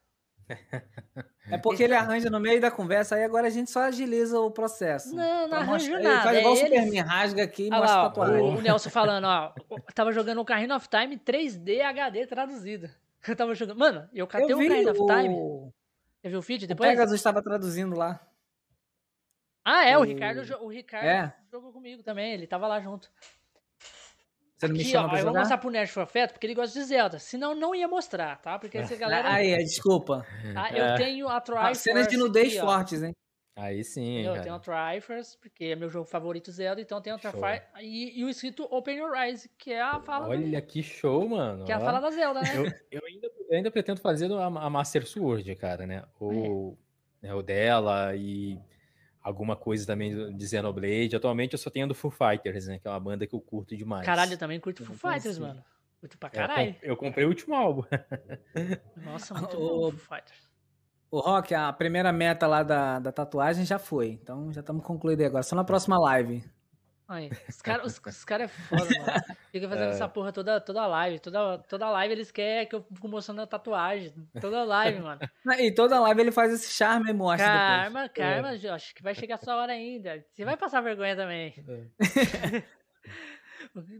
É 1.50 1.58
porque 1.58 1.82
ele 1.82 1.94
arranja 1.94 2.28
no 2.28 2.38
meio 2.38 2.60
da 2.60 2.70
conversa, 2.70 3.16
aí 3.16 3.24
agora 3.24 3.46
a 3.46 3.50
gente 3.50 3.70
só 3.70 3.80
agiliza 3.80 4.38
o 4.38 4.50
processo. 4.50 5.14
Não, 5.14 5.48
não 5.48 5.56
arranja 5.58 5.98
nada. 5.98 6.08
Ele 6.08 6.22
faz 6.22 6.38
igual 6.38 6.54
é 6.54 6.56
o 6.56 6.60
Superman, 6.60 7.00
rasga 7.00 7.42
aqui 7.44 7.66
e 7.66 7.70
mostra 7.70 8.00
a 8.00 8.02
tatuagem. 8.04 8.40
O, 8.40 8.56
o 8.56 8.60
Nelson 8.60 8.90
falando, 8.90 9.24
ó, 9.24 9.52
tava 9.94 10.12
jogando 10.12 10.40
o 10.40 10.44
Carrinho 10.44 10.74
of 10.74 10.88
Time 10.88 11.16
3D 11.16 11.80
HD 11.80 12.26
traduzido. 12.26 12.90
Eu 13.26 13.34
tava 13.34 13.54
jogando. 13.54 13.78
Mano, 13.78 14.08
eu 14.14 14.26
catei 14.26 14.52
eu 14.52 14.56
o 14.56 14.60
Kind 14.60 14.86
of 14.86 15.06
Time. 15.06 15.72
Você 16.20 16.28
viu 16.28 16.38
o 16.38 16.42
feed 16.42 16.66
depois? 16.66 16.88
O 16.88 16.92
Pegasus 16.92 17.14
estava 17.14 17.42
traduzindo 17.42 17.96
lá. 17.96 18.20
Ah, 19.64 19.84
é, 19.84 19.98
o, 19.98 20.00
o 20.00 20.04
Ricardo, 20.04 20.40
o 20.62 20.68
Ricardo 20.68 21.06
é. 21.06 21.34
jogou 21.50 21.72
comigo 21.72 22.02
também, 22.02 22.32
ele 22.32 22.46
tava 22.46 22.66
lá 22.66 22.80
junto. 22.80 23.10
Você 24.58 24.66
não 24.66 24.74
Aqui, 24.74 24.84
me 24.84 24.90
chama 24.90 25.06
ó, 25.06 25.10
pra 25.10 25.20
eu 25.20 25.24
vou 25.24 25.34
mostrar 25.34 25.58
pro 25.58 25.70
Nerd 25.70 25.92
Profeta, 25.92 26.32
porque 26.32 26.44
ele 26.44 26.54
gosta 26.54 26.76
de 26.76 26.84
Zelda. 26.84 27.18
Senão 27.20 27.54
não 27.54 27.76
ia 27.76 27.86
mostrar, 27.86 28.36
tá? 28.38 28.58
Porque 28.58 28.76
essa 28.76 28.96
galera... 28.96 29.32
Aí, 29.32 29.56
desculpa. 29.58 30.26
Tá? 30.52 30.70
Eu 30.72 30.84
é. 30.84 30.96
tenho 30.96 31.28
a 31.28 31.40
Triforce 31.40 31.80
Cenas 31.80 32.08
de 32.08 32.16
nudez 32.16 32.56
aqui, 32.56 32.60
fortes, 32.60 33.02
hein? 33.04 33.14
Aí 33.54 33.84
sim, 33.84 34.22
Eu 34.22 34.32
cara. 34.32 34.42
tenho 34.42 34.54
a 34.56 34.58
Triforce, 34.58 35.38
porque 35.38 35.66
é 35.66 35.76
meu 35.76 35.88
jogo 35.88 36.06
favorito 36.06 36.50
Zelda, 36.50 36.80
então 36.80 37.00
tenho 37.00 37.14
a 37.14 37.18
Triforce 37.20 37.62
e, 37.80 38.20
e, 38.20 38.24
o 38.24 38.28
escrito 38.28 38.64
Open 38.64 38.98
Your 38.98 39.14
Eyes, 39.16 39.48
que 39.56 39.72
é 39.72 39.80
a 39.80 40.00
fala... 40.00 40.28
Olha, 40.28 40.60
do... 40.60 40.66
que 40.66 40.82
show, 40.82 41.28
mano. 41.28 41.64
Que 41.64 41.70
é 41.70 41.76
a 41.76 41.80
fala 41.80 42.00
da 42.00 42.10
Zelda, 42.10 42.40
né? 42.40 42.56
Eu, 42.56 42.64
eu, 42.90 43.06
ainda, 43.06 43.30
eu 43.48 43.56
ainda 43.56 43.70
pretendo 43.70 44.00
fazer 44.00 44.32
a, 44.32 44.46
a 44.46 44.70
Master 44.70 45.06
Sword, 45.06 45.54
cara, 45.54 45.86
né? 45.86 46.02
O, 46.20 46.76
é. 47.22 47.28
né, 47.28 47.34
o 47.34 47.42
dela 47.42 48.12
e 48.16 48.58
alguma 49.22 49.56
coisa 49.56 49.86
também 49.86 50.36
de 50.36 50.48
Xenoblade. 50.48 51.16
Atualmente 51.16 51.52
eu 51.52 51.58
só 51.58 51.70
tenho 51.70 51.86
a 51.86 51.88
do 51.88 51.94
Foo 51.94 52.10
Fighters, 52.10 52.66
né? 52.66 52.78
Que 52.78 52.88
é 52.88 52.90
uma 52.90 53.00
banda 53.00 53.26
que 53.26 53.34
eu 53.34 53.40
curto 53.40 53.76
demais. 53.76 54.06
Caralho, 54.06 54.32
eu 54.32 54.38
também 54.38 54.60
curto 54.60 54.84
Foo 54.84 54.94
Fighters, 54.94 55.38
mano. 55.38 55.62
Curto 56.00 56.18
pra 56.18 56.30
caralho. 56.30 56.76
Eu, 56.80 56.96
comprei 56.96 57.24
o 57.24 57.28
último 57.28 57.54
álbum. 57.54 57.82
Nossa, 59.04 59.34
muito 59.34 59.56
o, 59.56 59.60
bom, 59.60 59.90
Foo 59.90 60.16
Fighters. 60.16 60.48
O 61.10 61.20
Rock, 61.20 61.54
a 61.54 61.72
primeira 61.72 62.12
meta 62.12 62.46
lá 62.46 62.62
da, 62.62 62.98
da 62.98 63.10
tatuagem 63.10 63.64
já 63.64 63.78
foi. 63.78 64.10
Então 64.10 64.52
já 64.52 64.60
estamos 64.60 64.84
concluídos 64.84 65.24
agora. 65.24 65.42
Só 65.42 65.56
na 65.56 65.64
próxima 65.64 65.98
live. 65.98 66.44
Aí, 67.08 67.30
os 67.48 67.62
caras 67.62 67.86
os, 67.86 68.06
os 68.06 68.24
cara 68.24 68.44
é 68.44 68.48
foda, 68.48 68.84
mano. 68.84 69.36
Fica 69.50 69.66
fazendo 69.66 69.88
é. 69.88 69.90
essa 69.92 70.06
porra 70.06 70.30
toda, 70.30 70.60
toda 70.60 70.86
live. 70.86 71.18
Toda, 71.18 71.56
toda 71.60 71.88
live 71.88 72.12
eles 72.12 72.30
querem 72.30 72.68
que 72.68 72.74
eu 72.74 72.82
fique 72.82 73.08
mostrando 73.08 73.40
a 73.40 73.46
tatuagem. 73.46 74.12
Toda 74.38 74.62
live, 74.62 75.00
mano. 75.00 75.20
E 75.58 75.72
toda 75.72 75.98
live 76.00 76.20
ele 76.20 76.30
faz 76.30 76.52
esse 76.52 76.70
charme 76.70 77.08
e 77.08 77.14
mostra 77.14 77.46
Karma, 77.46 78.02
depois. 78.02 78.12
karma, 78.12 78.52
é. 78.52 78.56
Josh, 78.58 78.92
que 78.92 79.02
vai 79.02 79.14
chegar 79.14 79.38
sua 79.38 79.56
hora 79.56 79.72
ainda. 79.72 80.22
Você 80.34 80.44
vai 80.44 80.54
passar 80.58 80.82
vergonha 80.82 81.16
também. 81.16 81.54
É. 81.66 82.62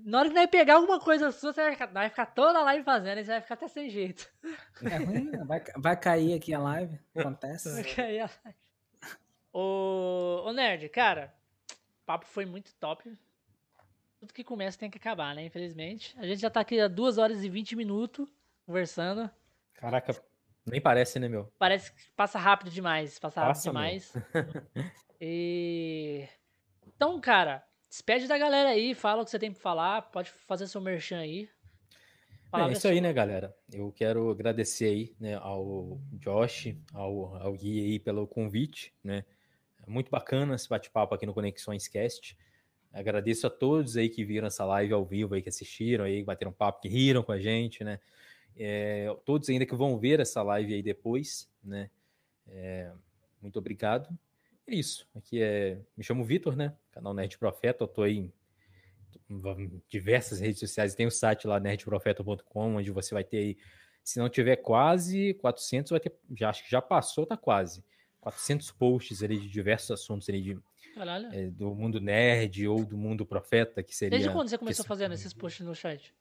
Na 0.05 0.19
hora 0.19 0.29
que 0.29 0.35
nós 0.35 0.51
pegar 0.51 0.75
alguma 0.75 1.01
coisa 1.01 1.33
sua, 1.33 1.53
você 1.53 1.63
vai 1.63 1.73
ficar, 1.73 1.87
vai 1.87 2.11
ficar 2.11 2.27
toda 2.27 2.59
a 2.59 2.63
live 2.63 2.85
fazendo 2.85 3.21
e 3.21 3.25
você 3.25 3.31
vai 3.33 3.41
ficar 3.41 3.55
até 3.55 3.69
sem 3.69 3.89
jeito. 3.89 4.31
É 4.83 4.97
ruim, 4.99 5.31
né? 5.31 5.45
vai, 5.47 5.63
vai 5.77 5.97
cair 5.97 6.35
aqui 6.35 6.53
a 6.53 6.59
live. 6.59 6.99
Acontece. 7.17 7.73
Vai 7.73 7.85
cair 7.85 8.21
a 8.21 8.31
live. 8.45 8.59
Ô, 9.51 10.43
ô 10.45 10.53
Nerd, 10.53 10.89
cara, 10.91 11.35
papo 12.09 12.25
foi 12.25 12.47
muito 12.47 12.75
top. 12.77 13.15
Tudo 14.19 14.33
que 14.33 14.43
começa 14.43 14.79
tem 14.79 14.91
que 14.91 14.97
acabar, 14.97 15.35
né? 15.35 15.45
Infelizmente. 15.45 16.17
A 16.19 16.27
gente 16.27 16.41
já 16.41 16.49
tá 16.49 16.61
aqui 16.61 16.81
há 16.81 16.89
2 16.89 17.19
horas 17.19 17.45
e 17.45 17.51
20 17.51 17.77
minutos 17.77 18.27
conversando. 18.65 19.31
Caraca, 19.75 20.19
nem 20.65 20.81
parece, 20.81 21.19
né, 21.19 21.29
meu? 21.29 21.53
Parece 21.59 21.93
que 21.93 22.11
passa 22.13 22.39
rápido 22.39 22.71
demais. 22.71 23.19
Passa, 23.19 23.43
rápido 23.43 23.63
demais. 23.63 24.15
e. 25.21 26.27
Então, 26.87 27.21
cara, 27.21 27.63
despede 27.91 28.27
da 28.27 28.39
galera 28.39 28.71
aí, 28.71 28.95
fala 28.95 29.21
o 29.21 29.25
que 29.27 29.31
você 29.31 29.39
tem 29.39 29.53
pra 29.53 29.61
falar. 29.61 30.03
Pode 30.11 30.31
fazer 30.31 30.67
seu 30.67 30.81
merchan 30.81 31.19
aí. 31.19 31.51
É 32.55 32.73
isso 32.73 32.89
aí, 32.89 33.03
né, 33.03 33.13
galera? 33.13 33.55
Eu 33.71 33.93
quero 33.93 34.31
agradecer 34.31 34.87
aí, 34.87 35.15
né, 35.21 35.35
ao 35.35 36.01
Josh, 36.15 36.75
ao, 36.95 37.37
ao 37.37 37.53
Gui 37.53 37.81
aí 37.81 37.99
pelo 37.99 38.27
convite, 38.27 38.95
né? 39.05 39.27
Muito 39.89 40.11
bacana 40.11 40.55
esse 40.55 40.69
bate-papo 40.69 41.15
aqui 41.15 41.25
no 41.25 41.33
Conexões 41.33 41.89
Cast. 41.89 42.37
Agradeço 42.93 43.47
a 43.47 43.51
todos 43.51 43.97
aí 43.97 44.11
que 44.11 44.23
viram 44.23 44.47
essa 44.47 44.65
live 44.65 44.93
ao 44.93 45.05
vivo 45.05 45.35
aí, 45.35 45.43
que 45.43 45.49
assistiram 45.49 46.05
aí, 46.05 46.23
bateram 46.23 46.53
papo, 46.53 46.83
que 46.83 46.89
riram 46.89 47.23
com 47.23 47.33
a 47.33 47.39
gente, 47.39 47.83
né? 47.83 47.99
É, 48.55 49.07
todos 49.25 49.49
ainda 49.49 49.65
que 49.65 49.75
vão 49.75 49.99
ver 49.99 50.21
essa 50.21 50.43
live 50.43 50.75
aí 50.75 50.83
depois, 50.83 51.51
né? 51.65 51.91
É, 52.47 52.93
muito 53.41 53.59
obrigado. 53.59 54.09
É 54.67 54.75
isso. 54.75 55.09
Aqui 55.15 55.43
é. 55.43 55.81
Me 55.97 56.05
chamo 56.05 56.25
Vitor, 56.25 56.55
né? 56.55 56.75
Canal 56.93 57.15
Nerd 57.15 57.39
Profeta. 57.39 57.85
Eu 57.85 57.89
tô 57.89 58.03
aí 58.03 58.31
em 59.31 59.83
diversas 59.89 60.39
redes 60.39 60.61
sociais. 60.61 60.95
Tem 60.95 61.07
o 61.07 61.11
site 61.11 61.47
lá, 61.47 61.59
nerdprofeta.com, 61.59 62.77
onde 62.77 62.91
você 62.91 63.15
vai 63.15 63.25
ter 63.25 63.39
aí. 63.39 63.57
Se 64.05 64.19
não 64.19 64.29
tiver 64.29 64.57
quase 64.57 65.33
400, 65.35 65.91
vai 65.91 66.01
ter. 66.01 66.15
Já, 66.35 66.51
acho 66.51 66.65
que 66.65 66.71
já 66.71 66.83
passou, 66.83 67.25
tá 67.25 67.37
quase 67.37 67.83
400 68.29 68.71
posts 68.73 69.23
ali 69.23 69.39
de 69.39 69.49
diversos 69.49 69.91
assuntos 69.91 70.29
ali 70.29 70.43
de, 70.43 70.59
é, 71.33 71.51
do 71.51 71.75
mundo 71.75 72.01
nerd 72.01 72.69
ou 72.69 72.85
do 72.85 72.97
mundo 72.97 73.25
profeta, 73.25 73.83
que 73.83 73.97
seria... 73.97 74.19
Desde 74.19 74.31
quando 74.31 74.49
você 74.49 74.59
começou 74.59 74.85
que... 74.85 74.89
fazendo 74.89 75.13
esses 75.15 75.33
posts 75.33 75.65
no 75.65 75.75
chat? 75.75 76.15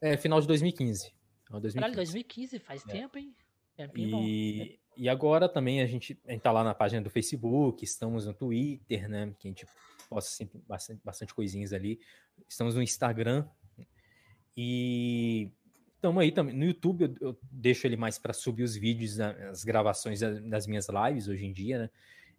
É, 0.00 0.16
final 0.16 0.40
de 0.40 0.46
2015. 0.46 1.12
2015. 1.50 1.74
Caralho, 1.74 1.96
2015, 1.96 2.58
faz 2.60 2.86
é. 2.88 2.92
tempo, 2.92 3.18
hein? 3.18 3.34
Tempinho 3.76 4.22
e... 4.22 4.58
bom. 4.58 4.82
E 4.94 5.08
agora 5.08 5.48
também 5.48 5.80
a 5.80 5.86
gente, 5.86 6.20
a 6.26 6.32
gente 6.32 6.42
tá 6.42 6.52
lá 6.52 6.62
na 6.62 6.74
página 6.74 7.00
do 7.00 7.08
Facebook, 7.08 7.82
estamos 7.82 8.26
no 8.26 8.34
Twitter, 8.34 9.08
né? 9.08 9.34
Que 9.38 9.48
a 9.48 9.50
gente 9.50 9.66
posta 10.08 10.30
sempre 10.30 10.60
bastante, 10.68 11.00
bastante 11.02 11.34
coisinhas 11.34 11.72
ali. 11.72 11.98
Estamos 12.46 12.74
no 12.74 12.82
Instagram. 12.82 13.48
E 14.54 15.50
Estamos 16.02 16.20
aí 16.20 16.32
também. 16.32 16.52
No 16.52 16.64
YouTube 16.64 17.04
eu, 17.04 17.28
eu 17.28 17.38
deixo 17.48 17.86
ele 17.86 17.96
mais 17.96 18.18
para 18.18 18.32
subir 18.32 18.64
os 18.64 18.74
vídeos, 18.74 19.20
as 19.20 19.62
gravações 19.62 20.18
das 20.18 20.66
minhas 20.66 20.88
lives 20.88 21.28
hoje 21.28 21.46
em 21.46 21.52
dia, 21.52 21.78
né? 21.78 21.90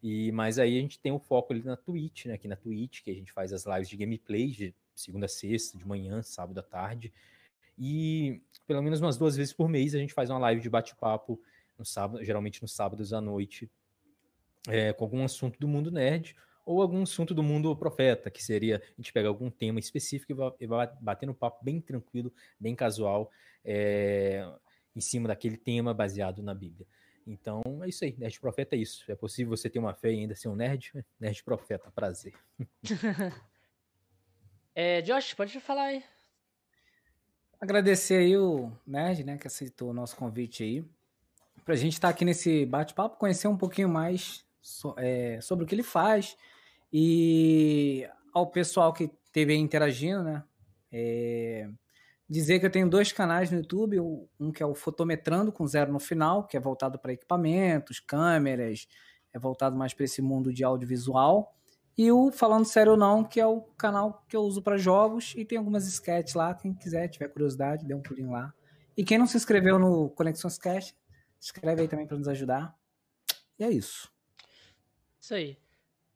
E, 0.04 0.34
mas 0.34 0.60
aí 0.60 0.78
a 0.78 0.82
gente 0.82 1.00
tem 1.00 1.14
o 1.14 1.16
um 1.16 1.20
foco 1.20 1.54
ali 1.54 1.64
na 1.64 1.78
Twitch, 1.78 2.26
né? 2.26 2.34
Aqui 2.34 2.46
na 2.46 2.58
Twitch, 2.58 3.02
que 3.02 3.10
a 3.10 3.14
gente 3.14 3.32
faz 3.32 3.54
as 3.54 3.66
lives 3.66 3.88
de 3.88 3.96
gameplay 3.96 4.48
de 4.48 4.76
segunda 4.94 5.28
a 5.28 5.30
sexta, 5.30 5.78
de 5.78 5.88
manhã, 5.88 6.22
sábado 6.22 6.60
à 6.60 6.62
tarde. 6.62 7.14
E 7.80 8.42
pelo 8.68 8.82
menos 8.82 9.00
umas 9.00 9.16
duas 9.16 9.38
vezes 9.38 9.54
por 9.54 9.70
mês 9.70 9.96
a 9.96 9.98
gente 9.98 10.14
faz 10.14 10.30
uma 10.30 10.40
live 10.40 10.60
de 10.62 10.70
bate-papo 10.70 11.42
no 11.80 11.86
sábado, 11.86 12.22
geralmente 12.22 12.62
nos 12.62 12.74
sábados 12.74 13.14
à 13.14 13.22
noite, 13.22 13.72
é, 14.68 14.92
com 14.92 15.06
algum 15.06 15.24
assunto 15.24 15.58
do 15.58 15.70
mundo 15.70 15.90
nerd 15.90 16.36
ou 16.66 16.82
algum 16.82 17.04
assunto 17.04 17.34
do 17.34 17.44
mundo 17.44 17.76
profeta, 17.76 18.30
que 18.30 18.44
seria 18.44 18.78
a 18.78 19.02
gente 19.02 19.12
pegar 19.12 19.30
algum 19.30 19.50
tema 19.50 19.80
específico 19.80 20.32
e 20.32 20.36
vai, 20.36 20.52
e 20.60 20.68
vai 20.68 20.90
bater 21.00 21.26
no 21.26 21.34
papo 21.34 21.64
bem 21.64 21.82
tranquilo, 21.82 22.34
bem 22.60 22.76
casual, 22.76 23.32
é, 23.64 24.48
em 24.96 25.02
cima 25.02 25.28
daquele 25.28 25.58
tema 25.58 25.94
baseado 25.94 26.42
na 26.42 26.54
Bíblia. 26.54 26.88
Então 27.26 27.62
é 27.84 27.88
isso 27.88 28.04
aí, 28.04 28.16
nerd 28.18 28.40
profeta 28.40 28.76
é 28.76 28.80
isso. 28.80 29.10
É 29.12 29.16
possível 29.16 29.56
você 29.56 29.70
ter 29.70 29.80
uma 29.80 29.94
fé 29.94 30.12
e 30.12 30.20
ainda 30.20 30.36
ser 30.36 30.50
um 30.50 30.56
nerd? 30.56 30.92
Nerd 31.20 31.44
profeta, 31.44 31.92
prazer. 31.92 32.34
é, 34.76 35.02
Josh, 35.02 35.34
pode 35.34 35.60
falar 35.60 35.86
aí. 35.86 36.04
Agradecer 37.60 38.16
aí 38.16 38.38
o 38.38 38.70
Nerd, 38.86 39.24
né, 39.24 39.38
que 39.38 39.48
aceitou 39.48 39.92
o 39.92 39.94
nosso 39.94 40.18
convite 40.18 40.64
aí. 40.64 40.86
Pra 41.64 41.76
gente 41.76 41.94
estar 41.94 42.10
tá 42.10 42.14
aqui 42.14 42.26
nesse 42.26 42.66
bate-papo, 42.66 43.18
conhecer 43.18 43.48
um 43.48 43.56
pouquinho 43.56 43.88
mais 43.88 44.46
so, 44.62 44.94
é, 44.98 45.40
sobre 45.40 45.64
o 45.64 45.68
que 45.68 45.74
ele 45.74 45.84
faz 45.84 46.36
e 46.94 48.08
ao 48.32 48.46
pessoal 48.46 48.94
que 48.94 49.10
teve 49.32 49.56
interagindo, 49.56 50.24
né? 50.24 50.44
É, 50.92 51.68
dizer 52.30 52.60
que 52.60 52.68
eu 52.68 52.72
tenho 52.72 52.88
dois 52.88 53.12
canais 53.12 53.50
no 53.50 53.58
YouTube, 53.58 54.00
um 54.00 54.52
que 54.52 54.62
é 54.62 54.66
o 54.66 54.76
Fotometrando 54.76 55.52
com 55.52 55.66
zero 55.66 55.92
no 55.92 56.00
final, 56.00 56.46
que 56.46 56.56
é 56.56 56.60
voltado 56.60 57.00
para 57.00 57.14
equipamentos, 57.14 58.00
câmeras, 58.00 58.88
é 59.34 59.40
voltado 59.40 59.76
mais 59.76 59.94
para 59.94 60.06
esse 60.06 60.22
mundo 60.22 60.54
de 60.54 60.64
audiovisual, 60.64 61.56
e 61.98 62.12
o 62.12 62.32
Falando 62.32 62.66
Sério 62.66 62.94
ou 62.94 62.98
Não, 62.98 63.24
que 63.24 63.40
é 63.40 63.46
o 63.46 63.62
canal 63.78 64.24
que 64.28 64.36
eu 64.36 64.42
uso 64.42 64.62
para 64.62 64.78
jogos 64.78 65.34
e 65.36 65.46
tem 65.46 65.58
algumas 65.58 65.88
sketches 65.88 66.36
lá, 66.36 66.54
quem 66.54 66.74
quiser, 66.74 67.08
tiver 67.08 67.28
curiosidade, 67.28 67.86
dê 67.86 67.94
um 67.94 68.02
pulinho 68.02 68.32
lá. 68.32 68.54
E 68.96 69.04
quem 69.04 69.18
não 69.18 69.28
se 69.28 69.38
inscreveu 69.38 69.78
no 69.78 70.10
Conexões 70.12 70.58
Cast, 70.58 70.96
se 71.40 71.48
inscreve 71.48 71.82
aí 71.82 71.88
também 71.88 72.08
para 72.08 72.18
nos 72.18 72.28
ajudar. 72.28 72.76
E 73.60 73.64
é 73.64 73.70
isso. 73.70 74.12
Isso 75.20 75.34
aí. 75.34 75.63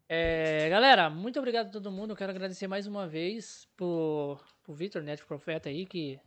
É, 0.09 0.69
galera, 0.69 1.09
muito 1.09 1.37
obrigado 1.37 1.67
a 1.67 1.71
todo 1.71 1.91
mundo. 1.91 2.15
Quero 2.15 2.31
agradecer 2.31 2.65
mais 2.65 2.87
uma 2.87 3.05
vez 3.05 3.67
por, 3.75 4.41
por 4.63 4.73
Vitor 4.73 5.03
Neto 5.03 5.25
Profeta 5.25 5.67
aí, 5.67 5.85
que 5.85 6.17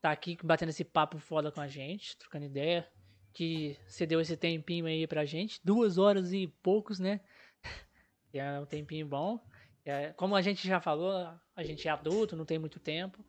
tá 0.00 0.10
aqui 0.10 0.36
batendo 0.42 0.70
esse 0.70 0.84
papo 0.84 1.18
foda 1.18 1.52
com 1.52 1.60
a 1.60 1.68
gente, 1.68 2.16
trocando 2.16 2.46
ideia, 2.46 2.88
que 3.32 3.78
cedeu 3.86 4.20
esse 4.20 4.36
tempinho 4.36 4.86
aí 4.86 5.06
pra 5.06 5.24
gente, 5.24 5.60
duas 5.62 5.98
horas 5.98 6.32
e 6.32 6.48
poucos, 6.60 6.98
né? 6.98 7.20
é 8.34 8.58
um 8.58 8.66
tempinho 8.66 9.06
bom. 9.06 9.40
É, 9.84 10.12
como 10.14 10.34
a 10.34 10.42
gente 10.42 10.66
já 10.66 10.80
falou, 10.80 11.12
a 11.54 11.62
gente 11.62 11.86
é 11.86 11.90
adulto, 11.92 12.34
não 12.34 12.44
tem 12.44 12.58
muito 12.58 12.80
tempo. 12.80 13.24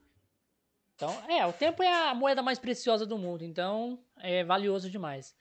Então, 0.96 1.12
é, 1.30 1.46
o 1.46 1.54
tempo 1.54 1.84
é 1.84 2.10
a 2.10 2.16
moeda 2.16 2.42
mais 2.42 2.58
preciosa 2.58 3.06
do 3.06 3.18
mundo, 3.18 3.44
então 3.44 4.04
é 4.18 4.44
valioso 4.44 4.90
demais. 4.90 5.36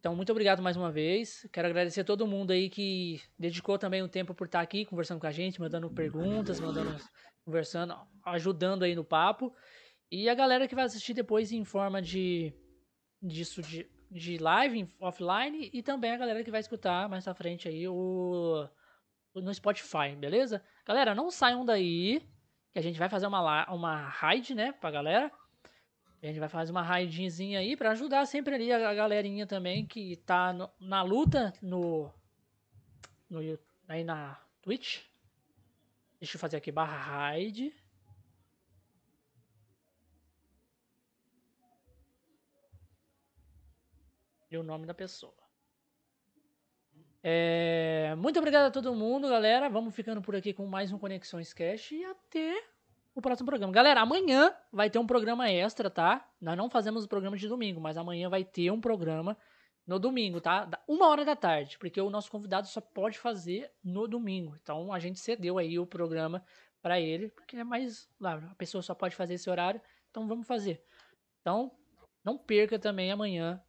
Então, 0.00 0.16
muito 0.16 0.32
obrigado 0.32 0.62
mais 0.62 0.78
uma 0.78 0.90
vez. 0.90 1.46
Quero 1.52 1.68
agradecer 1.68 2.00
a 2.00 2.04
todo 2.04 2.26
mundo 2.26 2.52
aí 2.52 2.70
que 2.70 3.20
dedicou 3.38 3.78
também 3.78 4.02
o 4.02 4.08
tempo 4.08 4.34
por 4.34 4.46
estar 4.46 4.62
aqui 4.62 4.86
conversando 4.86 5.20
com 5.20 5.26
a 5.26 5.30
gente, 5.30 5.60
mandando 5.60 5.90
perguntas, 5.90 6.58
mandando, 6.58 6.96
conversando, 7.44 7.94
ajudando 8.24 8.82
aí 8.82 8.94
no 8.94 9.04
papo. 9.04 9.54
E 10.10 10.26
a 10.26 10.34
galera 10.34 10.66
que 10.66 10.74
vai 10.74 10.84
assistir 10.84 11.12
depois 11.12 11.52
em 11.52 11.66
forma 11.66 12.00
de 12.00 12.50
disso 13.22 13.60
de, 13.60 13.86
de 14.10 14.38
live, 14.38 14.88
offline, 14.98 15.68
e 15.70 15.82
também 15.82 16.12
a 16.12 16.16
galera 16.16 16.42
que 16.42 16.50
vai 16.50 16.60
escutar 16.60 17.06
mais 17.06 17.28
à 17.28 17.34
frente 17.34 17.68
aí 17.68 17.86
o, 17.86 18.66
no 19.34 19.52
Spotify, 19.52 20.16
beleza? 20.18 20.64
Galera, 20.86 21.14
não 21.14 21.30
saiam 21.30 21.62
daí, 21.62 22.26
que 22.72 22.78
a 22.78 22.82
gente 22.82 22.98
vai 22.98 23.10
fazer 23.10 23.26
uma, 23.26 23.70
uma 23.70 24.08
raid, 24.08 24.54
né, 24.54 24.72
pra 24.72 24.90
galera. 24.90 25.30
A 26.22 26.26
gente 26.26 26.38
vai 26.38 26.48
fazer 26.50 26.70
uma 26.70 26.82
raidinzinha 26.82 27.60
aí 27.60 27.76
para 27.76 27.92
ajudar 27.92 28.26
sempre 28.26 28.54
ali 28.54 28.70
a, 28.70 28.92
galerinha 28.92 29.46
também 29.46 29.86
que 29.86 30.16
tá 30.16 30.52
no, 30.52 30.70
na 30.78 31.02
luta 31.02 31.52
no, 31.62 32.12
no 33.28 33.58
aí 33.88 34.04
na 34.04 34.38
Twitch. 34.60 35.02
Deixa 36.20 36.36
eu 36.36 36.40
fazer 36.40 36.58
aqui 36.58 36.70
barra 36.70 37.30
raid. 37.30 37.74
E 44.50 44.56
o 44.58 44.62
nome 44.62 44.84
da 44.84 44.92
pessoa. 44.92 45.32
É, 47.22 48.14
muito 48.16 48.38
obrigado 48.38 48.66
a 48.66 48.70
todo 48.70 48.94
mundo, 48.94 49.28
galera. 49.28 49.70
Vamos 49.70 49.94
ficando 49.94 50.20
por 50.20 50.36
aqui 50.36 50.52
com 50.52 50.66
mais 50.66 50.92
um 50.92 50.98
Conexões 50.98 51.54
Cash 51.54 51.92
e 51.92 52.04
até 52.04 52.62
o 53.20 53.22
próximo 53.22 53.46
programa. 53.46 53.72
Galera, 53.72 54.00
amanhã 54.00 54.52
vai 54.72 54.90
ter 54.90 54.98
um 54.98 55.06
programa 55.06 55.48
extra, 55.48 55.88
tá? 55.88 56.26
Nós 56.40 56.56
não 56.56 56.68
fazemos 56.68 57.04
o 57.04 57.08
programa 57.08 57.36
de 57.36 57.46
domingo, 57.48 57.80
mas 57.80 57.96
amanhã 57.96 58.28
vai 58.28 58.42
ter 58.44 58.70
um 58.70 58.80
programa 58.80 59.36
no 59.86 59.98
domingo, 59.98 60.40
tá? 60.40 60.68
Uma 60.88 61.08
hora 61.08 61.24
da 61.24 61.36
tarde, 61.36 61.78
porque 61.78 62.00
o 62.00 62.10
nosso 62.10 62.30
convidado 62.30 62.66
só 62.66 62.80
pode 62.80 63.18
fazer 63.18 63.70
no 63.82 64.08
domingo. 64.08 64.56
Então 64.60 64.92
a 64.92 64.98
gente 64.98 65.20
cedeu 65.20 65.58
aí 65.58 65.78
o 65.78 65.86
programa 65.86 66.44
para 66.82 66.98
ele, 66.98 67.28
porque 67.28 67.56
é 67.56 67.64
mais. 67.64 68.08
A 68.22 68.54
pessoa 68.56 68.82
só 68.82 68.94
pode 68.94 69.14
fazer 69.14 69.34
esse 69.34 69.48
horário, 69.48 69.80
então 70.10 70.26
vamos 70.26 70.46
fazer. 70.46 70.82
Então, 71.40 71.70
não 72.24 72.36
perca 72.36 72.78
também 72.78 73.10
amanhã 73.10 73.62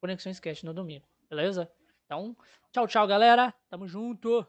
Conexões 0.00 0.40
Cast 0.40 0.64
no 0.64 0.72
domingo, 0.72 1.06
beleza? 1.28 1.70
Então, 2.04 2.36
tchau, 2.72 2.86
tchau, 2.86 3.06
galera. 3.06 3.54
Tamo 3.68 3.86
junto. 3.86 4.46